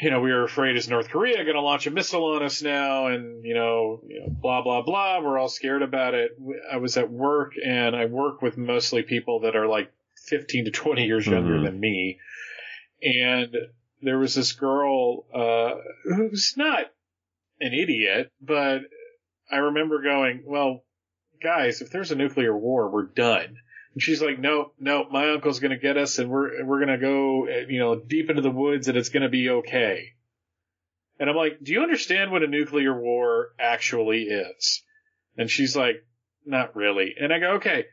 you 0.00 0.10
know, 0.10 0.20
we 0.20 0.32
were 0.32 0.44
afraid 0.44 0.76
is 0.76 0.88
North 0.88 1.08
Korea 1.08 1.42
going 1.44 1.54
to 1.54 1.60
launch 1.60 1.86
a 1.86 1.90
missile 1.90 2.24
on 2.24 2.42
us 2.42 2.62
now, 2.62 3.08
and 3.08 3.44
you 3.44 3.54
know, 3.54 4.02
you 4.06 4.20
know, 4.20 4.26
blah 4.28 4.62
blah 4.62 4.82
blah. 4.82 5.20
We're 5.20 5.38
all 5.38 5.48
scared 5.48 5.82
about 5.82 6.14
it. 6.14 6.32
I 6.70 6.76
was 6.76 6.96
at 6.96 7.10
work, 7.10 7.54
and 7.64 7.96
I 7.96 8.06
work 8.06 8.40
with 8.40 8.56
mostly 8.56 9.02
people 9.02 9.40
that 9.40 9.56
are 9.56 9.66
like 9.66 9.92
15 10.28 10.66
to 10.66 10.70
20 10.70 11.04
years 11.04 11.26
younger 11.26 11.58
Mhm. 11.58 11.64
than 11.64 11.80
me, 11.80 12.18
and 13.02 13.56
there 14.02 14.18
was 14.18 14.34
this 14.34 14.52
girl 14.52 15.24
uh, 15.34 15.74
who's 16.04 16.54
not 16.56 16.86
an 17.60 17.72
idiot, 17.72 18.32
but 18.40 18.80
I 19.50 19.56
remember 19.56 20.02
going, 20.02 20.42
well, 20.46 20.84
guys, 21.42 21.80
if 21.80 21.90
there's 21.90 22.10
a 22.10 22.16
nuclear 22.16 22.56
war, 22.56 22.90
we're 22.90 23.06
done. 23.06 23.56
And 23.94 24.02
she's 24.02 24.22
like, 24.22 24.38
nope, 24.38 24.74
nope, 24.80 25.08
my 25.10 25.30
uncle's 25.30 25.60
going 25.60 25.72
to 25.72 25.78
get 25.78 25.96
us 25.96 26.18
and 26.18 26.30
we're, 26.30 26.64
we're 26.64 26.84
going 26.84 26.98
to 26.98 27.06
go, 27.06 27.46
uh, 27.46 27.66
you 27.68 27.78
know, 27.78 28.00
deep 28.00 28.30
into 28.30 28.42
the 28.42 28.50
woods 28.50 28.88
and 28.88 28.96
it's 28.96 29.10
going 29.10 29.22
to 29.22 29.28
be 29.28 29.50
okay. 29.50 30.12
And 31.20 31.28
I'm 31.28 31.36
like, 31.36 31.58
do 31.62 31.72
you 31.72 31.82
understand 31.82 32.32
what 32.32 32.42
a 32.42 32.48
nuclear 32.48 32.98
war 32.98 33.50
actually 33.58 34.22
is? 34.22 34.82
And 35.36 35.50
she's 35.50 35.76
like, 35.76 36.04
not 36.44 36.74
really. 36.74 37.14
And 37.20 37.32
I 37.32 37.38
go, 37.38 37.54
okay, 37.54 37.84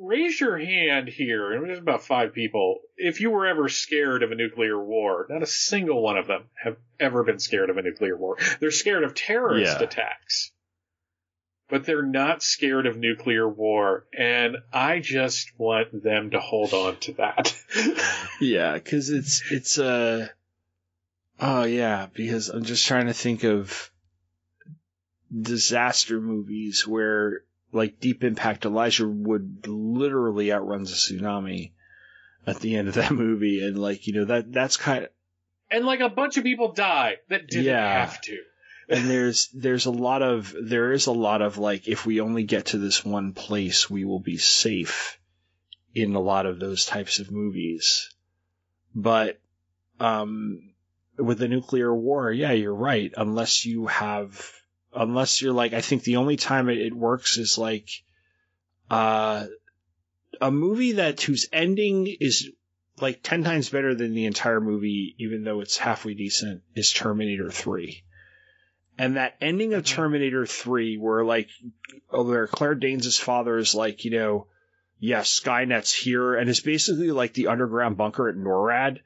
raise 0.00 0.40
your 0.40 0.58
hand 0.58 1.08
here. 1.08 1.52
And 1.52 1.66
there's 1.68 1.78
about 1.78 2.02
five 2.04 2.32
people. 2.32 2.80
If 2.96 3.20
you 3.20 3.30
were 3.30 3.46
ever 3.46 3.68
scared 3.68 4.22
of 4.22 4.32
a 4.32 4.34
nuclear 4.34 4.82
war, 4.82 5.26
not 5.30 5.42
a 5.42 5.46
single 5.46 6.02
one 6.02 6.18
of 6.18 6.26
them 6.26 6.44
have 6.62 6.76
ever 7.00 7.22
been 7.24 7.38
scared 7.38 7.70
of 7.70 7.76
a 7.78 7.82
nuclear 7.82 8.16
war. 8.16 8.36
They're 8.60 8.70
scared 8.70 9.04
of 9.04 9.14
terrorist 9.14 9.78
Yeah. 9.80 9.84
attacks 9.86 10.50
but 11.70 11.86
they're 11.86 12.02
not 12.04 12.42
scared 12.42 12.86
of 12.86 12.98
nuclear 12.98 13.48
war, 13.48 14.04
and 14.16 14.58
I 14.70 15.00
just 15.00 15.50
want 15.58 16.02
them 16.04 16.30
to 16.32 16.38
hold 16.38 16.74
on 16.74 16.98
to 16.98 17.14
that. 17.14 17.56
Yeah, 18.40 18.74
because 18.74 19.08
it's 19.08 19.42
it's 19.50 19.78
uh 19.78 20.28
oh 21.40 21.64
yeah, 21.64 22.08
because 22.12 22.50
I'm 22.50 22.64
just 22.64 22.86
trying 22.86 23.06
to 23.06 23.14
think 23.14 23.44
of 23.44 23.90
disaster 25.32 26.20
movies 26.20 26.86
where 26.86 27.42
like 27.74 28.00
Deep 28.00 28.24
Impact 28.24 28.64
Elijah 28.64 29.06
Wood 29.08 29.66
literally 29.66 30.52
outruns 30.52 30.92
a 30.92 30.94
tsunami 30.94 31.72
at 32.46 32.60
the 32.60 32.76
end 32.76 32.88
of 32.88 32.94
that 32.94 33.10
movie, 33.24 33.64
and 33.66 33.76
like 33.78 34.06
you 34.06 34.14
know 34.14 34.24
that 34.26 34.52
that's 34.52 34.76
kind 34.76 35.04
of 35.04 35.10
and 35.70 35.84
like 35.84 36.00
a 36.00 36.08
bunch 36.08 36.36
of 36.36 36.44
people 36.44 36.72
die 36.72 37.16
that 37.28 37.48
didn't 37.48 37.64
Yeah. 37.64 38.00
have 38.00 38.20
to. 38.22 38.38
and 38.88 39.08
there's 39.10 39.48
there's 39.54 39.86
a 39.86 39.90
lot 39.90 40.22
of 40.22 40.54
there 40.62 40.92
is 40.92 41.06
a 41.06 41.12
lot 41.12 41.40
of 41.42 41.58
like 41.58 41.88
if 41.88 42.04
we 42.06 42.20
only 42.20 42.44
get 42.44 42.66
to 42.66 42.78
this 42.78 43.04
one 43.04 43.32
place 43.32 43.88
we 43.90 44.04
will 44.04 44.20
be 44.20 44.36
safe 44.36 45.18
in 45.94 46.14
a 46.14 46.20
lot 46.20 46.44
of 46.46 46.58
those 46.60 46.84
types 46.84 47.18
of 47.18 47.30
movies 47.30 48.10
but 48.94 49.40
um 50.00 50.60
with 51.16 51.38
the 51.38 51.48
nuclear 51.48 51.94
war 51.94 52.30
yeah 52.30 52.52
you're 52.52 52.74
right 52.74 53.12
unless 53.16 53.64
you 53.64 53.86
have 53.86 54.52
unless 54.94 55.42
you're 55.42 55.52
like 55.52 55.72
i 55.72 55.80
think 55.80 56.02
the 56.04 56.16
only 56.16 56.36
time 56.36 56.68
it, 56.68 56.78
it 56.78 56.94
works 56.94 57.38
is 57.38 57.58
like 57.58 57.88
uh 58.90 59.46
a 60.40 60.50
movie 60.50 60.92
that 60.92 61.20
whose 61.22 61.48
ending 61.52 62.06
is 62.06 62.50
like 63.00 63.20
10 63.22 63.44
times 63.44 63.68
better 63.68 63.94
than 63.94 64.14
the 64.14 64.26
entire 64.26 64.60
movie 64.60 65.14
even 65.18 65.44
though 65.44 65.60
it's 65.60 65.76
halfway 65.76 66.14
decent 66.14 66.62
is 66.74 66.92
terminator 66.92 67.50
3 67.50 68.02
and 68.98 69.16
that 69.16 69.34
ending 69.40 69.74
of 69.74 69.84
Terminator 69.84 70.46
3, 70.46 70.98
where 70.98 71.24
like, 71.24 71.48
oh, 72.10 72.22
where 72.22 72.46
Claire 72.46 72.76
Danes' 72.76 73.18
father 73.18 73.58
is 73.58 73.74
like, 73.74 74.04
you 74.04 74.12
know, 74.12 74.46
yes, 74.98 75.40
Skynet's 75.40 75.92
here, 75.92 76.34
and 76.34 76.48
it's 76.48 76.60
basically 76.60 77.10
like 77.10 77.34
the 77.34 77.48
underground 77.48 77.96
bunker 77.96 78.28
at 78.28 78.36
NORAD. 78.36 79.00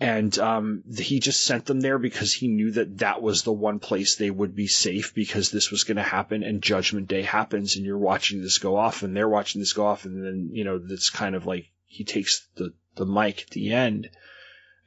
And 0.00 0.36
um, 0.38 0.82
he 0.96 1.20
just 1.20 1.44
sent 1.44 1.66
them 1.66 1.80
there 1.80 1.98
because 1.98 2.32
he 2.32 2.48
knew 2.48 2.72
that 2.72 2.98
that 2.98 3.22
was 3.22 3.42
the 3.42 3.52
one 3.52 3.78
place 3.78 4.16
they 4.16 4.30
would 4.30 4.54
be 4.54 4.66
safe 4.66 5.14
because 5.14 5.50
this 5.50 5.70
was 5.70 5.84
going 5.84 5.98
to 5.98 6.02
happen. 6.02 6.42
And 6.42 6.60
Judgment 6.60 7.06
Day 7.06 7.22
happens, 7.22 7.76
and 7.76 7.84
you're 7.84 7.96
watching 7.96 8.42
this 8.42 8.58
go 8.58 8.76
off, 8.76 9.02
and 9.02 9.16
they're 9.16 9.28
watching 9.28 9.60
this 9.60 9.72
go 9.72 9.86
off, 9.86 10.04
and 10.04 10.24
then 10.24 10.50
you 10.52 10.64
know 10.64 10.78
that's 10.78 11.10
kind 11.10 11.36
of 11.36 11.46
like 11.46 11.70
he 11.86 12.04
takes 12.04 12.46
the 12.56 12.72
the 12.96 13.06
mic 13.06 13.42
at 13.42 13.50
the 13.50 13.72
end, 13.72 14.10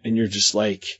and 0.03 0.17
you're 0.17 0.27
just 0.27 0.53
like, 0.53 0.99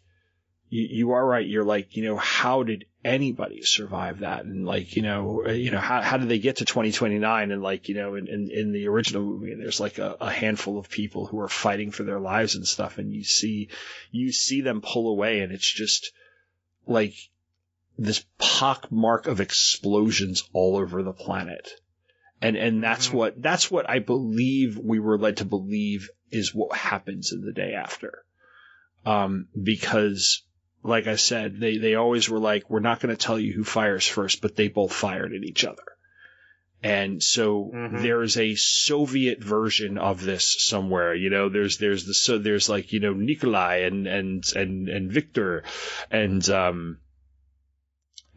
you, 0.70 0.88
you 0.90 1.12
are 1.12 1.26
right. 1.26 1.46
You're 1.46 1.64
like, 1.64 1.96
you 1.96 2.04
know, 2.04 2.18
how 2.18 2.64
did 2.64 2.86
anybody 3.04 3.64
survive 3.64 4.20
that? 4.20 4.46
And 4.46 4.66
like, 4.66 4.96
you 4.96 5.02
know, 5.02 5.44
uh, 5.46 5.52
you 5.52 5.72
know, 5.72 5.80
how, 5.80 6.02
how 6.02 6.18
did 6.18 6.30
they 6.30 6.40
get 6.40 6.58
to 6.58 6.66
2029? 6.66 7.52
And 7.52 7.62
like, 7.62 7.88
you 7.90 7.96
know, 7.96 8.16
in, 8.16 8.28
in, 8.28 8.50
in 8.52 8.72
the 8.74 8.88
original 8.88 9.24
movie, 9.24 9.52
and 9.52 9.62
there's 9.62 9.80
like 9.80 9.98
a, 9.98 10.18
a 10.20 10.30
handful 10.30 10.78
of 10.78 10.90
people 10.90 11.26
who 11.26 11.40
are 11.40 11.50
fighting 11.50 11.92
for 11.92 12.04
their 12.04 12.20
lives 12.20 12.56
and 12.56 12.68
stuff. 12.68 12.98
And 12.98 13.14
you 13.14 13.24
see, 13.24 13.70
you 14.12 14.32
see 14.32 14.62
them 14.62 14.82
pull 14.82 15.10
away 15.10 15.40
and 15.40 15.52
it's 15.52 15.72
just 15.72 16.12
like 16.86 17.16
this 17.98 18.24
pock 18.38 18.92
mark 18.92 19.28
of 19.28 19.40
explosions 19.40 20.44
all 20.54 20.78
over 20.78 21.02
the 21.02 21.14
planet. 21.14 21.70
And, 22.42 22.56
and 22.56 22.84
that's 22.84 23.12
what, 23.12 23.42
that's 23.42 23.72
what 23.72 23.90
I 23.90 24.00
believe 24.00 24.78
we 24.78 25.00
were 25.00 25.18
led 25.18 25.38
to 25.38 25.46
believe 25.46 26.10
is 26.30 26.54
what 26.54 26.78
happens 26.78 27.32
in 27.32 27.42
the 27.42 27.54
day 27.54 27.74
after. 27.74 28.24
Um, 29.06 29.48
because 29.60 30.44
like 30.88 31.08
I 31.08 31.18
said, 31.18 31.60
they, 31.60 31.78
they 31.78 31.96
always 31.96 32.30
were 32.30 32.40
like, 32.40 32.70
we're 32.70 32.80
not 32.80 33.02
going 33.02 33.16
to 33.16 33.22
tell 33.22 33.38
you 33.38 33.54
who 33.54 33.64
fires 33.64 34.08
first, 34.08 34.42
but 34.42 34.56
they 34.56 34.70
both 34.70 34.94
fired 34.94 35.34
at 35.34 35.44
each 35.44 35.66
other. 35.66 35.84
And 36.82 37.22
so 37.22 37.72
Mhm. 37.74 38.02
there's 38.02 38.38
a 38.38 38.56
Soviet 38.56 39.44
version 39.44 39.98
of 39.98 40.22
this 40.24 40.56
somewhere, 40.60 41.14
you 41.14 41.30
know, 41.30 41.50
there's, 41.50 41.78
there's 41.80 42.06
the, 42.06 42.14
so 42.14 42.38
there's 42.38 42.70
like, 42.70 42.94
you 42.94 43.00
know, 43.00 43.14
Nikolai 43.14 43.78
and, 43.88 44.08
and, 44.08 44.44
and, 44.56 44.88
and 44.88 45.12
Victor 45.12 45.64
and, 46.12 46.48
um, 46.50 47.00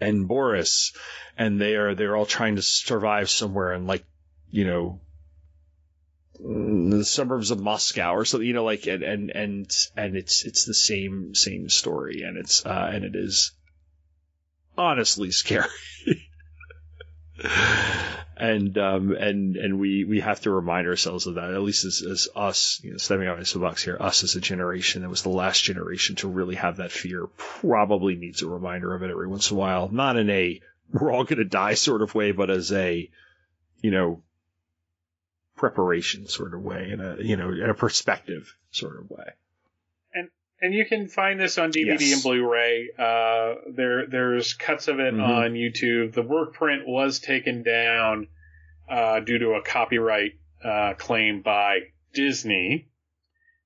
and 0.01 0.27
Boris, 0.27 0.93
and 1.37 1.61
they 1.61 1.75
are, 1.77 1.95
they're 1.95 2.17
all 2.17 2.27
trying 2.27 2.57
to 2.57 2.63
survive 2.63 3.29
somewhere 3.29 3.75
in 3.75 3.87
like, 3.87 4.05
you 4.51 4.65
know, 4.65 5.01
the 6.43 7.05
suburbs 7.05 7.51
of 7.51 7.61
Moscow 7.61 8.15
or 8.15 8.25
something, 8.25 8.47
you 8.47 8.55
know, 8.55 8.65
like, 8.65 8.87
and, 8.87 9.03
and, 9.03 9.31
and, 9.31 9.71
and 9.97 10.17
it's, 10.17 10.45
it's 10.45 10.65
the 10.65 10.75
same, 10.75 11.35
same 11.35 11.69
story. 11.69 12.23
And 12.23 12.37
it's, 12.37 12.65
uh, 12.65 12.91
and 12.93 13.05
it 13.05 13.15
is 13.15 13.53
honestly 14.77 15.31
scary. 15.31 15.69
and 18.37 18.77
um, 18.79 19.13
and 19.13 19.57
and 19.57 19.79
we 19.79 20.05
we 20.05 20.21
have 20.21 20.41
to 20.41 20.51
remind 20.51 20.87
ourselves 20.87 21.27
of 21.27 21.35
that. 21.35 21.53
At 21.53 21.63
least 21.63 21.85
as, 21.85 22.03
as 22.03 22.29
us, 22.35 22.81
you 22.83 22.93
know, 22.93 22.97
stepping 22.97 23.27
out 23.27 23.39
of 23.39 23.53
the 23.53 23.59
box 23.59 23.85
here, 23.85 23.97
us 24.01 24.25
as 24.25 24.35
a 24.35 24.41
generation 24.41 25.03
that 25.03 25.11
was 25.11 25.23
the 25.23 25.29
last 25.29 25.63
generation 25.63 26.17
to 26.17 26.29
really 26.29 26.57
have 26.57 26.79
that 26.79 26.91
fear, 26.91 27.27
probably 27.37 28.17
needs 28.17 28.43
a 28.43 28.49
reminder 28.49 28.95
of 28.95 29.03
it 29.03 29.11
every 29.11 29.29
once 29.29 29.51
in 29.51 29.57
a 29.57 29.61
while. 29.61 29.89
Not 29.91 30.17
in 30.17 30.31
a 30.31 30.61
we're 30.93 31.13
all 31.13 31.25
going 31.25 31.39
to 31.39 31.45
die 31.45 31.75
sort 31.75 32.03
of 32.03 32.15
way, 32.15 32.33
but 32.33 32.51
as 32.51 32.73
a 32.73 33.11
you 33.83 33.91
know 33.91 34.23
preparation 35.61 36.27
sort 36.27 36.55
of 36.55 36.63
way, 36.63 36.91
in 36.91 37.01
a 37.01 37.17
you 37.21 37.37
know 37.37 37.51
in 37.51 37.69
a 37.69 37.75
perspective 37.75 38.57
sort 38.71 38.99
of 38.99 39.11
way. 39.11 39.27
And 40.15 40.29
and 40.63 40.73
you 40.75 40.87
can 40.87 41.07
find 41.09 41.39
this 41.39 41.59
on 41.59 41.71
DVD 41.71 42.01
Yes. 42.01 42.13
and 42.15 42.23
Blu-ray. 42.23 42.89
Uh, 42.99 43.55
there 43.77 44.07
there's 44.07 44.55
cuts 44.55 44.89
of 44.89 44.99
it 45.01 45.13
Mhm. 45.15 45.23
on 45.23 45.53
YouTube. 45.53 46.13
The 46.15 46.23
work 46.23 46.55
print 46.55 46.89
was 46.89 47.21
taken 47.21 47.63
down 47.63 48.29
uh, 48.89 49.21
due 49.21 49.39
to 49.39 49.51
a 49.53 49.63
copyright 49.63 50.33
uh, 50.65 50.95
claim 50.95 51.43
by 51.43 51.81
Disney 52.15 52.89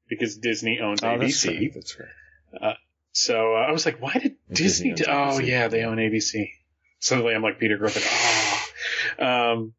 because 0.09 0.37
Disney 0.37 0.81
owns 0.81 1.01
Oh, 1.03 1.17
that's 1.19 1.47
ABC. 1.47 1.59
right. 1.61 1.75
That's 1.75 1.99
right. 2.01 2.61
Uh, 2.61 2.75
so 3.13 3.55
uh, 3.55 3.61
I 3.61 3.71
was 3.73 3.87
like, 3.87 4.03
why 4.03 4.13
did 4.15 4.35
Disney? 4.53 4.91
Disney 4.91 4.95
do- 4.95 5.05
oh 5.11 5.39
ABC. 5.39 5.47
yeah, 5.47 5.69
they 5.69 5.85
own 5.85 5.97
ABC. 5.99 6.51
Suddenly 6.99 7.35
I'm 7.35 7.43
like 7.43 7.59
Peter 7.61 7.79
Griffin. 7.79 8.03
Oh. 8.05 9.53
Um, 9.53 9.75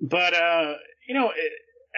but 0.00 0.34
uh, 0.34 0.74
you 1.10 1.14
know, 1.14 1.32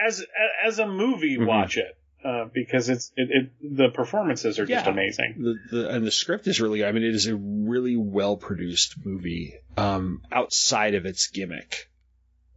as 0.03 0.25
as 0.65 0.79
a 0.79 0.87
movie, 0.87 1.37
Mhm. 1.37 1.45
watch 1.45 1.77
it 1.77 1.95
uh, 2.25 2.45
because 2.51 2.89
it's 2.89 3.11
it, 3.15 3.29
it 3.61 3.77
the 3.77 3.89
performances 3.89 4.57
are 4.57 4.65
just 4.65 4.85
Yeah. 4.87 4.91
amazing. 4.91 5.35
The, 5.37 5.55
the 5.77 5.89
and 5.89 6.03
the 6.03 6.09
script 6.11 6.47
is 6.47 6.59
really 6.59 6.83
I 6.83 6.91
mean 6.91 7.03
it 7.03 7.13
is 7.13 7.27
a 7.27 7.35
really 7.35 7.95
well 7.95 8.37
produced 8.37 8.95
movie 9.05 9.53
um 9.77 10.21
outside 10.31 10.95
of 10.95 11.05
its 11.05 11.27
gimmick 11.27 11.89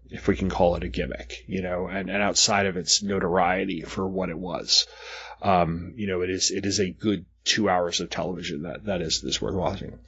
if 0.08 0.28
we 0.28 0.36
can 0.36 0.48
call 0.48 0.76
it 0.76 0.84
a 0.84 0.88
gimmick 0.88 1.44
you 1.46 1.60
know 1.60 1.88
and, 1.88 2.08
and 2.08 2.22
outside 2.22 2.64
of 2.66 2.76
its 2.78 3.02
notoriety 3.02 3.82
for 3.82 4.06
what 4.08 4.30
it 4.30 4.38
was 4.38 4.86
um 5.42 5.92
you 5.96 6.06
know 6.06 6.22
it 6.22 6.30
is 6.30 6.50
it 6.50 6.64
is 6.64 6.78
a 6.80 6.90
good 6.90 7.26
two 7.44 7.68
hours 7.68 8.00
of 8.00 8.08
television 8.08 8.62
that 8.62 8.84
that 8.84 9.00
is 9.02 9.22
is 9.24 9.42
worth 9.42 9.54
watching 9.54 9.98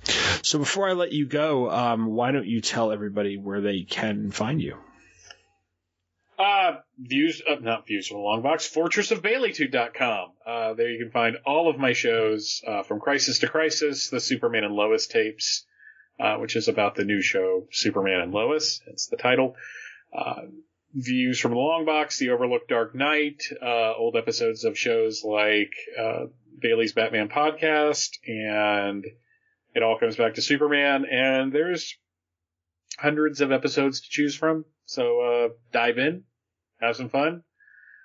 so 0.42 0.58
before 0.58 0.88
I 0.88 0.92
let 0.92 1.12
you 1.12 1.26
go 1.26 1.70
um 1.70 2.06
why 2.06 2.30
don't 2.32 2.46
you 2.46 2.60
tell 2.60 2.92
everybody 2.92 3.36
where 3.36 3.60
they 3.60 3.82
can 3.82 4.30
find 4.30 4.62
you 4.62 4.76
Uh, 6.38 6.76
views, 6.96 7.42
uh, 7.50 7.56
not 7.60 7.86
views 7.86 8.06
from 8.06 8.18
the 8.18 8.22
long 8.22 8.42
box, 8.42 8.72
fortressofbaileytude.com. 8.72 10.32
Uh, 10.46 10.74
there 10.74 10.88
you 10.88 11.02
can 11.02 11.10
find 11.10 11.36
all 11.44 11.68
of 11.68 11.78
my 11.78 11.92
shows, 11.92 12.62
uh, 12.64 12.84
from 12.84 13.00
Crisis 13.00 13.40
to 13.40 13.48
Crisis, 13.48 14.08
the 14.10 14.20
Superman 14.20 14.62
and 14.62 14.74
Lois 14.74 15.08
tapes, 15.08 15.66
uh, 16.20 16.36
which 16.36 16.54
is 16.54 16.68
about 16.68 16.94
the 16.94 17.04
new 17.04 17.20
show, 17.20 17.66
Superman 17.72 18.20
and 18.20 18.32
Lois. 18.32 18.80
It's 18.86 19.08
the 19.08 19.16
title. 19.16 19.56
Uh, 20.16 20.42
views 20.94 21.40
from 21.40 21.50
the 21.52 21.58
long 21.58 21.84
box, 21.84 22.18
the 22.18 22.30
Overlook 22.30 22.68
Dark 22.68 22.94
Knight, 22.94 23.42
uh, 23.60 23.94
old 23.94 24.14
episodes 24.14 24.64
of 24.64 24.78
shows 24.78 25.24
like, 25.24 25.72
uh, 25.98 26.26
Bailey's 26.60 26.92
Batman 26.92 27.28
podcast, 27.28 28.10
and 28.26 29.04
it 29.74 29.82
all 29.82 29.98
comes 29.98 30.16
back 30.16 30.34
to 30.34 30.42
Superman, 30.42 31.04
and 31.04 31.52
there's 31.52 31.96
hundreds 32.96 33.40
of 33.40 33.50
episodes 33.50 34.02
to 34.02 34.08
choose 34.08 34.36
from. 34.36 34.64
So, 34.86 35.20
uh, 35.20 35.48
dive 35.72 35.98
in, 35.98 36.24
have 36.80 36.96
some 36.96 37.08
fun. 37.08 37.42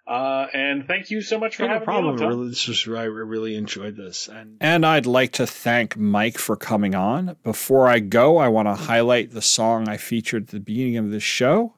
Uh, 0.06 0.48
and 0.54 0.86
thank 0.86 1.12
you 1.12 1.22
so 1.22 1.40
much 1.40 1.56
for 1.56 1.64
Yeah, 1.64 1.68
no 1.68 1.74
having 1.76 1.86
problem. 1.86 2.16
me 2.18 2.24
on. 2.24 2.30
Tom. 2.30 2.38
Really, 2.40 2.50
this 2.50 2.68
was 2.68 2.86
I 2.90 3.04
really 3.04 3.56
enjoyed 3.56 3.96
this, 3.96 4.28
and 4.28 4.58
and 4.60 4.86
I'd 4.86 5.06
like 5.06 5.32
to 5.34 5.48
thank 5.48 5.96
Mike 5.96 6.38
for 6.38 6.58
coming 6.58 6.94
on. 6.94 7.38
Before 7.42 7.88
I 7.88 8.00
go, 8.00 8.38
I 8.38 8.50
want 8.50 8.68
to 8.68 8.74
highlight 8.74 9.32
the 9.32 9.42
song 9.42 9.88
I 9.88 9.96
featured 9.96 10.44
at 10.44 10.50
the 10.50 10.60
beginning 10.60 10.98
of 10.98 11.10
this 11.10 11.24
show, 11.24 11.76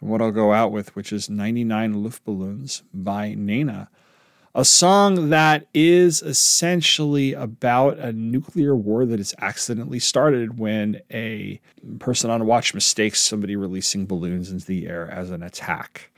and 0.00 0.10
what 0.10 0.20
I'll 0.20 0.30
go 0.30 0.52
out 0.52 0.72
with, 0.72 0.94
which 0.94 1.10
is 1.10 1.30
"99 1.30 1.94
Luftballons" 1.94 2.82
by 2.92 3.32
Nena, 3.34 3.88
a 4.54 4.64
song 4.64 5.30
that 5.30 5.66
is 5.72 6.20
essentially 6.20 7.32
about 7.32 7.98
a 7.98 8.12
nuclear 8.12 8.76
war 8.76 9.06
that 9.06 9.18
is 9.18 9.34
accidentally 9.40 9.98
started 9.98 10.58
when 10.58 11.00
a 11.10 11.58
person 11.98 12.30
on 12.30 12.44
watch 12.44 12.74
mistakes 12.74 13.20
somebody 13.20 13.56
releasing 13.56 14.04
balloons 14.04 14.50
into 14.50 14.66
the 14.66 14.86
air 14.86 15.10
as 15.10 15.30
an 15.30 15.42
attack. 15.42 16.10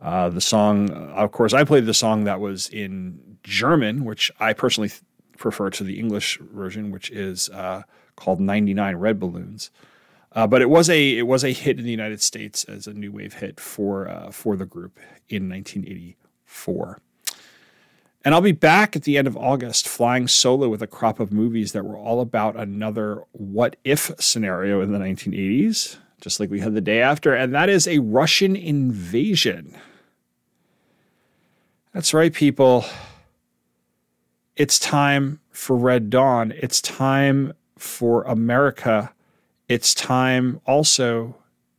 Uh, 0.00 0.28
the 0.28 0.40
song, 0.40 0.90
of 0.90 1.32
course, 1.32 1.52
I 1.52 1.64
played 1.64 1.86
the 1.86 1.94
song 1.94 2.24
that 2.24 2.40
was 2.40 2.68
in 2.68 3.38
German, 3.42 4.04
which 4.04 4.30
I 4.38 4.52
personally 4.52 4.88
th- 4.88 5.02
prefer 5.36 5.70
to 5.70 5.82
the 5.82 5.98
English 5.98 6.38
version, 6.38 6.92
which 6.92 7.10
is 7.10 7.48
uh, 7.50 7.82
called 8.14 8.40
"99 8.40 8.96
Red 8.96 9.18
Balloons." 9.18 9.70
Uh, 10.32 10.46
but 10.46 10.62
it 10.62 10.70
was 10.70 10.88
a 10.88 11.18
it 11.18 11.26
was 11.26 11.44
a 11.44 11.50
hit 11.50 11.78
in 11.78 11.84
the 11.84 11.90
United 11.90 12.22
States 12.22 12.64
as 12.64 12.86
a 12.86 12.94
new 12.94 13.12
wave 13.12 13.34
hit 13.34 13.60
for 13.60 14.08
uh, 14.08 14.30
for 14.30 14.56
the 14.56 14.66
group 14.66 14.98
in 15.28 15.48
1984. 15.48 16.98
And 18.24 18.34
I'll 18.34 18.40
be 18.40 18.52
back 18.52 18.94
at 18.94 19.02
the 19.02 19.18
end 19.18 19.26
of 19.26 19.36
August 19.36 19.88
flying 19.88 20.28
solo 20.28 20.68
with 20.68 20.80
a 20.80 20.86
crop 20.86 21.18
of 21.18 21.32
movies 21.32 21.72
that 21.72 21.84
were 21.84 21.96
all 21.96 22.20
about 22.20 22.56
another 22.56 23.24
what 23.32 23.76
if 23.84 24.12
scenario 24.20 24.80
in 24.80 24.92
the 24.92 24.98
1980s, 24.98 25.96
just 26.20 26.38
like 26.38 26.48
we 26.50 26.60
had 26.60 26.74
the 26.74 26.80
day 26.80 27.02
after, 27.02 27.34
and 27.34 27.52
that 27.52 27.68
is 27.68 27.88
a 27.88 27.98
Russian 27.98 28.54
invasion. 28.54 29.76
That's 31.92 32.14
right, 32.14 32.32
people. 32.32 32.84
It's 34.56 34.78
time 34.78 35.40
for 35.50 35.76
Red 35.76 36.08
Dawn. 36.08 36.52
It's 36.56 36.80
time 36.80 37.52
for 37.76 38.22
America. 38.22 39.12
It's 39.68 39.94
time 39.94 40.60
also 40.64 41.36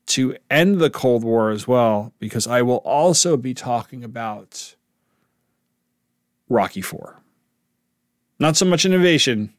to 0.07 0.35
end 0.51 0.80
the 0.80 0.89
Cold 0.89 1.23
War 1.23 1.51
as 1.51 1.67
well, 1.67 2.11
because 2.19 2.47
I 2.47 2.61
will 2.61 2.77
also 2.77 3.38
be 3.38 3.53
talking 3.53 4.03
about 4.03 4.75
Rocky 6.53 6.82
Four. 6.82 7.19
Not 8.40 8.56
so 8.56 8.65
much 8.65 8.85
innovation, 8.85 9.53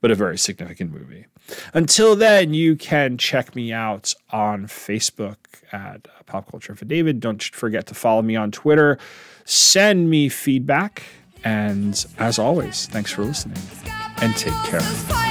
but 0.00 0.10
a 0.10 0.14
very 0.14 0.36
significant 0.36 0.92
movie. 0.92 1.26
Until 1.72 2.16
then, 2.16 2.52
you 2.52 2.76
can 2.76 3.16
check 3.16 3.54
me 3.54 3.72
out 3.72 4.12
on 4.30 4.66
Facebook 4.66 5.36
at 5.72 6.08
Pop 6.26 6.50
Culture 6.50 6.72
Affidavit. 6.72 7.20
Don't 7.20 7.42
forget 7.42 7.86
to 7.86 7.94
follow 7.94 8.22
me 8.22 8.34
on 8.34 8.50
Twitter. 8.50 8.98
Send 9.44 10.10
me 10.10 10.28
feedback. 10.28 11.04
And 11.44 12.04
as 12.18 12.38
always, 12.38 12.86
thanks 12.86 13.12
for 13.12 13.22
listening 13.22 13.62
and 14.20 14.34
take 14.36 14.54
care. 14.64 15.25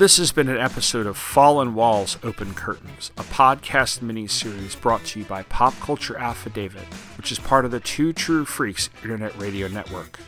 This 0.00 0.16
has 0.16 0.32
been 0.32 0.48
an 0.48 0.56
episode 0.56 1.06
of 1.06 1.18
Fallen 1.18 1.74
Walls, 1.74 2.16
Open 2.22 2.54
Curtains, 2.54 3.10
a 3.18 3.22
podcast 3.22 3.98
miniseries 4.00 4.80
brought 4.80 5.04
to 5.04 5.18
you 5.18 5.26
by 5.26 5.42
Pop 5.42 5.78
Culture 5.78 6.16
Affidavit, 6.16 6.86
which 7.18 7.30
is 7.30 7.38
part 7.38 7.66
of 7.66 7.70
the 7.70 7.80
Two 7.80 8.14
True 8.14 8.46
Freaks 8.46 8.88
Internet 9.02 9.38
Radio 9.38 9.68
Network. 9.68 10.18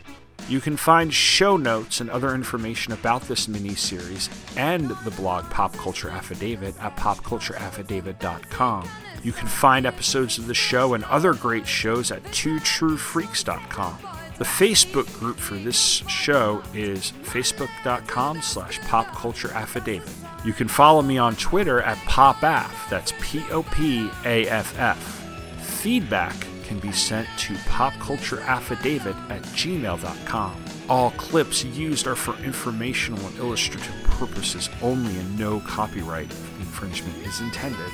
You 0.47 0.61
can 0.61 0.77
find 0.77 1.11
show 1.11 1.57
notes 1.57 2.01
and 2.01 2.11
other 2.11 2.35
information 2.35 2.93
about 2.93 3.23
this 3.23 3.47
miniseries 3.47 4.29
and 4.55 4.91
the 4.91 5.09
blog 5.09 5.49
Pop 5.49 5.73
Culture 5.73 6.11
Affidavit 6.11 6.79
at 6.79 6.95
popcultureaffidavit.com. 6.95 8.87
You 9.23 9.31
can 9.31 9.47
find 9.47 9.87
episodes 9.87 10.37
of 10.37 10.45
the 10.45 10.53
show 10.53 10.93
and 10.93 11.03
other 11.05 11.33
great 11.33 11.65
shows 11.65 12.11
at 12.11 12.21
twotruefreaks.com. 12.25 14.12
The 14.43 14.49
Facebook 14.49 15.07
group 15.19 15.37
for 15.37 15.55
this 15.55 15.77
show 15.77 16.61
is 16.73 17.13
facebook.com 17.23 18.41
slash 18.41 18.77
popcultureaffidavit. 18.81 20.45
You 20.45 20.51
can 20.51 20.67
follow 20.67 21.01
me 21.01 21.17
on 21.17 21.37
Twitter 21.37 21.81
at 21.81 21.95
popaff, 21.99 22.89
that's 22.89 23.13
P-O-P-A-F-F. 23.21 24.97
Feedback 25.61 26.35
can 26.65 26.77
be 26.79 26.91
sent 26.91 27.29
to 27.37 27.53
popcultureaffidavit 27.53 29.15
at 29.31 29.43
gmail.com. 29.43 30.65
All 30.89 31.11
clips 31.11 31.63
used 31.63 32.05
are 32.05 32.15
for 32.15 32.35
informational 32.43 33.25
and 33.25 33.37
illustrative 33.37 33.95
purposes 34.03 34.69
only 34.81 35.17
and 35.17 35.39
no 35.39 35.61
copyright 35.61 36.29
infringement 36.59 37.15
is 37.25 37.39
intended. 37.39 37.93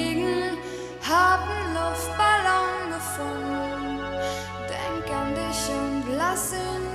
haben 1.11 1.73
Luftballon 1.73 2.91
gefunden. 2.95 3.99
Denk 4.69 5.05
an 5.13 5.35
dich 5.35 5.61
und 5.69 6.17
lass 6.17 6.53
ihn 6.53 6.90